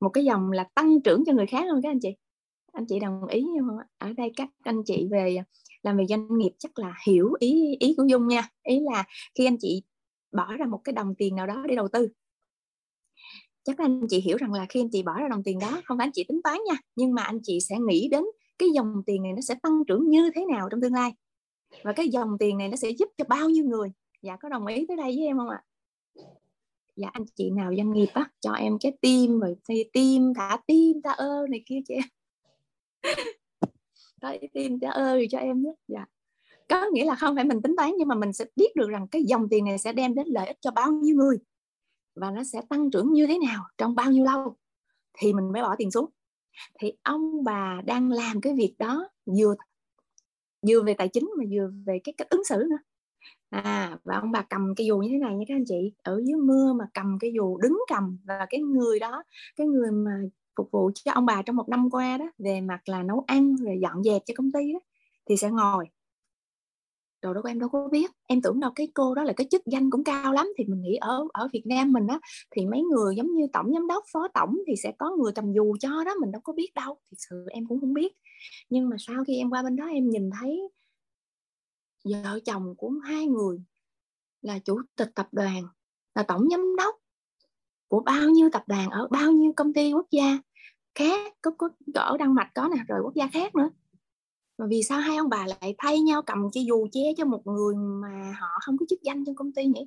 một 0.00 0.08
cái 0.08 0.24
dòng 0.24 0.50
là 0.50 0.68
tăng 0.74 1.00
trưởng 1.02 1.24
cho 1.26 1.32
người 1.32 1.46
khác 1.46 1.64
không 1.70 1.82
các 1.82 1.90
anh 1.90 2.00
chị? 2.00 2.08
Anh 2.72 2.86
chị 2.88 3.00
đồng 3.00 3.26
ý 3.26 3.44
không 3.60 3.78
ở 3.98 4.12
đây 4.12 4.32
các 4.36 4.48
anh 4.62 4.82
chị 4.84 5.08
về 5.10 5.36
làm 5.82 5.96
về 5.96 6.04
doanh 6.08 6.38
nghiệp 6.38 6.50
chắc 6.58 6.78
là 6.78 6.94
hiểu 7.06 7.32
ý 7.38 7.76
ý 7.80 7.94
của 7.96 8.04
dung 8.08 8.28
nha. 8.28 8.48
Ý 8.62 8.80
là 8.80 9.04
khi 9.34 9.46
anh 9.46 9.56
chị 9.60 9.82
bỏ 10.32 10.56
ra 10.56 10.66
một 10.66 10.80
cái 10.84 10.92
đồng 10.92 11.14
tiền 11.18 11.36
nào 11.36 11.46
đó 11.46 11.64
để 11.68 11.76
đầu 11.76 11.88
tư, 11.88 12.08
chắc 13.64 13.78
anh 13.78 14.06
chị 14.08 14.20
hiểu 14.20 14.36
rằng 14.36 14.52
là 14.52 14.66
khi 14.68 14.80
anh 14.80 14.90
chị 14.92 15.02
bỏ 15.02 15.20
ra 15.20 15.28
đồng 15.28 15.42
tiền 15.42 15.58
đó, 15.58 15.80
không 15.84 15.98
phải 15.98 16.06
anh 16.06 16.12
chị 16.12 16.24
tính 16.28 16.40
toán 16.44 16.58
nha, 16.68 16.74
nhưng 16.96 17.14
mà 17.14 17.22
anh 17.22 17.38
chị 17.42 17.58
sẽ 17.60 17.76
nghĩ 17.88 18.08
đến 18.08 18.24
cái 18.58 18.68
dòng 18.74 19.02
tiền 19.06 19.22
này 19.22 19.32
nó 19.32 19.40
sẽ 19.40 19.54
tăng 19.62 19.84
trưởng 19.88 20.10
như 20.10 20.30
thế 20.34 20.44
nào 20.52 20.68
trong 20.70 20.80
tương 20.80 20.92
lai. 20.92 21.12
Và 21.84 21.92
cái 21.92 22.08
dòng 22.08 22.28
tiền 22.38 22.58
này 22.58 22.68
nó 22.68 22.76
sẽ 22.76 22.90
giúp 22.90 23.08
cho 23.18 23.24
bao 23.28 23.50
nhiêu 23.50 23.64
người 23.64 23.92
dạ 24.26 24.36
có 24.36 24.48
đồng 24.48 24.66
ý 24.66 24.86
tới 24.88 24.96
đây 24.96 25.16
với 25.16 25.26
em 25.26 25.38
không 25.38 25.48
ạ? 25.48 25.64
Dạ 26.96 27.08
anh 27.12 27.24
chị 27.34 27.50
nào 27.50 27.76
doanh 27.76 27.92
nghiệp 27.92 28.08
á, 28.14 28.30
cho 28.40 28.52
em 28.52 28.78
cái 28.80 28.92
tim, 29.00 29.40
rồi 29.40 29.56
tim, 29.92 30.34
thả 30.34 30.58
tim 30.66 31.02
ta 31.02 31.10
ơ 31.10 31.46
này 31.50 31.62
kia 31.66 31.80
chị 31.88 31.94
em. 31.94 32.04
Cái 34.20 34.48
tim 34.52 34.80
ta 34.80 34.90
ơ 34.90 35.18
cho 35.30 35.38
em 35.38 35.62
nhé. 35.62 35.72
Dạ. 35.88 36.06
Có 36.68 36.86
nghĩa 36.92 37.04
là 37.04 37.14
không 37.14 37.34
phải 37.34 37.44
mình 37.44 37.62
tính 37.62 37.74
toán, 37.76 37.92
nhưng 37.98 38.08
mà 38.08 38.14
mình 38.14 38.32
sẽ 38.32 38.44
biết 38.56 38.76
được 38.76 38.88
rằng 38.90 39.08
cái 39.08 39.22
dòng 39.24 39.48
tiền 39.48 39.64
này 39.64 39.78
sẽ 39.78 39.92
đem 39.92 40.14
đến 40.14 40.26
lợi 40.28 40.46
ích 40.46 40.56
cho 40.60 40.70
bao 40.70 40.92
nhiêu 40.92 41.16
người 41.16 41.38
và 42.14 42.30
nó 42.30 42.44
sẽ 42.44 42.60
tăng 42.68 42.90
trưởng 42.90 43.12
như 43.12 43.26
thế 43.26 43.38
nào 43.46 43.64
trong 43.78 43.94
bao 43.94 44.10
nhiêu 44.10 44.24
lâu 44.24 44.56
thì 45.12 45.32
mình 45.32 45.52
mới 45.52 45.62
bỏ 45.62 45.74
tiền 45.78 45.90
xuống. 45.90 46.10
Thì 46.80 46.92
ông 47.02 47.44
bà 47.44 47.80
đang 47.86 48.12
làm 48.12 48.40
cái 48.40 48.54
việc 48.54 48.74
đó 48.78 49.08
vừa 49.26 49.54
vừa 50.68 50.82
về 50.82 50.94
tài 50.94 51.08
chính 51.08 51.30
mà 51.38 51.44
vừa 51.50 51.70
về 51.86 51.98
cái 52.04 52.12
cách 52.16 52.30
ứng 52.30 52.44
xử 52.44 52.56
nữa 52.70 52.78
à 53.50 53.98
và 54.04 54.14
ông 54.20 54.32
bà 54.32 54.42
cầm 54.50 54.74
cái 54.76 54.86
dù 54.86 54.98
như 54.98 55.08
thế 55.12 55.18
này 55.18 55.36
nha 55.36 55.44
các 55.48 55.54
anh 55.56 55.64
chị. 55.68 55.92
Ở 56.02 56.20
dưới 56.24 56.36
mưa 56.40 56.72
mà 56.78 56.84
cầm 56.94 57.18
cái 57.20 57.32
dù, 57.36 57.58
đứng 57.58 57.78
cầm 57.88 58.18
và 58.24 58.46
cái 58.50 58.60
người 58.60 58.98
đó, 58.98 59.22
cái 59.56 59.66
người 59.66 59.90
mà 59.92 60.10
phục 60.56 60.68
vụ 60.72 60.90
cho 60.94 61.12
ông 61.12 61.26
bà 61.26 61.42
trong 61.42 61.56
một 61.56 61.68
năm 61.68 61.90
qua 61.90 62.18
đó, 62.18 62.30
về 62.38 62.60
mặt 62.60 62.80
là 62.88 63.02
nấu 63.02 63.24
ăn 63.26 63.56
rồi 63.56 63.78
dọn 63.82 64.02
dẹp 64.04 64.22
cho 64.26 64.34
công 64.36 64.52
ty 64.52 64.72
đó, 64.72 64.80
thì 65.28 65.36
sẽ 65.36 65.50
ngồi. 65.50 65.86
Đồ 67.22 67.34
đó 67.34 67.40
em 67.46 67.58
đâu 67.58 67.68
có 67.68 67.88
biết. 67.92 68.10
Em 68.26 68.42
tưởng 68.42 68.60
đâu 68.60 68.70
cái 68.74 68.88
cô 68.94 69.14
đó 69.14 69.24
là 69.24 69.32
cái 69.36 69.46
chức 69.50 69.62
danh 69.66 69.90
cũng 69.90 70.04
cao 70.04 70.32
lắm, 70.32 70.46
thì 70.58 70.64
mình 70.64 70.82
nghĩ 70.82 70.96
ở 70.96 71.24
ở 71.32 71.48
Việt 71.52 71.62
Nam 71.66 71.92
mình 71.92 72.06
á, 72.06 72.20
thì 72.50 72.66
mấy 72.66 72.82
người 72.82 73.16
giống 73.16 73.34
như 73.34 73.46
tổng 73.52 73.72
giám 73.74 73.86
đốc, 73.86 74.04
phó 74.12 74.28
tổng 74.34 74.56
thì 74.66 74.74
sẽ 74.82 74.92
có 74.98 75.16
người 75.16 75.32
cầm 75.34 75.52
dù 75.52 75.76
cho 75.80 76.04
đó, 76.04 76.14
mình 76.20 76.32
đâu 76.32 76.40
có 76.44 76.52
biết 76.52 76.74
đâu. 76.74 76.96
Thì 77.10 77.14
sự 77.30 77.46
em 77.50 77.66
cũng 77.68 77.80
không 77.80 77.94
biết. 77.94 78.12
Nhưng 78.70 78.88
mà 78.88 78.96
sau 78.98 79.24
khi 79.24 79.36
em 79.38 79.50
qua 79.50 79.62
bên 79.62 79.76
đó, 79.76 79.86
em 79.86 80.10
nhìn 80.10 80.30
thấy 80.40 80.60
vợ 82.10 82.40
chồng 82.44 82.74
của 82.76 82.90
hai 82.90 83.26
người 83.26 83.62
là 84.42 84.58
chủ 84.58 84.80
tịch 84.96 85.10
tập 85.14 85.28
đoàn, 85.32 85.62
là 86.14 86.22
tổng 86.22 86.48
giám 86.50 86.76
đốc 86.76 86.96
của 87.88 88.00
bao 88.00 88.30
nhiêu 88.30 88.48
tập 88.52 88.62
đoàn 88.66 88.90
ở 88.90 89.08
bao 89.10 89.32
nhiêu 89.32 89.52
công 89.56 89.72
ty 89.72 89.92
quốc 89.92 90.06
gia 90.10 90.38
khác, 90.94 91.34
có 91.42 91.50
có 91.50 91.68
ở 91.94 92.16
Đan 92.16 92.34
Mạch 92.34 92.50
có 92.54 92.68
nè, 92.76 92.84
rồi 92.88 93.00
quốc 93.02 93.14
gia 93.14 93.28
khác 93.32 93.54
nữa. 93.54 93.70
Mà 94.58 94.66
vì 94.66 94.82
sao 94.82 95.00
hai 95.00 95.16
ông 95.16 95.28
bà 95.28 95.46
lại 95.46 95.74
thay 95.78 96.00
nhau 96.00 96.22
cầm 96.22 96.38
cái 96.52 96.64
dù 96.64 96.86
che 96.92 97.00
cho 97.16 97.24
một 97.24 97.46
người 97.46 97.76
mà 97.76 98.36
họ 98.40 98.48
không 98.60 98.76
có 98.78 98.86
chức 98.88 99.02
danh 99.02 99.24
trong 99.24 99.34
công 99.34 99.52
ty 99.52 99.66
nhỉ? 99.66 99.86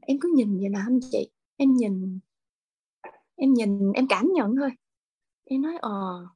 Em 0.00 0.18
cứ 0.20 0.32
nhìn 0.34 0.58
vậy 0.58 0.68
nè 0.68 0.78
anh 0.78 1.00
chị. 1.10 1.30
Em 1.56 1.74
nhìn 1.74 2.18
em 3.36 3.54
nhìn, 3.54 3.92
em 3.92 4.06
cảm 4.08 4.28
nhận 4.32 4.56
thôi. 4.56 4.70
Em 5.44 5.62
nói 5.62 5.76
ờ 5.80 6.26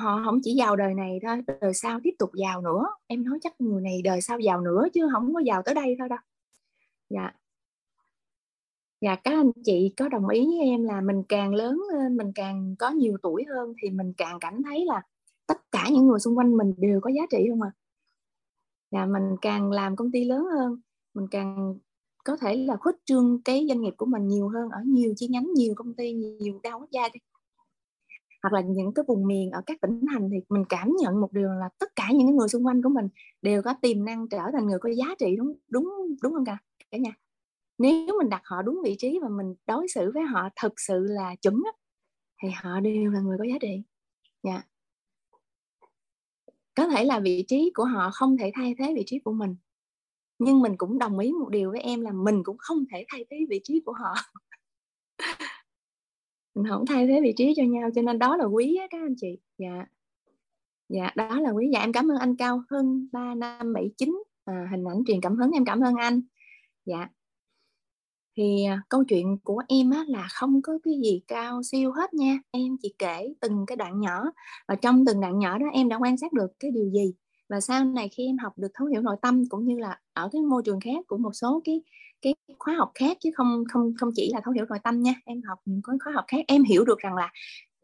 họ 0.00 0.22
không 0.24 0.40
chỉ 0.42 0.54
giàu 0.54 0.76
đời 0.76 0.94
này 0.94 1.18
thôi, 1.22 1.36
đời 1.60 1.74
sau 1.74 2.00
tiếp 2.02 2.14
tục 2.18 2.30
giàu 2.34 2.60
nữa. 2.60 2.86
Em 3.06 3.24
nói 3.24 3.38
chắc 3.42 3.60
người 3.60 3.82
này 3.82 4.02
đời 4.04 4.20
sau 4.20 4.38
giàu 4.38 4.60
nữa 4.60 4.86
chứ 4.94 5.08
không 5.12 5.34
có 5.34 5.40
giàu 5.40 5.62
tới 5.62 5.74
đây 5.74 5.96
thôi 5.98 6.08
đâu. 6.08 6.18
Dạ. 7.10 7.32
Dạ 9.00 9.14
các 9.14 9.30
anh 9.30 9.52
chị 9.64 9.92
có 9.96 10.08
đồng 10.08 10.28
ý 10.28 10.46
với 10.46 10.66
em 10.66 10.84
là 10.84 11.00
mình 11.00 11.22
càng 11.28 11.54
lớn 11.54 11.80
lên, 11.92 12.16
mình 12.16 12.32
càng 12.34 12.74
có 12.78 12.90
nhiều 12.90 13.16
tuổi 13.22 13.44
hơn 13.48 13.74
thì 13.82 13.90
mình 13.90 14.12
càng 14.16 14.38
cảm 14.40 14.62
thấy 14.62 14.84
là 14.86 15.02
tất 15.46 15.70
cả 15.72 15.86
những 15.92 16.06
người 16.06 16.18
xung 16.18 16.38
quanh 16.38 16.56
mình 16.56 16.74
đều 16.76 17.00
có 17.00 17.10
giá 17.10 17.22
trị 17.30 17.46
không 17.50 17.62
à 17.62 17.72
dạ 18.90 19.06
mình 19.06 19.36
càng 19.42 19.70
làm 19.70 19.96
công 19.96 20.12
ty 20.12 20.24
lớn 20.24 20.44
hơn, 20.44 20.80
mình 21.14 21.26
càng 21.30 21.78
có 22.24 22.36
thể 22.36 22.56
là 22.56 22.76
khuếch 22.76 22.96
trương 23.04 23.42
cái 23.44 23.66
doanh 23.68 23.80
nghiệp 23.80 23.94
của 23.96 24.06
mình 24.06 24.28
nhiều 24.28 24.48
hơn, 24.48 24.70
ở 24.70 24.80
nhiều 24.86 25.14
chi 25.16 25.28
nhánh, 25.28 25.52
nhiều 25.54 25.74
công 25.76 25.94
ty, 25.94 26.12
nhiều 26.12 26.60
đa 26.62 26.74
quốc 26.74 26.90
gia 26.90 27.08
đi 27.08 27.20
hoặc 28.42 28.52
là 28.52 28.60
những 28.60 28.94
cái 28.94 29.04
vùng 29.08 29.26
miền 29.26 29.50
ở 29.50 29.62
các 29.66 29.80
tỉnh 29.80 30.00
thành 30.12 30.28
thì 30.32 30.36
mình 30.48 30.64
cảm 30.68 30.88
nhận 31.02 31.20
một 31.20 31.32
điều 31.32 31.48
là 31.48 31.68
tất 31.78 31.96
cả 31.96 32.08
những 32.14 32.36
người 32.36 32.48
xung 32.48 32.66
quanh 32.66 32.82
của 32.82 32.88
mình 32.88 33.08
đều 33.42 33.62
có 33.62 33.74
tiềm 33.82 34.04
năng 34.04 34.28
trở 34.28 34.42
thành 34.52 34.66
người 34.66 34.78
có 34.80 34.90
giá 34.90 35.14
trị 35.18 35.36
đúng 35.38 35.52
đúng 35.68 35.88
đúng 36.22 36.32
không 36.32 36.44
cả 36.44 36.58
cả 36.90 36.98
nhà? 36.98 37.10
Nếu 37.78 38.18
mình 38.18 38.30
đặt 38.30 38.42
họ 38.44 38.62
đúng 38.62 38.80
vị 38.84 38.96
trí 38.98 39.18
và 39.22 39.28
mình 39.28 39.54
đối 39.66 39.88
xử 39.88 40.10
với 40.14 40.22
họ 40.22 40.48
thực 40.62 40.72
sự 40.80 41.06
là 41.08 41.34
chuẩn 41.42 41.62
thì 42.42 42.48
họ 42.62 42.80
đều 42.80 43.10
là 43.10 43.20
người 43.20 43.38
có 43.38 43.44
giá 43.44 43.58
trị. 43.60 43.82
Dạ. 44.42 44.62
Có 46.74 46.88
thể 46.88 47.04
là 47.04 47.20
vị 47.20 47.44
trí 47.48 47.70
của 47.74 47.84
họ 47.84 48.10
không 48.12 48.36
thể 48.36 48.50
thay 48.54 48.74
thế 48.78 48.94
vị 48.96 49.02
trí 49.06 49.18
của 49.18 49.32
mình, 49.32 49.56
nhưng 50.38 50.60
mình 50.62 50.74
cũng 50.78 50.98
đồng 50.98 51.18
ý 51.18 51.32
một 51.32 51.48
điều 51.50 51.70
với 51.70 51.80
em 51.80 52.00
là 52.00 52.12
mình 52.12 52.44
cũng 52.44 52.56
không 52.58 52.78
thể 52.92 53.04
thay 53.08 53.26
thế 53.30 53.36
vị 53.50 53.60
trí 53.64 53.82
của 53.86 53.92
họ 53.92 54.14
mình 56.54 56.66
không 56.68 56.86
thay 56.86 57.06
thế 57.06 57.20
vị 57.22 57.32
trí 57.36 57.52
cho 57.56 57.62
nhau 57.62 57.90
cho 57.94 58.02
nên 58.02 58.18
đó 58.18 58.36
là 58.36 58.44
quý 58.44 58.76
á, 58.76 58.86
các 58.90 58.98
anh 59.02 59.14
chị. 59.16 59.38
Dạ. 59.58 59.86
Dạ 60.88 61.10
đó 61.16 61.40
là 61.40 61.50
quý. 61.50 61.70
Dạ 61.72 61.80
em 61.80 61.92
cảm 61.92 62.10
ơn 62.10 62.18
anh 62.18 62.36
cao 62.36 62.62
hơn 62.70 63.08
ba 63.12 63.34
năm 63.34 63.72
bảy 63.72 63.90
chín. 63.96 64.22
À, 64.44 64.68
hình 64.70 64.84
ảnh 64.84 65.02
truyền 65.06 65.20
cảm 65.20 65.36
hứng 65.36 65.50
em 65.50 65.64
cảm 65.64 65.80
ơn 65.80 65.94
anh. 65.94 66.20
Dạ. 66.84 67.08
Thì 68.36 68.64
à, 68.64 68.82
câu 68.88 69.04
chuyện 69.04 69.38
của 69.44 69.62
em 69.68 69.90
á, 69.90 70.04
là 70.08 70.28
không 70.30 70.62
có 70.62 70.78
cái 70.82 70.94
gì 71.04 71.22
cao 71.28 71.62
siêu 71.62 71.92
hết 71.92 72.14
nha. 72.14 72.38
Em 72.50 72.76
chỉ 72.82 72.94
kể 72.98 73.34
từng 73.40 73.64
cái 73.66 73.76
đoạn 73.76 74.00
nhỏ 74.00 74.24
và 74.68 74.74
trong 74.74 75.04
từng 75.06 75.20
đoạn 75.20 75.38
nhỏ 75.38 75.58
đó 75.58 75.66
em 75.72 75.88
đã 75.88 75.96
quan 75.96 76.16
sát 76.16 76.32
được 76.32 76.50
cái 76.60 76.70
điều 76.70 76.90
gì. 76.90 77.14
Và 77.48 77.60
sau 77.60 77.84
này 77.84 78.08
khi 78.08 78.26
em 78.26 78.38
học 78.38 78.52
được 78.56 78.70
thấu 78.74 78.86
hiểu 78.86 79.02
nội 79.02 79.16
tâm 79.22 79.42
cũng 79.48 79.64
như 79.64 79.78
là 79.78 80.00
ở 80.12 80.28
cái 80.32 80.42
môi 80.42 80.62
trường 80.64 80.80
khác 80.80 81.04
của 81.08 81.18
một 81.18 81.32
số 81.32 81.62
cái 81.64 81.82
cái 82.22 82.34
khóa 82.58 82.74
học 82.74 82.90
khác 82.94 83.16
chứ 83.20 83.30
không 83.36 83.64
không 83.72 83.92
không 83.98 84.10
chỉ 84.14 84.30
là 84.32 84.40
thấu 84.44 84.54
hiểu 84.54 84.64
nội 84.68 84.78
tâm 84.84 85.02
nha. 85.02 85.14
Em 85.24 85.42
học 85.48 85.58
những 85.64 85.80
cái 85.82 85.96
khóa 86.04 86.12
học 86.12 86.24
khác 86.28 86.44
em 86.48 86.64
hiểu 86.64 86.84
được 86.84 86.98
rằng 86.98 87.14
là 87.14 87.32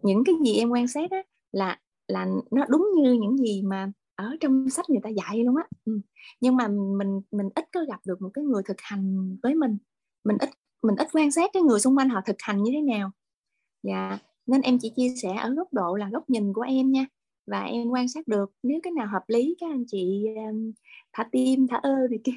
những 0.03 0.25
cái 0.25 0.35
gì 0.45 0.57
em 0.57 0.71
quan 0.71 0.89
sát 0.89 1.11
á, 1.11 1.23
là 1.53 1.79
là 2.09 2.27
nó 2.51 2.65
đúng 2.69 2.89
như 2.97 3.13
những 3.13 3.39
gì 3.39 3.63
mà 3.63 3.93
ở 4.15 4.37
trong 4.41 4.71
sách 4.71 4.91
người 4.91 5.01
ta 5.03 5.11
dạy 5.11 5.45
luôn 5.45 5.57
á. 5.57 5.65
Ừ. 5.85 6.01
nhưng 6.41 6.57
mà 6.57 6.69
mình 6.69 7.21
mình 7.33 7.49
ít 7.55 7.65
có 7.73 7.81
gặp 7.89 8.01
được 8.07 8.23
một 8.23 8.31
cái 8.35 8.45
người 8.45 8.63
thực 8.67 8.77
hành 8.81 9.37
với 9.43 9.55
mình. 9.55 9.79
Mình 10.25 10.37
ít 10.41 10.51
mình 10.83 10.97
ít 10.97 11.09
quan 11.13 11.31
sát 11.31 11.51
cái 11.53 11.63
người 11.63 11.81
xung 11.81 11.99
quanh 11.99 12.09
họ 12.09 12.21
thực 12.27 12.37
hành 12.39 12.63
như 12.63 12.71
thế 12.75 12.81
nào. 12.81 13.11
Dạ 13.83 14.19
nên 14.47 14.61
em 14.61 14.79
chỉ 14.79 14.93
chia 14.97 15.15
sẻ 15.23 15.35
ở 15.35 15.55
góc 15.55 15.73
độ 15.73 15.97
là 15.97 16.09
góc 16.13 16.31
nhìn 16.31 16.53
của 16.53 16.63
em 16.63 16.93
nha. 16.93 17.07
Và 17.47 17.63
em 17.63 17.89
quan 17.89 18.09
sát 18.09 18.29
được 18.29 18.53
nếu 18.63 18.81
cái 18.83 18.93
nào 18.93 19.07
hợp 19.13 19.23
lý 19.29 19.57
các 19.61 19.71
anh 19.71 19.85
chị 19.87 20.27
um, 20.37 20.73
thả 21.13 21.29
tim 21.33 21.67
thả 21.69 21.77
ơ 21.77 21.97
thì 22.11 22.17
kia 22.25 22.33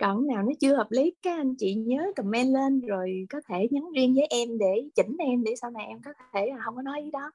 còn 0.00 0.26
nào 0.26 0.42
nó 0.42 0.52
chưa 0.60 0.74
hợp 0.76 0.86
lý 0.90 1.12
các 1.22 1.36
anh 1.36 1.54
chị 1.58 1.74
nhớ 1.74 2.12
comment 2.16 2.54
lên, 2.54 2.80
rồi 2.80 3.26
có 3.30 3.40
thể 3.48 3.68
nhắn 3.70 3.84
riêng 3.96 4.14
với 4.14 4.26
em 4.30 4.58
để 4.58 4.88
chỉnh 4.94 5.16
em 5.18 5.44
để 5.44 5.54
sau 5.60 5.70
này 5.70 5.86
em 5.86 5.98
có 6.04 6.10
thể 6.32 6.46
là 6.46 6.56
không 6.64 6.76
có 6.76 6.82
nói 6.82 7.02
gì 7.04 7.10
đó. 7.10 7.32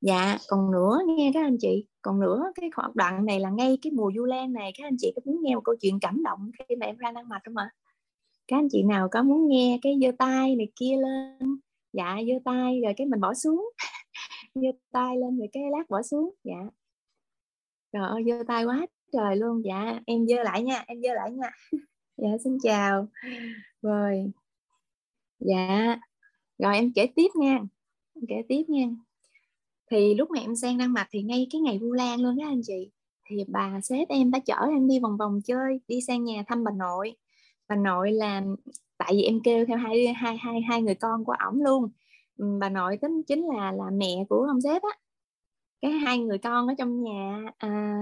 Dạ 0.00 0.38
còn 0.48 0.72
nữa 0.72 0.98
nghe 1.06 1.30
các 1.34 1.44
anh 1.44 1.56
chị, 1.60 1.86
còn 2.02 2.20
nữa 2.20 2.52
cái 2.54 2.70
hoạt 2.76 2.94
đoạn 2.94 3.26
này 3.26 3.40
là 3.40 3.50
ngay 3.50 3.78
cái 3.82 3.92
mùa 3.92 4.10
du 4.16 4.24
lan 4.24 4.52
này, 4.52 4.72
các 4.78 4.84
anh 4.84 4.96
chị 4.98 5.12
có 5.16 5.22
muốn 5.24 5.42
nghe 5.42 5.54
một 5.54 5.60
câu 5.64 5.74
chuyện 5.80 5.98
cảm 6.00 6.22
động 6.22 6.50
khi 6.68 6.76
mà 6.76 6.86
em 6.86 6.96
ra 6.96 7.12
năng 7.12 7.28
mạch 7.28 7.42
không 7.44 7.56
ạ? 7.56 7.70
Các 8.48 8.56
anh 8.56 8.68
chị 8.70 8.82
nào 8.82 9.08
có 9.10 9.22
muốn 9.22 9.48
nghe 9.48 9.78
cái 9.82 9.98
giơ 10.02 10.12
tay 10.18 10.56
này 10.56 10.68
kia 10.76 10.96
lên 10.96 11.58
dạ 11.92 12.16
giơ 12.28 12.34
tay 12.44 12.80
rồi 12.84 12.94
cái 12.96 13.06
mình 13.06 13.20
bỏ 13.20 13.34
xuống, 13.34 13.70
giơ 14.54 14.68
tay 14.92 15.16
lên 15.16 15.38
rồi 15.38 15.48
cái 15.52 15.62
lát 15.70 15.90
bỏ 15.90 16.02
xuống 16.02 16.34
dạ. 16.44 16.70
Trời 17.92 18.02
ơi, 18.02 18.22
giơ 18.26 18.42
tay 18.46 18.64
quá 18.64 18.86
trời 19.12 19.36
luôn 19.36 19.62
dạ 19.64 20.00
em 20.06 20.26
dơ 20.26 20.42
lại 20.42 20.62
nha 20.62 20.84
em 20.86 21.02
dơ 21.02 21.14
lại 21.14 21.30
nha. 21.30 21.50
Dạ 22.16 22.28
xin 22.44 22.58
chào. 22.62 23.08
Rồi. 23.82 24.32
Dạ. 25.38 25.98
Rồi 26.58 26.74
em 26.74 26.92
kể 26.94 27.06
tiếp 27.16 27.28
nha 27.34 27.58
em 28.14 28.24
kể 28.28 28.42
tiếp 28.48 28.62
nha. 28.68 28.86
Thì 29.90 30.14
lúc 30.14 30.30
mà 30.30 30.40
em 30.40 30.56
sang 30.56 30.78
Đan 30.78 30.92
Mạch 30.92 31.08
thì 31.10 31.22
ngay 31.22 31.46
cái 31.50 31.60
ngày 31.60 31.78
Vu 31.78 31.92
Lan 31.92 32.20
luôn 32.20 32.36
đó 32.36 32.46
anh 32.46 32.60
chị. 32.64 32.90
Thì 33.28 33.44
bà 33.48 33.80
sếp 33.82 34.08
em 34.08 34.30
đã 34.30 34.38
chở 34.38 34.66
em 34.70 34.88
đi 34.88 35.00
vòng 35.00 35.16
vòng 35.16 35.40
chơi 35.44 35.80
đi 35.88 36.00
sang 36.00 36.24
nhà 36.24 36.42
thăm 36.46 36.64
bà 36.64 36.70
nội. 36.70 37.16
Bà 37.68 37.76
nội 37.76 38.12
là 38.12 38.42
tại 38.98 39.12
vì 39.12 39.22
em 39.22 39.40
kêu 39.44 39.66
theo 39.66 39.76
hai 39.76 40.14
hai 40.14 40.36
hai 40.36 40.60
hai 40.60 40.82
người 40.82 40.94
con 40.94 41.24
của 41.24 41.34
ổng 41.46 41.62
luôn. 41.62 41.90
Bà 42.60 42.68
nội 42.68 42.96
tính 42.96 43.22
chính 43.26 43.46
là 43.46 43.72
là 43.72 43.90
mẹ 43.92 44.24
của 44.28 44.46
ông 44.48 44.60
sếp 44.60 44.82
á. 44.82 44.90
Cái 45.80 45.90
hai 45.90 46.18
người 46.18 46.38
con 46.38 46.66
ở 46.66 46.74
trong 46.78 47.02
nhà 47.02 47.42
à, 47.58 47.98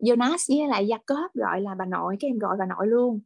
Jonas 0.00 0.56
với 0.56 0.68
lại 0.68 0.86
Jacob 0.86 1.28
gọi 1.34 1.60
là 1.60 1.74
bà 1.78 1.84
nội 1.84 2.16
cái 2.20 2.30
em 2.30 2.38
gọi 2.38 2.56
bà 2.58 2.66
nội 2.66 2.86
luôn. 2.86 3.20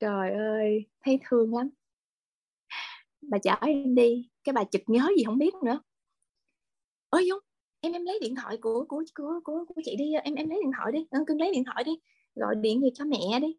Trời 0.00 0.30
ơi 0.30 0.86
thấy 1.04 1.20
thương 1.28 1.54
lắm. 1.54 1.70
Bà 3.22 3.38
chở 3.38 3.54
em 3.60 3.94
đi 3.94 4.28
cái 4.44 4.52
bà 4.52 4.64
chụp 4.64 4.82
nhớ 4.86 5.08
gì 5.16 5.24
không 5.24 5.38
biết 5.38 5.54
nữa. 5.64 5.80
Ôi 7.10 7.26
dung 7.26 7.38
em 7.80 7.92
em 7.92 8.04
lấy 8.04 8.18
điện 8.22 8.34
thoại 8.34 8.56
của 8.56 8.84
của 8.88 9.04
của 9.14 9.40
của, 9.44 9.64
của 9.68 9.82
chị 9.84 9.96
đi 9.96 10.12
em 10.24 10.34
em 10.34 10.48
lấy 10.48 10.58
điện 10.62 10.70
thoại 10.76 10.92
đi. 10.92 11.06
Ừ, 11.10 11.24
cưng 11.26 11.40
lấy 11.40 11.52
điện 11.52 11.64
thoại 11.64 11.84
đi. 11.84 11.92
Gọi 12.34 12.54
điện 12.54 12.80
gì 12.80 12.88
cho 12.94 13.04
mẹ 13.04 13.40
đi. 13.40 13.56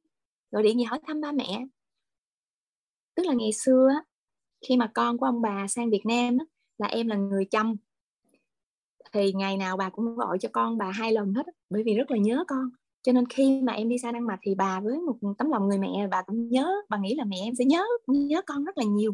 Gọi 0.52 0.64
điện 0.64 0.78
gì 0.78 0.84
hỏi 0.84 1.00
thăm 1.08 1.22
ba 1.22 1.32
mẹ. 1.32 1.66
Tức 3.16 3.26
là 3.26 3.34
ngày 3.34 3.52
xưa 3.54 3.90
khi 4.68 4.78
mà 4.78 4.92
con 4.94 5.18
của 5.18 5.26
ông 5.26 5.42
bà 5.42 5.68
sang 5.68 5.90
Việt 5.90 6.06
Nam 6.06 6.38
là 6.78 6.88
em 6.88 7.08
là 7.08 7.16
người 7.16 7.46
chăm 7.46 7.76
thì 9.14 9.34
ngày 9.34 9.58
nào 9.58 9.78
bà 9.78 9.90
cũng 9.90 10.16
gọi 10.16 10.38
cho 10.40 10.50
con 10.54 10.78
bà 10.78 10.92
hai 10.92 11.12
lần 11.14 11.34
hết 11.34 11.46
bởi 11.70 11.84
vì 11.86 11.94
rất 11.96 12.12
là 12.12 12.18
nhớ 12.18 12.44
con. 12.48 12.70
Cho 13.04 13.12
nên 13.12 13.26
khi 13.28 13.62
mà 13.62 13.74
em 13.74 13.90
đi 13.90 13.98
xa 13.98 14.12
Đan 14.12 14.24
Mạch 14.24 14.40
thì 14.44 14.56
bà 14.56 14.80
với 14.80 14.98
một 15.00 15.16
tấm 15.38 15.52
lòng 15.52 15.68
người 15.68 15.78
mẹ, 15.78 16.08
bà 16.12 16.22
cũng 16.22 16.50
nhớ, 16.50 16.72
bà 16.90 16.98
nghĩ 16.98 17.16
là 17.16 17.24
mẹ 17.26 17.38
em 17.44 17.56
sẽ 17.56 17.66
nhớ 17.66 17.84
nhớ 18.08 18.42
con 18.48 18.64
rất 18.66 18.78
là 18.78 18.84
nhiều. 18.84 19.14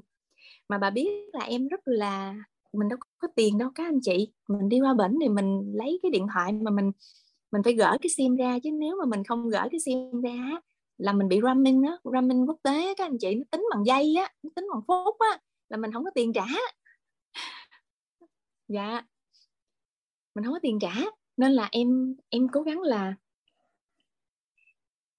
Mà 0.70 0.78
bà 0.78 0.90
biết 0.90 1.10
là 1.34 1.46
em 1.46 1.68
rất 1.68 1.80
là, 1.86 2.36
mình 2.74 2.90
đâu 2.90 3.00
có 3.20 3.28
tiền 3.36 3.58
đâu, 3.58 3.70
các 3.76 3.86
anh 3.86 4.00
chị. 4.02 4.34
Mình 4.50 4.70
đi 4.70 4.82
qua 4.82 4.94
bển 4.94 5.18
thì 5.22 5.30
mình 5.30 5.72
lấy 5.76 6.00
cái 6.04 6.12
điện 6.12 6.28
thoại 6.34 6.52
mà 6.54 6.72
mình 6.72 6.92
mình 7.52 7.64
phải 7.64 7.74
gỡ 7.74 7.98
cái 8.02 8.10
sim 8.18 8.36
ra, 8.36 8.60
chứ 8.64 8.72
nếu 8.72 8.96
mà 9.00 9.06
mình 9.06 9.24
không 9.24 9.50
gỡ 9.50 9.68
cái 9.72 9.80
sim 9.80 10.22
ra 10.22 10.52
là 10.98 11.14
mình 11.14 11.28
bị 11.28 11.40
roaming 11.44 11.84
á, 11.84 11.98
roaming 12.04 12.48
quốc 12.50 12.58
tế, 12.64 12.94
các 12.98 13.06
anh 13.08 13.18
chị. 13.20 13.36
Nó 13.36 13.44
tính 13.52 13.66
bằng 13.72 13.86
giây 13.86 14.16
á, 14.16 14.32
nó 14.44 14.50
tính 14.56 14.66
bằng 14.74 14.82
phút 14.88 15.16
á, 15.20 15.40
là 15.70 15.78
mình 15.78 15.92
không 15.94 16.04
có 16.04 16.12
tiền 16.16 16.34
trả. 16.34 16.46
Dạ 18.68 19.02
mình 20.36 20.44
không 20.44 20.54
có 20.54 20.60
tiền 20.62 20.80
trả 20.82 20.94
nên 21.38 21.52
là 21.52 21.70
em 21.72 22.16
em 22.30 22.48
cố 22.52 22.62
gắng 22.62 22.82
là 22.82 23.16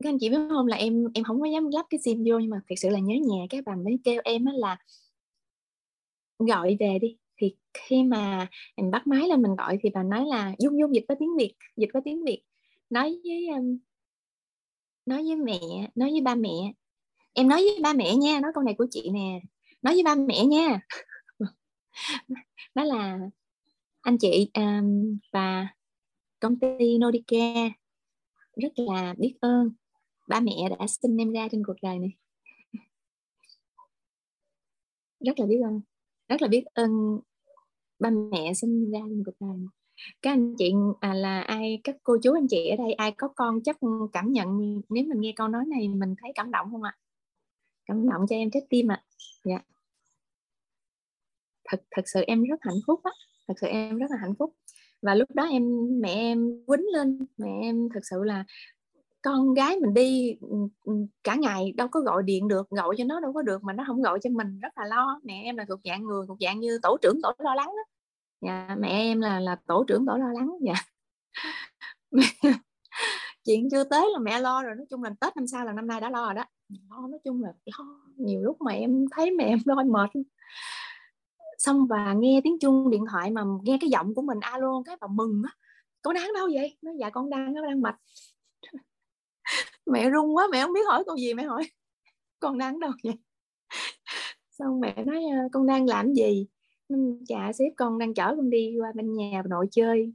các 0.02 0.10
anh 0.10 0.18
chị 0.18 0.30
biết 0.30 0.36
không 0.50 0.66
là 0.66 0.76
em 0.76 1.04
em 1.14 1.24
không 1.24 1.40
có 1.40 1.46
dám 1.46 1.68
lắp 1.68 1.86
cái 1.90 2.00
sim 2.04 2.24
vô 2.26 2.38
nhưng 2.38 2.50
mà 2.50 2.60
thật 2.68 2.74
sự 2.78 2.88
là 2.88 2.98
nhớ 2.98 3.14
nhà 3.14 3.46
các 3.50 3.64
bà 3.66 3.74
mới 3.76 3.98
kêu 4.04 4.20
em 4.24 4.44
á 4.44 4.52
là 4.56 4.78
gọi 6.38 6.76
về 6.80 6.98
đi. 6.98 7.16
Thì 7.38 7.56
khi 7.74 8.02
mà 8.02 8.48
mình 8.76 8.90
bắt 8.90 9.06
máy 9.06 9.28
là 9.28 9.36
mình 9.36 9.56
gọi 9.56 9.78
thì 9.82 9.90
bà 9.94 10.02
nói 10.02 10.26
là 10.26 10.54
dung 10.58 10.78
dung 10.78 10.94
dịch 10.94 11.04
có 11.08 11.14
tiếng 11.18 11.36
việt 11.36 11.54
dịch 11.76 11.88
có 11.92 12.00
tiếng 12.04 12.24
việt. 12.24 12.42
Nói 12.90 13.20
với 13.24 13.48
um, 13.48 13.78
nói 15.06 15.22
với 15.22 15.36
mẹ 15.36 15.90
nói 15.94 16.10
với 16.10 16.20
ba 16.20 16.34
mẹ. 16.34 16.72
Em 17.32 17.48
nói 17.48 17.62
với 17.62 17.82
ba 17.82 17.92
mẹ 17.92 18.16
nha 18.16 18.40
nói 18.40 18.52
câu 18.54 18.64
này 18.64 18.74
của 18.78 18.86
chị 18.90 19.10
nè. 19.10 19.40
Nói 19.82 19.94
với 19.94 20.02
ba 20.02 20.14
mẹ 20.14 20.44
nha. 20.44 20.80
Đó 22.74 22.84
là 22.84 23.18
anh 24.06 24.18
chị 24.18 24.50
um, 24.54 25.18
và 25.32 25.68
công 26.40 26.58
ty 26.58 26.98
Nodica 26.98 27.68
rất 28.56 28.72
là 28.76 29.14
biết 29.18 29.34
ơn. 29.40 29.70
Ba 30.28 30.40
mẹ 30.40 30.52
đã 30.78 30.86
sinh 30.86 31.16
em 31.16 31.32
ra 31.32 31.48
trên 31.50 31.62
cuộc 31.66 31.76
đời 31.82 31.98
này. 31.98 32.10
Rất 35.20 35.38
là 35.38 35.46
biết 35.46 35.60
ơn 35.64 35.80
rất 36.28 36.42
là 36.42 36.48
biết 36.48 36.64
ơn 36.74 36.90
ba 37.98 38.10
mẹ 38.10 38.54
sinh 38.54 38.90
ra 38.90 39.00
trên 39.08 39.22
cuộc 39.26 39.36
đời 39.40 39.56
này. 39.56 39.68
Các 40.22 40.30
anh 40.30 40.54
chị 40.58 40.72
à, 41.00 41.14
là 41.14 41.40
ai 41.40 41.80
các 41.84 41.96
cô 42.02 42.16
chú 42.22 42.32
anh 42.32 42.46
chị 42.48 42.68
ở 42.68 42.76
đây 42.76 42.92
ai 42.92 43.12
có 43.12 43.28
con 43.28 43.62
chắc 43.62 43.76
cảm 44.12 44.32
nhận 44.32 44.48
nếu 44.88 45.04
mình 45.04 45.20
nghe 45.20 45.32
câu 45.36 45.48
nói 45.48 45.64
này 45.68 45.88
mình 45.88 46.14
thấy 46.22 46.32
cảm 46.34 46.50
động 46.50 46.68
không 46.70 46.82
ạ? 46.82 46.96
Cảm 47.86 48.08
động 48.08 48.26
cho 48.28 48.36
em 48.36 48.50
trái 48.50 48.62
tim 48.70 48.92
ạ. 48.92 49.04
Dạ. 49.44 49.58
Thật 51.64 51.82
thật 51.90 52.02
sự 52.06 52.20
em 52.26 52.42
rất 52.42 52.56
hạnh 52.60 52.80
phúc 52.86 53.00
á 53.04 53.10
thật 53.48 53.54
sự 53.60 53.66
em 53.66 53.98
rất 53.98 54.10
là 54.10 54.16
hạnh 54.20 54.34
phúc. 54.38 54.54
Và 55.02 55.14
lúc 55.14 55.28
đó 55.34 55.44
em 55.44 55.62
mẹ 56.00 56.14
em 56.14 56.64
quýnh 56.66 56.84
lên. 56.92 57.26
Mẹ 57.36 57.50
em 57.62 57.88
thật 57.94 58.00
sự 58.10 58.24
là 58.24 58.44
con 59.22 59.54
gái 59.54 59.76
mình 59.80 59.94
đi 59.94 60.36
ừ, 60.40 60.56
ừ, 60.84 60.92
cả 61.24 61.34
ngày 61.34 61.72
đâu 61.76 61.88
có 61.88 62.00
gọi 62.00 62.22
điện 62.22 62.48
được 62.48 62.70
gọi 62.70 62.94
cho 62.98 63.04
nó 63.04 63.20
đâu 63.20 63.32
có 63.32 63.42
được 63.42 63.64
mà 63.64 63.72
nó 63.72 63.84
không 63.86 64.02
gọi 64.02 64.18
cho 64.22 64.30
mình 64.30 64.60
rất 64.60 64.78
là 64.78 64.84
lo. 64.84 65.20
Mẹ 65.24 65.42
em 65.44 65.56
là 65.56 65.64
thuộc 65.68 65.80
dạng 65.84 66.04
người 66.04 66.26
thuộc 66.28 66.38
dạng 66.40 66.60
như 66.60 66.78
tổ 66.82 66.96
trưởng 67.02 67.22
tổ 67.22 67.32
lo 67.38 67.54
lắng 67.54 67.66
đó. 67.66 67.82
Dạ, 68.40 68.76
mẹ 68.78 68.88
em 68.88 69.20
là 69.20 69.40
là 69.40 69.56
tổ 69.66 69.84
trưởng 69.88 70.06
tổ 70.06 70.16
lo 70.16 70.32
lắng 70.32 70.50
dạ. 70.62 70.74
Chuyện 73.44 73.68
chưa 73.70 73.84
tới 73.84 74.06
là 74.12 74.18
mẹ 74.18 74.40
lo 74.40 74.62
rồi 74.62 74.74
nói 74.74 74.86
chung 74.90 75.02
là 75.02 75.10
tết 75.20 75.36
năm 75.36 75.46
sau 75.46 75.64
là 75.64 75.72
năm 75.72 75.86
nay 75.86 76.00
đã 76.00 76.10
lo 76.10 76.24
rồi 76.24 76.34
đó. 76.34 76.44
Lo 76.90 77.08
nói 77.08 77.20
chung 77.24 77.42
là 77.42 77.52
lo. 77.64 77.84
Nhiều 78.16 78.42
lúc 78.42 78.60
mà 78.60 78.72
em 78.72 79.04
thấy 79.10 79.30
mẹ 79.30 79.44
em 79.44 79.58
lo 79.64 79.74
mệt 79.74 80.10
xong 81.58 81.86
và 81.86 82.12
nghe 82.12 82.40
tiếng 82.44 82.58
chuông 82.58 82.90
điện 82.90 83.04
thoại 83.10 83.30
mà 83.30 83.42
nghe 83.62 83.78
cái 83.80 83.90
giọng 83.90 84.14
của 84.14 84.22
mình 84.22 84.38
alo 84.40 84.82
cái 84.86 84.96
bà 85.00 85.08
mừng 85.10 85.42
á. 85.44 85.54
Con 86.02 86.14
đang 86.14 86.32
đâu 86.34 86.48
vậy? 86.54 86.76
Nó 86.82 86.92
dạ 87.00 87.10
con 87.10 87.30
đang 87.30 87.54
nó 87.54 87.62
đang 87.62 87.80
mệt 87.80 87.94
mẹ 89.86 90.10
run 90.10 90.36
quá 90.36 90.48
mẹ 90.52 90.62
không 90.62 90.72
biết 90.72 90.86
hỏi 90.88 91.04
câu 91.06 91.16
gì 91.16 91.34
mẹ 91.34 91.44
hỏi 91.44 91.70
con 92.40 92.58
đang 92.58 92.80
đâu 92.80 92.90
vậy? 93.04 93.14
Xong 94.50 94.80
mẹ 94.80 95.04
nói 95.04 95.16
ờ, 95.16 95.48
con 95.52 95.66
đang 95.66 95.86
làm 95.86 96.14
gì? 96.14 96.46
Dạ 97.28 97.52
sếp 97.54 97.72
con 97.76 97.98
đang 97.98 98.14
chở 98.14 98.34
con 98.36 98.50
đi 98.50 98.76
qua 98.80 98.92
bên 98.94 99.12
nhà 99.14 99.42
bà 99.44 99.48
nội 99.48 99.68
chơi. 99.70 100.12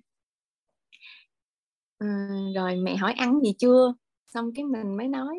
À, 1.98 2.30
rồi 2.56 2.76
mẹ 2.76 2.96
hỏi 2.96 3.14
ăn 3.14 3.40
gì 3.42 3.54
chưa? 3.60 3.94
Xong 4.28 4.52
cái 4.56 4.66
mình 4.66 4.98
mới 4.98 5.08
nói 5.08 5.38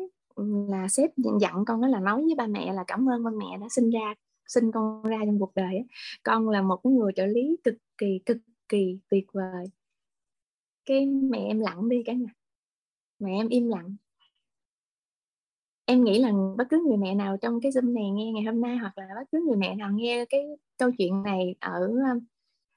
là 0.69 0.87
sếp 0.87 1.09
dặn 1.41 1.65
con 1.65 1.81
đó 1.81 1.87
là 1.87 1.99
nói 1.99 2.21
với 2.21 2.35
ba 2.37 2.47
mẹ 2.47 2.73
là 2.73 2.83
cảm 2.87 3.09
ơn 3.09 3.23
ba 3.23 3.31
mẹ 3.37 3.57
đã 3.61 3.67
sinh 3.69 3.89
ra 3.89 4.13
sinh 4.53 4.71
con 4.71 5.03
ra 5.03 5.17
trong 5.25 5.39
cuộc 5.39 5.55
đời 5.55 5.83
con 6.23 6.49
là 6.49 6.61
một 6.61 6.79
cái 6.83 6.93
người 6.93 7.11
trợ 7.15 7.25
lý 7.25 7.57
cực 7.63 7.75
kỳ 7.97 8.19
cực 8.25 8.37
kỳ 8.69 8.99
tuyệt 9.09 9.25
vời. 9.33 9.65
Cái 10.85 11.05
mẹ 11.05 11.39
em 11.47 11.59
lặng 11.59 11.89
đi 11.89 12.03
cả 12.05 12.13
nhà. 12.13 12.33
Mẹ 13.19 13.31
em 13.31 13.47
im 13.47 13.67
lặng. 13.67 13.95
Em 15.85 16.03
nghĩ 16.03 16.19
là 16.19 16.31
bất 16.57 16.67
cứ 16.69 16.83
người 16.87 16.97
mẹ 16.97 17.15
nào 17.15 17.37
trong 17.41 17.61
cái 17.61 17.71
zoom 17.71 17.93
này 17.93 18.09
nghe 18.09 18.31
ngày 18.31 18.43
hôm 18.43 18.61
nay 18.61 18.77
hoặc 18.77 18.97
là 18.97 19.07
bất 19.15 19.23
cứ 19.31 19.45
người 19.47 19.57
mẹ 19.57 19.75
nào 19.75 19.91
nghe 19.93 20.25
cái 20.29 20.41
câu 20.77 20.91
chuyện 20.97 21.23
này 21.23 21.55
ở 21.59 21.87
um, 21.87 22.19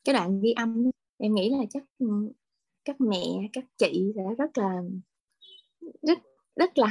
cái 0.05 0.15
đoạn 0.15 0.41
ghi 0.41 0.53
âm 0.53 0.91
em 1.19 1.35
nghĩ 1.35 1.51
là 1.51 1.65
chắc 1.71 1.83
ừ, 1.99 2.07
các 2.85 3.01
mẹ, 3.01 3.25
các 3.53 3.65
chị 3.79 4.13
sẽ 4.17 4.23
rất 4.39 4.59
là, 4.59 4.83
rất 6.03 6.19
rất 6.57 6.79
là 6.79 6.89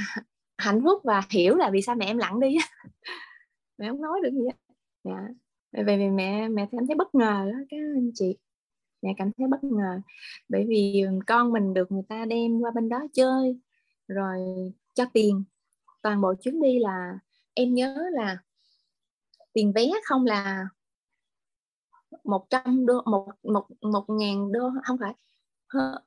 hạnh 0.57 0.81
phúc 0.83 1.01
và 1.03 1.21
hiểu 1.29 1.55
là 1.55 1.69
vì 1.73 1.81
sao 1.81 1.95
mẹ 1.95 2.05
em 2.05 2.17
lặng 2.17 2.39
đi 2.39 2.57
mẹ 3.77 3.89
không 3.89 4.01
nói 4.01 4.19
được 4.23 4.31
gì 4.33 4.45
hết 4.45 4.64
dạ. 5.05 5.27
Bởi 5.71 5.97
vì 5.97 6.09
mẹ 6.09 6.49
mẹ 6.49 6.67
cảm 6.71 6.87
thấy 6.87 6.95
bất 6.95 7.15
ngờ 7.15 7.51
đó 7.51 7.57
các 7.69 7.77
anh 7.95 8.11
chị. 8.13 8.37
Mẹ 9.01 9.13
cảm 9.17 9.31
thấy 9.37 9.47
bất 9.47 9.63
ngờ. 9.63 10.01
Bởi 10.49 10.65
vì 10.69 11.03
con 11.27 11.51
mình 11.53 11.73
được 11.73 11.91
người 11.91 12.03
ta 12.09 12.25
đem 12.25 12.59
qua 12.59 12.71
bên 12.71 12.89
đó 12.89 13.05
chơi, 13.13 13.59
rồi 14.07 14.37
cho 14.93 15.05
tiền. 15.13 15.43
Toàn 16.03 16.21
bộ 16.21 16.33
chuyến 16.41 16.61
đi 16.61 16.79
là, 16.79 17.19
em 17.53 17.73
nhớ 17.73 18.09
là 18.13 18.37
tiền 19.53 19.73
vé 19.75 19.91
không 20.05 20.25
là 20.25 20.67
một 22.23 22.45
trăm 22.49 22.85
đô, 22.85 23.01
một 23.05 23.27
một 23.43 23.67
một 23.81 24.05
ngàn 24.09 24.51
đô, 24.51 24.69
không 24.83 24.97
phải 24.99 25.13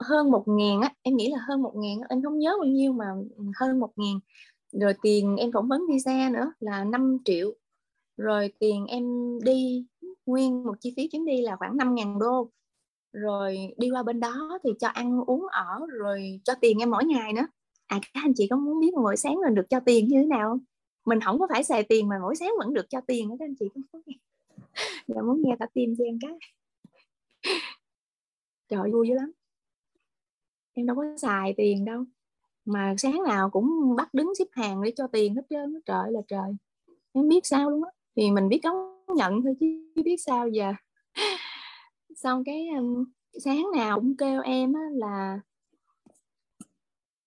hơn 0.00 0.30
một 0.30 0.44
ngàn 0.46 0.80
á. 0.80 0.94
Em 1.02 1.16
nghĩ 1.16 1.30
là 1.32 1.38
hơn 1.48 1.62
một 1.62 1.72
ngàn 1.76 1.98
em 2.08 2.22
không 2.22 2.38
nhớ 2.38 2.54
bao 2.58 2.66
nhiêu 2.68 2.92
mà 2.92 3.06
hơn 3.56 3.80
một 3.80 3.92
ngàn. 3.96 4.20
Rồi 4.72 4.94
tiền 5.02 5.36
em 5.36 5.52
phỏng 5.52 5.68
vấn 5.68 5.82
visa 5.90 6.30
nữa 6.32 6.52
là 6.60 6.84
5 6.84 7.18
triệu 7.24 7.54
rồi 8.18 8.52
tiền 8.58 8.86
em 8.86 9.04
đi 9.44 9.86
nguyên 10.26 10.64
một 10.64 10.74
chi 10.80 10.94
phí 10.96 11.08
chuyến 11.08 11.24
đi 11.24 11.42
là 11.42 11.56
khoảng 11.56 11.76
5 11.76 11.94
ngàn 11.94 12.18
đô. 12.18 12.50
Rồi 13.12 13.74
đi 13.76 13.90
qua 13.90 14.02
bên 14.02 14.20
đó 14.20 14.58
thì 14.64 14.70
cho 14.80 14.88
ăn 14.88 15.20
uống 15.26 15.46
ở 15.50 15.86
rồi 15.88 16.40
cho 16.44 16.54
tiền 16.60 16.78
em 16.78 16.90
mỗi 16.90 17.04
ngày 17.04 17.32
nữa. 17.32 17.46
À 17.86 18.00
các 18.14 18.20
anh 18.24 18.32
chị 18.36 18.46
có 18.50 18.56
muốn 18.56 18.80
biết 18.80 18.94
mỗi 18.94 19.16
sáng 19.16 19.34
mình 19.34 19.54
được 19.54 19.66
cho 19.70 19.80
tiền 19.80 20.08
như 20.08 20.16
thế 20.20 20.26
nào 20.26 20.48
không? 20.48 20.58
Mình 21.06 21.20
không 21.20 21.38
có 21.38 21.46
phải 21.50 21.64
xài 21.64 21.82
tiền 21.82 22.08
mà 22.08 22.16
mỗi 22.22 22.36
sáng 22.36 22.52
vẫn 22.58 22.74
được 22.74 22.86
cho 22.90 23.00
tiền 23.00 23.30
các 23.38 23.44
anh 23.44 23.54
chị 23.60 23.66
có 23.74 23.80
muốn 23.92 24.02
nghe? 24.06 24.14
Dạ 25.06 25.22
muốn 25.22 25.42
nghe 25.42 25.56
cả 25.60 25.66
tim 25.74 25.94
cho 25.98 26.04
em 26.04 26.18
cái. 26.22 26.32
Trời 28.68 28.80
ơi, 28.80 28.90
vui 28.92 29.08
dữ 29.08 29.14
lắm. 29.14 29.32
Em 30.72 30.86
đâu 30.86 30.96
có 30.96 31.04
xài 31.16 31.54
tiền 31.56 31.84
đâu. 31.84 32.04
Mà 32.64 32.94
sáng 32.98 33.22
nào 33.22 33.50
cũng 33.50 33.96
bắt 33.96 34.14
đứng 34.14 34.34
xếp 34.38 34.44
hàng 34.52 34.82
để 34.82 34.92
cho 34.96 35.06
tiền 35.06 35.34
hết 35.34 35.42
trơn 35.50 35.80
trời 35.86 36.12
là 36.12 36.20
trời. 36.28 36.56
Em 37.12 37.28
biết 37.28 37.46
sao 37.46 37.70
luôn 37.70 37.84
á 37.84 37.90
thì 38.18 38.30
mình 38.30 38.48
biết 38.48 38.60
đón 38.62 38.76
nhận 39.16 39.42
thôi 39.42 39.54
chứ 39.60 39.66
biết 40.04 40.16
sao 40.26 40.48
giờ. 40.48 40.72
Xong 42.16 42.44
cái 42.44 42.68
um, 42.78 43.04
sáng 43.44 43.66
nào 43.76 44.00
cũng 44.00 44.16
kêu 44.16 44.42
em 44.42 44.72
á, 44.72 44.82
là 44.92 45.40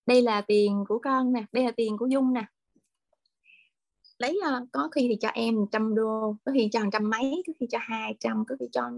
đây 0.06 0.22
là 0.22 0.42
tiền 0.42 0.84
của 0.88 1.00
con 1.00 1.34
nè 1.34 1.44
đây 1.52 1.64
là 1.64 1.72
tiền 1.72 1.98
của 1.98 2.06
dung 2.06 2.34
nè. 2.34 2.45
Lấy 4.18 4.40
uh, 4.40 4.68
có 4.72 4.90
khi 4.92 5.08
thì 5.10 5.16
cho 5.22 5.30
em 5.30 5.56
trăm 5.72 5.95
đô 5.95 6.36
có 6.45 6.52
khi 6.52 6.70
cho 6.72 6.82
trăm 6.92 7.10
mấy 7.10 7.44
có 7.48 7.53
khi 7.60 7.68
cho 7.72 7.78
hai 7.82 8.16
trăm 8.20 8.44
có 8.48 8.56
khi 8.60 8.66
cho 8.72 8.92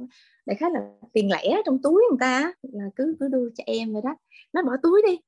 đại 0.46 0.56
khái 0.56 0.72
là 0.72 0.80
tiền 1.14 1.32
lẻ 1.32 1.62
trong 1.66 1.82
túi 1.82 2.04
người 2.10 2.18
ta 2.20 2.54
là 2.62 2.84
cứ 2.96 3.16
cứ 3.20 3.28
đưa 3.28 3.50
cho 3.56 3.64
em 3.68 3.94
vậy 3.94 4.02
đó. 4.04 4.16
Nó 4.54 4.64
bỏ 4.64 4.72
túi 4.84 5.02
đi 5.08 5.20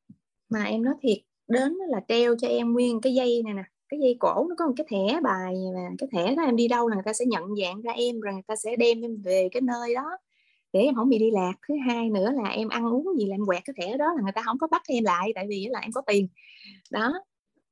mà 0.49 0.63
em 0.63 0.83
nói 0.83 0.93
thiệt 1.01 1.17
đến 1.47 1.73
là 1.73 1.99
treo 2.07 2.35
cho 2.35 2.47
em 2.47 2.73
nguyên 2.73 3.01
cái 3.01 3.13
dây 3.13 3.41
này 3.45 3.53
nè 3.53 3.63
cái 3.89 3.99
dây 3.99 4.17
cổ 4.19 4.45
nó 4.49 4.55
có 4.57 4.67
một 4.67 4.73
cái 4.77 4.85
thẻ 4.89 5.19
bài 5.21 5.55
và 5.75 5.81
cái 5.97 6.09
thẻ 6.11 6.35
đó 6.35 6.43
em 6.43 6.55
đi 6.55 6.67
đâu 6.67 6.87
là 6.87 6.95
người 6.95 7.03
ta 7.05 7.13
sẽ 7.13 7.25
nhận 7.25 7.43
dạng 7.55 7.81
ra 7.81 7.91
em, 7.91 8.19
rồi 8.19 8.33
người 8.33 8.43
ta 8.47 8.55
sẽ 8.55 8.75
đem 8.75 9.01
em 9.01 9.21
về 9.21 9.49
cái 9.51 9.61
nơi 9.61 9.93
đó 9.95 10.17
để 10.73 10.81
em 10.81 10.95
không 10.95 11.09
bị 11.09 11.19
đi 11.19 11.31
lạc. 11.31 11.53
Thứ 11.67 11.75
hai 11.87 12.09
nữa 12.09 12.31
là 12.31 12.49
em 12.49 12.69
ăn 12.69 12.85
uống 12.85 13.07
gì 13.19 13.25
là 13.25 13.35
em 13.35 13.45
quẹt 13.45 13.63
cái 13.65 13.73
thẻ 13.77 13.97
đó 13.97 14.13
là 14.15 14.21
người 14.23 14.31
ta 14.35 14.41
không 14.45 14.57
có 14.57 14.67
bắt 14.67 14.81
em 14.87 15.03
lại, 15.03 15.31
tại 15.35 15.45
vì 15.49 15.67
là 15.69 15.79
em 15.79 15.91
có 15.91 16.01
tiền. 16.07 16.27
Đó, 16.91 17.13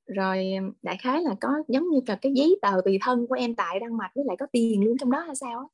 rồi 0.08 0.45
đại 0.82 0.98
khái 0.98 1.22
là 1.22 1.35
có, 1.42 1.50
giống 1.67 1.90
như 1.90 2.00
là 2.08 2.16
cái 2.22 2.32
giấy 2.35 2.59
tờ 2.61 2.82
tùy 2.85 2.98
thân 3.01 3.27
của 3.27 3.35
em 3.35 3.56
tại 3.56 3.80
đăng 3.80 3.98
mạch 3.98 4.11
với 4.16 4.25
lại 4.25 4.38
có 4.40 4.48
tiền 4.51 4.83
luôn 4.83 4.98
trong 5.00 5.11
đó 5.11 5.19
hay 5.19 5.35
sao 5.35 5.69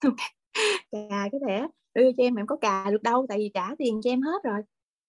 cà 0.92 1.28
cái 1.32 1.40
thẻ 1.48 1.66
đưa 1.94 2.12
cho 2.12 2.24
em 2.24 2.34
em 2.34 2.46
có 2.46 2.56
cà 2.56 2.86
được 2.90 3.02
đâu, 3.02 3.26
tại 3.28 3.38
vì 3.38 3.50
trả 3.54 3.74
tiền 3.78 4.00
cho 4.02 4.10
em 4.10 4.22
hết 4.22 4.42
rồi. 4.44 4.60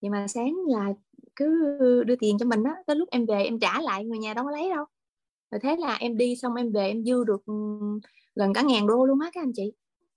Nhưng 0.02 0.12
mà 0.12 0.28
sáng 0.28 0.56
là 0.68 0.94
cứ 1.36 2.04
đưa 2.08 2.16
tiền 2.16 2.38
cho 2.40 2.46
mình 2.46 2.64
á, 2.64 2.76
tới 2.88 2.96
lúc 2.96 3.10
em 3.12 3.26
về 3.26 3.44
em 3.44 3.60
trả 3.60 3.82
lại, 3.82 4.06
người 4.06 4.18
nhà 4.18 4.34
đâu 4.34 4.46
có 4.46 4.52
lấy 4.52 4.70
đâu. 4.70 4.86
Rồi 5.52 5.60
thế 5.64 5.76
là 5.80 5.96
em 5.96 6.18
đi 6.18 6.36
xong 6.36 6.56
em 6.56 6.72
về 6.72 6.88
em 6.88 7.04
dư 7.04 7.24
được 7.24 7.46
ừ, 7.46 7.54
gần 8.36 8.54
cả 8.54 8.62
ngàn 8.62 8.88
đô 8.88 9.06
luôn 9.06 9.20
á 9.20 9.30
các 9.34 9.44
anh 9.44 9.52
chị. 9.56 9.74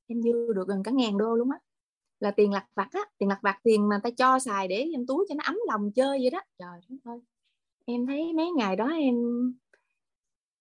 Em 0.06 0.22
dư 0.22 0.52
được 0.54 0.68
gần 0.68 0.82
cả 0.82 0.90
ngàn 0.90 1.18
đô 1.18 1.34
luôn 1.34 1.50
á. 1.50 1.58
Là 2.20 2.30
tiền 2.30 2.52
lặt 2.52 2.66
vặt 2.74 2.88
á, 2.92 3.00
tiền 3.18 3.28
lặt 3.28 3.38
vặt 3.42 3.58
tiền 3.62 3.88
mà 3.88 4.00
ta 4.02 4.10
cho 4.10 4.38
xài 4.38 4.68
để 4.68 4.76
em 4.76 5.06
túi 5.06 5.26
cho 5.28 5.34
nó 5.34 5.44
ấm 5.44 5.56
lòng 5.68 5.92
chơi 5.92 6.18
vậy 6.18 6.30
đó. 6.30 6.40
Trời 6.58 6.80
đất 6.88 6.96
ơi. 7.04 7.18
Em 7.84 8.06
thấy 8.06 8.32
mấy 8.32 8.50
ngày 8.50 8.76
đó 8.76 8.88
em 8.88 9.14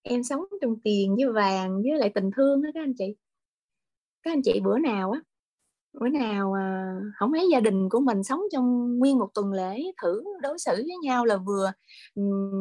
em 0.01 0.23
sống 0.23 0.41
trong 0.61 0.79
tiền 0.83 1.15
với 1.15 1.33
vàng 1.33 1.81
với 1.83 1.99
lại 1.99 2.11
tình 2.15 2.29
thương 2.35 2.61
đó 2.61 2.69
các 2.73 2.81
anh 2.83 2.93
chị. 2.97 3.15
Các 4.23 4.31
anh 4.31 4.41
chị 4.41 4.59
bữa 4.59 4.79
nào 4.79 5.11
á 5.11 5.21
bữa 5.99 6.07
nào 6.07 6.53
à, 6.53 6.95
không 7.15 7.33
thấy 7.33 7.47
gia 7.51 7.59
đình 7.59 7.89
của 7.89 7.99
mình 7.99 8.23
sống 8.23 8.41
trong 8.51 8.97
nguyên 8.99 9.19
một 9.19 9.29
tuần 9.33 9.53
lễ 9.53 9.83
thử 10.01 10.23
đối 10.41 10.59
xử 10.59 10.73
với 10.75 10.97
nhau 11.03 11.25
là 11.25 11.37
vừa 11.37 11.71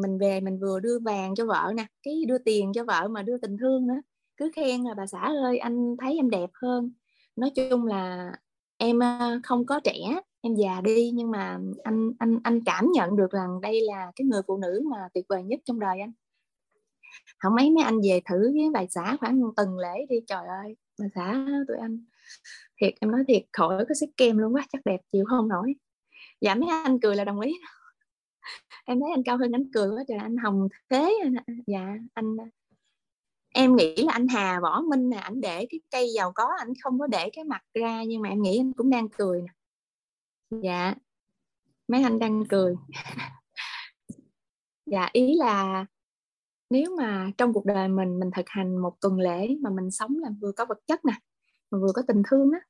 mình 0.02 0.18
về 0.20 0.40
mình 0.40 0.58
vừa 0.58 0.80
đưa 0.80 0.98
vàng 0.98 1.34
cho 1.34 1.46
vợ 1.46 1.72
nè 1.76 1.86
cái 2.02 2.24
đưa 2.28 2.38
tiền 2.38 2.72
cho 2.74 2.84
vợ 2.84 3.08
mà 3.08 3.22
đưa 3.22 3.38
tình 3.38 3.56
thương 3.60 3.86
nữa. 3.86 4.00
Cứ 4.36 4.50
khen 4.56 4.82
là 4.82 4.94
bà 4.94 5.06
xã 5.06 5.20
ơi 5.20 5.58
anh 5.58 5.96
thấy 6.00 6.16
em 6.16 6.30
đẹp 6.30 6.50
hơn. 6.62 6.92
Nói 7.36 7.50
chung 7.50 7.86
là 7.86 8.32
em 8.76 9.02
à, 9.02 9.40
không 9.44 9.66
có 9.66 9.80
trẻ 9.80 9.94
em 10.40 10.54
già 10.54 10.80
đi 10.80 11.10
nhưng 11.14 11.30
mà 11.30 11.58
anh 11.84 12.12
anh 12.18 12.38
anh 12.44 12.64
cảm 12.64 12.86
nhận 12.92 13.16
được 13.16 13.30
rằng 13.30 13.60
đây 13.60 13.80
là 13.80 14.12
cái 14.16 14.26
người 14.26 14.42
phụ 14.46 14.56
nữ 14.56 14.82
mà 14.90 14.96
tuyệt 15.14 15.24
vời 15.28 15.42
nhất 15.42 15.60
trong 15.64 15.80
đời 15.80 16.00
anh. 16.00 16.12
Không 17.38 17.54
mấy 17.54 17.70
mấy 17.70 17.84
anh 17.84 18.00
về 18.08 18.20
thử 18.30 18.52
với 18.52 18.70
bà 18.72 18.84
xã 18.90 19.16
khoảng 19.20 19.40
một 19.40 19.50
tuần 19.56 19.78
lễ 19.78 20.06
đi 20.08 20.16
trời 20.26 20.46
ơi 20.64 20.76
bà 20.98 21.06
xã 21.14 21.46
tụi 21.68 21.76
anh 21.76 22.04
thiệt, 22.80 22.94
em 23.00 23.10
nói 23.10 23.24
thiệt, 23.28 23.42
khỏi 23.52 23.84
có 23.88 23.94
xích 24.00 24.10
kem 24.16 24.38
luôn 24.38 24.54
quá 24.54 24.66
chắc 24.72 24.84
đẹp 24.84 25.00
chịu 25.12 25.24
không 25.28 25.48
nổi. 25.48 25.74
Dạ 26.40 26.54
mấy 26.54 26.68
anh 26.68 27.00
cười 27.00 27.16
là 27.16 27.24
đồng 27.24 27.40
ý. 27.40 27.52
Em 28.84 29.00
thấy 29.00 29.10
anh 29.10 29.22
cao 29.22 29.36
hơn 29.38 29.52
anh 29.52 29.72
cười 29.72 29.88
quá 29.90 30.04
trời, 30.08 30.18
anh 30.18 30.36
hồng 30.36 30.68
thế 30.90 31.18
dạ 31.66 31.96
anh, 32.14 32.36
em 33.48 33.76
nghĩ 33.76 33.96
là 33.96 34.12
anh 34.12 34.28
Hà 34.28 34.60
Võ 34.60 34.80
Minh 34.80 35.08
nè, 35.10 35.16
ảnh 35.16 35.40
để 35.40 35.66
cái 35.70 35.80
cây 35.90 36.08
giàu 36.14 36.32
có, 36.34 36.48
ảnh 36.58 36.72
không 36.82 36.98
có 36.98 37.06
để 37.06 37.30
cái 37.32 37.44
mặt 37.44 37.62
ra, 37.74 38.02
nhưng 38.02 38.22
mà 38.22 38.28
em 38.28 38.42
nghĩ 38.42 38.60
anh 38.60 38.72
cũng 38.72 38.90
đang 38.90 39.08
cười 39.08 39.42
nè. 39.42 39.52
Dạ 40.62 40.94
mấy 41.88 42.02
anh 42.02 42.18
đang 42.18 42.44
cười. 42.48 42.74
Dạ 44.86 45.08
ý 45.12 45.34
là 45.36 45.86
nếu 46.70 46.96
mà 46.96 47.30
trong 47.38 47.52
cuộc 47.52 47.64
đời 47.64 47.88
mình 47.88 48.18
mình 48.18 48.30
thực 48.36 48.48
hành 48.48 48.76
một 48.76 49.00
tuần 49.00 49.20
lễ 49.20 49.56
mà 49.60 49.70
mình 49.70 49.90
sống 49.90 50.16
là 50.18 50.30
vừa 50.40 50.52
có 50.52 50.64
vật 50.64 50.78
chất 50.86 51.04
nè 51.04 51.12
mà 51.74 51.80
vừa 51.80 51.92
có 51.94 52.02
tình 52.08 52.22
thương 52.30 52.50
á. 52.52 52.60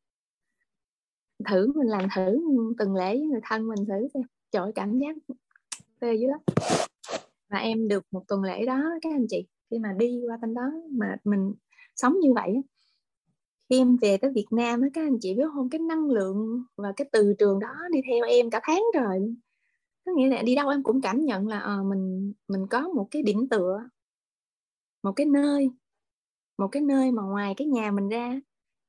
Thử 1.50 1.73
mình 1.74 1.86
làm 1.86 2.08
thử 2.16 2.41
tuần 2.78 2.94
lễ 2.94 3.18
với 3.18 3.26
người 3.26 3.41
thân 3.42 3.66
mình 3.68 3.86
thử 3.89 4.08
xem. 4.15 4.23
Trời 4.50 4.73
cảm 4.74 4.99
giác 4.99 5.16
tê 6.00 6.15
dữ 6.15 6.26
lắm. 6.28 6.41
Và 7.49 7.58
em 7.58 7.89
được 7.89 8.05
một 8.10 8.24
tuần 8.28 8.42
lễ 8.42 8.66
đó 8.66 8.83
các 9.02 9.12
anh 9.12 9.26
chị 9.28 9.47
khi 9.70 9.78
mà 9.78 9.92
đi 9.99 10.23
qua 10.28 10.36
bên 10.36 10.55
đó 10.55 10.73
mà 10.91 11.16
mình 11.24 11.55
sống 11.97 12.20
như 12.20 12.33
vậy 12.33 12.62
khi 13.70 13.78
em 13.78 13.97
về 13.97 14.16
tới 14.16 14.31
Việt 14.34 14.47
Nam 14.50 14.81
á 14.81 14.89
các 14.92 15.00
anh 15.00 15.18
chị 15.20 15.34
biết 15.34 15.44
không? 15.55 15.70
Cái 15.70 15.78
năng 15.78 16.10
lượng 16.10 16.65
và 16.76 16.92
cái 16.97 17.08
từ 17.12 17.34
trường 17.39 17.60
đó 17.60 17.74
đi 17.92 18.00
theo 18.10 18.24
em 18.24 18.50
cả 18.50 18.60
tháng 18.62 18.83
rồi 18.94 19.34
có 20.05 20.12
nghĩa 20.12 20.28
là 20.28 20.42
đi 20.42 20.55
đâu 20.55 20.68
em 20.68 20.83
cũng 20.83 21.00
cảm 21.00 21.24
nhận 21.24 21.49
là 21.49 21.58
à, 21.58 21.76
mình 21.84 22.33
mình 22.49 22.66
có 22.70 22.89
một 22.89 23.08
cái 23.10 23.23
điểm 23.23 23.49
tựa 23.49 23.89
một 25.02 25.12
cái 25.12 25.26
nơi 25.26 25.70
một 26.58 26.68
cái 26.68 26.83
nơi 26.83 27.12
mà 27.12 27.23
ngoài 27.23 27.55
cái 27.57 27.66
nhà 27.66 27.91
mình 27.91 28.08
ra 28.08 28.41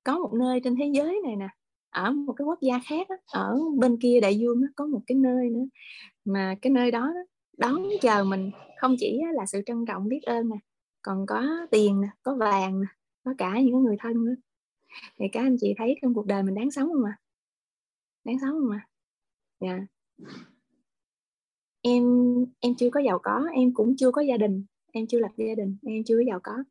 có 0.06 0.20
một 0.20 0.34
nơi 0.34 0.60
trên 0.64 0.76
thế 0.76 0.92
giới 0.94 1.20
này 1.24 1.36
nè 1.36 1.48
ở 1.90 2.12
một 2.12 2.34
cái 2.34 2.46
quốc 2.46 2.60
gia 2.62 2.80
khác 2.80 3.08
đó, 3.10 3.16
ở 3.26 3.60
bên 3.78 3.98
kia 4.02 4.20
đại 4.22 4.40
dương 4.40 4.62
đó, 4.62 4.68
có 4.76 4.86
một 4.86 5.02
cái 5.08 5.16
nơi 5.16 5.50
nữa. 5.50 5.66
Mà 6.26 6.56
cái 6.62 6.72
nơi 6.72 6.92
đó, 6.92 7.12
đó 7.16 7.22
đón 7.58 7.84
chờ 8.02 8.24
mình 8.24 8.52
không 8.82 8.96
chỉ 9.00 9.22
là 9.34 9.46
sự 9.46 9.62
trân 9.66 9.86
trọng 9.86 10.08
biết 10.08 10.22
ơn 10.24 10.50
nè 10.50 10.56
còn 11.02 11.26
có 11.26 11.68
tiền 11.72 12.02
nè 12.02 12.08
có 12.24 12.36
vàng 12.36 12.82
nè 12.82 12.88
có 13.24 13.34
cả 13.38 13.60
những 13.62 13.84
người 13.84 13.96
thân 14.00 14.26
nữa. 14.26 14.36
Thì 15.20 15.26
các 15.32 15.40
anh 15.42 15.56
chị 15.62 15.74
thấy 15.78 15.96
trong 16.02 16.14
cuộc 16.14 16.26
đời 16.26 16.44
mình 16.44 16.56
đáng 16.56 16.72
sống 16.72 16.90
không 16.94 17.04
ạ? 17.04 17.20
Đáng 18.24 18.40
sống 18.42 18.52
không 18.52 18.72
ạ? 18.72 18.88
Dạ. 19.60 19.80
Em 21.82 22.04
em 22.60 22.76
chưa 22.76 22.90
có 22.90 23.00
giàu 23.00 23.20
có 23.24 23.48
em 23.54 23.74
cũng 23.74 23.96
chưa 23.98 24.12
có 24.12 24.22
gia 24.22 24.38
đình 24.38 24.66
em 24.92 25.08
chưa 25.08 25.20
lập 25.20 25.32
gia 25.38 25.56
đình 25.56 25.78
em 25.86 26.04
chưa 26.04 26.18
có 26.18 26.24
giàu 26.28 26.40
có. 26.44 26.64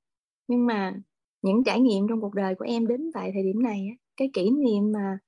Nhưng 0.49 0.67
mà 0.67 1.01
những 1.45 1.65
trải 1.65 1.81
nghiệm 1.81 2.09
trong 2.09 2.21
cuộc 2.21 2.35
đời 2.35 2.55
của 2.55 2.65
em 2.65 2.87
đến 2.87 3.11
tại 3.15 3.31
thời 3.35 3.43
điểm 3.43 3.63
này 3.63 3.89
cái 4.17 4.31
kỷ 4.33 4.51
niệm 4.51 4.93
mà 4.93 5.19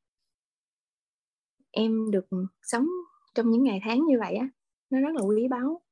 em 1.71 2.11
được 2.11 2.27
sống 2.63 2.87
trong 3.35 3.51
những 3.51 3.63
ngày 3.63 3.81
tháng 3.85 4.07
như 4.07 4.19
vậy 4.21 4.35
á 4.35 4.49
nó 4.91 5.01
rất 5.01 5.15
là 5.15 5.23
quý 5.23 5.49
báu. 5.49 5.83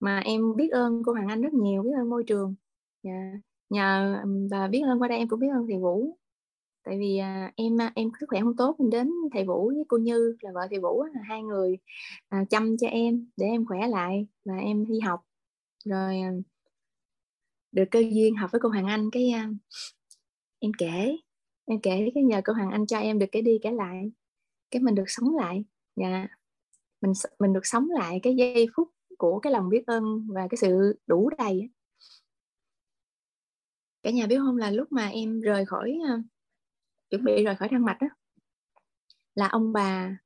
Mà 0.00 0.18
em 0.18 0.56
biết 0.56 0.68
ơn 0.68 1.02
cô 1.06 1.12
Hoàng 1.12 1.28
Anh 1.28 1.42
rất 1.42 1.52
nhiều 1.52 1.82
biết 1.82 1.90
ơn 1.98 2.10
môi 2.10 2.24
trường. 2.24 2.54
Yeah. 3.02 3.34
Nhờ 3.70 4.22
và 4.50 4.68
biết 4.68 4.80
ơn 4.80 5.02
qua 5.02 5.08
đây 5.08 5.18
em 5.18 5.28
cũng 5.28 5.40
biết 5.40 5.48
ơn 5.54 5.66
thầy 5.66 5.78
Vũ. 5.78 6.18
Tại 6.84 6.98
vì 6.98 7.18
à, 7.18 7.52
em 7.56 7.80
à, 7.80 7.92
em 7.94 8.10
sức 8.20 8.26
khỏe 8.28 8.40
không 8.40 8.56
tốt 8.56 8.76
em 8.78 8.90
đến 8.90 9.10
thầy 9.32 9.44
Vũ 9.44 9.68
với 9.68 9.84
cô 9.88 9.96
Như 9.96 10.36
là 10.40 10.50
vợ 10.54 10.60
thầy 10.70 10.78
Vũ 10.80 11.04
là 11.04 11.20
hai 11.28 11.42
người 11.42 11.78
à, 12.28 12.44
chăm 12.50 12.76
cho 12.80 12.86
em 12.88 13.28
để 13.36 13.46
em 13.46 13.66
khỏe 13.66 13.88
lại 13.88 14.26
và 14.44 14.56
em 14.56 14.86
đi 14.86 15.00
học. 15.00 15.20
Rồi 15.84 16.20
à, 16.20 16.32
được 17.74 17.84
cơ 17.90 17.98
duyên 17.98 18.36
học 18.36 18.50
với 18.52 18.60
cô 18.60 18.68
Hoàng 18.68 18.86
Anh 18.86 19.10
cái 19.10 19.32
uh, 19.44 19.56
em 20.58 20.72
kể 20.78 21.16
em 21.64 21.80
kể 21.80 22.10
cái 22.14 22.24
nhờ 22.24 22.40
cô 22.44 22.52
Hoàng 22.52 22.70
Anh 22.70 22.86
cho 22.86 22.98
em 22.98 23.18
được 23.18 23.26
cái 23.32 23.42
đi 23.42 23.58
kể 23.62 23.70
lại 23.70 24.12
cái 24.70 24.82
mình 24.82 24.94
được 24.94 25.04
sống 25.06 25.36
lại. 25.36 25.64
Dạ. 25.96 26.28
mình 27.00 27.12
mình 27.38 27.52
được 27.52 27.66
sống 27.66 27.90
lại 27.90 28.20
cái 28.22 28.34
giây 28.36 28.66
phút 28.76 28.88
của 29.18 29.38
cái 29.38 29.52
lòng 29.52 29.68
biết 29.68 29.86
ơn 29.86 30.26
và 30.34 30.46
cái 30.50 30.58
sự 30.58 31.00
đủ 31.06 31.30
đầy 31.38 31.70
cả 34.02 34.10
nhà 34.10 34.26
biết 34.26 34.38
không 34.38 34.56
là 34.56 34.70
lúc 34.70 34.92
mà 34.92 35.08
em 35.08 35.40
rời 35.40 35.66
khỏi 35.66 35.98
à, 36.08 36.22
chuẩn 37.10 37.24
bị 37.24 37.44
rời 37.44 37.56
khỏi 37.56 37.68
răng 37.68 37.84
mạch 37.84 37.98
đó 38.00 38.06
là 39.34 39.48
ông 39.48 39.72
bà 39.72 40.16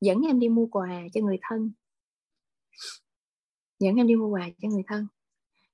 dẫn 0.00 0.20
em 0.26 0.38
đi 0.38 0.48
mua 0.48 0.66
quà 0.66 1.02
cho 1.14 1.20
người 1.20 1.38
thân. 1.42 1.72
Dẫn 3.78 3.96
em 3.96 4.06
đi 4.06 4.14
mua 4.14 4.28
quà 4.28 4.48
cho 4.62 4.68
người 4.68 4.82
thân 4.86 5.06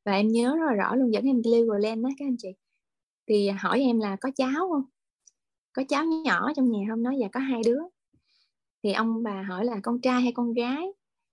và 0.05 0.13
em 0.13 0.29
nhớ 0.29 0.57
rất 0.57 0.67
là 0.67 0.73
rõ 0.75 0.95
luôn, 0.95 1.13
dẫn 1.13 1.25
em 1.25 1.43
đi 1.43 1.51
Legoland 1.51 2.05
đó 2.05 2.11
các 2.19 2.27
anh 2.27 2.37
chị. 2.39 2.49
Thì 3.27 3.49
hỏi 3.49 3.81
em 3.81 3.99
là 4.01 4.17
có 4.21 4.31
cháu 4.37 4.69
không? 4.69 4.85
Có 5.73 5.83
cháu 5.89 6.05
nhỏ 6.25 6.53
trong 6.57 6.71
nhà 6.71 6.87
không? 6.91 7.03
Nói 7.03 7.17
dạ 7.21 7.29
có 7.33 7.41
hai 7.41 7.61
đứa. 7.65 7.81
Thì 8.83 8.93
ông 8.93 9.23
bà 9.23 9.43
hỏi 9.43 9.65
là 9.65 9.81
con 9.83 10.01
trai 10.01 10.23
hay 10.23 10.33
con 10.33 10.53
gái? 10.53 10.87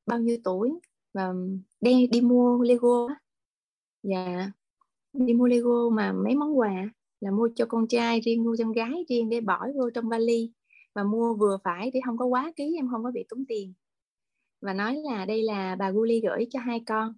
Bao 0.05 0.19
nhiêu 0.19 0.37
tuổi? 0.43 0.71
Và 1.13 1.33
đi 1.81 2.07
đi 2.07 2.21
mua 2.21 2.63
Lego 2.63 3.07
dạ 4.03 4.51
đi 5.13 5.33
mua 5.33 5.47
Lego 5.47 5.89
mà 5.89 6.11
mấy 6.11 6.35
món 6.35 6.57
quà? 6.57 6.89
Là 7.19 7.31
mua 7.31 7.49
cho 7.55 7.65
con 7.65 7.87
trai 7.87 8.19
riêng, 8.19 8.43
mua 8.43 8.55
cho 8.55 8.63
con 8.63 8.73
gái 8.73 9.05
riêng 9.09 9.29
để 9.29 9.41
bỏ 9.41 9.67
vô 9.75 9.89
trong 9.89 10.09
vali. 10.09 10.51
Và 10.95 11.03
mua 11.03 11.33
vừa 11.35 11.57
phải 11.63 11.91
để 11.93 11.99
không 12.05 12.17
có 12.17 12.25
quá 12.25 12.51
ký, 12.55 12.75
em 12.77 12.87
không 12.91 13.03
có 13.03 13.11
bị 13.11 13.25
tốn 13.29 13.45
tiền. 13.47 13.73
Và 14.61 14.73
nói 14.73 14.95
là 14.95 15.25
đây 15.25 15.43
là 15.43 15.75
bà 15.75 15.91
Guli 15.91 16.21
gửi 16.21 16.47
cho 16.49 16.59
hai 16.59 16.83
con 16.85 17.13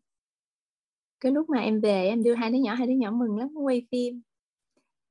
cái 1.21 1.31
lúc 1.31 1.49
mà 1.49 1.59
em 1.59 1.81
về 1.81 2.07
em 2.07 2.23
đưa 2.23 2.33
hai 2.33 2.51
đứa 2.51 2.57
nhỏ, 2.57 2.73
hai 2.73 2.87
đứa 2.87 2.93
nhỏ 2.93 3.11
mừng 3.11 3.37
lắm 3.37 3.49
quay 3.53 3.87
phim. 3.91 4.21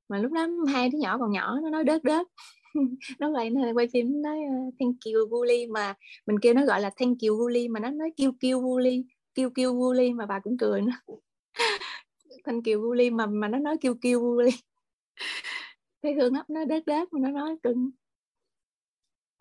Mà 0.09 0.17
lúc 0.17 0.31
đó 0.31 0.47
hai 0.73 0.89
đứa 0.89 0.97
nhỏ 0.97 1.17
còn 1.17 1.31
nhỏ, 1.31 1.59
nó 1.63 1.69
nói 1.69 1.83
đớt 1.83 2.03
đớt 2.03 2.27
nó 3.19 3.29
lại 3.29 3.49
nó 3.49 3.61
quay 3.73 3.87
phim, 3.93 4.21
nó 4.21 4.29
nói 4.29 4.43
ờ, 4.43 4.55
thank 4.79 4.95
you, 5.05 5.27
Guli. 5.29 5.67
Mà 5.67 5.93
mình 6.27 6.39
kêu 6.39 6.53
nó 6.53 6.65
gọi 6.65 6.81
là 6.81 6.89
thank 6.97 7.17
you, 7.21 7.35
Guli 7.35 7.67
mà 7.67 7.79
nó 7.79 7.89
nói 7.89 8.11
kêu 8.17 8.31
kêu 8.39 8.59
Guli 8.59 9.05
kêu 9.35 9.49
kêu 9.49 9.73
Guli 9.73 10.13
mà 10.13 10.25
bà 10.25 10.39
cũng 10.39 10.57
cười 10.57 10.81
nữa. 10.81 10.91
Thank 12.45 12.65
you, 12.65 12.81
Guli 12.81 13.09
mà 13.09 13.25
mà 13.25 13.47
nó 13.47 13.57
nói 13.57 13.77
kêu 13.81 13.95
kêu 14.01 14.19
Guli 14.19 14.51
thấy 16.03 16.13
thương 16.19 16.33
lắm, 16.33 16.45
nó 16.49 16.65
đớt 16.65 16.85
đớt 16.85 17.13
mà 17.13 17.19
nó 17.19 17.29
nói 17.39 17.55
cưng. 17.63 17.91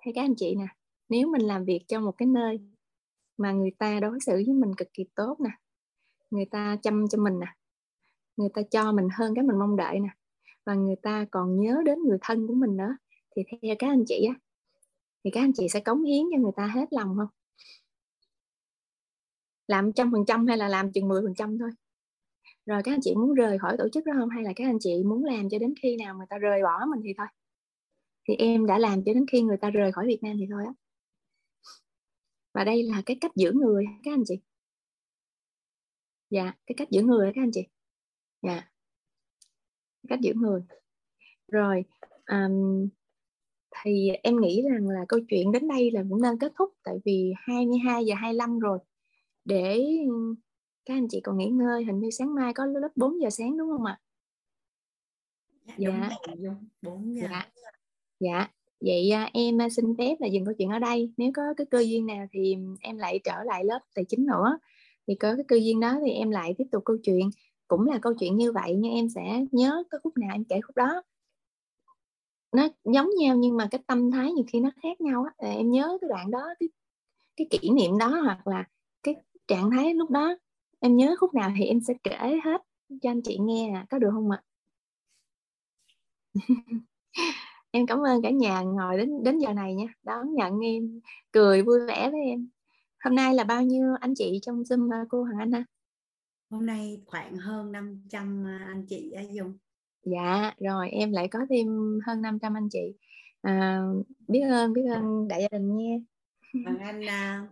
Thấy 0.05 0.13
các 0.15 0.23
anh 0.23 0.35
chị 0.37 0.55
nè, 0.55 0.67
nếu 1.09 1.29
mình 1.29 1.43
làm 1.43 1.65
việc 1.65 1.81
cho 1.89 2.01
một 2.01 2.13
cái 2.17 2.27
nơi 2.27 2.61
mà 3.37 3.53
người 3.53 3.71
ta 3.79 4.01
đối 4.01 4.21
xử 4.21 4.33
với 4.33 4.55
mình 4.55 4.75
cực 4.77 4.89
kỳ 4.93 5.05
tốt 5.15 5.41
nè 5.41 5.51
người 6.31 6.45
ta 6.51 6.77
chăm 6.83 7.09
cho 7.09 7.19
mình 7.19 7.41
nè, 7.41 7.47
người 8.37 8.49
ta 8.55 8.63
cho 8.71 8.93
mình 8.93 9.09
hơn 9.13 9.35
cái 9.35 9.45
mình 9.45 9.59
mong 9.59 9.77
đợi 9.77 10.01
nè, 10.01 10.09
và 10.67 10.75
người 10.75 10.97
ta 11.03 11.27
còn 11.31 11.61
nhớ 11.61 11.83
đến 11.85 11.99
người 12.03 12.19
thân 12.21 12.47
của 12.47 12.55
mình 12.55 12.77
nữa. 12.77 12.97
Thì 13.37 13.43
theo 13.51 13.77
các 13.79 13.89
anh 13.89 14.05
chị 14.07 14.27
á, 14.29 14.35
thì 15.25 15.31
các 15.31 15.41
anh 15.41 15.53
chị 15.53 15.69
sẽ 15.69 15.81
cống 15.81 16.05
hiến 16.05 16.25
cho 16.33 16.39
người 16.39 16.53
ta 16.57 16.67
hết 16.67 16.93
lòng 16.93 17.17
không? 17.17 17.29
Làm 19.67 19.93
trăm 19.93 20.13
phần 20.13 20.25
trăm 20.27 20.47
hay 20.47 20.57
là 20.57 20.69
làm 20.69 20.93
chừng 20.93 21.09
10 21.09 21.23
phần 21.23 21.35
trăm 21.35 21.59
thôi. 21.59 21.71
Rồi 22.67 22.83
các 22.83 22.95
anh 22.95 23.01
chị 23.03 23.15
muốn 23.15 23.35
rời 23.35 23.59
khỏi 23.59 23.77
tổ 23.79 23.89
chức 23.89 24.05
đó 24.07 24.13
không? 24.19 24.29
Hay 24.29 24.45
là 24.45 24.53
các 24.57 24.65
anh 24.65 24.79
chị 24.81 25.03
muốn 25.05 25.25
làm 25.25 25.49
cho 25.49 25.59
đến 25.59 25.75
khi 25.83 25.97
nào 25.97 26.17
người 26.17 26.27
ta 26.29 26.39
rời 26.39 26.63
bỏ 26.63 26.87
mình 26.91 27.01
thì 27.05 27.15
thôi? 27.19 27.27
Thì 28.29 28.35
em 28.35 28.67
đã 28.67 28.79
làm 28.79 29.05
cho 29.05 29.13
đến 29.15 29.27
khi 29.33 29.43
người 29.43 29.57
ta 29.57 29.71
rời 29.71 29.93
khỏi 29.93 30.07
Việt 30.07 30.23
Nam 30.23 30.37
thì 30.41 30.47
thôi 30.51 30.65
á. 30.67 30.73
Và 32.55 32.65
đây 32.65 32.83
là 32.83 33.03
cái 33.07 33.17
cách 33.21 33.37
giữ 33.37 33.53
người, 33.53 33.85
các 34.03 34.15
anh 34.15 34.23
chị 34.27 34.41
dạ 36.31 36.53
cái 36.67 36.75
cách 36.79 36.91
giữ 36.91 37.03
người 37.03 37.33
các 37.35 37.43
anh 37.43 37.51
chị 37.53 37.67
dạ 38.43 38.71
cách 40.09 40.21
giữ 40.21 40.33
người 40.37 40.63
rồi 41.49 41.85
um, 42.27 42.89
thì 43.83 44.09
em 44.23 44.41
nghĩ 44.41 44.63
rằng 44.71 44.89
là 44.89 45.05
câu 45.09 45.21
chuyện 45.29 45.53
đến 45.53 45.69
đây 45.69 45.91
là 45.91 46.05
cũng 46.11 46.23
nên 46.23 46.39
kết 46.39 46.53
thúc 46.59 46.75
tại 46.83 46.95
vì 47.05 47.33
22 47.37 48.05
giờ 48.07 48.15
25 48.15 48.59
rồi 48.59 48.79
để 49.45 49.83
các 50.85 50.95
anh 50.95 51.09
chị 51.09 51.21
còn 51.21 51.39
nghỉ 51.39 51.47
ngơi 51.47 51.85
hình 51.85 52.01
như 52.01 52.11
sáng 52.11 52.35
mai 52.35 52.53
có 52.55 52.67
lớp 52.67 52.89
4 52.97 53.21
giờ 53.21 53.31
sáng 53.31 53.59
đúng 53.59 53.69
không 53.69 53.85
ạ? 53.85 54.01
dạ, 55.67 55.75
dạ. 55.79 56.11
Đúng 56.39 56.69
4 56.83 57.15
giờ. 57.15 57.29
Dạ. 57.31 57.49
dạ 58.21 58.49
vậy 58.81 59.11
à, 59.11 59.31
em 59.33 59.61
à, 59.61 59.69
xin 59.69 59.97
phép 59.99 60.17
là 60.21 60.27
dừng 60.27 60.45
câu 60.45 60.55
chuyện 60.59 60.69
ở 60.69 60.79
đây 60.79 61.13
nếu 61.17 61.31
có 61.35 61.43
cái 61.57 61.67
cơ 61.71 61.79
duyên 61.79 62.07
nào 62.07 62.27
thì 62.33 62.57
em 62.81 62.99
lại 62.99 63.21
trở 63.25 63.45
lại 63.45 63.65
lớp 63.65 63.81
tài 63.95 64.05
chính 64.05 64.27
nữa 64.27 64.59
thì 65.07 65.15
có 65.15 65.35
cái 65.37 65.45
cơ 65.49 65.57
duyên 65.57 65.81
đó 65.81 65.99
thì 66.05 66.11
em 66.11 66.31
lại 66.31 66.55
tiếp 66.59 66.65
tục 66.73 66.83
câu 66.85 66.97
chuyện. 67.05 67.31
Cũng 67.69 67.87
là 67.87 67.99
câu 68.03 68.15
chuyện 68.15 68.37
như 68.37 68.53
vậy 68.53 68.75
nhưng 68.79 68.93
em 68.93 69.09
sẽ 69.09 69.45
nhớ 69.53 69.83
cái 69.91 70.01
khúc 70.03 70.19
nào 70.19 70.31
em 70.35 70.45
kể 70.45 70.61
khúc 70.61 70.77
đó. 70.77 71.03
Nó 72.53 72.69
giống 72.85 73.11
nhau 73.19 73.37
nhưng 73.37 73.57
mà 73.57 73.69
cái 73.71 73.83
tâm 73.87 74.11
thái 74.11 74.33
nhiều 74.33 74.45
khi 74.49 74.61
nó 74.61 74.71
khác 74.83 75.01
nhau 75.01 75.25
á. 75.25 75.33
Ờ, 75.37 75.49
em 75.49 75.71
nhớ 75.71 75.99
cái 76.01 76.09
đoạn 76.09 76.31
đó, 76.31 76.47
cái 76.61 76.69
cái 77.37 77.47
kỷ 77.51 77.71
niệm 77.71 77.99
đó 77.99 78.09
hoặc 78.25 78.47
là 78.47 78.65
cái 79.03 79.15
trạng 79.49 79.71
thái 79.71 79.95
lúc 79.95 80.11
đó. 80.11 80.37
Em 80.81 80.97
nhớ 80.97 81.17
khúc 81.21 81.35
nào 81.35 81.53
thì 81.59 81.65
em 81.65 81.81
sẽ 81.81 81.95
kể 82.03 82.41
hết 82.45 82.63
cho 83.03 83.11
anh 83.11 83.23
chị 83.23 83.39
nghe 83.39 83.73
à. 83.75 83.87
có 83.91 83.99
được 83.99 84.11
không 84.13 84.31
ạ? 84.31 84.43
Em 87.71 87.87
cảm 87.87 87.99
ơn 88.07 88.23
cả 88.23 88.31
nhà 88.31 88.63
ngồi 88.63 88.97
đến 88.99 89.23
đến 89.23 89.39
giờ 89.39 89.53
này 89.53 89.75
nha. 89.75 89.87
Đón 90.03 90.35
nhận 90.35 90.61
em, 90.61 91.01
cười 91.33 91.63
vui 91.63 91.81
vẻ 91.87 92.11
với 92.11 92.21
em 92.21 92.49
hôm 93.05 93.15
nay 93.15 93.35
là 93.35 93.45
bao 93.45 93.63
nhiêu 93.63 93.95
anh 94.01 94.15
chị 94.15 94.39
trong 94.43 94.63
zoom 94.63 94.95
à, 94.95 95.05
cô 95.09 95.23
Hoàng 95.23 95.39
Anh 95.39 95.53
ha 95.53 95.65
hôm 96.51 96.67
nay 96.67 97.03
khoảng 97.07 97.37
hơn 97.37 97.73
500 97.73 98.47
à, 98.47 98.67
anh 98.69 98.87
chị 98.87 99.11
á 99.11 99.23
Dung 99.33 99.59
dạ 100.05 100.55
rồi 100.59 100.91
em 100.91 101.13
lại 101.13 101.29
có 101.29 101.39
thêm 101.51 101.67
hơn 102.07 102.23
500 102.23 102.57
anh 102.57 102.69
chị 102.71 102.95
à, 103.43 103.83
biết 104.29 104.41
ơn 104.41 104.73
biết 104.73 104.83
ơn 104.95 105.29
đại 105.29 105.43
gia 105.43 105.59
đình 105.59 105.77
nha 105.77 105.97
Hoàng 106.65 106.79
Anh 106.79 107.01
uh, 107.01 107.51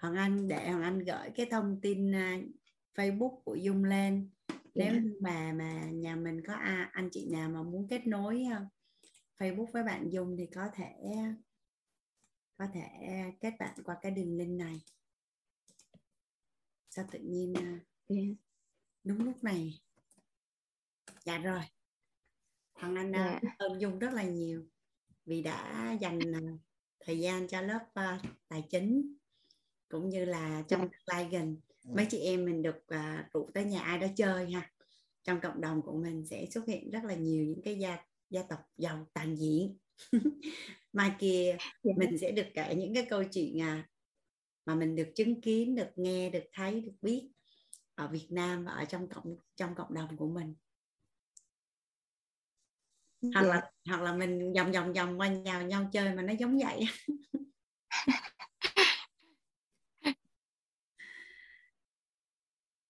Hoàng 0.00 0.14
Anh 0.14 0.48
để 0.48 0.70
Hoàng 0.70 0.82
Anh 0.82 0.98
gửi 0.98 1.30
cái 1.34 1.46
thông 1.50 1.80
tin 1.80 2.12
Facebook 2.94 3.40
của 3.44 3.54
Dung 3.54 3.84
lên 3.84 4.30
nếu 4.74 4.92
yeah. 4.92 5.02
Dạ. 5.04 5.10
mà 5.20 5.52
mà 5.52 5.90
nhà 5.90 6.16
mình 6.16 6.42
có 6.46 6.52
à, 6.52 6.90
anh 6.92 7.08
chị 7.12 7.28
nào 7.32 7.50
mà 7.50 7.62
muốn 7.62 7.88
kết 7.88 8.06
nối 8.06 8.44
Facebook 9.38 9.66
với 9.72 9.82
bạn 9.82 10.12
Dung 10.12 10.36
thì 10.38 10.46
có 10.46 10.68
thể 10.74 10.92
có 12.56 12.66
thể 12.74 12.82
kết 13.40 13.52
bạn 13.58 13.82
qua 13.84 13.96
cái 14.02 14.12
đường 14.12 14.38
link 14.38 14.58
này 14.58 14.80
sao 16.90 17.04
tự 17.12 17.18
nhiên. 17.18 17.54
Dạ. 18.08 18.16
đúng 19.04 19.24
lúc 19.24 19.44
này 19.44 19.80
dạ 21.24 21.38
rồi 21.38 21.60
Hoàng 22.74 22.94
Anh 22.94 23.12
yeah. 23.12 23.42
Dạ. 23.42 23.54
ơn 23.58 23.80
Dung 23.80 23.98
rất 23.98 24.12
là 24.12 24.22
nhiều 24.22 24.66
vì 25.24 25.42
đã 25.42 25.92
dành 26.00 26.20
thời 27.00 27.18
gian 27.18 27.48
cho 27.48 27.60
lớp 27.60 27.80
uh, 27.84 28.22
tài 28.48 28.64
chính 28.70 29.16
cũng 29.88 30.08
như 30.08 30.24
là 30.24 30.64
trong 30.68 30.80
tương 30.80 31.06
lai 31.06 31.28
gần 31.30 31.56
mấy 31.84 32.06
chị 32.10 32.18
em 32.18 32.44
mình 32.44 32.62
được 32.62 32.76
uh, 32.76 33.32
rủ 33.32 33.50
tới 33.54 33.64
nhà 33.64 33.80
ai 33.80 33.98
đó 33.98 34.06
chơi 34.16 34.50
ha 34.50 34.72
trong 35.24 35.40
cộng 35.40 35.60
đồng 35.60 35.82
của 35.82 35.92
mình 35.92 36.26
sẽ 36.26 36.46
xuất 36.50 36.66
hiện 36.66 36.90
rất 36.90 37.04
là 37.04 37.14
nhiều 37.14 37.44
những 37.44 37.62
cái 37.62 37.78
gia 37.78 37.98
gia 38.30 38.42
tộc 38.42 38.58
giàu 38.76 39.06
tàn 39.12 39.36
diễn 39.36 39.76
mai 40.96 41.12
kia 41.18 41.48
yeah. 41.48 41.60
Dạ. 41.82 41.92
mình 41.96 42.18
sẽ 42.18 42.30
được 42.30 42.46
kể 42.54 42.74
những 42.74 42.94
cái 42.94 43.06
câu 43.10 43.24
chuyện 43.24 43.62
à, 43.62 43.88
mà 44.66 44.74
mình 44.74 44.96
được 44.96 45.08
chứng 45.14 45.40
kiến 45.40 45.74
được 45.74 45.88
nghe 45.96 46.30
được 46.30 46.44
thấy 46.52 46.80
được 46.80 46.92
biết 47.02 47.28
ở 47.94 48.08
Việt 48.08 48.26
Nam 48.30 48.64
và 48.64 48.72
ở 48.72 48.84
trong 48.84 49.08
cộng 49.08 49.36
trong 49.56 49.74
cộng 49.74 49.94
đồng 49.94 50.16
của 50.16 50.28
mình 50.28 50.54
hoặc 53.34 53.42
yeah. 53.42 53.54
là 53.54 53.70
hoặc 53.88 54.02
là 54.02 54.12
mình 54.12 54.52
vòng 54.52 54.72
vòng 54.72 54.92
vòng 54.92 55.20
qua 55.20 55.28
nhau 55.28 55.62
nhau 55.62 55.88
chơi 55.92 56.14
mà 56.14 56.22
nó 56.22 56.32
giống 56.32 56.58
vậy 56.58 56.84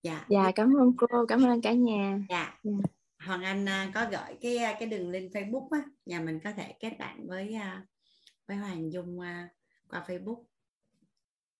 dạ 0.02 0.26
dạ 0.28 0.52
cảm 0.54 0.76
ơn 0.76 0.92
cô 0.96 1.26
cảm 1.28 1.44
ơn 1.44 1.60
cả 1.60 1.72
nhà 1.72 2.18
dạ 2.28 2.60
yeah. 2.62 2.76
Hoàng 3.18 3.42
Anh 3.42 3.68
à, 3.68 3.90
có 3.94 4.06
gửi 4.10 4.36
cái 4.40 4.56
à, 4.56 4.76
cái 4.78 4.88
đường 4.88 5.10
link 5.10 5.32
Facebook 5.32 5.68
á 5.70 5.82
nhà 6.06 6.20
mình 6.20 6.40
có 6.44 6.52
thể 6.52 6.74
kết 6.80 6.96
bạn 6.98 7.26
với 7.26 7.54
à, 7.54 7.86
với 8.46 8.56
Hoàng 8.56 8.92
Dung 8.92 9.20
à, 9.20 9.48
qua 9.88 10.04
Facebook. 10.06 10.44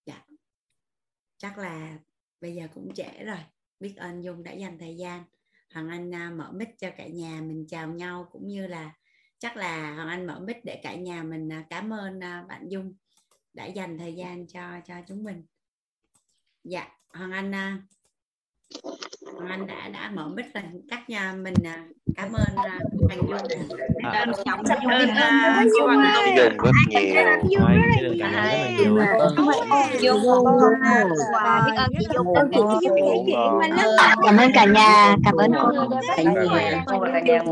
Dạ. 0.07 0.27
Chắc 1.37 1.59
là 1.59 1.99
bây 2.41 2.55
giờ 2.55 2.69
cũng 2.75 2.95
trễ 2.95 3.25
rồi. 3.25 3.39
Biết 3.81 3.95
ơn 3.97 4.25
Dung 4.25 4.43
đã 4.43 4.53
dành 4.53 4.79
thời 4.79 4.97
gian. 4.97 5.25
Hoàng 5.75 5.89
Anh 5.89 6.15
à, 6.15 6.31
mở 6.31 6.53
mic 6.53 6.69
cho 6.79 6.91
cả 6.97 7.07
nhà 7.07 7.41
mình 7.41 7.67
chào 7.69 7.89
nhau, 7.89 8.29
cũng 8.33 8.49
như 8.49 8.67
là 8.67 8.95
chắc 9.39 9.57
là 9.57 9.95
Hoàng 9.95 10.09
Anh 10.09 10.27
mở 10.27 10.41
mic 10.41 10.57
để 10.65 10.81
cả 10.83 10.95
nhà 10.95 11.23
mình 11.23 11.53
à, 11.53 11.67
cảm 11.71 11.93
ơn 11.93 12.21
bạn 12.21 12.69
Dung 12.69 12.95
đã 13.53 13.67
dành 13.67 13.99
thời 13.99 14.15
gian 14.15 14.47
cho 14.47 14.81
cho 14.87 14.95
chúng 15.09 15.25
mình. 15.25 15.47
Dạ 16.65 16.89
Hoàng 17.09 17.33
Anh 17.33 17.53
anh 19.49 19.67
đã 19.67 19.89
đã 19.93 20.11
mở 20.15 20.29
mic 20.29 20.55
rồi 20.55 20.63
các 20.91 21.11
nhà 21.11 21.33
mình 21.33 21.55
à, 21.65 21.85
cảm 22.17 22.33
ơn 22.33 22.57
Hoàng 22.57 22.81
Dung 23.29 23.69
cảm 24.03 24.29
ơn 24.29 24.35
Dung 25.73 25.87
ơn 32.35 32.51
Dung 32.53 32.69
rất 32.69 32.93
nhiều 32.93 33.29
cảm 34.25 34.37
ơn 34.37 34.51
cả 34.55 34.65
nhà 34.65 35.17
cảm 35.25 35.37
ơn 35.37 35.53
cô 35.55 35.73
cả 36.17 36.23
nhà 36.23 37.43